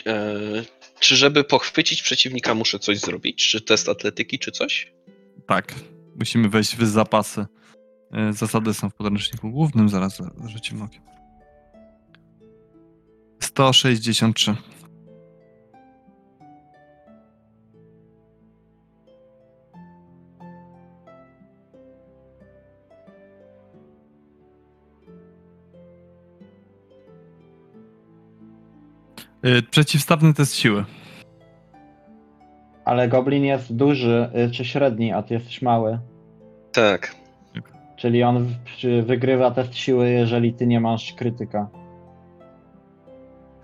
Eee, 0.06 0.66
czy 1.00 1.16
żeby 1.16 1.44
pochwycić 1.44 2.02
przeciwnika 2.02 2.54
muszę 2.56 2.80
coś 2.80 3.00
zrobić? 3.00 3.50
Czy 3.50 3.62
test 3.62 3.90
atletyki, 3.90 4.40
czy 4.40 4.52
coś? 4.52 4.94
Tak, 5.48 5.74
musimy 6.16 6.50
wejść 6.50 6.76
w 6.76 6.86
zapasy. 6.86 7.46
E, 8.12 8.34
Zasady 8.34 8.74
są 8.74 8.90
w 8.90 8.94
podręczniku 8.94 9.52
głównym, 9.52 9.90
zaraz 9.90 10.22
rzucimy 10.48 10.84
okiem. 10.84 11.02
163. 13.40 14.56
Przeciwstawny 29.72 30.34
test 30.34 30.56
siły. 30.56 30.86
Ale 32.86 33.08
goblin 33.08 33.44
jest 33.44 33.76
duży 33.76 34.30
y, 34.48 34.52
czy 34.52 34.66
średni, 34.66 35.12
a 35.12 35.24
ty 35.24 35.34
jesteś 35.34 35.62
mały. 35.62 36.00
Tak. 36.72 37.16
Czyli 37.96 38.24
on 38.24 38.56
wygrywa 39.04 39.52
test 39.52 39.76
siły, 39.76 40.10
jeżeli 40.10 40.54
ty 40.54 40.68
nie 40.68 40.80
masz 40.80 41.14
krytyka. 41.14 41.68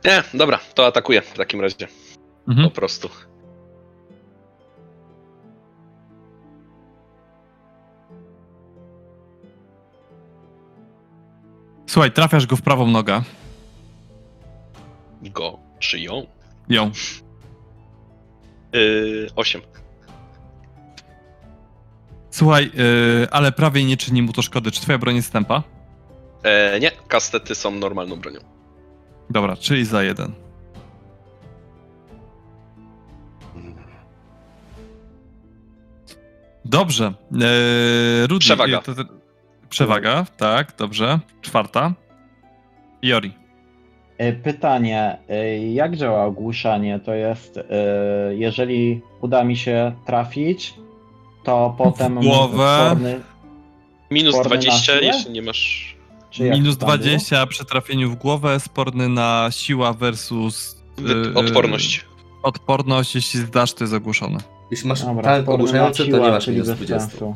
Nie, 0.05 0.23
dobra, 0.33 0.59
to 0.73 0.85
atakuję 0.85 1.21
w 1.21 1.33
takim 1.33 1.61
razie. 1.61 1.87
Mhm. 2.47 2.69
Po 2.69 2.75
prostu. 2.75 3.09
Słuchaj, 11.87 12.11
trafiasz 12.11 12.47
go 12.47 12.55
w 12.55 12.61
prawą 12.61 12.87
nogę. 12.87 13.21
Go, 15.21 15.59
czy 15.81 15.99
ją? 15.99 16.27
Ją. 16.69 16.91
Yy, 18.73 19.27
8. 19.35 19.61
Słuchaj, 22.31 22.71
yy, 22.73 23.27
ale 23.31 23.51
prawie 23.51 23.85
nie 23.85 23.97
czyni 23.97 24.21
mu 24.21 24.33
to 24.33 24.41
szkody. 24.41 24.71
Czy 24.71 24.81
twoja 24.81 24.97
broń 24.97 25.15
jest 25.15 25.27
stępa? 25.27 25.63
E, 26.43 26.79
nie, 26.79 26.91
kastety 26.91 27.55
są 27.55 27.71
normalną 27.71 28.15
bronią. 28.15 28.39
Dobra, 29.29 29.57
czyli 29.57 29.85
za 29.85 30.03
jeden. 30.03 30.33
Dobrze. 36.65 37.13
Yy, 37.31 38.27
Rudy, 38.27 38.39
Przewaga. 38.39 38.81
to- 38.81 38.95
to- 38.95 39.03
przewaga, 39.69 40.25
tak, 40.37 40.73
dobrze. 40.77 41.19
Czwarta. 41.41 41.93
Jori. 43.01 43.33
Y, 44.21 44.33
Pytanie, 44.43 45.17
y, 45.29 45.69
jak 45.73 45.95
działa 45.97 46.25
ogłuszanie? 46.25 46.99
To 46.99 47.13
jest, 47.13 47.57
y, 47.57 47.61
jeżeli 48.35 49.01
uda 49.21 49.43
mi 49.43 49.57
się 49.57 49.91
trafić, 50.05 50.73
to 51.43 51.75
potem 51.77 52.19
głowę. 52.19 52.85
sporny, 52.85 53.19
Minus 54.11 54.33
Sporny 54.35 54.49
na 54.55 54.61
20, 54.61 54.93
siłę? 54.93 55.05
jeśli 55.05 55.31
nie 55.31 55.41
masz. 55.41 55.95
Minus 56.39 56.77
tam 56.77 56.87
było? 56.87 56.97
20 56.97 57.47
przy 57.47 57.65
trafieniu 57.65 58.09
w 58.11 58.15
głowę, 58.15 58.59
sporny 58.59 59.09
na 59.09 59.47
siła 59.51 59.93
versus 59.93 60.81
yy, 60.99 61.33
Odporność. 61.35 62.05
Odporność, 62.43 63.15
jeśli 63.15 63.39
zdasz, 63.39 63.73
to 63.73 63.83
jest 63.83 63.93
ogłuszone. 63.93 64.37
Jeśli 64.71 64.87
masz 64.89 65.01
Dobra, 65.01 65.23
talent 65.23 65.49
ogłuszający, 65.49 65.97
to 65.97 66.05
siłę, 66.05 66.19
nie 66.19 66.31
masz 66.31 66.47
minus 66.47 66.67
bez 66.67 66.77
20. 66.77 66.99
sensu. 67.09 67.35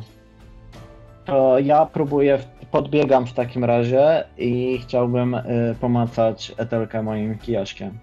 To 1.24 1.58
ja 1.58 1.86
próbuję, 1.86 2.38
w- 2.38 2.55
podbiegam 2.70 3.26
w 3.26 3.32
takim 3.32 3.64
razie 3.64 4.24
i 4.38 4.78
chciałbym 4.82 5.34
y, 5.34 5.76
pomacać 5.80 6.52
Etelkę 6.56 7.02
moim 7.02 7.38
kijaszkiem. 7.38 7.98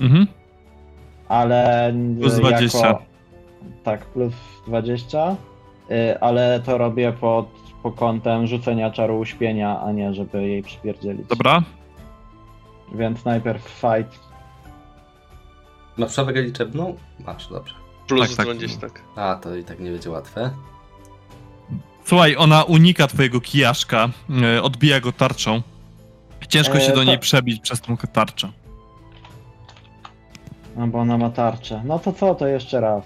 Mhm. 0.00 0.26
Ale 1.28 1.90
y, 1.90 2.16
Plus 2.20 2.34
20. 2.36 2.86
Jako, 2.86 3.02
tak, 3.84 4.06
plus 4.06 4.34
20, 4.66 5.36
y, 5.90 6.20
ale 6.20 6.60
to 6.60 6.78
robię 6.78 7.12
pod, 7.12 7.46
pod 7.82 7.94
kątem 7.94 8.46
rzucenia 8.46 8.90
czaru 8.90 9.18
uśpienia, 9.18 9.80
a 9.80 9.92
nie 9.92 10.14
żeby 10.14 10.48
jej 10.48 10.62
przypierdzielić. 10.62 11.26
Dobra. 11.26 11.62
Więc 12.94 13.24
najpierw 13.24 13.62
fight. 13.62 14.20
Masz 15.96 16.10
przewagę 16.10 16.42
liczebną? 16.42 16.96
Masz, 17.26 17.48
dobrze. 17.48 17.74
Plus 18.08 18.36
Tak, 18.36 18.46
tak. 18.46 18.56
20, 18.56 18.80
tak. 18.80 19.02
A, 19.16 19.34
to 19.34 19.56
i 19.56 19.64
tak 19.64 19.80
nie 19.80 19.90
będzie 19.90 20.10
łatwe. 20.10 20.50
Słuchaj, 22.04 22.36
ona 22.36 22.64
unika 22.64 23.06
twojego 23.06 23.40
kijaszka, 23.40 24.08
e, 24.42 24.62
odbija 24.62 25.00
go 25.00 25.12
tarczą. 25.12 25.62
Ciężko 26.48 26.74
E, 26.78 26.80
się 26.80 26.88
do 26.88 26.94
to- 26.94 27.04
niej 27.04 27.18
przebić 27.18 27.60
przez 27.60 27.80
tą 27.80 27.96
tarczę. 27.96 28.52
No 30.76 30.86
bo 30.86 30.98
ona 30.98 31.18
ma 31.18 31.30
tarczę. 31.30 31.82
No 31.84 31.98
to 31.98 32.12
co, 32.12 32.34
to 32.34 32.46
jeszcze 32.46 32.80
raz. 32.80 33.04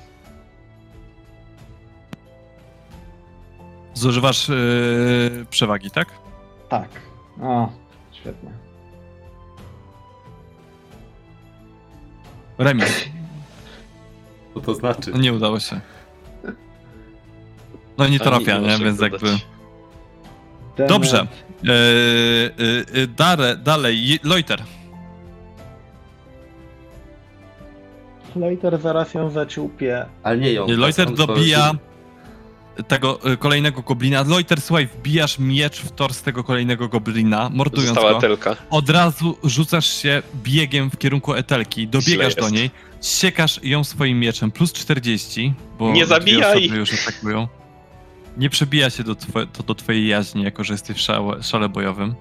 Zużywasz 3.95 4.51
e, 4.51 4.55
przewagi, 5.51 5.91
tak? 5.91 6.09
Tak. 6.69 6.89
O, 7.43 7.69
świetnie. 8.13 8.51
Remis. 12.59 13.05
Co 14.55 14.61
to 14.61 14.75
znaczy? 14.75 15.13
Nie 15.13 15.33
udało 15.33 15.61
się. 15.61 15.81
No 17.99 18.09
nie 18.09 18.21
trafia, 18.21 18.59
nie 18.59 18.79
Więc 18.79 18.99
dodać. 18.99 19.13
jakby... 19.13 19.39
Ten- 20.77 20.87
Dobrze. 20.87 21.21
E, 21.21 21.71
e, 23.03 23.07
dare, 23.07 23.57
dalej, 23.57 24.19
Loiter. 24.23 24.63
Loiter 28.37 28.79
zaraz 28.81 29.15
ją 29.15 29.31
zaciupie. 29.31 30.07
Ale 30.23 30.39
nie 30.39 30.53
ją. 30.53 30.67
Loiter 30.69 31.09
on 31.09 31.15
swoją 31.17 31.27
dobija... 31.27 31.73
tego 32.89 33.33
y, 33.33 33.37
kolejnego 33.37 33.83
goblina. 33.83 34.23
Loiter, 34.23 34.61
słuchaj, 34.61 34.87
wbijasz 34.87 35.39
miecz 35.39 35.81
w 35.81 35.91
tor 35.91 36.15
z 36.15 36.23
tego 36.23 36.45
kolejnego 36.45 36.89
goblina, 36.89 37.51
mordując 37.53 37.89
Została 37.89 38.13
go. 38.13 38.21
Telka. 38.21 38.57
Od 38.71 38.91
razu 38.91 39.39
rzucasz 39.45 39.87
się 40.03 40.23
biegiem 40.37 40.91
w 40.91 40.99
kierunku 40.99 41.35
Etelki, 41.35 41.89
dobiegasz 41.89 42.35
do 42.35 42.51
niej, 42.51 42.71
siekasz 43.03 43.61
ją 43.63 43.85
swoim 43.85 44.21
mieczem, 44.21 44.51
plus 44.51 44.73
40, 44.73 45.55
bo 45.79 45.87
Nie 45.87 45.93
dwie 45.93 46.07
zabijaj! 46.07 46.59
osoby 46.65 46.77
już 46.77 46.91
atakują. 47.09 47.49
Nie 48.37 48.51
przebija 48.51 48.91
się 48.91 49.05
do, 49.05 49.15
twoje, 49.15 49.47
to 49.47 49.63
do 49.63 49.75
twojej 49.75 50.07
jaźni, 50.09 50.43
jako 50.43 50.65
że 50.65 50.75
jesteś 50.75 50.97
w 50.97 51.01
szale, 51.01 51.43
szale 51.43 51.69
bojowym. 51.69 52.15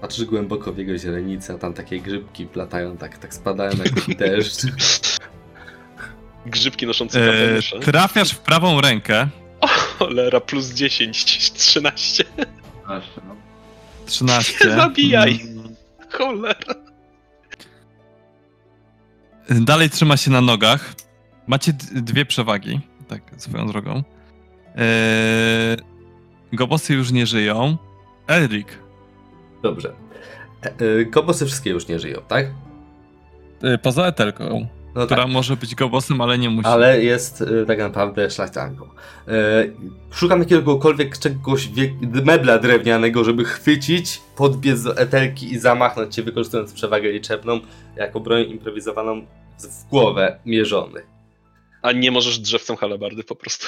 Patrzysz 0.00 0.24
głęboko 0.24 0.72
w 0.72 0.78
jego 0.78 0.98
źrenicę, 0.98 1.54
a 1.54 1.58
tam 1.58 1.74
takie 1.74 2.00
grzybki 2.00 2.46
platają, 2.46 2.96
tak, 2.96 3.18
tak 3.18 3.34
spadają 3.34 3.70
jak 3.70 4.16
deszcz. 4.18 4.62
Grzybki 6.46 6.86
noszące 6.86 7.20
E, 7.24 7.26
kapelusze. 7.32 7.80
trafiasz 7.80 8.32
w 8.32 8.38
prawą 8.38 8.80
rękę, 8.80 9.28
Cholera, 9.98 10.40
plus 10.40 10.70
10, 10.74 11.52
13. 11.52 12.24
Właśnie, 12.86 13.22
no. 13.28 13.36
13. 14.06 14.70
Zabijaj. 14.70 15.40
Mm, 15.42 15.74
Cholera. 16.12 16.74
Dalej 19.50 19.90
trzyma 19.90 20.16
się 20.16 20.30
na 20.30 20.40
nogach. 20.40 20.94
Macie 21.46 21.72
dwie 21.92 22.24
przewagi, 22.26 22.80
tak 23.08 23.22
swoją 23.36 23.66
drogą. 23.66 24.02
Eee, 24.76 25.76
Gobosy 26.52 26.94
już 26.94 27.10
nie 27.12 27.26
żyją. 27.26 27.76
Elric, 28.26 28.68
Dobrze. 29.62 29.92
E, 30.64 30.66
e, 31.00 31.04
Gobosy 31.04 31.46
wszystkie 31.46 31.70
już 31.70 31.88
nie 31.88 31.98
żyją, 31.98 32.18
tak? 32.28 32.46
y, 33.64 33.78
poza 33.78 34.06
Etelką, 34.06 34.66
No 34.94 35.06
która 35.06 35.22
tak. 35.22 35.32
może 35.32 35.56
być 35.56 35.74
gobosem, 35.74 36.20
ale 36.20 36.38
nie 36.38 36.50
musi. 36.50 36.68
Ale 36.68 37.02
jest 37.04 37.42
e, 37.42 37.66
tak 37.66 37.78
naprawdę 37.78 38.30
szlachcianką. 38.30 38.84
E, 39.28 39.30
szukam 40.12 40.38
jakiegokolwiek 40.40 41.18
czegoś, 41.18 41.68
wie, 41.68 41.92
mebla 42.24 42.58
drewnianego, 42.58 43.24
żeby 43.24 43.44
chwycić, 43.44 44.20
podbiec 44.36 44.82
do 44.82 44.96
etelki 44.96 45.52
i 45.52 45.58
zamachnąć 45.58 46.16
się, 46.16 46.22
wykorzystując 46.22 46.72
przewagę 46.72 47.12
liczebną, 47.12 47.60
jako 47.96 48.20
broń 48.20 48.42
improwizowaną 48.50 49.26
w- 49.58 49.66
w 49.66 49.88
głowę 49.88 50.38
mierzony. 50.46 51.02
A 51.82 51.92
nie 51.92 52.10
możesz 52.10 52.38
drzewcem 52.38 52.76
halabardy 52.76 53.24
po 53.24 53.34
prostu. 53.36 53.66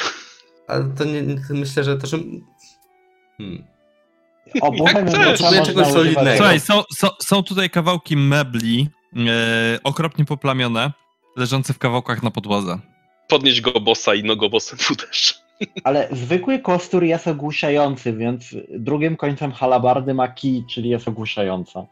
Ale 0.68 0.84
to 0.98 1.04
nie, 1.04 1.22
nie- 1.22 1.40
myślę, 1.50 1.84
że 1.84 1.96
to, 1.98 2.06
że... 2.06 2.18
Hmm. 3.38 3.64
Miecza 4.54 4.66
Potrzebuję 4.70 5.62
czegoś 5.62 5.86
solidnego. 5.86 6.36
Słuchaj, 6.36 6.60
są, 6.60 6.82
są, 6.94 7.08
są 7.22 7.42
tutaj 7.42 7.70
kawałki 7.70 8.16
mebli, 8.16 8.88
e, 9.16 9.78
okropnie 9.84 10.24
poplamione, 10.24 10.92
leżące 11.36 11.72
w 11.72 11.78
kawałkach 11.78 12.22
na 12.22 12.30
podłodze. 12.30 12.78
Podnieść 13.28 13.60
go 13.60 13.80
bossa 13.80 14.14
i 14.14 14.22
nogobosem 14.24 14.78
w 14.78 14.90
uderz. 14.90 15.42
Ale 15.84 16.08
zwykły 16.12 16.58
kostur 16.58 17.04
jest 17.04 17.28
ogłuszający, 17.28 18.12
więc 18.12 18.44
drugim 18.70 19.16
końcem 19.16 19.52
halabardy 19.52 20.14
ma 20.14 20.28
kij, 20.28 20.64
czyli 20.70 20.88
jest 20.88 21.08
ogłuszająca. 21.08 21.86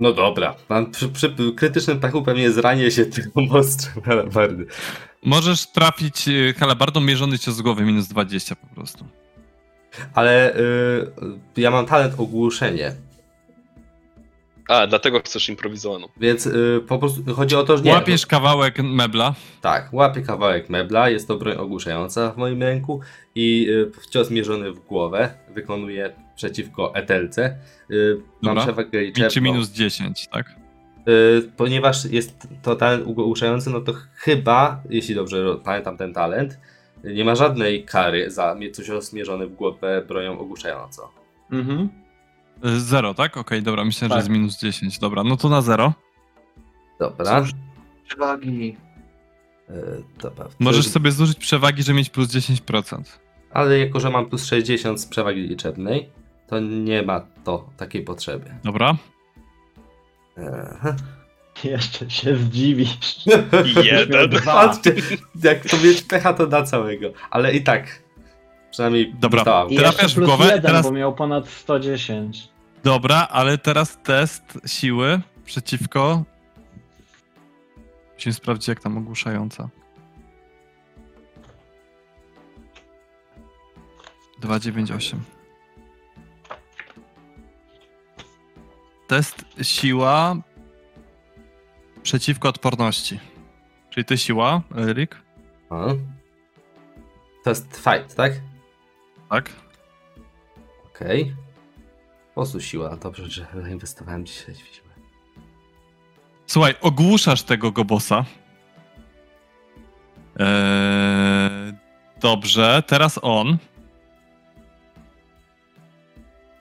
No 0.00 0.12
dobra. 0.12 0.54
Pan 0.68 0.90
przy, 0.90 1.08
przy 1.08 1.34
krytycznym 1.56 2.00
pachu 2.00 2.22
pewnie 2.22 2.50
zranię 2.50 2.90
się 2.90 3.06
tym 3.06 3.30
ostrzem 3.50 4.02
alabardy. 4.06 4.66
Możesz 5.24 5.66
trafić 5.66 6.28
e, 6.28 6.52
halabardą 6.52 7.00
mierzony 7.00 7.38
cios 7.38 7.54
z 7.54 7.62
głowy, 7.62 7.84
minus 7.84 8.08
20 8.08 8.56
po 8.56 8.66
prostu. 8.66 9.04
Ale 10.14 10.56
y, 10.56 10.60
ja 11.56 11.70
mam 11.70 11.86
talent 11.86 12.14
ogłuszenie, 12.18 12.94
A, 14.68 14.86
dlatego 14.86 15.20
chcesz 15.20 15.48
improwizowaną. 15.48 16.08
więc 16.16 16.46
y, 16.46 16.82
po 16.88 16.98
prostu 16.98 17.34
chodzi 17.34 17.56
o 17.56 17.64
to, 17.64 17.76
że 17.76 17.82
nie... 17.82 17.92
Łapiesz 17.92 18.26
kawałek 18.26 18.78
mebla, 18.82 19.34
Tak, 19.60 19.88
łapię 19.92 20.22
kawałek 20.22 20.70
mebla, 20.70 21.08
jest 21.10 21.28
to 21.28 21.36
broń 21.36 21.56
ogłuszająca 21.56 22.30
w 22.32 22.36
moim 22.36 22.62
ręku 22.62 23.00
i 23.34 23.66
y, 23.70 24.10
cios 24.10 24.30
mierzony 24.30 24.72
w 24.72 24.78
głowę 24.78 25.34
wykonuję 25.54 26.12
przeciwko 26.36 26.94
etelce. 26.94 27.56
Y, 27.90 28.16
mam 28.42 28.54
Dobra. 28.54 28.62
przewagę 28.62 29.02
i 29.02 29.06
liczebną. 29.06 29.30
czy 29.30 29.40
minus 29.40 29.70
10, 29.70 30.28
tak? 30.32 30.46
Y, 31.08 31.50
ponieważ 31.56 32.04
jest 32.04 32.48
to 32.62 32.76
talent 32.76 33.06
ogłuszający, 33.06 33.70
no 33.70 33.80
to 33.80 33.92
chyba, 34.14 34.82
jeśli 34.90 35.14
dobrze 35.14 35.56
pamiętam 35.64 35.96
ten 35.96 36.12
talent, 36.14 36.58
nie 37.04 37.24
ma 37.24 37.34
żadnej 37.34 37.84
kary 37.84 38.30
za 38.30 38.54
mie- 38.54 38.72
cios 38.86 39.12
mierzony 39.12 39.46
w 39.46 39.54
głowę 39.54 40.04
bronią 40.08 40.38
ogłuszającą. 40.38 41.02
Mhm. 41.52 41.88
E, 42.64 42.80
Zero, 42.80 43.14
tak? 43.14 43.36
Okej, 43.36 43.62
dobra, 43.62 43.84
myślę, 43.84 44.06
że 44.06 44.08
Tak. 44.08 44.18
jest 44.18 44.28
minus 44.28 44.58
10. 44.58 44.98
Dobra, 44.98 45.24
no 45.24 45.36
to 45.36 45.48
na 45.48 45.62
zero. 45.62 45.92
Dobra. 46.98 47.44
Przewagi. 48.08 48.76
Y, 49.70 49.74
dobra. 50.22 50.46
Możesz 50.58 50.88
sobie 50.88 51.12
zużyć 51.12 51.38
przewagi, 51.38 51.82
żeby 51.82 51.96
mieć 51.98 52.10
plus 52.10 52.28
10%. 52.28 53.02
Ale 53.50 53.78
jako, 53.78 54.00
że 54.00 54.10
mam 54.10 54.26
plus 54.26 54.44
60 54.46 55.00
z 55.00 55.06
przewagi 55.06 55.40
liczebnej, 55.40 56.08
to 56.46 56.60
nie 56.60 57.02
ma 57.02 57.20
to 57.44 57.70
takiej 57.76 58.02
potrzeby. 58.02 58.54
Dobra. 58.64 58.96
Aha. 60.74 60.96
Jeszcze 61.64 62.10
się 62.10 62.36
zdziwisz. 62.36 63.26
Jeden. 63.92 64.30
Dwa. 64.30 64.40
Patrzcie, 64.66 64.94
jak 65.44 65.68
to 65.68 65.76
mieć 65.76 66.02
pecha, 66.02 66.32
to 66.34 66.46
da 66.46 66.62
całego. 66.62 67.12
Ale 67.30 67.54
i 67.54 67.62
tak. 67.62 68.02
Przynajmniej 68.76 69.14
Dobra. 69.14 69.38
dostałam. 69.38 69.70
I 69.70 69.76
Trafiasz 69.76 70.14
w 70.14 70.24
głowę, 70.24 70.44
jeden, 70.44 70.62
teraz- 70.62 70.86
bo 70.86 70.92
miał 70.92 71.14
ponad 71.14 71.48
110. 71.48 72.48
Dobra, 72.84 73.28
ale 73.30 73.58
teraz 73.58 73.98
test 74.02 74.58
siły 74.66 75.20
przeciwko. 75.44 76.24
Musimy 78.14 78.32
sprawdzić, 78.32 78.68
jak 78.68 78.80
tam 78.80 78.98
ogłuszająca. 78.98 79.68
298. 84.40 85.20
Test 89.06 89.44
siła 89.62 90.36
przeciwko 92.02 92.48
odporności. 92.48 93.20
Czyli 93.90 94.04
ty 94.04 94.18
siła, 94.18 94.62
Erik? 94.88 95.22
Jest 97.46 97.76
fight, 97.76 98.14
tak? 98.16 98.32
Tak? 99.30 99.50
Okej. 100.86 101.34
Po 102.28 102.34
prostu 102.34 102.60
siła. 102.60 102.96
Dobrze, 102.96 103.30
że 103.30 103.46
zainwestowałem 103.62 104.26
dzisiaj 104.26 104.54
w 104.54 104.58
siłę. 104.58 104.86
Słuchaj, 106.46 106.74
ogłuszasz 106.80 107.42
tego 107.42 107.72
gobosa. 107.72 108.24
Eee, 110.38 111.72
dobrze, 112.20 112.82
teraz 112.86 113.18
on. 113.22 113.58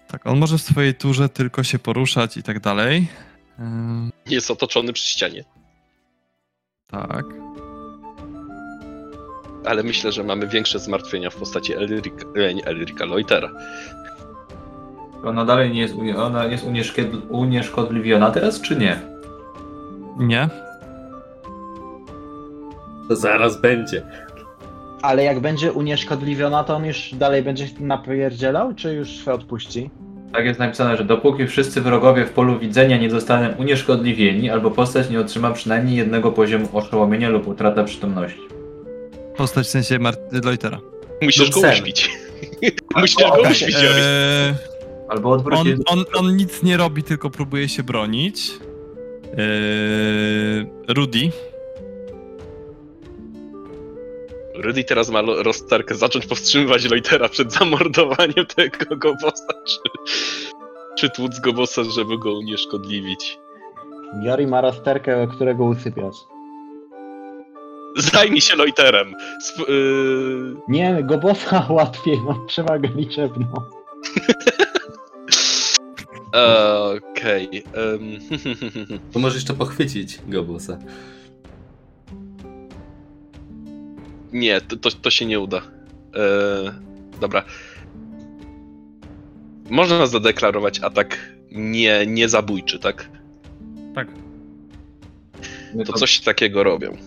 Tak, 0.08 0.28
on 0.28 0.40
może 0.40 0.58
w 0.58 0.62
swojej 0.62 0.96
turze 0.96 1.30
tylko 1.30 1.64
się 1.64 1.80
poruszać 1.80 2.38
i 2.38 2.44
tak 2.44 2.60
dalej. 2.60 3.08
Eee, 3.60 3.66
Jest 4.26 4.52
otoczony 4.52 4.94
przy 4.94 5.08
ścianie. 5.08 5.44
tak. 6.88 7.26
Ale 9.66 9.84
myślę, 9.84 10.12
że 10.12 10.24
mamy 10.24 10.48
większe 10.48 10.80
zmartwienia 10.80 11.30
w 11.30 11.36
postaci 11.36 11.74
Elrika, 11.74 12.26
e, 12.36 12.54
nie, 12.54 12.66
Elrika 12.66 13.06
Loitera. 13.06 13.52
Ona 15.24 15.46
dalej 15.46 15.72
nie 15.72 15.82
jest, 15.82 15.96
ona 16.18 16.46
jest 16.46 16.66
unieszkodliwiona 17.30 18.32
teraz, 18.32 18.62
czy 18.62 18.76
nie? 18.76 19.00
Nie? 20.18 20.50
To 23.08 23.16
zaraz 23.16 23.62
będzie. 23.62 24.02
Ale 25.02 25.24
jak 25.24 25.40
będzie 25.40 25.74
unieszkodliwiona, 25.74 26.64
to 26.64 26.76
on 26.76 26.86
już 26.86 27.14
dalej 27.14 27.44
będzie 27.44 27.68
napierdzielał, 27.80 28.74
czy 28.74 28.94
już 28.94 29.10
się 29.10 29.34
odpuści? 29.34 29.90
Tak 30.34 30.46
jest 30.46 30.60
napisane, 30.60 30.98
że 30.98 31.04
dopóki 31.04 31.48
wszyscy 31.48 31.82
wrogowie 31.82 32.26
w 32.26 32.32
polu 32.32 32.60
widzenia 32.60 32.98
nie 32.98 33.10
zostaną 33.10 33.50
unieszkodliwieni, 33.58 34.50
albo 34.50 34.72
postać 34.72 35.10
nie 35.10 35.20
otrzyma 35.20 35.52
przynajmniej 35.52 35.96
jednego 35.96 36.32
poziomu 36.32 36.68
oszołomienia 36.74 37.30
lub 37.30 37.48
utrata 37.48 37.84
przytomności. 37.84 38.42
Postać 39.38 39.68
w 39.68 39.70
sensie 39.70 40.00
Mar- 40.00 40.18
Loitera. 40.44 40.80
Musisz 41.22 41.50
go 41.50 41.60
uśpić. 41.60 42.12
Musisz 42.96 43.16
go 43.16 43.42
uśpić. 43.52 43.76
Eee, 43.76 44.54
Albo 45.10 45.32
odwrócić. 45.32 45.78
on, 45.86 46.00
on, 46.00 46.06
on 46.26 46.36
nic 46.38 46.64
nie 46.64 46.78
robi, 46.78 47.04
tylko 47.04 47.30
próbuje 47.30 47.70
się 47.70 47.84
bronić. 47.84 48.52
Eee, 49.38 50.66
Rudy. 50.88 51.32
Rudy 54.56 54.84
teraz 54.84 55.10
ma 55.10 55.22
rozterkę 55.22 55.96
zacząć 55.96 56.26
powstrzymywać 56.26 56.90
Loitera 56.90 57.30
przed 57.30 57.54
zamordowaniem 57.54 58.46
tego 58.56 58.98
gobosa, 58.98 59.54
czy, 59.68 59.78
czy 60.98 61.10
tłuc 61.10 61.40
gobosa, 61.40 61.84
żeby 61.84 62.18
go 62.18 62.34
unieszkodliwić. 62.34 63.40
Jori 64.24 64.48
ma 64.48 64.62
rozterkę, 64.62 65.28
którego 65.36 65.64
usypiasz. 65.66 66.16
Zajmij 67.96 68.42
się 68.42 68.56
Loiterem. 68.56 69.16
Sp- 69.48 69.70
yy... 69.70 70.56
Nie, 70.68 71.04
go 71.04 71.18
bossa 71.18 71.66
łatwiej, 71.70 72.18
mam 72.22 72.48
przewagę 72.48 72.90
liczebną. 72.96 73.48
Okej. 76.96 77.64
em, 77.74 78.20
To 79.14 79.20
możesz 79.20 79.36
jeszcze 79.36 79.54
pochwycić 79.54 80.20
Gobusa. 80.28 80.78
Nie, 84.34 84.62
to, 84.62 84.78
to, 84.78 84.92
to 84.92 85.10
się 85.10 85.26
nie 85.26 85.40
uda. 85.40 85.62
E, 86.16 86.22
dobra. 87.22 87.44
Można 89.70 90.08
zadeklarować 90.08 90.80
atak 90.80 91.18
nie, 91.52 92.06
nie 92.08 92.30
zabójczy, 92.30 92.80
tak? 92.80 93.10
Tak. 93.96 94.08
To 95.86 95.94
coś 95.94 96.20
takiego 96.20 96.64
robią. 96.64 96.98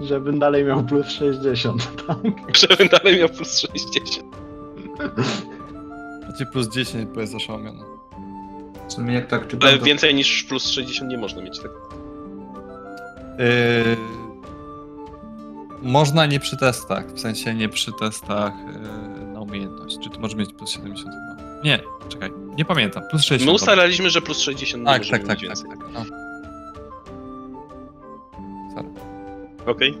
Żebym 0.00 0.38
dalej 0.38 0.64
miał 0.64 0.84
plus 0.84 1.06
60, 1.08 1.90
tak? 2.06 2.56
Żebym 2.56 2.88
dalej 2.88 3.18
miał 3.18 3.28
plus 3.28 3.58
60. 3.58 4.26
Macie 6.28 6.46
plus 6.46 6.68
10, 6.68 7.08
bo 7.14 7.20
jest 7.20 7.34
oszałamiony. 7.34 7.82
W 8.88 8.92
sumie 8.92 9.14
jak 9.14 9.26
tak 9.26 9.48
czytam, 9.48 9.68
Ale 9.68 9.78
więcej 9.78 10.14
niż 10.14 10.44
plus 10.44 10.68
60 10.70 11.10
nie 11.10 11.18
można 11.18 11.42
mieć, 11.42 11.58
tak? 11.60 11.70
Yy, 13.38 13.96
można 15.82 16.26
nie 16.26 16.40
przy 16.40 16.56
testach, 16.56 17.06
w 17.12 17.20
sensie 17.20 17.54
nie 17.54 17.68
przy 17.68 17.92
testach 18.00 18.52
yy, 19.20 19.26
na 19.26 19.40
umiejętność. 19.40 19.98
Czy 20.04 20.10
to 20.10 20.20
może 20.20 20.36
mieć 20.36 20.52
plus 20.52 20.70
70 20.70 21.14
chyba? 21.14 21.62
Nie, 21.64 21.80
czekaj, 22.08 22.30
nie 22.56 22.64
pamiętam. 22.64 23.02
Plus 23.10 23.22
60. 23.22 23.46
My 23.46 23.54
ustalaliśmy, 23.54 24.10
że 24.10 24.20
plus 24.22 24.38
60 24.40 24.80
nie 24.82 24.86
Tak, 24.86 24.98
możemy 25.02 25.18
tak, 25.18 25.28
tak, 25.28 25.36
tak, 25.38 25.48
więcej. 25.48 25.70
tak. 25.70 25.78
No. 25.92 26.25
Okej. 29.66 29.98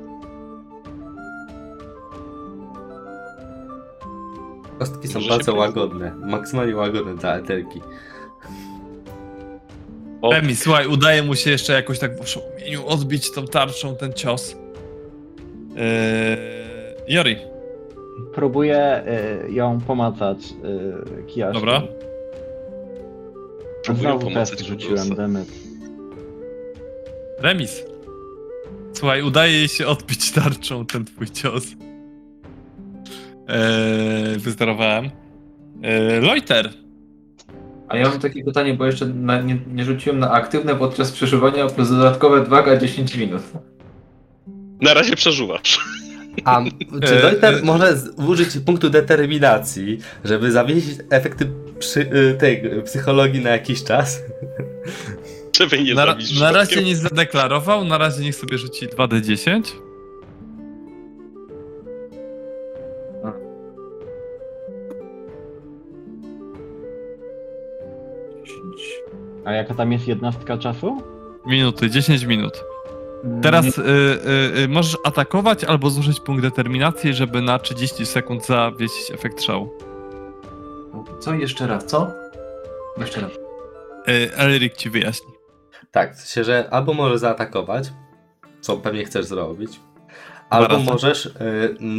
Kostki 4.78 5.08
są 5.08 5.14
Może 5.14 5.24
się 5.26 5.30
bardzo 5.30 5.52
pojawi. 5.52 5.78
łagodne. 5.78 6.12
Maksymalnie 6.26 6.76
łagodne 6.76 7.14
dla 7.14 7.36
eterki. 7.36 7.80
O, 10.22 10.30
Emi, 10.32 10.56
słuchaj, 10.56 10.86
udaje 10.86 11.22
mu 11.22 11.34
się 11.34 11.50
jeszcze 11.50 11.72
jakoś 11.72 11.98
tak 11.98 12.18
w 12.18 12.20
oszołomieniu 12.20 12.86
odbić 12.86 13.30
tą 13.32 13.46
tarczą 13.46 13.96
ten 13.96 14.12
cios. 14.12 14.56
Yy, 15.74 15.86
Jori, 17.08 17.36
Próbuję 18.34 19.02
y, 19.48 19.52
ją 19.52 19.80
pomacać 19.80 20.38
y, 21.20 21.22
kijaszkiem. 21.22 21.60
Dobra. 21.66 21.82
Próbuję 23.84 24.08
Znowu 24.08 24.24
pomacać 24.26 24.50
test 24.50 24.64
rzuciłem, 24.68 25.08
demet. 25.14 25.48
remis. 27.38 27.84
Słuchaj, 28.98 29.22
udaje 29.22 29.52
jej 29.52 29.68
się 29.68 29.86
odbić 29.86 30.32
tarczą 30.32 30.86
ten 30.86 31.04
twój 31.04 31.30
cios. 31.30 31.64
Yy, 34.32 34.38
wysterowałem. 34.38 35.10
Yy, 35.82 36.20
Loiter. 36.20 36.70
A 37.88 37.96
ja 37.96 38.08
mam 38.08 38.20
takie 38.20 38.44
pytanie, 38.44 38.74
bo 38.74 38.86
jeszcze 38.86 39.06
na, 39.06 39.40
nie, 39.42 39.58
nie 39.74 39.84
rzuciłem 39.84 40.18
na 40.18 40.30
aktywne 40.30 40.76
podczas 40.76 41.12
przeżywania 41.12 41.66
plus 41.66 41.90
dodatkowe 41.90 42.40
2K10 42.42 43.18
minut. 43.18 43.42
na 44.80 44.94
razie 44.94 45.16
przeżuwasz. 45.16 45.78
A 46.44 46.60
czy 47.06 47.16
E, 47.18 47.22
Loiter 47.22 47.54
e, 47.54 47.62
może 47.62 47.96
z- 47.96 48.08
użyć 48.28 48.48
punktu 48.66 48.90
determinacji, 48.90 49.98
żeby 50.24 50.52
zawiesić 50.52 50.98
efekty 51.10 51.46
przy, 51.78 52.00
y, 52.00 52.34
tej 52.38 52.82
psychologii 52.84 53.40
na 53.40 53.50
jakiś 53.50 53.84
czas? 53.84 54.20
Żeby 55.58 55.82
nie 55.82 55.94
Na, 55.94 56.06
zabić 56.06 56.40
na 56.40 56.52
razie 56.52 56.84
nie 56.84 56.96
zadeklarował, 56.96 57.84
na 57.84 57.98
razie 57.98 58.22
niech 58.24 58.34
sobie 58.36 58.58
rzuci 58.58 58.88
2d10. 58.88 59.62
A 69.44 69.52
jaka 69.52 69.74
tam 69.74 69.92
jest 69.92 70.08
jednostka 70.08 70.58
czasu? 70.58 71.02
Minuty, 71.46 71.90
10 71.90 72.24
minut. 72.24 72.64
Teraz 73.42 73.78
y, 73.78 73.82
y, 73.82 74.58
y, 74.58 74.68
możesz 74.68 74.96
atakować 75.04 75.64
albo 75.64 75.90
zużyć 75.90 76.20
punkt 76.20 76.42
determinacji, 76.42 77.14
żeby 77.14 77.42
na 77.42 77.58
30 77.58 78.06
sekund 78.06 78.46
zawiesić 78.46 79.10
efekt 79.10 79.42
szału. 79.42 79.72
Co 81.20 81.34
jeszcze 81.34 81.66
raz, 81.66 81.84
co? 81.84 82.10
Jeszcze 82.98 83.20
raz. 83.20 83.30
Y, 84.08 84.36
Elric 84.36 84.76
ci 84.76 84.90
wyjaśni. 84.90 85.35
Tak, 85.96 86.16
w 86.16 86.20
sensie, 86.20 86.44
że 86.44 86.68
albo 86.70 86.94
możesz 86.94 87.20
zaatakować, 87.20 87.92
co 88.60 88.76
pewnie 88.76 89.04
chcesz 89.04 89.26
zrobić, 89.26 89.80
albo 90.50 90.78
możesz 90.78 91.26
y, 91.26 91.32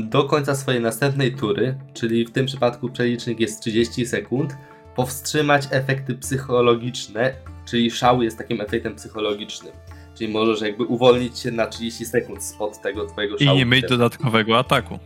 do 0.04 0.24
końca 0.24 0.56
swojej 0.56 0.82
następnej 0.82 1.36
tury, 1.36 1.78
czyli 1.94 2.26
w 2.26 2.32
tym 2.32 2.46
przypadku 2.46 2.90
przelicznik 2.90 3.40
jest 3.40 3.62
30 3.62 4.06
sekund, 4.06 4.58
powstrzymać 4.96 5.68
efekty 5.72 6.16
psychologiczne, 6.16 7.34
czyli 7.66 7.92
szał 7.92 8.22
jest 8.22 8.38
takim 8.38 8.62
efektem 8.62 8.96
psychologicznym. 8.96 9.74
Czyli 10.18 10.34
możesz 10.34 10.62
jakby 10.62 10.84
uwolnić 10.84 11.40
się 11.40 11.52
na 11.52 11.68
30 11.68 12.06
sekund 12.06 12.44
spod 12.44 12.82
tego 12.82 13.06
twojego 13.06 13.38
I 13.38 13.46
szału. 13.46 13.58
nie 13.58 13.66
mieć 13.66 13.86
dodatkowego 13.90 14.60
ataku. 14.60 15.00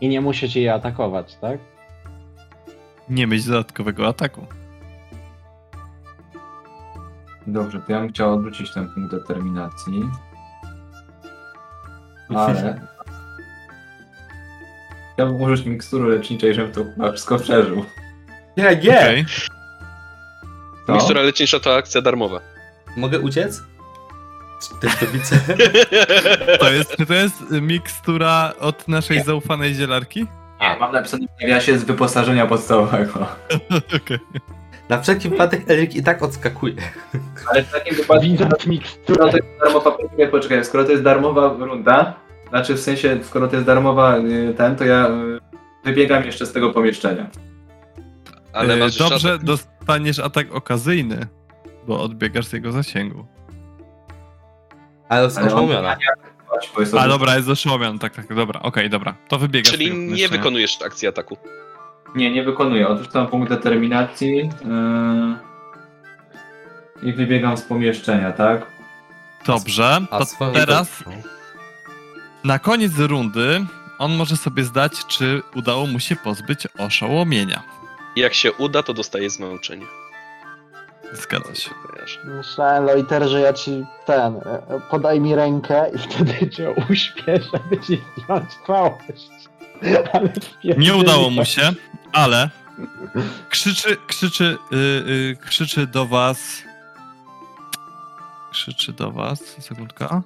I 0.00 0.08
nie 0.08 0.20
musicie 0.20 0.60
jej 0.60 0.68
atakować, 0.68 1.36
tak? 1.40 1.58
Nie 3.08 3.26
mieć 3.26 3.44
dodatkowego 3.44 4.08
ataku. 4.08 4.46
Dobrze, 7.46 7.80
to 7.80 7.92
ja 7.92 8.00
bym 8.00 8.08
chciał 8.08 8.34
odwrócić 8.34 8.72
ten 8.72 8.88
punkt 8.88 9.10
determinacji. 9.10 10.10
Ale... 12.34 12.80
Chciałbym 15.14 15.42
użyć 15.42 15.66
mikstury 15.66 16.16
leczniczej, 16.16 16.54
żebym 16.54 16.72
to 16.72 16.84
chyba 16.84 17.12
wszystko 17.12 17.38
przeżył. 17.38 17.84
Nie, 18.56 18.76
nie! 18.76 19.24
Co? 20.86 20.92
Mikstura 20.92 21.22
lecznicza 21.22 21.60
to 21.60 21.74
akcja 21.74 22.02
darmowa. 22.02 22.40
Mogę 22.96 23.20
uciec? 23.20 23.62
Też 24.80 24.96
to 24.96 25.06
widzę? 25.06 25.36
To 26.60 26.72
jest, 26.72 26.96
czy 26.96 27.06
to 27.06 27.14
jest 27.14 27.50
mikstura 27.50 28.52
od 28.60 28.88
naszej 28.88 29.22
zaufanej 29.22 29.74
zielarki? 29.74 30.26
Nie, 30.60 30.76
mam 30.80 30.92
napisane 30.92 31.26
w 31.38 31.42
nawiasie 31.42 31.78
z 31.78 31.84
wyposażenia 31.84 32.46
podstawowego. 32.46 33.26
Okej. 33.96 34.18
Na 34.92 35.00
wszelki 35.00 35.28
wypadek 35.28 35.70
Eryk 35.70 35.96
i 35.96 36.02
tak 36.02 36.22
odskakuje. 36.22 36.74
Ale 37.50 37.62
w 37.62 37.72
takim 37.72 37.96
wypadku... 37.96 38.22
Widząc 38.22 38.66
miksturę. 38.66 39.14
Skoro 39.14 39.30
to 39.30 39.36
jest 39.36 39.48
darmowa, 39.60 39.90
poczekaj, 39.90 40.30
poczekaj, 40.30 40.64
skoro 40.64 40.84
to 40.84 40.90
jest 40.90 41.02
darmowa 41.02 41.54
runda, 41.58 42.14
znaczy 42.48 42.74
w 42.74 42.80
sensie, 42.80 43.18
skoro 43.22 43.48
to 43.48 43.54
jest 43.56 43.66
darmowa 43.66 44.18
y, 44.18 44.54
ten, 44.56 44.76
to 44.76 44.84
ja 44.84 45.08
y, 45.08 45.40
wybiegam 45.84 46.24
jeszcze 46.24 46.46
z 46.46 46.52
tego 46.52 46.70
pomieszczenia. 46.70 47.30
Ale 48.52 48.74
Y, 48.74 48.76
masz 48.76 48.96
Dobrze, 48.96 49.18
żadnych- 49.18 49.44
dostaniesz 49.44 50.18
atak 50.18 50.54
okazyjny, 50.54 51.26
bo 51.86 52.00
odbiegasz 52.00 52.46
z 52.46 52.52
jego 52.52 52.72
zasięgu. 52.72 53.26
Ale 55.08 55.24
on- 55.24 55.46
oszołomiona. 55.46 55.96
A 56.98 57.08
dobra, 57.08 57.36
jest 57.36 57.48
oszołomiony, 57.48 57.98
tak, 57.98 58.14
tak, 58.14 58.34
dobra, 58.34 58.60
okej, 58.62 58.90
dobra. 58.90 59.14
To 59.28 59.38
wybiegasz 59.38 59.68
z 59.68 59.72
Czyli 59.72 59.86
tego 59.90 60.00
nie 60.00 60.28
wykonujesz 60.28 60.82
akcji 60.82 61.08
ataku. 61.08 61.36
Nie, 62.14 62.30
nie 62.30 62.42
wykonuję. 62.42 62.88
Odrzucam 62.88 63.26
punkt 63.26 63.48
determinacji 63.48 64.36
yy, 64.36 64.48
i 67.02 67.12
wybiegam 67.12 67.56
z 67.56 67.62
pomieszczenia, 67.62 68.32
tak? 68.32 68.66
Dobrze, 69.46 69.98
A 70.10 70.18
to 70.18 70.50
teraz 70.52 71.04
na 72.44 72.58
koniec 72.58 72.98
rundy 72.98 73.66
on 73.98 74.14
może 74.14 74.36
sobie 74.36 74.64
zdać, 74.64 74.92
czy 75.06 75.42
udało 75.54 75.86
mu 75.86 76.00
się 76.00 76.16
pozbyć 76.16 76.68
oszołomienia. 76.78 77.62
Jak 78.16 78.34
się 78.34 78.52
uda, 78.52 78.82
to 78.82 78.94
dostaje 78.94 79.30
zmęczenie. 79.30 79.86
Zgadza 81.12 81.54
się. 81.54 81.70
Myślałem, 82.24 82.84
Loiter, 82.84 83.28
że 83.28 83.40
ja 83.40 83.52
ci 83.52 83.84
ten, 84.06 84.36
e, 84.36 84.80
podaj 84.90 85.20
mi 85.20 85.34
rękę 85.34 85.90
i 85.94 85.98
wtedy 85.98 86.50
cię 86.50 86.74
uśpię, 86.90 87.40
żeby 87.52 87.82
ci 87.82 88.02
zdjąć 88.16 88.50
całość. 88.66 89.30
Ale 90.12 90.32
Nie 90.78 90.94
udało 90.94 91.30
mu 91.30 91.44
się, 91.44 91.72
ale 92.12 92.50
krzyczy, 93.48 93.96
krzyczy, 94.06 94.58
y, 94.72 94.76
y, 94.76 95.36
krzyczy 95.46 95.86
do 95.86 96.06
was. 96.06 96.62
Krzyczy 98.52 98.92
do 98.92 99.10
was. 99.10 99.40
Sekundka. 99.58 100.22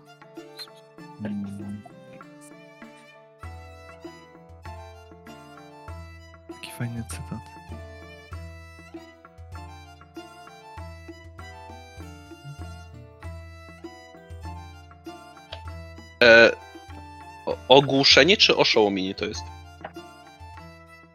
Taki 6.49 6.71
fajny 6.79 7.05
cytat. 7.09 7.57
E, 16.23 16.53
ogłuszenie 17.69 18.37
czy 18.37 18.57
oszołomienie 18.57 19.15
to 19.15 19.25
jest? 19.25 19.56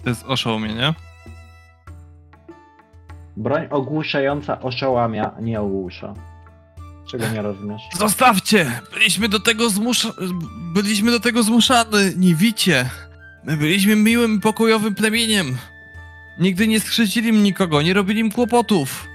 To 0.04 0.10
jest 0.10 0.24
oszołomienie. 0.28 0.94
Broń 3.38 3.68
ogłuszająca 3.70 4.62
oszołamia, 4.62 5.32
nie 5.42 5.62
ogłusza. 5.62 6.14
Czego 7.12 7.28
nie 7.30 7.42
rozumiesz? 7.42 7.82
Zostawcie! 8.00 8.82
Byliśmy 8.94 9.30
do 9.30 9.40
tego 9.40 9.70
zmusza... 9.70 10.10
Byliśmy 10.74 11.12
do 11.12 11.20
tego 11.20 11.44
zmuszani, 11.44 11.90
nie 12.18 12.36
wicie. 12.36 12.90
My 13.44 13.58
byliśmy 13.58 13.96
miłym, 13.96 14.42
pokojowym 14.42 14.96
plemieniem. 14.96 15.58
Nigdy 16.40 16.68
nie 16.68 16.80
skrzywdzili 16.80 17.30
im 17.30 17.44
nikogo, 17.44 17.82
nie 17.82 17.94
robili 17.94 18.20
im 18.20 18.32
kłopotów. 18.32 19.08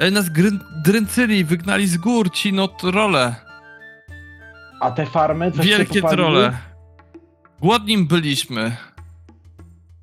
Ale 0.00 0.10
nas 0.10 0.30
gryn- 0.30 0.60
dręcyli, 0.84 1.44
wygnali 1.44 1.86
z 1.86 1.96
gór 1.96 2.32
ci 2.32 2.52
no 2.52 2.68
trole. 2.68 3.34
A 4.80 4.90
te 4.90 5.06
farmy? 5.06 5.52
Coś 5.52 5.66
Wielkie 5.66 6.02
trole. 6.02 6.58
Głodnim 7.60 8.06
byliśmy. 8.06 8.76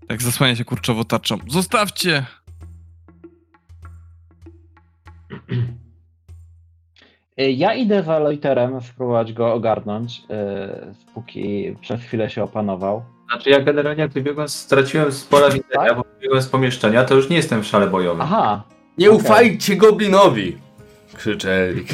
Tak 0.07 0.21
zasłania 0.21 0.55
się 0.55 0.65
kurczowo 0.65 1.03
tarczą. 1.05 1.37
Zostawcie! 1.47 2.25
Ja 7.37 7.73
idę 7.73 8.03
za 8.03 8.19
Loiterem, 8.19 8.81
spróbować 8.81 9.33
go 9.33 9.53
ogarnąć, 9.53 10.19
y, 10.19 11.13
póki 11.13 11.75
przez 11.81 12.01
chwilę 12.01 12.29
się 12.29 12.43
opanował. 12.43 13.03
Znaczy 13.31 13.49
ja 13.49 13.59
generalnie 13.61 14.01
jak 14.01 14.11
wybiegłem, 14.11 14.49
straciłem 14.49 15.11
z 15.11 15.23
pola 15.25 15.49
widzenia, 15.49 15.85
Tak? 15.87 15.95
bo 15.97 16.03
wybiegłem 16.15 16.41
z 16.41 16.47
pomieszczenia, 16.47 17.03
to 17.03 17.15
już 17.15 17.29
nie 17.29 17.35
jestem 17.35 17.63
w 17.63 17.67
szale 17.67 17.87
bojowym. 17.87 18.21
Aha, 18.21 18.63
Nie 18.97 19.11
Okej. 19.11 19.21
ufajcie 19.21 19.75
goblinowi! 19.75 20.57
Krzyczy 21.13 21.49
Erik. 21.51 21.87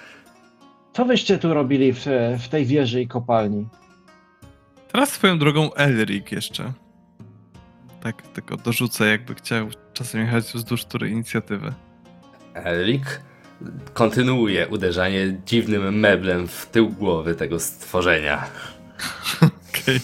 co 0.94 1.04
wyście 1.04 1.38
tu 1.38 1.54
robili 1.54 1.92
w, 1.92 2.06
w 2.38 2.48
tej 2.48 2.64
wieży 2.66 3.00
i 3.02 3.08
kopalni? 3.08 3.66
Teraz 4.92 5.08
swoją 5.12 5.38
drogą 5.38 5.74
Elric 5.74 6.32
jeszcze. 6.32 6.72
Tak, 8.02 8.22
tylko 8.22 8.56
dorzucę, 8.56 9.06
jakby 9.06 9.34
chciał 9.34 9.68
czasem 9.92 10.20
jechać 10.20 10.44
wzdłuż 10.44 10.84
tury 10.84 11.10
inicjatywy. 11.10 11.72
Erik 12.54 13.20
kontynuuje 13.94 14.68
uderzanie 14.68 15.40
dziwnym 15.46 15.98
meblem 15.98 16.48
w 16.48 16.66
tył 16.66 16.88
głowy 16.88 17.34
tego 17.34 17.60
stworzenia. 17.60 18.46
Okej. 19.70 20.00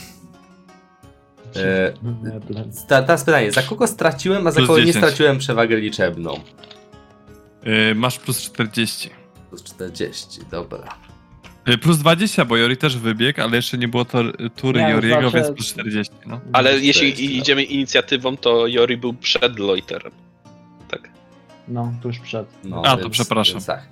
E, 1.57 1.93
Meble. 2.23 2.65
ta, 2.89 3.03
teraz 3.03 3.25
pytanie, 3.25 3.53
za 3.53 3.63
kogo 3.63 3.87
straciłem, 3.87 4.47
a 4.47 4.51
za 4.51 4.57
Plus 4.57 4.69
kogo 4.69 4.79
nie 4.79 4.87
10. 4.87 5.05
straciłem 5.05 5.39
przewagę 5.39 5.77
liczebną? 5.77 6.41
Yy, 7.65 7.95
masz 7.95 8.19
plus 8.19 8.41
40. 8.41 9.11
Plus 9.49 9.63
40, 9.63 10.41
dobra. 10.51 11.06
Yy, 11.67 11.79
plus 11.79 11.99
20, 11.99 12.45
bo 12.45 12.57
Jori 12.57 12.77
też 12.77 12.97
wybiegł, 12.99 13.43
ale 13.43 13.57
jeszcze 13.57 13.79
nie 13.79 13.89
było 13.89 14.05
to, 14.05 14.19
tury 14.57 14.81
Nie, 14.83 14.91
Joriego, 14.91 15.21
znaczy- 15.21 15.37
więc 15.37 15.51
plus 15.51 15.67
40. 15.69 16.15
No. 16.27 16.41
Ale 16.53 16.71
Plus 16.71 16.83
jeśli 16.83 17.13
40, 17.13 17.39
idziemy 17.39 17.63
inicjatywą, 17.63 18.37
to 18.37 18.67
Jori 18.67 18.97
był 18.97 19.13
przed 19.15 19.59
Loiterem. 19.59 20.13
Tak. 20.89 21.09
No, 21.69 21.93
tuż 22.03 22.19
przed. 22.19 22.47
No, 22.65 22.83
A, 22.85 22.97
to 22.97 23.11
przepraszam. 23.11 23.55
Więc 23.55 23.67
tak. 23.67 23.83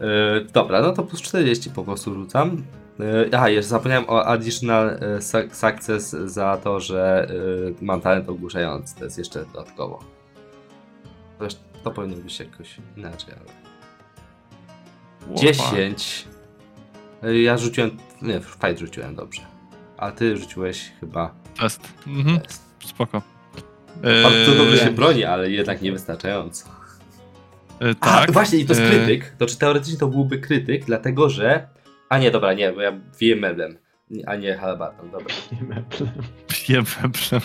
E, 0.00 0.04
dobra, 0.52 0.80
no 0.82 0.92
to 0.92 1.02
plus 1.02 1.22
40 1.22 1.70
po 1.70 1.84
prostu 1.84 2.14
rzucam. 2.14 2.62
E, 3.00 3.34
aha, 3.34 3.48
jeszcze 3.48 3.68
zapomniałem 3.68 4.04
o 4.10 4.24
additional 4.26 4.98
su- 5.20 5.54
success 5.54 6.10
za 6.10 6.56
to, 6.56 6.80
że 6.80 7.28
e, 7.80 7.84
mam 7.84 8.00
talent 8.00 8.28
ogłuszający. 8.28 8.96
To 8.98 9.04
jest 9.04 9.18
jeszcze 9.18 9.44
dodatkowo. 9.44 10.04
To, 11.84 11.90
powinno 11.90 12.16
być 12.16 12.40
jakoś 12.40 12.76
inaczej, 12.96 13.34
ale... 13.34 13.50
Łopa. 15.28 15.40
10. 15.40 16.24
E, 17.24 17.38
Ja 17.42 17.58
rzuciłem... 17.58 17.90
Nie, 18.22 18.40
fight 18.40 18.78
rzuciłem 18.78 19.14
dobrze. 19.14 19.42
A 19.96 20.12
ty 20.12 20.36
rzuciłeś 20.36 20.92
chyba 21.00 21.34
Test. 21.60 21.88
Mhm, 22.06 22.40
test. 22.40 22.62
spoko. 22.84 23.22
Bardzo 24.22 24.50
Yy, 24.52 24.56
dobrze 24.56 24.78
się 24.78 24.90
broni, 24.90 25.24
ale 25.24 25.50
jednak 25.50 25.82
niewystarczająco. 25.82 26.68
A, 27.80 27.94
tak. 27.94 28.32
właśnie, 28.32 28.58
i 28.58 28.66
to 28.66 28.72
jest 28.72 28.84
Yy, 28.84 28.90
krytyk. 28.90 29.34
To 29.38 29.46
czy 29.46 29.58
teoretycznie 29.58 29.98
to 29.98 30.08
byłby 30.08 30.38
krytyk, 30.38 30.84
dlatego 30.84 31.30
że. 31.30 31.68
A 32.08 32.18
nie, 32.18 32.30
dobra, 32.30 32.52
nie, 32.52 32.72
bo 32.72 32.80
ja 32.80 32.92
wiem 33.20 33.38
meblem, 33.38 33.78
a 34.26 34.36
nie 34.36 34.56
halabardą, 34.56 35.10
dobra. 35.10 35.34
Nie 35.52 35.62
meble. 35.62 36.12
Jem 36.68 36.84
webrem. 36.84 37.40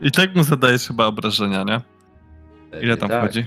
I 0.00 0.10
tak 0.10 0.34
mu 0.36 0.42
zadajesz 0.42 0.86
chyba 0.86 1.06
obrażenia, 1.06 1.64
nie? 1.64 1.80
Ile 2.80 2.96
tam 2.96 3.08
tak. 3.08 3.24
wchodzi? 3.24 3.46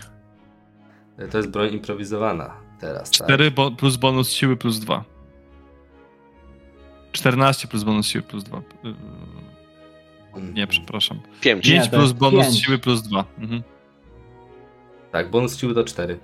To 1.31 1.37
jest 1.37 1.49
broń 1.49 1.73
improwizowana 1.73 2.64
teraz, 2.85 3.11
tak? 3.11 3.27
4 3.27 3.51
bo 3.51 3.71
plus 3.71 3.97
bonus 3.97 4.31
siły 4.31 4.57
plus 4.57 4.79
2. 4.79 5.03
14 7.11 7.67
plus 7.67 7.83
bonus 7.83 8.07
siły 8.07 8.23
plus 8.23 8.43
2. 8.43 8.61
Mhm. 8.83 10.53
Nie, 10.53 10.67
przepraszam. 10.67 11.19
Pięć. 11.41 11.65
5 11.65 11.83
to 11.83 11.89
plus 11.89 12.03
jest 12.03 12.13
bonus 12.15 12.45
pięć. 12.45 12.65
siły 12.65 12.77
plus 12.79 13.01
2. 13.01 13.25
Mhm. 13.39 13.63
Tak, 15.11 15.29
bonus 15.29 15.57
siły 15.57 15.73
to 15.73 15.83
4. 15.83 16.19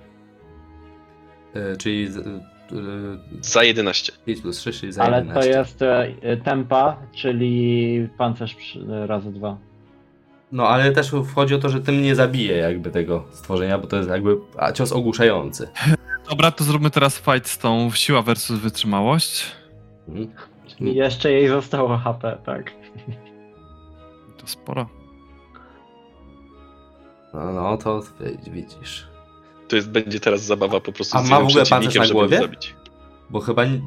E, 1.54 1.76
czyli 1.76 2.06
e, 2.06 3.40
Za 3.40 3.62
11. 3.64 4.12
5 4.26 4.40
plus 4.40 4.60
6, 4.60 4.80
czyli 4.80 4.92
za 4.92 5.02
Ale 5.02 5.18
11. 5.18 5.40
to 5.52 5.58
jest 5.58 5.82
e, 5.82 6.36
tempa, 6.36 6.96
czyli 7.12 8.08
pancerz 8.18 8.78
razy 9.06 9.32
dwa. 9.32 9.56
No, 10.52 10.68
ale 10.68 10.92
też 10.92 11.12
wchodzi 11.26 11.54
o 11.54 11.58
to, 11.58 11.68
że 11.68 11.80
tym 11.80 12.02
nie 12.02 12.14
zabije 12.14 12.56
jakby 12.56 12.90
tego 12.90 13.24
stworzenia, 13.32 13.78
bo 13.78 13.86
to 13.86 13.96
jest 13.96 14.08
jakby 14.08 14.36
a, 14.56 14.72
cios 14.72 14.92
ogłuszający. 14.92 15.68
Dobra, 16.30 16.50
to 16.50 16.64
zróbmy 16.64 16.90
teraz 16.90 17.18
fight 17.18 17.48
z 17.48 17.58
tą 17.58 17.90
siła 17.90 18.22
versus 18.22 18.58
wytrzymałość. 18.60 19.46
Mhm. 20.08 20.28
I 20.80 20.94
jeszcze 20.94 21.32
jej 21.32 21.48
zostało 21.48 21.96
HP, 21.98 22.38
tak. 22.46 22.72
To 24.38 24.46
sporo. 24.46 24.88
No, 27.34 27.52
no, 27.52 27.76
to 27.76 28.00
wi- 28.02 28.50
widzisz. 28.50 29.08
To 29.68 29.76
jest, 29.76 29.90
będzie 29.90 30.20
teraz 30.20 30.40
zabawa 30.42 30.80
po 30.80 30.92
prostu 30.92 31.16
A 31.18 31.22
z 31.22 31.30
ma 31.30 31.40
w 31.40 31.42
ogóle 31.46 31.64
pancerz 31.64 31.68
przeciwnikiem, 31.68 32.00
na 32.02 32.06
żeby 32.06 32.20
go 32.20 32.26
głowie? 32.26 32.38
zabić. 32.38 32.74
Bo 33.30 33.40
chyba 33.40 33.64
nie... 33.64 33.80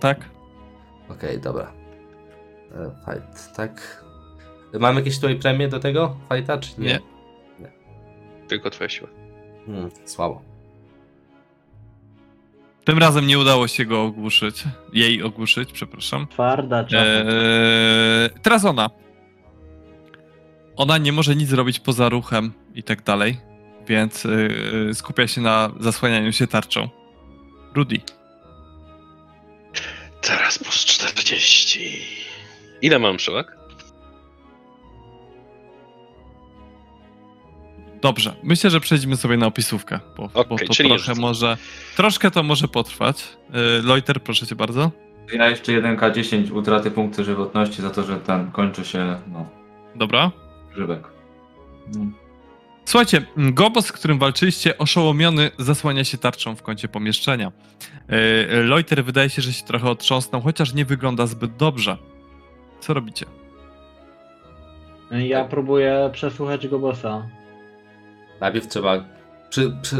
Tak? 0.00 0.28
Okej, 1.08 1.40
dobra. 1.40 1.72
E, 2.74 2.90
Fight, 3.04 3.56
tak. 3.56 4.04
Mamy 4.80 5.00
jakieś 5.00 5.16
tutaj 5.16 5.36
premie 5.36 5.68
do 5.68 5.80
tego 5.80 6.16
fighta, 6.32 6.58
czy 6.58 6.80
nie? 6.80 7.00
Nie. 7.60 7.72
Tylko 8.48 8.70
twoja 8.70 8.88
siła. 8.90 9.08
Hmm, 9.66 9.90
słabo. 10.04 10.42
Tym 12.84 12.98
razem 12.98 13.26
nie 13.26 13.38
udało 13.38 13.68
się 13.68 13.84
go 13.84 14.02
ogłuszyć. 14.02 14.64
Jej 14.92 15.22
ogłuszyć, 15.22 15.72
przepraszam. 15.72 16.26
Twarda 16.26 16.84
czapka. 16.84 16.96
Eee, 17.06 18.30
teraz 18.42 18.64
ona. 18.64 18.90
Ona 20.76 20.98
nie 20.98 21.12
może 21.12 21.36
nic 21.36 21.48
zrobić 21.48 21.80
poza 21.80 22.08
ruchem 22.08 22.52
i 22.74 22.82
tak 22.82 23.02
dalej, 23.02 23.36
więc 23.88 24.24
yy, 24.24 24.94
skupia 24.94 25.28
się 25.28 25.40
na 25.40 25.70
zasłanianiu 25.80 26.32
się 26.32 26.46
tarczą. 26.46 26.88
Rudy. 27.74 28.00
Teraz 30.20 30.58
plus 30.58 30.84
40. 30.84 32.02
Ile 32.82 32.98
mam 32.98 33.16
przewag? 33.16 33.56
Dobrze, 38.04 38.34
myślę, 38.42 38.70
że 38.70 38.80
przejdźmy 38.80 39.16
sobie 39.16 39.36
na 39.36 39.46
opisówkę, 39.46 40.00
bo, 40.16 40.28
bo 40.28 40.40
Okej, 40.40 40.68
to 40.68 40.74
trochę 40.74 40.98
rzucę. 40.98 41.20
może. 41.20 41.56
Troszkę 41.96 42.30
to 42.30 42.42
może 42.42 42.68
potrwać. 42.68 43.28
Yy, 43.50 43.82
Loiter, 43.82 44.22
proszę 44.22 44.46
cię 44.46 44.54
bardzo. 44.56 44.90
Ja 45.32 45.48
jeszcze 45.48 45.72
1K10 45.72 46.52
utraty 46.52 46.90
punktu 46.90 47.24
żywotności 47.24 47.82
za 47.82 47.90
to, 47.90 48.02
że 48.02 48.16
ten 48.16 48.50
kończy 48.50 48.84
się, 48.84 49.16
no, 49.32 49.46
Dobra. 49.94 50.30
grzybek. 50.74 51.02
No. 51.94 52.00
Słuchajcie, 52.84 53.26
Gobos, 53.36 53.86
z 53.86 53.92
którym 53.92 54.18
walczyliście, 54.18 54.78
oszołomiony, 54.78 55.50
zasłania 55.58 56.04
się 56.04 56.18
tarczą 56.18 56.56
w 56.56 56.62
kącie 56.62 56.88
pomieszczenia. 56.88 57.52
Yy, 58.08 58.62
Loiter 58.62 59.04
wydaje 59.04 59.30
się, 59.30 59.42
że 59.42 59.52
się 59.52 59.64
trochę 59.64 59.90
otrząsnął, 59.90 60.42
chociaż 60.42 60.74
nie 60.74 60.84
wygląda 60.84 61.26
zbyt 61.26 61.56
dobrze. 61.56 61.96
Co 62.80 62.94
robicie? 62.94 63.26
Ja 65.10 65.44
próbuję 65.44 66.10
przesłuchać 66.12 66.68
go 66.68 66.78
bossa. 66.78 67.28
Najpierw 68.40 68.68
trzeba 68.68 69.04
przy, 69.50 69.72
przy, 69.82 69.96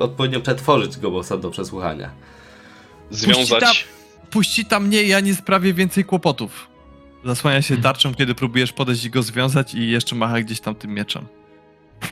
odpowiednio 0.00 0.40
przetworzyć 0.40 0.98
gobosa 0.98 1.36
do 1.36 1.50
przesłuchania. 1.50 2.10
Związać. 3.10 3.88
Puści 4.30 4.64
tam 4.64 4.86
mnie, 4.86 5.02
ja 5.02 5.20
nie 5.20 5.34
sprawię 5.34 5.74
więcej 5.74 6.04
kłopotów. 6.04 6.68
Zasłania 7.24 7.62
się 7.62 7.76
tarczą, 7.76 8.14
kiedy 8.14 8.34
próbujesz 8.34 8.72
podejść 8.72 9.04
i 9.04 9.10
go 9.10 9.22
związać 9.22 9.74
i 9.74 9.90
jeszcze 9.90 10.16
macha 10.16 10.40
gdzieś 10.40 10.60
tam 10.60 10.74
tym 10.74 10.94
mieczem. 10.94 11.26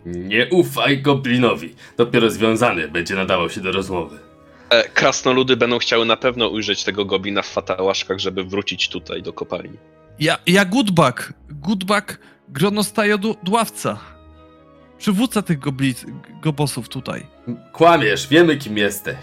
Nie 0.07 0.49
ufaj 0.51 1.03
goblinowi. 1.03 1.75
Dopiero 1.97 2.31
związany 2.31 2.89
będzie 2.89 3.15
nadawał 3.15 3.51
się 3.51 3.61
do 3.61 3.73
rozmowy. 3.73 4.19
E, 4.71 4.89
krasnoludy 4.89 5.57
będą 5.57 5.79
chciały 5.79 6.07
na 6.07 6.17
pewno 6.17 6.49
ujrzeć 6.49 6.85
tego 6.85 7.05
goblina 7.05 7.43
w 7.43 7.47
fatałaszkach, 7.47 8.19
żeby 8.19 8.45
wrócić 8.45 8.89
tutaj 8.89 9.23
do 9.23 9.33
kopalni. 9.33 9.77
Ja, 10.21 10.39
ja 10.47 10.65
Goodback, 10.65 11.33
Goodback, 11.49 12.19
gronostajodławca. 12.49 13.99
Przywódca 15.05 15.43
tych 15.43 15.59
goblic, 15.59 16.05
gobosów 16.43 16.89
tutaj. 16.89 17.27
Kłamiesz, 17.73 18.29
wiemy 18.29 18.57
kim 18.57 18.79
jesteś. 18.79 19.17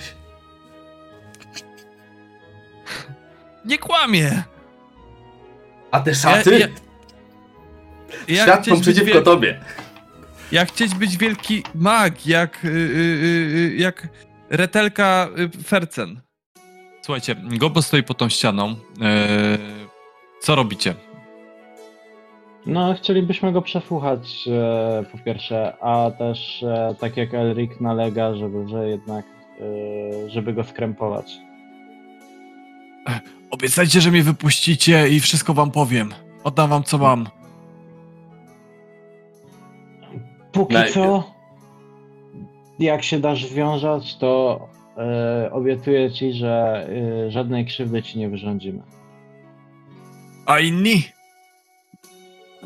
Nie 3.65 3.77
kłamie! 3.77 4.43
A 5.91 5.99
te 5.99 6.15
szaty? 6.15 6.59
Ja- 6.59 6.67
Ja 8.45 8.57
chcieć 8.57 8.73
być 8.73 8.81
przeciwko 8.81 9.13
wiel- 9.13 9.23
tobie. 9.23 9.59
Ja 10.51 10.65
chcieć 10.65 10.95
być 10.95 11.17
wielki 11.17 11.63
mag, 11.75 12.25
jak, 12.25 12.65
y, 12.65 12.67
y, 12.67 12.71
y, 12.71 13.75
jak 13.77 14.07
retelka 14.49 15.27
y, 15.59 15.63
Fercen. 15.63 16.21
Słuchajcie, 17.01 17.35
Gobo 17.43 17.81
stoi 17.81 18.03
pod 18.03 18.17
tą 18.17 18.29
ścianą. 18.29 18.67
Eee, 19.01 19.57
co 20.41 20.55
robicie? 20.55 20.95
No, 22.67 22.93
chcielibyśmy 22.93 23.51
go 23.51 23.61
przesłuchać 23.61 24.47
e, 24.47 25.03
po 25.11 25.17
pierwsze, 25.17 25.73
a 25.81 26.11
też 26.11 26.63
e, 26.63 26.95
tak 26.99 27.17
jak 27.17 27.33
Elric 27.33 27.71
nalega, 27.81 28.35
żeby, 28.35 28.67
że 28.69 28.89
jednak, 28.89 29.25
e, 30.25 30.29
żeby 30.29 30.53
go 30.53 30.63
skrępować. 30.63 31.37
Obiecajcie, 33.51 34.01
że 34.01 34.11
mnie 34.11 34.23
wypuścicie 34.23 35.09
i 35.09 35.19
wszystko 35.19 35.53
wam 35.53 35.71
powiem. 35.71 36.13
Oddam 36.43 36.69
wam 36.69 36.83
co 36.83 36.97
mam. 36.97 37.27
Póki 40.51 40.73
Najpierw. 40.73 40.95
co, 40.95 41.23
jak 42.79 43.03
się 43.03 43.19
dasz 43.19 43.45
związać, 43.45 44.17
to 44.17 44.59
e, 44.97 45.49
obiecuję 45.51 46.11
ci, 46.11 46.33
że 46.33 46.87
e, 47.27 47.31
żadnej 47.31 47.65
krzywdy 47.65 48.03
ci 48.03 48.19
nie 48.19 48.29
wyrządzimy. 48.29 48.83
A 50.45 50.59
inni? 50.59 51.16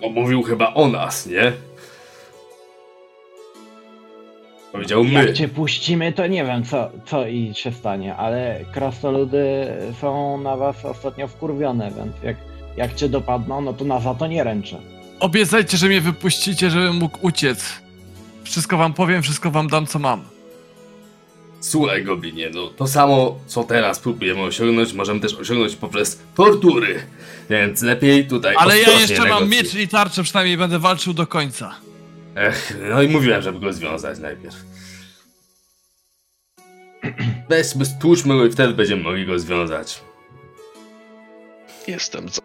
Bo 0.02 0.10
mówił 0.10 0.44
chyba 0.44 0.74
o 0.74 0.88
nas, 0.88 1.26
nie? 1.26 1.52
Powiedział 4.72 5.04
my. 5.04 5.26
Jak 5.26 5.34
cię 5.34 5.48
puścimy, 5.48 6.14
to 6.14 6.28
nie 6.28 6.46
wiem, 6.46 6.64
co, 6.64 6.90
co 7.06 7.28
i 7.28 7.54
się 7.56 7.72
stanie, 7.72 8.16
ale 8.16 8.60
krasnoludy 8.74 9.68
są 10.02 10.38
na 10.38 10.58
was 10.58 10.86
ostatnio 10.86 11.28
wkurwione, 11.28 11.92
więc 11.92 12.24
jak, 12.24 12.38
jak 12.78 12.96
cię 12.96 13.10
dopadną, 13.10 13.62
no 13.62 13.74
to 13.74 13.86
na 13.86 14.00
za 14.00 14.16
to 14.16 14.28
nie 14.28 14.44
ręczę. 14.44 14.78
Obiecajcie, 15.20 15.78
że 15.78 15.88
mnie 15.88 16.02
wypuścicie, 16.02 16.70
żebym 16.70 16.96
mógł 16.96 17.18
uciec. 17.22 17.82
Wszystko 18.44 18.78
wam 18.78 18.94
powiem, 18.94 19.22
wszystko 19.22 19.52
wam 19.52 19.68
dam 19.68 19.88
co 19.88 20.00
mam. 20.00 20.31
Słuchaj, 21.62 22.04
Goblinie, 22.04 22.50
no 22.54 22.68
to 22.68 22.88
samo, 22.88 23.40
co 23.48 23.64
teraz 23.64 24.00
próbujemy 24.00 24.42
osiągnąć, 24.42 24.94
możemy 24.94 25.20
też 25.20 25.34
osiągnąć 25.34 25.76
poprzez 25.76 26.20
tortury. 26.36 27.00
Więc 27.50 27.82
lepiej 27.82 28.28
tutaj 28.28 28.56
Ale 28.58 28.76
ja 28.80 28.82
ostrożnie 28.82 29.02
jeszcze 29.02 29.18
mam 29.18 29.28
negocjuj. 29.44 29.50
miecz 29.50 29.74
i 29.76 29.88
tarczę, 29.88 30.24
przynajmniej 30.24 30.58
będę 30.58 30.80
walczył 30.80 31.14
do 31.14 31.28
końca. 31.28 31.76
Ech, 32.36 32.78
no 32.90 33.02
i 33.02 33.08
mówiłem, 33.08 33.42
żeby 33.42 33.60
go 33.60 33.74
związać 33.74 34.20
najpierw. 34.20 34.56
Weźmy, 37.50 37.86
stłuczmy 37.86 38.38
go 38.38 38.46
i 38.46 38.52
wtedy 38.52 38.74
będziemy 38.74 39.04
mogli 39.04 39.26
go 39.26 39.40
związać. 39.40 40.02
Jestem 41.88 42.30
za. 42.30 42.42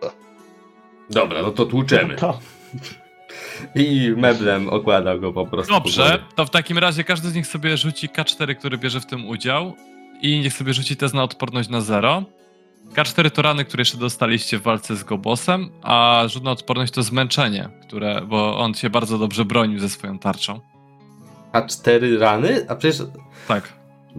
Dobra, 1.10 1.42
no 1.42 1.50
to 1.50 1.66
tłuczemy. 1.66 2.16
To, 2.16 2.40
I 3.74 4.12
meblem 4.16 4.68
okłada 4.68 5.18
go 5.18 5.32
po 5.32 5.46
prostu. 5.46 5.72
Dobrze, 5.72 6.18
to 6.34 6.46
w 6.46 6.50
takim 6.50 6.78
razie 6.78 7.04
każdy 7.04 7.28
z 7.28 7.34
nich 7.34 7.46
sobie 7.46 7.76
rzuci 7.76 8.08
K4, 8.08 8.54
który 8.54 8.78
bierze 8.78 9.00
w 9.00 9.06
tym 9.06 9.28
udział 9.28 9.74
i 10.22 10.40
niech 10.40 10.52
sobie 10.52 10.74
rzuci 10.74 10.96
test 10.96 11.14
na 11.14 11.22
odporność 11.22 11.68
na 11.68 11.80
0. 11.80 12.24
K4 12.94 13.30
to 13.30 13.42
rany, 13.42 13.64
które 13.64 13.80
jeszcze 13.80 13.98
dostaliście 13.98 14.58
w 14.58 14.62
walce 14.62 14.96
z 14.96 15.04
Gobosem, 15.04 15.70
a 15.82 16.22
rzut 16.28 16.44
na 16.44 16.50
odporność 16.50 16.92
to 16.92 17.02
zmęczenie, 17.02 17.68
które, 17.86 18.22
bo 18.28 18.58
on 18.58 18.74
się 18.74 18.90
bardzo 18.90 19.18
dobrze 19.18 19.44
bronił 19.44 19.78
ze 19.78 19.88
swoją 19.88 20.18
tarczą. 20.18 20.60
A 21.52 21.62
cztery 21.62 22.18
rany? 22.18 22.66
A 22.68 22.74
przecież 22.76 23.02
Tak. 23.48 23.72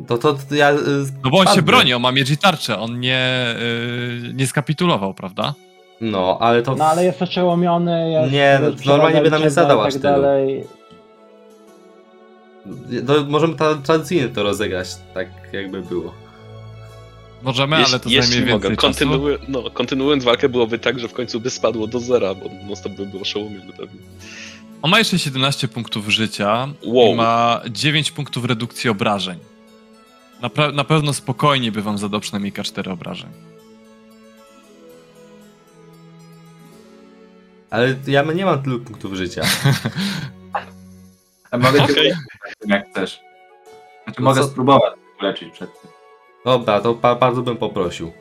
to, 0.07 0.17
to, 0.17 0.33
to 0.33 0.55
ja... 0.55 0.71
y, 0.71 0.75
No 1.23 1.29
bo 1.29 1.37
on 1.37 1.43
się 1.45 1.49
padnę. 1.49 1.61
broni, 1.63 1.93
on 1.93 2.01
ma 2.01 2.11
miecz 2.11 2.29
i 2.29 2.37
tarczę, 2.37 2.79
on 2.79 2.99
nie, 2.99 3.45
yy, 4.23 4.33
nie 4.33 4.47
skapitulował, 4.47 5.13
prawda? 5.13 5.53
No, 6.01 6.37
ale 6.41 6.61
to... 6.63 6.75
no 6.75 6.85
ale 6.85 7.05
jest 7.05 7.21
oszołomiony, 7.21 8.11
jest 8.11 8.33
Nie, 8.33 8.59
no, 8.61 8.91
normalnie 8.93 9.21
by 9.21 9.29
nam 9.31 9.41
nie 9.41 9.49
zadał 9.49 9.81
aż 9.81 9.93
tak 9.93 10.01
tylu. 10.01 10.13
dalej. 10.21 10.63
to 13.07 13.13
możemy 13.29 13.55
ta, 13.55 13.75
tradycyjnie 13.75 14.27
to 14.29 14.43
rozegrać, 14.43 14.87
tak 15.13 15.27
jakby 15.53 15.81
było. 15.81 16.13
Możemy, 17.43 17.79
Jeśli- 17.79 17.93
ale 17.93 17.99
to 17.99 18.09
jeśli 18.09 18.31
zajmie 18.33 18.51
mogę, 18.53 18.69
więcej 18.69 18.89
czasu. 18.91 19.05
kontynuuję- 19.05 19.37
no, 19.47 19.71
kontynuując 19.71 20.23
walkę 20.23 20.49
byłoby 20.49 20.79
tak, 20.79 20.99
że 20.99 21.07
w 21.07 21.13
końcu 21.13 21.39
by 21.39 21.49
spadło 21.49 21.87
do 21.87 21.99
zera, 21.99 22.35
bo 22.35 22.45
non 22.45 22.95
by 22.97 23.05
był 23.05 23.21
oszołomiony 23.21 23.71
pewnie. 23.77 23.99
On 24.81 24.91
ma 24.91 24.99
jeszcze 24.99 25.19
17 25.19 25.67
punktów 25.67 26.09
życia 26.09 26.67
Wow. 26.85 27.13
i 27.13 27.15
ma 27.15 27.61
9 27.71 28.11
punktów 28.11 28.45
redukcji 28.45 28.89
obrażeń. 28.89 29.39
Na, 30.41 30.47
pra- 30.49 30.73
na 30.73 30.83
pewno 30.83 31.13
spokojnie 31.13 31.71
by 31.71 31.81
wam 31.81 31.97
zadał 31.97 32.19
przynajmniej 32.19 32.53
K4 32.53 32.91
obrażeń. 32.91 33.29
Ale 37.69 37.95
ja 38.07 38.23
nie 38.23 38.45
mam 38.45 38.63
tylu 38.63 38.79
punktów 38.79 39.13
życia. 39.13 39.41
A 41.51 41.57
mogę 41.57 41.77
cię 41.77 41.83
uleczyć, 41.93 42.13
jak 42.67 42.89
chcesz. 42.89 43.19
Znaczy, 44.03 44.21
No 44.21 44.25
mogę 44.29 44.41
co- 44.41 44.47
spróbować 44.47 44.93
uleczyć 45.19 45.49
przed 45.53 45.81
tym. 45.81 45.91
Dobra, 46.45 46.79
to 46.81 46.93
pa, 46.93 47.15
bardzo 47.15 47.41
bym 47.41 47.57
poprosił. 47.57 48.11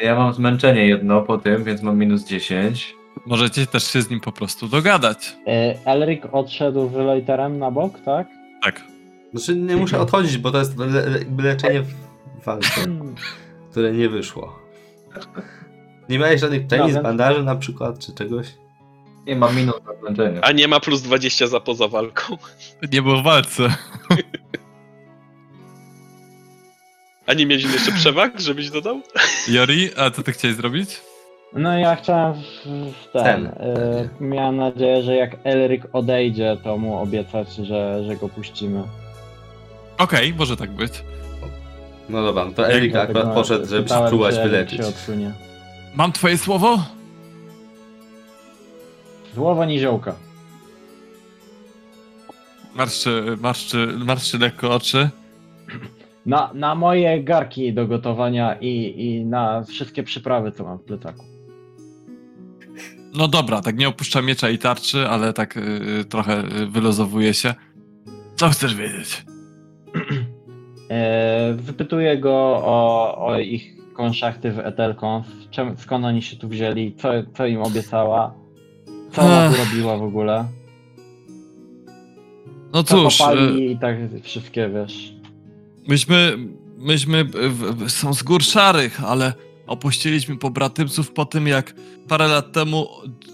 Ja 0.00 0.14
mam 0.14 0.34
zmęczenie 0.34 0.86
jedno 0.86 1.22
po 1.22 1.38
tym, 1.38 1.64
więc 1.64 1.82
mam 1.82 1.98
minus 1.98 2.24
10. 2.24 2.94
Możecie 3.26 3.66
też 3.66 3.84
się 3.92 4.02
z 4.02 4.10
nim 4.10 4.20
po 4.20 4.32
prostu 4.32 4.68
dogadać. 4.68 5.36
E, 5.46 5.74
Elric 5.86 6.22
odszedł 6.32 6.88
z 6.90 6.92
Loiterem 6.92 7.58
na 7.58 7.70
bok, 7.70 8.00
tak? 8.04 8.26
Tak. 8.62 8.80
Znaczy 9.34 9.56
nie 9.56 9.76
muszę 9.76 10.00
odchodzić, 10.00 10.38
bo 10.38 10.50
to 10.50 10.58
jest 10.58 10.78
le, 10.78 10.86
le, 10.86 11.18
leczenie 11.38 11.82
w 11.82 12.44
walce, 12.44 12.68
Hmm. 12.68 13.14
które 13.70 13.92
nie 13.92 14.08
wyszło. 14.08 14.58
Nie 16.08 16.18
miałeś 16.18 16.40
żadnych 16.40 16.70
Nawet. 16.70 17.02
bandaży 17.02 17.42
na 17.42 17.56
przykład, 17.56 17.98
czy 17.98 18.12
czegoś? 18.12 18.46
Nie 19.26 19.36
mam 19.36 19.56
minus 19.56 19.74
na 19.86 19.94
zmęczenie. 20.00 20.38
A 20.44 20.52
nie 20.52 20.68
ma 20.68 20.80
plus 20.80 21.02
20 21.02 21.46
za 21.46 21.60
poza 21.60 21.88
walką. 21.88 22.36
Nie 22.92 23.02
było 23.02 23.20
w 23.20 23.24
walce. 23.24 23.62
A 27.26 27.34
nie 27.34 27.46
mieliśmy 27.46 27.72
jeszcze 27.72 27.92
przewag, 27.92 28.40
żebyś 28.40 28.70
dodał? 28.70 29.00
Jori, 29.48 29.90
a 29.96 30.10
co 30.10 30.22
ty 30.22 30.32
chciałeś 30.32 30.56
zrobić? 30.56 31.00
No 31.52 31.78
ja 31.78 31.96
chciałem 31.96 32.34
w, 32.34 33.12
ten. 33.12 33.22
Ten. 33.24 33.46
E, 33.46 34.08
miałem 34.20 34.56
nadzieję, 34.56 35.02
że 35.02 35.16
jak 35.16 35.36
Elric 35.44 35.82
odejdzie, 35.92 36.56
to 36.64 36.78
mu 36.78 36.98
obiecać, 36.98 37.54
że, 37.54 38.04
że 38.06 38.16
go 38.16 38.28
puścimy. 38.28 38.82
Okej, 39.98 40.34
może 40.34 40.56
tak 40.56 40.70
być. 40.70 40.92
No 42.08 42.22
dobra, 42.22 42.44
no 42.44 42.52
to 42.52 42.68
Erik 42.68 42.92
Dlatego 42.92 43.18
akurat 43.20 43.34
poszedł, 43.34 43.66
żeby 43.66 43.88
się 43.88 43.94
spróbować 44.06 44.34
czy 44.34 44.40
Elric 44.40 44.52
wyleczyć. 44.52 44.78
się 44.78 44.86
odsunie. 44.86 45.32
Mam 45.94 46.12
twoje 46.12 46.38
słowo? 46.38 46.78
Słowa 49.34 49.66
niziołka. 49.66 50.14
Marszczy, 52.74 53.36
marszczy, 53.40 53.86
marszczy 53.98 54.38
lekko 54.38 54.74
oczy. 54.74 55.10
Na, 56.26 56.50
na 56.54 56.74
moje 56.74 57.24
garki 57.24 57.72
do 57.72 57.86
gotowania 57.86 58.54
i, 58.60 58.94
i 58.96 59.24
na 59.24 59.62
wszystkie 59.62 60.02
przyprawy, 60.02 60.52
co 60.52 60.64
mam 60.64 60.78
w 60.78 60.82
plecaku. 60.82 61.24
No 63.14 63.28
dobra, 63.28 63.60
tak 63.60 63.76
nie 63.76 63.88
opuszcza 63.88 64.22
miecza 64.22 64.50
i 64.50 64.58
tarczy, 64.58 65.08
ale 65.08 65.32
tak 65.32 65.56
y, 65.56 66.04
trochę 66.04 66.44
y, 66.62 66.66
wylozowuje 66.66 67.34
się. 67.34 67.54
Co 68.36 68.48
chcesz 68.48 68.74
wiedzieć? 68.74 69.24
E, 70.90 71.54
wypytuję 71.54 72.18
go 72.18 72.32
o, 72.64 73.16
o 73.26 73.38
ich 73.38 73.74
konszachty 73.94 74.52
w. 74.52 74.58
Czem, 75.50 75.76
skąd 75.78 76.04
oni 76.04 76.22
się 76.22 76.36
tu 76.36 76.48
wzięli? 76.48 76.94
Co, 76.98 77.08
co 77.36 77.46
im 77.46 77.62
obiecała? 77.62 78.34
Co 79.12 79.22
ona 79.22 79.50
tu 79.50 79.56
robiła 79.56 79.96
w 79.98 80.02
ogóle? 80.02 80.44
No 82.72 82.82
Co 82.82 83.02
cóż, 83.04 83.14
y, 83.14 83.18
kopali 83.18 83.70
i 83.72 83.78
tak 83.78 83.96
wszystkie, 84.22 84.68
wiesz. 84.68 85.12
myśmy, 85.88 86.38
myśmy 86.78 87.24
w- 87.24 87.30
w- 87.84 87.90
są 87.90 88.14
z 88.14 88.22
gór 88.22 88.42
szarych, 88.42 89.04
ale 89.04 89.32
opuściliśmy 89.66 90.36
pobratymców 90.36 91.12
po 91.12 91.24
tym, 91.24 91.46
jak 91.46 91.74
parę 92.08 92.28
lat 92.28 92.52
temu 92.52 92.86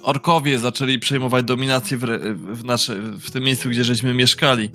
orkowie 0.02 0.58
zaczęli 0.58 0.98
przejmować 0.98 1.44
dominację 1.44 1.98
w, 1.98 2.00
w, 2.52 2.64
nasze, 2.64 2.94
w 3.20 3.30
tym 3.30 3.44
miejscu, 3.44 3.68
gdzie 3.70 3.84
żeśmy 3.84 4.14
mieszkali. 4.14 4.70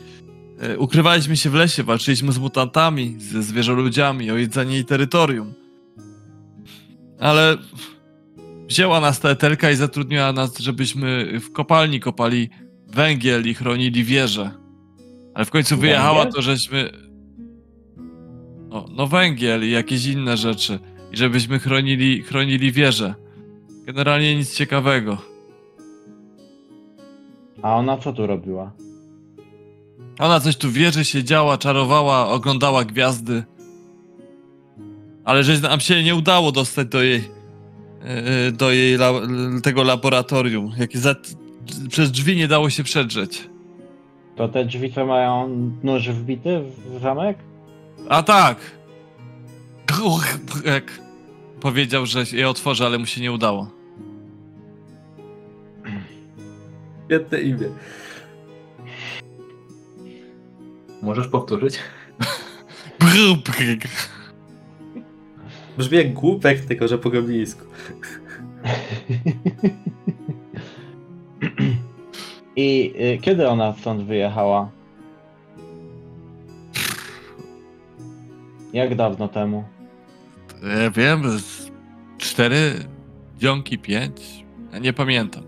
E, 0.61 0.77
Ukrywaliśmy 0.77 1.38
się 1.38 1.49
w 1.49 1.53
lesie, 1.53 1.83
walczyliśmy 1.83 2.31
z 2.31 2.39
mutantami, 2.39 3.15
ze 3.19 3.43
zwierzoludziami 3.43 4.31
o 4.31 4.38
jedzenie 4.38 4.80
i 4.80 4.85
terytorium. 4.85 5.53
Ale 7.19 7.58
wzięła 8.68 9.00
nas 9.00 9.19
ta 9.19 9.30
etelka 9.30 9.72
i 9.72 9.76
zatrudniła 9.76 10.34
nas, 10.34 10.58
żebyśmy 10.60 11.40
w 11.40 11.52
kopalni 11.52 12.00
kopali 12.00 12.50
węgiel 12.88 13.48
i 13.48 13.53
chronili 13.53 14.03
wieże. 14.03 14.52
Ale 15.34 15.45
w 15.45 15.52
końcu 15.52 15.77
wyjechała 15.77 16.14
Węgiel? 16.14 16.34
to, 16.34 16.42
żeśmy... 16.42 16.90
No, 18.69 18.85
no 18.95 19.08
węgiel 19.08 19.68
i 19.68 19.72
jakieś 19.72 20.06
inne 20.06 20.38
rzeczy. 20.38 20.80
I 21.11 21.18
żebyśmy 21.18 21.60
chronili, 21.60 22.22
chronili 22.24 22.72
wieże. 22.72 23.16
Generalnie 23.85 24.35
nic 24.35 24.56
ciekawego. 24.56 25.18
A 27.61 27.76
ona 27.76 27.98
co 27.98 28.14
tu 28.14 28.27
robiła? 28.27 28.72
Ona 30.19 30.40
coś 30.40 30.58
tu 30.58 30.72
wieży 30.72 31.06
siedziała, 31.06 31.58
czarowała, 31.58 32.27
oglądała 32.27 32.85
gwiazdy. 32.85 33.44
Ale 35.25 35.43
że 35.43 35.59
nam 35.59 35.79
się 35.79 36.03
nie 36.03 36.15
udało 36.15 36.51
dostać 36.51 36.87
do 36.87 37.03
jej 37.03 37.23
e, 38.01 38.51
do 38.51 38.71
jej 38.71 38.95
la, 38.95 39.11
tego 39.63 39.83
laboratorium. 39.83 40.71
Jak 40.77 40.97
za, 40.97 41.15
przez 41.89 42.11
drzwi 42.11 42.35
nie 42.35 42.47
dało 42.47 42.69
się 42.69 42.83
przedrzeć. 42.83 43.49
To 44.35 44.47
te 44.47 44.65
drzwi, 44.65 44.93
co 44.93 45.05
mają 45.05 45.47
nóż 45.83 46.09
wbity 46.09 46.61
w 46.85 47.01
zamek? 47.01 47.37
A 48.09 48.23
tak! 48.23 48.57
Jak 50.65 50.99
powiedział, 51.61 52.05
że 52.05 52.23
je 52.33 52.49
otworzy, 52.49 52.85
ale 52.85 52.97
mu 52.97 53.05
się 53.05 53.21
nie 53.21 53.31
udało. 53.31 53.69
Świetne 57.05 57.41
imię. 57.41 57.69
Możesz 61.01 61.27
powtórzyć? 61.27 61.79
Brzmi 65.77 65.97
jak 65.97 66.13
głupek, 66.13 66.65
tylko 66.65 66.87
że 66.87 66.97
po 66.97 67.09
goblińsku. 67.09 67.65
I 72.55 72.93
y, 73.15 73.17
kiedy 73.21 73.47
ona 73.47 73.73
stąd 73.73 74.03
wyjechała? 74.03 74.69
Jak 78.73 78.95
dawno 78.95 79.27
temu? 79.27 79.63
Ja 80.81 80.91
wiem, 80.91 81.39
z 81.39 81.71
cztery 82.17 82.73
dzionki, 83.37 83.77
pięć. 83.77 84.45
Ja 84.73 84.79
nie 84.79 84.93
pamiętam. 84.93 85.43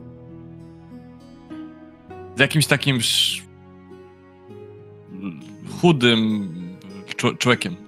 Z 2.35 2.39
jakimś 2.39 2.67
takim 2.67 2.97
sz... 2.97 3.47
chudym 5.81 6.49
człowiekiem. 7.37 7.86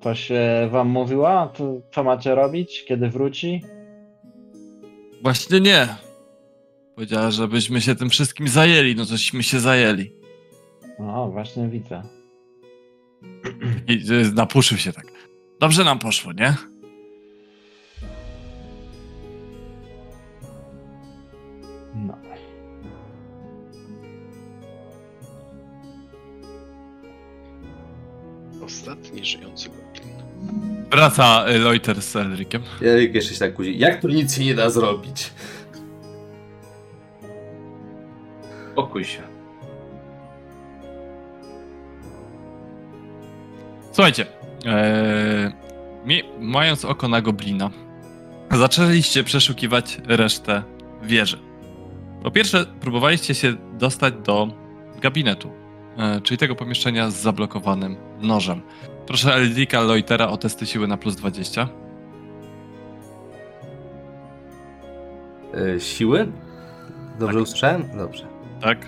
Coś 0.00 0.30
e, 0.30 0.68
wam 0.70 0.88
mówiła? 0.88 1.46
To, 1.48 1.80
co 1.94 2.04
macie 2.04 2.34
robić, 2.34 2.84
kiedy 2.84 3.08
wróci? 3.08 3.62
Właśnie 5.22 5.60
nie. 5.60 5.88
Powiedziała, 6.94 7.30
żebyśmy 7.30 7.80
się 7.80 7.94
tym 7.94 8.10
wszystkim 8.10 8.48
zajęli, 8.48 8.96
no 8.96 9.06
tośmy 9.06 9.42
się 9.42 9.60
zajęli. 9.60 10.12
O, 10.98 11.30
właśnie 11.30 11.68
widzę. 11.68 12.02
I 13.88 14.04
napuszył 14.34 14.78
się 14.78 14.92
tak. 14.92 15.06
Dobrze 15.60 15.84
nam 15.84 15.98
poszło, 15.98 16.32
nie? 16.32 16.54
No. 21.94 22.18
Ostatni 28.64 29.24
żyjący 29.24 29.68
goblin. 29.68 29.89
Wraca 30.90 31.48
y, 31.48 31.58
Loiter 31.58 32.02
z 32.02 32.16
Elrikiem. 32.16 32.62
Eryk 32.82 33.14
jeszcze 33.14 33.34
się 33.34 33.40
tak 33.40 33.54
kłóci. 33.54 33.78
Jak 33.78 34.00
tu 34.00 34.08
nic 34.08 34.36
się 34.36 34.44
nie 34.44 34.54
da 34.54 34.70
zrobić? 34.70 35.32
Spokój 38.72 39.04
się. 39.04 39.22
Słuchajcie, 43.92 44.26
e, 44.66 45.52
mi, 46.04 46.22
mając 46.40 46.84
oko 46.84 47.08
na 47.08 47.20
goblina, 47.20 47.70
zaczęliście 48.50 49.24
przeszukiwać 49.24 49.98
resztę 50.06 50.62
wieży. 51.02 51.38
Po 52.22 52.30
pierwsze, 52.30 52.66
próbowaliście 52.80 53.34
się 53.34 53.54
dostać 53.78 54.14
do 54.24 54.48
gabinetu, 55.00 55.50
e, 55.98 56.20
czyli 56.20 56.38
tego 56.38 56.54
pomieszczenia 56.54 57.10
z 57.10 57.14
zablokowanym 57.16 57.96
nożem. 58.20 58.62
Proszę 59.10 59.34
Eldrika 59.34 59.80
Loitera 59.80 60.28
o 60.28 60.36
testy 60.36 60.66
siły 60.66 60.88
na 60.88 60.96
plus 60.96 61.16
20. 61.16 61.68
E, 65.54 65.80
siły? 65.80 66.32
Dobrze 67.18 67.34
Tak. 67.34 67.42
usłyszałem? 67.42 67.96
Dobrze. 67.96 68.26
Tak? 68.60 68.86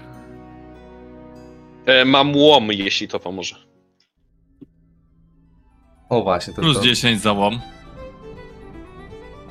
E, 1.86 2.04
mam 2.04 2.36
łom, 2.36 2.72
jeśli 2.72 3.08
to 3.08 3.20
pomoże. 3.20 3.56
O 6.08 6.22
właśnie, 6.22 6.54
to 6.54 6.62
Plus 6.62 6.76
to. 6.76 6.84
10 6.84 7.20
za 7.20 7.32
łom. 7.32 7.60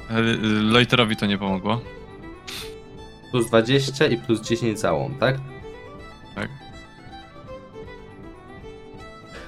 El- 0.09 0.71
Loiterowi 0.71 1.15
to 1.15 1.25
nie 1.25 1.37
pomogło. 1.37 1.81
Plus 3.31 3.47
20 3.47 4.07
i 4.07 4.17
plus 4.17 4.41
10 4.41 4.79
całą, 4.79 5.13
tak? 5.19 5.37
Tak. 6.35 6.49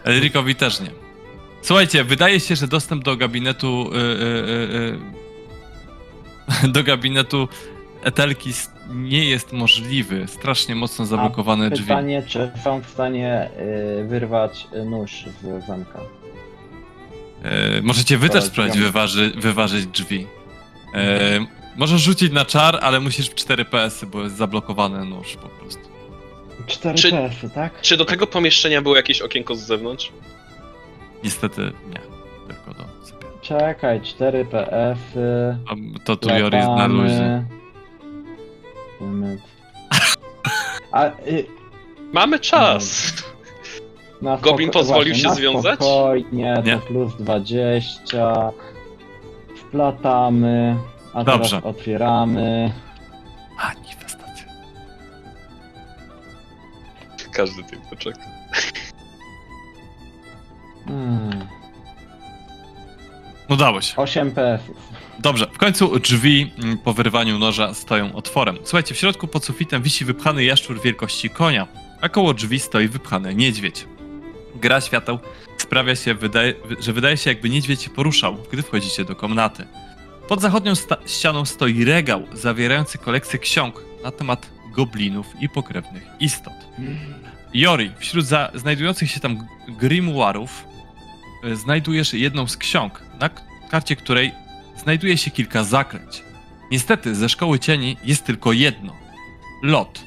Elrikowi 0.04 0.56
też 0.56 0.80
nie. 0.82 1.03
Słuchajcie, 1.64 2.04
wydaje 2.04 2.40
się, 2.40 2.56
że 2.56 2.68
dostęp 2.68 3.04
do 3.04 3.18
gabinetu. 3.18 3.90
y, 3.94 3.98
y, 3.98 4.02
y, 6.64 6.66
y, 6.66 6.68
do 6.76 6.84
gabinetu 6.84 7.48
Etelki 8.04 8.54
nie 8.90 9.26
jest 9.26 9.54
możliwy. 9.54 10.26
Strasznie 10.28 10.76
mocno 10.76 11.06
zablokowane 11.06 11.70
drzwi. 11.70 11.84
Pytanie, 11.88 12.24
czy 12.28 12.52
są 12.64 12.82
w 12.82 12.90
stanie 12.90 13.50
y, 14.02 14.08
wyrwać 14.08 14.68
y, 14.76 14.86
nóż 14.86 15.12
z 15.42 15.66
zamka? 15.68 16.00
E, 17.44 17.82
możecie 17.82 18.18
wy 18.18 18.30
też 18.30 18.44
Dobra, 18.44 18.50
spróbować 18.50 18.80
wyważy, 18.80 19.32
wyważyć 19.38 19.86
drzwi. 19.86 20.28
E, 20.94 21.46
możesz 21.76 22.02
rzucić 22.02 22.32
na 22.34 22.46
czar, 22.46 22.80
ale 22.82 23.00
musisz 23.00 23.30
w 23.30 23.36
4 23.36 23.66
PS-y, 23.66 24.06
bo 24.06 24.24
jest 24.24 24.36
zablokowany 24.36 25.06
nóż 25.06 25.36
po 25.36 25.50
prostu. 25.50 25.82
4 26.68 26.98
Czy- 26.98 27.12
PS-y, 27.12 27.50
tak? 27.50 27.82
Czy 27.82 27.98
do 27.98 28.06
tego 28.06 28.28
pomieszczenia 28.28 28.82
było 28.82 28.96
jakieś 28.96 29.22
okienko 29.22 29.56
z 29.56 29.60
zewnątrz? 29.60 30.12
Niestety 31.24 31.62
nie. 31.62 32.00
Tylko 32.48 32.74
do 32.74 33.06
sypialni. 33.06 33.38
Czekaj, 33.42 34.02
4 34.02 34.46
PS-y. 34.46 35.58
A 35.70 35.74
To 36.06 36.16
tu 36.16 36.30
Joris 36.30 36.66
na 36.66 36.88
luzie. 36.88 37.44
A 40.92 41.06
y, 41.08 41.46
Mamy 42.14 42.40
czas! 42.40 43.14
na 44.22 44.38
Goblin 44.38 44.70
pozwolił 44.72 45.14
właśnie, 45.14 45.22
się 45.24 45.30
na 45.30 45.36
związać? 45.36 45.76
Spokojnie, 45.76 46.62
Nie. 46.66 46.78
to 46.78 46.86
plus 46.86 47.16
20. 47.16 48.52
Wplatamy. 49.58 50.76
A 51.14 51.24
Dobrze. 51.24 51.50
teraz 51.50 51.66
otwieramy. 51.76 52.74
Manifestacja. 53.58 54.46
Każdy 57.34 57.64
tym 57.64 57.82
poczeka. 57.90 58.20
Hmm. 60.88 61.48
Udało 63.50 63.82
się. 63.82 63.96
8 63.96 64.32
PS-ów. 64.32 64.78
Dobrze, 65.20 65.48
w 65.54 65.58
końcu 65.58 66.00
drzwi 66.00 66.52
po 66.84 66.94
wyrwaniu 66.94 67.40
noża 67.40 67.74
stoją 67.74 68.16
otworem. 68.16 68.58
Słuchajcie, 68.64 68.96
w 68.96 68.98
środku 68.98 69.28
pod 69.28 69.46
sufitem 69.46 69.82
wisi 69.82 70.06
wypchany 70.06 70.44
jaszczur 70.44 70.82
wielkości 70.82 71.30
konia, 71.30 71.68
a 72.02 72.10
koło 72.10 72.34
drzwi 72.34 72.60
stoi 72.60 72.88
wypchany 72.88 73.36
niedźwiedź. 73.36 73.86
Gra 74.56 74.82
świateł 74.82 75.20
sprawia 75.58 75.96
się, 75.96 76.14
wydaje, 76.14 76.54
że 76.80 76.94
wydaje 76.94 77.18
się 77.18 77.30
jakby 77.30 77.50
niedźwiedź 77.50 77.82
się 77.82 77.90
poruszał, 77.90 78.38
gdy 78.52 78.62
wchodzicie 78.64 79.06
do 79.06 79.16
komnaty. 79.16 79.66
Pod 80.28 80.42
zachodnią 80.42 80.76
sta- 80.76 80.98
ścianą 81.06 81.46
stoi 81.46 81.84
regał 81.86 82.24
zawierający 82.34 82.98
kolekcję 82.98 83.40
ksiąg 83.40 83.82
na 84.04 84.12
temat 84.12 84.50
goblinów 84.76 85.26
i 85.42 85.50
pokrewnych 85.50 86.04
istot. 86.20 86.54
Jori, 87.54 87.92
wśród 88.00 88.26
za- 88.26 88.52
znajdujących 88.56 89.12
się 89.12 89.20
tam 89.20 89.48
grimoirów 89.68 90.66
znajdujesz 91.54 92.14
jedną 92.14 92.48
z 92.48 92.58
ksiąg, 92.58 93.02
na 93.20 93.30
karcie 93.70 93.96
której 93.96 94.32
znajduje 94.78 95.18
się 95.18 95.32
kilka 95.32 95.64
zaklęć. 95.64 96.24
Niestety 96.72 97.16
ze 97.16 97.30
szkoły 97.30 97.60
cieni 97.60 97.98
jest 98.04 98.26
tylko 98.26 98.54
jedno. 98.54 98.94
Lot. 99.64 100.02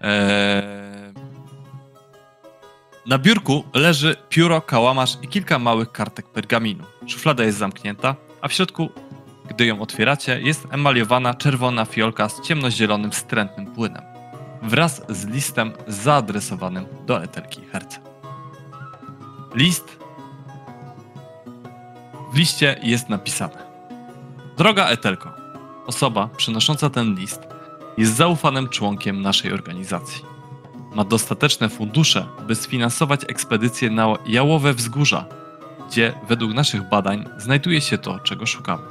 Eee... 0.00 0.82
Na 3.06 3.18
biurku 3.18 3.64
leży 3.74 4.16
pióro, 4.28 4.60
kałamarz 4.60 5.18
i 5.22 5.28
kilka 5.28 5.58
małych 5.58 5.92
kartek 5.92 6.26
pergaminu. 6.26 6.84
Szuflada 7.06 7.44
jest 7.44 7.58
zamknięta, 7.58 8.16
a 8.40 8.48
w 8.48 8.52
środku, 8.52 8.90
gdy 9.48 9.66
ją 9.66 9.80
otwieracie, 9.80 10.40
jest 10.40 10.66
emaliowana 10.70 11.34
czerwona 11.34 11.84
fiolka 11.84 12.28
z 12.28 12.40
ciemnozielonym, 12.40 13.10
wstrętnym 13.10 13.66
płynem. 13.66 14.02
Wraz 14.62 15.02
z 15.08 15.26
listem 15.26 15.72
zaadresowanym 15.88 16.86
do 17.06 17.22
Etelki 17.22 17.60
Herce. 17.72 18.11
List 19.54 19.98
w 22.32 22.36
liście 22.36 22.80
jest 22.82 23.08
napisane: 23.08 23.66
Droga 24.56 24.86
Etelko, 24.86 25.30
osoba 25.86 26.28
przynosząca 26.36 26.90
ten 26.90 27.14
list 27.14 27.40
jest 27.98 28.16
zaufanym 28.16 28.68
członkiem 28.68 29.22
naszej 29.22 29.52
organizacji. 29.52 30.24
Ma 30.94 31.04
dostateczne 31.04 31.68
fundusze, 31.68 32.26
by 32.46 32.54
sfinansować 32.54 33.20
ekspedycję 33.28 33.90
na 33.90 34.16
Jałowe 34.26 34.74
Wzgórza, 34.74 35.24
gdzie 35.88 36.12
według 36.28 36.54
naszych 36.54 36.88
badań 36.88 37.24
znajduje 37.38 37.80
się 37.80 37.98
to, 37.98 38.18
czego 38.18 38.46
szukamy. 38.46 38.84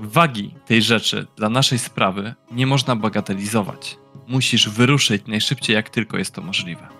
Wagi 0.00 0.54
tej 0.66 0.82
rzeczy 0.82 1.26
dla 1.36 1.48
naszej 1.48 1.78
sprawy 1.78 2.34
nie 2.50 2.66
można 2.66 2.96
bagatelizować. 2.96 3.98
Musisz 4.28 4.68
wyruszyć 4.68 5.22
najszybciej, 5.26 5.74
jak 5.74 5.90
tylko 5.90 6.18
jest 6.18 6.34
to 6.34 6.42
możliwe. 6.42 6.99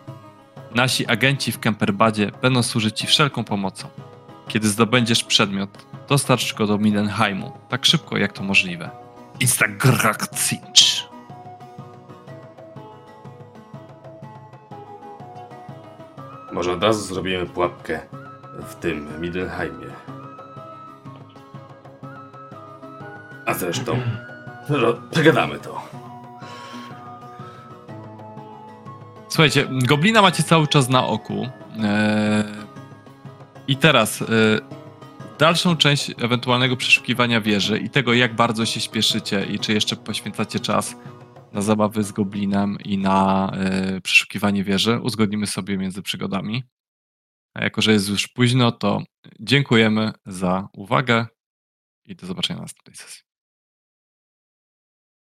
Nasi 0.74 1.06
agenci 1.06 1.52
w 1.52 1.58
Kemperbadzie 1.60 2.30
będą 2.42 2.62
służyć 2.62 2.98
Ci 2.98 3.06
wszelką 3.06 3.44
pomocą. 3.44 3.88
Kiedy 4.48 4.68
zdobędziesz 4.68 5.24
przedmiot, 5.24 5.70
dostarcz 6.08 6.54
go 6.54 6.66
do 6.66 6.78
Mindenheimu, 6.78 7.52
tak 7.68 7.86
szybko 7.86 8.16
jak 8.18 8.32
to 8.32 8.42
możliwe. 8.42 8.90
Instagrakcinch. 9.40 11.10
Może 16.52 16.72
od 16.72 16.82
razu 16.82 17.00
zrobimy 17.14 17.46
pułapkę 17.46 18.00
w 18.68 18.74
tym 18.74 19.20
Midenheimie. 19.20 19.86
A 23.46 23.54
zresztą, 23.54 24.00
ro- 24.68 25.00
przegadamy 25.10 25.58
to. 25.58 25.89
Słuchajcie, 29.30 29.68
goblina 29.70 30.22
macie 30.22 30.42
cały 30.42 30.68
czas 30.68 30.88
na 30.88 31.06
oku. 31.06 31.48
E, 31.82 32.44
I 33.68 33.76
teraz 33.76 34.22
e, 34.22 34.26
dalszą 35.38 35.76
część 35.76 36.10
ewentualnego 36.18 36.76
przeszukiwania 36.76 37.40
wieży 37.40 37.78
i 37.78 37.90
tego, 37.90 38.14
jak 38.14 38.34
bardzo 38.34 38.66
się 38.66 38.80
śpieszycie 38.80 39.44
i 39.44 39.58
czy 39.58 39.72
jeszcze 39.72 39.96
poświęcacie 39.96 40.60
czas 40.60 40.96
na 41.52 41.62
zabawy 41.62 42.04
z 42.04 42.12
goblinem 42.12 42.78
i 42.84 42.98
na 42.98 43.50
e, 43.54 44.00
przeszukiwanie 44.00 44.64
wieży, 44.64 44.98
uzgodnimy 44.98 45.46
sobie 45.46 45.78
między 45.78 46.02
przygodami. 46.02 46.64
A 47.54 47.64
jako, 47.64 47.82
że 47.82 47.92
jest 47.92 48.08
już 48.08 48.28
późno, 48.28 48.72
to 48.72 49.02
dziękujemy 49.40 50.12
za 50.26 50.68
uwagę 50.72 51.26
i 52.04 52.16
do 52.16 52.26
zobaczenia 52.26 52.56
na 52.56 52.62
następnej 52.62 52.96
sesji. 52.96 53.29